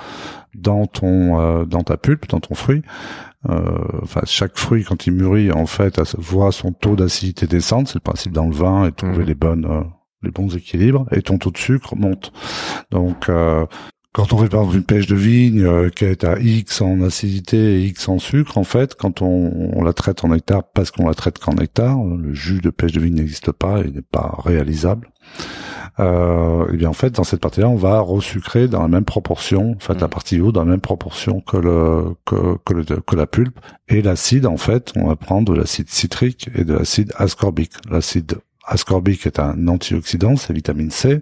dans 0.54 0.86
ton 0.86 1.40
euh, 1.40 1.64
dans 1.64 1.82
ta 1.82 1.96
pulpe, 1.96 2.28
dans 2.28 2.40
ton 2.40 2.54
fruit. 2.54 2.82
Euh, 3.48 3.60
Enfin, 4.02 4.22
chaque 4.24 4.56
fruit 4.58 4.82
quand 4.84 5.06
il 5.06 5.12
mûrit 5.12 5.52
en 5.52 5.66
fait 5.66 5.98
a- 5.98 6.04
voit 6.18 6.50
son 6.52 6.72
taux 6.72 6.96
d'acidité 6.96 7.46
descendre. 7.46 7.86
C'est 7.88 7.94
le 7.96 8.00
principe 8.00 8.32
dans 8.32 8.46
le 8.46 8.54
vin 8.54 8.86
et 8.86 8.92
trouver 8.92 9.18
Mhm. 9.18 9.26
les 9.26 9.34
bonnes 9.34 9.64
euh, 9.66 9.82
les 10.22 10.30
bons 10.32 10.56
équilibres 10.56 11.06
et 11.12 11.22
ton 11.22 11.38
taux 11.38 11.52
de 11.52 11.58
sucre 11.58 11.94
monte. 11.94 12.32
Donc 12.90 13.28
euh, 13.28 13.66
quand 14.18 14.32
on 14.32 14.38
fait 14.38 14.48
par 14.48 14.62
exemple 14.62 14.78
une 14.78 14.82
pêche 14.82 15.06
de 15.06 15.14
vigne 15.14 15.62
euh, 15.62 15.90
qui 15.90 16.04
est 16.04 16.24
à 16.24 16.40
X 16.40 16.80
en 16.80 17.02
acidité 17.02 17.76
et 17.76 17.84
X 17.84 18.08
en 18.08 18.18
sucre, 18.18 18.58
en 18.58 18.64
fait, 18.64 18.96
quand 18.96 19.22
on, 19.22 19.70
on 19.76 19.84
la 19.84 19.92
traite 19.92 20.24
en 20.24 20.30
nectar 20.30 20.64
parce 20.64 20.90
qu'on 20.90 21.06
la 21.06 21.14
traite 21.14 21.38
qu'en 21.38 21.54
nectar, 21.54 21.96
euh, 21.96 22.16
le 22.16 22.34
jus 22.34 22.60
de 22.60 22.70
pêche 22.70 22.90
de 22.90 22.98
vigne 22.98 23.14
n'existe 23.14 23.52
pas 23.52 23.78
et 23.78 23.92
n'est 23.92 24.02
pas 24.02 24.34
réalisable. 24.44 25.08
Euh, 26.00 26.66
et 26.72 26.76
bien 26.76 26.88
en 26.88 26.94
fait, 26.94 27.10
dans 27.10 27.22
cette 27.22 27.40
partie-là, 27.40 27.68
on 27.68 27.76
va 27.76 28.00
resucrer 28.00 28.66
dans 28.66 28.82
la 28.82 28.88
même 28.88 29.04
proportion, 29.04 29.76
en 29.76 29.78
fait, 29.78 30.00
la 30.00 30.08
Mm. 30.08 30.10
partie 30.10 30.40
haut 30.40 30.50
dans 30.50 30.64
la 30.64 30.70
même 30.72 30.80
proportion 30.80 31.40
que 31.40 31.56
le 31.56 32.16
que 32.24 32.56
que, 32.64 32.74
le, 32.74 32.82
que 32.82 33.14
la 33.14 33.28
pulpe 33.28 33.60
et 33.86 34.02
l'acide. 34.02 34.46
En 34.46 34.56
fait, 34.56 34.92
on 34.96 35.06
va 35.06 35.14
prendre 35.14 35.52
de 35.52 35.56
l'acide 35.56 35.90
citrique 35.90 36.50
et 36.56 36.64
de 36.64 36.74
l'acide 36.74 37.12
ascorbique. 37.18 37.74
L'acide 37.88 38.34
ascorbique 38.68 39.26
est 39.26 39.38
un 39.40 39.66
antioxydant, 39.68 40.36
c'est 40.36 40.52
vitamine 40.52 40.90
C 40.90 41.20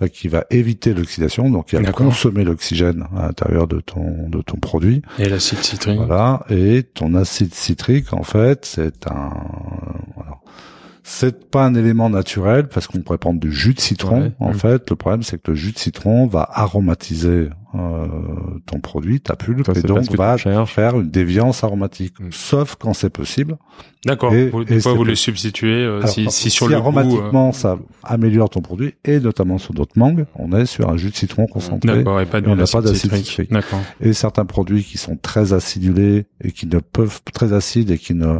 Ouais. 0.00 0.08
qui 0.08 0.28
va 0.28 0.44
éviter 0.50 0.94
l'oxydation, 0.94 1.50
donc 1.50 1.72
il 1.72 1.80
va 1.80 1.92
consommer 1.92 2.44
l'oxygène 2.44 3.06
à 3.16 3.26
l'intérieur 3.26 3.66
de 3.66 3.80
ton 3.80 4.28
de 4.28 4.40
ton 4.42 4.56
produit. 4.58 5.02
Et 5.18 5.28
l'acide 5.28 5.58
citrique. 5.58 5.98
Voilà, 5.98 6.44
et 6.48 6.82
ton 6.82 7.14
acide 7.14 7.54
citrique 7.54 8.12
en 8.12 8.22
fait, 8.22 8.64
c'est 8.64 9.06
un 9.08 9.30
voilà. 10.14 10.36
C'est 11.08 11.50
pas 11.50 11.64
un 11.64 11.74
élément 11.76 12.10
naturel 12.10 12.66
parce 12.68 12.88
qu'on 12.88 12.98
pourrait 13.00 13.18
prendre 13.18 13.38
du 13.38 13.52
jus 13.52 13.74
de 13.74 13.80
citron. 13.80 14.22
Ouais. 14.22 14.32
En 14.40 14.50
Mm. 14.50 14.54
fait, 14.54 14.90
le 14.90 14.96
problème 14.96 15.22
c'est 15.22 15.40
que 15.40 15.52
le 15.52 15.56
jus 15.56 15.72
de 15.72 15.78
citron 15.78 16.26
va 16.26 16.48
aromatiser 16.52 17.48
euh, 17.78 18.58
ton 18.66 18.80
produit, 18.80 19.20
ta 19.20 19.36
pulpe, 19.36 19.66
Ça, 19.66 19.72
et 19.74 19.82
donc 19.82 20.10
va 20.16 20.36
faire 20.66 21.00
une 21.00 21.10
déviance 21.10 21.64
aromatique. 21.64 22.18
Mm. 22.20 22.28
Sauf 22.30 22.76
quand 22.76 22.94
c'est 22.94 23.10
possible. 23.10 23.56
D'accord. 24.04 24.30
Des 24.32 24.80
fois, 24.80 24.94
vous 24.94 25.04
le 25.04 25.14
substituez 25.14 25.84
euh, 25.84 25.98
Alors, 25.98 26.08
si, 26.08 26.30
si 26.30 26.50
sur 26.50 26.68
le 26.68 26.74
goût. 26.74 26.76
euh, 26.76 26.82
aromatiquement 26.82 27.52
ça 27.52 27.78
améliore 28.04 28.50
ton 28.50 28.60
produit 28.60 28.94
et 29.04 29.18
notamment 29.18 29.58
sur 29.58 29.74
d'autres 29.74 29.98
mangues, 29.98 30.26
on 30.36 30.52
est 30.52 30.66
sur 30.66 30.88
un 30.88 30.96
jus 30.96 31.10
de 31.10 31.16
citron 31.16 31.46
concentré. 31.46 31.96
D'accord, 31.98 32.20
et 32.20 32.26
pas 32.26 32.38
Et 32.38 32.46
on 32.46 32.56
n'a 32.56 32.66
pas 32.66 32.80
d'acide 32.80 33.14
citrique. 33.14 33.50
D'accord. 33.50 33.80
et 34.00 34.12
certains 34.12 34.44
produits 34.44 34.84
qui 34.84 34.98
sont 34.98 35.16
très 35.16 35.52
acidulés 35.52 36.26
et 36.42 36.52
qui 36.52 36.66
ne 36.66 36.78
peuvent 36.78 37.20
très 37.32 37.52
acides 37.52 37.90
et 37.90 37.98
qui 37.98 38.14
ne 38.14 38.38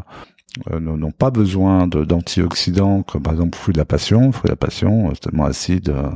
euh, 0.73 0.81
ne- 0.81 0.97
n'ont 0.97 1.11
pas 1.11 1.31
besoin 1.31 1.87
d'antioxydants 1.87 3.03
comme 3.03 3.23
par 3.23 3.33
exemple 3.35 3.57
le 3.57 3.61
fruit 3.63 3.73
de 3.73 3.79
la 3.79 3.85
passion. 3.85 4.33
Fruit 4.33 4.49
de 4.49 4.53
la 4.53 4.57
passion, 4.57 5.07
euh, 5.09 5.11
c'est 5.15 5.21
tellement 5.31 5.45
acide 5.45 5.89
euh, 5.91 6.11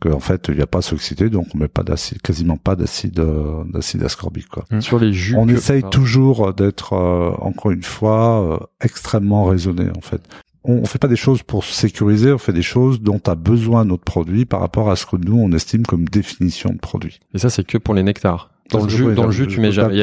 qu'en 0.00 0.20
fait 0.20 0.46
il 0.48 0.56
n'y 0.56 0.62
a 0.62 0.66
pas 0.66 0.78
à 0.78 0.82
s'oxyder, 0.82 1.30
donc 1.30 1.46
on 1.54 1.58
met 1.58 1.68
pas 1.68 1.82
d'acide, 1.82 2.20
quasiment 2.22 2.56
pas 2.56 2.76
d'acide 2.76 3.18
euh, 3.20 3.64
d'acide 3.72 4.02
ascorbique. 4.02 4.48
Quoi. 4.48 4.64
Sur 4.80 4.98
les 4.98 5.12
jus. 5.12 5.36
On 5.36 5.46
que- 5.46 5.52
essaye 5.52 5.82
toujours 5.82 6.52
d'être 6.54 6.92
encore 6.94 7.70
une 7.70 7.82
fois 7.82 8.68
extrêmement 8.80 9.44
raisonné 9.44 9.86
en 9.96 10.00
fait. 10.00 10.22
On, 10.64 10.74
on 10.74 10.84
fait 10.84 10.98
pas 10.98 11.08
des 11.08 11.16
choses 11.16 11.42
pour 11.42 11.64
se 11.64 11.72
sécuriser, 11.74 12.32
on 12.32 12.38
fait 12.38 12.52
des 12.52 12.62
choses 12.62 13.00
dont 13.00 13.20
a 13.26 13.34
besoin 13.34 13.84
notre 13.84 14.04
produit 14.04 14.44
par 14.44 14.60
rapport 14.60 14.90
à 14.90 14.96
ce 14.96 15.06
que 15.06 15.16
nous 15.16 15.36
on 15.36 15.50
estime 15.52 15.84
comme 15.84 16.04
définition 16.04 16.70
de 16.70 16.78
produit. 16.78 17.18
Et 17.34 17.38
ça, 17.38 17.50
c'est 17.50 17.64
que 17.64 17.78
pour 17.78 17.94
les 17.94 18.02
nectars. 18.04 18.50
Dans 18.72 18.84
le 18.84 18.88
jus, 18.88 19.14
dans 19.14 19.26
le 19.26 19.32
jus, 19.32 19.46
tu 19.46 19.60
mets 19.60 19.72
jamais. 19.72 20.02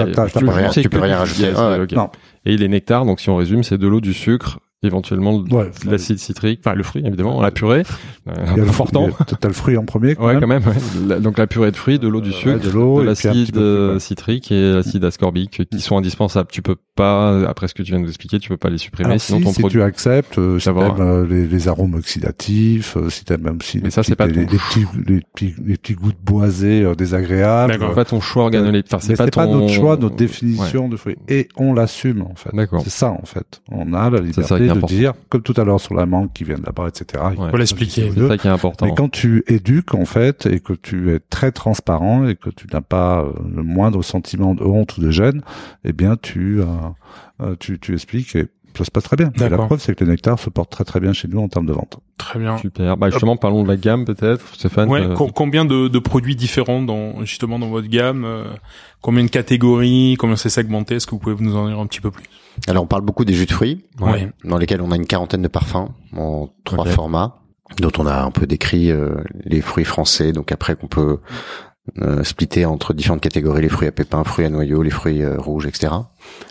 tu 0.71 0.89
peux 0.89 0.99
rien 0.99 1.17
rajouter. 1.17 1.51
Ah. 1.55 2.11
Et 2.45 2.57
les 2.57 2.67
nectars, 2.67 3.05
donc 3.05 3.19
si 3.19 3.29
on 3.29 3.35
résume, 3.35 3.63
c'est 3.63 3.77
de 3.77 3.87
l'eau, 3.87 4.01
du 4.01 4.13
sucre, 4.13 4.59
éventuellement 4.83 5.43
Ouais. 5.51 5.71
l'acide 5.85 6.19
citrique, 6.19 6.61
enfin 6.63 6.73
le 6.75 6.83
fruit 6.83 7.03
évidemment, 7.05 7.41
la 7.41 7.51
purée, 7.51 7.83
euh, 8.27 8.33
Il 8.37 8.57
y 8.57 8.61
a 8.61 8.63
le 8.63 8.69
important. 8.69 9.09
T'as 9.39 9.47
le 9.49 9.53
fruit 9.53 9.75
en 9.77 9.83
premier. 9.85 10.15
Quand 10.15 10.25
Ouais, 10.25 10.33
même. 10.33 10.41
quand 10.41 10.47
même. 10.47 10.63
ouais. 10.65 10.73
La- 11.07 11.19
donc 11.19 11.37
la 11.37 11.47
purée 11.47 11.71
de 11.71 11.75
fruits, 11.75 11.99
de 11.99 12.07
l'eau, 12.07 12.21
du 12.21 12.29
Euh, 12.29 12.33
sucre, 12.33 12.59
de 12.65 12.69
l'eau, 12.71 13.01
de 13.01 13.05
l'acide 13.07 13.53
peu 13.53 13.59
euh, 13.59 13.99
citrique 13.99 14.51
et 14.51 14.71
l'acide 14.73 15.03
ascorbique, 15.03 15.63
qui 15.69 15.79
sont 15.81 15.97
indispensables. 15.97 16.49
Tu 16.51 16.61
peux 16.61 16.77
pas, 16.95 17.47
après 17.49 17.67
ce 17.67 17.73
que 17.73 17.83
tu 17.83 17.91
viens 17.91 17.99
de 17.99 18.03
nous 18.03 18.09
expliquer, 18.09 18.39
tu 18.39 18.49
peux 18.49 18.57
pas 18.57 18.69
les 18.69 18.77
supprimer, 18.77 19.09
Alors, 19.09 19.21
sinon 19.21 19.39
si, 19.39 19.43
ton 19.45 19.53
si 19.53 19.59
produit. 19.59 19.79
tu 19.79 19.83
acceptes, 19.83 20.37
euh, 20.37 20.59
si 20.59 20.65
t'aimes 20.65 20.77
euh, 20.99 21.27
les, 21.27 21.45
les 21.47 21.67
arômes 21.67 21.95
oxydatifs, 21.95 22.95
euh, 22.97 23.09
si 23.09 23.25
t'aimes 23.25 23.41
même 23.41 23.61
si 23.61 23.77
Mais 23.79 23.85
les 23.85 23.89
ça, 23.91 24.01
petits- 24.01 24.15
pas 24.15 24.27
les, 24.27 24.33
les 24.41 24.45
petits, 24.45 24.85
les 25.07 25.21
petits, 25.33 25.55
les 25.65 25.77
petits 25.77 25.93
goûts 25.93 26.11
de 26.11 26.17
boisés 26.23 26.83
euh, 26.83 26.95
désagréables. 26.95 27.73
C'est 27.79 27.95
pas 27.95 28.05
ton 28.05 28.21
choix 28.21 28.43
organoleptique. 28.43 28.93
Enfin, 28.93 29.05
c'est 29.05 29.15
pas, 29.17 29.27
ton... 29.29 29.59
notre 29.59 29.73
choix, 29.73 29.97
notre 29.97 30.15
définition 30.15 30.87
de 30.89 30.95
fruit. 30.97 31.15
Et 31.27 31.47
on 31.57 31.73
l'assume, 31.73 32.21
en 32.21 32.35
fait. 32.35 32.49
D'accord. 32.53 32.81
C'est 32.83 32.89
ça, 32.91 33.11
en 33.11 33.25
fait. 33.25 33.61
On 33.71 33.93
a 33.93 34.09
la 34.09 34.19
liberté 34.21 34.68
de 34.73 34.77
important. 34.79 34.95
dire, 34.95 35.13
comme 35.29 35.41
tout 35.41 35.53
à 35.57 35.63
l'heure 35.63 35.79
sur 35.79 35.93
la 35.95 36.05
mangue 36.05 36.31
qui 36.33 36.43
vient 36.43 36.57
de 36.57 36.65
là-bas, 36.65 36.87
etc. 36.87 37.23
Ouais. 37.37 37.49
Faut 37.51 37.57
l'expliquer. 37.57 38.11
C'est 38.13 38.27
ça 38.27 38.37
qui 38.37 38.47
est 38.47 38.51
important. 38.51 38.85
Mais 38.85 38.93
quand 38.95 39.09
tu 39.09 39.43
éduques, 39.47 39.93
en 39.93 40.05
fait, 40.05 40.45
et 40.45 40.59
que 40.59 40.73
tu 40.73 41.13
es 41.13 41.19
très 41.19 41.51
transparent 41.51 42.27
et 42.27 42.35
que 42.35 42.49
tu 42.49 42.67
n'as 42.73 42.81
pas 42.81 43.21
euh, 43.23 43.31
le 43.55 43.63
moindre 43.63 44.01
sentiment 44.03 44.53
de 44.55 44.63
honte 44.63 44.97
ou 44.97 45.01
de 45.01 45.11
gêne, 45.11 45.41
eh 45.83 45.93
bien, 45.93 46.15
tu, 46.21 46.61
euh, 46.61 46.65
euh, 47.41 47.55
tu, 47.59 47.79
tu 47.79 47.93
expliques 47.93 48.35
et 48.35 48.47
ça 48.77 48.85
se 48.85 48.91
passe 48.91 49.03
très 49.03 49.17
bien. 49.17 49.31
Et 49.35 49.49
la 49.49 49.57
preuve, 49.57 49.79
c'est 49.81 49.93
que 49.95 50.05
le 50.05 50.11
nectar 50.11 50.39
se 50.39 50.49
porte 50.49 50.69
très 50.71 50.83
très 50.85 50.99
bien 50.99 51.11
chez 51.11 51.27
nous 51.27 51.39
en 51.41 51.49
termes 51.49 51.65
de 51.65 51.73
vente. 51.73 51.99
Très 52.17 52.39
bien. 52.39 52.55
Super. 52.57 52.95
Bah 52.97 53.09
justement, 53.09 53.35
parlons 53.35 53.63
de 53.63 53.67
la 53.67 53.75
gamme 53.77 54.05
peut-être, 54.05 54.45
Stéphane. 54.55 54.87
Ouais, 54.87 55.01
euh, 55.01 55.15
co- 55.15 55.27
combien 55.33 55.65
de, 55.65 55.87
de 55.87 55.99
produits 55.99 56.35
différents 56.35 56.81
dans 56.81 57.25
justement 57.25 57.57
dans 57.59 57.69
votre 57.69 57.87
gamme 57.89 58.23
euh, 58.25 58.43
Combien 59.01 59.23
de 59.25 59.29
catégories 59.29 60.15
Comment 60.19 60.35
c'est 60.35 60.49
segmenté 60.49 60.95
Est-ce 60.95 61.07
que 61.07 61.11
vous 61.11 61.19
pouvez 61.19 61.35
nous 61.39 61.55
en 61.57 61.67
dire 61.67 61.79
un 61.79 61.87
petit 61.87 61.99
peu 62.01 62.11
plus? 62.11 62.23
Alors 62.67 62.83
on 62.83 62.87
parle 62.87 63.01
beaucoup 63.03 63.25
des 63.25 63.33
jus 63.33 63.45
de 63.45 63.51
fruits, 63.51 63.85
Ouais. 63.99 64.31
dans 64.43 64.57
lesquels 64.57 64.81
on 64.81 64.91
a 64.91 64.95
une 64.95 65.05
quarantaine 65.07 65.41
de 65.41 65.47
parfums 65.47 65.89
en 66.15 66.49
trois 66.63 66.85
formats, 66.85 67.35
dont 67.79 67.91
on 67.97 68.05
a 68.05 68.21
un 68.23 68.31
peu 68.31 68.45
décrit 68.47 68.91
euh, 68.91 69.15
les 69.45 69.61
fruits 69.61 69.85
français, 69.85 70.31
donc 70.31 70.51
après 70.51 70.75
qu'on 70.75 70.87
peut 70.87 71.19
euh, 72.01 72.23
splitter 72.23 72.65
entre 72.65 72.93
différentes 72.93 73.21
catégories, 73.21 73.61
les 73.61 73.69
fruits 73.69 73.87
à 73.87 73.91
pépins, 73.91 74.23
fruits 74.23 74.45
à 74.45 74.49
noyaux, 74.49 74.81
les 74.83 74.89
fruits 74.89 75.21
euh, 75.23 75.37
rouges, 75.37 75.65
etc. 75.67 75.93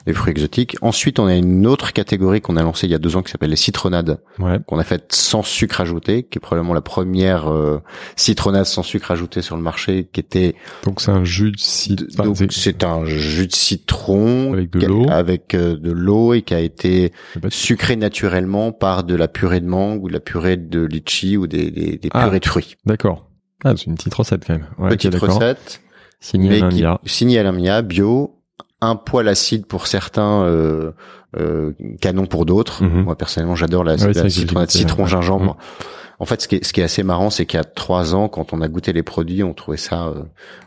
Les 0.06 0.12
fruits 0.14 0.30
exotiques. 0.32 0.76
Ensuite, 0.82 1.18
on 1.18 1.26
a 1.26 1.34
une 1.36 1.66
autre 1.66 1.92
catégorie 1.92 2.40
qu'on 2.40 2.56
a 2.56 2.62
lancée 2.62 2.86
il 2.86 2.90
y 2.90 2.94
a 2.94 2.98
deux 2.98 3.16
ans 3.16 3.22
qui 3.22 3.30
s'appelle 3.30 3.50
les 3.50 3.56
citronnades, 3.56 4.20
Ouais. 4.38 4.58
qu'on 4.66 4.78
a 4.78 4.84
faite 4.84 5.12
sans 5.12 5.42
sucre 5.42 5.80
ajouté, 5.80 6.22
qui 6.24 6.38
est 6.38 6.40
probablement 6.40 6.74
la 6.74 6.80
première 6.80 7.50
euh, 7.52 7.80
citronnade 8.16 8.64
sans 8.64 8.82
sucre 8.82 9.10
ajouté 9.10 9.42
sur 9.42 9.56
le 9.56 9.62
marché, 9.62 10.08
qui 10.12 10.20
était 10.20 10.54
Donc 10.84 11.00
c'est 11.00 11.10
un 11.10 11.24
jus 11.24 11.52
de 11.52 11.58
citron. 11.58 12.34
C'est 12.50 12.84
un 12.84 13.04
jus 13.04 13.46
de 13.46 13.54
citron 13.54 14.52
Avec 14.54 14.70
de 14.70 14.86
l'eau. 14.86 15.06
avec 15.10 15.54
euh, 15.54 15.76
de 15.76 15.92
l'eau 15.92 16.32
et 16.34 16.42
qui 16.42 16.54
a 16.54 16.60
été 16.60 17.12
sucré 17.50 17.96
naturellement 17.96 18.72
par 18.72 19.04
de 19.04 19.14
la 19.14 19.28
purée 19.28 19.60
de 19.60 19.66
mangue 19.66 20.02
ou 20.02 20.08
de 20.08 20.12
la 20.14 20.20
purée 20.20 20.56
de 20.56 20.80
litchi 20.84 21.36
ou 21.36 21.46
des, 21.46 21.70
des, 21.70 21.98
des 21.98 22.08
Ah. 22.12 22.24
purées 22.24 22.40
de 22.40 22.46
fruits. 22.46 22.76
D'accord. 22.86 23.27
Ah, 23.64 23.72
c'est 23.76 23.86
une 23.86 23.94
petite 23.96 24.14
recette 24.14 24.44
quand 24.46 24.54
même. 24.54 24.66
Ouais, 24.78 24.90
Petite 24.90 25.14
recette, 25.16 25.80
Signée 26.20 26.58
Alain 26.58 26.70
Mia. 26.70 27.00
signée 27.04 27.38
Alain 27.38 27.52
Mia, 27.52 27.82
bio, 27.82 28.36
un 28.80 28.94
poil 28.96 29.26
acide 29.28 29.66
pour 29.66 29.86
certains, 29.86 30.42
euh, 30.42 30.92
euh, 31.36 31.72
canon 32.00 32.26
pour 32.26 32.46
d'autres. 32.46 32.82
Mhm. 32.84 33.02
Moi 33.02 33.16
personnellement, 33.16 33.56
j'adore 33.56 33.84
la, 33.84 33.96
Ouais, 33.96 34.12
la 34.12 34.66
citron 34.68 35.06
gingembre. 35.06 35.56
Mhm. 35.56 35.86
En 36.20 36.24
fait, 36.24 36.42
ce 36.42 36.48
qui 36.48 36.56
est, 36.56 36.64
ce 36.64 36.72
qui 36.72 36.80
est 36.80 36.84
assez 36.84 37.04
marrant, 37.04 37.30
c'est 37.30 37.46
qu'il 37.46 37.58
y 37.58 37.60
a 37.60 37.64
trois 37.64 38.16
ans, 38.16 38.28
quand 38.28 38.52
on 38.52 38.60
a 38.60 38.66
goûté 38.66 38.92
les 38.92 39.04
produits, 39.04 39.44
on 39.44 39.54
trouvait 39.54 39.76
ça, 39.76 40.08
euh, 40.08 40.22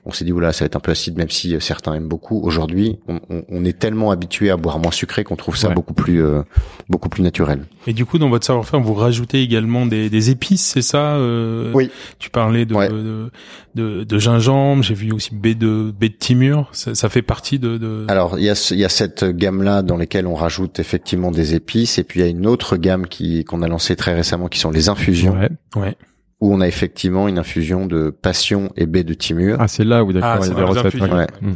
on 0.06 0.12
s'est 0.14 0.24
dit 0.24 0.32
oula, 0.32 0.54
ça 0.54 0.64
va 0.64 0.68
être 0.68 0.78
un 0.78 0.80
peu 0.80 0.92
acide, 0.92 1.18
même 1.18 1.30
si 1.30 1.54
euh, 1.54 1.60
certains 1.60 1.94
aiment 1.94 2.08
beaucoup. 2.08 2.40
Aujourd'hui, 2.42 3.00
on, 3.10 3.20
on- 3.30 3.44
on 3.50 3.66
est 3.66 3.78
tellement 3.78 4.12
habitué 4.12 4.50
à 4.50 4.56
boire 4.56 4.80
moins 4.80 4.92
sucré 4.92 5.26
qu'on 5.26 5.36
trouve 5.36 5.58
ça 5.58 5.68
Ouais. 5.68 5.74
beaucoup 5.74 5.94
plus, 5.94 6.24
euh, 6.24 6.44
beaucoup 6.88 7.10
plus 7.10 7.22
naturel. 7.22 7.66
Et 7.86 7.92
du 7.92 8.06
coup, 8.06 8.18
dans 8.18 8.30
votre 8.30 8.46
savoir-faire, 8.46 8.80
vous 8.80 8.94
rajoutez 8.94 9.42
également 9.42 9.86
des, 9.86 10.10
des 10.10 10.30
épices, 10.30 10.66
c'est 10.66 10.82
ça 10.82 11.16
euh, 11.18 11.72
Oui. 11.74 11.90
Tu 12.18 12.30
parlais 12.30 12.66
de, 12.66 12.74
Ouais. 12.74 12.88
de, 12.88 13.30
de, 13.76 14.04
de 14.04 14.20
gingembre, 14.20 14.84
j'ai 14.84 14.94
vu 14.94 15.12
aussi 15.12 15.34
baie 15.36 15.56
de, 15.56 15.94
baie 15.98 16.10
de 16.10 16.16
timur. 16.16 16.70
Ça, 16.72 16.94
ça 16.96 17.10
fait 17.10 17.22
partie 17.22 17.60
de... 17.60 17.78
de... 17.78 18.06
Alors, 18.08 18.38
il 18.38 18.44
y 18.46 18.50
a, 18.50 18.56
ce- 18.56 18.74
il 18.74 18.80
y 18.80 18.86
a 18.86 18.90
cette 18.90 19.24
gamme-là 19.26 19.82
dans 19.82 19.98
lesquelles 19.98 20.28
on 20.28 20.36
rajoute 20.36 20.80
effectivement 20.80 21.32
des 21.32 21.56
épices, 21.56 21.98
et 21.98 22.04
puis 22.04 22.20
il 22.20 22.24
y 22.24 22.26
a 22.26 22.30
une 22.30 22.48
autre 22.48 22.78
gamme 22.78 23.08
qui 23.08 23.44
qu'on 23.46 23.62
a 23.62 23.68
lancée 23.68 23.96
très 23.96 24.14
récemment, 24.14 24.48
qui 24.48 24.60
sont 24.60 24.72
les 24.72 24.90
infusions, 24.90 25.34
Ouais. 25.34 25.50
Ouais. 25.76 25.96
où 26.40 26.54
on 26.54 26.62
a 26.62 26.68
effectivement 26.68 27.28
une 27.28 27.38
infusion 27.40 27.86
de 27.86 28.10
passion 28.10 28.72
et 28.78 28.86
baie 28.86 29.04
de 29.04 29.14
timur. 29.14 29.58
Ah, 29.60 29.68
c'est 29.68 29.84
là 29.86 30.04
où 30.04 30.10
Ah, 30.10 30.14
d'accord, 30.14 30.36
il 30.38 30.42
y 30.42 30.46
c'est 30.46 30.52
a 30.52 30.56
des 30.56 30.64
recettes. 30.64 30.86
infusions. 30.88 31.06
ouais. 31.16 31.28
Ouais. 31.42 31.50
Mm. 31.50 31.56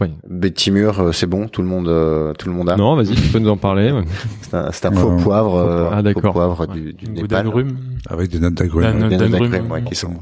Oui. 0.00 0.08
Baie 0.28 0.50
de 0.50 0.54
timur, 0.56 0.98
euh, 1.00 1.12
c'est 1.12 1.28
bon, 1.28 1.46
tout 1.46 1.62
le 1.62 1.68
monde, 1.68 1.86
euh, 1.86 2.32
tout 2.32 2.48
le 2.48 2.54
monde 2.54 2.68
a. 2.68 2.76
Non, 2.76 2.96
vas-y, 2.96 3.14
tu 3.14 3.28
peux 3.28 3.38
nous 3.38 3.48
en 3.50 3.56
parler. 3.56 3.92
ouais. 3.92 4.02
C'est 4.42 4.54
un, 4.56 4.72
c'est 4.72 4.86
un 4.86 4.92
faux 4.92 5.16
poivre, 5.18 5.54
euh, 5.56 5.88
Ah, 5.92 6.02
faux 6.12 6.32
poivre 6.32 6.66
du, 6.66 6.94
du 6.94 7.06
goût 7.06 7.12
Népal. 7.12 7.44
d'agrumes. 7.44 7.76
Avec 8.08 8.28
des 8.28 8.40
notes 8.40 8.54
d'agrumes. 8.54 8.82
Des 8.92 8.98
notes 8.98 9.10
d'agrumes, 9.10 9.50
d'agrumes, 9.50 9.70
ouais, 9.70 9.80
ouais. 9.82 9.84
qui 9.84 9.94
sont. 9.94 10.14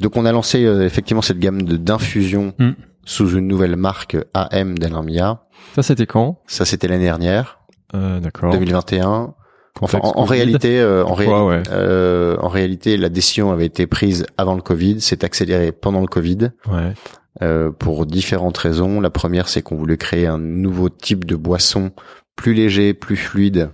Donc 0.00 0.16
on 0.16 0.24
a 0.26 0.32
lancé 0.32 0.64
euh, 0.64 0.84
effectivement 0.84 1.22
cette 1.22 1.38
gamme 1.38 1.62
de 1.62 1.76
d'infusion 1.76 2.52
Mm. 2.58 2.70
sous 3.04 3.30
une 3.36 3.46
nouvelle 3.46 3.76
marque 3.76 4.16
AM 4.34 4.78
d'Alain. 4.78 5.38
Ça, 5.74 5.82
c'était 5.82 6.06
quand? 6.06 6.40
Ça 6.46 6.64
c'était 6.64 6.88
l'année 6.88 7.04
dernière, 7.04 7.60
euh, 7.94 8.20
D'accord. 8.20 8.52
2021. 8.52 9.34
Enfin, 9.82 9.98
en, 10.02 10.24
réalité, 10.24 10.80
euh, 10.80 11.04
en, 11.04 11.08
Pourquoi, 11.08 11.24
réa- 11.26 11.46
ouais. 11.48 11.62
euh, 11.70 12.36
en 12.40 12.48
réalité, 12.48 12.96
la 12.96 13.10
décision 13.10 13.52
avait 13.52 13.66
été 13.66 13.86
prise 13.86 14.24
avant 14.38 14.54
le 14.54 14.62
Covid, 14.62 15.02
s'est 15.02 15.22
accélérée 15.22 15.70
pendant 15.70 16.00
le 16.00 16.06
Covid 16.06 16.48
Ouais. 16.72 16.94
euh, 17.42 17.70
pour 17.72 18.06
différentes 18.06 18.56
raisons. 18.56 19.02
La 19.02 19.10
première, 19.10 19.48
c'est 19.50 19.60
qu'on 19.60 19.76
voulait 19.76 19.98
créer 19.98 20.26
un 20.26 20.38
nouveau 20.38 20.88
type 20.88 21.26
de 21.26 21.36
boisson 21.36 21.90
plus 22.36 22.54
léger, 22.54 22.94
plus 22.94 23.16
fluide, 23.16 23.68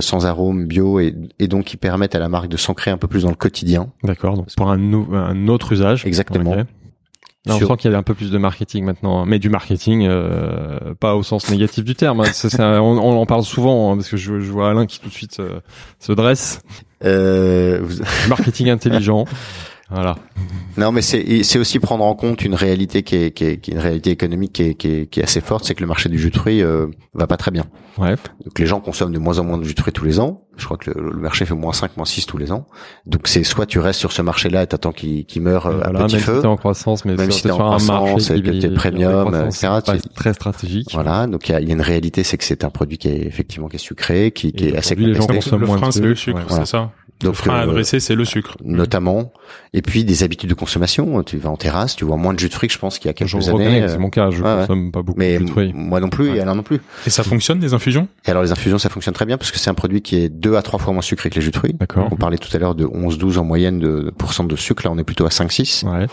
sans 0.00 0.26
arôme, 0.26 0.66
bio, 0.66 1.00
et, 1.00 1.14
et 1.38 1.48
donc 1.48 1.64
qui 1.64 1.76
permettent 1.76 2.14
à 2.14 2.18
la 2.18 2.28
marque 2.28 2.48
de 2.48 2.56
s'ancrer 2.56 2.90
un 2.90 2.98
peu 2.98 3.08
plus 3.08 3.22
dans 3.24 3.30
le 3.30 3.36
quotidien. 3.36 3.88
D'accord. 4.02 4.36
Donc 4.36 4.46
pour 4.56 4.70
un, 4.70 4.76
nou- 4.76 5.08
un 5.14 5.48
autre 5.48 5.72
usage. 5.72 6.04
Exactement. 6.06 6.52
Ok. 6.52 6.66
Là, 7.46 7.54
on 7.54 7.58
Sur- 7.58 7.68
sent 7.68 7.76
qu'il 7.76 7.92
y 7.92 7.94
a 7.94 7.98
un 7.98 8.02
peu 8.02 8.14
plus 8.14 8.32
de 8.32 8.38
marketing 8.38 8.84
maintenant, 8.84 9.22
hein. 9.22 9.24
mais 9.28 9.38
du 9.38 9.48
marketing, 9.50 10.04
euh, 10.08 10.94
pas 10.98 11.14
au 11.14 11.22
sens 11.22 11.48
négatif 11.48 11.84
du 11.84 11.94
terme. 11.94 12.20
hein. 12.20 12.24
C'est- 12.32 12.48
c'est 12.50 12.60
un- 12.60 12.80
on, 12.80 12.98
on 12.98 13.20
en 13.20 13.24
parle 13.24 13.44
souvent 13.44 13.92
hein, 13.92 13.96
parce 13.96 14.08
que 14.08 14.16
je, 14.16 14.40
je 14.40 14.50
vois 14.50 14.68
Alain 14.70 14.84
qui 14.86 14.98
tout 14.98 15.08
de 15.08 15.14
suite 15.14 15.38
euh, 15.38 15.60
se 16.00 16.10
dresse. 16.12 16.60
Euh, 17.04 17.78
vous- 17.82 18.02
marketing 18.28 18.68
intelligent. 18.70 19.26
Voilà. 19.90 20.16
Non, 20.76 20.92
mais 20.92 21.00
c'est 21.00 21.58
aussi 21.58 21.78
prendre 21.78 22.04
en 22.04 22.14
compte 22.14 22.42
une 22.42 22.54
réalité 22.54 23.02
qui 23.02 23.16
est, 23.16 23.30
qui 23.30 23.44
est, 23.44 23.56
qui 23.58 23.70
est 23.70 23.74
une 23.74 23.80
réalité 23.80 24.10
économique 24.10 24.52
qui 24.52 24.62
est, 24.62 24.74
qui 24.74 24.88
est, 24.88 25.06
qui 25.06 25.20
est 25.20 25.22
assez 25.22 25.40
forte, 25.40 25.64
c'est 25.64 25.74
que 25.74 25.80
le 25.80 25.86
marché 25.86 26.08
du 26.08 26.18
jus 26.18 26.30
de 26.30 26.36
fruits 26.36 26.62
euh, 26.62 26.86
va 27.14 27.26
pas 27.26 27.36
très 27.36 27.50
bien. 27.50 27.64
Ouais. 27.98 28.16
Donc 28.44 28.58
les 28.58 28.66
gens 28.66 28.80
consomment 28.80 29.12
de 29.12 29.18
moins 29.18 29.38
en 29.38 29.44
moins 29.44 29.58
de 29.58 29.64
jus 29.64 29.74
de 29.74 29.80
fruits 29.80 29.92
tous 29.92 30.04
les 30.04 30.18
ans. 30.20 30.42
Je 30.56 30.64
crois 30.64 30.76
que 30.76 30.90
le, 30.90 31.10
le 31.10 31.18
marché 31.20 31.44
fait 31.44 31.54
moins 31.54 31.72
5, 31.72 31.96
moins 31.96 32.06
6 32.06 32.26
tous 32.26 32.38
les 32.38 32.50
ans. 32.52 32.66
Donc 33.06 33.28
c'est 33.28 33.44
soit 33.44 33.66
tu 33.66 33.78
restes 33.78 34.00
sur 34.00 34.12
ce 34.12 34.22
marché-là 34.22 34.62
et 34.62 34.66
t'attends 34.66 34.92
qu'il 34.92 35.24
qu'il 35.26 35.42
meure 35.42 35.66
euh, 35.66 35.74
Voilà, 35.82 36.00
à 36.00 36.04
petit 36.04 36.14
même 36.16 36.20
si 36.20 36.26
feu. 36.26 36.40
t'es 36.40 36.46
en 36.46 36.56
croissance, 36.56 37.04
mais 37.04 37.14
Même 37.14 37.30
si 37.30 37.42
t'es 37.42 37.50
en 37.50 37.60
un 37.66 37.70
marché 37.70 37.86
croissance 37.86 38.30
et 38.30 38.40
que 38.42 38.50
qui- 38.50 38.58
t'es 38.60 38.70
premium, 38.70 39.30
qui- 39.30 39.36
etc., 39.48 39.68
pas 39.84 39.98
tu- 39.98 40.08
très 40.14 40.32
stratégique. 40.34 40.88
Voilà, 40.94 41.26
donc 41.26 41.48
il 41.48 41.52
y 41.52 41.54
a, 41.54 41.60
il 41.60 41.68
y 41.68 41.70
a 41.70 41.74
une 41.74 41.80
réalité, 41.82 42.22
c'est 42.24 42.38
que 42.38 42.44
c'est 42.44 42.64
un 42.64 42.70
produit 42.70 42.98
qui 42.98 43.08
est 43.08 43.26
effectivement 43.26 43.68
qui 43.68 43.76
est 43.76 43.78
sucré, 43.78 44.30
qui, 44.30 44.52
qui 44.52 44.68
est 44.68 44.76
assez 44.76 44.94
les 44.94 45.14
gens 45.14 45.26
consomment 45.26 45.60
le 45.60 45.66
moins 45.66 45.76
frein, 45.78 45.88
de 45.88 45.92
c'est 45.92 46.00
le 46.00 46.14
sucre, 46.14 46.40
c'est 46.48 46.66
ça. 46.66 46.90
Donc, 47.20 47.30
le 47.30 47.32
frein 47.32 47.54
à 47.54 47.58
euh, 47.60 47.70
adresser, 47.70 47.98
c'est 47.98 48.14
le 48.14 48.26
sucre. 48.26 48.58
notamment. 48.62 49.32
Et 49.72 49.80
puis 49.80 50.04
des 50.04 50.22
habitudes 50.22 50.50
de 50.50 50.54
consommation. 50.54 51.22
Tu 51.22 51.38
vas 51.38 51.48
en 51.48 51.56
terrasse, 51.56 51.96
tu 51.96 52.04
vois 52.04 52.16
moins 52.18 52.34
de 52.34 52.38
jus 52.38 52.48
de 52.48 52.52
fruits 52.54 52.68
je 52.68 52.78
pense 52.78 52.98
qu'il 52.98 53.06
y 53.08 53.10
a 53.10 53.14
quelques 53.14 53.30
Je 53.30 53.50
années. 53.50 53.82
euh, 53.82 53.88
c'est 53.88 53.96
mon 53.98 54.10
cas, 54.10 54.30
je 54.30 54.42
ouais, 54.42 54.48
ouais. 54.52 54.60
consomme 54.60 54.92
pas 54.92 55.00
beaucoup 55.00 55.18
Mais 55.18 55.38
de 55.38 55.46
fruits. 55.46 55.72
moi 55.74 55.98
non 56.00 56.10
plus 56.10 56.30
Ouais. 56.30 56.36
et 56.36 56.40
Alain 56.40 56.54
non 56.54 56.62
plus. 56.62 56.78
Et 57.06 57.10
ça 57.10 57.22
fonctionne, 57.22 57.58
les 57.60 57.72
infusions? 57.72 58.08
Et 58.26 58.30
alors 58.30 58.42
les 58.42 58.52
infusions, 58.52 58.76
ça 58.76 58.90
fonctionne 58.90 59.14
très 59.14 59.24
bien 59.24 59.38
parce 59.38 59.50
que 59.50 59.58
c'est 59.58 59.70
un 59.70 59.74
produit 59.74 60.02
qui 60.02 60.16
est 60.16 60.28
deux 60.46 60.56
à 60.56 60.62
trois 60.62 60.78
fois 60.78 60.92
moins 60.92 61.02
sucré 61.02 61.30
que 61.30 61.34
les 61.36 61.40
jus 61.40 61.50
de 61.50 61.56
fruits. 61.56 61.74
D'accord. 61.78 62.08
On 62.10 62.16
parlait 62.16 62.38
tout 62.38 62.48
à 62.54 62.58
l'heure 62.58 62.74
de 62.74 62.84
11-12 62.86 63.38
en 63.38 63.44
moyenne 63.44 63.78
de 63.78 64.12
pourcent 64.16 64.44
de 64.44 64.56
sucre. 64.56 64.84
Là, 64.84 64.92
on 64.92 64.98
est 64.98 65.04
plutôt 65.04 65.26
à 65.26 65.30
5-6. 65.30 65.84
Ouais. 65.88 66.06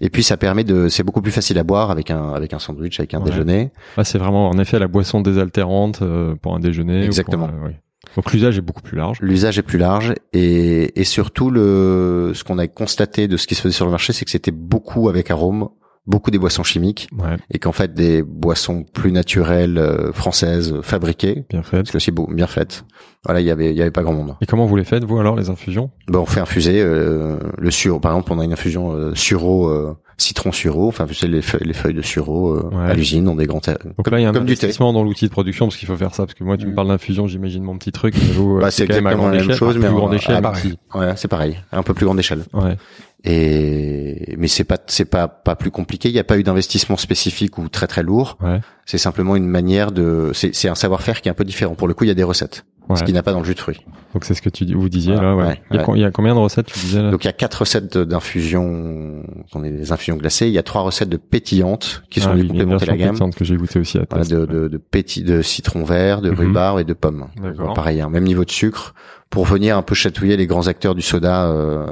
Et 0.00 0.08
puis, 0.10 0.22
ça 0.22 0.36
permet 0.36 0.64
de, 0.64 0.88
c'est 0.88 1.02
beaucoup 1.02 1.20
plus 1.22 1.30
facile 1.32 1.58
à 1.58 1.62
boire 1.62 1.90
avec 1.90 2.10
un, 2.10 2.32
avec 2.32 2.52
un 2.54 2.58
sandwich, 2.58 2.98
avec 3.00 3.14
un 3.14 3.18
Ouais. 3.20 3.30
déjeuner. 3.30 3.70
Là, 3.96 4.04
c'est 4.04 4.18
vraiment 4.18 4.48
en 4.48 4.58
effet 4.58 4.78
la 4.78 4.88
boisson 4.88 5.20
désaltérante 5.20 6.00
euh, 6.02 6.34
pour 6.40 6.54
un 6.54 6.60
déjeuner. 6.60 7.04
Exactement. 7.04 7.48
oui. 7.64 7.72
Donc 8.16 8.32
l'usage 8.32 8.56
est 8.58 8.62
beaucoup 8.62 8.80
plus 8.82 8.96
large. 8.96 9.18
L'usage 9.20 9.58
est 9.58 9.62
plus 9.62 9.78
large 9.78 10.14
et, 10.32 10.98
et 11.00 11.04
surtout 11.04 11.50
le, 11.50 12.32
ce 12.34 12.42
qu'on 12.44 12.58
a 12.58 12.66
constaté 12.66 13.28
de 13.28 13.36
ce 13.36 13.46
qui 13.46 13.54
se 13.54 13.60
faisait 13.60 13.74
sur 13.74 13.84
le 13.84 13.90
marché, 13.92 14.12
c'est 14.14 14.24
que 14.24 14.30
c'était 14.32 14.50
beaucoup 14.50 15.08
avec 15.10 15.30
arôme, 15.30 15.68
beaucoup 16.06 16.30
des 16.30 16.38
boissons 16.38 16.62
chimiques 16.64 17.08
Ouais, 17.18 17.36
et 17.50 17.58
qu'en 17.58 17.72
fait 17.72 17.94
des 17.94 18.22
boissons 18.22 18.84
plus 18.84 19.12
naturelles 19.12 19.78
euh, 19.78 20.12
françaises 20.12 20.72
euh, 20.72 20.82
fabriquées, 20.82 21.44
bien 21.50 21.62
fait. 21.62 21.86
c'est 21.86 21.96
aussi 21.96 22.10
beau, 22.10 22.26
bien 22.30 22.46
faites. 22.46 22.84
Voilà, 23.24 23.40
il 23.40 23.46
y 23.46 23.50
avait, 23.50 23.70
il 23.70 23.76
y 23.76 23.82
avait 23.82 23.90
pas 23.90 24.02
grand 24.02 24.14
monde. 24.14 24.34
Et 24.40 24.46
comment 24.46 24.64
vous 24.66 24.76
les 24.76 24.84
faites 24.84 25.04
vous 25.04 25.18
alors 25.18 25.36
les 25.36 25.50
infusions? 25.50 25.90
Ben, 26.08 26.18
on 26.20 26.26
fait 26.26 26.40
infuser 26.40 26.80
euh, 26.80 27.38
le 27.58 27.70
sureau. 27.70 28.00
Par 28.00 28.12
exemple, 28.12 28.32
on 28.32 28.40
a 28.40 28.44
une 28.44 28.52
infusion 28.54 28.92
euh, 28.92 29.14
sureau, 29.14 29.68
euh, 29.68 29.94
citron 30.16 30.52
sureau. 30.52 30.88
Enfin, 30.88 31.04
infuser 31.04 31.28
les 31.28 31.42
feuilles, 31.42 31.66
les 31.66 31.74
feuilles 31.74 31.92
de 31.94 32.00
sureau 32.00 32.54
euh, 32.54 32.70
Ouais. 32.72 32.90
à 32.90 32.94
l'usine 32.94 33.24
dans 33.24 33.34
des 33.34 33.46
grands. 33.46 33.60
ter- 33.60 33.76
Donc 33.84 34.06
comme, 34.06 34.14
là, 34.14 34.20
il 34.20 34.22
y 34.22 34.26
a 34.26 34.30
un 34.30 34.34
investissement 34.34 34.94
dans 34.94 35.04
l'outil 35.04 35.26
de 35.26 35.30
production 35.30 35.66
parce 35.66 35.76
qu'il 35.76 35.86
faut 35.86 35.96
faire 35.98 36.14
ça. 36.14 36.24
Parce 36.24 36.32
que 36.32 36.44
moi, 36.44 36.56
tu 36.56 36.64
me 36.66 36.72
Mm. 36.72 36.74
parles 36.76 36.88
d'infusion, 36.88 37.26
j'imagine 37.26 37.62
mon 37.62 37.76
petit 37.76 37.92
truc. 37.92 38.14
mais 38.18 38.32
vous, 38.32 38.58
Bah, 38.58 38.70
c'est 38.70 38.84
exactement 38.84 39.28
la 39.28 39.36
même 39.44 39.52
chose, 39.52 39.76
mais 39.76 39.86
plus 39.88 39.94
grande 39.94 40.14
échelle. 40.14 40.42
à. 40.42 40.98
Ouais, 40.98 41.12
c'est 41.16 41.28
pareil, 41.28 41.58
un 41.72 41.82
peu 41.82 41.92
plus 41.92 42.06
grande 42.06 42.18
échelle. 42.18 42.44
Ouais. 42.54 42.78
Et 43.24 44.34
mais 44.38 44.48
c'est 44.48 44.64
pas 44.64 44.78
c'est 44.86 45.04
pas 45.04 45.28
pas 45.28 45.56
plus 45.56 45.70
compliqué. 45.70 46.08
Il 46.08 46.12
n'y 46.12 46.18
a 46.18 46.24
pas 46.24 46.38
eu 46.38 46.42
d'investissement 46.42 46.96
spécifique 46.96 47.58
ou 47.58 47.68
très 47.68 47.86
très 47.86 48.02
lourd. 48.02 48.38
Ouais. 48.40 48.60
C'est 48.86 48.98
simplement 48.98 49.36
une 49.36 49.46
manière 49.46 49.92
de. 49.92 50.30
C'est 50.34 50.54
c'est 50.54 50.68
un 50.68 50.74
savoir-faire 50.74 51.20
qui 51.20 51.28
est 51.28 51.30
un 51.30 51.34
peu 51.34 51.44
différent. 51.44 51.74
Pour 51.74 51.86
le 51.86 51.94
coup, 51.94 52.04
il 52.04 52.08
y 52.08 52.12
a 52.12 52.14
des 52.14 52.22
recettes, 52.22 52.64
Ouais. 52.94 52.98
ce 53.00 53.04
qui 53.04 53.12
n'a 53.12 53.22
pas 53.22 53.32
dans 53.32 53.40
le 53.40 53.44
jus 53.44 53.54
de 53.54 53.60
fruits. 53.60 53.80
Donc 54.14 54.24
c'est 54.24 54.34
ce 54.34 54.42
que 54.42 54.48
tu 54.48 54.64
dis- 54.64 54.74
vous 54.74 54.88
disiez 54.88 55.14
Voilà, 55.14 55.28
là. 55.30 55.36
Ouais. 55.36 55.44
ouais, 55.46 55.60
il, 55.70 55.74
y 55.74 55.78
a, 55.78 55.80
ouais. 55.80 55.86
co- 55.86 55.94
il 55.96 56.00
y 56.00 56.04
a 56.04 56.10
combien 56.10 56.34
de 56.34 56.40
recettes 56.40 56.66
tu 56.66 56.78
disais 56.78 57.02
là? 57.02 57.10
Donc 57.10 57.24
il 57.24 57.26
y 57.26 57.30
a 57.30 57.32
quatre 57.32 57.60
recettes 57.60 57.96
d'infusion, 57.96 59.22
qu'on 59.52 59.64
est 59.64 59.70
des 59.70 59.92
infusions 59.92 60.16
glacées. 60.16 60.46
Il 60.46 60.52
y 60.52 60.58
a 60.58 60.62
trois 60.62 60.82
recettes 60.82 61.08
de 61.08 61.16
pétillantes 61.16 62.02
qui 62.10 62.20
sont 62.20 62.30
Ah 62.30 62.32
venues 62.32 62.42
oui, 62.42 62.48
complémenter 62.48 62.86
la 62.86 62.96
gamme. 62.96 63.30
que 63.34 63.44
j'ai 63.44 63.56
goûté 63.56 63.78
aussi 63.78 63.98
à 63.98 64.02
Voilà, 64.08 64.24
de, 64.24 64.46
de, 64.46 64.68
de, 64.68 64.78
péti- 64.78 65.22
de 65.24 65.42
citron 65.42 65.84
vert, 65.84 66.20
de 66.20 66.30
Mhm. 66.30 66.36
rhubarbe 66.38 66.80
et 66.80 66.84
de 66.84 66.92
pommes. 66.94 67.26
D'accord. 67.42 67.66
Donc, 67.68 67.76
Pareil, 67.76 68.00
un 68.00 68.08
même 68.10 68.24
niveau 68.24 68.44
de 68.44 68.50
sucre 68.50 68.94
pour 69.30 69.44
venir 69.44 69.76
un 69.76 69.82
peu 69.82 69.94
chatouiller 69.94 70.36
les 70.36 70.46
grands 70.48 70.66
acteurs 70.66 70.96
du 70.96 71.02
soda. 71.02 71.44
Euh, 71.46 71.86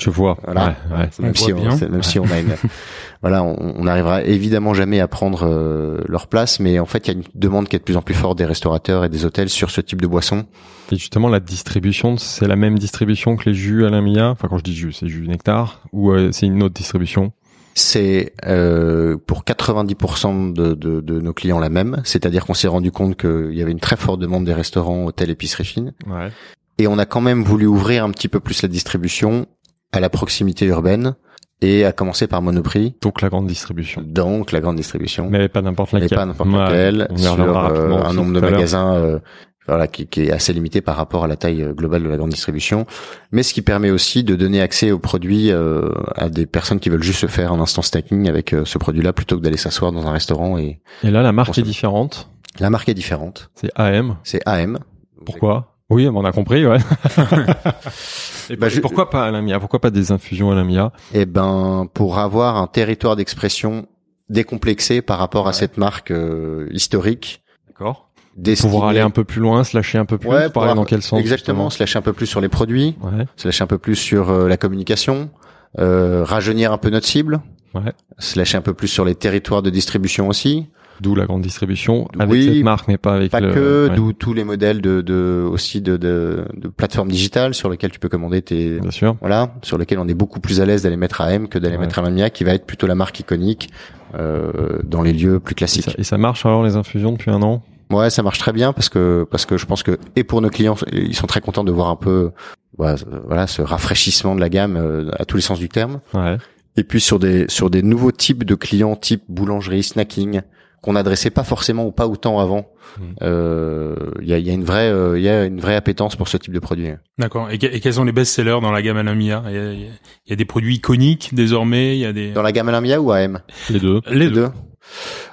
Je 0.00 0.10
vois. 0.10 0.36
voilà. 0.44 0.74
Ouais, 0.90 0.96
ouais. 0.98 1.08
On 1.20 1.22
même 1.22 1.36
si 1.36 1.52
on, 1.52 1.62
même 1.88 2.02
si 2.02 2.18
on 2.18 2.24
a 2.24 2.40
une, 2.40 2.48
voilà, 3.22 3.42
on 3.42 3.84
n'arrivera 3.84 4.22
évidemment 4.22 4.72
jamais 4.72 4.98
à 5.00 5.06
prendre 5.06 5.46
euh, 5.46 5.98
leur 6.08 6.26
place, 6.26 6.58
mais 6.58 6.78
en 6.78 6.86
fait, 6.86 7.06
il 7.06 7.12
y 7.12 7.14
a 7.14 7.18
une 7.18 7.24
demande 7.34 7.68
qui 7.68 7.76
est 7.76 7.78
de 7.78 7.84
plus 7.84 7.96
en 7.98 8.02
plus 8.02 8.14
forte 8.14 8.38
des 8.38 8.46
restaurateurs 8.46 9.04
et 9.04 9.08
des 9.10 9.24
hôtels 9.26 9.50
sur 9.50 9.70
ce 9.70 9.80
type 9.82 10.00
de 10.00 10.06
boisson. 10.06 10.46
Et 10.90 10.96
justement, 10.96 11.28
la 11.28 11.38
distribution, 11.40 12.16
c'est 12.16 12.48
la 12.48 12.56
même 12.56 12.78
distribution 12.78 13.36
que 13.36 13.50
les 13.50 13.54
jus 13.54 13.84
à 13.84 13.90
Mia 14.00 14.30
Enfin, 14.30 14.48
quand 14.48 14.56
je 14.58 14.64
dis 14.64 14.74
jus, 14.74 14.92
c'est 14.92 15.06
jus 15.06 15.28
nectar 15.28 15.82
ou 15.92 16.10
euh, 16.12 16.30
c'est 16.32 16.46
une 16.46 16.62
autre 16.62 16.74
distribution? 16.74 17.32
C'est 17.74 18.32
euh, 18.46 19.16
pour 19.26 19.44
90% 19.44 20.52
de, 20.52 20.74
de, 20.74 21.00
de 21.00 21.20
nos 21.20 21.32
clients 21.32 21.58
la 21.60 21.68
même, 21.68 22.00
c'est-à-dire 22.04 22.44
qu'on 22.46 22.54
s'est 22.54 22.68
rendu 22.68 22.90
compte 22.90 23.16
qu'il 23.16 23.52
y 23.54 23.62
avait 23.62 23.70
une 23.70 23.80
très 23.80 23.96
forte 23.96 24.18
demande 24.20 24.44
des 24.44 24.54
restaurants, 24.54 25.04
hôtels, 25.06 25.30
épiceries 25.30 25.64
fines, 25.64 25.92
Ouais. 26.08 26.30
et 26.78 26.86
on 26.88 26.98
a 26.98 27.06
quand 27.06 27.20
même 27.20 27.44
voulu 27.44 27.66
ouvrir 27.66 28.04
un 28.04 28.10
petit 28.10 28.28
peu 28.28 28.40
plus 28.40 28.62
la 28.62 28.68
distribution 28.68 29.46
à 29.92 30.00
la 30.00 30.08
proximité 30.10 30.66
urbaine 30.66 31.14
et 31.62 31.84
à 31.84 31.92
commencer 31.92 32.26
par 32.26 32.42
Monoprix, 32.42 32.94
Donc 33.02 33.20
la 33.22 33.28
grande 33.28 33.46
distribution. 33.46 34.02
donc 34.04 34.52
la 34.52 34.60
grande 34.60 34.76
distribution. 34.76 35.28
Mais 35.30 35.48
pas 35.48 35.62
n'importe 35.62 35.92
mais 35.92 36.00
laquelle. 36.00 36.18
pas 36.18 36.26
n'importe 36.26 36.50
laquelle, 36.50 37.08
sur 37.16 37.40
euh, 37.40 38.02
un 38.02 38.12
nombre 38.14 38.32
de 38.32 38.40
magasins 38.40 38.94
euh, 38.94 39.18
voilà, 39.66 39.86
qui, 39.86 40.06
qui 40.06 40.22
est 40.22 40.32
assez 40.32 40.52
limité 40.52 40.80
par 40.80 40.96
rapport 40.96 41.22
à 41.24 41.28
la 41.28 41.36
taille 41.36 41.62
euh, 41.62 41.72
globale 41.74 42.02
de 42.02 42.08
la 42.08 42.16
grande 42.16 42.30
distribution, 42.30 42.86
mais 43.30 43.42
ce 43.42 43.52
qui 43.54 43.62
permet 43.62 43.90
aussi 43.90 44.24
de 44.24 44.34
donner 44.36 44.60
accès 44.62 44.90
aux 44.90 44.98
produits 44.98 45.52
euh, 45.52 45.90
à 46.16 46.28
des 46.28 46.46
personnes 46.46 46.80
qui 46.80 46.88
veulent 46.88 47.02
juste 47.02 47.20
se 47.20 47.26
faire 47.26 47.52
un 47.52 47.60
instant 47.60 47.82
snacking 47.82 48.28
avec 48.28 48.54
ce 48.64 48.78
produit-là 48.78 49.12
plutôt 49.12 49.36
que 49.36 49.42
d'aller 49.42 49.56
s'asseoir 49.58 49.92
dans 49.92 50.06
un 50.06 50.12
restaurant. 50.12 50.56
Et 50.58 50.80
Et 51.04 51.10
là, 51.10 51.22
la 51.22 51.32
marque 51.32 51.56
est 51.58 51.62
différente. 51.62 52.30
la 52.58 52.70
marque 52.70 52.88
est 52.88 52.94
différente, 52.94 53.50
C'est 53.54 53.70
AM. 53.76 54.16
c'est 54.24 54.40
AM. 54.46 54.78
Pourquoi? 55.26 55.76
Oui, 55.90 56.08
on 56.08 56.24
a 56.24 56.32
compris, 56.32 56.64
ouais. 56.66 56.78
Et 58.50 58.56
Bah, 58.56 58.68
je- 58.68 58.80
pourquoi 58.80 59.10
pas 59.10 59.26
à 59.26 59.40
Mia 59.42 59.58
Pourquoi 59.60 59.80
pas 59.80 59.90
des 59.90 60.12
infusions 60.12 60.50
à 60.50 60.64
Mia 60.64 60.92
Eh 61.14 61.26
ben, 61.26 61.86
pour 61.92 62.18
avoir 62.18 62.56
un 62.56 62.66
territoire 62.66 63.16
d'expression 63.16 63.86
décomplexé 64.28 65.02
par 65.02 65.18
rapport 65.18 65.48
à 65.48 65.52
cette 65.52 65.76
marque 65.76 66.10
euh, 66.10 66.68
historique, 66.72 67.42
D'accord. 67.68 68.08
destinée- 68.36 68.70
Pouvoir 68.72 68.88
aller 68.90 69.00
un 69.00 69.10
peu 69.10 69.24
plus 69.24 69.40
loin, 69.40 69.64
se 69.64 69.76
lâcher 69.76 69.98
un 69.98 70.04
peu 70.04 70.18
plus, 70.18 70.28
Ouais, 70.30 70.44
avoir- 70.44 70.74
dans 70.74 70.84
quel 70.84 71.02
sens 71.02 71.18
exactement, 71.20 71.70
se 71.70 71.80
lâcher 71.80 71.98
un 71.98 72.02
peu 72.02 72.12
plus 72.12 72.26
sur 72.26 72.40
les 72.40 72.48
produits, 72.48 72.96
Ouais. 73.02 73.26
se 73.36 73.46
lâcher 73.48 73.64
un 73.64 73.68
peu 73.68 73.78
plus 73.78 73.96
sur 73.96 74.30
euh, 74.30 74.48
la 74.48 74.56
communication, 74.56 75.30
euh, 75.78 76.24
rajeunir 76.24 76.72
un 76.72 76.78
peu 76.78 76.90
notre 76.90 77.06
cible, 77.06 77.40
Ouais. 77.74 77.92
se 78.18 78.38
lâcher 78.38 78.56
un 78.58 78.62
peu 78.62 78.74
plus 78.74 78.88
sur 78.88 79.04
les 79.04 79.14
territoires 79.16 79.62
de 79.62 79.70
distribution 79.70 80.28
aussi, 80.28 80.68
D'où 81.00 81.14
la 81.14 81.24
grande 81.26 81.42
distribution 81.42 82.08
avec 82.18 82.30
Oui, 82.30 82.50
cette 82.54 82.62
marque, 82.64 82.88
mais 82.88 82.98
pas 82.98 83.14
avec 83.14 83.30
pas 83.30 83.40
le. 83.40 83.52
que, 83.54 83.88
ouais, 83.88 83.96
d'où 83.96 84.12
tous 84.12 84.34
les 84.34 84.44
modèles 84.44 84.80
de, 84.82 85.00
de 85.00 85.46
aussi 85.50 85.80
de, 85.80 85.96
de, 85.96 86.44
de 86.54 86.68
plateformes 86.68 87.08
digitales 87.08 87.54
sur 87.54 87.70
lesquelles 87.70 87.90
tu 87.90 87.98
peux 87.98 88.08
commander 88.10 88.42
tes 88.42 88.78
Bien 88.80 88.90
sûr. 88.90 89.16
voilà, 89.20 89.54
sur 89.62 89.78
lesquelles 89.78 89.98
on 89.98 90.08
est 90.08 90.14
beaucoup 90.14 90.40
plus 90.40 90.60
à 90.60 90.66
l'aise 90.66 90.82
d'aller 90.82 90.96
mettre 90.98 91.20
à 91.22 91.32
M 91.32 91.48
que 91.48 91.58
d'aller 91.58 91.76
Ouais. 91.76 91.80
mettre 91.82 91.98
à 91.98 92.02
Lamia, 92.02 92.28
qui 92.30 92.44
va 92.44 92.52
être 92.52 92.66
plutôt 92.66 92.86
la 92.86 92.94
marque 92.94 93.18
iconique 93.20 93.70
euh, 94.14 94.78
dans 94.84 95.02
les 95.02 95.12
lieux 95.12 95.40
plus 95.40 95.52
Et 95.52 95.54
classiques. 95.54 95.84
ça, 95.84 95.92
et 95.96 96.02
ça 96.04 96.18
marche 96.18 96.44
alors 96.44 96.62
les 96.64 96.76
infusions 96.76 97.12
depuis 97.12 97.30
un 97.30 97.42
an? 97.42 97.62
Ouais, 97.90 98.10
ça 98.10 98.22
marche 98.22 98.38
très 98.38 98.52
bien 98.52 98.72
parce 98.72 98.88
que 98.88 99.26
parce 99.30 99.46
que 99.46 99.56
je 99.56 99.66
pense 99.66 99.82
que 99.82 99.98
et 100.16 100.22
pour 100.22 100.40
nos 100.40 100.48
clients, 100.50 100.76
ils 100.92 101.16
sont 101.16 101.26
très 101.26 101.40
contents 101.40 101.64
de 101.64 101.72
voir 101.72 101.88
un 101.88 101.96
peu 101.96 102.30
voilà, 102.78 102.96
voilà 103.26 103.46
ce 103.46 103.62
rafraîchissement 103.62 104.34
de 104.36 104.40
la 104.40 104.48
gamme 104.48 104.76
euh, 104.76 105.10
à 105.18 105.24
tous 105.24 105.36
les 105.36 105.42
sens 105.42 105.58
du 105.58 105.68
terme. 105.68 106.00
Ouais. 106.14 106.36
Et 106.76 106.84
puis 106.84 107.00
sur 107.00 107.18
des 107.18 107.46
sur 107.48 107.68
des 107.68 107.82
nouveaux 107.82 108.12
types 108.12 108.44
de 108.44 108.54
clients, 108.54 108.94
type 108.94 109.22
boulangerie, 109.28 109.82
snacking, 109.82 110.42
qu'on 110.82 110.94
n'adressait 110.94 111.30
pas 111.30 111.44
forcément 111.44 111.84
ou 111.86 111.92
pas 111.92 112.06
autant 112.06 112.38
avant. 112.40 112.66
Mhm. 112.98 113.14
Euh, 113.22 113.94
Il 114.22 114.28
y, 114.28 114.32
a, 114.34 114.38
il 114.38 114.46
y 114.46 114.50
a 114.50 114.52
une 114.54 114.64
vraie 114.64 114.90
euh, 114.90 115.18
il 115.18 115.22
y 115.22 115.28
a 115.28 115.44
une 115.44 115.60
vraie 115.60 115.76
appétence 115.76 116.16
pour 116.16 116.28
ce 116.28 116.36
type 116.36 116.52
de 116.54 116.58
produit. 116.58 116.88
D'accord. 117.18 117.50
Et, 117.50 117.58
que- 117.58 117.66
et 117.66 117.80
quels 117.80 117.94
sont 117.94 118.04
les 118.04 118.12
best-sellers 118.12 118.58
dans 118.62 118.72
la 118.72 118.82
gamme 118.82 118.96
Alamia? 118.96 119.42
Il 119.48 119.52
y, 119.54 119.58
a, 119.58 119.72
il 119.72 119.80
y 119.80 119.84
a- 119.84 119.88
il 120.26 120.30
y 120.30 120.32
a 120.32 120.36
des 120.36 120.44
produits 120.44 120.76
iconiques 120.76 121.34
désormais. 121.34 121.96
Il 121.96 122.00
y 122.00 122.06
a 122.06 122.12
des 122.12 122.32
Dans 122.32 122.42
la 122.42 122.52
gamme 122.52 122.68
Alamia 122.68 123.00
ou 123.00 123.12
AM 123.12 123.40
Les 123.68 123.78
deux. 123.80 124.00
les 124.10 124.30
deux. 124.30 124.48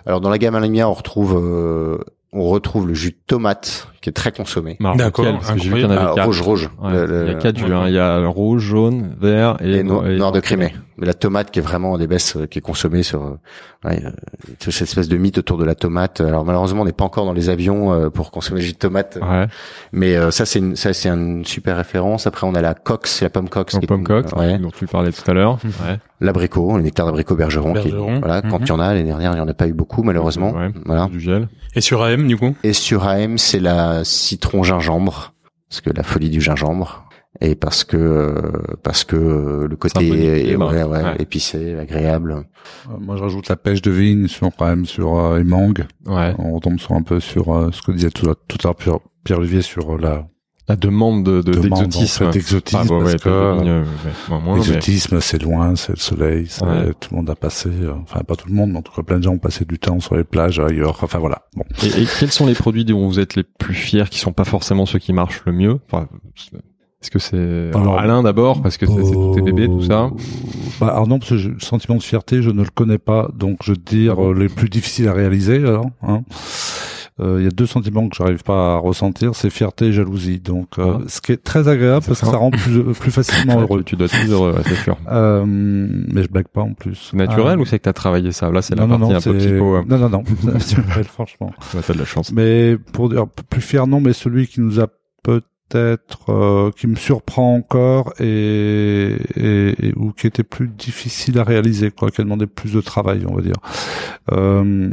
Alors 0.06 0.22
dans 0.22 0.30
la 0.30 0.38
gamme 0.38 0.56
Alamia, 0.56 0.88
on 0.90 0.94
retrouve 0.94 1.36
euh, 1.36 1.98
on 2.34 2.44
retrouve 2.49 2.88
le 2.88 2.94
jus 2.94 3.11
de 3.11 3.18
tomate 3.26 3.88
qui 4.02 4.10
est 4.10 4.14
très 4.14 4.32
consommé. 4.32 4.78
D'accord, 4.80 5.26
lequel 5.26 5.40
Parce 5.40 5.52
que 5.53 5.60
j'ai 5.60 5.69
vu 5.69 5.76
qu'il 5.76 5.84
y 5.84 5.86
en 5.86 5.90
incroyable. 5.91 6.02
avait 6.02 6.11
Ah, 6.11 6.15
quatre. 6.15 6.26
rouge 6.26 6.41
rouge. 6.41 6.69
Ouais, 6.82 6.91
Le- 6.94 7.06
le- 7.06 7.26
il 7.26 7.32
y 7.32 7.36
a 7.36 7.38
quatre 7.40 7.64
ouais. 7.64 7.72
hein. 7.74 7.84
Il 7.88 7.94
y 7.94 7.99
a 7.99 8.19
le 8.19 8.28
rouge, 8.28 8.61
jaune, 8.64 9.15
vert 9.19 9.57
et, 9.61 9.78
et, 9.78 9.84
no- 9.84 10.06
et- 10.06 10.18
noir 10.18 10.32
de 10.32 10.40
crémé. 10.40 10.74
Mais 10.99 11.06
la 11.06 11.14
tomate 11.14 11.52
qui 11.52 11.60
est 11.60 11.61
vraiment 11.61 11.94
un 11.94 11.98
des 11.99 12.07
best 12.07 12.36
euh, 12.38 12.48
qui 12.48 12.57
est 12.57 12.61
consommée 12.61 13.03
sur 13.03 13.22
euh, 13.24 13.40
ouais, 13.86 14.02
euh, 14.03 14.10
cette 14.60 14.82
espèce 14.82 15.07
de 15.07 15.18
mythe 15.18 15.38
autour 15.38 15.57
de 15.60 15.64
la 15.64 15.76
tomate. 15.76 16.22
Alors 16.22 16.44
malheureusement, 16.44 16.82
on 16.82 16.86
n'est 16.86 16.91
pas 16.91 17.03
encore 17.06 17.26
dans 17.26 17.34
les 17.34 17.49
avions 17.49 17.94
euh, 17.94 18.10
pour 18.10 18.32
consommer 18.32 18.61
le 18.61 18.65
jus 18.65 18.74
de 18.74 18.78
tomate, 18.80 19.19
Ouais. 19.22 19.45
mais 19.91 20.15
euh, 20.15 20.32
ça 20.32 20.45
c'est 20.48 20.57
une 20.57 20.76
ça 20.76 20.94
c'est 20.94 21.10
une 21.10 21.45
super 21.45 21.78
référence. 21.78 22.26
Après 22.26 22.48
on 22.48 22.56
a 22.56 22.61
la 22.61 22.74
cox, 22.74 23.22
la 23.22 23.30
pomme 23.30 23.48
cox, 23.48 23.78
qui 23.78 23.86
est 23.86 23.88
pomme 23.88 24.03
ouais, 24.38 24.57
dont 24.57 24.72
tu 24.72 24.88
parlais 24.88 25.11
tout 25.11 25.30
à 25.30 25.34
l'heure. 25.34 25.60
Ouais. 25.88 25.99
l'abricot, 26.19 26.78
le 26.78 26.82
nectar 26.84 27.06
d'abricot 27.06 27.36
bergeron, 27.36 27.74
qui 27.74 27.90
est- 27.90 27.91
Bergeron. 27.91 28.19
voilà, 28.19 28.41
quand 28.41 28.57
Mhm. 28.60 28.65
il 28.65 28.69
y 28.69 28.72
en 28.72 28.80
a, 28.80 28.88
l'année 28.95 29.03
dernière 29.03 29.34
il 29.34 29.38
y 29.38 29.41
en 29.41 29.48
a 29.48 29.53
pas 29.53 29.68
eu 29.68 29.74
beaucoup 29.74 30.02
malheureusement. 30.02 30.52
Ouais. 30.53 30.72
Voilà. 30.86 31.06
Du 31.11 31.19
gel. 31.19 31.48
Et 31.76 31.82
sur 31.82 32.02
AM 32.02 32.26
du 32.28 32.38
coup? 32.38 32.56
Et 32.64 32.74
sur 32.74 33.07
AM, 33.07 33.38
c'est 33.38 33.60
la 33.60 33.86
citron 34.03 34.64
gingembre, 34.64 35.34
parce 35.69 35.81
que 35.81 35.89
la 35.89 36.03
folie 36.03 36.30
du 36.30 36.41
gingembre. 36.41 37.03
Et 37.39 37.53
parce 37.53 37.84
que 37.84 37.97
euh, 37.97 38.51
parce 38.81 39.03
que 39.03 39.68
le 39.69 39.76
côté 39.76 40.07
est, 40.49 40.55
ouais, 40.55 40.65
ouais, 40.65 40.84
ouais. 40.84 41.15
épicé, 41.19 41.77
agréable. 41.77 42.31
Euh, 42.89 42.97
Moi, 42.99 43.15
je 43.15 43.22
rajoute 43.22 43.47
la 43.47 43.55
pêche 43.55 43.84
de 43.84 43.91
vigne 43.91 44.27
sur 44.27 44.49
quand 44.57 44.65
même 44.65 44.88
sur 44.88 45.19
euh, 45.19 45.38
les 45.38 45.43
mangues. 45.43 45.85
Ouais. 46.07 46.34
On 46.39 46.53
retombe 46.53 46.80
sur 46.80 46.93
un 46.93 47.03
peu 47.03 47.19
sur 47.19 47.55
euh, 47.55 47.69
ce 47.72 47.84
que 47.84 47.91
disait 47.91 48.09
tout 48.09 48.27
à 48.27 48.34
tout 48.47 48.57
à 48.64 48.69
l'heure 48.69 48.76
Pierre, 48.76 48.99
Pierre 49.23 49.38
Olivier 49.38 49.61
sur 49.61 49.93
euh, 49.93 49.97
la 50.01 50.27
La 50.69 50.76
demande 50.76 51.23
de, 51.23 51.41
de- 51.41 51.57
en 51.57 51.61
d'exotisme. 51.61 52.26
fait, 52.26 52.31
d'exotisme 52.31 52.77
Ah, 52.91 52.94
ouais, 52.94 53.15
de 53.15 53.19
euh, 53.27 53.84
ouais, 54.30 54.56
l'exotisme 54.56 55.22
c'est 55.22 55.41
loin, 55.41 55.76
c'est 55.77 55.94
le 55.94 55.98
soleil, 55.99 56.48
Ouais. 56.61 56.91
tout 56.99 57.10
le 57.11 57.18
monde 57.18 57.30
a 57.30 57.35
passé, 57.35 57.69
euh, 57.69 57.94
enfin 58.03 58.19
pas 58.27 58.35
tout 58.35 58.49
le 58.49 58.53
monde, 58.53 58.72
mais 58.72 58.80
en 58.80 58.81
tout 58.81 58.91
cas 58.94 59.02
plein 59.03 59.18
de 59.19 59.23
gens 59.23 59.31
ont 59.34 59.38
passé 59.38 59.64
du 59.64 59.80
temps 59.80 59.99
sur 60.02 60.15
les 60.18 60.26
plages 60.26 60.60
ailleurs. 60.60 60.99
Enfin 61.02 61.19
voilà. 61.19 61.44
Bon. 61.56 61.64
Et, 61.84 62.02
et 62.02 62.06
quels 62.19 62.31
sont 62.31 62.45
les 62.45 62.53
produits 62.53 62.84
dont 62.84 63.07
vous 63.07 63.19
êtes 63.19 63.35
les 63.35 63.44
plus 63.44 63.76
fiers, 63.76 64.03
qui 64.10 64.19
sont 64.19 64.34
pas 64.34 64.44
forcément 64.44 64.85
ceux 64.85 64.99
qui 64.99 65.14
marchent 65.14 65.41
le 65.45 65.53
mieux? 65.53 65.80
Enfin, 65.89 66.07
Est-ce 67.02 67.11
que 67.11 67.19
c'est 67.19 67.72
Alain 67.98 68.22
d'abord 68.23 68.61
parce 68.61 68.76
que 68.76 68.85
c'est 68.88 68.94
tout 69.14 69.31
tes 69.35 69.41
bébés 69.41 69.68
tout 69.68 69.84
ça 69.84 70.10
Bah, 70.81 70.88
alors 70.88 71.07
non, 71.07 71.19
parce 71.19 71.30
que 71.30 71.38
je- 71.38 71.49
le 71.52 71.60
sentiment 71.61 71.95
de 71.95 72.03
fierté, 72.03 72.41
je 72.41 72.49
ne 72.49 72.64
le 72.64 72.69
connais 72.73 72.98
pas, 72.98 73.30
donc 73.34 73.60
je 73.64 73.72
veux 73.72 73.77
dire 73.77 74.22
euh, 74.22 74.34
les 74.34 74.49
plus 74.49 74.68
difficiles 74.68 75.07
à 75.07 75.14
réaliser. 75.14 75.57
Alors, 75.60 75.85
hein. 76.02 76.23
Euh, 77.19 77.38
il 77.39 77.45
y 77.45 77.48
a 77.48 77.52
deux 77.52 77.65
sentiments 77.65 78.07
que 78.10 78.15
j'arrive 78.15 78.44
pas 78.44 78.76
à 78.76 78.77
ressentir, 78.77 79.34
c'est 79.34 79.49
fierté 79.49 79.85
et 79.85 79.91
jalousie. 79.91 80.39
Donc, 80.39 80.77
euh, 80.77 80.98
Ah. 80.99 81.03
ce 81.07 81.19
qui 81.19 81.31
est 81.31 81.44
très 81.44 81.68
agréable 81.68 82.06
parce 82.06 82.19
que 82.19 82.27
ça. 82.27 82.38
rend 82.38 82.52
plus, 82.52 82.77
euh, 82.77 82.94
plus 82.94 83.10
facilement 83.11 83.60
heureux. 83.60 83.84
tu, 83.84 83.95
dois 83.95 84.06
être 84.06 84.19
plus 84.19 84.31
heureux, 84.31 84.56
c'est 84.68 84.76
sûr. 84.76 84.98
Euh, 85.11 85.44
mais 85.48 86.22
je 86.22 86.30
blague 86.30 86.48
pas 86.48 86.61
en 86.61 86.73
plus. 86.73 87.11
Naturel 87.14 87.60
ou 87.60 87.65
c'est 87.65 87.80
que 87.80 87.85
t'as 87.85 87.94
travaillé 87.94 88.31
ça? 88.31 88.52
Là, 88.52 88.61
c'est 88.61 88.76
la 88.76 88.85
non, 88.85 88.99
partie 88.99 89.14
non, 89.14 89.18
un 89.18 89.22
peu 89.22 89.38
psycho. 89.39 89.76
euh. 89.77 89.84
Non, 89.88 89.98
non, 89.98 90.10
non, 90.10 90.23
naturel, 90.44 91.06
franchement. 91.06 91.52
Ouais, 91.73 91.81
T'as 91.85 91.94
de 91.94 91.99
la 91.99 92.06
chance. 92.06 92.31
Mais 92.31 92.77
pour 92.94 93.10
dire 93.10 93.26
plus 93.27 93.61
fier, 93.61 93.88
non, 93.88 93.99
mais 93.99 94.14
celui 94.14 94.45
qui 94.48 94.61
nous 94.61 94.80
a 94.80 94.85
peut-être 95.23 96.30
euh, 96.30 96.72
qui 96.77 96.85
me 96.88 96.95
surprend 96.95 97.56
encore 97.56 98.14
et, 98.19 99.18
et, 99.35 99.88
et- 99.88 99.94
ou 99.95 100.11
qui 100.11 100.27
était 100.27 100.44
plus 100.44 100.68
difficile 100.68 101.39
à 101.39 101.44
réaliser, 101.44 101.89
quoi, 101.91 102.10
qui 102.11 102.22
a 102.22 102.23
demandé 102.23 102.45
plus 102.45 102.73
de 102.73 102.81
travail, 102.81 103.26
on 103.27 103.34
va 103.35 103.41
dire. 103.41 103.56
Euh, 104.31 104.89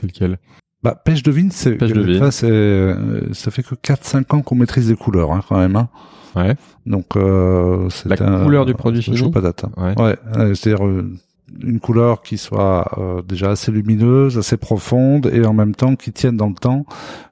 C'est 0.00 0.06
lequel? 0.06 0.38
Bah, 0.84 0.94
pêche 1.02 1.22
de 1.22 1.32
vigne, 1.32 1.48
c'est, 1.50 1.72
Pêche 1.72 1.92
de 1.92 2.00
vigne. 2.02 2.18
ça, 2.20 2.30
c'est, 2.30 2.46
euh, 2.50 3.32
ça 3.32 3.50
fait 3.50 3.62
que 3.62 3.74
4-5 3.74 4.34
ans 4.36 4.42
qu'on 4.42 4.54
maîtrise 4.54 4.88
les 4.90 4.96
couleurs, 4.96 5.32
hein, 5.32 5.40
quand 5.48 5.58
même. 5.58 5.74
Hein. 5.76 5.88
Ouais. 6.36 6.54
Donc, 6.86 7.16
euh, 7.16 7.88
c'est 7.90 8.08
La 8.08 8.16
un- 8.40 8.44
couleur 8.44 8.66
du 8.66 8.74
produit 8.74 9.00
je 9.00 9.12
fini 9.12 9.30
date. 9.30 9.64
hein. 9.64 9.70
Ouais. 9.76 10.00
Ouais, 10.02 10.16
euh, 10.36 10.54
c'est-à-dire 10.54 10.86
euh, 10.86 11.10
une 11.62 11.78
couleur 11.80 12.22
qui 12.22 12.36
soit 12.36 12.98
euh, 12.98 13.22
déjà 13.22 13.50
assez 13.50 13.70
lumineuse, 13.72 14.36
assez 14.36 14.56
profonde 14.56 15.30
et 15.32 15.46
en 15.46 15.52
même 15.54 15.74
temps 15.74 15.94
qui 15.96 16.12
tienne 16.12 16.36
dans 16.36 16.48
le 16.48 16.54
temps. 16.54 16.84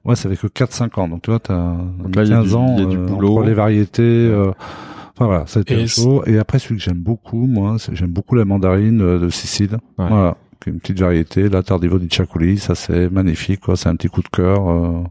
Ouais, 0.05 0.15
ça 0.15 0.29
fait 0.29 0.37
que 0.37 0.47
4-5 0.47 0.99
ans. 0.99 1.07
Donc 1.07 1.21
tu 1.21 1.29
vois, 1.31 1.39
t'as 1.39 1.53
Donc 1.99 2.15
là, 2.15 2.23
il 2.23 2.29
y 2.29 2.33
a 2.33 2.37
15 2.37 2.47
du- 2.47 2.55
ans 2.55 2.75
il 2.77 2.83
y 2.83 2.85
a 2.87 2.89
du 2.89 2.97
euh, 2.97 3.07
entre 3.09 3.43
les 3.43 3.53
variétés. 3.53 4.01
euh, 4.03 4.51
Enfin 5.15 5.25
voilà, 5.27 5.45
ça 5.45 5.59
a 5.59 5.61
été 5.61 5.75
Et 5.81 5.85
chaud. 5.87 6.23
Et 6.25 6.39
après, 6.39 6.57
celui 6.57 6.77
que 6.77 6.81
j'aime 6.81 6.97
beaucoup, 6.97 7.45
moi, 7.45 7.75
c'est- 7.77 7.93
j'aime 7.95 8.09
beaucoup 8.11 8.33
la 8.33 8.45
mandarine 8.45 8.99
euh, 9.01 9.19
de 9.19 9.29
Sicile. 9.29 9.73
Ouais. 9.99 10.07
Voilà, 10.09 10.37
une 10.71 10.79
petite 10.79 10.99
variété. 10.99 11.49
La 11.49 11.63
Tardivo 11.63 11.99
di 11.99 12.07
Ciaculli, 12.09 12.57
ça 12.57 12.75
c'est 12.75 13.09
magnifique. 13.09 13.61
quoi. 13.61 13.75
C'est 13.77 13.89
un 13.89 13.95
petit 13.95 14.07
coup 14.09 14.21
de 14.21 14.27
cœur. 14.29 14.69
euh, 14.69 15.03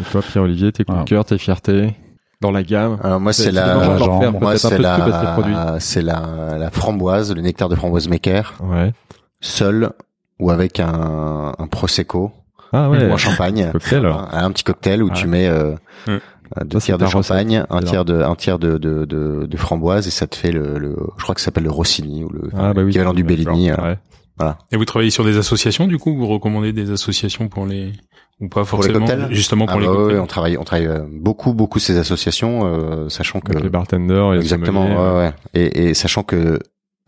Et 0.00 0.04
toi, 0.10 0.22
Pierre-Olivier, 0.22 0.72
tes 0.72 0.84
coups 0.84 0.92
Voilà. 0.94 1.04
de 1.04 1.08
cœur, 1.08 1.24
tes 1.24 1.38
fiertés 1.38 1.94
dans 2.40 2.50
la 2.52 2.62
gamme? 2.62 2.98
Alors 3.02 3.20
moi 3.20 3.32
c'est 3.34 3.50
la, 3.52 3.74
moi 3.74 4.52
un 4.52 4.56
c'est 4.56 4.78
la, 4.78 5.76
c'est 5.78 6.02
la, 6.02 6.56
la 6.58 6.70
framboise, 6.70 7.34
le 7.34 7.42
nectar 7.42 7.68
de 7.68 7.74
framboise 7.74 8.08
maker, 8.08 8.54
Ouais. 8.62 8.92
seul 9.40 9.90
ou 10.38 10.50
avec 10.50 10.80
un, 10.80 11.52
un 11.58 11.66
prosecco 11.66 12.32
Ah 12.72 12.88
ou 12.88 12.92
ouais. 12.92 13.10
un 13.10 13.16
champagne. 13.18 13.68
Cocktail, 13.72 13.98
alors. 14.06 14.28
Un, 14.32 14.44
un 14.44 14.50
petit 14.52 14.64
cocktail 14.64 15.02
où 15.02 15.08
Ouais. 15.08 15.14
tu 15.14 15.26
mets 15.26 15.48
euh, 15.48 15.72
Mm. 16.06 16.12
euh, 16.12 16.64
deux 16.64 16.80
Ça, 16.80 16.86
tiers 16.86 16.98
de 16.98 17.04
champagne, 17.06 17.62
un 17.68 17.82
tiers 17.82 18.06
de 18.06 18.22
un 18.22 18.34
tiers 18.36 18.58
de, 18.58 18.78
de, 18.78 19.04
de, 19.04 19.44
de 19.46 19.56
framboise 19.58 20.06
et 20.06 20.10
ça 20.10 20.26
te 20.26 20.34
fait 20.34 20.50
le, 20.50 20.78
le 20.78 20.96
je 21.18 21.22
crois 21.22 21.34
que 21.34 21.42
ça 21.42 21.46
s'appelle 21.46 21.64
le 21.64 21.70
Rossini 21.70 22.24
ou 22.24 22.30
le 22.30 22.48
Ah 22.56 22.72
bah 22.72 22.80
oui. 22.80 22.86
l'équivalent 22.86 23.12
du. 23.12 23.22
Bellini. 23.22 23.70
euh. 23.70 23.94
Et 24.72 24.76
vous 24.76 24.84
travaillez 24.84 25.10
sur 25.10 25.24
des 25.24 25.36
associations 25.38 25.86
du 25.86 25.98
coup 25.98 26.14
Vous 26.16 26.26
recommandez 26.26 26.72
des 26.72 26.90
associations 26.90 27.48
pour 27.48 27.66
les 27.66 27.92
ou 28.40 28.48
pas 28.48 28.64
Pour 28.64 28.82
les 28.82 28.92
forcément 28.92 29.28
Justement 29.30 29.66
pour 29.66 29.76
Ah 29.76 29.80
les 29.80 29.86
bah 29.86 29.92
ouais, 29.92 29.98
cocktails. 29.98 30.20
on 30.20 30.26
travaille 30.26 30.56
on 30.56 30.64
travaille 30.64 30.86
euh, 30.86 31.02
beaucoup 31.10 31.52
beaucoup 31.52 31.78
ces 31.78 31.98
associations 31.98 32.60
euh, 32.64 33.08
sachant 33.08 33.40
que 33.40 33.52
Avec 33.52 33.64
les 33.64 33.70
bartenders 33.70 34.32
et 34.32 34.36
les 34.36 34.40
Exactement, 34.42 34.82
sommeliers. 34.86 34.98
ouais, 34.98 35.14
ouais. 35.18 35.32
Et, 35.54 35.88
et 35.90 35.94
sachant 35.94 36.22
que 36.22 36.58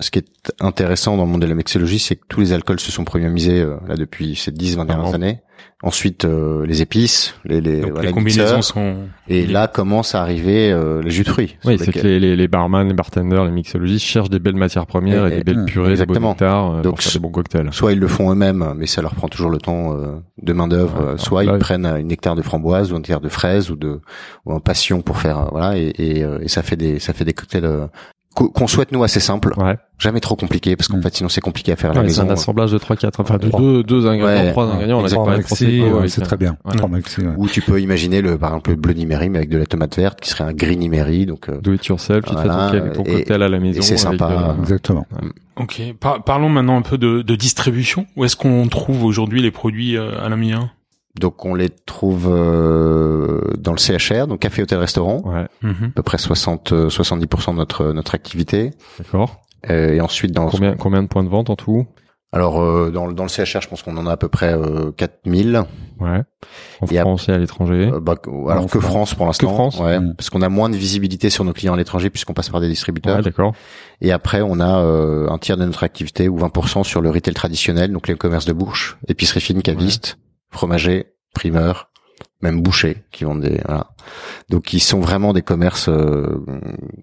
ce 0.02 0.10
qui 0.10 0.18
est 0.18 0.52
intéressant 0.60 1.16
dans 1.16 1.24
le 1.24 1.30
monde 1.30 1.42
de 1.42 1.46
la 1.46 1.54
mixologie, 1.54 1.98
c'est 1.98 2.16
que 2.16 2.24
tous 2.28 2.40
les 2.40 2.52
alcools 2.52 2.80
se 2.80 2.92
sont 2.92 3.04
premiumisés 3.04 3.60
euh, 3.62 3.76
là 3.88 3.94
depuis 3.96 4.36
ces 4.36 4.50
10 4.50 4.76
20 4.76 4.84
dernières 4.84 5.04
Clairement. 5.08 5.14
années. 5.26 5.40
Ensuite 5.84 6.24
euh, 6.24 6.64
les 6.64 6.80
épices, 6.80 7.34
les 7.44 7.60
les, 7.60 7.80
Donc 7.80 7.90
voilà, 7.90 8.02
les 8.02 8.06
les 8.08 8.12
combinaisons 8.12 8.42
mixeurs. 8.56 8.64
sont. 8.64 8.96
et 9.28 9.46
là 9.46 9.66
commencent 9.66 10.14
à 10.14 10.22
arriver 10.22 10.70
euh, 10.72 11.02
les 11.02 11.10
jus 11.10 11.24
de 11.24 11.28
fruits. 11.28 11.56
Oui, 11.64 11.76
c'est 11.78 11.92
que 11.92 12.00
les, 12.00 12.20
les, 12.20 12.36
les 12.36 12.48
barman, 12.48 12.86
les 12.86 12.94
bartenders, 12.94 13.44
les 13.44 13.50
mixologistes 13.50 14.04
cherchent 14.06 14.30
des 14.30 14.38
belles 14.38 14.54
matières 14.56 14.86
premières 14.86 15.26
et, 15.26 15.32
Et- 15.32 15.36
des 15.38 15.44
belles 15.44 15.62
et- 15.62 15.64
purées, 15.72 15.84
des 15.96 16.04
beaux 16.06 16.14
exactement. 16.14 16.30
nectars 16.30 16.70
euh, 16.76 16.82
Donc, 16.82 16.94
pour 16.96 17.02
faire 17.02 17.12
des 17.12 17.18
bons 17.18 17.30
cocktails. 17.30 17.68
Soit 17.72 17.92
ils 17.92 17.98
le 17.98 18.06
font 18.08 18.30
eux-mêmes, 18.30 18.74
mais 18.76 18.86
ça 18.86 19.02
leur 19.02 19.14
prend 19.16 19.28
toujours 19.28 19.50
le 19.50 19.58
temps 19.58 19.96
euh, 19.96 20.16
de 20.40 20.52
main 20.52 20.68
d'œuvre. 20.68 21.12
Ouais, 21.12 21.18
soit 21.18 21.44
ils 21.44 21.58
prennent 21.58 21.86
une 21.86 22.06
nectar 22.08 22.36
de 22.36 22.42
framboise 22.42 22.92
ou 22.92 22.96
un 22.96 22.98
nectar 23.00 23.20
de 23.20 23.28
fraise 23.28 23.70
ou 23.70 23.76
de 23.76 24.00
ou 24.46 24.52
un 24.52 24.60
passion 24.60 25.02
pour 25.02 25.18
faire 25.18 25.48
voilà 25.50 25.76
et, 25.78 25.92
et, 25.98 26.48
ça 26.48 26.62
fait 26.62 26.76
des 26.76 26.98
ça 27.00 27.12
fait 27.12 27.24
des 27.24 27.32
cocktails 27.34 27.88
qu'on 28.34 28.66
souhaite 28.66 28.92
nous 28.92 29.02
assez 29.04 29.20
simples, 29.20 29.52
Ouais. 29.56 29.76
jamais 29.98 30.20
trop 30.20 30.36
compliqués 30.36 30.74
parce 30.76 30.88
qu'en 30.88 30.96
Mm. 30.98 31.02
fait 31.02 31.14
sinon 31.16 31.28
c'est 31.28 31.40
compliqué 31.40 31.72
à 31.72 31.76
faire 31.76 31.90
à 31.90 31.94
la 31.94 32.00
Ouais, 32.02 32.09
c'est 32.09 32.20
un 32.20 32.30
assemblage 32.30 32.72
de 32.72 32.78
3-4, 32.78 33.20
enfin 33.20 33.36
de 33.36 33.48
Trois. 33.48 33.60
deux, 33.60 33.82
deux 33.82 34.06
ingrédients, 34.06 34.44
Ouais, 34.44 34.50
trois 34.52 34.66
ouais, 34.66 34.72
ingrédients, 34.72 35.00
on 35.00 35.04
a 35.28 35.36
Maxi, 35.36 35.82
c'est 36.09 36.20
très 36.22 36.36
bien. 36.36 36.56
Ouais. 36.64 36.74
Trois 36.76 36.88
maxi, 36.88 37.20
ouais. 37.20 37.32
Ou 37.36 37.46
tu 37.48 37.60
peux 37.60 37.80
imaginer 37.80 38.22
le 38.22 38.38
par 38.38 38.50
exemple 38.50 38.70
le 38.70 38.76
Bloody 38.76 39.06
Mary 39.06 39.28
mais 39.28 39.38
avec 39.38 39.50
de 39.50 39.59
la 39.59 39.66
tomate 39.66 39.96
verte 39.96 40.20
qui 40.20 40.30
serait 40.30 40.44
un 40.44 40.52
Green 40.52 40.88
Mary 40.90 41.26
donc 41.26 41.48
euh, 41.48 41.60
Do 41.60 41.72
it 41.74 41.84
yourself, 41.86 42.24
tu 42.24 42.30
te 42.34 42.40
Voilà, 42.40 42.70
fais 42.70 42.92
ton, 42.92 43.02
cocktail 43.04 43.42
à 43.42 43.48
la 43.48 43.59
maison. 43.60 43.82
c'est 43.82 43.92
avec, 44.06 44.20
sympa. 44.20 44.54
euh, 44.56 44.60
Exactement. 44.62 45.06
Ok. 45.56 45.82
Par- 46.00 46.24
parlons 46.24 46.48
maintenant 46.48 46.78
un 46.78 46.82
peu 46.82 46.96
de, 46.98 47.22
de 47.22 47.34
distribution. 47.36 48.06
Où 48.16 48.24
est-ce 48.24 48.36
qu'on 48.36 48.66
trouve 48.68 49.04
aujourd'hui 49.04 49.42
les 49.42 49.50
produits 49.50 49.96
euh, 49.96 50.24
à 50.24 50.28
la 50.28 50.36
donc 51.20 51.44
on 51.44 51.55
les 51.55 51.68
trouve 51.68 52.28
euh, 52.30 53.40
dans 53.59 53.72
le 53.72 53.78
CHR 53.78 54.26
donc 54.26 54.40
café 54.40 54.62
hôtel 54.62 54.78
restaurant 54.78 55.20
Ouais, 55.24 55.47
Mhm. 55.62 55.86
à 55.90 55.94
peu 55.97 56.02
près 56.02 56.18
60 56.18 56.72
euh, 56.72 56.89
70% 56.89 57.52
de 57.52 57.56
notre 57.56 57.93
notre 57.93 58.14
activité 58.14 58.70
d'accord. 58.98 59.43
Euh, 59.70 59.93
et 59.94 60.01
ensuite 60.01 60.32
dans 60.32 60.47
Combien, 60.48 60.74
combien 60.74 61.02
de 61.02 61.09
points 61.09 61.22
de 61.24 61.28
vente 61.28 61.51
en 61.51 61.56
tout? 61.56 61.86
Alors 62.34 62.62
euh, 62.62 62.90
dans 62.90 63.06
le 63.06 63.12
dans 63.12 63.24
le 63.24 63.28
CHR 63.28 63.60
je 63.60 63.68
pense 63.68 63.82
qu'on 63.82 63.97
en 63.98 64.06
a 64.06 64.12
à 64.12 64.16
peu 64.16 64.28
près 64.28 64.55
euh, 64.55 64.90
4000 64.97 65.64
Ouais. 66.01 66.22
En 66.80 66.86
Et 66.86 66.98
à- 66.98 67.02
France 67.02 67.28
et 67.28 67.32
à 67.32 67.39
l'étranger? 67.39 67.90
Euh, 67.93 68.01
bah, 68.01 68.14
alors 68.24 68.64
En 68.64 68.66
que 68.66 68.80
France. 68.80 68.90
France 68.93 69.14
pour 69.14 69.26
l'instant 69.26 69.52
France 69.52 69.78
ouais, 69.80 70.01
Mm. 70.01 70.14
parce 70.16 70.30
qu'on 70.30 70.40
a 70.43 70.48
moins 70.48 70.70
de 70.70 70.76
visibilité 70.76 71.28
sur 71.30 71.44
nos 71.44 71.52
clients 71.52 71.74
à 71.74 71.76
l'étranger 71.76 72.09
puisqu'on 72.10 72.32
passe 72.32 72.48
par 72.48 72.60
des 72.62 72.68
distributeurs 72.68 73.16
Ouais, 73.18 73.22
d'accord. 73.22 73.52
Et 74.01 74.10
après, 74.12 74.40
on 74.43 74.59
a 74.60 74.80
euh, 74.82 75.28
un 75.28 75.39
tiers 75.39 75.56
de 75.59 75.64
notre 75.66 75.84
activité 75.84 76.28
ou 76.28 76.39
20% 76.39 76.82
sur 76.84 77.02
le 77.02 77.10
retail 77.10 77.34
traditionnel, 77.34 77.93
donc 77.93 78.09
les 78.09 78.16
commerces 78.16 78.47
de 78.47 78.52
bouche, 78.55 78.97
épicerie 79.06 79.40
fine, 79.40 79.62
caviste, 79.62 80.16
fromager, 80.52 81.06
primeur, 81.34 81.90
même 82.40 82.60
boucher, 82.60 83.04
qui 83.10 83.24
vendent 83.24 83.40
des 83.40 83.60
voilà. 83.64 83.90
Donc 84.48 84.72
ils 84.72 84.80
sont 84.80 85.00
vraiment 85.00 85.32
des 85.32 85.42
commerces 85.42 85.88
euh, 85.88 86.44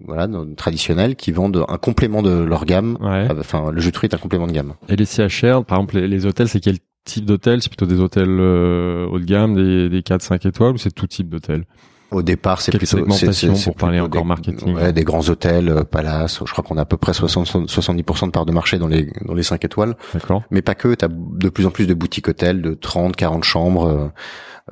voilà 0.06 0.28
traditionnels 0.56 1.16
qui 1.16 1.32
vendent 1.32 1.64
un 1.68 1.78
complément 1.78 2.22
de 2.22 2.30
leur 2.30 2.64
gamme. 2.64 2.96
Ouais. 3.00 3.28
Enfin, 3.38 3.70
le 3.70 3.80
jus 3.80 3.90
de 3.90 3.96
fruits 3.96 4.08
est 4.10 4.14
un 4.14 4.18
complément 4.18 4.46
de 4.46 4.52
gamme. 4.52 4.74
Et 4.88 4.96
les 4.96 5.06
CHR, 5.06 5.64
par 5.64 5.78
exemple, 5.78 5.96
les, 5.96 6.08
les 6.08 6.26
hôtels, 6.26 6.48
c'est 6.48 6.60
quel 6.60 6.78
type 7.04 7.24
d'hôtel? 7.24 7.62
C'est 7.62 7.70
plutôt 7.70 7.86
des 7.86 8.00
hôtels 8.00 8.28
euh, 8.28 9.06
haut 9.06 9.18
de 9.18 9.24
gamme, 9.24 9.54
des, 9.54 9.88
des 9.88 10.02
4-5 10.02 10.46
étoiles 10.46 10.74
ou 10.74 10.78
c'est 10.78 10.92
tout 10.92 11.06
type 11.06 11.28
d'hôtel? 11.28 11.64
Au 12.12 12.22
départ, 12.22 12.60
c'est 12.60 12.72
plutôt 12.72 12.86
c'est- 12.86 12.96
segmentation 12.98 13.32
c'est- 13.32 13.54
c'est 13.54 13.70
pour 13.70 13.76
parler 13.76 13.98
plutôt 14.00 14.06
encore 14.18 14.22
des- 14.22 14.28
marketing 14.28 14.74
Ouais, 14.74 14.92
des 14.92 15.04
grands 15.04 15.28
hôtels, 15.28 15.68
euh, 15.68 15.84
palaces. 15.84 16.40
Je 16.44 16.50
crois 16.52 16.64
qu'on 16.64 16.76
a 16.76 16.82
à 16.82 16.84
peu 16.84 16.96
près 16.96 17.12
60 17.12 17.46
70% 17.68 18.26
de 18.26 18.32
part 18.32 18.46
de 18.46 18.52
marché 18.52 18.78
dans 18.78 18.88
les 18.88 19.12
dans 19.26 19.34
les 19.34 19.42
5 19.42 19.64
étoiles. 19.64 19.94
D'accord. 20.14 20.42
mais 20.50 20.62
pas 20.62 20.74
que. 20.74 20.94
Tu 20.94 21.04
as 21.04 21.08
de 21.08 21.48
plus 21.48 21.66
en 21.66 21.70
plus 21.70 21.86
de 21.86 21.94
boutiques 21.94 22.28
hôtels 22.28 22.62
de 22.62 22.74
30, 22.74 23.14
40 23.16 23.44
chambres 23.44 23.86
euh, 23.86 24.08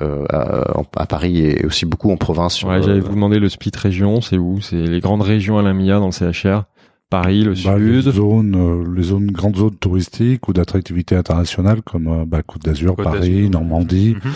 euh, 0.02 0.24
à, 0.30 0.82
à 1.02 1.06
Paris 1.06 1.40
et 1.40 1.64
aussi 1.66 1.86
beaucoup 1.86 2.10
en 2.10 2.16
province. 2.16 2.54
sur, 2.54 2.68
Ouais, 2.68 2.76
euh, 2.76 2.82
j'allais 2.82 3.00
vous 3.00 3.14
demander 3.14 3.38
le 3.38 3.48
split 3.48 3.72
région, 3.76 4.20
c'est 4.20 4.38
où? 4.38 4.60
C'est 4.60 4.76
les 4.76 5.00
grandes 5.00 5.22
régions 5.22 5.58
à 5.58 5.62
la 5.62 5.72
MIA 5.74 5.98
dans 5.98 6.06
le 6.06 6.12
CHR 6.12 6.64
Paris, 7.10 7.42
le 7.42 7.54
Bah, 7.64 7.78
les 7.78 8.02
sud? 8.02 8.12
zones, 8.12 8.54
euh, 8.54 8.84
les 8.94 9.02
zones, 9.04 9.30
grandes 9.30 9.56
zones 9.56 9.74
touristiques 9.76 10.46
ou 10.48 10.52
d'attractivité 10.52 11.16
internationale 11.16 11.80
comme 11.82 12.06
euh, 12.06 12.24
bah, 12.26 12.42
Côte 12.46 12.62
d'Azur, 12.64 12.94
Côte 12.96 13.04
Paris, 13.06 13.20
d'Azur. 13.30 13.50
Normandie. 13.50 14.14
Mhm. 14.22 14.32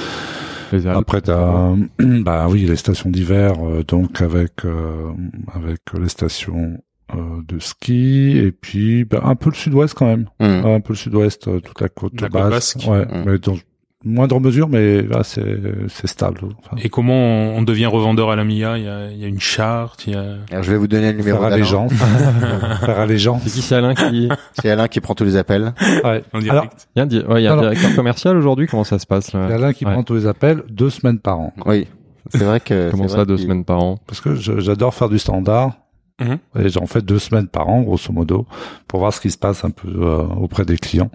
Les 0.72 0.86
Alpes. 0.86 0.98
Après, 0.98 1.20
t'as, 1.20 1.74
bah 1.98 2.46
oui, 2.48 2.62
les 2.66 2.76
stations 2.76 3.10
d'hiver, 3.10 3.54
euh, 3.64 3.82
donc 3.84 4.20
avec 4.20 4.64
euh, 4.64 5.12
avec 5.54 5.80
les 5.98 6.08
stations 6.08 6.78
euh, 7.14 7.18
de 7.46 7.58
ski 7.58 8.38
et 8.38 8.52
puis 8.52 9.04
bah, 9.04 9.20
un 9.24 9.34
peu 9.36 9.50
le 9.50 9.54
sud-ouest 9.54 9.94
quand 9.94 10.06
même, 10.06 10.28
hum. 10.40 10.64
un 10.64 10.80
peu 10.80 10.94
le 10.94 10.98
sud-ouest, 10.98 11.46
euh, 11.48 11.60
toute 11.60 11.80
la 11.80 11.88
côte 11.88 12.20
La 12.20 12.28
côte 12.28 12.40
basse, 12.42 12.76
basque. 12.76 12.88
ouais, 12.90 13.04
Mm. 13.04 13.22
mais 13.26 13.38
dans 13.38 13.56
moindre 14.04 14.40
mesure, 14.40 14.68
mais 14.68 15.02
là 15.02 15.22
c'est 15.24 15.42
c'est 15.88 16.06
stable. 16.06 16.40
Enfin, 16.58 16.76
Et 16.82 16.88
comment 16.88 17.14
on 17.14 17.58
on 17.58 17.62
devient 17.62 17.86
revendeur 17.86 18.30
à 18.30 18.36
la 18.36 18.44
MIA 18.44 18.78
Il 18.78 18.84
y 18.84 18.88
a, 18.88 19.10
il 19.10 19.18
y 19.18 19.24
a 19.24 19.28
une 19.28 19.40
charte. 19.40 20.06
Il 20.06 20.14
y 20.14 20.16
a. 20.16 20.24
Alors, 20.50 20.62
je 20.62 20.70
vais 20.72 20.76
vous 20.78 20.88
donner 20.88 21.12
le 21.12 21.18
numéro 21.18 21.38
faire 21.38 21.50
d'Alain. 21.50 21.54
allégeance, 21.56 21.92
faire 22.84 22.98
allégeance. 22.98 23.42
C'est 23.44 23.50
qui 23.50 23.62
c'est 23.62 23.74
Alain 23.76 23.94
qui 23.94 24.28
C'est 24.60 24.70
Alain 24.70 24.88
qui 24.88 25.00
prend 25.00 25.14
tous 25.14 25.24
les 25.24 25.36
appels. 25.36 25.72
Ouais. 26.04 26.22
En 26.32 26.38
direct. 26.40 26.50
Alors, 26.50 26.66
Il 26.94 26.98
y 26.98 27.00
a 27.00 27.02
un, 27.02 27.06
di- 27.06 27.20
ouais, 27.20 27.40
il 27.40 27.44
y 27.44 27.46
a 27.46 27.50
un 27.50 27.58
Alors- 27.58 27.70
directeur 27.70 27.94
commercial 27.94 28.36
aujourd'hui 28.36 28.66
Comment 28.66 28.84
ça 28.84 28.98
se 28.98 29.06
passe 29.06 29.30
Il 29.32 29.36
y 29.36 29.38
là 29.38 29.46
a 29.48 29.54
Alain 29.54 29.72
qui 29.72 29.84
Ouais. 29.84 29.92
prend 29.92 30.02
tous 30.02 30.14
les 30.14 30.26
appels 30.26 30.62
deux 30.68 30.90
semaines 30.90 31.18
par 31.18 31.38
an. 31.38 31.52
Oui, 31.66 31.86
c'est 32.30 32.44
vrai 32.44 32.60
que. 32.60 32.90
Comment 32.90 33.08
c'est 33.08 33.16
ça, 33.16 33.24
deux 33.24 33.36
qu'il- 33.36 33.44
semaines 33.44 33.64
par 33.64 33.82
an 33.82 33.98
Parce 34.06 34.20
que 34.20 34.34
je- 34.34 34.60
j'adore 34.60 34.94
faire 34.94 35.08
du 35.08 35.18
standard. 35.18 35.72
Mhm. 36.20 36.38
Et 36.60 36.68
j'en 36.68 36.86
fais 36.86 37.00
deux 37.02 37.18
semaines 37.18 37.48
par 37.48 37.68
an, 37.68 37.80
grosso 37.82 38.12
modo, 38.12 38.46
pour 38.86 39.00
voir 39.00 39.12
ce 39.12 39.20
qui 39.20 39.30
se 39.30 39.38
passe 39.38 39.64
un 39.64 39.70
peu 39.70 39.88
euh, 39.88 40.18
auprès 40.40 40.64
des 40.64 40.76
clients. 40.76 41.10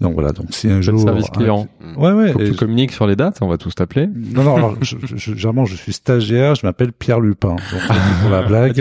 Donc 0.00 0.14
voilà, 0.14 0.30
donc 0.30 0.46
si 0.50 0.68
un 0.70 0.80
jour... 0.80 1.00
service 1.00 1.28
client. 1.30 1.66
Ouais, 1.96 2.12
ouais. 2.12 2.32
Faut 2.32 2.38
que 2.38 2.44
tu 2.44 2.52
je- 2.52 2.56
communiques 2.58 2.92
sur 2.92 3.06
les 3.08 3.16
dates, 3.16 3.38
on 3.40 3.48
va 3.48 3.58
tous 3.58 3.74
t'appeler. 3.74 4.06
Non, 4.06 4.44
non, 4.44 4.54
alors, 4.56 4.76
je, 4.80 4.94
je, 5.02 5.16
généralement, 5.34 5.64
je 5.64 5.74
suis 5.74 5.92
stagiaire, 5.92 6.54
je 6.54 6.64
m'appelle 6.64 6.92
Pierre 6.92 7.18
Lupin. 7.18 7.56
Donc, 7.56 7.60
pour 8.22 8.30
la 8.30 8.42
blague, 8.46 8.80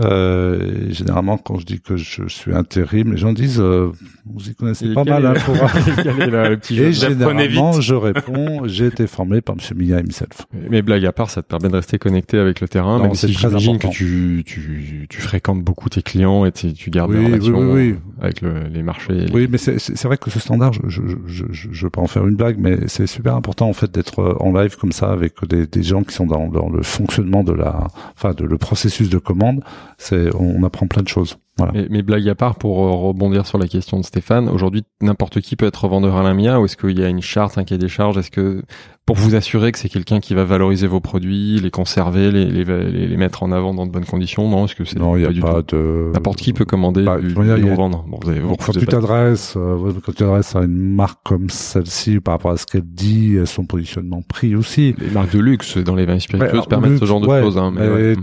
euh, 0.00 0.86
généralement, 0.90 1.38
quand 1.38 1.58
je 1.58 1.66
dis 1.66 1.80
que 1.80 1.96
je 1.96 2.26
suis 2.28 2.52
intérim, 2.52 3.12
les 3.12 3.16
gens 3.18 3.32
disent, 3.32 3.60
euh, 3.60 3.90
vous 4.26 4.48
y 4.50 4.54
connaissez 4.54 4.92
pas 4.92 5.04
mal, 5.04 5.24
hein, 5.26 5.34
pour... 5.44 5.54
le, 5.54 6.56
petit 6.56 6.80
Et 6.80 6.92
généralement, 6.92 7.80
je 7.80 7.94
réponds, 7.94 8.62
j'ai 8.66 8.86
été 8.86 9.06
formé 9.06 9.40
par 9.40 9.56
Monsieur 9.56 9.74
Mia 9.74 10.00
himself. 10.00 10.46
Mais 10.70 10.82
blague 10.82 11.04
à 11.06 11.12
part, 11.12 11.30
ça 11.30 11.42
te 11.42 11.48
permet 11.48 11.68
de 11.68 11.76
rester 11.76 11.98
connecté 11.98 12.38
avec 12.38 12.60
le 12.60 12.68
terrain, 12.68 12.98
Non, 12.98 13.04
même 13.04 13.14
c'est 13.14 13.28
si 13.28 13.34
très 13.34 13.48
j'imagine 13.48 13.78
que 13.78 13.88
tu, 13.88 14.42
tu, 14.46 15.06
tu 15.08 15.20
fréquentes 15.20 15.62
beaucoup 15.62 15.88
tes 15.88 16.02
clients 16.02 16.44
et 16.44 16.52
tu, 16.52 16.72
tu 16.72 16.90
gardes 16.90 17.10
Oui, 17.12 17.16
des 17.18 17.24
oui, 17.24 17.32
relations 17.32 17.58
oui, 17.72 17.90
oui. 17.92 17.96
avec 18.20 18.40
le, 18.40 18.64
les 18.72 18.82
marchés. 18.82 19.12
et 19.14 19.26
les- 19.26 19.32
Oui, 19.32 19.48
mais 19.50 19.58
c'est- 19.58 19.75
c'est 19.78 20.04
vrai 20.04 20.16
que 20.16 20.30
ce 20.30 20.40
standard, 20.40 20.72
je, 20.72 20.82
je, 21.26 21.44
je, 21.50 21.84
veux 21.84 21.90
pas 21.90 22.00
en 22.00 22.06
faire 22.06 22.26
une 22.26 22.36
blague, 22.36 22.58
mais 22.58 22.88
c'est 22.88 23.06
super 23.06 23.34
important 23.34 23.68
en 23.68 23.72
fait 23.72 23.90
d'être 23.90 24.20
euh, 24.20 24.34
en 24.40 24.52
live 24.52 24.76
comme 24.76 24.92
ça 24.92 25.10
avec 25.10 25.44
des, 25.44 25.82
gens 25.82 26.02
qui 26.02 26.14
sont 26.14 26.26
dans, 26.26 26.68
le 26.68 26.82
fonctionnement 26.82 27.44
de 27.44 27.52
la, 27.52 27.86
enfin 28.14 28.34
le 28.38 28.58
processus 28.58 29.08
de 29.08 29.18
commande. 29.18 29.62
C'est, 29.98 30.34
on 30.34 30.62
apprend 30.62 30.86
plein 30.86 31.02
de 31.02 31.08
choses. 31.08 31.38
Voilà. 31.58 31.72
Mais, 31.74 31.86
mais 31.88 32.02
blague 32.02 32.28
à 32.28 32.34
part, 32.34 32.56
pour 32.56 32.84
euh, 32.84 32.90
rebondir 33.08 33.46
sur 33.46 33.56
la 33.58 33.66
question 33.66 33.98
de 33.98 34.04
Stéphane, 34.04 34.48
aujourd'hui, 34.50 34.82
n'importe 35.00 35.40
qui 35.40 35.56
peut 35.56 35.64
être 35.66 35.84
revendeur 35.84 36.16
à 36.16 36.22
l'AMIA 36.22 36.60
ou 36.60 36.66
est-ce 36.66 36.76
qu'il 36.76 36.98
y 36.98 37.02
a 37.02 37.08
une 37.08 37.22
charte, 37.22 37.56
un 37.56 37.64
cahier 37.64 37.78
des 37.78 37.88
charges? 37.88 38.18
Est-ce 38.18 38.30
que, 38.30 38.62
pour 39.06 39.16
vous 39.16 39.34
assurer 39.36 39.72
que 39.72 39.78
c'est 39.78 39.88
quelqu'un 39.88 40.20
qui 40.20 40.34
va 40.34 40.44
valoriser 40.44 40.86
vos 40.86 41.00
produits, 41.00 41.58
les 41.58 41.70
conserver, 41.70 42.30
les, 42.30 42.44
les, 42.44 42.64
les, 42.64 43.06
les 43.06 43.16
mettre 43.16 43.42
en 43.42 43.52
avant 43.52 43.72
dans 43.72 43.86
de 43.86 43.90
bonnes 43.90 44.04
conditions? 44.04 44.50
Non, 44.50 44.66
est-ce 44.66 44.74
que 44.74 44.84
c'est 44.84 44.98
Non, 44.98 45.16
il 45.16 45.20
n'y 45.20 45.26
a 45.26 45.32
du 45.32 45.40
pas 45.40 45.62
tout? 45.62 45.76
de... 45.76 46.10
N'importe 46.12 46.38
qui 46.40 46.52
peut 46.52 46.66
commander 46.66 47.04
Bah, 47.04 47.18
du, 47.18 47.34
manière, 47.34 47.56
y 47.56 47.66
a- 47.66 47.70
revendre. 47.70 48.04
Bon, 48.06 48.18
vous 48.22 48.28
avez, 48.28 48.40
vous 48.40 48.48
Donc, 48.50 48.58
quand 48.62 48.72
tu 48.72 48.84
t'adresses, 48.86 49.54
euh, 49.56 49.92
quand 50.04 50.12
tu 50.12 50.18
t'adresses 50.18 50.54
à 50.56 50.60
une 50.62 50.94
marque 50.94 51.20
comme 51.24 51.48
celle-ci, 51.48 52.20
par 52.20 52.32
rapport 52.34 52.50
à 52.50 52.58
ce 52.58 52.66
qu'elle 52.66 52.82
dit, 52.82 53.36
et 53.36 53.46
son 53.46 53.64
positionnement 53.64 54.20
prix 54.28 54.54
aussi, 54.56 54.94
Les 54.98 55.08
marques 55.10 55.32
de 55.32 55.40
luxe 55.40 55.78
dans 55.78 55.94
les 55.94 56.04
vins 56.04 56.18
spiritueux 56.18 56.58
Ouais, 56.58 56.66
permettent 56.68 56.90
luxe, 56.90 57.00
ce 57.00 57.06
genre 57.06 57.20
de 57.22 57.26
ouais, 57.28 57.40
choses. 57.40 57.56
Hein, 57.56 57.72
mais 57.74 57.88
mais- 57.88 57.94
ouais. 57.94 58.16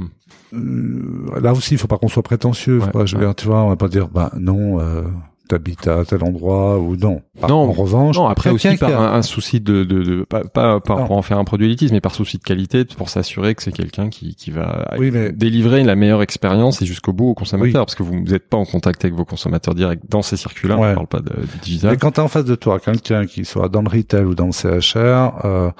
Euh, 0.54 1.40
là 1.42 1.52
aussi, 1.54 1.74
il 1.74 1.78
faut 1.78 1.88
pas 1.88 1.98
qu'on 1.98 2.08
soit 2.08 2.24
prétentieux. 2.24 2.80
Faut 2.80 2.86
Ouais, 2.88 2.92
pas, 2.92 3.06
je 3.06 3.16
veux 3.16 3.24
dire, 3.26 3.36
tu 3.36 3.48
vois, 3.48 3.64
on 3.64 3.70
va 3.70 3.76
pas 3.76 3.88
dire, 3.88 4.08
bah 4.08 4.32
non, 4.38 4.80
euh, 4.80 5.04
t'habites 5.50 5.88
à 5.88 6.06
tel 6.06 6.24
endroit 6.24 6.80
ou 6.80 6.96
non. 6.96 7.22
Par- 7.40 7.50
Non, 7.50 7.58
en 7.58 7.72
revanche, 7.72 8.16
Non, 8.18 8.28
après 8.28 8.50
aussi 8.50 8.76
par 8.78 8.90
un, 9.02 9.14
un 9.16 9.22
souci 9.22 9.60
de, 9.60 9.84
de, 9.84 10.02
de 10.04 10.24
pas, 10.24 10.44
pas, 10.46 10.80
pour 10.80 11.12
en 11.12 11.22
faire 11.22 11.38
un 11.38 11.44
produit 11.44 11.66
élitiste, 11.68 11.92
mais 11.94 12.02
par 12.02 12.14
souci 12.16 12.38
de 12.38 12.44
qualité, 12.44 12.86
pour 12.86 13.10
s'assurer 13.10 13.54
que 13.56 13.62
c'est 13.64 13.72
quelqu'un 13.72 14.10
qui, 14.10 14.36
qui 14.36 14.52
va 14.52 14.94
Oui, 14.98 15.12
mais 15.12 15.32
délivrer 15.32 15.84
la 15.84 15.96
meilleure 15.96 16.22
expérience 16.22 16.82
et 16.82 16.86
jusqu'au 16.86 17.14
bout 17.14 17.30
aux 17.30 17.34
consommateurs, 17.34 17.68
Oui. 17.82 17.86
parce 17.86 17.96
que 17.96 18.04
vous 18.04 18.16
n'êtes 18.20 18.48
pas 18.48 18.58
en 18.58 18.66
contact 18.66 19.04
avec 19.04 19.16
vos 19.16 19.26
consommateurs 19.26 19.76
directs 19.76 20.02
dans 20.10 20.22
ces 20.22 20.38
circuits-là. 20.38 20.78
Ouais. 20.78 20.92
On 20.92 21.06
parle 21.06 21.08
pas 21.08 21.20
de, 21.20 21.30
de 21.30 21.42
Mais 21.42 21.60
digital. 21.62 21.98
quand 21.98 22.12
tu 22.12 22.20
en 22.22 22.28
face 22.28 22.46
de 22.46 22.56
toi 22.56 22.80
quelqu'un 22.80 23.26
qui 23.26 23.46
soit 23.46 23.70
dans 23.70 23.82
le 23.82 23.90
retail 23.90 24.24
ou 24.26 24.36
dans 24.36 24.46
le 24.48 24.52
CHR, 24.52 25.46
euh, 25.46 25.72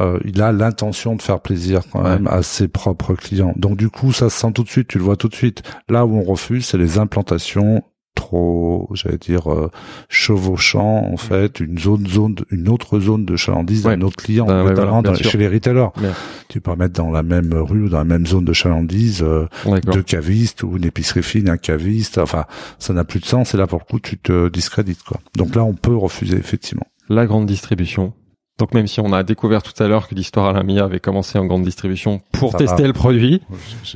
euh, 0.00 0.18
il 0.24 0.40
a 0.42 0.52
l'intention 0.52 1.14
de 1.16 1.22
faire 1.22 1.40
plaisir 1.40 1.80
quand 1.92 2.02
Ouais. 2.02 2.10
même 2.10 2.26
à 2.28 2.42
ses 2.42 2.68
propres 2.68 3.14
clients. 3.14 3.52
Donc 3.56 3.76
du 3.76 3.90
coup, 3.90 4.12
ça 4.12 4.30
se 4.30 4.38
sent 4.40 4.52
tout 4.52 4.62
de 4.64 4.68
suite, 4.70 4.88
tu 4.88 4.98
le 4.98 5.04
vois 5.04 5.16
tout 5.16 5.28
de 5.28 5.34
suite. 5.34 5.62
Là 5.88 6.06
où 6.06 6.16
on 6.16 6.22
refuse, 6.22 6.64
c'est 6.66 6.78
les 6.78 6.98
implantations 6.98 7.82
trop, 8.14 8.88
j'allais 8.94 9.18
dire, 9.18 9.50
euh, 9.52 9.70
chevauchant 10.08 11.08
en 11.12 11.16
fait 11.16 11.60
une 11.60 11.78
zone, 11.78 12.06
zone, 12.06 12.36
une 12.50 12.68
autre 12.68 13.00
zone 13.00 13.24
de 13.24 13.36
chalandise 13.36 13.86
Ouais. 13.86 13.96
d'un 13.96 14.02
autre 14.06 14.16
client, 14.16 14.46
Ah, 14.48 14.64
ouais, 14.64 14.74
voilà, 14.74 15.02
dans- 15.02 15.14
chez 15.14 15.38
les 15.38 15.48
retailers. 15.48 15.88
Bien. 15.96 16.12
Tu 16.48 16.60
peux 16.60 16.74
mettre 16.76 16.94
dans 16.94 17.10
la 17.10 17.22
même 17.22 17.52
rue 17.54 17.84
ou 17.84 17.88
dans 17.88 17.98
la 17.98 18.04
même 18.04 18.26
zone 18.26 18.44
de 18.44 18.52
chalandise 18.52 19.22
euh, 19.22 19.46
deux 19.92 20.02
cavistes 20.02 20.62
ou 20.62 20.76
une 20.76 20.84
épicerie 20.84 21.22
fine, 21.22 21.48
un 21.48 21.56
caviste. 21.56 22.18
Enfin, 22.18 22.44
ça 22.78 22.92
n'a 22.92 23.04
plus 23.04 23.20
de 23.20 23.24
sens. 23.26 23.54
Et 23.54 23.56
là, 23.56 23.66
pour 23.66 23.78
le 23.80 23.84
coup, 23.90 24.00
tu 24.00 24.18
te 24.18 24.48
discrédites 24.48 25.02
quoi. 25.02 25.20
Donc 25.36 25.54
là, 25.54 25.64
on 25.64 25.74
peut 25.74 25.94
refuser 25.96 26.36
effectivement. 26.36 26.86
La 27.08 27.26
grande 27.26 27.46
distribution. 27.46 28.12
Donc 28.60 28.74
même 28.74 28.86
si 28.86 29.00
on 29.00 29.10
a 29.14 29.22
découvert 29.22 29.62
tout 29.62 29.82
à 29.82 29.88
l'heure 29.88 30.06
que 30.06 30.14
l'histoire 30.14 30.46
à 30.46 30.52
la 30.52 30.62
MIA 30.62 30.84
avait 30.84 31.00
commencé 31.00 31.38
en 31.38 31.46
grande 31.46 31.62
distribution 31.64 32.20
pour 32.30 32.52
Ça 32.52 32.58
tester 32.58 32.82
va. 32.82 32.88
le 32.88 32.92
produit, 32.92 33.40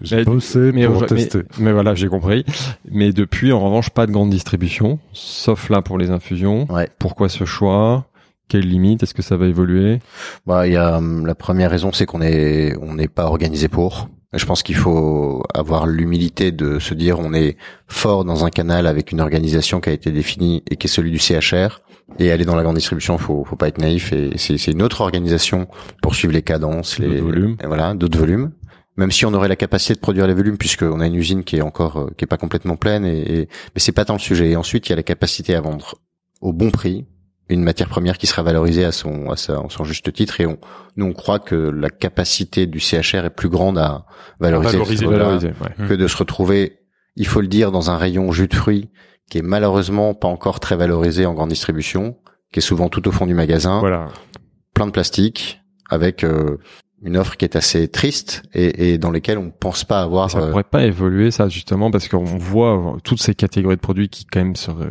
J'ai 0.02 0.16
Mais- 0.16 0.24
bossé 0.24 0.58
mais, 0.72 0.86
pour 0.86 1.02
mais- 1.02 1.06
tester. 1.06 1.40
mais 1.58 1.70
voilà, 1.70 1.94
j'ai 1.94 2.08
compris. 2.08 2.46
Mais 2.90 3.12
depuis, 3.12 3.52
en 3.52 3.60
revanche, 3.60 3.90
pas 3.90 4.06
de 4.06 4.12
grande 4.12 4.30
distribution, 4.30 4.98
sauf 5.12 5.68
là 5.68 5.82
pour 5.82 5.98
les 5.98 6.10
infusions. 6.10 6.66
Ouais. 6.72 6.88
Pourquoi 6.98 7.28
ce 7.28 7.44
choix? 7.44 8.06
Quelles 8.48 8.66
limites 8.68 9.02
Est-ce 9.02 9.12
que 9.14 9.20
ça 9.22 9.36
va 9.36 9.46
évoluer? 9.46 10.00
Bah, 10.46 10.66
il 10.66 10.72
y 10.72 10.76
a 10.76 10.96
hum, 10.96 11.26
la 11.26 11.34
première 11.34 11.70
raison, 11.70 11.92
c'est 11.92 12.06
qu'on 12.06 12.22
est 12.22 12.74
on 12.80 12.94
n'est 12.94 13.08
pas 13.08 13.26
organisé 13.26 13.68
pour. 13.68 14.08
Je 14.32 14.46
pense 14.46 14.62
qu'il 14.62 14.74
faut 14.76 15.44
avoir 15.54 15.86
l'humilité 15.86 16.52
de 16.52 16.78
se 16.78 16.94
dire 16.94 17.20
on 17.20 17.34
est 17.34 17.56
fort 17.86 18.24
dans 18.24 18.44
un 18.46 18.50
canal 18.50 18.86
avec 18.86 19.12
une 19.12 19.20
organisation 19.20 19.80
qui 19.80 19.90
a 19.90 19.92
été 19.92 20.10
définie 20.10 20.62
et 20.70 20.76
qui 20.76 20.86
est 20.86 20.90
celui 20.90 21.10
du 21.10 21.18
CHR. 21.18 21.82
Et 22.18 22.30
aller 22.30 22.44
dans 22.44 22.54
la 22.54 22.62
grande 22.62 22.76
distribution, 22.76 23.16
faut 23.18 23.44
faut 23.44 23.56
pas 23.56 23.68
être 23.68 23.78
naïf. 23.78 24.12
Et 24.12 24.32
c'est 24.36 24.58
c'est 24.58 24.72
une 24.72 24.82
autre 24.82 25.00
organisation 25.00 25.66
pour 26.02 26.14
suivre 26.14 26.32
les 26.34 26.42
cadences, 26.42 26.98
les 26.98 27.20
volumes. 27.20 27.56
et 27.62 27.66
voilà, 27.66 27.94
d'autres 27.94 28.18
volumes. 28.18 28.52
Même 28.96 29.10
si 29.10 29.26
on 29.26 29.34
aurait 29.34 29.48
la 29.48 29.56
capacité 29.56 29.94
de 29.94 29.98
produire 29.98 30.26
les 30.28 30.34
volumes, 30.34 30.56
puisqu'on 30.56 31.00
a 31.00 31.06
une 31.06 31.16
usine 31.16 31.42
qui 31.42 31.56
est 31.56 31.62
encore 31.62 31.96
euh, 31.98 32.10
qui 32.16 32.24
est 32.24 32.28
pas 32.28 32.36
complètement 32.36 32.76
pleine, 32.76 33.04
et, 33.04 33.18
et 33.40 33.48
mais 33.74 33.80
c'est 33.80 33.90
pas 33.92 34.04
tant 34.04 34.12
le 34.14 34.20
sujet. 34.20 34.50
Et 34.50 34.56
ensuite, 34.56 34.86
il 34.86 34.90
y 34.90 34.92
a 34.92 34.96
la 34.96 35.02
capacité 35.02 35.54
à 35.56 35.60
vendre 35.60 35.96
au 36.40 36.52
bon 36.52 36.70
prix 36.70 37.06
une 37.48 37.62
matière 37.64 37.88
première 37.88 38.16
qui 38.18 38.26
sera 38.26 38.42
valorisée 38.42 38.84
à 38.84 38.92
son 38.92 39.30
à, 39.30 39.36
sa- 39.36 39.58
à 39.58 39.66
son 39.68 39.82
juste 39.84 40.12
titre. 40.12 40.40
Et 40.40 40.46
on 40.46 40.58
nous 40.96 41.06
on 41.06 41.12
croit 41.12 41.40
que 41.40 41.56
la 41.56 41.90
capacité 41.90 42.66
du 42.66 42.78
CHR 42.78 43.24
est 43.24 43.30
plus 43.34 43.48
grande 43.48 43.78
à 43.78 44.04
valoriser, 44.38 44.72
Valoriser, 44.78 45.06
Valoriser, 45.06 45.48
ouais. 45.48 45.88
que 45.88 45.94
de 45.94 46.06
se 46.06 46.16
retrouver, 46.16 46.78
il 47.16 47.26
faut 47.26 47.40
le 47.40 47.48
dire, 47.48 47.72
dans 47.72 47.90
un 47.90 47.96
rayon 47.96 48.30
jus 48.30 48.46
de 48.48 48.54
fruits 48.54 48.90
qui 49.30 49.38
est 49.38 49.42
malheureusement 49.42 50.14
pas 50.14 50.28
encore 50.28 50.60
très 50.60 50.76
valorisé 50.76 51.26
en 51.26 51.34
grande 51.34 51.48
distribution, 51.50 52.16
qui 52.52 52.58
est 52.58 52.62
souvent 52.62 52.88
tout 52.88 53.06
au 53.08 53.12
fond 53.12 53.26
du 53.26 53.34
magasin 53.34 53.80
Voilà. 53.80 54.08
plein 54.74 54.86
de 54.86 54.92
plastique 54.92 55.60
avec 55.90 56.24
euh, 56.24 56.58
une 57.04 57.16
offre 57.18 57.36
qui 57.36 57.44
est 57.44 57.54
assez 57.54 57.86
triste 57.88 58.42
et, 58.54 58.92
et 58.94 58.98
dans 58.98 59.10
lesquelles 59.10 59.36
on 59.38 59.50
pense 59.50 59.84
pas 59.84 60.00
avoir 60.00 60.30
Ça 60.30 60.38
euh, 60.38 60.50
pourrait 60.50 60.64
pas 60.64 60.84
évoluer, 60.84 61.30
ça, 61.30 61.48
justement, 61.48 61.90
parce 61.90 62.08
qu'on 62.08 62.24
voit 62.24 62.96
toutes 63.04 63.20
ces 63.20 63.34
catégories 63.34 63.76
de 63.76 63.80
produits 63.80 64.08
qui, 64.08 64.24
quand 64.24 64.40
même, 64.40 64.56
seraient- 64.56 64.88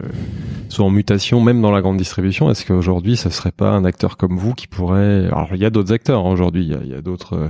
sont 0.69 0.83
en 0.83 0.89
mutation, 0.91 1.41
même 1.41 1.61
dans 1.61 1.71
la 1.71 1.81
grande 1.81 1.97
distribution. 1.97 2.49
Est-ce 2.51 2.65
qu'aujourd'hui, 2.65 3.17
ce 3.17 3.29
serait 3.29 3.51
pas 3.51 3.69
un 3.71 3.83
acteur 3.83 4.15
comme 4.17 4.37
vous 4.37 4.53
qui 4.53 4.67
pourrait... 4.67 5.25
Alors, 5.27 5.49
il 5.53 5.59
y 5.59 5.65
a 5.65 5.69
d'autres 5.71 5.91
acteurs, 5.91 6.25
hein, 6.25 6.31
aujourd'hui. 6.31 6.63
Il 6.63 6.71
y 6.71 6.75
a, 6.75 6.79
il 6.83 6.89
y 6.91 6.95
a 6.95 7.01
d'autres 7.01 7.33
euh, 7.35 7.49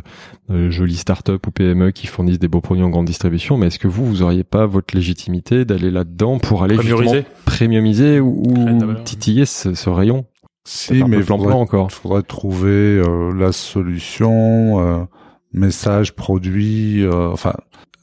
euh, 0.52 0.72
jolies 0.72 0.96
startups 0.96 1.32
ou 1.34 1.52
PME 1.52 1.92
qui 1.92 2.08
fournissent 2.08 2.40
des 2.40 2.48
beaux 2.48 2.62
produits 2.62 2.84
en 2.84 2.90
grande 2.90 3.06
distribution. 3.06 3.58
Mais 3.58 3.68
est-ce 3.68 3.80
que 3.80 3.88
vous, 3.90 4.06
vous 4.06 4.22
auriez 4.22 4.44
pas 4.46 4.66
votre 4.66 4.96
légitimité 4.96 5.66
d'aller 5.66 5.92
là-dedans 5.92 6.40
pour 6.40 6.64
aller 6.64 6.76
justement 6.76 6.98
Premioriser. 7.00 7.26
premiumiser 7.46 8.20
ou, 8.22 8.44
ou 8.46 8.94
titiller 9.04 9.46
ce, 9.46 9.74
ce 9.74 9.90
rayon 9.90 10.26
Si, 10.66 11.04
mais 11.04 11.18
il 11.18 11.24
flamboyant 11.24 11.52
faudrait, 11.52 11.62
encore. 11.62 11.92
faudrait 11.92 12.24
trouver 12.24 12.68
euh, 13.00 13.34
la 13.38 13.52
solution, 13.52 14.80
euh, 14.80 15.04
message, 15.54 16.14
produit, 16.16 17.04
euh, 17.04 17.30
enfin 17.32 17.54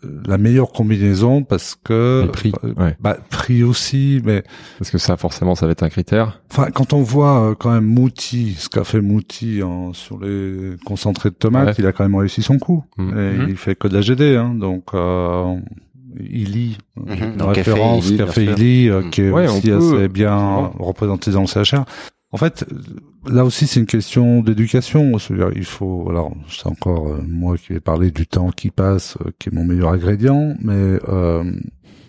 euh, 0.04 0.20
la 0.26 0.38
meilleure 0.38 0.72
combinaison 0.72 1.42
parce 1.42 1.74
que 1.82 2.22
Les 2.26 2.30
prix, 2.30 2.52
euh, 2.64 2.72
ouais. 2.74 2.96
bah, 3.00 3.16
prix 3.30 3.62
aussi, 3.62 4.20
mais 4.24 4.42
Parce 4.78 4.90
que 4.90 4.98
ça, 4.98 5.16
forcément, 5.16 5.54
ça 5.54 5.66
va 5.66 5.72
être 5.72 5.82
un 5.82 5.88
critère. 5.88 6.40
enfin 6.50 6.70
quand 6.70 6.92
on 6.92 7.02
voit 7.02 7.50
euh, 7.50 7.54
quand 7.58 7.70
même 7.70 7.84
Mouti, 7.86 8.54
ce 8.58 8.68
qu'a 8.68 8.84
fait 8.84 9.00
Mouti 9.00 9.62
en, 9.62 9.92
sur 9.94 10.18
les 10.20 10.76
concentrés 10.84 11.30
de 11.30 11.34
tomates, 11.34 11.68
Ouais. 11.68 11.74
il 11.78 11.86
a 11.86 11.92
quand 11.92 12.04
même 12.04 12.16
réussi 12.16 12.42
son 12.42 12.58
coup. 12.58 12.84
Mhm. 12.98 13.08
Et 13.18 13.38
Mhm. 13.38 13.46
Il 13.50 13.56
fait 13.56 13.74
que 13.74 13.88
de 13.88 13.94
la 13.94 14.00
GD, 14.02 14.36
hein, 14.36 14.54
donc 14.54 14.84
euh, 14.94 15.54
Illy, 16.18 16.76
Mhm. 16.96 17.12
une 17.22 17.36
Donc, 17.36 17.54
Café 17.54 17.70
référence, 17.72 18.08
Illy, 18.08 18.16
Café. 18.18 18.44
Illy, 18.44 18.90
qui 19.10 19.22
est 19.22 19.30
Ouais, 19.30 19.48
aussi 19.48 19.68
peut, 19.68 19.76
assez 19.76 20.08
bien 20.08 20.70
représenté 20.78 21.30
dans 21.30 21.40
le 21.42 21.46
CHR. 21.46 21.84
En 22.32 22.36
fait, 22.36 22.64
là 23.26 23.44
aussi, 23.44 23.66
c'est 23.66 23.80
une 23.80 23.86
question 23.86 24.40
d'éducation. 24.40 25.16
Il 25.56 25.64
faut, 25.64 26.06
alors, 26.08 26.32
c'est 26.48 26.66
encore 26.68 27.08
euh, 27.08 27.22
moi 27.26 27.56
qui 27.56 27.72
vais 27.72 27.80
parler 27.80 28.12
du 28.12 28.26
temps 28.26 28.50
qui 28.50 28.70
passe, 28.70 29.16
euh, 29.26 29.30
qui 29.38 29.48
est 29.48 29.52
mon 29.52 29.64
meilleur 29.64 29.90
ingrédient, 29.90 30.54
mais 30.60 30.98
euh, 31.08 31.44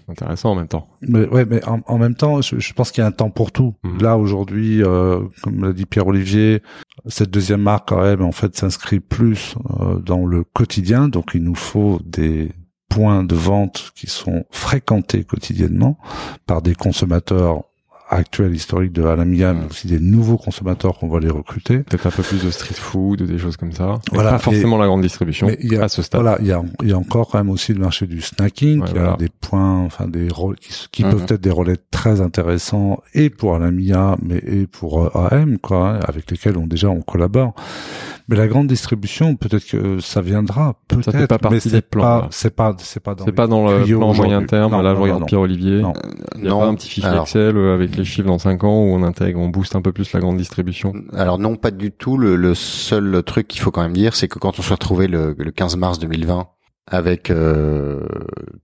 Intéressant 0.08 0.52
en 0.52 0.56
même 0.56 0.68
temps. 0.68 0.90
mais 1.02 1.26
ouais, 1.30 1.46
mais 1.46 1.64
en, 1.66 1.80
en 1.86 1.98
même 1.98 2.16
temps, 2.16 2.42
je, 2.42 2.60
je 2.60 2.74
pense 2.74 2.92
qu'il 2.92 3.02
y 3.02 3.06
a 3.06 3.08
un 3.08 3.12
temps 3.12 3.30
pour 3.30 3.52
tout. 3.52 3.76
Mhm. 3.84 4.02
Là 4.02 4.18
aujourd'hui, 4.18 4.84
euh, 4.84 5.22
comme 5.42 5.64
l'a 5.64 5.72
dit 5.72 5.86
Pierre 5.86 6.08
Olivier, 6.08 6.62
cette 7.08 7.32
deuxième 7.32 7.62
marque 7.62 7.88
quand 7.90 8.02
même 8.02 8.22
en 8.22 8.34
fait 8.34 8.56
s'inscrit 8.56 9.00
plus 9.00 9.56
dans 10.04 10.26
le 10.26 10.44
quotidien, 10.44 11.08
donc 11.08 11.32
il 11.34 11.44
nous 11.44 11.56
faut 11.56 12.00
des 12.06 12.52
points 12.90 13.24
de 13.24 13.36
vente 13.36 13.92
qui 13.96 14.08
sont 14.08 14.44
fréquentés 14.52 15.24
quotidiennement 15.24 15.98
par 16.46 16.62
des 16.62 16.76
consommateurs 16.76 17.64
actuels 18.12 18.54
historiques 18.54 18.92
de 18.92 19.04
Alamia, 19.04 19.54
mais 19.54 19.66
aussi 19.70 19.88
des 19.88 20.00
nouveaux 20.00 20.38
consommateurs 20.38 20.98
qu'on 21.00 21.08
va 21.08 21.20
les 21.20 21.30
recruter. 21.30 21.80
Peut-être 21.80 22.08
un 22.08 22.12
peu 22.12 22.24
plus 22.24 22.44
de 22.44 22.52
street 22.52 22.76
food 22.76 23.22
ou 23.22 23.26
des 23.26 23.38
choses 23.38 23.58
comme 23.58 23.72
ça. 23.72 24.00
Voilà, 24.12 24.32
pas 24.32 24.38
forcément 24.40 24.78
la 24.78 24.86
grande 24.86 25.02
distribution 25.02 25.48
Mais 25.48 25.58
il 25.62 25.72
y 25.74 25.78
a- 25.78 25.84
à 25.86 25.88
ce 25.90 26.02
stade. 26.02 26.22
Voilà, 26.22 26.38
il 26.42 26.48
y 26.48 26.52
a, 26.52 26.62
il 26.84 26.90
y 26.90 26.94
a 26.94 26.98
encore 26.98 27.30
quand 27.30 27.38
même 27.38 27.50
aussi 27.50 27.74
le 27.74 27.80
marché 27.80 28.06
du 28.08 28.22
snacking, 28.22 28.82
Ouais, 28.82 28.88
qui 28.88 28.94
voilà. 28.94 29.14
a 29.14 29.18
des 29.18 29.30
points, 29.30 29.80
enfin 29.86 30.08
des 30.08 30.28
rôles 30.30 30.58
qui 30.92 31.04
Mhm. 31.06 31.12
peuvent 31.12 31.26
être 31.30 31.42
des 31.42 31.50
relais 31.52 31.78
très 31.90 32.22
intéressants 32.22 33.02
et 33.14 33.30
pour 33.30 33.56
Alamia, 33.56 34.18
mais 34.22 34.38
et 34.46 34.68
pour 34.68 35.04
euh, 35.04 35.10
AM, 35.32 35.58
quoi, 35.58 35.92
hein, 35.96 36.00
avec 36.08 36.30
lesquels 36.30 36.58
on 36.58 36.68
déjà 36.68 36.90
on 36.90 37.02
collabore. 37.02 37.56
Mais 38.32 38.38
la 38.38 38.48
grande 38.48 38.68
distribution, 38.68 39.36
peut-être 39.36 39.66
que 39.66 40.00
ça 40.00 40.22
viendra, 40.22 40.76
peut-être, 40.88 41.12
fait 41.12 41.28
pas 41.28 41.38
partie 41.38 41.56
mais 41.56 41.60
des 41.60 41.70
c'est 41.70 41.82
plans, 41.82 42.02
pas, 42.02 42.28
c'est 42.32 42.56
pas, 42.56 42.74
c'est 42.80 43.02
pas 43.02 43.14
dans. 43.14 43.26
C'est 43.26 43.34
pas 43.34 43.46
dans 43.46 43.68
le 43.68 43.84
plan 43.84 44.14
moyen 44.14 44.46
terme. 44.46 44.72
Non, 44.72 44.82
là, 44.82 44.92
je 44.92 44.96
non, 44.96 45.04
regarde 45.04 45.20
non, 45.20 45.26
Pierre-Olivier. 45.26 45.82
Non. 45.82 45.92
Il 46.38 46.44
n'y 46.44 46.48
a 46.48 46.52
pas 46.52 46.66
un 46.66 46.76
petit 46.76 46.88
fichier 46.88 47.10
alors, 47.10 47.24
Excel 47.24 47.58
euh, 47.58 47.74
avec 47.74 47.94
les 47.98 48.06
chiffres 48.06 48.30
dans 48.30 48.40
5 48.40 48.64
ans 48.64 48.86
où 48.86 48.94
on 48.94 49.04
intègre, 49.04 49.42
on 49.42 49.50
booste 49.50 49.76
un 49.76 49.82
peu 49.82 49.92
plus 49.92 50.14
la 50.14 50.22
grande 50.22 50.38
distribution. 50.38 50.94
alors 51.14 51.40
non, 51.40 51.58
pas 51.58 51.72
du 51.72 51.92
tout. 51.92 52.18
Le, 52.18 52.38
le 52.38 52.56
seul 52.56 53.22
truc 53.24 53.50
qu'il 53.50 53.60
faut 53.60 53.72
quand 53.72 53.82
même 53.82 53.92
dire, 53.92 54.16
c'est 54.16 54.30
que 54.30 54.40
quand 54.40 54.58
on 54.60 54.62
s'est 54.62 54.74
retrouvé 54.74 55.08
le, 55.08 55.36
le 55.38 55.52
15 55.52 55.76
mars 55.76 56.00
2020 56.00 56.48
avec 56.92 57.32
euh, 57.32 58.02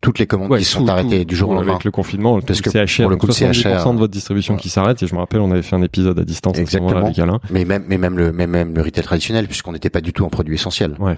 toutes 0.01 0.19
les 0.19 0.27
commandes 0.27 0.51
Ouais, 0.51 0.59
qui 0.59 0.65
sont 0.65 0.83
tout- 0.85 0.91
arrêtées 0.91 1.19
tout- 1.21 1.25
du 1.25 1.35
jour 1.35 1.49
au 1.49 1.53
lendemain, 1.53 1.71
Avec 1.73 1.85
le 1.85 1.91
confinement, 1.91 2.39
Parce 2.41 2.61
que 2.61 2.69
CHR, 2.69 3.03
pour 3.03 3.09
le 3.11 3.15
coup, 3.17 3.25
le 3.27 3.33
70% 3.33 3.53
CHR, 3.53 3.93
de 3.93 3.97
votre 3.99 4.11
distribution 4.13 4.57
qui 4.57 4.69
s'arrête. 4.69 5.01
Et 5.01 5.07
je 5.07 5.15
me 5.15 5.19
rappelle, 5.19 5.39
on 5.39 5.49
avait 5.51 5.61
fait 5.61 5.75
un 5.75 5.81
épisode 5.81 6.19
à 6.19 6.23
distance 6.25 6.57
à 6.57 6.61
Exactement. 6.61 7.05
avec 7.05 7.17
Alain. 7.19 7.39
mais 7.49 7.65
même 7.65 7.85
mais 7.87 7.97
même 7.97 8.17
le 8.17 8.31
même, 8.31 8.51
même 8.51 8.75
le 8.75 8.81
retail 8.81 9.03
traditionnel 9.03 9.47
puisqu'on 9.47 9.71
n'était 9.71 9.89
pas 9.89 10.01
du 10.01 10.13
tout 10.13 10.23
en 10.25 10.29
produit 10.29 10.55
essentiel. 10.55 10.95
Ouais. 10.99 11.17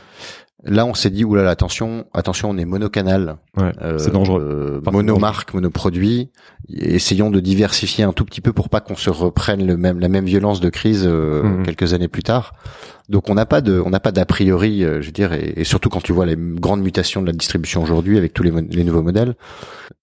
Là, 0.66 0.86
on 0.86 0.94
s'est 0.94 1.10
dit 1.10 1.24
oulala, 1.24 1.50
attention, 1.52 2.06
attention, 2.14 2.50
on 2.50 2.58
est 2.58 2.66
monocanal, 2.66 3.38
Ouais, 3.56 3.72
c'est 3.98 4.12
dangereux. 4.12 4.42
euh, 4.42 4.80
Enfin, 4.82 4.92
monomarque, 4.92 5.54
monoproduit. 5.54 6.32
Essayons 6.70 7.32
de 7.32 7.40
diversifier 7.40 8.04
un 8.04 8.12
tout 8.12 8.26
petit 8.26 8.42
peu 8.42 8.52
pour 8.52 8.68
pas 8.68 8.82
qu'on 8.82 8.98
se 8.98 9.10
reprenne 9.10 9.66
le 9.66 9.78
même 9.78 10.00
la 10.00 10.10
même 10.10 10.26
violence 10.26 10.60
de 10.60 10.70
crise 10.70 11.06
euh, 11.08 11.44
Mhm. 11.44 11.64
quelques 11.64 11.94
années 11.94 12.10
plus 12.10 12.24
tard. 12.24 12.54
Donc 13.10 13.30
on 13.30 13.34
n'a 13.34 13.48
pas 13.48 13.62
de 13.62 13.82
on 13.84 13.90
n'a 13.90 14.00
pas 14.00 14.12
d'a 14.12 14.26
priori, 14.26 14.84
euh, 14.84 15.02
je 15.02 15.08
veux 15.08 15.12
dire, 15.12 15.34
et, 15.34 15.54
et 15.58 15.64
surtout 15.64 15.90
quand 15.90 16.02
tu 16.02 16.14
vois 16.14 16.28
les 16.28 16.36
grandes 16.38 16.82
mutations 16.82 17.22
de 17.22 17.28
la 17.28 17.34
distribution 17.34 17.82
aujourd'hui 17.82 18.18
avec 18.18 18.34
tous 18.34 18.44
les, 18.44 18.52
les 18.52 18.84
nouveaux 18.84 19.02
modèles, 19.02 19.36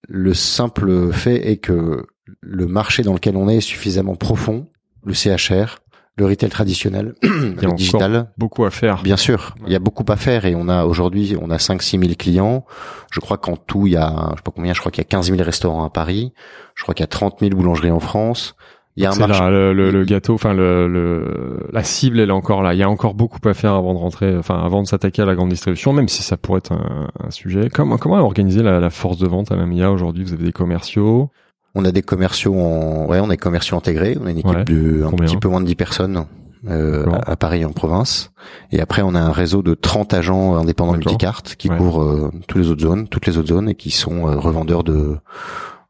le 0.07 0.33
simple 0.33 1.11
fait 1.13 1.49
est 1.49 1.57
que 1.57 2.05
le 2.41 2.67
marché 2.67 3.03
dans 3.03 3.13
lequel 3.13 3.37
on 3.37 3.47
est 3.47 3.57
est 3.57 3.61
suffisamment 3.61 4.15
profond, 4.15 4.67
le 5.05 5.13
CHR, 5.13 5.79
le 6.17 6.25
retail 6.25 6.49
traditionnel, 6.49 7.15
a 7.23 7.27
le 7.27 7.73
digital. 7.75 8.31
Beaucoup 8.37 8.65
à 8.65 8.71
faire. 8.71 9.01
Bien 9.03 9.17
sûr, 9.17 9.55
il 9.65 9.71
y 9.71 9.75
a 9.75 9.79
beaucoup 9.79 10.05
à 10.09 10.17
faire 10.17 10.45
et 10.45 10.55
on 10.55 10.67
a 10.67 10.83
aujourd'hui 10.83 11.35
on 11.39 11.49
a 11.49 11.59
5 11.59 11.81
6 11.81 11.99
000 11.99 12.11
clients. 12.17 12.65
Je 13.11 13.19
crois 13.19 13.37
qu'en 13.37 13.55
tout 13.55 13.87
il 13.87 13.93
y 13.93 13.97
a 13.97 14.31
je 14.31 14.37
sais 14.37 14.43
pas 14.43 14.51
combien, 14.53 14.73
je 14.73 14.79
crois 14.79 14.91
qu'il 14.91 15.01
y 15.01 15.05
a 15.05 15.09
15 15.09 15.31
000 15.31 15.41
restaurants 15.43 15.85
à 15.85 15.89
Paris. 15.89 16.33
Je 16.75 16.83
crois 16.83 16.93
qu'il 16.93 17.03
y 17.03 17.05
a 17.05 17.07
30 17.07 17.39
000 17.39 17.51
boulangeries 17.55 17.91
en 17.91 17.99
France. 17.99 18.55
Il 18.97 19.03
y 19.03 19.05
a 19.05 19.09
un 19.09 19.13
C'est 19.13 19.27
marché. 19.27 19.41
là, 19.43 19.49
le, 19.51 19.73
le, 19.73 19.91
le 19.91 20.03
gâteau, 20.05 20.33
enfin 20.33 20.53
le, 20.53 20.87
le, 20.87 21.67
la 21.71 21.83
cible, 21.83 22.19
elle 22.19 22.29
est 22.29 22.33
encore 22.33 22.63
là. 22.63 22.73
Il 22.73 22.79
y 22.79 22.83
a 22.83 22.89
encore 22.89 23.13
beaucoup 23.13 23.39
à 23.47 23.53
faire 23.53 23.73
avant 23.73 23.93
de 23.93 23.99
rentrer, 23.99 24.35
enfin 24.35 24.59
avant 24.61 24.81
de 24.81 24.87
s'attaquer 24.87 25.21
à 25.21 25.25
la 25.25 25.35
grande 25.35 25.49
distribution, 25.49 25.93
même 25.93 26.07
si 26.07 26.23
ça 26.23 26.35
pourrait 26.35 26.57
être 26.57 26.71
un, 26.73 27.07
un 27.23 27.29
sujet. 27.31 27.69
Comment 27.71 27.97
comment 27.97 28.15
organiser 28.17 28.63
la, 28.63 28.79
la 28.79 28.89
force 28.89 29.17
de 29.19 29.27
vente 29.27 29.51
à 29.51 29.55
la 29.55 29.65
MIA 29.67 29.91
aujourd'hui? 29.91 30.23
Vous 30.23 30.33
avez 30.33 30.43
des 30.45 30.51
commerciaux? 30.51 31.29
On 31.75 31.85
a 31.85 31.91
des 31.91 32.01
commerciaux 32.01 32.55
en 32.55 33.05
ouais, 33.07 33.19
on 33.19 33.25
a 33.25 33.29
des 33.33 33.37
commerciaux 33.37 33.77
intégrés. 33.77 34.17
On 34.19 34.25
a 34.25 34.31
une 34.31 34.39
équipe 34.39 34.55
Ouais. 34.55 34.63
de 34.65 35.03
un 35.05 35.09
Combien? 35.11 35.27
petit 35.27 35.37
peu 35.37 35.47
moins 35.47 35.61
de 35.61 35.67
10 35.67 35.75
personnes. 35.75 36.25
Euh, 36.67 37.05
à 37.11 37.33
à 37.33 37.35
Paris 37.35 37.61
et 37.61 37.65
en 37.65 37.71
province 37.71 38.31
et 38.71 38.81
après 38.81 39.03
on 39.03 39.13
a 39.13 39.19
un 39.21 39.31
réseau 39.31 39.61
de 39.61 39.75
30 39.75 40.15
agents 40.15 40.55
indépendants 40.55 40.93
multicartes 40.93 41.53
qui 41.55 41.69
Ouais. 41.69 41.77
couvrent 41.77 42.01
euh, 42.01 42.31
toutes 42.47 42.57
les 42.59 42.71
autres 42.71 42.81
zones 42.81 43.07
toutes 43.07 43.27
les 43.27 43.37
autres 43.37 43.49
zones 43.49 43.69
et 43.69 43.75
qui 43.75 43.91
sont 43.91 44.27
euh, 44.27 44.35
revendeurs 44.37 44.83
de 44.83 45.17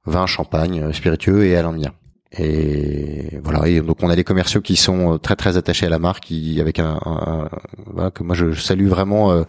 vin 0.06 0.26
champagne 0.26 0.82
euh, 0.84 0.92
spiritueux 0.92 1.46
et 1.46 1.56
alambiens 1.56 1.94
et 2.32 3.40
voilà 3.44 3.68
et 3.68 3.82
donc 3.82 3.98
on 4.04 4.10
a 4.10 4.16
des 4.16 4.24
commerciaux 4.24 4.62
qui 4.62 4.76
sont 4.76 5.14
euh, 5.14 5.18
très 5.18 5.36
très 5.36 5.56
attachés 5.58 5.86
à 5.86 5.90
la 5.90 6.00
marque 6.00 6.26
qui 6.26 6.60
avec 6.60 6.80
un, 6.80 7.00
un- 7.06 7.46
un- 7.46 7.50
voilà 7.86 8.12
que 8.12 8.24
moi 8.24 8.36
je 8.36 8.52
salue 8.54 8.88
vraiment 8.88 9.32
euh, 9.32 9.44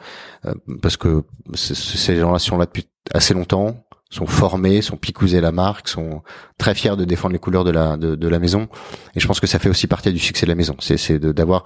euh, 0.46 0.55
parce 0.80 0.96
que 0.96 1.22
ces 1.55 2.16
gens-là 2.16 2.38
sont 2.38 2.56
là 2.56 2.66
depuis 2.66 2.86
assez 3.12 3.34
longtemps 3.34 3.84
sont 4.10 4.26
formés 4.26 4.80
sont 4.80 4.96
picousés 4.96 5.38
à 5.38 5.40
la 5.40 5.52
marque 5.52 5.88
sont 5.88 6.22
très 6.56 6.74
fiers 6.74 6.96
de 6.96 7.05
défendre 7.05 7.32
les 7.32 7.38
couleurs 7.40 7.64
de 7.64 7.70
la 7.72 7.96
de, 7.96 8.14
de 8.14 8.28
la 8.28 8.38
maison 8.38 8.68
et 9.14 9.20
je 9.20 9.26
pense 9.26 9.40
que 9.40 9.46
ça 9.48 9.59
fait 9.59 9.68
aussi 9.68 9.86
partie 9.88 10.12
du 10.12 10.18
succès 10.20 10.46
de 10.46 10.50
la 10.50 10.55
maison 10.55 10.76
c'est 10.78 10.96
c'est 10.96 11.18
de- 11.18 11.32
d'avoir 11.32 11.64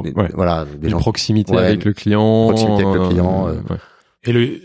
ouais, 0.00 0.30
voilà 0.34 0.64
des 0.64 0.86
une 0.88 0.90
gens 0.90 0.98
proximité 0.98 1.52
Ouais, 1.54 1.64
avec 1.64 1.84
le 1.84 1.92
client. 1.92 2.48
proximité 2.48 2.82
avec 2.84 2.94
le 3.00 3.08
client, 3.08 3.48
euh, 3.48 3.52
ouais. 3.70 3.76
Et 4.24 4.32
le 4.32 4.58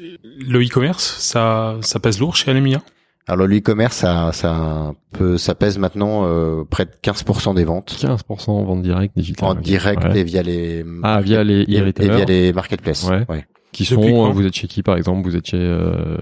le 0.52 0.66
e-commerce, 0.66 1.16
ça 1.20 1.78
ça 1.82 2.00
pèse 2.00 2.20
lourd 2.20 2.36
chez 2.36 2.50
Anemia 2.52 2.82
alors 3.28 3.48
le 3.48 3.58
e-commerce 3.58 3.98
ça 3.98 4.32
ça 4.34 4.94
peut 5.12 5.38
ça 5.38 5.56
pèse 5.56 5.78
maintenant 5.78 6.26
euh, 6.26 6.64
près 6.70 6.86
de 6.86 6.92
15% 7.04 7.56
des 7.56 7.64
ventes 7.64 7.96
15% 8.00 8.50
en 8.52 8.64
vente 8.64 8.82
directe 8.82 9.16
digitale. 9.16 9.50
en 9.50 9.56
direct 9.56 10.04
Ouais. 10.04 10.20
et 10.20 10.24
via 10.24 10.44
les 10.44 10.86
Ah, 11.04 11.22
via 11.22 11.44
les 11.44 11.62
et, 11.62 11.78
et 11.78 11.92
via 12.10 12.26
les 12.26 12.52
marketplaces 12.54 13.08
Ouais. 13.10 13.26
ouais. 13.30 13.46
Qui 13.72 13.84
Depuis 13.84 14.12
sont, 14.12 14.28
euh, 14.28 14.32
vous 14.32 14.46
êtes 14.46 14.54
chez 14.54 14.68
qui 14.68 14.84
par 14.84 14.98
exemple? 14.98 15.24
Vous 15.28 15.36
êtes 15.36 15.48
chez 15.48 15.58
euh, 15.58 16.18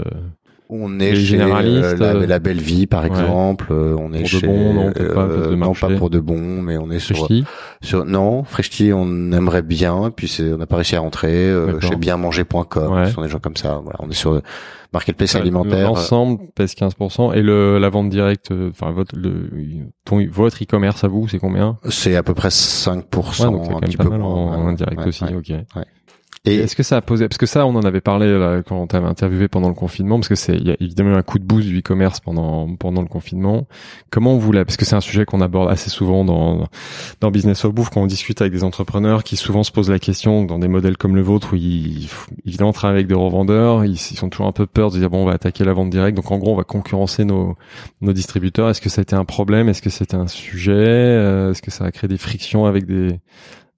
On 0.73 0.99
est 1.01 1.09
Les 1.11 1.15
chez 1.17 1.21
généralistes, 1.25 1.83
euh, 1.83 2.13
la, 2.13 2.19
euh, 2.21 2.25
la 2.27 2.39
Belle 2.39 2.61
Vie 2.61 2.87
par 2.87 3.01
ouais. 3.03 3.09
exemple. 3.09 3.67
euh, 3.71 3.93
On 3.99 4.13
est 4.13 4.19
Pour 4.19 4.23
de 4.23 4.25
chez 4.27 4.47
bon, 4.47 4.73
non, 4.73 4.91
pas, 4.93 4.99
de 5.27 5.55
non 5.55 5.73
pas 5.73 5.89
pour 5.97 6.09
de 6.09 6.19
bon, 6.21 6.61
mais 6.61 6.77
on 6.77 6.89
est 6.89 6.99
sur 6.99 7.17
Freshti 7.17 7.43
sur 7.81 8.05
non 8.05 8.43
Freshti. 8.45 8.91
On 8.93 9.31
aimerait 9.33 9.63
bien, 9.63 10.07
et 10.07 10.11
puis 10.11 10.27
c'est 10.29 10.53
on 10.53 10.57
n'a 10.57 10.67
pas 10.67 10.77
réussi 10.77 10.95
à 10.95 11.01
rentrer. 11.01 11.53
Chez 11.81 11.95
bienmanger.com, 11.97 12.93
Ouais. 12.93 13.05
ce 13.07 13.11
sont 13.13 13.21
des 13.21 13.27
gens 13.27 13.39
comme 13.39 13.57
ça. 13.57 13.81
Voilà, 13.83 13.99
on 14.01 14.09
est 14.09 14.13
sur 14.13 14.41
marketplace 14.93 15.33
Ouais, 15.35 15.41
alimentaire. 15.41 15.87
L'ensemble 15.87 16.39
pèse 16.55 16.73
15% 16.73 17.33
et 17.33 17.41
le 17.41 17.77
la 17.77 17.89
vente 17.89 18.09
directe, 18.09 18.53
enfin 18.69 18.91
votre 18.91 19.15
le 19.17 19.49
ton 20.05 20.25
votre 20.31 20.63
e-commerce 20.63 21.03
à 21.03 21.07
vous, 21.09 21.27
c'est 21.27 21.39
combien? 21.39 21.77
C'est 21.89 22.15
à 22.15 22.23
peu 22.23 22.33
près 22.33 22.49
5%, 22.49 23.45
Ouais, 23.45 23.51
donc 23.51 23.65
c'est 23.65 23.73
un 23.73 23.79
petit 23.81 23.97
peu 23.97 24.07
mal 24.09 24.19
moins, 24.19 24.29
en, 24.29 24.69
en 24.69 24.73
ouais, 24.73 24.75
ouais, 24.97 25.07
aussi. 25.07 25.23
ouais. 25.25 25.35
Ok. 25.35 25.51
Et 26.43 26.55
Est-ce 26.55 26.75
que 26.75 26.81
ça 26.81 26.97
a 26.97 27.01
posé 27.01 27.27
parce 27.27 27.37
que 27.37 27.45
ça 27.45 27.67
on 27.67 27.75
en 27.75 27.83
avait 27.83 28.01
parlé 28.01 28.35
là, 28.35 28.63
quand 28.63 28.75
on 28.75 28.87
t'avait 28.87 29.05
interviewé 29.07 29.47
pendant 29.47 29.67
le 29.67 29.75
confinement 29.75 30.15
parce 30.17 30.27
que 30.27 30.33
c'est 30.33 30.55
il 30.55 30.67
y 30.67 30.71
a 30.71 30.75
évidemment 30.79 31.11
eu 31.11 31.15
un 31.15 31.21
coup 31.21 31.37
de 31.37 31.43
boost 31.43 31.67
du 31.67 31.77
e-commerce 31.81 32.19
pendant 32.19 32.75
pendant 32.77 33.03
le 33.03 33.07
confinement. 33.07 33.67
Comment 34.09 34.35
vous 34.37 34.51
l'a 34.51 34.65
parce 34.65 34.75
que 34.75 34.83
c'est 34.83 34.95
un 34.95 35.01
sujet 35.01 35.23
qu'on 35.23 35.39
aborde 35.39 35.69
assez 35.69 35.91
souvent 35.91 36.25
dans 36.25 36.67
dans 37.19 37.29
Business 37.29 37.63
of 37.63 37.75
Bouffe 37.75 37.91
quand 37.91 38.01
on 38.01 38.07
discute 38.07 38.41
avec 38.41 38.51
des 38.51 38.63
entrepreneurs 38.63 39.23
qui 39.23 39.37
souvent 39.37 39.61
se 39.61 39.71
posent 39.71 39.91
la 39.91 39.99
question 39.99 40.43
dans 40.43 40.57
des 40.57 40.67
modèles 40.67 40.97
comme 40.97 41.15
le 41.15 41.21
vôtre 41.21 41.53
où 41.53 41.57
ils 41.57 42.09
évidemment 42.43 42.73
travaillent 42.73 42.97
avec 42.97 43.07
des 43.07 43.13
revendeurs, 43.13 43.85
ils, 43.85 43.91
ils 43.91 44.17
sont 44.17 44.29
toujours 44.29 44.47
un 44.47 44.51
peu 44.51 44.65
peur 44.65 44.89
de 44.89 44.97
dire 44.97 45.11
bon 45.11 45.21
on 45.21 45.25
va 45.25 45.33
attaquer 45.33 45.63
la 45.63 45.73
vente 45.73 45.91
directe 45.91 46.15
donc 46.15 46.31
en 46.31 46.39
gros 46.39 46.53
on 46.53 46.57
va 46.57 46.63
concurrencer 46.63 47.23
nos 47.23 47.55
nos 48.01 48.13
distributeurs. 48.13 48.67
Est-ce 48.67 48.81
que 48.81 48.89
ça 48.89 49.01
a 49.01 49.03
été 49.03 49.15
un 49.15 49.25
problème? 49.25 49.69
Est-ce 49.69 49.83
que 49.83 49.91
c'était 49.91 50.17
un 50.17 50.25
sujet? 50.27 50.71
Euh, 50.73 51.51
Est-ce 51.51 51.61
que 51.61 51.69
ça 51.69 51.85
a 51.85 51.91
créé 51.91 52.07
des 52.07 52.17
frictions 52.17 52.65
avec 52.65 52.87
des 52.87 53.19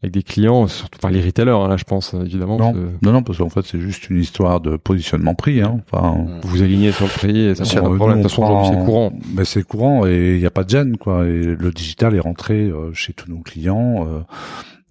avec 0.03 0.13
des 0.13 0.21
clients, 0.23 0.67
surtout 0.67 0.99
par 0.99 1.09
les 1.11 1.21
retailers, 1.21 1.51
hein, 1.51 1.67
là, 1.69 1.77
je 1.77 1.85
pense, 1.85 2.13
évidemment. 2.13 2.57
Non, 2.57 2.73
que 2.73 2.79
non, 3.01 3.11
non, 3.13 3.23
parce 3.23 3.37
qu'en 3.39 3.49
fait, 3.49 3.61
c'est 3.65 3.79
juste 3.79 4.09
une 4.09 4.19
histoire 4.19 4.59
de 4.61 4.75
positionnement 4.77 5.33
prix. 5.33 5.61
Hein. 5.61 5.81
Enfin. 5.91 6.17
Vous 6.43 6.49
vous 6.49 6.61
alignez 6.61 6.91
sur 6.91 7.05
le 7.05 7.11
prix 7.11 7.39
et 7.39 7.55
ça 7.55 7.63
nous, 7.63 7.95
problème. 7.95 8.17
De 8.19 8.23
toute 8.23 8.31
façon, 8.31 8.41
prend- 8.43 8.69
c'est 8.69 8.85
courant. 8.85 9.13
Mais 9.33 9.45
c'est 9.45 9.63
courant 9.63 10.05
et 10.05 10.33
il 10.35 10.39
n'y 10.39 10.45
a 10.45 10.51
pas 10.51 10.63
de 10.65 10.69
gêne, 10.69 10.97
quoi. 10.97 11.25
Et 11.25 11.43
le 11.43 11.71
digital 11.71 12.15
est 12.15 12.19
rentré 12.19 12.55
euh, 12.65 12.91
chez 12.93 13.13
tous 13.13 13.29
nos 13.31 13.39
clients. 13.39 14.05
euh, 14.07 14.19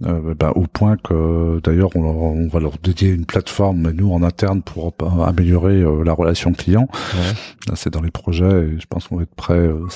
euh, 0.04 0.34
bah, 0.36 0.50
au 0.56 0.62
point 0.62 0.96
que 0.96 1.60
d'ailleurs 1.62 1.90
on, 1.94 2.02
leur- 2.02 2.16
on 2.16 2.48
va 2.48 2.58
leur 2.58 2.72
dédier 2.82 3.10
une 3.10 3.24
plateforme 3.24 3.92
nous 3.92 4.12
en 4.12 4.24
interne 4.24 4.60
pour 4.60 4.92
euh, 5.00 5.22
améliorer 5.24 5.74
euh, 5.80 6.02
la 6.02 6.12
relation 6.12 6.52
client. 6.52 6.88
Ouais. 7.14 7.20
Là 7.68 7.74
c'est 7.76 7.90
dans 7.92 8.02
les 8.02 8.10
projets 8.10 8.64
et 8.64 8.80
je 8.80 8.86
pense 8.90 9.06
qu'on 9.06 9.16
va 9.18 9.22
être 9.22 9.34
prêt 9.36 9.54
euh, 9.54 9.86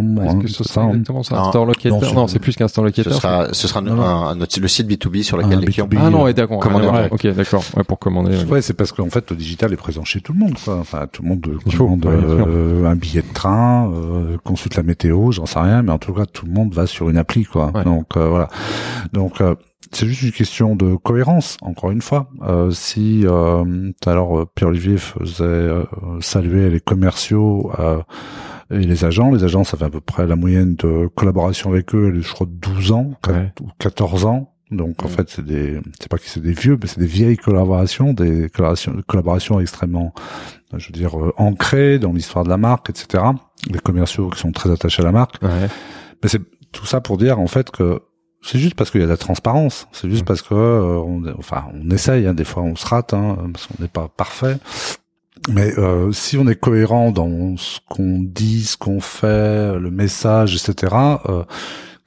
Est-ce 0.00 0.36
que 0.36 0.48
ce 0.48 0.64
sera 0.64 0.88
exactement 0.88 1.22
ça? 1.22 1.36
Un 1.36 1.42
Non. 1.44 1.50
store 1.50 1.66
locator? 1.66 2.00
Non, 2.02 2.12
Non, 2.14 2.26
c'est- 2.26 2.38
plus 2.38 2.56
qu'un 2.56 2.68
store 2.68 2.84
ce 2.84 2.88
locator. 2.90 3.12
sera 3.20 3.48
ce 3.52 3.68
sera 3.68 3.80
Non, 3.80 3.94
non. 3.94 4.02
un, 4.02 4.28
un- 4.28 4.34
notre- 4.36 4.60
le 4.60 4.68
site 4.68 4.86
B2B 4.88 5.22
sur 5.22 5.36
lequel 5.36 5.58
les 5.60 5.66
clients 5.66 5.86
B2B. 5.86 6.00
Ah 6.06 6.10
non, 6.10 6.22
ouais, 6.24 6.34
d'accord. 6.34 6.58
Commander 6.60 6.84
Ouais, 6.86 6.90
en 6.90 6.94
ouais, 6.94 7.08
direct. 7.08 7.24
ok, 7.26 7.36
d'accord. 7.36 7.64
Ouais, 7.76 7.84
pour 7.84 7.98
commander. 7.98 8.36
ouais. 8.36 8.44
Ouais, 8.44 8.62
c'est 8.62 8.74
parce 8.74 8.92
qu'en 8.92 9.10
fait 9.10 9.30
le 9.30 9.36
digital 9.36 9.72
est 9.72 9.76
présent 9.76 10.04
chez 10.04 10.20
tout 10.20 10.32
le 10.32 10.38
monde. 10.38 10.54
Quoi. 10.64 10.76
Enfin, 10.78 11.06
tout 11.10 11.22
le 11.22 11.28
monde 11.28 11.46
euh, 11.48 11.76
commande 11.76 12.06
euh, 12.06 12.86
un 12.86 12.96
billet 12.96 13.22
de 13.22 13.32
train, 13.32 13.90
euh, 13.92 14.36
consulte 14.44 14.76
la 14.76 14.82
météo, 14.82 15.32
j'en 15.32 15.46
sais 15.46 15.58
rien, 15.60 15.82
mais 15.82 15.92
en 15.92 15.98
tout 15.98 16.12
cas 16.12 16.26
tout 16.26 16.46
le 16.46 16.52
monde 16.52 16.72
va 16.74 16.86
sur 16.86 17.08
une 17.10 17.16
appli, 17.16 17.44
quoi. 17.44 17.70
Ouais. 17.74 17.84
Donc 17.84 18.16
euh, 18.16 18.28
voilà. 18.28 18.48
Donc 19.12 19.40
euh, 19.40 19.54
c'est 19.94 20.06
juste 20.06 20.22
une 20.22 20.32
question 20.32 20.74
de 20.76 20.94
cohérence. 20.96 21.56
Encore 21.62 21.90
une 21.90 22.00
fois, 22.02 22.28
Euh, 22.48 22.70
si 22.70 23.24
euh, 23.26 23.90
tout 24.00 24.08
à 24.10 24.14
l'heure 24.14 24.38
euh, 24.38 24.46
Pierre-Olivier 24.54 24.96
faisait 24.96 25.44
euh, 25.44 25.84
saluer 26.20 26.70
les 26.70 26.80
commerciaux 26.80 27.70
euh, 27.78 27.98
et 28.72 28.78
les 28.84 29.04
agents, 29.04 29.30
les 29.30 29.44
agents 29.44 29.64
ça 29.64 29.76
fait 29.76 29.84
à 29.84 29.90
peu 29.90 30.00
près 30.00 30.26
la 30.26 30.36
moyenne 30.36 30.74
de 30.76 31.06
collaboration 31.14 31.70
avec 31.70 31.94
eux, 31.94 32.12
je 32.20 32.32
crois, 32.32 32.46
de 32.46 32.52
12 32.52 32.92
ans 32.92 33.12
Ouais. 33.28 33.52
ou 33.60 33.68
14 33.78 34.24
ans. 34.26 34.48
Donc 34.70 35.04
en 35.04 35.08
fait, 35.08 35.28
c'est 35.28 35.44
des, 35.44 35.78
c'est 36.00 36.08
pas 36.08 36.16
que 36.16 36.24
c'est 36.26 36.40
des 36.40 36.52
vieux, 36.54 36.78
mais 36.80 36.88
c'est 36.88 36.98
des 37.00 37.06
vieilles 37.06 37.36
collaborations, 37.36 38.14
des 38.14 38.48
collaborations, 38.48 38.94
collaborations 39.06 39.60
extrêmement, 39.60 40.14
je 40.74 40.86
veux 40.86 40.92
dire, 40.92 41.18
euh, 41.22 41.32
ancrées 41.36 41.98
dans 41.98 42.12
l'histoire 42.12 42.42
de 42.44 42.48
la 42.48 42.56
marque, 42.56 42.88
etc. 42.88 43.22
Les 43.70 43.78
commerciaux 43.78 44.30
qui 44.30 44.40
sont 44.40 44.50
très 44.50 44.70
attachés 44.70 45.02
à 45.02 45.04
la 45.04 45.12
marque. 45.12 45.36
Ouais. 45.42 45.68
Mais 46.22 46.28
c'est 46.30 46.40
tout 46.72 46.86
ça 46.86 47.02
pour 47.02 47.18
dire 47.18 47.38
en 47.38 47.48
fait 47.48 47.70
que 47.70 48.00
c'est 48.40 48.58
juste 48.58 48.74
parce 48.74 48.90
qu'il 48.90 49.00
y 49.00 49.04
a 49.04 49.06
de 49.06 49.10
la 49.12 49.18
transparence. 49.18 49.86
C'est 49.92 50.08
juste 50.08 50.24
parce 50.24 50.40
que, 50.40 50.54
euh, 50.54 50.96
on, 51.06 51.22
enfin, 51.38 51.64
on 51.74 51.90
essaye. 51.90 52.26
Hein, 52.26 52.32
des 52.34 52.44
fois, 52.44 52.62
on 52.62 52.74
se 52.74 52.86
rate, 52.86 53.12
hein, 53.14 53.36
parce 53.52 53.66
qu'on 53.66 53.80
n'est 53.82 53.88
pas 53.88 54.08
parfait. 54.08 54.56
Mais 55.48 55.76
euh, 55.78 56.12
si 56.12 56.36
on 56.38 56.46
est 56.46 56.54
cohérent 56.58 57.10
dans 57.10 57.56
ce 57.56 57.80
qu'on 57.88 58.20
dit, 58.22 58.64
ce 58.64 58.76
qu'on 58.76 59.00
fait, 59.00 59.78
le 59.78 59.90
message, 59.90 60.54
etc. 60.54 60.94
Euh, 61.28 61.42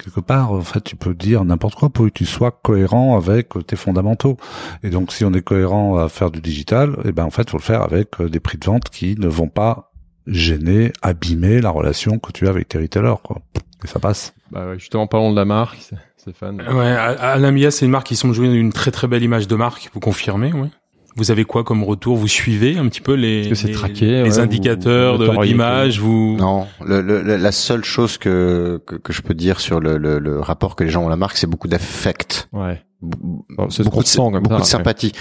quelque 0.02 0.20
part, 0.22 0.52
en 0.54 0.62
fait, 0.62 0.82
tu 0.84 0.96
peux 0.96 1.14
dire 1.14 1.44
n'importe 1.44 1.76
quoi 1.76 1.90
pour 1.90 2.06
que 2.06 2.12
tu 2.12 2.26
sois 2.26 2.52
cohérent 2.52 3.18
avec 3.18 3.50
tes 3.68 3.76
fondamentaux. 3.76 4.38
Et 4.84 4.90
donc, 4.90 5.12
si 5.12 5.26
on 5.26 5.34
est 5.34 5.42
cohérent 5.42 5.98
à 5.98 6.08
faire 6.10 6.32
du 6.32 6.40
digital, 6.42 6.96
eh 7.06 7.12
ben, 7.12 7.26
en 7.26 7.30
fait, 7.32 7.50
faut 7.50 7.58
le 7.58 7.62
faire 7.64 7.82
avec 7.82 8.22
euh, 8.22 8.30
des 8.30 8.40
prix 8.40 8.58
de 8.58 8.66
vente 8.66 8.90
qui 8.90 9.16
ne 9.20 9.28
vont 9.28 9.50
pas 9.50 9.92
gêner, 10.28 10.92
abîmer 11.02 11.62
la 11.62 11.70
relation 11.70 12.20
que 12.20 12.32
tu 12.32 12.48
as 12.48 12.50
avec 12.50 12.68
tes 12.70 12.78
retailers, 12.80 13.22
quoi. 13.24 13.42
Et 13.84 13.88
ça 13.88 14.00
passe. 14.00 14.34
Bah 14.52 14.68
ouais, 14.70 14.80
justement, 14.80 15.06
parlons 15.08 15.32
de 15.32 15.36
la 15.36 15.46
marque, 15.46 15.78
Stéphane. 16.18 16.62
Ouais, 16.62 16.88
A- 16.92 17.34
Alamia, 17.34 17.70
c'est 17.70 17.86
une 17.86 17.92
marque 17.92 18.08
qui 18.08 18.16
semble 18.16 18.34
jouer 18.34 18.48
une 18.48 18.74
très 18.74 18.90
très 18.92 19.08
belle 19.08 19.22
image 19.22 19.48
de 19.48 19.56
marque. 19.56 19.92
Vous 19.94 20.00
confirmez, 20.00 20.54
ouais. 20.54 20.70
Vous 21.18 21.32
avez 21.32 21.46
quoi 21.46 21.64
comme 21.64 21.84
retour? 21.84 22.18
Vous 22.18 22.28
suivez 22.28 22.78
un 22.78 22.88
petit 22.90 23.02
peu 23.02 23.14
les, 23.14 23.44
les, 23.50 23.72
traqué, 23.72 24.06
les 24.24 24.24
ouais, 24.24 24.40
indicateurs 24.40 25.14
vous 25.16 25.22
de 25.24 25.28
notoriété 25.28 25.54
d'image 25.54 26.00
Vous 26.00 26.36
Non, 26.40 26.68
le, 26.86 27.02
le- 27.02 27.22
le- 27.22 27.38
la 27.38 27.52
seule 27.52 27.84
chose 27.86 28.18
que, 28.18 28.82
que 28.86 28.96
que 28.96 29.14
je 29.14 29.22
peux 29.22 29.34
dire 29.34 29.60
sur 29.60 29.80
le, 29.80 29.98
le, 29.98 30.20
le 30.20 30.40
rapport 30.40 30.76
que 30.76 30.84
les 30.84 30.90
gens 30.90 31.04
ont 31.04 31.08
à 31.08 31.10
la 31.10 31.16
marque, 31.16 31.38
c'est 31.38 31.48
beaucoup 31.48 31.68
d'affect, 31.68 32.50
Ouais. 32.52 32.82
Bou- 33.02 33.46
Bon, 33.50 33.70
c'est 33.70 33.84
ce 33.84 33.90
beaucoup 33.90 34.02
de, 34.02 34.08
sent 34.08 34.18
comme 34.18 34.40
beaucoup 34.42 34.56
ça, 34.56 34.62
de 34.62 34.66
sympathie. 34.66 35.12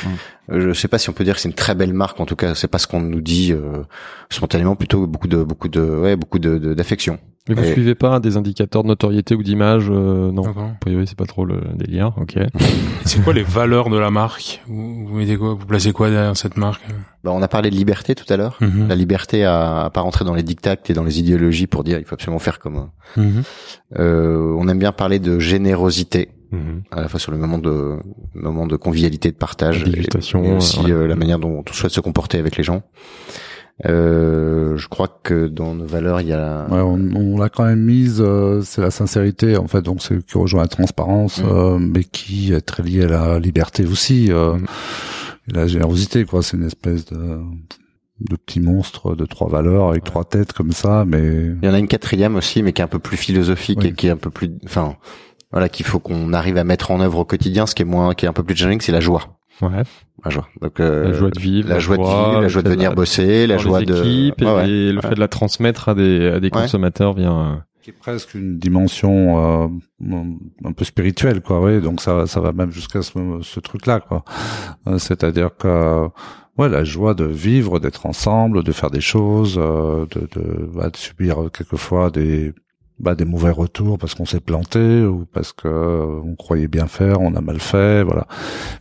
Ouais. 0.49 0.57
Euh, 0.57 0.69
Je 0.69 0.73
sais 0.73 0.89
pas 0.89 0.99
si 0.99 1.11
on 1.11 1.12
peut 1.12 1.23
dire 1.25 1.35
que 1.35 1.41
c'est 1.41 1.49
une 1.49 1.55
très 1.55 1.75
belle 1.75 1.93
marque. 1.93 2.19
En 2.19 2.25
tout 2.27 2.37
cas, 2.37 2.55
c'est 2.55 2.69
pas 2.69 2.79
ce 2.79 2.87
qu'on 2.87 3.01
nous 3.01 3.21
dit 3.21 3.53
euh, 3.53 3.83
spontanément. 4.31 4.75
Plutôt 4.75 5.07
beaucoup 5.07 5.29
de 5.29 5.43
beaucoup 5.43 5.69
de 5.69 5.81
ouais 5.81 6.16
beaucoup 6.16 6.39
de 6.39 6.59
de- 6.59 6.73
d'affection. 6.75 7.19
Mais 7.49 7.55
vous 7.55 7.62
Et- 7.65 7.73
suivez 7.73 7.95
pas 7.95 8.21
des 8.21 8.39
indicateurs 8.39 8.83
de 8.85 8.89
notoriété 8.89 9.35
ou 9.35 9.43
d'image 9.43 9.89
euh, 9.91 10.33
Non. 10.33 10.43
D'accord. 10.43 10.65
A 10.65 10.77
priori, 10.81 11.07
c'est 11.07 11.16
pas 11.19 11.27
trop 11.27 11.45
le 11.45 11.61
délire. 11.75 12.12
Ok. 12.16 12.37
C'est 13.05 13.23
quoi 13.23 13.35
les 13.35 13.43
valeurs 13.43 13.91
de 13.91 13.99
la 13.99 14.11
marque? 14.11 14.62
Vous, 14.66 15.07
vous 15.07 15.15
mettez 15.15 15.37
quoi? 15.37 15.53
Vous 15.53 15.66
placez 15.66 15.93
quoi 15.93 16.09
derrière 16.09 16.35
cette 16.39 16.57
marque? 16.57 16.81
Bah, 17.23 17.33
on 17.35 17.43
a 17.43 17.49
parlé 17.49 17.69
de 17.69 17.77
liberté 17.77 18.15
tout 18.15 18.25
à 18.33 18.39
l'heure. 18.39 18.57
Mhm. 18.62 18.89
La 18.89 18.95
liberté 18.95 19.45
à, 19.45 19.85
à 19.85 19.91
pas 19.91 20.01
rentrer 20.01 20.25
dans 20.25 20.33
les 20.35 20.43
dictats 20.43 20.77
et 20.89 20.93
dans 20.95 21.05
les 21.05 21.19
idéologies 21.21 21.66
pour 21.66 21.85
dire 21.85 21.99
il 21.99 22.07
faut 22.07 22.15
absolument 22.15 22.39
faire 22.39 22.59
comme. 22.59 22.89
Mhm. 23.19 23.43
Euh, 23.99 24.55
on 24.59 24.66
aime 24.69 24.79
bien 24.79 24.93
parler 24.93 25.19
de 25.19 25.39
générosité 25.39 26.31
Mhm. 26.53 26.83
à 26.93 27.01
la 27.01 27.09
fois 27.09 27.19
sur 27.19 27.33
le 27.33 27.37
moment 27.39 27.59
de 27.59 27.97
moment 28.35 28.66
de 28.66 28.77
convivialité, 28.77 29.31
de 29.33 29.37
partage, 29.37 29.83
et, 29.83 29.91
et 29.91 30.53
aussi 30.55 30.79
euh, 30.93 31.03
euh, 31.03 31.07
la 31.09 31.16
manière 31.16 31.39
dont 31.41 31.65
on 31.69 31.73
souhaite 31.73 31.91
se 31.93 32.01
comporter 32.01 32.39
avec 32.39 32.57
les 32.57 32.62
gens. 32.62 32.83
Euh, 33.87 34.77
je 34.77 34.87
crois 34.89 35.09
que 35.23 35.49
dans 35.49 35.75
nos 35.75 35.85
valeurs, 35.87 36.21
il 36.21 36.29
y 36.29 36.33
a 36.33 36.67
Ouais, 36.71 36.81
on, 36.81 37.01
on 37.17 37.37
l'a 37.39 37.49
quand 37.49 37.65
même 37.65 37.83
mise, 37.83 38.23
euh, 38.25 38.63
c'est 38.63 38.81
la 38.81 38.91
sincérité 38.93 39.57
en 39.57 39.67
fait, 39.67 39.83
donc 39.83 40.01
c'est 40.01 40.25
qui 40.25 40.39
rejoint 40.39 40.63
la 40.63 40.69
transparence, 40.69 41.43
Mm. 41.43 41.47
euh, 41.49 41.79
mais 41.81 42.05
qui 42.05 42.53
est 42.53 42.61
très 42.61 42.83
liée 42.85 43.03
à 43.05 43.09
la 43.09 43.39
liberté 43.41 43.85
aussi, 43.85 44.31
euh, 44.31 44.55
Mm. 44.55 44.67
et 45.49 45.53
la 45.55 45.67
générosité 45.67 46.25
quoi. 46.25 46.43
C'est 46.43 46.57
une 46.57 46.67
espèce 46.67 47.05
de 47.07 47.41
de 48.21 48.37
petit 48.37 48.61
monstre 48.61 49.17
de 49.17 49.27
trois 49.27 49.49
valeurs 49.51 49.89
avec 49.89 50.05
trois 50.05 50.25
têtes 50.25 50.53
comme 50.53 50.71
ça, 50.71 51.05
mais 51.05 51.47
Il 51.61 51.67
y 51.67 51.69
en 51.69 51.75
a 51.75 51.79
une 51.81 51.89
quatrième 51.89 52.37
aussi, 52.37 52.63
mais 52.63 52.73
qui 52.73 52.81
est 52.81 52.85
un 52.85 52.89
peu 52.89 53.01
plus 53.01 53.17
philosophique 53.17 53.81
Oui. 53.83 53.89
et 53.89 53.93
qui 53.93 54.07
est 54.07 54.11
un 54.11 54.17
peu 54.17 54.31
plus, 54.31 54.51
enfin, 54.65 54.95
voilà, 55.51 55.69
qu'il 55.69 55.85
faut 55.85 55.99
qu'on 55.99 56.33
arrive 56.33 56.57
à 56.57 56.63
mettre 56.65 56.93
en 56.93 57.01
œuvre 57.01 57.19
au 57.19 57.25
quotidien. 57.25 57.67
Ce 57.67 57.75
qui 57.75 57.83
est 57.83 57.85
moins, 57.85 58.15
qui 58.15 58.25
est 58.25 58.29
un 58.29 58.33
peu 58.33 58.45
plus 58.45 58.55
challenging, 58.55 58.81
c'est 58.81 58.93
la 58.93 59.01
joie. 59.01 59.37
Ouais. 59.62 59.82
La 60.24 60.31
joie. 60.31 60.48
Donc 60.60 60.81
euh, 60.81 61.05
la 61.05 61.12
joie 61.12 61.31
de 61.31 61.39
vivre, 61.40 61.68
la 61.68 61.78
joie 61.78 61.97
de 61.97 62.02
vivre, 62.02 62.40
la 62.40 62.48
joie 62.48 62.62
de 62.62 62.68
venir 62.70 62.94
bosser, 62.94 63.47
la 63.47 63.59
joie 63.59 63.82
de 63.82 63.94
équipes 63.94 64.40
Ouais, 64.43 64.55
ouais. 64.55 64.68
et 64.70 64.93
le 64.93 65.01
fait 65.01 65.14
de 65.14 65.20
la 65.20 65.28
transmettre 65.28 65.89
à 65.90 65.94
des 65.94 66.28
à 66.28 66.40
des 66.40 66.47
Ouais. 66.47 66.51
consommateurs 66.51 67.12
via. 67.14 67.64
qui 67.82 67.90
est 67.90 67.93
presque 67.93 68.35
une 68.35 68.59
dimension 68.59 69.64
euh, 69.64 70.14
un 70.64 70.72
peu 70.72 70.85
spirituelle 70.85 71.40
quoi 71.43 71.60
oui 71.60 71.81
donc 71.82 72.01
ça 72.01 72.26
ça 72.26 72.40
va 72.40 72.52
même 72.52 72.70
jusqu'à 72.70 73.02
ce, 73.02 73.12
ce 73.43 73.60
truc 73.60 73.86
là 73.86 74.01
quoi 74.01 74.24
Euh, 74.86 74.97
c'est-à-dire 74.98 75.51
que 75.56 76.06
ouais 76.56 76.68
la 76.70 76.82
joie 76.85 77.12
de 77.14 77.24
vivre 77.26 77.78
d'être 77.81 78.06
ensemble 78.06 78.62
de 78.64 78.72
faire 78.72 78.90
des 78.90 79.02
choses 79.02 79.56
euh, 79.59 80.06
de 80.12 80.20
de, 80.35 80.70
bah, 80.74 80.89
de 80.89 80.97
subir 80.97 81.36
quelquefois 81.52 82.10
des 82.10 82.55
bah, 82.99 83.15
des 83.15 83.25
mauvais 83.25 83.51
retours 83.51 83.99
parce 83.99 84.15
qu'on 84.15 84.25
s'est 84.27 84.41
planté 84.41 85.03
ou 85.05 85.27
parce 85.33 85.53
que 85.53 85.69
euh, 85.69 86.21
on 86.25 86.35
croyait 86.37 86.69
bien 86.69 86.87
faire 86.87 87.21
on 87.21 87.35
a 87.35 87.41
mal 87.41 87.59
fait 87.61 88.03
voilà 88.05 88.27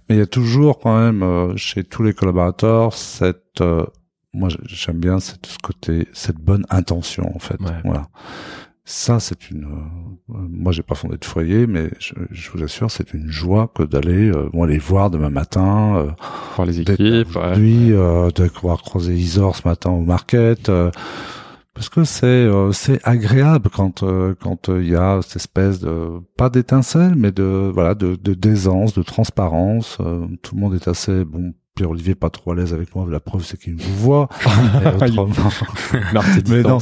mais 0.08 0.16
il 0.16 0.20
y 0.20 0.22
a 0.22 0.28
toujours 0.28 0.80
quand 0.80 0.98
même 1.00 1.24
euh, 1.24 1.56
chez 1.58 1.84
tous 1.84 2.04
les 2.04 2.14
collaborateurs 2.14 2.94
cette 2.94 3.62
euh, 3.62 3.86
moi 4.34 4.50
j'aime 4.68 4.98
bien 5.00 5.20
cette, 5.20 5.46
ce 5.48 5.58
côté 5.58 6.08
cette 6.14 6.38
bonne 6.38 6.66
intention 6.70 7.36
en 7.36 7.40
fait 7.40 7.60
Ouais. 7.60 7.72
voilà 7.84 8.08
ça, 8.86 9.22
c'est 9.22 9.50
une. 9.50 9.64
euh, 9.64 10.34
euh, 10.34 10.38
moi, 10.50 10.74
j'ai 10.74 10.84
pas 10.84 10.94
fondé 10.96 11.16
de 11.18 11.24
foyer, 11.24 11.68
mais 11.68 11.90
je, 12.00 12.16
je 12.32 12.52
vous 12.52 12.62
assure, 12.66 12.92
c'est 12.92 13.14
une 13.14 13.30
joie 13.30 13.72
que 13.74 13.82
d'aller, 13.84 14.30
euh, 14.30 14.50
moi, 14.52 14.68
les 14.68 14.78
voir 14.78 15.10
demain 15.10 15.30
matin, 15.30 15.96
euh, 15.96 16.10
Voir 16.58 16.66
les 16.66 16.82
équipes. 16.82 17.00
ouais. 17.00 17.24
aujourd'hui, 17.30 17.94
euh, 17.94 18.30
de 18.32 18.48
croiser 18.50 19.16
Isor 19.16 19.56
ce 19.56 19.66
matin 19.66 19.90
au 19.92 20.02
market, 20.02 20.68
euh, 20.68 20.92
parce 21.74 21.90
que 21.90 22.04
c'est 22.04 22.26
euh, 22.28 22.72
c'est 22.72 23.00
agréable 23.04 23.70
quand 23.70 24.04
euh, 24.04 24.36
quand 24.40 24.70
euh, 24.70 24.84
il 24.84 24.90
y 24.90 24.96
a 24.96 25.22
cette 25.24 25.38
espèce 25.38 25.80
de 25.80 26.20
pas 26.38 26.50
d'étincelle, 26.50 27.16
mais 27.16 27.32
de 27.32 27.72
voilà 27.74 27.96
de 27.96 28.16
de 28.16 28.34
d'aisance, 28.34 28.94
de 28.94 29.04
transparence. 29.04 29.98
euh, 30.00 30.28
tout 30.44 30.56
le 30.56 30.62
monde 30.62 30.76
est 30.76 30.88
assez 30.88 31.26
bon. 31.26 31.54
Pierre 31.76 31.90
Olivier 31.90 32.14
pas 32.14 32.30
trop 32.30 32.52
à 32.52 32.56
l'aise 32.56 32.72
avec 32.72 32.96
moi. 32.96 33.08
La 33.10 33.20
preuve, 33.20 33.44
c'est 33.44 33.60
qu'il 33.60 33.74
vous 33.76 33.96
voit. 33.96 34.30
Mais 34.84 34.88
autrement- 34.90 35.28
non. 36.70 36.78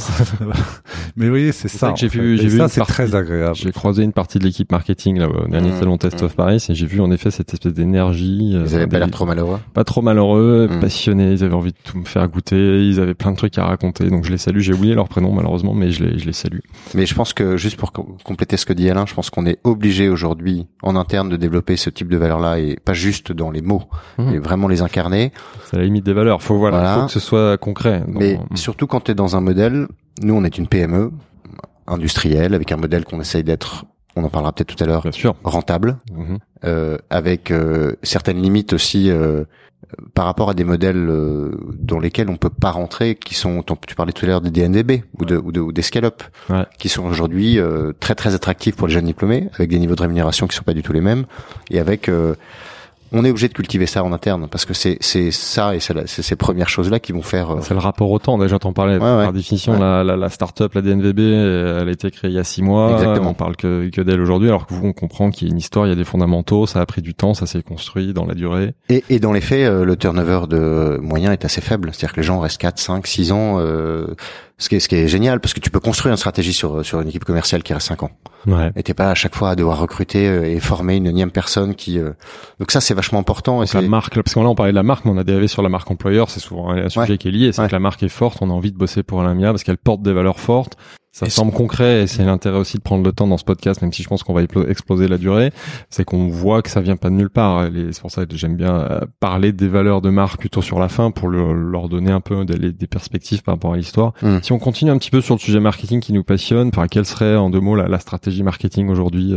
mais 1.16 1.28
oui, 1.30 1.50
c'est 1.52 1.68
C'est 1.68 1.78
ça. 1.78 1.94
j'ai 1.96 2.08
vu- 2.08 2.36
j'ai 2.36 2.48
vu 2.48 2.58
ça, 2.58 2.68
c'est 2.68 2.80
partie- 2.80 2.92
très 2.92 3.14
agréable. 3.14 3.54
J'ai 3.56 3.72
croisé 3.72 4.02
une 4.02 4.12
partie 4.12 4.38
de 4.38 4.44
l'équipe 4.44 4.70
marketing 4.70 5.18
là 5.18 5.28
au 5.30 5.48
dernier 5.48 5.70
Mmh, 5.70 5.78
salon 5.78 5.96
Test 5.96 6.20
mmh. 6.20 6.24
of 6.26 6.36
Paris 6.36 6.66
et 6.68 6.74
j'ai 6.74 6.84
vu 6.86 7.00
en 7.00 7.10
effet 7.10 7.30
cette 7.30 7.52
espèce 7.54 7.72
d'énergie. 7.72 8.52
euh, 8.54 8.66
Ils 8.68 8.74
avaient 8.74 8.86
pas 8.86 8.98
l'air 8.98 9.10
trop 9.10 9.24
malheureux. 9.24 9.58
pas 9.72 9.84
trop 9.84 10.02
malheureux, 10.02 10.68
Mm. 10.70 10.80
passionnés, 10.80 11.32
ils 11.32 11.44
avaient 11.44 11.54
envie 11.54 11.72
de 11.72 11.78
tout 11.84 11.96
me 11.98 12.04
faire 12.04 12.28
goûter, 12.28 12.86
ils 12.86 13.00
avaient 13.00 13.14
plein 13.14 13.32
de 13.32 13.36
trucs 13.36 13.56
à 13.56 13.64
raconter, 13.64 14.10
donc 14.10 14.24
je 14.26 14.30
les 14.30 14.36
salue, 14.38 14.58
j'ai 14.60 14.74
oublié 14.74 14.94
leur 14.94 15.08
prénom 15.08 15.32
malheureusement, 15.32 15.72
mais 15.74 15.90
je 15.90 16.04
les, 16.04 16.18
je 16.18 16.26
les 16.26 16.32
salue. 16.34 16.58
Mais 16.94 17.06
je 17.06 17.14
pense 17.14 17.32
que 17.32 17.56
juste 17.56 17.76
pour 17.78 17.92
com- 17.92 18.16
compléter 18.24 18.58
ce 18.58 18.66
que 18.66 18.74
dit 18.74 18.90
Alain, 18.90 19.06
je 19.06 19.14
pense 19.14 19.30
qu'on 19.30 19.46
est 19.46 19.58
obligé 19.64 20.08
aujourd'hui 20.10 20.66
en 20.82 20.96
interne 20.96 21.30
de 21.30 21.36
développer 21.36 21.76
ce 21.76 21.88
type 21.88 22.08
de 22.08 22.16
valeurs-là 22.18 22.58
et 22.58 22.76
pas 22.84 22.92
juste 22.94 23.32
dans 23.32 23.50
les 23.50 23.62
mots, 23.62 23.84
mais 24.18 24.36
vraiment 24.38 24.68
les 24.68 24.81
incarner. 24.82 25.32
C'est 25.70 25.76
la 25.78 25.84
limite 25.84 26.04
des 26.04 26.12
valeurs, 26.12 26.42
faut 26.42 26.56
voilà, 26.58 26.78
Voilà. 26.78 26.94
faut 27.00 27.06
que 27.06 27.12
ce 27.12 27.20
soit 27.20 27.56
concret. 27.58 28.00
Donc, 28.06 28.16
Mais 28.20 28.38
surtout 28.54 28.86
quand 28.86 29.00
tu 29.00 29.12
es 29.12 29.14
dans 29.14 29.36
un 29.36 29.40
modèle, 29.40 29.86
nous 30.22 30.34
on 30.34 30.44
est 30.44 30.58
une 30.58 30.66
PME 30.68 31.10
industrielle 31.86 32.54
avec 32.54 32.72
un 32.72 32.76
modèle 32.76 33.04
qu'on 33.04 33.20
essaye 33.20 33.42
d'être, 33.44 33.84
on 34.16 34.24
en 34.24 34.28
parlera 34.28 34.52
peut-être 34.52 34.74
tout 34.76 34.82
à 34.82 34.86
l'heure, 34.86 35.02
bien 35.02 35.12
sûr. 35.12 35.34
rentable, 35.44 35.96
Mhm. 36.16 36.38
euh, 36.64 36.98
avec 37.10 37.50
euh, 37.50 37.92
certaines 38.02 38.40
limites 38.40 38.72
aussi 38.72 39.10
euh, 39.10 39.44
par 40.14 40.24
rapport 40.26 40.48
à 40.48 40.54
des 40.54 40.64
modèles 40.64 41.08
euh, 41.08 41.50
dans 41.78 41.98
lesquels 41.98 42.30
on 42.30 42.36
peut 42.36 42.48
pas 42.50 42.70
rentrer, 42.70 43.14
qui 43.16 43.34
sont, 43.34 43.62
tu 43.86 43.94
parlais 43.94 44.12
tout 44.12 44.24
à 44.24 44.28
l'heure 44.28 44.40
des 44.40 44.50
DNDB 44.50 45.02
ou, 45.18 45.24
de, 45.24 45.36
ou, 45.36 45.50
de, 45.52 45.60
ou 45.60 45.72
des 45.72 45.82
scale-up, 45.82 46.22
Ouais. 46.48 46.64
qui 46.78 46.88
sont 46.88 47.04
aujourd'hui 47.04 47.58
très 48.00 48.14
très 48.14 48.34
attractifs 48.34 48.76
pour 48.76 48.86
les 48.86 48.94
jeunes 48.94 49.06
diplômés, 49.06 49.48
avec 49.54 49.68
des 49.70 49.78
niveaux 49.78 49.96
de 49.96 50.02
rémunération 50.02 50.46
qui 50.46 50.56
sont 50.56 50.62
pas 50.62 50.72
du 50.74 50.82
tout 50.82 50.92
les 50.92 51.00
mêmes, 51.00 51.24
et 51.70 51.78
avec 51.80 52.08
on 53.12 53.24
est 53.24 53.30
obligé 53.30 53.48
de 53.48 53.52
cultiver 53.52 53.86
ça 53.86 54.02
en 54.04 54.12
interne 54.12 54.48
parce 54.50 54.64
que 54.64 54.74
c'est 54.74 54.96
c'est 55.00 55.30
ça 55.30 55.74
et 55.74 55.80
c'est 55.80 56.06
ces 56.22 56.36
premières 56.36 56.68
choses 56.68 56.90
là 56.90 56.98
qui 57.00 57.12
vont 57.12 57.22
faire 57.22 57.50
euh, 57.50 57.58
C'est 57.62 57.74
le 57.74 57.80
rapport 57.80 58.10
au 58.10 58.18
temps. 58.18 58.38
Déjà, 58.38 58.58
t'en 58.58 58.72
parlais. 58.72 58.94
Ouais, 58.94 58.98
Par 59.00 59.18
ouais. 59.26 59.32
définition, 59.32 59.72
Ouais. 59.74 59.78
la, 59.80 60.02
la, 60.04 60.16
la 60.16 60.28
start-up, 60.28 60.74
la 60.74 60.82
DNVB, 60.82 61.18
elle 61.20 61.88
a 61.88 61.90
été 61.90 62.10
créée 62.10 62.30
il 62.30 62.34
y 62.36 62.38
a 62.38 62.44
six 62.44 62.62
mois. 62.62 62.92
Exactement. 62.92 63.30
On 63.30 63.34
parle 63.34 63.56
que, 63.56 63.88
que 63.90 64.00
d'elle 64.00 64.20
aujourd'hui, 64.20 64.48
alors 64.48 64.66
que 64.66 64.74
vous, 64.74 64.86
on 64.86 64.92
comprend 64.92 65.30
qu'il 65.30 65.48
y 65.48 65.50
a 65.50 65.52
une 65.52 65.58
histoire, 65.58 65.86
il 65.86 65.90
y 65.90 65.92
a 65.92 65.96
des 65.96 66.04
fondamentaux, 66.04 66.66
ça 66.66 66.80
a 66.80 66.86
pris 66.86 67.02
du 67.02 67.14
temps, 67.14 67.34
ça 67.34 67.46
s'est 67.46 67.62
construit 67.62 68.12
dans 68.12 68.24
la 68.26 68.34
durée. 68.34 68.74
Et, 68.88 69.04
et 69.10 69.18
dans 69.18 69.32
les 69.32 69.40
faits, 69.40 69.68
euh, 69.68 69.84
le 69.84 69.96
turnover 69.96 70.46
de 70.48 70.98
moyen 71.02 71.32
est 71.32 71.44
assez 71.44 71.60
faible. 71.60 71.90
C'est-à-dire 71.92 72.12
que 72.14 72.20
les 72.20 72.26
gens 72.26 72.40
restent 72.40 72.60
4, 72.60 72.78
5, 72.78 73.06
6 73.06 73.32
ans, 73.32 73.56
euh, 73.58 74.06
ce, 74.62 74.68
qui 74.68 74.76
est, 74.76 74.80
ce 74.80 74.88
qui 74.88 74.94
est 74.94 75.08
génial, 75.08 75.40
parce 75.40 75.54
que 75.54 75.60
tu 75.60 75.70
peux 75.70 75.80
construire 75.80 76.12
une 76.12 76.16
stratégie 76.16 76.52
sur, 76.52 76.84
sur 76.84 77.00
une 77.00 77.08
équipe 77.08 77.24
commerciale 77.24 77.62
qui 77.62 77.72
reste 77.74 77.88
5 77.88 78.02
ans. 78.04 78.10
Ouais. 78.46 78.70
Et 78.76 78.82
t'es 78.82 78.94
pas 78.94 79.10
à 79.10 79.14
chaque 79.14 79.34
fois 79.34 79.50
à 79.50 79.54
devoir 79.56 79.78
recruter 79.78 80.28
euh, 80.28 80.44
et 80.44 80.58
former 80.60 80.96
une 80.96 81.06
énième 81.06 81.30
personne 81.30 81.74
qui... 81.74 81.98
euh, 81.98 82.12
Donc 82.58 82.70
ça, 82.70 82.80
c'est 82.80 82.94
vachement 82.94 83.18
important. 83.18 83.62
Et 83.62 83.66
la 83.74 83.82
marque, 83.82 84.14
parce 84.14 84.34
que 84.34 84.40
là 84.40 84.46
on 84.48 84.54
parlait 84.54 84.72
de 84.72 84.76
la 84.76 84.82
marque, 84.82 85.04
mais 85.04 85.10
on 85.12 85.18
a 85.18 85.24
dérivé 85.24 85.48
sur 85.48 85.62
la 85.62 85.68
marque 85.68 85.90
employeur, 85.90 86.30
c'est 86.30 86.40
souvent 86.40 86.70
un 86.70 86.88
sujet 86.88 87.12
Ouais. 87.12 87.18
qui 87.18 87.28
est 87.28 87.32
lié, 87.32 87.52
c'est 87.52 87.60
Ouais. 87.62 87.68
que 87.68 87.72
la 87.72 87.80
marque 87.80 88.02
est 88.02 88.08
forte, 88.08 88.38
on 88.40 88.50
a 88.50 88.52
envie 88.52 88.72
de 88.72 88.76
bosser 88.78 89.02
pour 89.02 89.20
Alamia 89.20 89.50
parce 89.50 89.62
qu'elle 89.64 89.78
porte 89.78 90.02
des 90.02 90.12
valeurs 90.12 90.40
fortes. 90.40 90.76
Ça 91.14 91.28
semble 91.28 91.52
concret 91.52 92.02
et 92.02 92.06
c'est 92.06 92.24
l'intérêt 92.24 92.56
aussi 92.56 92.78
de 92.78 92.82
prendre 92.82 93.04
le 93.04 93.12
temps 93.12 93.26
dans 93.26 93.36
ce 93.36 93.44
podcast, 93.44 93.82
même 93.82 93.92
si 93.92 94.02
je 94.02 94.08
pense 94.08 94.22
qu'on 94.22 94.32
va 94.32 94.42
explo- 94.42 94.66
exploser 94.66 95.08
la 95.08 95.18
durée, 95.18 95.52
c'est 95.90 96.04
qu'on 96.04 96.28
voit 96.28 96.62
que 96.62 96.70
ça 96.70 96.80
vient 96.80 96.96
pas 96.96 97.10
de 97.10 97.14
nulle 97.14 97.28
part. 97.28 97.68
C'est 97.90 98.00
pour 98.00 98.10
ça 98.10 98.24
que 98.24 98.34
j'aime 98.34 98.56
bien 98.56 98.74
euh, 98.74 99.00
parler 99.20 99.52
des 99.52 99.68
valeurs 99.68 100.00
de 100.00 100.08
marque 100.08 100.40
plutôt 100.40 100.62
sur 100.62 100.78
la 100.80 100.88
fin 100.88 101.10
pour 101.10 101.28
le- 101.28 101.52
leur 101.70 101.90
donner 101.90 102.10
un 102.10 102.20
peu 102.22 102.46
des, 102.46 102.72
des 102.72 102.86
perspectives 102.86 103.42
par 103.42 103.56
rapport 103.56 103.74
à 103.74 103.76
l'histoire. 103.76 104.14
Mm. 104.22 104.38
Si 104.42 104.52
on 104.52 104.58
continue 104.58 104.90
un 104.90 104.96
petit 104.96 105.10
peu 105.10 105.20
sur 105.20 105.34
le 105.34 105.40
sujet 105.40 105.60
marketing 105.60 106.00
qui 106.00 106.14
nous 106.14 106.24
passionne, 106.24 106.68
enfin, 106.68 106.86
quelle 106.88 107.04
serait 107.04 107.36
en 107.36 107.50
deux 107.50 107.60
mots 107.60 107.76
la, 107.76 107.88
la 107.88 107.98
stratégie 107.98 108.42
marketing 108.42 108.88
aujourd'hui 108.88 109.34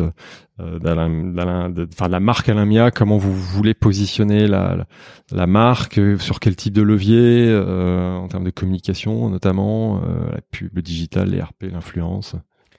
euh, 0.60 0.80
d'Alain, 0.80 1.70
de, 1.70 1.88
enfin, 1.94 2.08
de 2.08 2.12
la 2.12 2.20
marque 2.20 2.48
Alamia 2.50 2.92
Comment 2.92 3.18
vous 3.18 3.34
voulez 3.34 3.74
positionner 3.74 4.48
la, 4.48 4.76
la, 4.78 4.86
la 5.32 5.48
marque 5.48 5.98
euh, 5.98 6.18
Sur 6.18 6.40
quel 6.40 6.56
type 6.56 6.74
de 6.74 6.82
levier 6.82 7.48
euh, 7.50 8.16
En 8.16 8.28
termes 8.28 8.44
de 8.46 8.50
communication 8.52 9.30
notamment, 9.30 9.98
euh, 9.98 10.32
la 10.32 10.42
pub, 10.52 10.70
le 10.74 10.82
digital, 10.82 11.30
les 11.30 11.42
RP, 11.42 11.66
l'influence? 11.72 12.36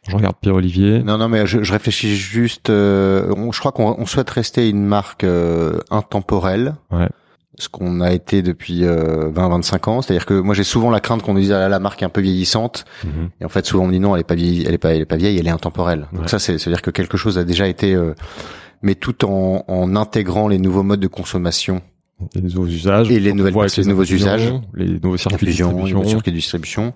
Je 0.08 0.14
regarde 0.14 0.36
Pierre-Olivier. 0.40 1.02
Non, 1.02 1.18
non, 1.18 1.28
mais 1.28 1.46
je, 1.48 1.64
je 1.64 1.72
réfléchis 1.72 2.14
juste. 2.14 2.70
euh, 2.70 3.34
on- 3.36 3.50
je 3.50 3.58
crois 3.58 3.72
qu'on 3.72 3.96
on 3.98 4.06
souhaite 4.06 4.30
rester 4.30 4.68
une 4.70 4.84
marque 4.84 5.24
euh, 5.24 5.78
intemporelle. 5.90 6.76
Ouais. 6.92 7.08
Ce 7.58 7.68
qu'on 7.70 8.00
a 8.02 8.12
été 8.12 8.42
depuis 8.42 8.84
euh, 8.84 9.30
20-25 9.30 9.88
ans. 9.90 10.02
C'est-à-dire 10.02 10.26
que 10.26 10.34
moi, 10.34 10.54
j'ai 10.54 10.62
souvent 10.64 10.90
la 10.90 11.00
crainte 11.00 11.22
qu'on 11.22 11.32
nous 11.34 11.40
dise 11.40 11.52
ah 11.52 11.58
là, 11.60 11.68
la 11.70 11.78
marque 11.78 12.02
est 12.02 12.04
un 12.04 12.10
peu 12.10 12.20
vieillissante. 12.20 12.84
Mhm. 13.04 13.30
Et 13.40 13.44
en 13.44 13.48
fait, 13.48 13.64
souvent 13.64 13.84
on 13.84 13.86
me 13.86 13.92
dit 13.92 14.00
non, 14.00 14.14
elle 14.14 14.20
est 14.20 14.24
pas 14.24 14.34
vieille, 14.34 14.64
elle 14.66 14.74
est 14.74 14.78
pas, 14.78 14.94
elle 14.94 15.00
est 15.00 15.06
pas 15.06 15.16
vieille, 15.16 15.38
elle 15.38 15.46
est 15.46 15.50
intemporelle. 15.50 16.06
Donc 16.12 16.28
ça, 16.28 16.38
c'est, 16.38 16.58
c'est-à-dire 16.58 16.82
que 16.82 16.90
quelque 16.90 17.16
chose 17.16 17.38
a 17.38 17.44
déjà 17.44 17.66
été, 17.66 17.94
euh, 17.94 18.14
mais 18.82 18.94
tout 18.94 19.24
en, 19.24 19.64
en 19.68 19.96
intégrant 19.96 20.48
les 20.48 20.58
nouveaux 20.58 20.82
modes 20.82 21.00
de 21.00 21.06
consommation, 21.08 21.80
Les 22.34 22.42
nouveaux 22.42 22.66
usages. 22.66 23.10
Et 23.10 23.20
les 23.20 23.32
nouvelles 23.32 23.54
personnes, 23.54 23.84
les 23.84 23.90
nouveaux 23.90 24.04
usages. 24.04 24.52
Les 24.74 24.98
nouveaux 25.00 25.16
circuits 25.16 25.46
de 25.46 25.50
les 25.50 25.56
distribution. 25.56 25.96
nouveaux 25.96 26.08
circuits 26.08 26.32
de 26.32 26.36
distribution. 26.36 26.92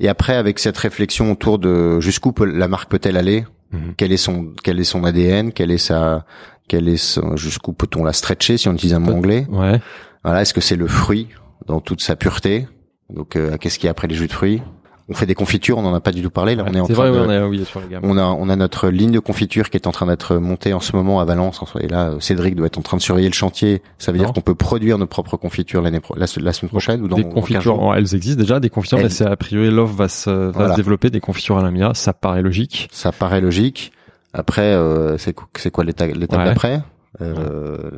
Et 0.00 0.08
après, 0.08 0.36
avec 0.36 0.60
cette 0.60 0.78
réflexion 0.78 1.32
autour 1.32 1.58
de 1.58 1.98
jusqu'où 2.00 2.32
la 2.44 2.68
marque 2.68 2.88
peut-elle 2.88 3.16
aller, 3.16 3.44
Mhm. 3.70 3.94
quel 3.98 4.12
est 4.12 4.16
son, 4.16 4.52
quel 4.62 4.80
est 4.80 4.84
son 4.84 5.04
ADN, 5.04 5.52
quel 5.52 5.70
est 5.70 5.76
sa, 5.78 6.24
quel 6.68 6.88
est 6.88 7.20
jusqu'où 7.34 7.72
peut-on 7.72 8.04
la 8.04 8.12
stretcher 8.12 8.56
si 8.58 8.68
on 8.68 8.72
utilise 8.74 8.94
un 8.94 9.00
mot 9.00 9.12
anglais. 9.12 9.46
Ouais. 9.50 9.80
Voilà, 10.24 10.42
est-ce 10.42 10.54
que 10.54 10.60
c'est 10.60 10.76
le 10.76 10.86
fruit 10.86 11.28
dans 11.66 11.80
toute 11.80 12.00
sa 12.02 12.14
pureté? 12.16 12.68
Donc, 13.12 13.36
euh, 13.36 13.56
qu'est-ce 13.56 13.78
qu'il 13.78 13.86
y 13.86 13.88
a 13.88 13.92
après 13.92 14.06
les 14.08 14.14
jus 14.14 14.26
de 14.28 14.32
fruits? 14.32 14.62
On 15.10 15.14
fait 15.14 15.24
des 15.24 15.34
confitures, 15.34 15.78
on 15.78 15.86
en 15.86 15.94
a 15.94 16.00
pas 16.00 16.10
du 16.12 16.20
tout 16.20 16.28
parlé. 16.28 16.54
Là, 16.54 16.64
on 16.68 16.74
est 16.74 16.80
en 16.80 16.84
C'est 16.86 16.92
train 16.92 17.08
vrai, 17.08 17.18
de, 17.18 17.22
oui, 17.22 17.26
on 17.26 17.30
a 17.42 17.46
oublié 17.46 17.64
sur 17.64 17.80
les 17.80 17.86
on 18.02 18.18
a 18.18 18.24
on 18.24 18.50
a 18.50 18.56
notre 18.56 18.88
ligne 18.90 19.10
de 19.10 19.20
confiture 19.20 19.70
qui 19.70 19.78
est 19.78 19.86
en 19.86 19.90
train 19.90 20.04
d'être 20.04 20.36
montée 20.36 20.74
en 20.74 20.80
ce 20.80 20.94
moment 20.94 21.18
à 21.18 21.24
Valence. 21.24 21.64
Et 21.80 21.88
là, 21.88 22.12
Cédric 22.20 22.54
doit 22.54 22.66
être 22.66 22.76
en 22.76 22.82
train 22.82 22.98
de 22.98 23.02
surveiller 23.02 23.28
le 23.28 23.32
chantier. 23.34 23.80
Ça 23.96 24.12
veut 24.12 24.18
dire 24.18 24.34
qu'on 24.34 24.42
peut 24.42 24.54
produire 24.54 24.98
nos 24.98 25.06
propres 25.06 25.38
confitures 25.38 25.80
l'année 25.80 26.00
la, 26.14 26.26
la 26.42 26.52
semaine 26.52 26.68
prochaine 26.68 27.00
ou 27.00 27.08
dans 27.08 27.16
des 27.16 27.22
dans 27.22 27.30
15 27.30 27.34
confitures, 27.40 27.94
elles 27.96 28.14
existent 28.14 28.38
déjà, 28.42 28.60
des 28.60 28.68
confitures, 28.68 28.98
Elles- 28.98 29.04
mais 29.04 29.10
c'est 29.10 29.24
a 29.24 29.34
priori 29.36 29.70
l'offre 29.70 29.94
va 29.94 30.08
se, 30.08 30.28
va 30.28 30.50
Voilà. 30.50 30.72
se 30.72 30.76
développer, 30.76 31.08
des 31.08 31.20
confitures 31.20 31.56
à 31.56 31.62
la 31.62 31.70
Mia, 31.70 31.92
ça 31.94 32.12
paraît 32.12 32.42
logique. 32.42 32.90
Ça 32.92 33.10
paraît 33.10 33.40
logique. 33.40 33.92
Après, 34.34 34.62
euh, 34.74 35.16
c'est 35.18 35.32
quoi- 35.32 35.48
c'est 35.56 35.70
quoi 35.70 35.84
l'étape 35.84 36.10
l'étape 36.14 36.38
Ouais. 36.40 36.44
d'après? 36.44 36.82
Euh, 37.20 37.90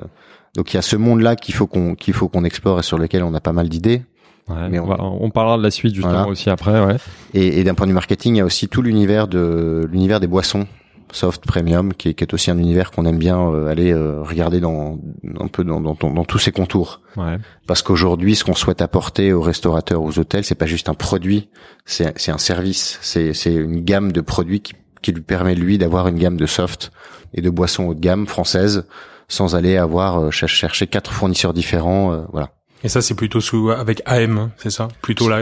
Donc 0.57 0.73
il 0.73 0.77
y 0.77 0.79
a 0.79 0.83
ce 0.83 0.97
monde-là 0.97 1.37
qu'il 1.37 1.55
faut 1.55 1.67
qu'on 1.69 1.95
qu'il 1.95 2.13
faut 2.15 2.29
qu'on 2.29 2.43
explore 2.45 2.81
et 2.81 2.83
sur 2.83 2.99
lequel 2.99 3.23
on 3.23 3.35
a 3.35 3.41
pas 3.41 3.53
mal 3.53 3.69
d'idées. 3.69 4.03
Ouais, 4.49 4.69
Mais 4.69 4.79
on, 4.81 4.87
va- 4.87 4.97
on 5.01 5.31
parlera 5.31 5.57
de 5.59 5.63
la 5.63 5.71
suite 5.71 5.95
justement 5.95 6.13
Voilà. 6.13 6.29
aussi 6.29 6.51
après, 6.51 6.85
ouais. 6.85 6.97
Et, 7.35 7.61
et 7.61 7.65
d'un 7.65 7.75
point 7.75 7.87
de 7.87 7.91
vue 7.91 7.95
marketing, 7.95 8.35
il 8.35 8.39
y 8.39 8.41
a 8.41 8.45
aussi 8.45 8.67
tout 8.69 8.83
l'univers 8.83 9.29
de 9.29 9.89
l'univers 9.93 10.19
des 10.19 10.27
boissons 10.27 10.67
soft 11.13 11.45
premium, 11.45 11.93
qui 11.93 12.09
est, 12.11 12.15
qui 12.15 12.23
est 12.25 12.35
aussi 12.35 12.51
un 12.53 12.59
univers 12.59 12.91
qu'on 12.93 13.05
aime 13.05 13.19
bien 13.19 13.41
euh, 13.41 13.69
aller 13.69 13.93
euh, 13.93 14.23
regarder 14.23 14.61
dans 14.61 14.99
un 15.41 15.47
peu 15.49 15.63
dans, 15.65 15.81
dans, 15.81 15.95
dans- 15.99 16.13
dans 16.13 16.25
tous 16.25 16.39
ses 16.39 16.53
contours. 16.53 17.01
Ouais. 17.17 17.37
Parce 17.69 17.83
qu'aujourd'hui, 17.83 18.35
ce 18.37 18.45
qu'on 18.45 18.55
souhaite 18.55 18.81
apporter 18.81 19.33
aux 19.33 19.41
restaurateurs, 19.43 20.03
aux 20.03 20.19
hôtels, 20.21 20.45
c'est 20.45 20.55
pas 20.57 20.67
juste 20.67 20.89
un 20.89 20.95
produit, 20.95 21.49
c'est 21.85 22.29
un 22.29 22.39
service, 22.39 22.99
c'est 23.03 23.53
une 23.55 23.81
gamme 23.83 24.11
de 24.13 24.21
produits 24.21 24.61
qui, 24.61 24.75
qui 25.03 25.13
lui 25.13 25.23
permet 25.23 25.55
lui 25.55 25.79
d'avoir 25.79 26.09
une 26.09 26.19
gamme 26.19 26.37
de 26.37 26.47
soft 26.47 26.91
et 27.35 27.41
de 27.41 27.51
boissons 27.51 27.85
haut 27.89 27.95
de 27.95 28.01
gamme 28.01 28.27
françaises 28.27 28.85
sans 29.29 29.55
aller 29.55 29.77
avoir 29.77 30.19
euh, 30.19 30.31
ch- 30.31 30.51
chercher 30.51 30.87
quatre 30.87 31.13
fournisseurs 31.13 31.53
différents. 31.55 32.13
euh, 32.13 32.23
voilà. 32.33 32.51
Et 32.83 32.89
ça, 32.89 33.03
c'est 33.03 33.15
plutôt 33.15 33.41
sous 33.41 33.71
avec 33.71 34.01
AM, 34.07 34.39
hein, 34.39 34.51
c'est 34.57 34.71
ça? 34.71 34.89
Plutôt 35.03 35.29
là. 35.29 35.41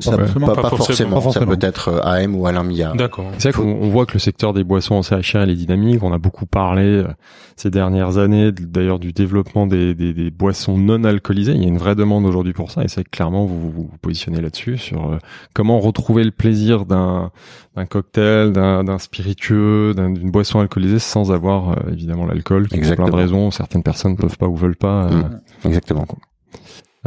Ça, 0.00 0.16
pas, 0.16 0.24
Pas 0.26 0.54
pas 0.54 0.68
forcément. 0.70 0.76
forcément. 0.78 1.14
Pas 1.16 1.20
forcément. 1.20 1.50
Ça 1.52 1.56
peut 1.56 1.66
être 1.66 1.88
euh, 1.88 2.00
AM 2.02 2.34
ou 2.34 2.46
Alain 2.46 2.64
Millard. 2.64 2.96
D'accord. 2.96 3.30
C'est 3.38 3.52
vrai 3.52 3.62
qu'on 3.62 3.70
on 3.70 3.88
voit 3.88 4.04
que 4.04 4.14
le 4.14 4.18
secteur 4.18 4.52
des 4.52 4.64
boissons 4.64 4.96
en 4.96 5.02
CHR 5.02 5.44
il 5.44 5.50
est 5.50 5.54
dynamique. 5.54 6.02
On 6.02 6.12
a 6.12 6.18
beaucoup 6.18 6.44
parlé 6.46 6.82
euh, 6.82 7.04
ces 7.54 7.70
dernières 7.70 8.18
années, 8.18 8.50
d'ailleurs, 8.52 8.98
du 8.98 9.12
développement 9.12 9.66
des, 9.68 9.94
des, 9.94 10.12
des 10.12 10.30
boissons 10.30 10.76
non 10.76 11.04
alcoolisées. 11.04 11.52
Il 11.52 11.62
y 11.62 11.66
a 11.66 11.68
une 11.68 11.78
vraie 11.78 11.94
demande 11.94 12.26
aujourd'hui 12.26 12.52
pour 12.52 12.70
ça, 12.72 12.82
et 12.82 12.88
c'est 12.88 13.08
clairement 13.08 13.44
vous 13.46 13.60
vous 13.60 13.70
vous 13.70 13.90
positionnez 14.02 14.40
là-dessus 14.40 14.76
sur 14.76 15.12
euh, 15.12 15.18
comment 15.54 15.78
retrouver 15.78 16.24
le 16.24 16.32
plaisir 16.32 16.84
d'un 16.84 17.30
d'un 17.76 17.86
cocktail, 17.86 18.52
d'un 18.52 18.82
d'un 18.84 18.98
spiritueux, 18.98 19.94
d'un- 19.94 20.10
d'une 20.10 20.30
boisson 20.32 20.58
alcoolisée 20.60 20.98
sans 20.98 21.30
avoir 21.30 21.70
euh, 21.70 21.74
évidemment 21.92 22.26
l'alcool. 22.26 22.68
qui 22.68 22.70
Pour 22.70 22.80
plein 22.80 22.88
de 22.88 22.92
Exactement. 22.94 23.16
raisons, 23.16 23.50
certaines 23.52 23.82
personnes 23.84 24.16
peuvent 24.16 24.36
pas 24.36 24.46
ou 24.48 24.56
veulent 24.56 24.76
pas. 24.76 25.04
euh, 25.04 25.22
Mm. 25.64 25.68
Exactement. 25.68 26.06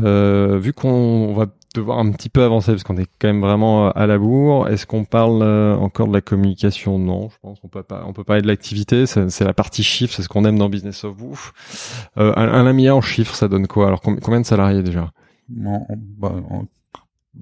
Euh, 0.03 0.57
vu 0.59 0.73
qu'on 0.73 1.33
va 1.33 1.47
devoir 1.75 1.99
un 1.99 2.11
petit 2.11 2.29
peu 2.29 2.43
avancer 2.43 2.71
parce 2.71 2.83
qu'on 2.83 2.97
est 2.97 3.07
quand 3.19 3.27
même 3.27 3.41
vraiment 3.41 3.87
euh, 3.87 3.91
à 3.95 4.07
la 4.07 4.17
bourre, 4.17 4.67
est-ce 4.69 4.85
qu'on 4.87 5.05
parle 5.05 5.41
euh, 5.43 5.75
encore 5.75 6.07
de 6.07 6.13
la 6.13 6.21
communication? 6.21 6.97
Non, 6.97 7.29
je 7.29 7.37
pense 7.41 7.59
qu'on 7.59 7.67
peut 7.67 7.83
pas. 7.83 8.03
On 8.07 8.13
peut 8.13 8.23
parler 8.23 8.41
de 8.41 8.47
l'activité. 8.47 9.05
C'est 9.05 9.41
la 9.41 9.53
partie 9.53 9.83
chiffre, 9.83 10.13
c'est 10.15 10.23
ce 10.23 10.29
qu'on 10.29 10.45
aime 10.45 10.57
dans 10.57 10.69
Business 10.69 11.03
of 11.03 11.15
Bouffe. 11.15 12.09
Un, 12.15 12.31
un 12.35 12.63
Lamia 12.63 12.95
en 12.95 13.01
chiffres, 13.01 13.35
ça 13.35 13.47
donne 13.47 13.67
quoi? 13.67 13.87
Alors 13.87 14.01
com- 14.01 14.19
combien 14.21 14.41
de 14.41 14.45
salariés 14.45 14.83
déjà? 14.83 15.11
Bah, 15.47 16.33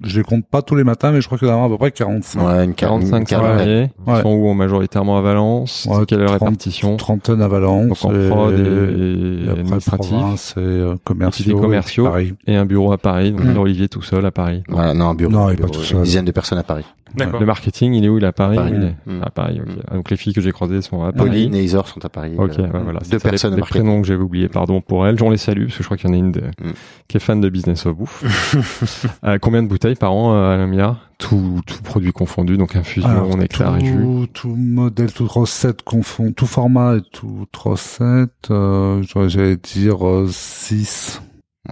je 0.04 0.18
les 0.18 0.22
compte 0.24 0.46
pas 0.46 0.62
tous 0.62 0.74
les 0.74 0.84
matins, 0.84 1.10
mais 1.12 1.20
je 1.20 1.26
crois 1.26 1.38
que 1.38 1.46
y 1.46 1.48
a 1.48 1.62
à 1.64 1.68
peu 1.68 1.76
près 1.78 1.90
45. 1.90 2.40
Ouais, 2.46 2.64
une 2.64 2.70
quar- 2.72 2.88
45 2.88 3.18
une 3.18 3.24
quarantaine. 3.24 3.58
salariés. 3.58 3.90
Ils 4.06 4.12
Ouais. 4.12 4.22
sont 4.22 4.30
où 4.32 4.52
majoritairement 4.54 5.18
à 5.18 5.20
Valence 5.22 5.86
Ouais, 5.90 6.04
Quelle 6.06 6.20
est 6.20 6.22
la 6.22 6.28
30, 6.28 6.40
répartition 6.40 6.96
Trentaine 6.96 7.42
à 7.42 7.48
Valence. 7.48 7.88
Donc 7.88 8.12
en 8.12 8.28
prod 8.30 8.54
et, 8.54 8.62
et 8.62 8.64
et 8.64 9.48
après 9.48 9.60
administratif. 9.60 10.54
et 10.56 10.60
euh, 10.60 10.94
commerciaux. 11.04 11.44
Entités 11.52 11.60
commerciaux. 11.60 12.06
et 12.06 12.10
Paris. 12.10 12.34
Et 12.46 12.56
un 12.56 12.64
bureau 12.66 12.92
à 12.92 12.98
Paris. 12.98 13.32
Donc 13.32 13.44
Mm. 13.46 13.58
Olivier 13.58 13.88
tout 13.88 14.02
seul 14.02 14.24
à 14.26 14.30
Paris. 14.30 14.62
Voilà, 14.68 14.94
non, 14.94 15.08
un 15.10 15.14
bureau. 15.14 15.32
Non, 15.32 15.46
pas 15.46 15.54
tout 15.68 15.78
Une 15.80 15.84
seul. 15.84 16.02
dizaine 16.02 16.24
de 16.24 16.32
personnes 16.32 16.58
à 16.58 16.62
Paris. 16.62 16.84
Le 17.16 17.46
marketing, 17.46 17.94
il 17.94 18.04
est 18.04 18.08
où 18.08 18.18
Il 18.18 18.24
est 18.24 18.26
à 18.28 18.32
Paris, 18.32 18.56
Paris. 18.56 18.72
il 18.76 18.84
est 18.84 18.94
Mm. 19.12 19.22
À 19.22 19.30
Paris, 19.30 19.60
ok. 19.60 19.68
Mm. 19.68 19.80
Ah, 19.90 19.94
Donc 19.94 20.10
les 20.10 20.16
filles 20.16 20.32
que 20.34 20.40
j'ai 20.40 20.52
croisées 20.52 20.82
sont 20.82 21.02
à 21.04 21.12
Paris. 21.12 21.30
Pauline 21.30 21.54
et 21.54 21.62
Isor 21.64 21.88
sont 21.88 22.04
à 22.04 22.08
Paris. 22.08 22.34
Ok, 22.38 22.58
Euh, 22.58 22.62
ouais, 22.62 22.80
voilà. 22.82 23.00
Deux 23.10 23.18
personnes 23.18 23.54
les, 23.56 23.62
au 23.62 23.64
prénoms 23.64 24.00
que 24.02 24.06
j'avais 24.06 24.22
oubliés, 24.22 24.48
pardon 24.48 24.80
pour 24.80 25.06
elles. 25.06 25.22
On 25.22 25.30
les 25.30 25.36
salue, 25.36 25.64
parce 25.66 25.76
que 25.78 25.82
je 25.82 25.88
crois 25.88 25.96
qu'il 25.96 26.08
y 26.08 26.12
en 26.12 26.14
a 26.14 26.18
une 26.18 26.32
de- 26.32 26.40
Mm. 26.40 26.72
qui 27.08 27.16
est 27.16 27.20
fan 27.20 27.40
de 27.40 27.48
Business 27.48 27.86
of 27.86 27.96
Bouffe. 27.96 28.24
Euh, 29.24 29.38
combien 29.40 29.62
de 29.62 29.68
bouteilles 29.68 29.94
par 29.96 30.12
an 30.12 30.34
euh, 30.34 30.54
à 30.54 30.56
la 30.56 30.66
Mia 30.66 30.96
tout, 31.18 31.60
tout 31.66 31.82
produit 31.82 32.12
confondu, 32.12 32.56
donc 32.56 32.76
infusion, 32.76 33.08
Alors, 33.08 33.36
nectar 33.36 33.76
et 33.78 33.84
jus. 33.84 33.92
tout, 33.96 34.26
tout 34.32 34.54
modèle, 34.56 35.12
toute 35.12 35.28
recette 35.30 35.82
confond, 35.82 36.30
tout 36.32 36.46
format 36.46 36.96
et 36.96 37.00
toute 37.12 37.56
recette, 37.56 38.50
euh, 38.52 39.02
j'allais 39.26 39.56
dire 39.56 39.98
6. 40.28 41.20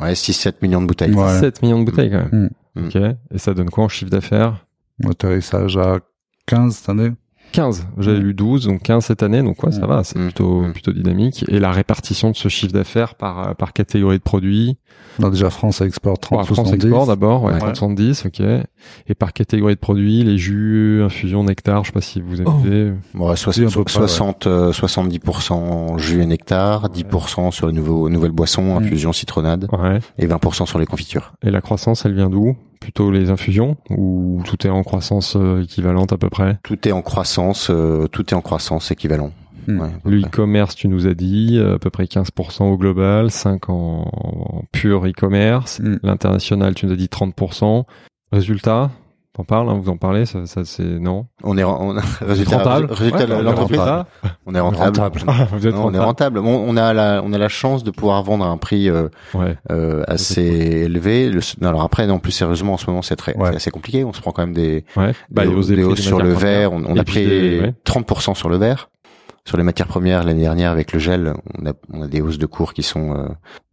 Ouais, 0.00 0.14
6-7 0.14 0.54
millions 0.62 0.82
de 0.82 0.86
bouteilles. 0.88 1.12
Ouais. 1.14 1.38
7 1.38 1.62
millions 1.62 1.78
de 1.80 1.84
bouteilles 1.84 2.10
quand 2.10 2.30
même. 2.32 2.50
Ok. 2.76 2.96
Et 2.96 3.38
ça 3.38 3.54
donne 3.54 3.70
quoi 3.70 3.84
en 3.84 3.88
chiffre 3.88 4.10
d'affaires 4.10 4.64
Atterrissage 5.04 5.76
à 5.76 5.98
15 6.46 6.74
cette 6.76 6.88
année. 6.88 7.12
15. 7.52 7.86
J'avais 7.98 8.18
lu 8.18 8.34
12, 8.34 8.66
donc 8.66 8.82
15 8.82 9.04
cette 9.06 9.22
année, 9.22 9.40
donc 9.42 9.62
ouais, 9.62 9.70
ça 9.70 9.86
Mm. 9.86 9.88
va, 9.88 10.04
c'est 10.04 10.18
Mm. 10.18 10.24
plutôt, 10.24 10.60
Mm. 10.62 10.72
plutôt 10.72 10.92
dynamique. 10.92 11.44
Et 11.48 11.60
la 11.60 11.70
répartition 11.70 12.30
de 12.32 12.36
ce 12.36 12.48
chiffre 12.48 12.72
d'affaires 12.72 13.14
par, 13.14 13.48
euh, 13.50 13.54
par 13.54 13.72
catégorie 13.72 14.18
de 14.18 14.22
produits? 14.22 14.76
Non, 15.20 15.28
déjà 15.30 15.48
France 15.48 15.80
export 15.80 16.18
30 16.18 16.40
Bon, 16.40 16.44
France 16.44 16.56
70. 16.58 16.86
Export 16.86 17.06
d'abord, 17.06 17.44
ouais, 17.44 17.52
Ouais. 17.52 17.58
30-70, 17.58 18.26
ok. 18.26 18.40
Et 18.40 19.14
par 19.14 19.32
catégorie 19.32 19.74
de 19.74 19.80
produits, 19.80 20.24
les 20.24 20.36
jus, 20.38 21.00
infusions, 21.04 21.44
nectar, 21.44 21.84
je 21.84 21.90
sais 21.90 21.92
pas 21.94 22.00
si 22.00 22.20
vous 22.20 22.40
avez 22.40 22.50
Oh. 22.50 22.52
Bon, 23.14 23.28
ouais, 23.30 23.34
près, 23.36 23.92
60, 23.92 24.46
euh, 24.48 24.72
70% 24.72 25.96
jus 25.98 26.20
et 26.22 26.26
nectar, 26.26 26.90
10% 26.90 27.50
sur 27.52 27.68
les 27.68 27.72
nouveaux, 27.72 28.08
nouvelles 28.08 28.32
boissons, 28.32 28.74
Mm. 28.74 28.82
infusion, 28.84 29.12
citronnade, 29.12 29.68
Ouais. 29.72 30.00
et 30.18 30.26
20% 30.26 30.66
sur 30.66 30.78
les 30.78 30.86
confitures. 30.86 31.32
Et 31.42 31.50
la 31.50 31.60
croissance, 31.60 32.04
elle 32.04 32.14
vient 32.14 32.28
d'où? 32.28 32.56
Plutôt 32.86 33.10
les 33.10 33.30
infusions 33.30 33.76
ou 33.90 34.42
tout 34.44 34.64
est 34.64 34.70
en 34.70 34.84
croissance 34.84 35.34
euh, 35.34 35.64
équivalente 35.64 36.12
à 36.12 36.16
peu 36.16 36.30
près? 36.30 36.60
Tout 36.62 36.86
est 36.86 36.92
en 36.92 37.02
croissance, 37.02 37.66
euh, 37.68 38.06
tout 38.06 38.30
est 38.30 38.34
en 38.34 38.40
croissance 38.40 38.92
équivalent. 38.92 39.32
Mm. 39.66 39.80
Ouais, 39.80 39.88
à 39.88 39.90
peu 40.04 40.10
Le 40.10 40.20
près. 40.20 40.28
e-commerce, 40.30 40.76
tu 40.76 40.86
nous 40.86 41.08
as 41.08 41.14
dit, 41.14 41.58
euh, 41.58 41.74
à 41.74 41.78
peu 41.80 41.90
près 41.90 42.04
15% 42.04 42.62
au 42.62 42.76
global, 42.78 43.32
5 43.32 43.70
en, 43.70 44.08
en 44.12 44.62
pur 44.70 45.04
e-commerce. 45.04 45.80
Mm. 45.80 45.98
L'international, 46.04 46.76
tu 46.76 46.86
nous 46.86 46.92
as 46.92 46.96
dit 46.96 47.06
30%. 47.08 47.86
Résultat? 48.30 48.92
T'en 49.36 49.44
parles, 49.44 49.68
hein, 49.68 49.78
vous 49.82 49.90
en 49.90 49.98
parlez, 49.98 50.24
ça, 50.24 50.46
ça 50.46 50.64
c'est 50.64 50.82
non? 50.82 51.26
On 51.44 51.58
est, 51.58 51.62
on 51.64 51.94
a, 51.98 52.00
résultat, 52.22 52.56
Rentable? 52.56 52.86
résultat 52.90 53.26
Ouais, 53.26 53.34
on 53.36 53.44
est 53.44 53.50
rentable. 53.50 54.06
On 54.46 54.54
est 54.54 54.60
rentable. 54.60 55.20
vous 55.52 55.66
êtes 55.66 55.74
Non, 55.74 55.84
on 55.88 55.92
est 55.92 55.98
rentable. 55.98 56.38
rentable. 56.38 56.40
Bon, 56.40 56.64
on 56.66 56.74
a 56.78 56.94
la, 56.94 57.20
on 57.22 57.34
a 57.34 57.38
la 57.38 57.48
chance 57.50 57.84
de 57.84 57.90
pouvoir 57.90 58.22
vendre 58.22 58.46
à 58.46 58.48
un 58.48 58.56
prix 58.56 58.88
euh, 58.88 59.08
Ouais. 59.34 59.58
euh, 59.70 60.04
assez 60.08 60.40
élevé. 60.42 61.28
Le, 61.28 61.40
non, 61.60 61.68
alors 61.68 61.82
après, 61.82 62.06
non 62.06 62.18
plus 62.18 62.32
sérieusement, 62.32 62.72
en 62.72 62.76
ce 62.78 62.86
moment, 62.86 63.02
c'est 63.02 63.16
très, 63.16 63.36
Ouais. 63.36 63.50
c'est 63.50 63.56
assez 63.56 63.70
compliqué. 63.70 64.04
On 64.04 64.14
se 64.14 64.22
prend 64.22 64.32
quand 64.32 64.40
même 64.42 64.54
des, 64.54 64.86
Ouais. 64.96 65.12
Bah, 65.30 65.42
des, 65.42 65.50
des 65.50 65.54
hausses 65.54 65.66
des 65.68 65.96
sur 66.02 66.18
le 66.18 66.32
verre. 66.32 66.72
On, 66.72 66.82
on 66.86 66.96
a 66.96 67.04
pris 67.04 67.26
des- 67.26 67.60
ouais. 67.60 67.74
30% 67.84 68.34
sur 68.34 68.48
le 68.48 68.56
verre. 68.56 68.88
Sur 69.46 69.56
les 69.56 69.62
matières 69.62 69.86
premières, 69.86 70.24
l'année 70.24 70.42
dernière, 70.42 70.70
avec 70.72 70.92
le 70.92 70.98
gel, 70.98 71.32
on 71.56 71.66
a, 71.66 71.72
on 71.92 72.02
a 72.02 72.08
des 72.08 72.20
hausses 72.20 72.36
de 72.38 72.46
cours 72.46 72.74
qui 72.74 72.82
sont 72.82 73.14
euh, 73.16 73.26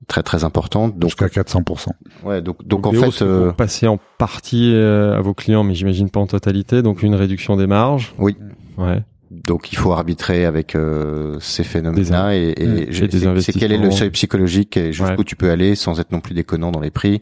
très 0.08 0.22
très 0.24 0.44
importantes. 0.44 0.98
Donc, 1.00 1.10
Jusqu'à 1.10 1.28
400%. 1.28 1.88
ouais, 2.24 2.42
donc, 2.42 2.66
donc, 2.66 2.86
en 2.88 2.92
des 2.92 2.98
fait, 3.00 3.24
euh, 3.24 3.48
vous 3.48 3.54
passez 3.54 3.88
en 3.88 3.98
partie 4.20 4.72
euh, 4.74 5.18
à 5.18 5.22
vos 5.22 5.34
clients, 5.34 5.64
mais 5.64 5.74
j'imagine 5.74 6.10
pas 6.12 6.20
en 6.20 6.28
totalité, 6.28 6.82
donc 6.84 7.02
une 7.04 7.16
réduction 7.16 7.58
des 7.58 7.68
marges. 7.68 8.14
Oui. 8.20 8.38
Ouais. 8.78 9.04
donc 9.48 9.72
il 9.74 9.78
faut 9.80 9.92
arbitrer 9.94 10.46
avec 10.46 10.76
euh, 10.76 11.38
ces 11.40 11.64
phénomènes-là 11.64 12.36
et, 12.36 12.54
et 12.56 12.68
Mm. 12.68 12.86
je- 12.92 13.06
Et 13.06 13.42
c'est- 13.42 13.52
quel 13.54 13.72
est 13.72 13.78
le 13.80 13.90
seuil 13.90 14.12
psychologique 14.12 14.78
et 14.78 14.94
jusqu'où 14.94 15.18
Ouais. 15.18 15.24
tu 15.26 15.36
peux 15.36 15.50
aller 15.50 15.74
sans 15.74 16.00
être 16.00 16.12
non 16.12 16.20
plus 16.20 16.36
déconnant 16.36 16.70
dans 16.72 16.80
les 16.80 16.92
prix 16.92 17.20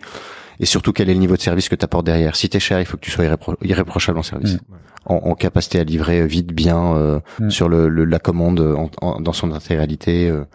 et 0.62 0.66
surtout 0.66 0.94
quel 0.94 1.10
est 1.10 1.14
le 1.14 1.20
niveau 1.20 1.36
de 1.36 1.42
service 1.42 1.68
que 1.68 1.76
tu 1.76 1.84
apportes 1.84 2.06
derrière? 2.06 2.38
Si 2.38 2.48
t'es 2.48 2.60
cher, 2.62 2.80
il 2.80 2.86
faut 2.86 2.96
que 2.96 3.02
tu 3.04 3.12
sois 3.12 3.26
irrépro- 3.26 3.58
irréprochable 3.64 4.20
en 4.20 4.24
service, 4.24 4.54
Mm. 4.56 4.76
en, 5.08 5.16
en 5.16 5.36
capacité 5.36 5.80
à 5.80 5.84
livrer 5.84 6.26
vite, 6.26 6.54
bien 6.54 6.96
euh, 6.96 7.20
Mm. 7.40 7.50
sur 7.50 7.68
le, 7.68 7.90
le- 7.90 8.06
la 8.06 8.20
commande 8.20 8.60
en- 8.62 8.90
en- 9.02 9.20
dans 9.20 9.34
son 9.34 9.52
intégralité. 9.52 10.30
euh, 10.30 10.46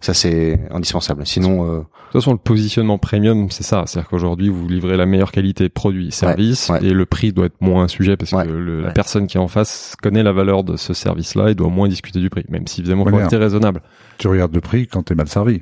ça 0.00 0.14
c'est 0.14 0.60
indispensable. 0.70 1.26
Sinon, 1.26 1.64
euh, 1.64 1.78
De 1.80 2.12
toute 2.12 2.22
façon, 2.22 2.32
le 2.32 2.38
positionnement 2.38 2.96
premium, 2.96 3.50
c'est 3.50 3.64
ça. 3.64 3.82
C'est-à-dire 3.86 4.08
qu'aujourd'hui, 4.08 4.48
vous 4.48 4.66
livrez 4.66 4.96
la 4.96 5.04
meilleure 5.04 5.30
qualité 5.32 5.68
produit, 5.68 6.10
service, 6.10 6.70
ouais. 6.70 6.82
et 6.82 6.90
le 6.94 7.04
prix 7.04 7.32
doit 7.34 7.46
être 7.46 7.60
moins 7.60 7.82
un 7.84 7.88
sujet 7.88 8.16
parce 8.16 8.32
Ouais, 8.32 8.46
que 8.46 8.48
le- 8.50 8.80
la 8.80 8.92
personne 8.92 9.26
qui 9.26 9.36
est 9.36 9.40
en 9.40 9.48
face 9.48 9.94
connaît 10.02 10.22
la 10.22 10.32
valeur 10.32 10.64
de 10.64 10.76
ce 10.78 10.94
service-là 10.94 11.50
et 11.50 11.54
doit 11.54 11.68
moins 11.68 11.86
discuter 11.88 12.18
du 12.20 12.30
prix, 12.30 12.44
même 12.48 12.66
si 12.66 12.80
évidemment, 12.80 13.04
faut 13.04 13.14
rester 13.16 13.36
raisonnable. 13.36 13.82
Tu 14.16 14.26
regardes 14.28 14.54
le 14.54 14.60
prix 14.62 14.86
quand 14.86 15.02
t'es 15.02 15.14
mal 15.16 15.28
servi. 15.28 15.60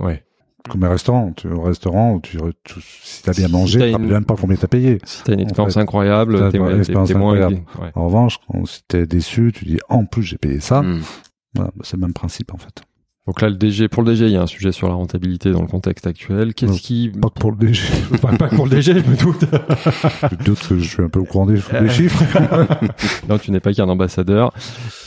Ouais. 0.00 0.24
Comme 0.68 0.84
un 0.84 0.88
restaurant. 0.90 1.32
Tu, 1.36 1.48
au 1.48 1.60
restaurant, 1.62 2.20
tu, 2.20 2.38
tu, 2.64 2.80
si 2.80 3.22
t'as 3.22 3.32
bien 3.32 3.46
Si 3.48 3.52
mangé, 3.52 3.78
t'as 3.80 3.90
une- 3.90 4.06
même 4.08 4.24
pas 4.24 4.34
combien 4.34 4.56
t'as 4.56 4.66
payé. 4.66 4.98
Si 5.04 5.22
t'as 5.22 5.34
une 5.34 5.40
En 5.40 5.42
expérience 5.44 5.74
fait, 5.74 5.80
incroyable, 5.80 6.50
t'es 6.50 6.58
moins 6.58 6.70
incroyable. 7.10 7.56
ouais. 7.82 7.90
En 7.94 8.06
revanche, 8.06 8.38
quand 8.48 8.64
si 8.66 8.82
t'es 8.88 9.06
déçu, 9.06 9.52
tu 9.54 9.64
dis 9.66 9.78
en 9.88 10.04
plus 10.06 10.22
j'ai 10.22 10.38
payé 10.38 10.60
ça. 10.60 10.82
mm. 10.82 11.02
Voilà, 11.54 11.70
bah, 11.76 11.82
c'est 11.84 11.96
le 11.96 12.00
même 12.00 12.14
principe 12.14 12.52
en 12.54 12.56
fait. 12.58 12.82
Donc 13.26 13.40
là, 13.40 13.48
le 13.48 13.54
DG, 13.54 13.88
pour 13.88 14.02
le 14.02 14.12
DG, 14.12 14.26
il 14.26 14.32
y 14.32 14.36
a 14.36 14.42
un 14.42 14.46
sujet 14.46 14.70
sur 14.70 14.86
la 14.86 14.92
rentabilité 14.94 15.50
dans 15.50 15.62
le 15.62 15.66
contexte 15.66 16.06
actuel. 16.06 16.52
Qu'est-ce 16.52 16.82
qui, 16.82 17.08
Pas 17.08 17.30
que 17.30 17.38
pour 17.40 17.52
le 17.52 17.56
DG. 17.56 17.80
pas, 18.20 18.32
pas 18.36 18.48
pour 18.48 18.66
le 18.66 18.70
DG, 18.72 18.92
je 18.92 19.10
me 19.10 19.16
doute. 19.16 19.46
je 20.30 20.44
doute 20.44 20.68
que 20.68 20.78
je 20.78 20.86
suis 20.86 21.02
un 21.02 21.08
peu 21.08 21.20
au 21.20 21.24
courant 21.24 21.46
des, 21.46 21.58
Euh, 21.72 21.80
des 21.80 21.88
chiffres. 21.88 22.22
non, 23.28 23.38
tu 23.38 23.50
n'es 23.50 23.60
pas 23.60 23.72
qu'un 23.72 23.88
ambassadeur. 23.88 24.52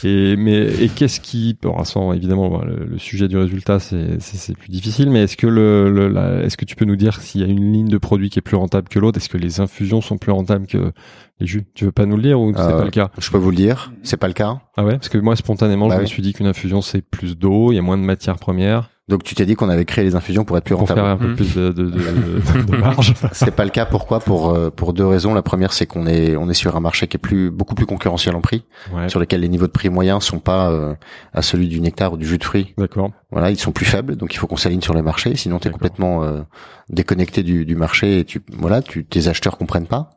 Et 0.04 0.36
mais 0.36 0.66
et 0.82 0.90
qu'est-ce 0.90 1.20
qui, 1.20 1.58
bon, 1.62 1.84
sans 1.84 2.12
évidemment 2.14 2.64
le, 2.64 2.86
le 2.86 2.98
sujet 2.98 3.28
du 3.28 3.38
résultat, 3.38 3.78
c'est 3.80 4.20
c'est 4.20 4.38
c'est 4.38 4.58
plus 4.58 4.70
difficile. 4.70 5.12
Mais 5.12 5.24
est-ce 5.24 5.38
que 5.38 5.46
le, 5.48 5.92
le 5.92 6.08
la- 6.08 6.42
est-ce 6.42 6.58
que 6.58 6.66
tu 6.66 6.76
peux 6.76 6.86
nous 6.86 6.96
dire 6.96 7.22
s'il 7.22 7.42
y 7.42 7.44
a 7.44 7.48
une 7.48 7.72
ligne 7.72 7.88
de 7.90 7.98
produit 8.00 8.32
qui 8.32 8.40
est 8.40 8.42
plus 8.42 8.58
rentable 8.58 8.88
que 8.90 8.98
l'autre? 8.98 9.18
Est-ce 9.20 9.30
que 9.30 9.38
les 9.38 9.60
infusions 9.60 10.02
sont 10.02 10.18
plus 10.18 10.32
rentables 10.32 10.66
que 10.66 10.92
les 11.40 11.48
jus. 11.48 11.66
Tu 11.74 11.86
veux 11.86 11.92
pas 11.92 12.06
nous 12.06 12.16
le 12.18 12.24
dire 12.24 12.40
ou 12.40 12.52
c'est 12.56 12.62
Euh, 12.62 12.78
pas 12.78 12.84
le 12.86 12.92
cas 12.92 13.12
Je 13.18 13.30
peux 13.32 13.38
vous 13.38 13.52
le 13.52 13.56
dire, 13.56 13.92
c'est 14.04 14.18
pas 14.18 14.28
le 14.28 14.34
cas. 14.34 14.60
Ah 14.76 14.84
ouais, 14.84 14.94
parce 14.94 15.10
que 15.10 15.18
moi 15.18 15.36
spontanément, 15.36 15.88
Bah 15.88 15.96
je 15.96 16.00
me 16.00 16.04
oui. 16.06 16.10
suis 16.10 16.22
dit 16.24 16.34
qu'une 16.34 16.48
infusion 16.48 16.82
c'est 16.82 17.02
plus 17.02 17.38
d'eau, 17.38 17.72
il 17.72 17.76
y 17.76 17.80
a 17.80 17.82
moins 17.82 17.98
de 17.98 18.04
matières 18.04 18.38
premières 18.38 18.90
Donc 19.10 19.24
tu 19.24 19.36
t'es 19.36 19.46
dit 19.46 19.56
qu'on 19.56 19.70
avait 19.70 19.86
créé 19.86 20.04
les 20.04 20.16
infusions 20.16 20.44
pour 20.44 20.58
être 20.58 20.66
plus 20.66 20.76
pour 20.76 20.86
faire 20.86 20.98
rentable. 20.98 21.10
un 21.12 21.18
peu 21.18 21.32
Mm. 21.32 21.36
plus 21.38 21.56
de, 21.56 21.70
de, 21.72 21.84
de, 21.86 22.62
de- 22.72 22.78
marge. 22.78 23.14
C'est 23.32 23.56
pas 23.56 23.64
le 23.64 23.70
cas. 23.72 23.86
Pourquoi? 23.86 24.20
Pour 24.20 24.50
euh, 24.50 24.70
pour 24.70 24.92
deux 24.92 25.06
raisons. 25.06 25.34
La 25.34 25.42
première, 25.42 25.72
c'est 25.72 25.86
qu'on 25.86 26.06
est 26.08 26.36
on 26.36 26.50
est 26.50 26.54
sur 26.54 26.76
un 26.76 26.82
marché 26.82 27.08
qui 27.08 27.16
est 27.16 27.20
plus 27.20 27.50
beaucoup 27.50 27.74
plus 27.74 27.86
concurrentiel 27.86 28.36
en 28.36 28.42
prix, 28.42 28.66
Ouais. 28.94 29.08
sur 29.08 29.20
lequel 29.22 29.40
les 29.42 29.48
niveaux 29.48 29.68
de 29.68 29.72
prix 29.72 29.90
moyens 29.90 30.24
sont 30.26 30.40
pas 30.40 30.70
euh, 30.72 30.94
à 31.34 31.42
celui 31.42 31.70
du 31.70 31.80
nectar 31.80 32.12
ou 32.12 32.18
du 32.18 32.26
jus 32.28 32.38
de 32.38 32.44
fruits. 32.44 32.74
D'accord. 32.78 33.12
Voilà, 33.32 33.50
ils 33.50 33.58
sont 33.58 33.72
plus 33.72 33.86
faibles, 33.86 34.18
donc 34.18 34.34
il 34.34 34.38
faut 34.38 34.48
qu'on 34.48 34.58
s'aligne 34.58 34.82
sur 34.82 34.94
le 34.94 35.02
marché. 35.02 35.36
Sinon, 35.38 35.60
tu 35.60 35.68
es 35.68 35.72
D'accord. 35.72 35.80
complètement 35.80 36.24
euh, 36.24 36.42
déconnecté 36.90 37.44
du, 37.44 37.66
du 37.66 37.76
marché 37.78 38.20
et 38.20 38.26
tu 38.26 38.42
voilà, 38.58 38.82
tu 38.82 39.06
tes 39.06 39.30
acheteurs 39.30 39.58
comprennent 39.58 39.88
pas. 39.88 40.10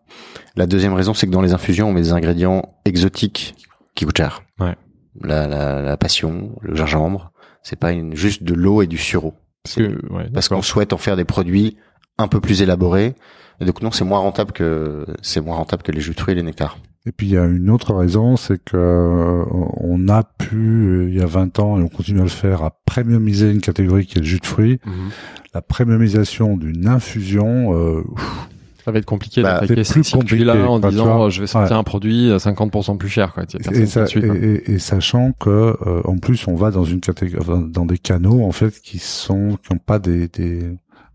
La 0.57 0.67
deuxième 0.67 0.95
raison, 0.95 1.15
c'est 1.15 1.29
que 1.29 1.33
dans 1.33 1.43
les 1.43 1.53
infusions, 1.53 1.89
on 1.89 1.93
met 1.93 2.01
des 2.03 2.13
ingrédients 2.13 2.75
exotiques 2.85 3.55
qui 3.95 4.05
coûtent 4.05 4.17
cher. 4.17 4.43
Ouais. 4.59 4.75
La, 5.23 5.47
la, 5.47 5.81
la 5.81 5.97
passion, 5.97 6.51
le 6.63 6.75
gingembre, 6.75 7.31
c'est 7.63 7.79
pas 7.79 7.93
une, 7.93 8.15
juste 8.15 8.43
de 8.43 8.55
l'eau 8.55 8.83
et 8.83 8.87
du 8.87 8.99
sureau. 8.99 9.35
Parce 9.65 9.77
que 9.77 10.13
ouais, 10.13 10.29
Parce 10.33 10.49
qu'on 10.49 10.63
souhaite 10.63 10.93
en 10.93 10.99
faire 10.99 11.17
des 11.17 11.25
produits 11.25 11.77
un 12.19 12.29
peu 12.29 12.41
plus 12.41 12.63
élaborés. 12.63 13.15
Et 13.61 13.65
donc 13.65 13.83
non, 13.83 13.91
c'est 13.91 14.05
moins 14.05 14.21
rentable 14.21 14.53
que 14.53 15.07
c'est 15.23 15.41
moins 15.41 15.57
rentable 15.57 15.83
que 15.83 15.93
les 15.93 16.01
jus 16.01 16.15
de 16.15 16.21
fruits 16.21 16.33
et 16.33 16.37
les 16.37 16.43
nectars. 16.43 16.79
Et 17.07 17.13
puis 17.13 17.29
il 17.29 17.33
y 17.33 17.39
a 17.39 17.45
une 17.45 17.71
autre 17.71 17.95
raison, 17.95 18.37
c'est 18.37 18.63
que 18.63 18.77
euh, 18.77 19.45
on 19.51 20.09
a 20.09 20.23
pu 20.23 20.57
euh, 20.57 21.09
il 21.09 21.17
y 21.17 21.23
a 21.23 21.27
20 21.27 21.59
ans 21.59 21.79
et 21.79 21.83
on 21.83 21.89
continue 21.89 22.21
à 22.21 22.25
le 22.25 22.29
faire 22.29 22.63
à 22.63 22.79
premiumiser 22.85 23.51
une 23.51 23.61
catégorie 23.61 24.07
qui 24.07 24.19
est 24.19 24.21
le 24.21 24.27
jus 24.27 24.41
de 24.41 24.47
fruits. 24.47 24.81
Mhm. 24.85 25.11
La 25.55 25.63
premiumisation 25.63 26.57
d'une 26.57 26.87
infusion, 26.87 27.75
euh, 27.75 28.05
Ça 28.85 28.91
va 28.93 28.99
être 28.99 29.05
compliqué 29.07 29.43
Bah, 29.43 29.61
plus 29.67 29.85
ce 29.85 30.03
circuit-là 30.03 30.55
en 30.69 30.79
disant 30.79 31.05
vois. 31.17 31.27
euh, 31.27 31.31
je 31.31 31.41
vais 31.43 31.47
sortir 31.47 31.77
un 31.77 31.83
produit 31.85 32.31
à 32.33 32.37
50% 32.39 32.97
plus 32.97 33.09
cher. 33.09 33.33
Quoi. 33.35 33.45
Et, 33.73 33.87
ça- 33.87 34.05
le 34.15 34.79
sachant 34.79 35.33
que 35.39 35.51
euh, 35.51 36.01
en 36.05 36.17
plus 36.19 36.47
on 36.49 36.55
va 36.55 36.71
dans 36.71 36.85
une 36.85 37.01
catégorie, 37.01 37.43
enfin, 37.43 37.59
dans 37.61 37.85
des 37.87 37.99
canaux 37.99 38.45
en 38.45 38.53
fait 38.53 38.81
qui 38.81 38.99
sont 38.99 39.59
qui 39.63 39.73
n'ont 39.73 39.79
pas 39.85 39.99
des 39.99 40.29
des, 40.29 40.61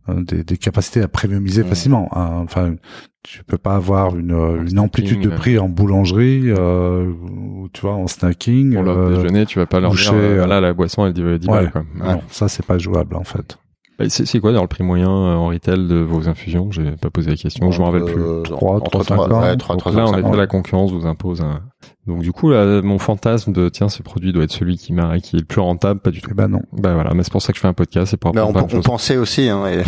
euh, 0.09 0.21
des 0.23 0.43
des 0.43 0.57
capacités 0.57 1.01
à 1.01 1.07
premiumiser 1.07 1.63
Mm. 1.63 1.67
facilement. 1.67 2.09
hein. 2.15 2.41
Enfin, 2.43 2.75
tu 3.23 3.43
peux 3.43 3.57
pas 3.57 3.75
avoir 3.75 4.15
une 4.15 4.31
euh, 4.31 4.57
une 4.61 4.67
snacking, 4.69 4.77
amplitude 4.79 5.21
de 5.21 5.29
prix 5.29 5.57
en 5.57 5.67
boulangerie 5.67 6.43
euh, 6.51 7.07
ou 7.09 7.67
tu 7.73 7.81
vois 7.81 7.95
en 7.95 8.05
snacking. 8.05 8.73
Pour 8.75 8.83
le 8.83 8.91
euh, 8.91 9.15
déjeuner, 9.15 9.45
tu 9.47 9.57
vas 9.57 9.65
pas 9.65 9.79
leur 9.79 9.89
dire, 9.91 10.11
boucher, 10.11 10.13
euh, 10.13 10.33
euh, 10.33 10.37
voilà, 10.37 10.61
la 10.61 10.73
boisson, 10.73 11.07
elle 11.07 11.13
dit 11.13 11.21
10 11.23 11.27
ouais. 11.27 11.39
balles, 11.47 11.71
quoi. 11.71 11.83
non, 11.95 12.21
ça 12.29 12.47
c'est 12.47 12.63
pas 12.65 12.77
jouable 12.77 13.15
en 13.15 13.23
fait. 13.23 13.57
Bah, 13.97 14.05
C'est 14.09 14.25
c'est 14.25 14.39
quoi, 14.39 14.51
d'ailleurs, 14.51 14.63
le 14.63 14.67
prix 14.67 14.83
moyen 14.83 15.09
euh, 15.09 15.35
en 15.35 15.47
retail 15.47 15.87
de 15.87 15.95
vos 15.95 16.27
infusions? 16.27 16.69
J'ai 16.71 16.91
pas 16.91 17.09
posé 17.09 17.29
la 17.31 17.37
question, 17.37 17.71
je 17.71 17.79
m'en 17.79 17.91
rappelle 17.91 18.05
plus. 18.05 18.21
Euh, 18.21 18.41
Trois, 18.41 18.75
entre 18.77 18.89
trois, 18.89 19.03
trois- 19.03 19.17
cinq 19.27 19.33
ans. 19.33 19.41
ouais, 19.41 19.55
trois, 19.57 19.75
Donc 19.75 19.79
trois, 19.81 19.91
là, 19.93 20.03
effet, 20.19 20.23
ans. 20.23 20.31
la 20.33 20.47
concurrence 20.47 20.91
vous 20.91 21.05
impose 21.07 21.41
un... 21.41 21.61
Donc 22.07 22.19
du 22.21 22.31
coup, 22.31 22.49
là, 22.51 22.81
mon 22.83 22.99
fantasme 22.99 23.51
de 23.51 23.67
tiens, 23.69 23.89
ce 23.89 24.03
produit 24.03 24.31
doit 24.33 24.43
être 24.43 24.51
celui 24.51 24.77
qui 24.77 24.93
m'a 24.93 25.19
qui 25.19 25.37
est 25.37 25.39
le 25.39 25.45
plus 25.45 25.61
rentable, 25.61 25.99
pas 26.01 26.11
du 26.11 26.21
tout. 26.21 26.35
Ben 26.35 26.47
non. 26.47 26.61
Bah 26.73 26.93
voilà, 26.93 27.13
mais 27.15 27.23
c'est 27.23 27.31
pour 27.31 27.41
ça 27.41 27.51
que 27.51 27.57
je 27.57 27.61
fais 27.61 27.67
un 27.67 27.73
podcast, 27.73 28.11
c'est 28.11 28.17
pour 28.17 28.31
on, 28.35 28.53
on 28.55 28.81
pensait 28.81 29.17
aussi, 29.17 29.49
hein. 29.49 29.63
et- 29.67 29.83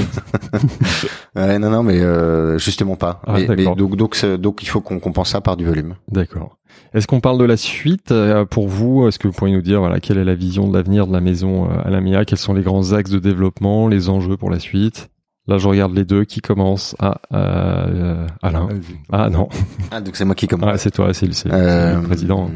Ouais, 1.36 1.60
non, 1.60 1.70
non, 1.70 1.84
mais 1.84 2.00
euh, 2.02 2.58
justement 2.58 2.96
pas. 2.96 3.22
Ah, 3.28 3.34
mais, 3.34 3.46
mais 3.48 3.56
d'accord. 3.58 3.76
donc, 3.76 3.96
donc, 3.96 4.64
il 4.64 4.68
faut 4.68 4.82
qu'on 4.82 5.00
compense 5.00 5.30
ça 5.30 5.42
par 5.42 5.58
du 5.58 5.66
volume. 5.66 5.96
D'accord. 6.12 6.58
Est-ce 6.94 7.06
qu'on 7.08 7.20
parle 7.20 7.38
de 7.38 7.44
la 7.46 7.58
suite 7.58 8.12
euh, 8.12 8.46
pour 8.46 8.68
vous? 8.68 9.08
Est-ce 9.08 9.20
que 9.20 9.28
vous 9.28 9.34
pourriez 9.34 9.54
nous 9.56 9.62
dire 9.62 9.80
voilà 9.80 10.00
quelle 10.00 10.18
est 10.18 10.24
la 10.24 10.36
vision 10.36 10.68
de 10.68 10.76
l'avenir 10.76 11.06
de 11.08 11.14
la 11.14 11.22
maison 11.22 11.66
euh, 11.70 11.82
à 11.84 11.90
la 11.90 12.02
MIA 12.02 12.26
Quels 12.26 12.38
sont 12.40 12.54
les 12.54 12.62
grands 12.64 12.94
axes 12.94 13.12
de 13.12 13.20
développement, 13.20 13.88
les 13.88 14.10
enjeux 14.10 14.38
pour 14.38 14.50
la 14.50 14.60
suite? 14.60 15.10
Là, 15.50 15.58
je 15.58 15.68
regarde 15.68 15.96
les 15.96 16.04
deux 16.04 16.26
qui 16.26 16.42
commencent. 16.42 16.96
Ah, 17.00 17.20
euh, 17.34 18.28
Alain. 18.42 18.66
Vas-y. 18.68 18.98
Ah 19.12 19.30
non, 19.30 19.48
Ah, 19.92 20.02
donc 20.02 20.16
c'est 20.18 20.26
moi 20.26 20.36
qui 20.36 20.48
commence. 20.48 20.70
ah, 20.74 20.78
c'est 20.78 20.92
toi, 20.92 21.14
c'est 21.14 21.26
le, 21.26 21.32
c'est 21.34 21.48
le- 21.50 21.54
c'est 21.56 21.62
Euh, 21.62 21.96
le 22.02 22.08
président. 22.08 22.50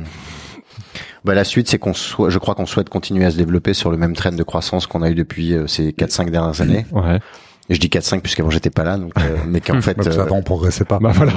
Bah, 1.24 1.36
la 1.36 1.44
suite, 1.44 1.70
c'est 1.70 1.78
qu'on 1.78 1.94
soit, 1.94 2.30
je 2.30 2.40
crois 2.40 2.56
qu'on 2.56 2.66
souhaite 2.66 2.90
continuer 2.90 3.26
à 3.26 3.32
se 3.32 3.38
développer 3.38 3.74
sur 3.74 3.92
le 3.92 3.98
même 3.98 4.14
train 4.14 4.32
de 4.32 4.44
croissance 4.44 4.88
qu'on 4.88 5.04
a 5.04 5.10
eu 5.12 5.16
depuis 5.16 5.54
euh, 5.54 5.68
ces 5.68 5.92
4-5 5.94 6.32
dernières 6.32 6.60
années. 6.62 6.86
Ouais. 6.92 7.20
Et 7.72 7.76
je 7.76 7.80
dis 7.80 7.88
4-5 7.88 8.20
puisqu'avant 8.20 8.50
j'étais 8.50 8.70
pas 8.70 8.84
là, 8.84 8.98
donc, 8.98 9.14
euh, 9.18 9.38
mais 9.48 9.62
qu'en 9.62 9.80
fait, 9.82 9.94
parce 9.94 10.10
euh, 10.10 10.16
qu'avant, 10.18 10.36
on 10.36 10.42
progressait 10.44 10.84
pas. 10.84 11.00
Bah 11.00 11.14
voilà. 11.16 11.32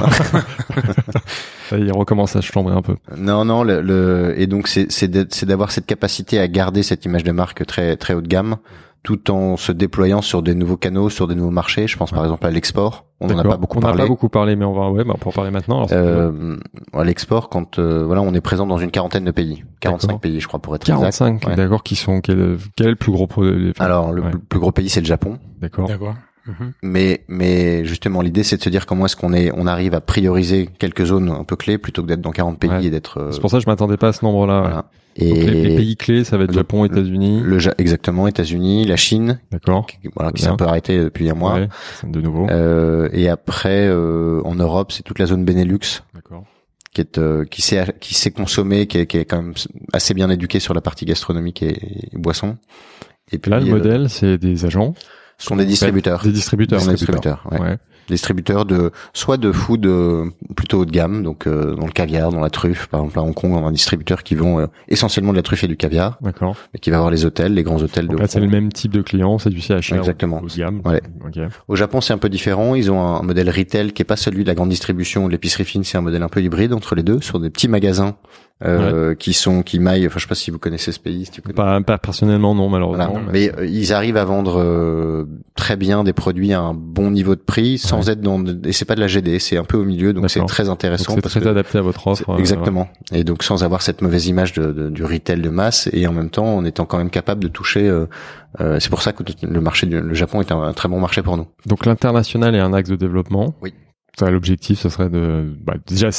Ça 1.71 1.79
y 1.79 1.83
est, 1.83 1.87
il 1.87 1.93
recommence 1.93 2.35
à 2.35 2.41
chambrer 2.41 2.75
un 2.75 2.83
peu. 2.83 2.97
non, 3.17 3.45
non, 3.45 3.63
le, 3.63 3.81
le- 3.81 4.35
et 4.37 4.47
donc 4.49 4.67
c'est, 4.67 4.91
c'est, 4.91 5.07
d'être- 5.09 5.33
c'est 5.33 5.47
d'avoir 5.47 5.71
cette 5.71 5.87
capacité 5.87 6.41
à 6.41 6.49
garder 6.49 6.83
cette 6.83 7.05
image 7.05 7.23
de 7.25 7.31
marque 7.33 7.65
très, 7.67 7.97
très 7.97 8.15
haut 8.15 8.21
de 8.21 8.27
gamme, 8.27 8.57
tout 9.05 9.31
en 9.31 9.57
se 9.57 9.71
déployant 9.71 10.23
sur 10.23 10.43
des 10.43 10.55
nouveaux 10.57 10.77
canaux, 10.79 11.11
sur 11.11 11.29
des 11.29 11.35
nouveaux 11.37 11.51
marchés. 11.51 11.87
Je 11.87 11.97
pense 11.97 12.11
par 12.11 12.25
exemple 12.25 12.45
à 12.47 12.51
l'export. 12.51 13.05
On 13.21 13.29
n'en 13.29 13.39
a 13.39 13.45
pas 13.45 13.57
beaucoup 13.59 13.79
On 13.79 13.81
n'a 13.83 13.87
parlé. 13.89 14.03
pas 14.03 14.09
beaucoup 14.09 14.29
parlé, 14.29 14.57
mais 14.57 14.65
on 14.65 14.73
va, 14.73 14.91
ouais, 14.91 15.05
bah, 15.05 15.13
on 15.15 15.19
peut 15.19 15.29
en 15.29 15.33
parler 15.33 15.51
maintenant. 15.51 15.87
Euh, 15.93 16.57
à 16.93 17.05
l'export, 17.05 17.49
quand 17.51 17.79
euh, 17.79 18.03
voilà, 18.05 18.23
on 18.23 18.35
est 18.35 18.41
présent 18.41 18.67
dans 18.67 18.79
une 18.79 18.91
quarantaine 18.91 19.25
de 19.25 19.31
pays, 19.31 19.63
45 19.81 20.07
D'accord. 20.09 20.21
pays, 20.21 20.41
je 20.41 20.49
crois, 20.49 20.59
pour 20.59 20.75
être 20.75 20.83
exact. 20.83 20.97
45, 20.99 21.47
Ouais. 21.47 21.55
d'accord, 21.55 21.83
qui 21.83 21.97
sont, 21.97 22.21
quel, 22.21 22.57
quel 22.77 22.87
est 22.89 22.91
le 22.91 22.97
plus 22.97 23.13
gros 23.13 23.27
produit 23.27 23.73
Alors, 23.79 24.11
le 24.13 24.23
Ouais. 24.23 24.31
plus 24.49 24.59
gros 24.59 24.73
pays, 24.73 24.89
c'est 24.89 25.01
le 25.01 25.07
Japon. 25.07 25.39
D'accord. 25.61 25.87
D'accord. 25.87 26.15
Mhm. 26.47 26.73
Mais, 26.83 27.23
mais 27.29 27.85
justement, 27.85 28.21
l'idée, 28.21 28.43
c'est 28.43 28.57
de 28.59 28.63
se 28.63 28.69
dire 28.69 28.85
comment 28.87 29.07
est-ce 29.07 29.17
qu'on 29.17 29.33
est, 29.33 29.51
on 29.55 29.67
arrive 29.67 29.95
à 29.95 30.01
prioriser 30.01 30.69
quelques 30.79 31.05
zones 31.05 31.31
un 31.31 31.45
peu 31.45 31.57
clés 31.57 31.79
plutôt 31.79 32.03
que 32.03 32.09
d'être 32.09 32.21
dans 32.21 32.33
40 32.33 32.59
pays 32.59 32.71
Ouais. 32.71 32.85
et 32.87 32.91
d'être. 32.91 33.19
euh, 33.19 33.31
C'est 33.33 33.41
pour 33.41 33.51
ça 33.51 33.57
que 33.59 33.63
je 33.65 33.69
m'attendais 33.71 33.97
pas 33.97 34.09
à 34.09 34.13
ce 34.13 34.25
nombre-là. 34.25 34.55
ouais. 34.57 34.61
voilà. 34.69 34.77
Donc, 34.77 34.89
Et 35.17 35.33
les, 35.33 35.63
les 35.63 35.77
pays 35.77 35.97
clés, 35.97 36.25
ça 36.25 36.37
va 36.37 36.43
être 36.45 36.51
le- 36.51 36.57
Japon, 36.57 36.85
États-Unis. 36.85 37.41
le 37.45 37.59
exactement, 37.79 38.27
États-Unis, 38.27 38.85
la 38.85 38.97
Chine, 38.97 39.39
D'accord. 39.53 39.87
qui, 39.87 39.97
voilà, 40.15 40.33
qui 40.33 40.43
s'est 40.43 40.49
un 40.49 40.57
peu 40.57 40.65
arrêté 40.65 40.99
depuis 40.99 41.31
un 41.31 41.35
mois. 41.35 41.55
Ouais, 41.55 41.69
de 42.03 42.21
nouveau. 42.21 42.49
Euh, 42.51 43.09
et 43.13 43.29
après, 43.29 43.87
euh, 43.87 44.41
en 44.45 44.57
Europe, 44.57 44.91
c'est 44.91 45.05
toute 45.05 45.21
la 45.21 45.27
zone 45.27 45.45
Benelux 45.45 46.03
D'accord. 46.15 46.45
qui 46.93 47.01
est 47.01 47.19
euh, 47.19 47.45
qui 47.45 47.63
sait 47.63 47.87
qui 48.01 48.15
sait 48.15 48.33
consommer, 48.33 48.89
qui 48.89 48.99
est, 48.99 49.07
qui 49.07 49.19
est 49.19 49.25
quand 49.25 49.41
même 49.41 49.55
assez 49.93 50.15
bien 50.15 50.29
éduqué 50.31 50.59
sur 50.59 50.75
la 50.75 50.81
partie 50.81 51.05
gastronomique 51.05 51.63
et, 51.63 52.09
et 52.13 52.19
boisson. 52.19 52.57
Et 53.31 53.39
puis 53.39 53.53
Là, 53.53 53.61
le 53.61 53.67
euh, 53.69 53.71
modèle, 53.71 54.11
c'est 54.11 54.37
des 54.37 54.65
agents, 54.67 54.95
ce 55.39 55.47
sont 55.47 55.57
des 55.57 55.67
distributeurs. 55.67 56.23
des 56.23 56.33
distributeurs. 56.33 56.81
Des 56.81 56.95
distributeurs, 56.95 57.45
ouais. 57.51 57.61
Ouais. 57.61 57.79
distributeurs 58.09 58.65
de 58.65 58.91
soit 59.13 59.37
de 59.37 59.51
food 59.53 59.87
euh, 59.87 60.31
plutôt 60.57 60.81
haut 60.81 60.85
de 60.85 60.91
gamme, 60.91 61.23
donc 61.23 61.47
euh, 61.47 61.75
dans 61.75 61.87
le 61.87 61.93
caviar, 61.93 62.31
dans 62.31 62.41
la 62.41 62.51
truffe. 62.51 62.87
Par 62.87 63.01
exemple, 63.01 63.19
à 63.19 63.23
Hong 63.23 63.35
Kong, 63.35 63.53
on 63.53 63.65
a 63.65 63.69
un 63.69 63.73
distributeur 63.73 64.23
qui 64.23 64.35
vend 64.35 64.61
euh, 64.61 64.67
essentiellement 64.89 65.33
de 65.33 65.37
la 65.37 65.43
truffe 65.43 65.65
et 65.65 65.69
du 65.69 65.77
caviar, 65.77 66.19
D'accord. 66.21 66.57
mais 66.73 66.81
qui 66.81 66.91
va 66.91 66.97
avoir 66.97 67.11
les 67.11 67.25
hôtels, 67.25 67.55
les 67.55 67.63
grands 67.63 67.83
hôtels 67.83 68.07
de 68.07 68.13
Donc 68.13 68.21
là, 68.21 68.25
Hong 68.25 68.31
c'est 68.31 68.41
le 68.41 68.49
même 68.49 68.73
type 68.73 68.93
de 68.93 69.03
client, 69.03 69.39
c'est 69.39 69.51
du 69.51 69.61
CHR. 69.61 69.97
Exactement. 69.97 70.41
Haut 70.43 70.49
de 70.49 70.55
gamme. 70.55 70.81
Ouais. 70.85 71.03
Ok. 71.25 71.41
Au 71.69 71.77
Japon, 71.77 72.01
c'est 72.01 72.13
un 72.13 72.19
peu 72.19 72.29
différent. 72.29 72.75
Ils 72.75 72.91
ont 72.91 73.01
un 73.01 73.23
modèle 73.23 73.51
retail 73.51 73.93
qui 73.93 74.03
est 74.03 74.07
pas 74.07 74.17
celui 74.17 74.45
de 74.45 74.49
la 74.49 74.55
grande 74.55 74.71
distribution 74.71 75.25
ou 75.25 75.27
de 75.27 75.33
l'épicerie 75.33 75.65
fine. 75.65 75.85
C'est 75.85 75.99
un 75.99 76.03
modèle 76.03 76.23
un 76.23 76.29
peu 76.29 76.43
hybride 76.43 76.73
entre 76.73 76.95
les 76.95 77.03
deux, 77.03 77.21
sur 77.21 77.41
des 77.41 77.51
petits 77.51 77.69
magasins 77.69 78.17
euh, 78.63 79.15
qui 79.15 79.33
sont 79.33 79.63
qui 79.63 79.79
maillent. 79.81 80.07
Enfin, 80.07 80.17
je 80.19 80.23
sais 80.25 80.29
pas 80.29 80.35
si 80.35 80.51
vous 80.51 80.59
connaissez 80.59 80.93
ce 80.93 81.01
pays. 81.01 81.25
Si 81.27 81.33
tu 81.33 81.43
connais. 81.43 81.55
Pas, 81.55 81.81
pas 81.83 81.99
personnellement, 81.99 82.55
non, 82.55 82.69
malheureusement. 82.69 83.09
Voilà. 83.11 83.27
Mais 83.33 83.53
euh, 83.59 83.67
ils 83.67 83.93
arrivent 83.93 84.17
à 84.17 84.25
vendre 84.25 84.61
euh, 84.63 85.25
très 85.57 85.77
bien 85.77 86.05
des 86.05 86.13
produits 86.13 86.53
à 86.53 86.61
un 86.61 86.73
bon 86.75 87.11
niveau 87.11 87.35
de 87.35 87.41
prix 87.41 87.79
sans 87.79 88.09
être 88.11 88.21
dans 88.21 88.43
et 88.65 88.73
c'est 88.73 88.85
pas 88.85 88.95
de 88.95 89.01
la 89.01 89.07
GD, 89.09 89.39
c'est 89.41 89.57
un 89.57 89.65
peu 89.65 89.77
au 89.77 89.85
milieu 89.85 90.13
donc 90.13 90.31
c'est 90.31 90.41
très 90.47 90.69
intéressant 90.69 91.15
c'est 91.15 91.21
très 91.23 91.41
que 91.41 91.49
adapté 91.49 91.79
à 91.79 91.83
votre 91.83 92.07
offre. 92.07 92.31
euh, 92.31 92.39
exactement. 92.39 92.89
Et 93.13 93.25
donc 93.25 93.43
sans 93.43 93.65
avoir 93.65 93.83
cette 93.83 94.03
mauvaise 94.03 94.27
image 94.29 94.53
de, 94.53 94.73
de- 94.73 94.89
du 94.91 95.05
retail 95.05 95.41
de 95.41 95.51
masse 95.51 95.89
et 95.93 96.07
en 96.07 96.13
même 96.13 96.31
temps 96.31 96.57
en 96.57 96.65
étant 96.65 96.85
quand 96.87 96.99
même 96.99 97.11
capable 97.11 97.43
de 97.43 97.49
toucher 97.49 97.89
euh, 97.89 98.07
euh, 98.61 98.79
c'est 98.81 98.89
pour 98.91 99.03
ça 99.03 99.13
que 99.13 99.23
le 99.43 99.61
marché 99.61 99.87
du 99.87 100.01
le 100.01 100.15
Japon 100.15 100.41
est 100.41 100.53
un, 100.53 100.63
un 100.63 100.73
très 100.73 100.89
bon 100.89 101.01
marché 101.01 101.23
pour 101.23 101.37
nous. 101.37 101.47
Donc 101.67 101.87
l'international 101.87 102.55
est 102.55 102.61
un 102.61 102.73
axe 102.73 102.89
de 102.89 102.97
développement. 102.97 103.55
Oui. 103.63 103.75
Ça, 104.19 104.31
l'objectif, 104.31 104.79
ce 104.79 104.89
serait 104.89 105.11
de, 105.11 105.45
bah, 105.65 105.75
déjà, 105.89 106.11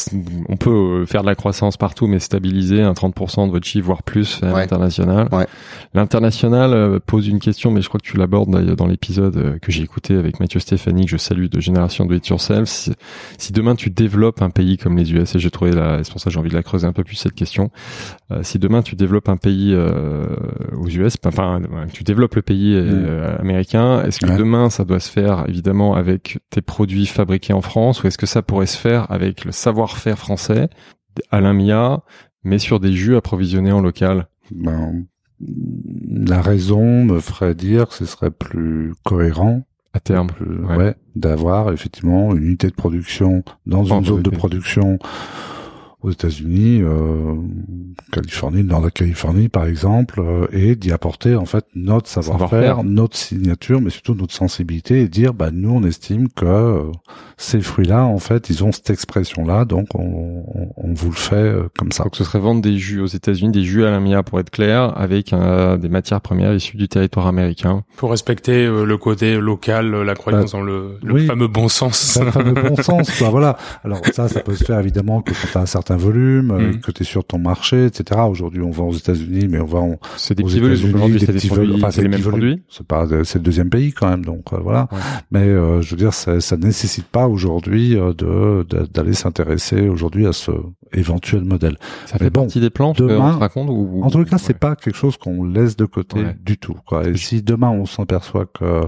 on 0.50 0.58
peut 0.58 0.70
euh, 0.70 1.06
faire 1.06 1.22
de 1.22 1.28
la 1.28 1.36
croissance 1.36 1.78
partout, 1.78 2.08
mais 2.08 2.20
stabiliser 2.20 2.82
un 2.82 2.92
30% 2.92 3.48
de 3.48 3.52
votre 3.52 3.66
chiffre, 3.66 3.86
voire 3.86 4.04
plus, 4.04 4.42
à 4.44 4.48
Ouais. 4.54 4.60
l'international. 4.62 5.30
Ouais. 5.32 5.48
L'international 5.94 6.74
euh, 6.74 7.00
pose 7.00 7.28
une 7.30 7.40
question, 7.40 7.72
mais 7.72 7.82
je 7.82 7.88
crois 7.88 8.00
que 8.02 8.06
tu 8.06 8.18
l'abordes 8.18 8.50
d'ailleurs 8.52 8.76
dans 8.76 8.86
l'épisode 8.88 9.38
euh, 9.38 9.58
que 9.62 9.72
j'ai 9.72 9.82
écouté 9.84 10.16
avec 10.16 10.42
Mathieu 10.42 10.60
Stéphanie, 10.60 11.06
que 11.06 11.12
je 11.12 11.18
salue 11.18 11.46
de 11.46 11.60
Génération 11.62 12.06
Do 12.06 12.16
It 12.16 12.28
Yourself. 12.28 12.68
Si, 12.68 12.92
si 13.38 13.54
demain 13.54 13.76
tu 13.76 13.90
développes 13.90 14.42
un 14.42 14.50
pays 14.50 14.78
comme 14.78 14.98
les 14.98 15.14
US, 15.14 15.34
et 15.36 15.40
j'ai 15.40 15.50
trouvé 15.52 15.72
la, 15.72 16.04
c'est 16.04 16.12
pour 16.12 16.20
ça 16.20 16.26
que 16.30 16.34
j'ai 16.34 16.40
envie 16.40 16.50
de 16.50 16.56
la 16.56 16.64
creuser 16.64 16.88
un 16.88 16.94
peu 16.94 17.06
plus 17.06 17.16
cette 17.16 17.34
question. 17.34 17.72
Euh, 18.32 18.40
si 18.44 18.60
demain 18.60 18.82
tu 18.82 18.96
développes 18.98 19.30
un 19.30 19.38
pays 19.38 19.72
euh, 19.74 20.26
aux 20.78 20.88
US, 20.90 21.16
enfin, 21.26 21.62
ouais, 21.62 21.88
tu 21.94 22.04
développes 22.04 22.36
le 22.36 22.42
pays 22.42 22.74
euh, 22.76 23.38
américain, 23.40 24.04
est-ce 24.04 24.20
que 24.20 24.26
Ouais. 24.26 24.38
demain 24.38 24.70
ça 24.70 24.84
doit 24.84 25.00
se 25.00 25.10
faire 25.12 25.46
évidemment 25.48 25.94
avec 25.96 26.40
tes 26.50 26.62
produits 26.62 27.06
fabriqués 27.06 27.54
en 27.54 27.62
France, 27.62 27.85
ou 28.04 28.08
est-ce 28.08 28.18
que 28.18 28.26
ça 28.26 28.42
pourrait 28.42 28.66
se 28.66 28.78
faire 28.78 29.10
avec 29.12 29.46
le 29.46 29.52
savoir-faire 29.52 30.18
français, 30.18 30.70
Alain 31.32 31.54
Mia, 31.54 32.04
mais 32.44 32.60
sur 32.60 32.80
des 32.80 32.94
jus 32.94 33.16
approvisionnés 33.16 33.72
en 33.72 33.82
local? 33.82 34.28
Ben, 34.52 35.06
la 36.10 36.42
raison 36.42 37.04
me 37.04 37.20
ferait 37.20 37.56
dire 37.56 37.88
que 37.90 37.94
ce 37.96 38.06
serait 38.06 38.32
plus 38.32 38.94
cohérent, 39.04 39.66
à 39.94 40.00
terme 40.00 40.28
plus- 40.28 40.60
Ouais. 40.66 40.76
ouais, 40.78 40.96
d'avoir 41.16 41.72
effectivement 41.72 42.34
une 42.36 42.44
unité 42.44 42.68
de 42.68 42.74
production 42.76 43.44
dans 43.66 43.90
En 43.92 44.00
une 44.00 44.06
zone 44.06 44.22
de 44.24 44.30
production. 44.30 45.00
Aux 46.06 46.12
États-Unis, 46.12 46.82
euh, 46.84 47.34
Californie, 48.12 48.58
le 48.62 48.68
nord 48.70 48.82
de 48.82 48.86
la 48.86 48.92
Californie 48.92 49.50
par 49.50 49.66
exemple, 49.66 50.20
euh, 50.20 50.48
et 50.52 50.76
d'y 50.76 50.92
apporter 50.92 51.36
en 51.36 51.46
fait 51.46 51.66
notre 51.76 52.08
savoir-faire, 52.08 52.50
Savoir-faire. 52.50 52.84
notre 52.84 53.18
signature, 53.18 53.82
mais 53.82 53.90
surtout 53.90 54.14
notre 54.14 54.34
sensibilité, 54.34 55.02
et 55.02 55.08
dire 55.08 55.34
bah 55.34 55.50
nous 55.52 55.72
on 55.72 55.84
estime 55.84 56.30
que 56.30 56.46
euh, 56.46 56.84
ces 57.38 57.60
fruits-là 57.62 58.06
en 58.06 58.20
fait 58.20 58.50
ils 58.50 58.64
ont 58.64 58.72
cette 58.72 58.90
expression-là, 58.92 59.66
donc 59.66 59.88
on, 59.96 60.44
on, 60.54 60.70
on 60.78 60.94
vous 60.94 61.10
le 61.10 61.16
fait 61.16 61.36
euh, 61.36 61.64
comme 61.78 61.92
ça. 61.92 62.04
Donc 62.04 62.16
ce 62.16 62.24
serait 62.24 62.40
vendre 62.40 62.62
des 62.62 62.78
jus 62.78 63.02
aux 63.02 63.08
États-Unis, 63.08 63.52
des 63.52 63.64
jus 63.64 63.86
à 63.86 63.92
la 63.92 64.00
Mia 64.00 64.22
pour 64.24 64.40
être 64.40 64.52
clair, 64.52 64.94
avec 64.98 65.34
euh, 65.34 65.78
des 65.78 65.90
matières 65.90 66.22
premières 66.22 66.54
issues 66.54 66.78
du 66.78 66.88
territoire 66.88 67.28
américain. 67.28 67.84
Faut 67.96 68.08
respecter 68.08 68.66
euh, 68.66 68.86
le 68.86 68.98
côté 68.98 69.38
local, 69.38 69.94
euh, 69.94 70.04
la 70.04 70.14
croyance 70.14 70.52
dans 70.52 70.62
le, 70.62 70.98
le 71.04 71.14
oui. 71.14 71.26
fameux 71.26 71.48
bon 71.48 71.68
sens. 71.68 72.18
Un 72.18 72.32
fameux 72.32 72.54
bon 72.54 72.76
sens, 72.82 73.10
quoi. 73.18 73.30
Voilà. 73.30 73.58
Alors 73.84 74.02
ça, 74.14 74.28
ça 74.28 74.42
peut 74.42 74.56
se 74.56 74.64
faire 74.64 74.80
évidemment 74.80 75.22
que 75.22 75.32
quand 75.32 75.48
tu 75.52 75.58
as 75.58 75.62
un 75.62 75.66
certain 75.66 75.95
volume, 75.98 76.52
euh, 76.52 76.72
Mm. 76.74 76.80
que 76.82 76.92
tu 76.92 77.04
es 77.04 77.06
sur 77.06 77.24
ton 77.26 77.38
marché, 77.40 77.86
etc. 77.86 78.22
Aujourd'hui, 78.30 78.62
on 78.62 78.72
vend 78.72 78.88
aux 78.88 78.94
États-Unis, 78.94 79.48
mais 79.50 79.60
on 79.60 79.66
vend 79.66 80.00
C'est 80.18 80.36
des 80.36 80.44
aux 80.44 80.48
petits 80.48 80.60
volumes. 80.60 80.96
Aujourd'hui, 80.96 81.20
c'est 81.20 81.28
des 81.28 81.34
petits 81.34 81.48
produits, 81.48 81.66
volumes. 81.68 81.84
Enfin, 81.84 81.92
c'est 81.92 82.02
les 82.04 82.08
mêmes 82.10 82.22
produits. 82.22 82.64
C'est 82.70 82.86
pas, 82.88 83.06
c'est 83.24 83.40
le 83.40 83.44
deuxième 83.44 83.70
pays 83.70 83.92
quand 83.94 84.10
même, 84.10 84.26
donc 84.26 84.54
euh, 84.54 84.58
voilà. 84.62 84.88
Ouais. 84.92 84.98
Mais 85.32 85.40
euh, 85.48 85.82
je 85.82 85.92
veux 85.92 85.98
dire, 85.98 86.14
ça, 86.14 86.40
ça 86.42 86.58
nécessite 86.58 87.06
pas 87.08 87.28
aujourd'hui 87.28 87.96
euh, 87.98 88.14
de 88.14 88.66
d'aller 88.94 89.14
s'intéresser 89.14 89.88
aujourd'hui 89.90 90.26
à 90.28 90.34
ce 90.34 90.52
éventuel 90.94 91.44
modèle. 91.44 91.78
Ça 92.06 92.16
Mais 92.20 92.26
fait 92.26 92.30
bon, 92.30 92.42
partie 92.44 92.60
des 92.62 92.70
plans 92.70 92.94
demain- 92.94 93.32
raconte 93.38 93.70
ou, 93.70 94.02
En 94.04 94.10
tout 94.10 94.24
cas, 94.24 94.38
c'est 94.38 94.54
ouais. 94.54 94.60
pas 94.60 94.76
quelque 94.76 94.96
chose 94.96 95.18
qu'on 95.18 95.44
laisse 95.46 95.76
de 95.76 95.86
côté 95.86 96.20
Ouais. 96.20 96.36
du 96.46 96.58
tout. 96.58 96.76
Quoi. 96.86 97.08
Et 97.08 97.18
si 97.18 97.42
demain 97.42 97.70
on 97.70 97.86
s'aperçoit 97.86 98.46
que 98.46 98.82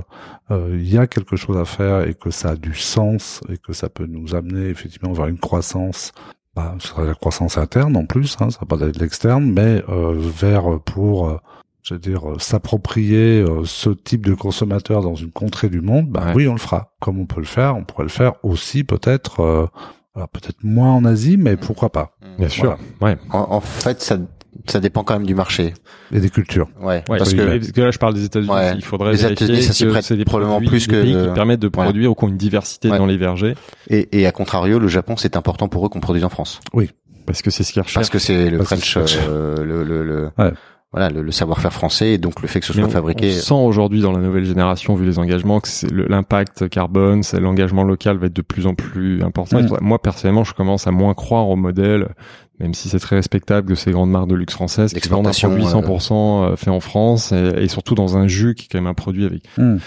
euh, 0.52 0.70
il 0.80 0.90
y 0.90 0.98
a 0.98 1.08
quelque 1.08 1.36
chose 1.36 1.58
à 1.58 1.66
faire 1.66 2.08
et 2.08 2.14
que 2.14 2.30
ça 2.32 2.52
a 2.52 2.56
du 2.56 2.74
sens 2.76 3.42
et 3.52 3.58
que 3.58 3.74
ça 3.74 3.90
peut 3.90 4.06
nous 4.06 4.36
amener 4.36 4.70
effectivement 4.70 5.12
vers 5.12 5.28
une 5.28 5.38
croissance, 5.40 6.14
bah, 6.58 6.76
ce 6.80 6.88
sera 6.90 7.04
la 7.06 7.14
croissance 7.14 7.58
interne 7.58 7.96
en 7.96 8.06
plus, 8.06 8.36
hein, 8.42 8.50
ça 8.50 8.58
va 8.68 8.78
pas 8.78 8.86
être 8.88 9.00
l'externe, 9.00 9.52
mais 9.54 9.84
euh, 9.90 10.14
vers 10.18 10.74
euh, 10.74 10.80
pour 10.80 11.30
euh, 11.30 11.38
je 11.84 11.94
veux 11.94 12.00
dire, 12.02 12.30
euh, 12.32 12.40
s'approprier 12.40 13.40
euh, 13.42 13.64
ce 13.64 13.90
type 13.92 14.26
de 14.26 14.34
consommateur 14.34 15.02
dans 15.02 15.16
une 15.16 15.32
contrée 15.32 15.70
du 15.70 15.80
monde, 15.80 16.08
bah 16.10 16.24
Ouais. 16.26 16.34
oui, 16.36 16.48
on 16.50 16.54
le 16.54 16.58
fera. 16.60 16.92
Comme 17.00 17.18
on 17.20 17.26
peut 17.26 17.40
le 17.40 17.46
faire, 17.46 17.78
on 17.78 17.84
pourrait 17.86 18.04
le 18.04 18.10
faire 18.10 18.34
aussi 18.44 18.84
peut-être, 18.84 19.40
euh, 19.42 19.68
alors 20.16 20.28
peut-être 20.28 20.64
moins 20.64 20.92
en 20.94 21.06
Asie, 21.06 21.38
mais 21.38 21.56
pourquoi 21.56 21.90
pas. 21.92 22.18
Bien 22.40 22.50
sûr. 22.50 22.78
Ouais. 23.00 23.18
En, 23.32 23.40
en 23.52 23.62
fait, 23.62 24.02
ça, 24.02 24.18
ça 24.72 24.80
dépend 24.80 25.04
quand 25.04 25.14
même 25.16 25.26
du 25.26 25.36
marché. 25.36 25.74
Et 26.14 26.20
des 26.20 26.30
cultures. 26.30 26.68
Ouais. 26.82 27.04
Ouais, 27.10 27.18
parce 27.18 27.32
oui, 27.32 27.38
que 27.38 27.58
parce 27.58 27.72
que 27.72 27.82
là 27.82 27.92
je 27.92 27.98
parle 27.98 28.14
des 28.14 28.26
États-Unis, 28.26 28.52
Ouais. 28.54 28.74
il 28.76 28.84
faudrait 28.84 29.12
Les 29.12 29.18
vérifier 29.18 29.46
États-Unis, 29.46 29.64
ça 29.64 29.74
s'y 29.74 29.84
que 29.86 29.90
prête 29.90 30.04
c'est 30.04 30.16
des 30.18 30.26
probablement 30.26 30.54
produits, 30.56 30.70
plus 30.70 30.88
que 30.88 30.96
de- 30.96 31.28
qui 31.28 31.34
permettent 31.34 31.60
de 31.60 31.68
Ouais. 31.68 31.72
produire 31.84 32.12
ou 32.12 32.16
qui 32.16 32.24
ont 32.26 32.28
une 32.30 32.38
diversité 32.38 32.90
Ouais. 32.90 32.98
dans 32.98 33.06
les 33.06 33.18
vergers 33.18 33.56
et, 33.90 34.08
et 34.20 34.26
à 34.26 34.32
contrario, 34.32 34.80
le 34.80 34.88
Japon, 34.88 35.16
c'est 35.18 35.36
important 35.38 35.68
pour 35.68 35.86
eux 35.86 35.90
qu'on 35.90 36.00
produise 36.00 36.24
en 36.24 36.30
France 36.30 36.60
parce 37.26 37.42
que 37.42 37.50
c'est 37.52 37.64
ce 37.64 37.74
qu'ils 37.74 37.82
recherchent. 37.82 37.96
parce 37.96 38.10
que 38.10 38.20
c'est 38.20 38.50
le 38.50 38.58
Parce 38.60 38.70
que 38.70 38.76
French, 38.78 39.14
c'est- 39.14 39.20
euh, 39.28 39.64
le, 39.64 39.84
le, 39.84 40.04
le- 40.04 40.30
Ouais. 40.38 40.52
voilà, 40.94 41.10
le, 41.10 41.22
le 41.22 41.32
savoir-faire 41.32 41.74
français 41.74 42.12
et 42.14 42.18
donc 42.18 42.42
le 42.42 42.48
fait 42.48 42.62
que 42.62 42.66
ce 42.66 42.72
soit 42.72 42.86
on, 42.86 42.90
fabriqué. 42.90 43.34
on 43.36 43.40
sent 43.42 43.54
aujourd'hui 43.54 44.00
dans 44.00 44.14
la 44.14 44.20
nouvelle 44.20 44.46
génération, 44.46 44.96
vu 44.96 45.06
les 45.06 45.20
engagements, 45.20 45.60
que 45.60 45.68
c'est 45.68 45.92
le- 45.92 46.06
l'impact 46.08 46.70
carbone, 46.70 47.24
c'est 47.24 47.42
l'engagement 47.42 47.84
local 47.84 48.18
va 48.18 48.28
être 48.28 48.34
de 48.34 48.42
plus 48.42 48.66
en 48.66 48.74
plus 48.76 49.22
important. 49.24 49.60
Moi 49.82 50.02
personnellement, 50.02 50.46
je 50.46 50.54
commence 50.54 50.88
à 50.88 50.92
moins 50.92 51.14
croire 51.14 51.50
au 51.50 51.58
modèle, 51.58 52.08
même 52.60 52.74
si 52.74 52.90
c'est 52.90 53.00
très 53.00 53.16
respectable 53.16 53.70
de 53.70 53.76
ces 53.76 53.92
grandes 53.92 54.12
marques 54.12 54.28
de 54.28 54.36
luxe 54.36 54.54
françaises 54.54 54.94
qui 54.94 55.08
vendent 55.10 55.28
un 55.28 55.32
produit 55.32 55.66
euh, 55.66 55.82
100% 55.82 56.56
fait 56.58 56.70
en 56.70 56.80
France 56.80 57.32
et, 57.32 57.54
et 57.58 57.68
surtout 57.68 57.96
dans 57.96 58.18
un 58.18 58.28
jus 58.28 58.56
qui 58.56 58.66
est 58.66 58.68
quand 58.72 58.80
même 58.80 58.88
un 58.88 58.94
produit 58.94 59.26
avec 59.26 59.44
Hmm. 59.58 59.78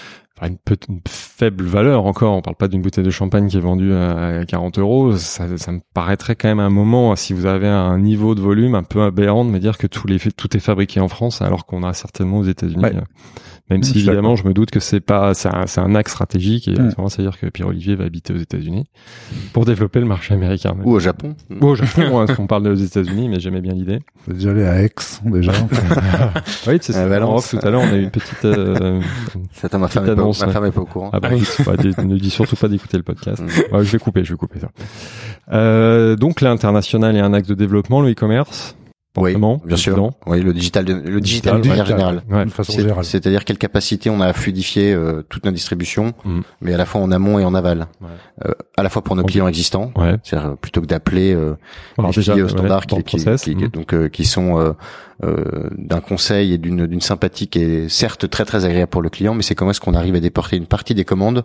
Enfin, 0.40 0.50
une, 0.52 0.58
peu- 0.58 0.76
une 0.88 1.00
faible 1.08 1.64
valeur 1.64 2.06
encore. 2.06 2.34
On 2.36 2.42
parle 2.42 2.56
pas 2.56 2.68
d'une 2.68 2.82
bouteille 2.82 3.04
de 3.04 3.10
champagne 3.10 3.48
qui 3.48 3.56
est 3.56 3.60
vendue 3.60 3.92
à 3.92 4.44
40 4.46 4.78
euros. 4.78 5.16
Ça, 5.16 5.46
ça 5.56 5.72
me 5.72 5.80
paraîtrait 5.94 6.34
quand 6.36 6.48
même 6.48 6.60
un 6.60 6.70
moment, 6.70 7.14
si 7.16 7.32
vous 7.32 7.46
avez 7.46 7.68
un 7.68 7.98
niveau 7.98 8.34
de 8.34 8.40
volume 8.40 8.74
un 8.74 8.82
peu 8.82 9.02
aberrant, 9.02 9.44
de 9.44 9.50
me 9.50 9.58
dire 9.58 9.78
que 9.78 9.86
tout, 9.86 10.06
les, 10.06 10.18
tout 10.18 10.56
est 10.56 10.60
fabriqué 10.60 11.00
en 11.00 11.08
France, 11.08 11.42
alors 11.42 11.66
qu'on 11.66 11.82
a 11.82 11.92
certainement 11.92 12.38
aux 12.38 12.44
États-Unis. 12.44 12.82
Ouais. 12.82 12.94
euh, 12.96 13.00
Même 13.70 13.82
si 13.84 13.98
évidemment, 13.98 14.34
je 14.34 14.46
me 14.48 14.52
doute 14.52 14.70
que 14.72 14.80
c'est 14.80 15.00
pas, 15.00 15.32
c'est 15.34 15.48
un, 15.48 15.66
c'est 15.68 15.80
un 15.80 15.94
axe 15.94 16.10
stratégique 16.12 16.66
et 16.68 16.74
ça 16.74 16.82
à 17.02 17.22
dire 17.22 17.38
que 17.38 17.46
Pierre 17.46 17.68
Olivier 17.68 17.94
va 17.94 18.04
habiter 18.04 18.32
aux 18.32 18.38
États-Unis 18.38 18.84
pour 19.52 19.64
développer 19.64 20.00
le 20.00 20.06
marché 20.06 20.34
américain. 20.34 20.74
Ou 20.84 20.92
au 20.94 20.98
Japon. 20.98 21.36
Ou 21.60 21.66
au 21.66 21.74
Japon, 21.76 22.18
hein, 22.18 22.24
parce 22.26 22.36
qu'on 22.36 22.46
parle 22.48 22.64
des 22.74 22.82
États-Unis, 22.82 23.28
mais 23.28 23.38
j'aimais 23.38 23.60
bien 23.60 23.74
l'idée. 23.74 24.00
Vous 24.26 24.32
êtes 24.32 24.38
déjà 24.38 24.50
allé 24.50 24.64
à 24.64 24.82
Aix 24.82 24.90
déjà. 25.24 25.52
Oui, 26.66 26.78
c'est 26.80 26.92
À 26.94 26.96
ça. 26.96 27.06
Valence. 27.06 27.30
En 27.30 27.36
off, 27.36 27.50
tout 27.60 27.66
à 27.66 27.70
l'heure, 27.70 27.82
on 27.82 27.92
a 27.92 27.96
eu 27.96 28.02
une 28.02 28.10
petite. 28.10 28.44
euh, 28.44 29.00
ma 29.78 29.86
est 29.86 29.90
pas, 29.94 30.14
annonce, 30.30 30.46
ma 30.46 30.52
femme 30.52 30.66
est 30.66 30.70
pas 30.72 30.80
au 30.80 30.86
courant. 30.86 31.10
Ah 31.12 31.20
bah, 31.20 31.28
pas 31.64 31.76
des- 31.76 31.94
ne 32.04 32.16
dis 32.18 32.30
surtout 32.30 32.56
pas 32.56 32.68
d'écouter 32.68 32.96
le 32.96 33.02
podcast. 33.02 33.42
Mm. 33.42 33.74
Ouais, 33.76 33.84
je 33.84 33.90
vais 33.92 33.98
couper, 33.98 34.24
je 34.24 34.32
vais 34.32 34.38
couper 34.38 34.60
ça. 34.60 34.68
Euh, 35.52 36.16
donc 36.16 36.40
l'international 36.40 37.16
est 37.16 37.20
un 37.20 37.32
axe 37.32 37.48
de 37.48 37.54
développement, 37.54 38.00
le 38.00 38.10
e-commerce. 38.12 38.76
Oui, 39.18 39.34
bien 39.64 39.76
sûr. 39.76 40.12
Oui, 40.26 40.40
le 40.40 40.52
digital, 40.52 40.84
de- 40.84 40.92
le 40.94 41.20
digital, 41.20 41.56
de 41.56 41.62
Digital, 41.62 41.68
manière 41.68 41.84
générale. 41.86 42.22
Ouais. 42.30 42.44
de 42.44 42.50
façon 42.50 42.72
générale. 42.74 43.04
C'est-à-dire 43.04 43.44
quelle 43.44 43.58
capacité 43.58 44.08
on 44.08 44.20
a 44.20 44.26
à 44.26 44.32
fluidifier 44.32 44.94
euh, 44.94 45.22
toute 45.28 45.44
notre 45.44 45.56
distribution, 45.56 46.12
Mm. 46.24 46.40
mais 46.60 46.74
à 46.74 46.76
la 46.76 46.86
fois 46.86 47.00
en 47.00 47.10
amont 47.10 47.40
et 47.40 47.44
en 47.44 47.52
aval. 47.56 47.88
Ouais. 48.00 48.06
Euh, 48.46 48.52
à 48.76 48.84
la 48.84 48.88
fois 48.88 49.02
pour 49.02 49.16
nos 49.16 49.24
clients 49.24 49.48
existants, 49.48 49.90
Ouais. 49.96 50.14
c'est-à-dire 50.22 50.50
euh, 50.50 50.54
plutôt 50.54 50.80
que 50.80 50.86
d'appeler 50.86 51.34
euh, 51.34 51.54
Alors 51.98 52.12
les 52.12 52.16
déjà, 52.16 52.34
filles 52.34 52.42
au 52.42 52.44
ouais, 52.46 52.50
standard 52.52 52.82
dans 52.86 53.00
qui, 53.00 53.16
le 53.16 53.36
qui- 53.36 53.54
mm. 53.56 53.68
donc 53.70 53.94
euh, 53.94 54.08
qui 54.08 54.24
sont 54.24 54.60
euh, 54.60 54.62
euh, 54.68 54.72
d'un 55.22 56.00
conseil 56.00 56.54
et 56.54 56.58
d'une 56.58 56.86
d'une 56.86 57.00
sympathie 57.02 57.48
qui 57.48 57.58
est 57.60 57.88
certes 57.90 58.28
très 58.30 58.44
très 58.46 58.64
agréable 58.64 58.88
pour 58.90 59.02
le 59.02 59.10
client, 59.10 59.34
mais 59.34 59.42
c'est 59.42 59.54
comment 59.54 59.70
est-ce 59.72 59.80
qu'on 59.80 59.94
arrive 59.94 60.14
à 60.14 60.20
déporter 60.20 60.56
une 60.56 60.66
partie 60.66 60.94
des 60.94 61.04
commandes 61.04 61.44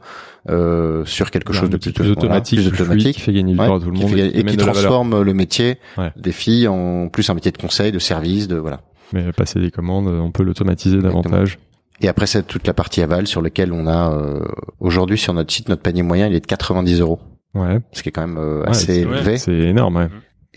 euh, 0.49 1.03
sur 1.05 1.29
quelque 1.31 1.51
chose 1.51 1.69
de 1.69 1.77
plus, 1.77 1.91
plus 1.91 2.05
voilà, 2.05 2.17
automatique, 2.19 2.59
plus 2.59 2.69
fluide, 2.69 2.81
automatique, 2.81 3.15
qui 3.15 3.21
fait 3.21 3.33
gagner 3.33 3.53
du 3.53 3.59
Ouais, 3.59 3.67
temps 3.67 3.75
à 3.75 3.79
tout 3.79 3.91
le 3.91 3.97
monde 3.99 4.09
fait- 4.11 4.27
et 4.27 4.39
et 4.39 4.43
qui 4.45 4.57
transforme 4.57 5.21
le 5.21 5.33
métier 5.33 5.77
Ouais. 5.97 6.11
des 6.15 6.31
filles 6.31 6.67
en 6.67 7.09
plus 7.09 7.29
un 7.29 7.33
métier 7.33 7.51
de 7.51 7.57
conseil, 7.57 7.91
de 7.91 7.99
service, 7.99 8.47
de 8.47 8.55
voilà. 8.55 8.81
Mais 9.13 9.31
passer 9.33 9.59
des 9.59 9.71
commandes, 9.71 10.07
on 10.07 10.31
peut 10.31 10.43
l'automatiser 10.43 10.99
davantage. 10.99 11.59
Et 12.01 12.07
après 12.07 12.27
c'est 12.27 12.43
toute 12.47 12.67
la 12.67 12.73
partie 12.73 13.01
aval 13.01 13.27
sur 13.27 13.41
laquelle 13.41 13.71
on 13.73 13.87
a 13.87 14.11
euh, 14.13 14.39
aujourd'hui 14.79 15.17
sur 15.17 15.33
notre 15.33 15.51
site 15.53 15.69
notre 15.69 15.81
panier 15.81 16.01
moyen 16.01 16.27
il 16.27 16.35
est 16.35 16.39
de 16.41 16.45
90 16.47 16.99
euros, 17.01 17.19
Ouais. 17.53 17.79
ce 17.93 18.03
qui 18.03 18.09
est 18.09 18.11
quand 18.11 18.25
même 18.27 18.37
euh, 18.37 18.61
Ouais, 18.63 18.69
assez 18.69 18.99
élevé. 18.99 19.37
C'est 19.37 19.53
énorme, 19.53 19.95
ouais. 19.97 20.07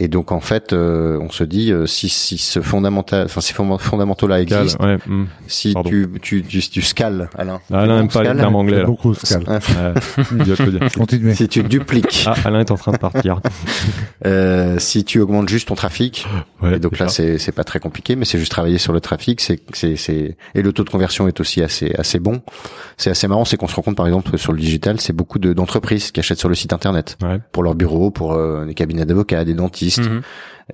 Et 0.00 0.06
donc 0.08 0.30
en 0.32 0.40
fait 0.40 0.72
euh, 0.72 1.18
on 1.20 1.28
se 1.30 1.42
dit 1.44 1.72
euh, 1.72 1.86
si 1.86 2.08
si 2.08 2.38
ce 2.38 2.60
fondamental, 2.60 3.24
enfin 3.24 3.40
ces 3.40 3.52
fonda- 3.52 3.78
fondamentaux 3.78 4.26
là 4.28 4.40
existent, 4.40 4.84
ouais. 4.84 4.96
mm. 5.06 5.26
si 5.48 5.72
Pardon. 5.72 5.90
tu 5.90 6.08
tu 6.22 6.42
tu, 6.44 6.60
tu 6.62 6.82
scales 6.82 7.28
Alain, 7.36 7.60
Ah, 7.72 7.80
Alain 7.80 7.96
Tu 7.96 8.00
aime 8.02 8.08
pas 8.08 8.20
les 8.22 8.26
scales 8.28 8.38
termes 8.38 8.54
anglais, 8.56 8.78
là. 8.78 8.84
Beaucoup 8.84 9.14
Scal. 9.14 9.42
Ouais. 9.48 9.58
Il 10.32 10.38
doit 10.44 10.56
te 10.56 10.62
le 10.62 10.78
dire. 10.78 10.88
Continuez. 10.96 11.34
si 11.34 11.48
tu 11.48 11.62
dupliques, 11.64 12.24
Ah, 12.26 12.34
Alain 12.44 12.60
est 12.60 12.70
en 12.70 12.76
train 12.76 12.92
de 12.92 12.98
partir. 12.98 13.40
euh, 14.26 14.78
si 14.78 15.04
tu 15.04 15.20
augmentes 15.20 15.48
juste 15.48 15.68
ton 15.68 15.74
trafic, 15.74 16.26
Ouais, 16.62 16.76
et 16.76 16.78
donc 16.80 16.98
là 16.98 17.08
c'est 17.08 17.38
c'est 17.38 17.52
pas 17.52 17.64
très 17.64 17.78
compliqué, 17.78 18.16
mais 18.16 18.24
c'est 18.24 18.38
juste 18.38 18.50
travailler 18.50 18.78
sur 18.78 18.92
le 18.92 19.00
trafic, 19.00 19.40
c'est 19.40 19.60
c'est 19.72 19.96
c'est 19.96 20.36
et 20.54 20.62
le 20.62 20.72
taux 20.72 20.82
de 20.84 20.90
conversion 20.90 21.28
est 21.28 21.40
aussi 21.40 21.62
assez 21.62 21.92
assez 21.98 22.18
bon. 22.18 22.42
C'est 22.96 23.10
assez 23.10 23.28
marrant, 23.28 23.44
c'est 23.44 23.56
qu'on 23.56 23.68
se 23.68 23.76
rend 23.76 23.82
compte 23.82 23.96
par 23.96 24.06
exemple 24.06 24.36
sur 24.38 24.52
le 24.52 24.58
digital, 24.58 25.00
c'est 25.00 25.12
beaucoup 25.12 25.38
de 25.38 25.52
d'entreprises 25.52 26.10
qui 26.10 26.18
achètent 26.20 26.38
sur 26.40 26.48
le 26.48 26.54
site 26.56 26.72
internet 26.72 27.16
Ouais. 27.22 27.38
pour 27.52 27.62
leur 27.62 27.74
bureau, 27.74 28.10
pour 28.10 28.32
euh, 28.32 28.64
des 28.66 28.74
cabinets 28.74 29.04
d'avocats, 29.06 29.44
des 29.44 29.54
dentistes, 29.54 29.87
Mhm. 29.96 30.20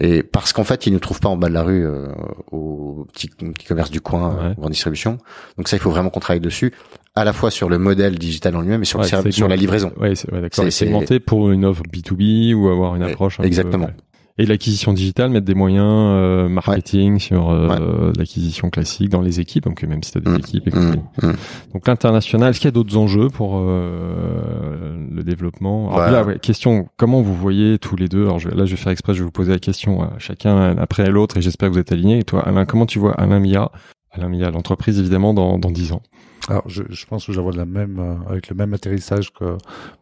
et 0.01 0.23
parce 0.25 0.53
qu'en 0.53 0.65
fait 0.65 0.87
ils 0.87 0.93
ne 0.93 0.99
trouvent 0.99 1.21
pas 1.21 1.29
en 1.29 1.37
bas 1.37 1.49
de 1.49 1.55
la 1.55 1.63
rue 1.63 1.87
euh, 1.87 2.09
au 2.51 3.07
petit, 3.13 3.29
petit 3.29 3.67
commerce 3.67 3.91
du 3.91 4.01
coin 4.01 4.35
euh, 4.37 4.49
Ouais. 4.51 4.55
en 4.61 4.69
distribution. 4.71 5.19
Donc 5.57 5.69
ça 5.69 5.77
il 5.77 5.81
faut 5.81 5.91
vraiment 5.91 6.11
qu'on 6.11 6.21
travaille 6.21 6.41
dessus, 6.41 6.73
à 7.15 7.25
la 7.25 7.33
fois 7.33 7.51
sur 7.51 7.69
le 7.69 7.79
modèle 7.79 8.19
digital 8.19 8.57
en 8.57 8.61
lui-même 8.61 8.83
et 8.83 8.85
sur 8.85 8.99
Ouais, 8.99 9.05
le 9.05 9.09
servi- 9.11 9.31
c'est 9.33 9.37
sur 9.37 9.49
la 9.49 9.57
livraison. 9.57 9.93
Ouais, 10.01 10.15
c'est 10.17 10.33
ouais, 10.33 10.41
d'accord. 10.41 10.65
C'est- 10.65 10.71
Segmenter 10.73 11.21
pour 11.21 11.51
une 11.51 11.65
offre 11.65 11.83
B2B 11.91 12.55
ou 12.55 12.69
avoir 12.69 12.97
une 12.97 13.03
approche 13.05 13.39
un 13.41 13.45
exactement. 13.45 13.91
Et 14.37 14.47
l'acquisition 14.47 14.93
digitale, 14.93 15.31
mettre 15.31 15.47
des 15.47 15.55
moyens 15.55 15.87
euh, 15.87 16.49
marketing 16.49 17.21
sur 17.21 17.51
euh, 17.51 18.11
l'acquisition 18.19 18.69
classique 18.69 19.09
dans 19.09 19.21
les 19.21 19.39
équipes, 19.39 19.63
donc 19.65 19.81
même 19.85 20.03
si 20.03 20.11
tu 20.11 20.19
as 20.19 20.21
des 20.23 20.31
Mm, 20.31 20.37
équipes 20.37 20.67
et 20.67 20.77
mm, 20.77 20.97
mm. 21.23 21.35
Donc 21.73 21.87
l'international, 21.87 22.51
est-ce 22.51 22.59
qu'il 22.59 22.67
y 22.67 22.69
a 22.69 22.73
d'autres 22.73 22.97
enjeux 22.97 23.29
pour 23.29 23.59
euh, 23.59 24.97
le 25.09 25.23
développement? 25.23 25.87
Alors 25.87 25.99
Voilà. 25.99 26.11
là, 26.13 26.25
ouais, 26.25 26.39
question, 26.41 26.89
comment 26.97 27.23
vous 27.23 27.35
voyez 27.35 27.79
tous 27.79 27.95
les 27.95 28.09
deux? 28.09 28.25
Alors 28.25 28.41
je, 28.41 28.49
là, 28.49 28.65
je 28.65 28.73
vais 28.73 28.77
faire 28.77 28.91
exprès, 28.91 29.15
je 29.15 29.21
vais 29.21 29.25
vous 29.25 29.31
poser 29.31 29.53
la 29.53 29.61
question 29.61 30.03
à 30.03 30.19
chacun 30.19 30.77
après 30.79 31.09
l'autre, 31.11 31.37
et 31.37 31.43
j'espère 31.43 31.69
que 31.69 31.75
vous 31.75 31.81
êtes 31.81 31.93
alignés. 31.93 32.19
Et 32.19 32.25
toi, 32.25 32.41
Alain, 32.43 32.65
comment 32.67 32.87
tu 32.87 32.99
vois 32.99 33.13
Alain 33.13 33.39
Mia 33.39 33.71
Alain 34.11 34.29
Mia, 34.29 34.51
l'entreprise 34.51 34.99
évidemment 34.99 35.33
dans, 35.35 35.59
dans 35.59 35.71
10 35.71 35.93
ans. 35.93 36.03
Alors, 36.49 36.63
je, 36.69 36.83
je 36.91 37.07
pense 37.07 37.27
que 37.27 37.33
je 37.33 37.37
la 37.39 37.43
vois 37.43 37.53
de 37.53 37.57
la 37.57 37.67
même, 37.67 37.99
euh, 37.99 38.15
avec 38.31 38.49
le 38.49 38.57
même 38.57 38.75
atterrissage 38.75 39.33
que, 39.33 39.57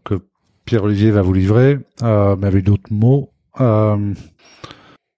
que 0.04 0.20
Pierre-Olivier 0.64 1.10
va 1.10 1.22
vous 1.22 1.32
livrer, 1.32 1.78
euh, 2.02 2.36
mais 2.38 2.46
avec 2.46 2.64
d'autres 2.64 2.90
mots. 2.90 3.28
Euh, 3.60 4.14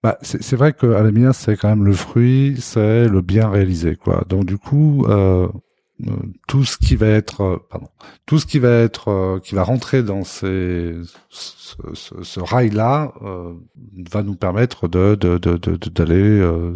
bah, 0.03 0.17
c'est 0.21 0.55
vrai 0.55 0.73
que 0.73 0.85
Alamia, 0.93 1.33
c'est 1.33 1.57
quand 1.57 1.69
même 1.69 1.85
le 1.85 1.93
fruit, 1.93 2.57
c'est 2.59 3.07
le 3.07 3.21
bien 3.21 3.49
réalisé, 3.49 3.95
quoi. 3.95 4.23
Donc, 4.29 4.45
du 4.45 4.57
coup, 4.57 5.03
euh, 5.07 5.47
euh, 6.05 6.11
tout 6.47 6.63
ce 6.63 6.77
qui 6.77 6.95
va 6.95 7.07
être, 7.07 7.41
euh, 7.41 7.57
pardon, 7.69 7.87
tout 8.27 8.37
ce 8.37 8.45
qui 8.45 8.59
va 8.59 8.69
être, 8.69 9.07
euh, 9.09 9.39
qui 9.39 9.55
va 9.55 9.63
rentrer 9.63 10.03
dans 10.03 10.23
ces, 10.23 10.93
ce, 11.29 11.75
ce- 11.93 12.21
ce 12.23 12.39
rail-là, 12.39 13.13
euh, 13.23 13.53
va 14.11 14.21
nous 14.21 14.35
permettre 14.35 14.87
de 14.87 15.15
de 15.15 15.37
de 15.39 15.57
de- 15.57 16.73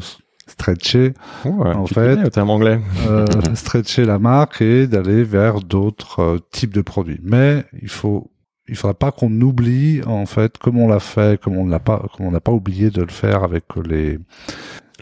stretcher 0.48 1.14
Ouais, 1.46 1.76
En 1.76 1.86
fait- 1.86 2.32
terme 2.32 2.50
anglais. 2.50 2.80
euh, 3.08 3.26
stretcher 3.54 4.06
la 4.06 4.18
marque 4.18 4.62
et 4.64 4.88
d'aller 4.88 5.24
vers 5.24 5.60
d'autres 5.60 6.20
euh, 6.22 6.40
types 6.52 6.74
de 6.74 6.82
produits. 6.82 7.20
Mais 7.22 7.66
il 7.84 7.90
faut 7.90 8.32
il 8.70 8.76
faudra 8.76 8.94
pas 8.94 9.12
qu'on 9.12 9.32
oublie 9.42 10.02
en 10.06 10.26
fait 10.26 10.58
comme 10.58 10.78
on 10.78 10.88
l'a 10.88 11.00
fait, 11.00 11.42
comme 11.42 11.58
on 11.58 11.68
l'a 11.68 11.80
pas, 11.80 12.06
comme 12.16 12.28
on 12.28 12.32
n'a 12.32 12.40
pas 12.40 12.52
oublié 12.52 12.90
de 12.90 13.02
le 13.02 13.12
faire 13.12 13.44
avec 13.44 13.64
les 13.86 14.20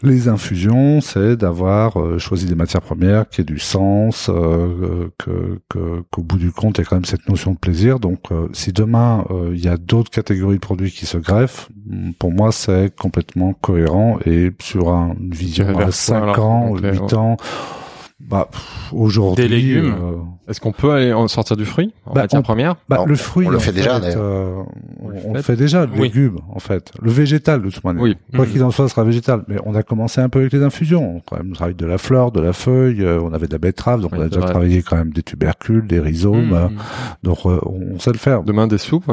les 0.02 0.28
infusions, 0.28 1.00
c'est 1.00 1.36
d'avoir 1.36 2.00
euh, 2.00 2.18
choisi 2.18 2.46
des 2.46 2.54
matières 2.54 2.82
premières 2.82 3.28
qui 3.28 3.40
aient 3.40 3.44
du 3.44 3.58
sens, 3.58 4.30
euh, 4.32 5.08
que 5.18 5.60
qu'au 5.68 6.22
bout 6.22 6.38
du 6.38 6.52
compte, 6.52 6.78
il 6.78 6.82
y 6.82 6.84
a 6.84 6.86
quand 6.86 6.96
même 6.96 7.04
cette 7.04 7.28
notion 7.28 7.52
de 7.52 7.58
plaisir. 7.58 7.98
Donc, 7.98 8.30
euh, 8.30 8.48
si 8.52 8.72
demain 8.72 9.24
il 9.52 9.58
y 9.58 9.68
a 9.68 9.76
d'autres 9.76 10.10
catégories 10.10 10.56
de 10.56 10.60
produits 10.60 10.90
qui 10.90 11.06
se 11.06 11.18
greffent, 11.18 11.68
pour 12.18 12.30
moi, 12.30 12.52
c'est 12.52 12.94
complètement 12.94 13.54
cohérent 13.54 14.18
et 14.24 14.50
sur 14.60 14.90
un, 14.90 15.14
une 15.18 15.32
vision 15.32 15.76
à 15.78 15.90
5 15.90 16.38
ans, 16.38 16.76
8 16.76 17.12
ans 17.14 17.36
bah, 18.20 18.48
aujourd'hui. 18.92 19.44
Des 19.44 19.48
légumes. 19.48 19.94
Euh, 20.00 20.16
Est-ce 20.50 20.60
qu'on 20.60 20.72
peut 20.72 20.90
aller 20.92 21.12
en 21.12 21.28
sortir 21.28 21.56
du 21.56 21.64
fruit 21.64 21.92
en 22.06 22.14
Bah, 22.14 22.22
matière 22.22 22.40
on- 22.40 22.42
première 22.42 22.76
Bah, 22.88 23.04
le 23.06 23.14
fruit, 23.14 23.46
on 23.46 23.50
le 23.50 23.58
fait 23.58 23.72
déjà, 23.72 24.00
d'ailleurs. 24.00 24.16
euh, 24.20 24.62
on, 25.00 25.08
le 25.08 25.16
on 25.26 25.34
le 25.34 25.42
fait. 25.42 25.56
déjà, 25.56 25.86
le 25.86 25.92
Oui. 25.92 26.02
légume, 26.08 26.38
en 26.48 26.58
fait. 26.58 26.90
Le 27.00 27.10
végétal, 27.10 27.62
de 27.62 27.70
toute 27.70 27.84
manière. 27.84 28.02
Oui. 28.02 28.16
Quoi 28.34 28.46
Mhm. 28.46 28.52
qu'il 28.52 28.64
en 28.64 28.70
soit, 28.70 28.88
sera 28.88 29.04
végétal. 29.04 29.44
Mais 29.46 29.56
on 29.64 29.74
a 29.74 29.82
commencé 29.82 30.20
un 30.20 30.28
peu 30.28 30.40
avec 30.40 30.52
les 30.52 30.62
infusions. 30.62 31.16
On, 31.16 31.20
quand 31.20 31.36
même, 31.36 31.52
travaille 31.52 31.74
de 31.74 31.86
la 31.86 31.98
fleur, 31.98 32.32
de 32.32 32.40
la 32.40 32.52
feuille. 32.52 33.02
euh, 33.04 33.20
on 33.22 33.32
avait 33.32 33.46
de 33.46 33.52
la 33.52 33.58
betterave, 33.58 34.00
donc 34.00 34.12
Oui, 34.12 34.18
on 34.20 34.22
a 34.22 34.28
déjà 34.28 34.40
vrai. 34.40 34.50
travaillé 34.50 34.82
quand 34.82 34.96
même 34.96 35.12
des 35.12 35.22
tubercules, 35.22 35.86
des 35.86 36.00
rhizomes. 36.00 36.52
euh, 36.54 36.68
Mmh. 36.68 36.76
donc 37.22 37.38
euh, 37.46 37.60
on, 37.66 37.98
sait 37.98 38.10
le 38.12 38.18
faire. 38.18 38.42
Demain 38.42 38.66
des 38.66 38.78
soupes 38.78 39.10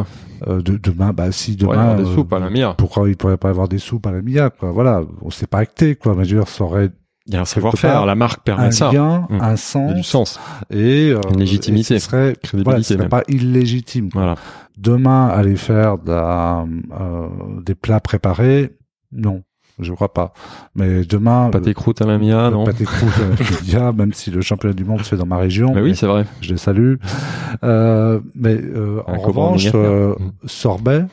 Euh, 0.48 0.62
de, 0.62 0.78
demain, 0.78 1.14
bah 1.14 1.32
si 1.32 1.52
Ouais, 1.52 1.58
demain. 1.58 1.96
des 1.96 2.04
euh, 2.04 2.14
soupes 2.16 2.34
à 2.34 2.40
la 2.40 2.50
mire. 2.50 2.76
Pourquoi 2.76 3.08
il 3.08 3.16
pourrait 3.16 3.38
pas 3.38 3.50
avoir 3.50 3.68
des 3.68 3.78
soupes 3.78 4.06
à 4.08 4.12
la 4.12 4.22
mia, 4.22 4.50
quoi. 4.50 4.72
Voilà. 4.72 5.02
On 5.22 5.30
s'est 5.30 5.48
pas 5.48 5.60
acté, 5.60 5.96
quoi. 5.96 6.14
Mais 6.18 6.26
je 6.26 6.36
veux 6.36 6.42
dire, 6.42 6.50
ça 6.50 6.64
aurait 6.66 6.90
Il 7.28 7.34
y 7.34 7.38
a 7.38 7.42
un 7.42 7.46
savoir-faire. 7.46 8.06
La 8.06 8.14
marque 8.16 8.44
permet 8.44 8.66
un 8.66 8.72
ça. 8.72 8.92
lien, 8.92 9.28
Mhm. 9.30 9.42
un 9.42 9.46
Il 9.48 9.50
y 9.50 9.54
a 9.54 9.58
sens. 9.58 9.94
du 9.96 10.04
sens. 10.04 10.40
Et, 10.70 11.10
euh, 11.12 11.20
Une 11.34 11.40
légitimité. 11.40 11.96
et 11.96 12.00
ce 12.00 12.06
serait, 12.06 12.36
Crédibilité 12.42 12.64
voilà, 12.64 12.84
ce 12.84 12.94
serait 12.94 13.10
pas 13.10 13.24
illégitime. 13.28 14.10
Voilà. 14.14 14.36
Demain, 14.78 15.28
aller 15.28 15.56
faire 15.56 15.98
de 15.98 16.12
la, 16.12 16.66
euh, 17.00 17.28
des 17.66 17.74
plats 17.76 18.00
préparés, 18.00 18.76
non, 19.12 19.42
je 19.80 19.92
crois 19.94 20.14
pas. 20.14 20.34
Mais 20.76 21.04
demain, 21.04 21.50
Pâté 21.52 21.74
croûte 21.74 22.02
à 22.02 22.06
la 22.06 22.18
mia, 22.20 22.52
non 22.52 22.64
pâté 22.66 22.84
croûte 22.84 23.10
à 23.18 23.22
la 23.22 23.80
Mia, 23.80 23.92
même 23.98 24.14
si 24.14 24.30
le 24.32 24.42
championnat 24.42 24.76
du 24.76 24.86
monde 24.86 25.00
se 25.02 25.10
fait 25.10 25.18
dans 25.18 25.26
ma 25.26 25.38
région, 25.38 25.74
Mais 25.74 25.82
oui, 25.82 25.96
c'est 25.96 26.08
vrai. 26.08 26.26
je 26.42 26.52
les 26.52 26.58
salue. 26.58 26.96
Euh, 27.64 28.20
mais 28.36 28.56
euh, 28.56 29.02
en 29.08 29.18
revanche, 29.18 29.68
euh, 29.74 30.14
Mhm. 30.20 30.32
sorbet, 30.46 31.06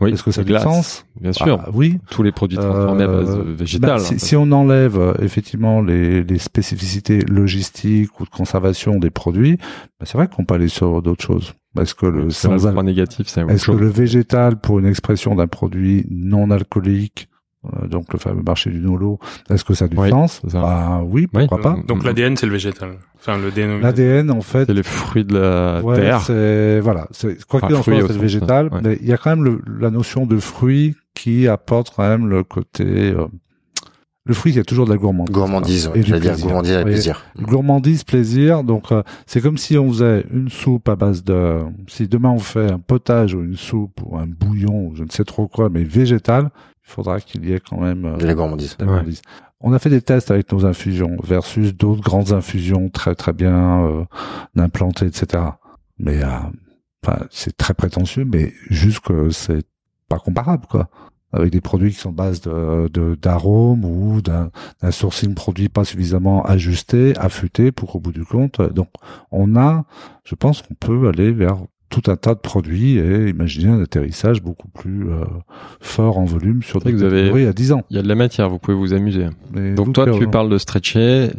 Oui. 0.00 0.12
est-ce 0.12 0.22
que 0.24 0.32
ça 0.32 0.40
a 0.40 0.44
du 0.44 0.52
sens 0.58 1.06
Bien 1.20 1.32
sûr. 1.32 1.60
Ah, 1.64 1.70
Oui. 1.72 1.98
Tous 2.10 2.22
les 2.22 2.32
produits 2.32 2.58
transformés 2.58 3.04
à 3.04 3.06
base 3.06 3.30
Euh, 3.36 3.78
bah, 3.78 3.98
si, 3.98 4.18
si 4.18 4.34
on 4.36 4.50
enlève 4.50 4.98
euh, 4.98 5.14
effectivement 5.20 5.80
les, 5.82 6.24
les 6.24 6.38
spécificités 6.38 7.20
logistiques 7.20 8.18
ou 8.20 8.24
de 8.24 8.30
conservation 8.30 8.98
des 8.98 9.10
produits, 9.10 9.56
bah, 10.00 10.06
c'est 10.06 10.18
vrai 10.18 10.28
qu'on 10.28 10.44
peut 10.44 10.54
aller 10.54 10.68
sur 10.68 11.00
d'autres 11.00 11.22
choses. 11.24 11.54
Est-ce 11.80 11.94
que 11.94 12.06
le 12.06 12.30
c'est 12.30 12.48
le 12.48 12.58
sans 12.58 12.82
négatif, 12.82 13.26
c'est 13.28 13.42
Est-ce 13.42 13.66
que 13.66 13.72
le 13.72 13.88
végétal, 13.88 14.56
pour 14.60 14.78
une 14.78 14.86
expression 14.86 15.34
d'un 15.34 15.46
produit 15.48 16.06
non 16.10 16.50
alcoolique, 16.50 17.28
euh, 17.32 17.33
donc 17.88 18.12
le 18.12 18.18
fameux 18.18 18.42
marché 18.42 18.70
du 18.70 18.78
nolo, 18.80 19.18
est-ce 19.50 19.64
que 19.64 19.74
ça 19.74 19.86
a 19.86 19.88
du 19.88 19.96
Oui, 19.96 20.10
sens 20.10 20.40
ça. 20.48 20.60
Bah 20.60 21.02
oui, 21.04 21.22
Oui. 21.32 21.46
pourquoi 21.46 21.60
pas. 21.60 21.76
Donc 21.86 21.98
Mhm. 22.00 22.04
l'ADN 22.06 22.36
c'est 22.36 22.46
le 22.46 22.52
végétal. 22.52 22.98
Enfin 23.18 23.38
le 23.38 23.50
DNA. 23.50 23.78
L'ADN, 23.80 24.30
en 24.30 24.40
fait, 24.42 24.66
C'est 24.66 24.74
les 24.74 24.82
fruits 24.82 25.24
de 25.24 25.38
la 25.38 25.82
ouais, 25.82 25.96
terre. 25.96 26.20
c'est 26.20 26.80
voilà, 26.80 27.08
c'est 27.10 27.42
quoi 27.46 27.58
Enfin, 27.58 27.66
qu'il 27.68 27.76
en 27.76 27.82
soit, 27.82 28.00
c'est 28.06 28.12
le 28.12 28.18
végétal, 28.20 28.68
ouais. 28.72 28.80
mais 28.82 28.98
il 29.00 29.06
y 29.08 29.12
a 29.12 29.16
quand 29.16 29.30
même 29.30 29.44
le, 29.44 29.60
la 29.80 29.90
notion 29.90 30.26
de 30.26 30.36
fruit 30.38 30.94
qui 31.14 31.48
apporte 31.48 31.92
quand 31.94 32.06
même 32.08 32.28
le 32.28 32.42
côté. 32.44 32.84
euh, 32.84 33.26
le 34.26 34.32
fruit, 34.32 34.52
il 34.52 34.56
y 34.56 34.58
a 34.58 34.64
toujours 34.64 34.86
de 34.86 34.90
la 34.90 34.96
gourmandise. 34.96 35.34
Gourmandise, 35.34 35.90
Et 35.94 36.00
du 36.00 36.12
plaisir. 36.12 36.38
gourmandise 36.46 36.72
et 36.72 36.76
Oui. 36.78 36.82
plaisir. 36.84 37.24
Gourmandise, 37.42 38.04
plaisir. 38.04 38.64
Donc, 38.64 38.90
euh, 38.90 39.02
c'est 39.26 39.42
comme 39.42 39.58
si 39.58 39.76
on 39.76 39.90
faisait 39.90 40.24
une 40.32 40.48
soupe 40.48 40.88
à 40.88 40.96
base 40.96 41.22
de. 41.24 41.58
Si 41.88 42.08
demain 42.08 42.30
on 42.30 42.38
fait 42.38 42.72
un 42.72 42.78
potage 42.78 43.34
ou 43.34 43.42
une 43.42 43.56
soupe 43.56 44.00
ou 44.02 44.16
un 44.16 44.26
bouillon 44.26 44.86
ou 44.88 44.96
je 44.96 45.04
ne 45.04 45.10
sais 45.10 45.24
trop 45.24 45.46
quoi, 45.46 45.68
mais 45.68 45.84
végétal, 45.84 46.48
il 46.86 46.90
faudra 46.90 47.20
qu'il 47.20 47.48
y 47.48 47.52
ait 47.52 47.60
quand 47.60 47.80
même 47.80 48.04
euh, 48.04 48.16
De 48.16 48.26
la 48.26 48.34
gourmandise. 48.34 48.76
de 48.76 48.84
la 48.84 48.90
gourmandise. 48.92 49.22
On 49.60 49.72
a 49.72 49.78
fait 49.78 49.90
des 49.90 50.02
tests 50.02 50.30
avec 50.30 50.52
nos 50.52 50.66
infusions 50.66 51.16
versus 51.22 51.74
d'autres 51.74 52.02
grandes 52.02 52.32
infusions 52.32 52.90
très 52.90 53.14
très 53.14 53.32
bien 53.32 53.82
euh, 53.86 54.04
implantées, 54.56 55.06
etc. 55.06 55.42
Mais 55.98 56.22
euh, 56.22 56.28
enfin, 57.04 57.24
c'est 57.30 57.56
très 57.56 57.72
prétentieux, 57.74 58.24
mais 58.30 58.52
juste 58.68 59.00
que 59.00 59.30
c'est 59.30 59.64
pas 60.08 60.18
comparable, 60.18 60.66
quoi. 60.68 60.88
Avec 61.32 61.50
des 61.50 61.60
produits 61.60 61.90
qui 61.90 61.96
sont 61.98 62.12
base 62.12 62.42
de 62.42 62.88
de- 62.92 63.16
d'arômes 63.20 63.84
ou 63.84 64.20
d'un 64.22 64.50
sourcing 64.92 65.34
produit 65.34 65.68
pas 65.68 65.84
suffisamment 65.84 66.44
ajusté, 66.44 67.16
affûté 67.16 67.72
pour 67.72 67.90
qu'au 67.90 67.98
bout 67.98 68.12
du 68.12 68.24
compte. 68.24 68.60
Donc, 68.72 68.88
on 69.32 69.56
a, 69.56 69.84
je 70.24 70.36
pense 70.36 70.62
qu'on 70.62 70.74
peut 70.74 71.08
aller 71.08 71.32
vers 71.32 71.56
tout 71.90 72.02
un 72.10 72.16
tas 72.16 72.34
de 72.34 72.40
produits 72.40 72.98
et 72.98 73.28
imaginer 73.28 73.70
un 73.70 73.80
atterrissage 73.82 74.42
beaucoup 74.42 74.68
plus 74.68 75.08
euh, 75.10 75.24
fort 75.80 76.18
en 76.18 76.24
volume 76.24 76.62
sur 76.62 76.80
des 76.80 76.90
que 76.92 76.96
vous 76.96 77.02
avez- 77.04 77.46
à 77.46 77.52
10 77.52 77.72
ans. 77.72 77.82
Il 77.90 77.96
y 77.96 77.98
a 78.00 78.02
de 78.02 78.08
la 78.08 78.14
matière, 78.16 78.48
vous 78.50 78.58
pouvez 78.58 78.76
vous 78.76 78.92
amuser. 78.94 79.26
Mais 79.52 79.74
Donc 79.74 79.86
vous, 79.86 79.92
toi, 79.92 80.04
Pierre, 80.06 80.18
tu 80.18 80.26
parles 80.28 80.48
de 80.50 80.58
stretcher. 80.58 81.30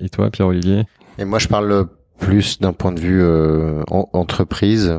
Et 0.00 0.08
toi, 0.08 0.30
Pierre-Olivier 0.30 0.84
Et 1.18 1.24
moi, 1.24 1.38
je 1.38 1.48
parle 1.48 1.86
plus 2.18 2.58
d'un 2.60 2.72
point 2.72 2.92
de 2.92 3.00
vue 3.00 3.20
euh, 3.22 3.82
en- 3.90 4.08
entreprise, 4.12 4.98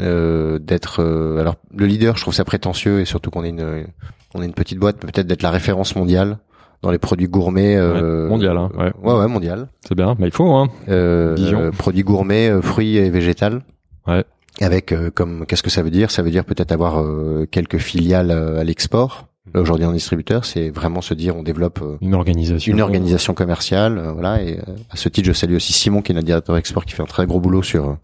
euh, 0.00 0.58
d'être. 0.58 1.00
euh, 1.02 1.38
alors, 1.40 1.56
le 1.74 1.86
leader, 1.86 2.16
je 2.16 2.22
trouve 2.22 2.34
ça 2.34 2.44
prétentieux 2.44 3.00
et 3.00 3.04
surtout 3.04 3.30
qu'on 3.30 3.44
est 3.44 3.50
une, 3.50 3.86
on 4.34 4.42
est 4.42 4.46
une 4.46 4.54
petite 4.54 4.78
boîte, 4.78 4.96
mais 5.04 5.10
peut-être 5.12 5.26
d'être 5.26 5.42
la 5.42 5.50
référence 5.50 5.94
mondiale 5.96 6.38
dans 6.82 6.90
les 6.90 6.98
produits 6.98 7.28
gourmets. 7.28 7.76
Euh, 7.76 8.24
Ouais, 8.24 8.28
mondial, 8.30 8.56
hein, 8.58 8.70
ouais. 8.76 8.92
ouais, 9.02 9.18
ouais, 9.20 9.28
mondial. 9.28 9.68
C'est 9.86 9.94
bien. 9.94 10.14
Bah, 10.18 10.26
il 10.26 10.32
faut, 10.32 10.50
hein. 10.52 10.68
Euh, 10.88 11.36
euh, 11.38 11.70
produits 11.70 12.02
gourmets, 12.02 12.50
euh, 12.50 12.60
fruits 12.60 12.96
et 12.96 13.08
végétal. 13.10 13.62
Ouais. 14.06 14.24
Avec 14.60 14.92
euh, 14.92 15.10
comme 15.12 15.46
qu'est-ce 15.46 15.62
que 15.62 15.70
ça 15.70 15.82
veut 15.82 15.90
dire? 15.90 16.10
Ça 16.10 16.22
veut 16.22 16.30
dire 16.30 16.44
peut-être 16.44 16.72
avoir 16.72 17.00
euh, 17.00 17.46
quelques 17.50 17.78
filiales 17.78 18.30
euh, 18.30 18.60
à 18.60 18.64
l'export. 18.64 19.26
Là, 19.52 19.60
Aujourd'hui 19.60 19.84
en 19.86 19.92
distributeur, 19.92 20.44
c'est 20.44 20.70
vraiment 20.70 21.00
se 21.02 21.12
dire 21.12 21.36
on 21.36 21.42
développe 21.42 21.80
euh, 21.82 21.96
Une 22.00 22.14
organisation. 22.14 22.72
une 22.72 22.80
organisation 22.80 23.34
commerciale, 23.34 23.98
euh, 23.98 24.12
voilà. 24.12 24.42
Et 24.42 24.58
euh, 24.58 24.72
à 24.90 24.96
ce 24.96 25.08
titre, 25.08 25.26
je 25.28 25.32
salue 25.32 25.54
aussi 25.56 25.72
Simon, 25.72 26.02
qui 26.02 26.12
est 26.12 26.14
notre 26.14 26.26
directeur 26.26 26.56
export, 26.56 26.84
qui 26.84 26.94
fait 26.94 27.02
un 27.02 27.06
très 27.06 27.26
gros 27.26 27.40
boulot 27.40 27.62
sur 27.62 27.96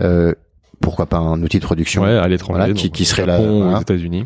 euh, 0.00 0.32
pourquoi 0.80 1.06
pas 1.06 1.18
un 1.18 1.42
outil 1.42 1.58
de 1.58 1.64
production 1.64 2.02
Ouais, 2.02 2.10
à 2.16 2.26
l'étranger. 2.28 2.58
Voilà, 2.58 2.74
qui- 2.74 3.04
serait 3.04 3.26
là, 3.26 3.38
voilà. 3.40 3.78
aux 3.78 3.80
États-Unis. 3.82 4.24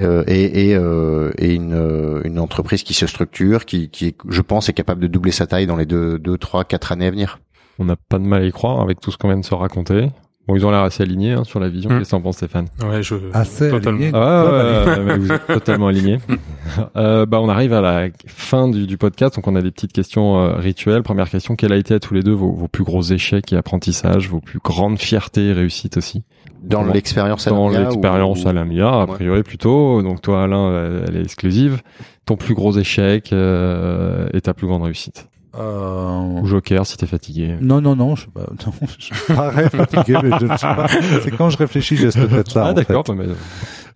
euh, 0.00 0.24
et, 0.26 0.70
et, 0.70 0.74
euh, 0.76 1.30
et 1.38 1.54
une, 1.54 2.20
une 2.24 2.38
entreprise 2.40 2.82
qui 2.82 2.94
se 2.94 3.06
structure, 3.06 3.64
qui, 3.64 3.88
qui, 3.90 4.14
je 4.28 4.40
pense, 4.42 4.68
est 4.68 4.72
capable 4.72 5.00
de 5.00 5.06
doubler 5.06 5.30
sa 5.32 5.46
taille 5.46 5.66
dans 5.66 5.76
les 5.76 5.86
deux, 5.86 6.18
deux, 6.18 6.36
trois, 6.38 6.64
quatre 6.64 6.90
années 6.92 7.06
à 7.06 7.10
venir. 7.10 7.38
On 7.78 7.84
n'a 7.84 7.96
pas 7.96 8.18
de 8.18 8.24
mal 8.24 8.42
à 8.42 8.46
y 8.46 8.52
croire 8.52 8.80
avec 8.80 9.00
tout 9.00 9.10
ce 9.10 9.16
qu'on 9.18 9.28
vient 9.28 9.38
de 9.38 9.44
se 9.44 9.54
raconter. 9.54 10.08
Bon, 10.46 10.56
ils 10.56 10.66
ont 10.66 10.70
l'air 10.70 10.80
assez 10.82 11.02
alignés 11.02 11.32
hein, 11.32 11.44
sur 11.44 11.58
la 11.58 11.68
vision. 11.70 11.88
Hmm. 11.90 11.98
Qu'est-ce 11.98 12.10
que 12.10 12.16
t'en 12.16 12.20
penses, 12.20 12.36
Stéphane? 12.36 12.66
Ouais, 12.86 13.02
je 13.02 13.14
Assez 13.32 13.70
totalement. 13.70 13.98
aligné. 13.98 14.10
Ah 14.14 14.44
ouais, 14.44 15.04
ouais, 15.04 15.18
vous 15.18 15.32
êtes 15.32 15.46
totalement 15.46 15.86
alignés. 15.88 16.18
euh, 16.96 17.24
bah, 17.24 17.40
on 17.40 17.48
arrive 17.48 17.72
à 17.72 17.80
la 17.80 18.08
fin 18.26 18.68
du, 18.68 18.86
du 18.86 18.98
podcast, 18.98 19.36
donc 19.36 19.46
on 19.48 19.56
a 19.56 19.62
des 19.62 19.70
petites 19.70 19.92
questions 19.94 20.38
euh, 20.38 20.56
rituelles. 20.56 21.02
Première 21.02 21.30
question, 21.30 21.56
quel 21.56 21.72
a 21.72 21.76
été 21.76 21.94
à 21.94 21.98
tous 22.00 22.12
les 22.12 22.22
deux 22.22 22.32
vos, 22.34 22.52
vos 22.52 22.68
plus 22.68 22.84
gros 22.84 23.00
échecs 23.02 23.52
et 23.54 23.56
apprentissages, 23.56 24.28
vos 24.28 24.40
plus 24.40 24.58
grandes 24.62 24.98
fiertés 24.98 25.46
et 25.48 25.52
réussites 25.54 25.96
aussi? 25.96 26.24
Dans 26.62 26.84
l'expérience 26.84 27.46
à 27.46 27.50
Dans 27.50 27.68
l'expérience 27.70 28.44
ou- 28.44 28.48
à 28.48 28.52
la 28.52 28.64
MIA, 28.64 28.88
a 28.88 29.06
Ouais. 29.06 29.14
priori 29.14 29.42
plutôt. 29.42 30.02
Donc 30.02 30.20
toi, 30.20 30.42
Alain, 30.44 30.72
elle, 30.74 31.04
elle 31.08 31.16
est 31.16 31.22
exclusive. 31.22 31.80
Ton 32.26 32.36
plus 32.36 32.54
gros 32.54 32.72
échec 32.78 33.32
euh, 33.32 34.28
et 34.34 34.40
ta 34.42 34.52
plus 34.54 34.66
grande 34.66 34.82
réussite 34.82 35.26
Euh, 35.58 36.40
Ou 36.40 36.46
Joker, 36.46 36.84
si 36.86 36.96
t'es 36.96 37.06
fatigué. 37.06 37.56
Non, 37.60 37.80
non, 37.80 37.94
non, 37.96 38.16
je 38.16 38.22
suis 38.22 38.30
pas, 38.30 38.42
non, 38.66 38.72
je 38.98 39.32
pareil 39.34 39.68
fatigué, 39.68 40.18
mais 40.22 40.30
je 40.40 40.46
ne 40.46 40.56
suis 40.56 40.66
pas. 40.66 40.86
C'est 41.22 41.30
quand 41.36 41.50
je 41.50 41.56
réfléchis, 41.58 41.96
j'ai 41.96 42.10
cette 42.10 42.30
tête-là. 42.30 42.66
ah 42.68 42.72
d'accord, 42.72 43.04
mais- 43.14 43.26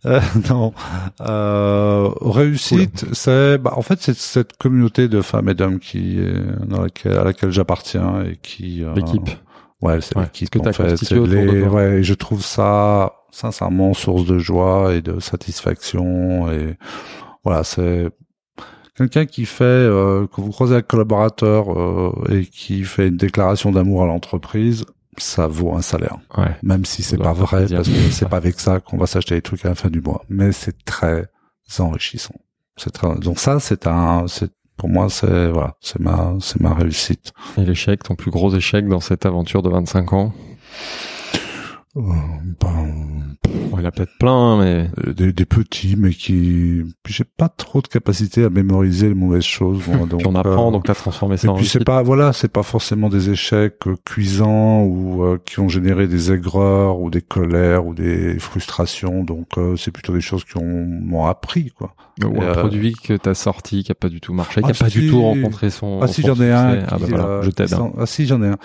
Euh, 0.07 0.21
non. 0.49 0.73
Euh, 1.21 2.09
réussite, 2.21 3.07
c'est, 3.15 3.59
bah, 3.59 3.73
en 3.75 3.83
fait, 3.83 3.99
c'est 4.01 4.15
cette 4.17 4.57
communauté 4.57 5.09
de 5.09 5.21
femmes 5.23 5.49
et 5.49 5.55
d'hommes 5.55 5.81
qui, 5.81 6.21
dans 6.67 6.83
laquelle, 6.83 7.19
à 7.19 7.25
laquelle 7.25 7.51
j'appartiens 7.51 8.23
et 8.25 8.37
qui. 8.41 8.85
euh, 8.85 8.95
l'équipe. 8.95 9.29
Ouais, 9.83 10.01
c'est 10.01 10.17
Ouais. 10.17 10.23
l'équipe. 10.25 10.49
Ce 10.55 10.59
que 10.61 10.69
en 10.69 10.73
fait. 10.73 11.13
les- 11.27 11.63
ouais, 11.67 11.99
et 11.99 12.03
je 12.05 12.15
trouve 12.15 12.45
ça 12.45 13.13
sincèrement 13.33 13.93
source 13.93 14.25
de 14.25 14.39
joie 14.39 14.95
et 14.95 15.03
de 15.03 15.19
satisfaction 15.21 16.51
et 16.51 16.77
voilà, 17.45 17.63
c'est 17.65 18.09
quelqu'un 18.99 19.27
qui 19.27 19.47
fait 19.47 19.65
euh, 19.65 20.27
que 20.27 20.41
vous 20.41 20.51
croisez 20.51 20.77
un 20.77 20.83
collaborateur 20.83 21.73
euh, 21.73 22.13
et 22.31 22.45
qui 22.45 22.83
fait 22.85 23.09
une 23.09 23.17
déclaration 23.17 23.71
d'amour 23.71 24.03
à 24.03 24.07
l'entreprise, 24.07 24.85
ça 25.17 25.47
vaut 25.47 25.75
un 25.75 25.83
salaire. 25.83 26.19
Ouais. 26.37 26.57
Même 26.63 26.85
si 26.85 27.03
c'est 27.03 27.17
pas 27.17 27.33
vrai, 27.33 27.67
parce 27.69 27.89
que 27.89 28.11
c'est 28.11 28.29
pas 28.29 28.37
avec 28.37 28.59
ça 28.61 28.81
qu'on 28.81 28.99
va 28.99 29.07
s'acheter 29.07 29.37
des 29.37 29.43
trucs 29.43 29.65
à 29.65 29.69
la 29.69 29.75
fin 29.75 29.89
du 29.89 30.01
mois. 30.01 30.25
Mais 30.29 30.53
c'est 30.53 30.85
très 30.85 31.27
enrichissant. 31.79 32.35
C'est 32.77 32.91
très, 32.91 33.15
donc 33.17 33.39
ça, 33.39 33.61
c'est 33.61 33.87
un, 33.87 34.27
c'est, 34.29 34.51
pour 34.77 34.89
moi, 34.89 35.09
c'est, 35.11 35.51
voilà, 35.51 35.77
c'est 35.81 36.01
ma, 36.01 36.35
c'est 36.41 36.61
ma 36.61 36.75
réussite. 36.75 37.33
Et 37.57 37.65
l'échec, 37.65 38.03
ton 38.03 38.15
plus 38.15 38.31
gros 38.31 38.55
échec 38.55 38.87
dans 38.89 39.01
cette 39.01 39.27
aventure 39.27 39.63
de 39.63 39.71
25 39.71 40.13
ans? 40.13 40.33
Ben, 41.99 43.37
Bon, 43.71 43.79
il 43.79 43.83
y 43.83 43.83
en 43.83 43.89
a 43.89 43.91
peut-être 43.93 44.19
plein, 44.19 44.59
mais 44.59 44.91
euh, 45.07 45.13
des, 45.15 45.33
des 45.33 45.45
petits, 45.47 45.97
mais 45.97 46.11
qui, 46.11 46.83
puis 47.03 47.15
j'ai 47.15 47.25
pas 47.25 47.49
trop 47.49 47.81
de 47.81 47.87
capacité 47.89 48.45
à 48.45 48.51
mémoriser 48.51 49.09
les 49.09 49.15
mauvaises 49.15 49.45
choses. 49.45 49.81
donc, 49.87 50.19
puis 50.19 50.27
on 50.27 50.35
apprend, 50.35 50.69
euh, 50.69 50.73
donc 50.73 50.85
t'as 50.85 50.95
transformé 50.95 51.37
ça 51.37 51.47
Et 51.47 51.51
en 51.51 51.55
puis 51.55 51.67
c'est 51.67 51.85
pas 51.85 52.03
voilà, 52.03 52.33
c'est 52.33 52.53
pas 52.53 52.63
forcément 52.63 53.09
des 53.09 53.31
échecs 53.31 53.87
euh, 53.87 53.97
cuisants 54.05 54.83
ou 54.83 55.23
euh, 55.25 55.39
qui 55.45 55.61
ont 55.61 55.69
généré 55.69 56.07
des 56.09 56.31
aigreurs 56.33 57.01
ou 57.01 57.11
des 57.11 57.23
colères 57.23 57.87
ou 57.87 57.95
des 57.95 58.39
frustrations. 58.39 59.25
Donc 59.25 59.57
euh, 59.57 59.77
c'est 59.77 59.91
plutôt 59.93 60.13
des 60.13 60.21
choses 60.21 60.45
qui 60.45 60.57
ont 60.59 60.85
m'ont 60.87 61.27
appris 61.27 61.71
quoi. 61.71 61.95
Ou 62.25 62.43
un 62.43 62.47
euh, 62.47 62.55
produit 62.55 62.95
que 62.95 63.15
t'as 63.15 63.35
sorti 63.35 63.85
qui 63.85 63.93
a 63.93 63.95
pas 63.95 64.09
du 64.09 64.21
tout 64.21 64.35
marché, 64.35 64.61
qui 64.61 64.67
Ah, 64.69 64.71
a 64.71 64.75
pas 64.85 64.91
si. 64.91 65.01
du 65.01 65.09
tout 65.09 65.23
rencontré 65.23 65.71
son. 65.71 66.01
Ah 66.03 66.09
si 66.09 66.23
j'en 66.23 66.35
ai 66.41 66.51
un. 66.51 66.81
Ah 66.89 66.99
bah 66.99 67.07
voilà, 67.09 67.25
euh, 67.27 67.43
je 67.43 67.51
t'aide. 67.51 67.73
hein. 67.75 67.93
Ah 67.99 68.07
si 68.07 68.27
j'en 68.27 68.43
ai 68.43 68.49
un. 68.49 68.59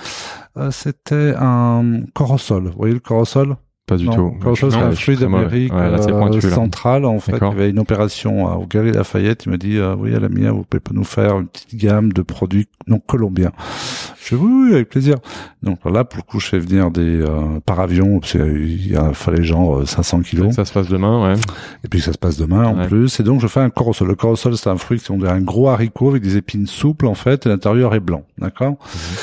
Euh, 0.58 0.70
C'était 0.72 1.34
un 1.38 2.02
corosol. 2.14 2.66
Vous 2.68 2.78
voyez 2.78 2.94
le 2.94 3.00
corosol? 3.00 3.56
Pas 3.86 3.98
du 3.98 4.06
Non, 4.06 4.16
tout. 4.16 4.32
Corosol, 4.42 4.72
c'est 4.72 4.78
Non, 4.80 4.86
un 4.86 4.92
fruit 4.92 5.18
d'Amérique 5.18 5.74
Ouais, 5.74 5.80
euh, 5.82 6.40
centrale. 6.42 7.04
En 7.04 7.20
fait, 7.20 7.34
il 7.36 7.44
y 7.44 7.52
avait 7.52 7.70
une 7.70 7.80
opération 7.80 8.48
euh, 8.50 8.54
au 8.56 8.66
Galerie 8.66 8.94
Lafayette. 8.94 9.44
Il 9.46 9.52
me 9.52 9.58
dit 9.58 9.78
euh, 9.78 9.94
oui, 9.98 10.16
à 10.16 10.22
la 10.22 10.30
mia, 10.30 10.52
vous 10.54 10.64
pouvez 10.64 10.80
pas 10.80 10.92
nous 10.94 11.04
faire 11.04 11.38
une 11.40 11.48
petite 11.48 11.76
gamme 11.76 12.14
de 12.14 12.22
produits 12.22 12.70
non 12.88 13.00
colombiens. 13.00 13.52
Je 14.24 14.36
dis 14.38 14.42
oui, 14.42 14.68
oui, 14.70 14.74
avec 14.76 14.88
plaisir. 14.88 15.18
Donc 15.64 15.80
là, 15.84 16.06
pour 16.06 16.16
le 16.20 16.24
coup, 16.24 16.40
je 16.40 16.48
fais 16.48 16.60
venir 16.60 16.92
des 16.92 17.20
euh, 17.22 17.60
par 17.66 17.82
avion. 17.82 18.22
parce 18.22 18.32
qu'il 18.32 18.90
y 18.90 18.96
a- 18.96 19.12
fallait 19.12 19.44
genre 19.44 19.80
euh, 19.80 19.86
500 19.86 20.22
kilos. 20.22 20.56
Ça 20.56 20.64
se 20.64 20.72
passe 20.72 20.88
demain, 20.88 21.22
ouais. 21.34 21.40
Et 21.84 21.90
puis 21.90 22.00
ça 22.00 22.14
se 22.14 22.18
passe 22.18 22.38
demain 22.38 22.66
en 22.68 22.78
Ouais. 22.78 22.88
plus. 22.88 23.20
Et 23.20 23.24
donc 23.24 23.42
je 23.42 23.48
fais 23.48 23.60
un 23.60 23.70
corosol. 23.70 24.08
Le 24.08 24.16
corosol 24.16 24.56
c'est 24.56 24.70
un 24.70 24.78
fruit 24.78 25.00
qui 25.02 25.12
on 25.12 25.18
dirait 25.18 25.32
un 25.34 25.42
gros 25.42 25.68
haricot 25.68 26.12
avec 26.12 26.24
des 26.24 26.38
épines 26.38 26.68
souples 26.68 27.06
en 27.06 27.16
fait. 27.16 27.46
Et 27.48 27.50
l'intérieur 27.50 27.94
est 27.96 28.00
blanc, 28.00 28.24
d'accord? 28.38 28.70
Mhm. 28.96 29.18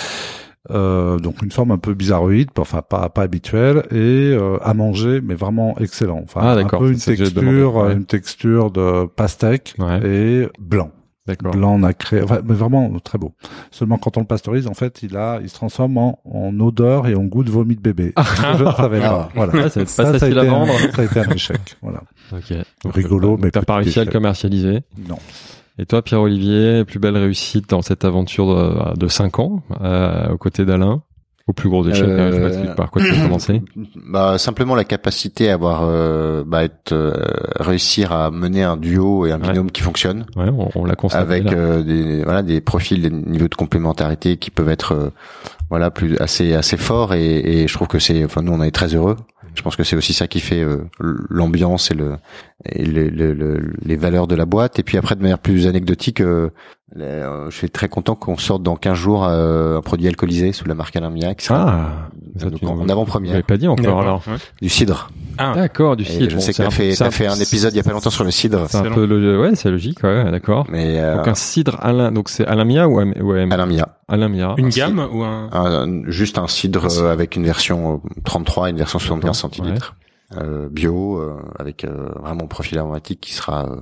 Euh, 0.71 1.19
donc 1.19 1.41
une 1.43 1.51
forme 1.51 1.71
un 1.71 1.79
peu 1.79 1.95
bizarroïde, 1.95 2.51
enfin 2.59 2.83
pas 2.83 3.09
pas 3.09 3.23
habituelle 3.23 3.85
et 3.91 3.95
euh, 4.35 4.59
à 4.61 4.75
manger 4.75 5.23
mais 5.23 5.35
vraiment 5.35 5.75
excellent. 5.79 6.21
Enfin 6.23 6.41
Ah, 6.45 6.53
un 6.59 6.65
peu 6.67 6.93
une 6.93 6.99
texture, 6.99 7.77
ouais. 7.77 7.95
une 7.95 8.05
texture 8.05 8.71
de 8.71 9.07
pastèque 9.07 9.75
Ouais. 9.79 10.01
et 10.07 10.49
blanc, 10.59 10.91
D'accord. 11.27 11.53
blanc 11.53 11.79
nacré, 11.79 12.23
enfin, 12.23 12.41
mais 12.45 12.53
vraiment 12.53 12.93
très 13.03 13.17
beau. 13.17 13.33
Seulement 13.71 13.97
quand 13.97 14.19
on 14.19 14.21
le 14.21 14.27
pasteurise, 14.27 14.67
en 14.67 14.75
fait, 14.75 15.03
il 15.03 15.17
a, 15.17 15.41
il 15.43 15.49
se 15.49 15.55
transforme 15.55 15.97
en, 15.97 16.19
en 16.27 16.61
odeur 16.61 17.07
et 17.07 17.15
en 17.15 17.25
goût 17.25 17.43
de 17.43 17.51
vomi 17.51 17.75
de 17.75 17.81
bébé. 17.81 18.13
je 18.59 18.63
ne 18.65 18.71
savais 18.73 19.01
pas. 19.01 19.29
Ah. 19.31 19.33
Voilà. 19.35 19.53
Ah, 19.65 19.71
ça 19.71 19.87
Ça, 19.87 20.03
pas 20.13 20.19
ça 20.19 20.27
a 20.27 20.29
été 20.29 20.47
ça 20.93 21.01
a 21.01 21.05
été 21.07 21.21
un 21.21 21.31
échec. 21.31 21.61
Voilà. 21.81 22.03
Ok. 22.33 22.53
Rigolo, 22.85 23.39
mais 23.41 23.51
t'as 23.51 23.63
pas 23.63 23.77
réussi 23.77 23.99
à 23.99 24.05
le 24.05 24.13
commercialiser. 24.13 24.81
Non. 25.09 25.17
Et 25.81 25.87
toi, 25.87 26.03
Pierre-Olivier, 26.03 26.85
plus 26.85 26.99
belle 26.99 27.17
réussite 27.17 27.71
dans 27.71 27.81
cette 27.81 28.05
aventure 28.05 28.55
de, 28.55 28.99
de 28.99 29.09
5 29.09 29.39
ans, 29.39 29.63
euh, 29.81 30.29
aux 30.31 30.37
côtés 30.37 30.67
d'Alain, 30.67 31.03
au 31.47 31.53
plus 31.55 31.71
gros 31.71 31.89
échec, 31.89 32.05
Euh, 32.07 32.49
je 32.49 32.53
sais 32.61 32.67
pas 32.67 32.75
par 32.75 32.91
quoi 32.91 33.01
tu 33.03 33.11
as 33.11 33.23
commencé. 33.23 33.63
Bah 34.13 34.37
simplement 34.39 34.75
la 34.75 34.85
capacité 34.85 35.51
à 35.51 35.55
avoir 35.55 35.83
euh, 35.85 36.45
bah, 36.47 36.65
être, 36.65 36.93
euh, 36.93 37.15
réussir 37.59 38.13
à 38.13 38.31
mener 38.31 38.63
un 38.63 38.77
duo 38.77 39.25
et 39.27 39.33
un 39.33 39.41
Ouais. 39.41 39.49
binôme 39.49 39.71
qui 39.71 39.81
fonctionne 39.83 40.27
Ouais, 40.37 40.49
on, 40.51 40.69
on 40.75 40.85
l'a 40.85 40.97
constaté. 40.97 41.23
avec 41.35 41.53
euh, 41.53 41.83
des 41.83 42.23
voilà 42.25 42.43
des 42.43 42.61
profils, 42.61 43.01
des 43.01 43.11
niveaux 43.11 43.49
de 43.49 43.55
complémentarité 43.55 44.37
qui 44.37 44.51
peuvent 44.51 44.69
être 44.69 44.93
euh, 44.93 45.11
voilà 45.71 45.91
plus 45.91 46.17
assez 46.19 46.55
assez 46.55 46.77
forts 46.77 47.15
et, 47.15 47.39
et 47.63 47.69
je 47.69 47.75
trouve 47.75 47.89
que 47.89 47.99
c'est 48.01 48.23
enfin 48.25 48.43
nous 48.43 48.53
on 48.53 48.63
est 48.63 48.71
très 48.71 48.95
heureux. 48.95 49.17
Je 49.55 49.63
pense 49.63 49.75
que 49.77 49.83
c'est 49.83 49.97
aussi 49.97 50.13
ça 50.13 50.29
qui 50.29 50.39
fait 50.41 50.61
euh, 50.63 50.79
l'ambiance 51.01 51.91
et 51.91 51.95
le 51.95 52.13
et 52.67 52.85
le, 52.85 53.09
le- 53.09 53.33
le- 53.33 53.73
les 53.83 53.97
valeurs 53.97 54.27
de 54.27 54.35
la 54.35 54.45
boîte. 54.47 54.79
Et 54.79 54.83
puis 54.83 54.99
après 54.99 55.15
de 55.17 55.23
manière 55.23 55.39
plus 55.39 55.67
anecdotique, 55.67 56.21
euh, 56.21 56.51
euh, 56.99 57.49
je 57.51 57.57
suis 57.57 57.71
très 57.71 57.89
content 57.89 58.15
qu'on 58.17 58.37
sorte 58.37 58.63
dans 58.63 58.77
15 58.77 58.95
jours 58.99 59.25
euh, 59.25 59.79
un 59.79 59.81
produit 59.81 60.09
alcoolisé 60.09 60.53
sous 60.53 60.67
la 60.67 60.75
marque 60.75 60.93
qui 60.93 61.45
sera 61.45 61.61
Ah, 61.71 62.09
ça, 62.37 62.51
donc 62.51 62.59
tu 62.61 62.67
en 62.67 62.89
avant-première 62.89 63.37
Vous 63.37 63.43
pas 63.43 63.57
dit 63.57 63.69
encore 63.69 63.85
D'accord. 63.85 64.01
alors. 64.01 64.23
Ouais. 64.27 64.35
du 64.61 64.69
cidre. 64.69 65.11
Ah, 65.39 65.53
D'accord, 65.55 65.97
du 65.97 66.03
Et 66.03 66.07
cidre. 66.07 66.31
je 66.31 66.35
Bon, 66.35 66.41
sais 66.43 66.53
que 66.53 66.59
t'as 66.59 66.71
fait, 66.71 66.93
t'as 66.95 67.11
fait 67.11 67.27
un 67.27 67.37
épisode 67.37 67.73
il 67.73 67.77
y 67.77 67.81
a 67.81 67.83
pas 67.83 67.93
longtemps 67.93 68.11
sur 68.11 68.25
le 68.25 68.31
cidre. 68.31 68.67
C'est 68.69 68.77
un 68.79 68.91
peu 68.91 69.07
le, 69.07 69.41
ouais, 69.41 69.55
c'est 69.55 69.71
logique, 69.71 70.03
ouais, 70.03 70.31
d'accord. 70.31 70.67
Mais 70.69 71.01
euh, 71.01 71.17
Donc 71.17 71.29
un 71.29 71.35
cidre 71.35 71.79
Alain, 71.81 72.13
donc 72.13 72.29
c'est 72.29 72.45
Alain 72.47 72.65
Mia 72.65 72.87
ou, 72.89 72.99
Am- 72.99 73.15
ou 73.23 73.33
Am- 73.33 73.51
Alain 73.53 73.67
Mia. 73.67 73.97
Alain 74.09 74.29
Mia. 74.29 74.55
une 74.59 74.67
un 74.67 74.69
gamme 74.69 75.09
ou 75.13 75.23
un 75.23 75.49
Un- 75.53 76.03
juste 76.11 76.37
un 76.37 76.47
cidre 76.49 76.85
Un 76.85 76.89
cidre. 76.91 77.05
euh, 77.05 77.13
avec 77.13 77.37
une 77.37 77.45
version 77.45 78.03
euh, 78.05 78.09
33 78.25 78.67
et 78.69 78.71
une 78.73 78.77
version 78.79 78.99
75 78.99 79.23
D'accord, 79.23 79.35
centilitres. 79.37 79.95
Euh, 79.97 80.00
bio, 80.71 81.19
euh, 81.21 81.37
avec 81.59 81.85
euh, 81.85 82.09
vraiment 82.21 82.45
un 82.45 82.49
profil 82.49 82.79
aromatique 82.79 83.21
qui 83.21 83.33
sera 83.33 83.65
euh, 83.67 83.77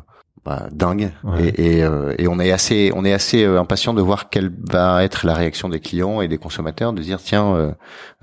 bah, 0.44 0.68
dingue. 0.72 1.10
Ouais. 1.24 1.48
Et, 1.48 1.78
et, 1.78 1.84
euh, 1.84 2.14
et 2.18 2.26
on 2.28 2.38
est 2.40 2.52
assez, 2.52 2.90
on 2.94 3.04
est 3.04 3.12
assez 3.12 3.44
euh, 3.44 3.60
impatient 3.60 3.92
de 3.94 4.00
voir 4.02 4.30
quelle 4.30 4.50
va 4.70 5.02
être 5.04 5.26
la 5.26 5.34
réaction 5.34 5.68
des 5.68 5.80
clients 5.80 6.20
et 6.20 6.28
des 6.28 6.38
consommateurs, 6.38 6.92
de 6.92 7.02
dire 7.02 7.18
tiens, 7.22 7.54
euh, 7.54 7.72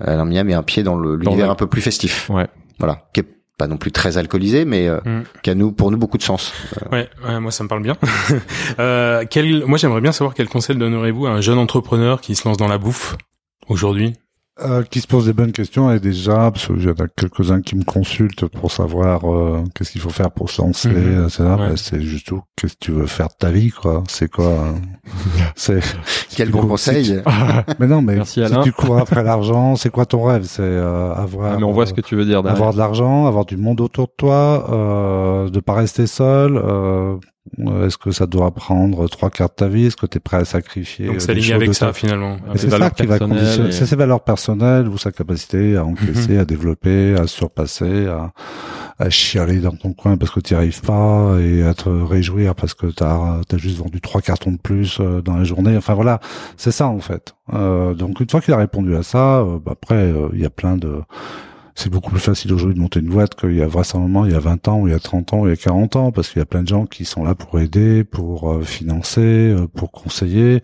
Alain 0.00 0.24
Mia 0.24 0.42
met 0.44 0.54
un 0.54 0.62
pied 0.62 0.82
dans 0.82 0.98
l'univers 0.98 1.46
le- 1.46 1.52
un 1.52 1.56
peu 1.56 1.66
plus 1.66 1.82
festif. 1.82 2.28
Ouais. 2.30 2.46
Voilà, 2.78 3.06
qui 3.14 3.20
est 3.20 3.26
pas 3.58 3.68
non 3.68 3.78
plus 3.78 3.90
très 3.90 4.18
alcoolisé, 4.18 4.64
mais 4.66 4.86
euh, 4.86 4.98
Mm. 5.04 5.22
qui 5.42 5.48
a 5.50 5.54
nous, 5.54 5.72
pour 5.72 5.90
nous 5.90 5.96
beaucoup 5.96 6.18
de 6.18 6.22
sens. 6.22 6.52
Ouais, 6.92 7.08
ouais, 7.26 7.40
moi 7.40 7.50
ça 7.50 7.64
me 7.64 7.68
parle 7.70 7.82
bien. 7.82 7.96
euh, 8.78 9.24
quel, 9.30 9.64
moi 9.64 9.78
j'aimerais 9.78 10.00
bien 10.02 10.12
savoir 10.12 10.34
quel 10.34 10.48
conseil 10.48 10.76
donnerez-vous 10.76 11.26
à 11.26 11.30
un 11.30 11.40
jeune 11.40 11.58
entrepreneur 11.58 12.20
qui 12.20 12.34
se 12.34 12.46
lance 12.46 12.56
dans 12.58 12.68
la 12.68 12.76
bouffe 12.78 13.16
aujourd'hui? 13.68 14.12
Euh, 14.62 14.82
qui 14.84 15.02
se 15.02 15.06
pose 15.06 15.26
des 15.26 15.34
bonnes 15.34 15.52
questions 15.52 15.92
et 15.92 16.00
déjà 16.00 16.50
parce 16.50 16.68
qu'il 16.68 16.82
y 16.82 16.88
en 16.88 16.92
a 16.92 17.06
quelques-uns 17.14 17.60
qui 17.60 17.76
me 17.76 17.84
consultent 17.84 18.46
pour 18.46 18.72
savoir 18.72 19.30
euh, 19.30 19.62
qu'est-ce 19.74 19.90
qu'il 19.92 20.00
faut 20.00 20.08
faire 20.08 20.30
pour 20.30 20.48
se 20.48 20.62
lancer 20.62 20.88
etc. 20.88 21.42
Ouais. 21.42 21.56
Bah, 21.58 21.70
c'est 21.76 22.00
juste 22.00 22.28
tout. 22.28 22.40
Qu'est-ce 22.56 22.72
que 22.72 22.78
tu 22.80 22.92
veux 22.92 23.04
faire 23.06 23.28
de 23.28 23.34
ta 23.38 23.50
vie 23.50 23.68
quoi? 23.68 24.02
C'est 24.08 24.30
quoi 24.30 24.46
hein? 24.46 24.74
C'est 25.56 25.80
Quel 26.34 26.50
bon 26.50 26.66
conseil. 26.66 27.04
si 27.04 27.14
mais 27.78 27.86
non 27.86 28.00
mais 28.00 28.14
Merci, 28.16 28.40
si 28.46 28.60
tu 28.62 28.72
cours 28.72 28.96
après 28.98 29.22
l'argent 29.22 29.76
c'est 29.76 29.90
quoi 29.90 30.06
ton 30.06 30.24
rêve? 30.24 30.44
C'est 30.46 30.62
euh, 30.62 31.12
avoir 31.12 31.52
Ah, 31.52 31.56
mais 31.58 31.64
on 31.64 31.72
voit 31.72 31.84
ce 31.84 31.92
euh, 31.92 31.96
que 31.96 32.00
tu 32.00 32.16
veux 32.16 32.24
dire 32.24 32.42
derrière. 32.42 32.56
avoir 32.56 32.72
de 32.72 32.78
l'argent 32.78 33.26
avoir 33.26 33.44
du 33.44 33.58
monde 33.58 33.82
autour 33.82 34.06
de 34.06 34.12
toi 34.16 34.70
euh, 34.72 35.50
de 35.50 35.60
pas 35.60 35.74
rester 35.74 36.06
seul 36.06 36.56
euh, 36.56 37.16
est-ce 37.84 37.96
que 37.96 38.10
ça 38.10 38.26
doit 38.26 38.52
prendre 38.52 39.08
trois 39.08 39.30
quarts 39.30 39.48
de 39.48 39.54
ta 39.54 39.68
vie? 39.68 39.86
Est-ce 39.86 39.96
que 39.96 40.06
tu 40.06 40.18
es 40.18 40.20
prêt 40.20 40.38
à 40.38 40.44
sacrifier 40.44 41.06
Donc 41.06 41.16
euh, 41.16 41.34
choses 41.34 41.52
avec 41.52 41.74
ça 41.74 41.92
finalement. 41.92 42.36
c'est 42.56 42.70
ça 42.70 42.90
qui 42.90 43.06
va 43.06 43.18
conditionner, 43.18 43.68
et- 43.68 43.72
c'est 43.72 43.86
ses 43.86 43.96
valeurs 43.96 44.22
personnelles 44.22 44.88
ou 44.88 44.98
sa 44.98 45.12
capacité 45.12 45.76
à 45.76 45.84
encaisser, 45.84 46.38
à 46.38 46.44
développer, 46.44 47.14
à 47.14 47.26
surpasser, 47.26 48.06
à, 48.06 48.32
à 48.98 49.10
chialer 49.10 49.60
dans 49.60 49.76
ton 49.76 49.92
coin 49.92 50.16
parce 50.16 50.30
que 50.32 50.40
tu 50.40 50.54
arrives 50.54 50.80
pas 50.80 51.36
et 51.40 51.62
à 51.64 51.74
te 51.74 51.88
réjouir 51.88 52.54
parce 52.54 52.74
que 52.74 52.86
tu 52.86 53.02
as, 53.04 53.40
juste 53.56 53.78
vendu 53.78 54.00
trois 54.00 54.20
cartons 54.20 54.52
de 54.52 54.58
plus 54.58 54.98
euh, 55.00 55.22
dans 55.22 55.36
la 55.36 55.44
journée. 55.44 55.76
Enfin 55.76 55.94
voilà, 55.94 56.20
c'est 56.56 56.70
ça 56.72 56.86
en 56.88 57.00
fait. 57.00 57.34
Euh, 57.52 57.94
donc 57.94 58.20
une 58.20 58.28
fois 58.28 58.40
qu'il 58.40 58.52
a 58.54 58.58
répondu 58.58 58.96
à 58.96 59.02
ça, 59.02 59.38
euh, 59.40 59.58
bah, 59.64 59.72
après 59.72 59.94
euh, 59.94 60.28
il 60.32 60.40
y 60.40 60.44
a 60.44 60.50
plein 60.50 60.76
de 60.76 61.00
c'est 61.76 61.90
beaucoup 61.90 62.10
plus 62.10 62.18
facile 62.20 62.52
aujourd'hui 62.52 62.74
de 62.74 62.80
monter 62.80 63.00
une 63.00 63.08
boîte 63.10 63.34
qu'il 63.36 63.54
y 63.54 63.62
a 63.62 63.66
vraisemblablement 63.68 64.24
il 64.26 64.32
y 64.32 64.34
a 64.34 64.40
20 64.40 64.66
ans, 64.68 64.80
ou 64.80 64.88
il 64.88 64.92
y 64.92 64.94
a 64.94 64.98
30 64.98 65.32
ans, 65.34 65.40
ou 65.42 65.46
il 65.46 65.50
y 65.50 65.52
a 65.52 65.56
40 65.56 65.94
ans, 65.96 66.10
parce 66.10 66.30
qu'il 66.30 66.38
y 66.40 66.42
a 66.42 66.46
plein 66.46 66.62
de 66.62 66.68
gens 66.68 66.86
qui 66.86 67.04
sont 67.04 67.22
là 67.22 67.34
pour 67.34 67.60
aider, 67.60 68.02
pour 68.02 68.50
euh, 68.50 68.62
financer, 68.62 69.20
euh, 69.54 69.66
pour 69.68 69.92
conseiller. 69.92 70.62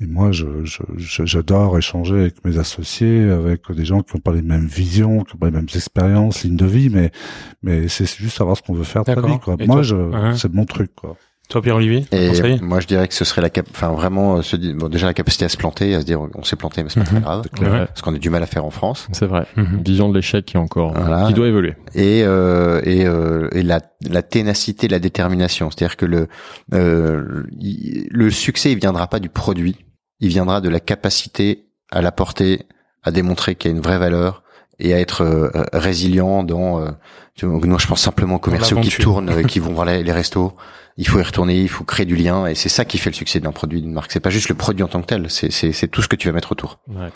Et 0.00 0.06
moi, 0.06 0.30
je, 0.30 0.44
je, 0.64 0.82
je- 0.98 1.24
j'adore 1.24 1.78
échanger 1.78 2.16
avec 2.20 2.44
mes 2.44 2.58
associés, 2.58 3.30
avec 3.30 3.70
des 3.72 3.84
gens 3.86 4.02
qui 4.02 4.14
n'ont 4.14 4.20
pas 4.20 4.32
les 4.34 4.42
mêmes 4.42 4.66
visions, 4.66 5.24
qui 5.24 5.34
n'ont 5.34 5.38
pas 5.38 5.46
les 5.46 5.52
mêmes 5.56 5.68
expériences, 5.74 6.44
lignes 6.44 6.56
de 6.56 6.66
vie, 6.66 6.90
mais 6.90 7.12
mais 7.62 7.88
c'est 7.88 8.04
juste 8.18 8.36
savoir 8.36 8.58
ce 8.58 8.62
qu'on 8.62 8.74
veut 8.74 8.84
faire 8.84 9.04
de 9.04 9.14
D'accord. 9.14 9.30
vie. 9.30 9.38
Quoi. 9.38 9.56
Moi, 9.66 9.82
c'est 10.36 10.52
mon 10.52 10.66
truc. 10.66 10.94
Quoi. 10.94 11.16
Toi 11.48 11.62
Pierre-Olivier, 11.62 12.04
conseil 12.10 12.58
moi, 12.60 12.80
je 12.80 12.88
dirais 12.88 13.06
que 13.06 13.14
ce 13.14 13.24
serait 13.24 13.40
la 13.40 13.50
cap, 13.50 13.66
enfin 13.70 13.92
vraiment, 13.92 14.38
euh, 14.38 14.42
se 14.42 14.56
dire, 14.56 14.74
bon, 14.74 14.88
déjà 14.88 15.06
la 15.06 15.14
capacité 15.14 15.44
à 15.44 15.48
se 15.48 15.56
planter, 15.56 15.94
à 15.94 16.00
se 16.00 16.04
dire, 16.06 16.20
on 16.34 16.42
s'est 16.42 16.56
planté, 16.56 16.82
mais 16.82 16.88
c'est 16.88 16.98
pas 16.98 17.06
très 17.06 17.16
Mhm. 17.16 17.22
grave, 17.22 17.46
parce 17.86 18.02
qu'on 18.02 18.14
a 18.14 18.18
du 18.18 18.30
mal 18.30 18.42
à 18.42 18.46
faire 18.46 18.64
en 18.64 18.70
France. 18.70 19.06
C'est 19.12 19.26
vrai. 19.26 19.46
Mhm. 19.56 19.82
Vision 19.84 20.08
de 20.08 20.14
l'échec 20.16 20.44
qui 20.44 20.56
est 20.56 20.60
encore, 20.60 20.92
Voilà. 20.94 21.26
qui 21.28 21.34
doit 21.34 21.46
évoluer. 21.46 21.74
Et 21.94 22.22
euh, 22.24 22.80
et, 22.84 23.06
euh, 23.06 23.48
et 23.52 23.62
la, 23.62 23.80
la 24.10 24.22
ténacité, 24.22 24.88
la 24.88 24.98
détermination, 24.98 25.70
c'est-à-dire 25.70 25.96
que 25.96 26.06
le 26.06 26.26
euh, 26.74 27.44
il- 27.60 28.08
le 28.10 28.30
succès, 28.30 28.72
il 28.72 28.78
viendra 28.78 29.06
pas 29.06 29.20
du 29.20 29.28
produit, 29.28 29.76
il 30.18 30.28
viendra 30.30 30.60
de 30.60 30.68
la 30.68 30.80
capacité 30.80 31.68
à 31.92 32.02
l'apporter, 32.02 32.66
à 33.04 33.12
démontrer 33.12 33.54
qu'il 33.54 33.70
y 33.70 33.74
a 33.74 33.76
une 33.76 33.82
vraie 33.82 33.98
valeur 33.98 34.42
et 34.78 34.94
à 34.94 35.00
être 35.00 35.22
euh, 35.22 35.50
résilient 35.72 36.42
dans. 36.42 36.80
Euh, 36.80 36.90
moi, 37.42 37.78
je 37.78 37.86
pense 37.86 38.00
simplement 38.00 38.36
aux 38.36 38.40
commerciaux 38.40 38.80
qui 38.80 38.90
tournent, 38.90 39.28
euh, 39.28 39.42
qui 39.48 39.58
vont 39.58 39.72
voir 39.72 39.86
les, 39.86 40.02
les 40.02 40.12
restos. 40.12 40.54
Il 40.96 41.06
faut 41.06 41.18
y 41.18 41.22
retourner, 41.22 41.60
il 41.60 41.68
faut 41.68 41.84
créer 41.84 42.06
du 42.06 42.16
lien, 42.16 42.46
et 42.46 42.54
c'est 42.54 42.70
ça 42.70 42.86
qui 42.86 42.96
fait 42.96 43.10
le 43.10 43.14
succès 43.14 43.38
d'un 43.38 43.52
produit, 43.52 43.82
d'une 43.82 43.92
marque. 43.92 44.12
C'est 44.12 44.20
pas 44.20 44.30
juste 44.30 44.48
le 44.48 44.54
produit 44.54 44.82
en 44.82 44.88
tant 44.88 45.02
que 45.02 45.06
tel, 45.06 45.28
c'est 45.30 45.52
c'est 45.52 45.72
c'est 45.72 45.88
tout 45.88 46.00
ce 46.00 46.08
que 46.08 46.16
tu 46.16 46.28
vas 46.28 46.32
mettre 46.32 46.52
autour. 46.52 46.78
Voilà. 46.86 47.12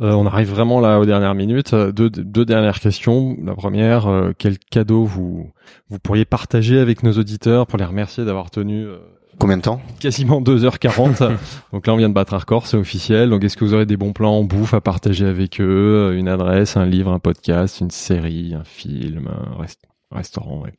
Euh, 0.00 0.10
on 0.12 0.26
arrive 0.26 0.50
vraiment 0.50 0.80
là 0.80 0.98
aux 0.98 1.04
dernières 1.04 1.34
minutes. 1.34 1.72
Euh, 1.72 1.92
Deux, 1.92 2.10
deux 2.10 2.44
dernières 2.44 2.80
questions. 2.80 3.36
La 3.44 3.54
première, 3.54 4.08
euh, 4.08 4.32
quel 4.36 4.58
cadeau 4.58 5.04
vous 5.04 5.52
vous 5.88 5.98
pourriez 6.00 6.24
partager 6.24 6.80
avec 6.80 7.02
nos 7.04 7.12
auditeurs 7.12 7.66
pour 7.66 7.78
les 7.78 7.84
remercier 7.84 8.24
d'avoir 8.24 8.50
tenu 8.50 8.84
euh, 8.84 8.98
Combien 9.38 9.56
de 9.56 9.62
temps 9.62 9.80
quasiment 10.00 10.40
2h40. 10.40 11.32
Donc 11.72 11.86
là, 11.86 11.92
on 11.92 11.96
vient 11.96 12.08
de 12.08 12.14
battre 12.14 12.34
un 12.34 12.38
record, 12.38 12.66
c'est 12.66 12.76
officiel. 12.76 13.30
Donc 13.30 13.42
est-ce 13.44 13.56
que 13.56 13.64
vous 13.64 13.74
aurez 13.74 13.86
des 13.86 13.96
bons 13.96 14.12
plans 14.12 14.38
en 14.38 14.44
bouffe 14.44 14.74
à 14.74 14.80
partager 14.80 15.26
avec 15.26 15.60
eux 15.60 16.10
euh, 16.12 16.18
Une 16.18 16.28
adresse, 16.28 16.76
un 16.76 16.86
livre, 16.86 17.10
un 17.12 17.18
podcast, 17.18 17.80
une 17.80 17.90
série, 17.90 18.54
un 18.54 18.64
film, 18.64 19.28
un 19.28 19.60
rest- 19.60 19.82
restaurant 20.12 20.62
ouais. 20.62 20.72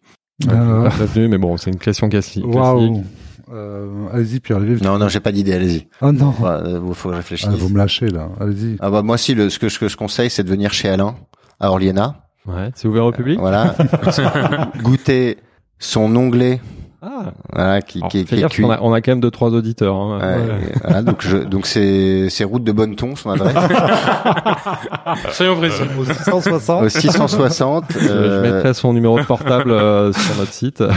Euh, 0.50 0.90
mais 1.16 1.38
bon, 1.38 1.56
c'est 1.58 1.70
une 1.72 1.78
question 1.80 2.08
classi- 2.08 2.42
classique. 2.42 2.46
Waouh. 2.46 3.04
Euh, 3.54 4.08
allez-y, 4.12 4.40
puis 4.40 4.54
arrivez. 4.54 4.84
Non, 4.84 4.98
non, 4.98 5.08
j'ai 5.08 5.20
pas 5.20 5.32
d'idée. 5.32 5.54
Allez-y. 5.54 5.88
Oh 6.02 6.12
non. 6.12 6.34
Ouais, 6.40 6.50
euh, 6.50 6.94
faut 6.94 7.10
que 7.10 7.14
je 7.16 7.20
réfléchisse. 7.20 7.48
Ah, 7.52 7.56
vous 7.56 7.70
me 7.70 7.78
lâchez 7.78 8.08
là. 8.08 8.30
Allez-y. 8.40 8.76
Ah 8.80 8.90
bah 8.90 9.02
moi 9.04 9.14
aussi, 9.16 9.36
le, 9.36 9.50
ce 9.50 9.60
que, 9.60 9.70
ce 9.70 9.78
que 9.80 9.88
je 9.88 9.96
conseille, 9.96 10.30
c'est 10.30 10.44
de 10.44 10.50
venir 10.50 10.74
chez 10.74 10.90
Alain. 10.90 11.16
à 11.60 11.70
Orliena. 11.70 12.24
Ouais, 12.48 12.72
c'est 12.76 12.88
ouvert 12.88 13.06
au 13.06 13.12
public. 13.12 13.40
Voilà. 13.40 13.76
Goûter 14.84 15.38
son 15.80 16.14
onglet. 16.16 16.60
Ah, 17.08 17.24
Voilà, 17.54 17.82
qui, 17.84 18.00
alors, 18.00 18.10
qui, 18.10 18.26
qui 18.26 18.36
est 18.42 18.64
on 18.64 18.72
a, 18.72 18.80
on 18.82 18.92
a 18.94 19.02
quand 19.02 19.12
même 19.12 19.20
deux 19.20 19.30
trois 19.30 19.50
auditeurs. 19.52 19.96
hein. 19.96 20.18
Ouais, 20.20 20.26
Ouais. 20.38 20.72
voilà, 20.84 21.02
donc 21.04 21.18
je, 21.22 21.38
donc 21.38 21.68
c'est 21.68 22.30
c'est 22.30 22.44
route 22.44 22.64
de 22.64 22.72
Bonneton 22.72 23.16
son 23.16 23.30
adresse 23.30 23.54
Soyons 25.32 25.56
précis. 25.58 25.84
Au 26.00 26.04
660. 26.06 26.84
au 26.84 26.90
660 26.90 27.84
Je- 27.94 28.00
Je 28.00 28.08
euh, 28.10 28.42
mettrai 28.42 28.74
son 28.74 28.92
numéro 28.94 29.20
de 29.20 29.26
portable 29.26 29.72
euh, 29.72 30.12
sur 30.14 30.36
notre 30.38 30.54
site. 30.54 30.84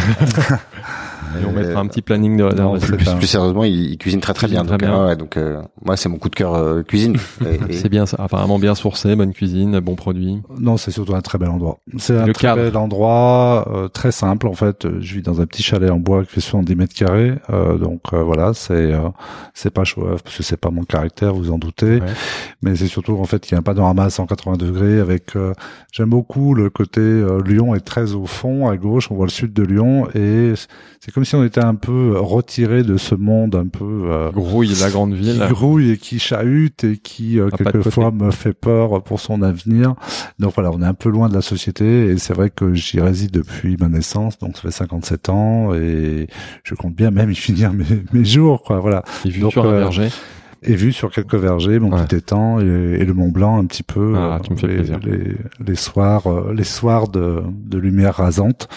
Et 1.41 1.45
on 1.47 1.53
mettra 1.53 1.81
un 1.81 1.87
petit 1.87 2.03
planning 2.03 2.37
de, 2.37 2.49
de 2.51 2.61
Non, 2.61 2.79
plus, 2.79 2.97
plus 2.97 3.27
sérieusement 3.27 3.65
il, 3.65 3.93
il 3.93 3.99
cuisine 3.99 4.21
très 4.21 4.35
très 4.35 4.47
bien 4.49 4.63
très 4.65 4.79
donc, 4.79 4.81
bien. 4.81 4.95
euh, 5.01 5.07
ouais, 5.09 5.17
donc 5.17 5.37
euh, 5.37 5.61
moi 5.85 5.97
c'est 5.97 6.09
mon 6.09 6.17
coup 6.19 6.29
de 6.29 6.35
cœur 6.35 6.55
euh, 6.55 6.83
cuisine 6.83 7.17
Et- 7.69 7.73
C'est 7.75 7.89
bien, 7.89 8.07
ça. 8.07 8.17
apparemment 8.21 8.59
bien 8.59 8.75
sourcé, 8.75 9.15
bonne 9.17 9.33
cuisine, 9.33 9.79
bon 9.81 9.95
produit. 9.95 10.41
Non, 10.59 10.77
c'est 10.77 10.91
surtout 10.91 11.15
un 11.15 11.21
très 11.21 11.39
bel 11.39 11.49
endroit. 11.49 11.79
C'est 11.99 12.17
un 12.17 12.27
Le 12.27 12.33
très 12.33 12.49
cadre. 12.49 12.63
bel 12.63 12.77
endroit, 12.77 13.69
euh, 13.73 13.89
très 13.89 14.13
simple 14.13 14.47
en 14.49 14.55
fait. 14.55 14.85
Euh, 14.85 14.99
Je 15.01 15.15
vis 15.15 15.23
dans 15.23 15.41
un 15.41 15.47
petit 15.47 15.63
chalet 15.63 15.91
en 15.91 15.99
bois 15.99 16.25
qui 16.25 16.33
fait 16.33 16.41
70 16.41 16.77
mètres 16.77 16.95
carrés, 16.95 17.35
euh, 17.51 17.79
donc 17.79 18.01
euh, 18.13 18.23
voilà, 18.23 18.53
c'est 18.55 18.73
euh, 18.75 19.09
c'est 19.55 19.71
pas 19.71 19.85
show 19.85 20.03
parce 20.25 20.37
que 20.37 20.43
c'est 20.43 20.57
pas 20.57 20.71
mon 20.71 20.83
caractère, 20.85 21.35
vous 21.35 21.51
en 21.51 21.59
doutez. 21.59 22.01
Ouais. 22.01 22.07
Mais 22.63 22.77
c'est 22.77 22.87
surtout 22.87 23.17
en 23.19 23.25
fait 23.25 23.41
qu'il 23.41 23.53
y 23.53 23.55
a 23.57 23.59
un 23.59 23.63
panorama 23.63 24.05
à 24.05 24.11
180 24.11 24.57
degrés 24.57 24.99
avec. 25.01 25.37
euh, 25.37 25.53
J'aime 25.93 26.11
beaucoup 26.11 26.55
le 26.55 26.71
côté 26.71 27.01
euh, 27.01 27.41
Lyon 27.45 27.75
est 27.75 27.81
très 27.81 28.13
au 28.15 28.27
fond, 28.27 28.69
à 28.69 28.77
gauche, 28.77 29.11
on 29.11 29.15
voit 29.15 29.27
le 29.27 29.31
sud 29.33 29.53
de 29.53 29.63
Lyon 29.63 30.07
et 30.15 30.53
c'est 31.01 31.13
comme 31.19 31.25
si 31.25 31.35
on 31.35 31.43
était 31.43 31.65
un 31.65 31.75
peu 31.75 32.15
retiré 32.17 32.85
de 32.85 32.97
ce 32.97 33.17
monde 33.17 33.57
un 33.57 33.67
peu. 33.67 33.85
euh, 34.05 34.31
Grouille 34.31 34.73
la 34.81 34.89
grande 34.89 35.15
qui 35.15 35.21
ville. 35.23 35.45
grouille 35.51 35.91
et 35.91 35.97
qui 35.99 36.21
chahute 36.21 36.85
et 36.85 36.97
qui 36.97 37.41
euh, 37.41 37.49
quelquefois 37.51 38.13
me 38.13 38.31
fait 38.31 38.53
peur 38.53 39.03
pour 39.03 39.19
son 39.19 39.43
avenir. 39.43 39.95
Donc 40.39 40.55
voilà, 40.55 40.71
on 40.71 40.81
est 40.81 40.87
un 40.87 40.95
peu 40.95 41.09
loin 41.09 41.29
de 41.29 41.35
la 41.35 41.43
société 41.43 42.07
et 42.07 42.19
c'est 42.19 42.35
vrai 42.35 42.51
que 42.51 42.73
j'y 42.73 43.01
réside 43.01 43.33
depuis 43.33 43.77
ma 43.81 43.89
naissance, 43.89 44.39
donc 44.39 44.55
ça 44.55 44.63
fait 44.63 44.71
57 44.71 45.29
ans 45.29 45.75
et 45.75 46.29
je 46.63 46.75
compte 46.77 46.95
bien 46.95 47.11
même 47.11 47.31
y 47.33 47.35
finir 47.35 47.73
mes, 47.73 47.85
mes 48.13 48.25
jours, 48.25 48.63
quoi. 48.63 48.79
Voilà. 48.79 49.03
Et 49.25 49.31
vu 49.31 49.41
Donc, 49.41 49.51
sur 49.51 49.65
un 49.67 49.73
euh, 49.73 49.79
verger. 49.81 50.09
Et 50.65 50.75
vu 50.75 50.93
sur 50.93 51.11
quelques 51.11 51.35
vergers, 51.37 51.79
mon 51.81 51.93
Ouais. 51.93 52.05
petit 52.05 52.17
étang 52.17 52.61
et, 52.61 52.65
et 52.65 53.05
le 53.05 53.13
Mont 53.15 53.29
Blanc 53.31 53.59
un 53.59 53.65
petit 53.67 53.83
peu. 53.85 54.15
Ah, 54.17 54.37
euh, 54.37 54.39
tu 54.41 54.53
me 54.53 54.57
fais 54.57 54.67
les, 54.69 54.75
plaisir. 54.77 54.99
Les, 55.05 55.35
les 55.67 55.75
soirs, 55.77 56.27
euh, 56.29 56.53
les 56.53 56.65
soirs 56.65 57.09
de, 57.09 57.43
de 57.65 57.79
lumière 57.79 58.15
rasante. 58.15 58.69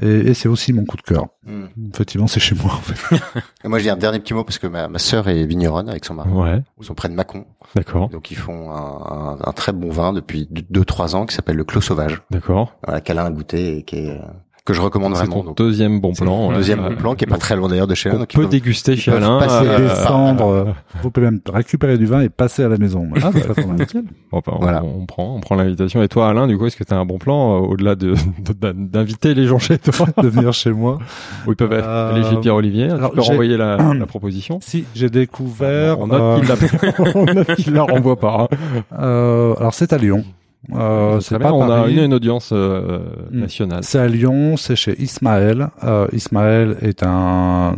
Et, 0.00 0.30
et 0.30 0.34
c'est 0.34 0.48
aussi 0.48 0.72
mon 0.72 0.84
coup 0.84 0.96
de 0.96 1.02
cœur. 1.02 1.26
Hmm. 1.46 1.66
Effectivement, 1.92 2.26
c'est 2.26 2.40
chez 2.40 2.54
moi. 2.54 2.72
En 2.72 2.78
fait. 2.80 3.20
Et 3.64 3.68
moi, 3.68 3.78
j'ai 3.78 3.90
un 3.90 3.96
dernier 3.96 4.18
petit 4.20 4.32
mot 4.32 4.42
parce 4.42 4.58
que 4.58 4.66
ma, 4.66 4.88
ma 4.88 4.98
sœur 4.98 5.28
est 5.28 5.44
vigneronne 5.44 5.88
avec 5.88 6.04
son 6.04 6.14
mari. 6.14 6.30
Ouais, 6.30 6.62
Ils 6.80 6.84
sont 6.86 6.94
près 6.94 7.08
de 7.10 7.14
Mâcon. 7.14 7.44
d'accord, 7.74 8.08
Donc, 8.08 8.30
ils 8.30 8.36
font 8.36 8.70
un, 8.72 8.76
un, 8.76 9.38
un 9.44 9.52
très 9.52 9.72
bon 9.72 9.90
vin 9.90 10.12
depuis 10.12 10.48
2-3 10.50 11.14
ans 11.14 11.26
qui 11.26 11.34
s'appelle 11.34 11.56
le 11.56 11.64
Clos 11.64 11.82
Sauvage. 11.82 12.22
d'accord. 12.30 12.74
Voilà, 12.84 13.00
qu'Alain 13.02 13.26
a 13.26 13.30
goûté 13.30 13.76
et 13.78 13.82
qui 13.82 13.96
est, 13.96 14.10
euh, 14.10 14.22
que 14.64 14.74
je 14.74 14.80
recommande 14.80 15.14
C'est 15.16 15.24
vraiment. 15.26 15.40
ton 15.40 15.44
Donc, 15.48 15.56
deuxième 15.56 15.98
bon 16.00 16.14
c'est 16.14 16.24
plan. 16.24 16.52
deuxième 16.52 16.80
bon 16.80 16.94
plan 16.94 17.14
qui 17.16 17.24
est 17.24 17.26
pas 17.26 17.36
très 17.38 17.56
loin 17.56 17.68
d'ailleurs 17.68 17.88
de 17.88 17.96
chez 17.96 18.08
Alain. 18.10 18.18
On 18.18 18.20
donc 18.20 18.32
ils 18.34 18.40
peut 18.40 18.46
déguster 18.46 18.96
chez 18.96 19.10
Alain. 19.10 19.40
passer 19.40 19.66
euh, 19.66 19.76
des 19.78 19.84
descendre, 19.88 20.46
euh, 20.48 20.64
vous 21.02 21.10
pouvez 21.10 21.26
même 21.26 21.40
récupérer 21.52 21.98
du 21.98 22.06
vin 22.06 22.20
et 22.20 22.28
passer 22.28 22.62
à 22.62 22.68
la 22.68 22.76
maison. 22.76 23.08
Ah, 23.20 23.30
C'est. 23.34 23.46
Bon, 24.30 24.40
bah, 24.40 24.40
on, 24.46 24.58
Voilà. 24.60 24.84
on 24.84 25.04
prend, 25.04 25.34
on 25.34 25.40
prend 25.40 25.56
l'invitation. 25.56 26.00
Et 26.02 26.08
toi, 26.08 26.28
Alain, 26.28 26.46
du 26.46 26.56
coup, 26.56 26.66
est-ce 26.66 26.76
que 26.76 26.84
tu 26.84 26.94
as 26.94 26.96
un 26.96 27.04
bon 27.04 27.18
plan 27.18 27.56
euh, 27.56 27.66
au-delà 27.66 27.96
de 27.96 28.14
d'inviter 28.72 29.34
les 29.34 29.46
gens 29.48 29.58
chez 29.58 29.78
toi 29.78 30.06
de 30.22 30.28
venir 30.28 30.52
chez 30.52 30.70
moi. 30.70 30.98
Où 31.46 31.50
ils 31.52 31.56
peuvent 31.56 31.72
Euh, 31.72 32.14
aller 32.14 32.22
chez 32.22 32.36
Pierre 32.36 32.54
Olivier. 32.54 32.86
Tu 32.86 32.94
alors, 32.94 33.10
peux 33.10 33.20
j'ai- 33.20 33.30
renvoyer 33.30 33.56
la, 33.56 33.76
la 33.98 34.06
proposition? 34.06 34.58
Si, 34.62 34.84
j'ai 34.94 35.10
découvert. 35.10 35.98
on 35.98 36.06
note 36.06 36.20
euh, 36.20 36.38
qu'il 36.38 36.48
la, 36.48 37.10
on 37.16 37.24
note 37.24 37.54
qu'il 37.56 37.72
la 37.74 37.82
renvoie 37.82 38.16
pas. 38.16 38.46
hein. 38.50 38.56
euh, 39.00 39.54
alors 39.58 39.74
c'est 39.74 39.92
à 39.92 39.98
Lyon. 39.98 40.24
Euh, 40.72 41.18
c'est 41.20 41.38
pas 41.38 41.52
on 41.52 41.68
a 41.70 41.88
une, 41.88 41.98
une 41.98 42.14
audience 42.14 42.50
euh, 42.52 43.00
Hmm. 43.30 43.40
nationale. 43.40 43.82
C'est 43.82 43.98
à 43.98 44.06
Lyon, 44.06 44.56
c'est 44.56 44.76
chez 44.76 45.00
Ismaël. 45.02 45.70
Euh, 45.82 46.06
Ismaël 46.12 46.76
est 46.82 47.02
un 47.02 47.76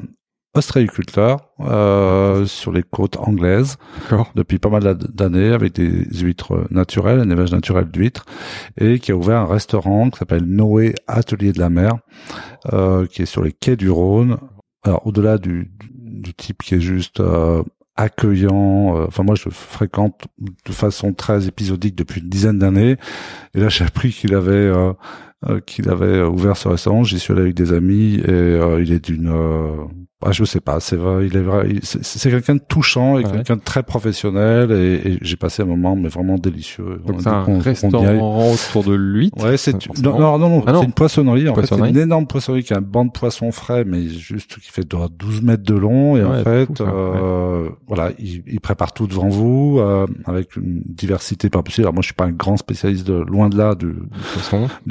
ostréiculteur 0.57 1.49
euh, 1.61 2.47
sur 2.47 2.71
les 2.73 2.83
côtes 2.85 3.17
anglaises 3.17 3.77
depuis 4.37 4.59
pas 4.61 4.69
mal 4.69 4.97
d'années 5.13 5.53
avec 5.53 5.75
des 5.75 6.05
huîtres 6.21 6.67
naturelles, 6.71 7.19
un 7.21 7.29
élevage 7.31 7.51
naturel 7.53 7.87
d'huîtres, 7.87 8.25
et 8.81 9.01
qui 9.01 9.11
a 9.13 9.17
ouvert 9.17 9.39
un 9.41 9.47
restaurant 9.47 10.11
qui 10.11 10.19
s'appelle 10.19 10.45
Noé 10.45 10.95
Atelier 11.09 11.53
de 11.53 11.59
la 11.59 11.71
Mer, 11.71 11.95
euh, 12.73 13.07
qui 13.07 13.23
est 13.23 13.27
sur 13.27 13.43
les 13.43 13.53
quais 13.53 13.77
du 13.77 13.91
Rhône. 13.91 14.37
Alors 14.85 15.07
au-delà 15.07 15.39
du, 15.39 15.73
du 15.93 16.35
type 16.35 16.63
qui 16.63 16.75
est 16.77 16.81
juste 16.81 17.19
euh, 17.21 17.63
accueillant, 17.97 18.97
euh, 18.97 19.07
enfin 19.07 19.23
moi 19.23 19.35
je 19.37 19.49
fréquente 19.51 20.27
de 20.39 20.73
façon 20.73 21.13
très 21.13 21.47
épisodique 21.47 21.95
depuis 21.95 22.21
une 22.21 22.29
dizaine 22.29 22.59
d'années, 22.59 22.97
et 23.55 23.61
là 23.61 23.69
j'ai 23.69 23.85
appris 23.85 24.11
qu'il 24.11 24.35
avait 24.35 24.53
euh, 24.53 24.93
euh, 25.47 25.61
qu'il 25.61 25.91
avait 25.91 26.23
ouvert 26.23 26.57
ce 26.57 26.69
restaurant. 26.69 27.05
J'y 27.05 27.19
suis 27.19 27.33
allé 27.33 27.43
avec 27.43 27.55
des 27.55 27.73
amis 27.73 28.15
et 28.17 28.31
euh, 28.31 28.83
il 28.83 28.93
est 28.93 29.05
d'une, 29.05 29.31
ah, 30.25 30.33
je 30.33 30.45
sais 30.45 30.61
pas, 30.61 30.81
c'est 30.81 30.97
vrai, 30.97 31.27
il 31.27 31.37
est 31.37 31.43
vrai, 31.43 31.69
c'est 31.83 32.31
quelqu'un 32.31 32.55
de 32.57 32.63
touchant 32.67 33.19
et 33.19 33.25
Ouais. 33.25 33.31
quelqu'un 33.33 33.57
de 33.57 33.61
très 33.63 33.83
professionnel 33.83 34.73
et, 34.73 35.09
et 35.13 35.19
j'ai 35.23 35.37
passé 35.37 35.63
un 35.63 35.67
moment 35.67 35.97
mais 35.97 36.09
vraiment 36.09 36.37
délicieux. 36.37 37.01
Donc 37.07 37.17
On 37.17 37.21
c'est 37.21 37.29
a 37.29 37.33
un 37.35 37.59
restaurant 37.59 38.53
autour 38.53 38.85
de 38.85 38.95
l'huître. 38.95 39.43
Ouais, 39.45 39.57
c'est 39.57 39.83
forcément. 39.83 40.19
non, 40.19 40.39
non, 40.39 40.49
non, 40.51 40.65
Ah 40.67 40.73
non. 40.73 40.81
c'est 40.81 40.87
une 40.87 40.93
poissonnerie. 40.93 41.49
En 41.49 41.53
Poissonnerie. 41.55 41.89
fait, 41.89 41.95
c'est 41.95 41.99
une 42.01 42.05
énorme 42.07 42.27
poissonnerie 42.27 42.65
qui 42.65 42.75
a 42.75 42.79
un 42.79 42.81
banc 42.81 43.05
de 43.05 43.11
poissons 43.11 43.53
frais, 43.53 43.85
mais 43.85 44.09
juste 44.09 44.59
qui 44.61 44.71
fait 44.71 44.89
doit 44.89 45.09
12 45.19 45.43
mètres 45.43 45.63
de 45.65 45.75
long. 45.75 46.17
Et 46.17 46.25
Ouais, 46.25 46.41
en 46.41 46.45
fait, 46.45 46.67
fou, 46.67 46.77
ça, 46.77 46.85
euh, 46.85 47.69
voilà, 47.87 48.11
il, 48.19 48.43
il 48.47 48.61
prépare 48.61 48.93
tout 48.93 49.07
devant 49.07 49.29
vous 49.29 49.79
euh, 49.81 50.07
avec 50.27 50.57
une 50.57 50.83
diversité 50.87 51.51
pas 51.51 51.63
possible. 51.63 51.85
Alors 51.87 51.95
moi, 51.95 52.03
je 52.03 52.07
suis 52.07 52.15
pas 52.15 52.25
un 52.25 52.33
grand 52.33 52.57
spécialiste 52.57 53.07
de 53.07 53.15
loin 53.15 53.49
de 53.49 53.57
là 53.59 53.75
du, 53.75 53.95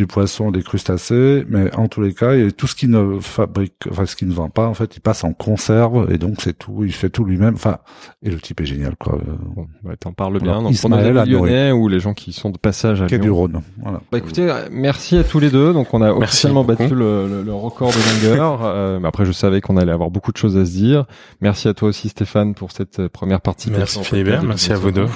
poisson, 0.06 0.52
des 0.52 0.62
crustacés, 0.64 1.46
mais 1.50 1.74
en 1.76 1.88
tous 1.88 2.02
les 2.02 2.14
cas, 2.14 2.34
et 2.36 2.52
tout 2.52 2.68
ce 2.68 2.76
qu'il 2.76 2.90
ne 2.90 3.20
fabrique, 3.20 3.74
enfin 3.90 4.06
ce 4.06 4.16
qu'il 4.16 4.28
ne 4.28 4.34
vend 4.34 4.50
pas, 4.50 4.68
en 4.68 4.74
fait, 4.74 4.96
il 4.96 5.00
passe 5.00 5.23
en 5.26 5.34
conserve 5.34 6.12
et 6.12 6.18
donc 6.18 6.36
c'est 6.42 6.58
tout, 6.58 6.84
il 6.84 6.92
fait 6.94 7.10
tout 7.10 7.24
lui-même. 7.26 7.56
Enfin, 7.56 7.78
et 8.22 8.30
le 8.30 8.38
type 8.40 8.62
est 8.62 8.66
génial, 8.66 8.96
quoi. 8.98 9.18
Bon, 9.56 9.68
ouais, 9.84 9.96
t'en 9.98 10.12
parles 10.14 10.40
bien. 10.40 10.52
Alors, 10.52 10.64
Donc, 10.64 10.72
Ismaël 10.74 11.18
à 11.18 11.26
lyonnais 11.26 11.72
ou 11.72 11.88
les 11.88 12.00
gens 12.00 12.14
qui 12.14 12.34
sont 12.34 12.50
de 12.50 12.58
passage 12.58 13.02
à 13.02 13.08
Quai 13.08 13.18
du 13.18 13.26
Lyon. 13.28 13.36
Rhône, 13.36 13.62
voilà. 13.82 14.02
Bah 14.12 14.18
écoutez, 14.18 14.52
merci 14.72 15.18
à 15.18 15.24
tous 15.24 15.40
les 15.40 15.50
deux. 15.50 15.74
Donc 15.74 15.94
on 15.94 16.02
a 16.02 16.12
officiellement 16.14 16.64
battu 16.64 16.94
le, 16.96 17.28
le- 17.28 17.44
le 17.44 17.54
record 17.54 17.90
de 17.92 18.28
longueur. 18.28 18.62
Euh, 18.74 19.00
mais 19.00 19.08
après, 19.08 19.26
je 19.26 19.32
savais 19.32 19.62
qu'on 19.62 19.78
allait 19.78 19.92
avoir 19.92 20.10
beaucoup 20.10 20.32
de 20.32 20.38
choses 20.38 20.58
à 20.58 20.66
se 20.66 20.72
dire. 20.72 21.06
Merci 21.42 21.68
à 21.68 21.74
toi 21.74 21.90
aussi, 21.90 22.10
Stéphane, 22.10 22.54
pour 22.56 22.72
cette 22.72 23.00
euh, 23.00 23.10
première 23.10 23.40
partie. 23.42 23.70
Merci 23.72 24.04
Philibert, 24.04 24.44
merci 24.44 24.72
à 24.72 24.78
vous 24.78 24.92
deux. 24.92 25.08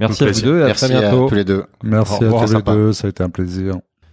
Merci 0.00 0.24
à 0.24 0.30
vous 0.30 0.40
deux 0.40 0.60
et 0.60 0.62
à 0.64 0.74
très 0.74 0.88
bientôt. 0.88 1.26
à 1.26 1.28
tous 1.28 1.34
les 1.34 1.44
deux. 1.44 1.64
Merci 1.82 2.14
à 2.24 2.28
tous 2.30 2.54
les 2.54 2.62
deux, 2.62 2.92
ça 2.92 3.06
a 3.06 3.10
été 3.10 3.22
un 3.22 3.28
plaisir. 3.30 3.74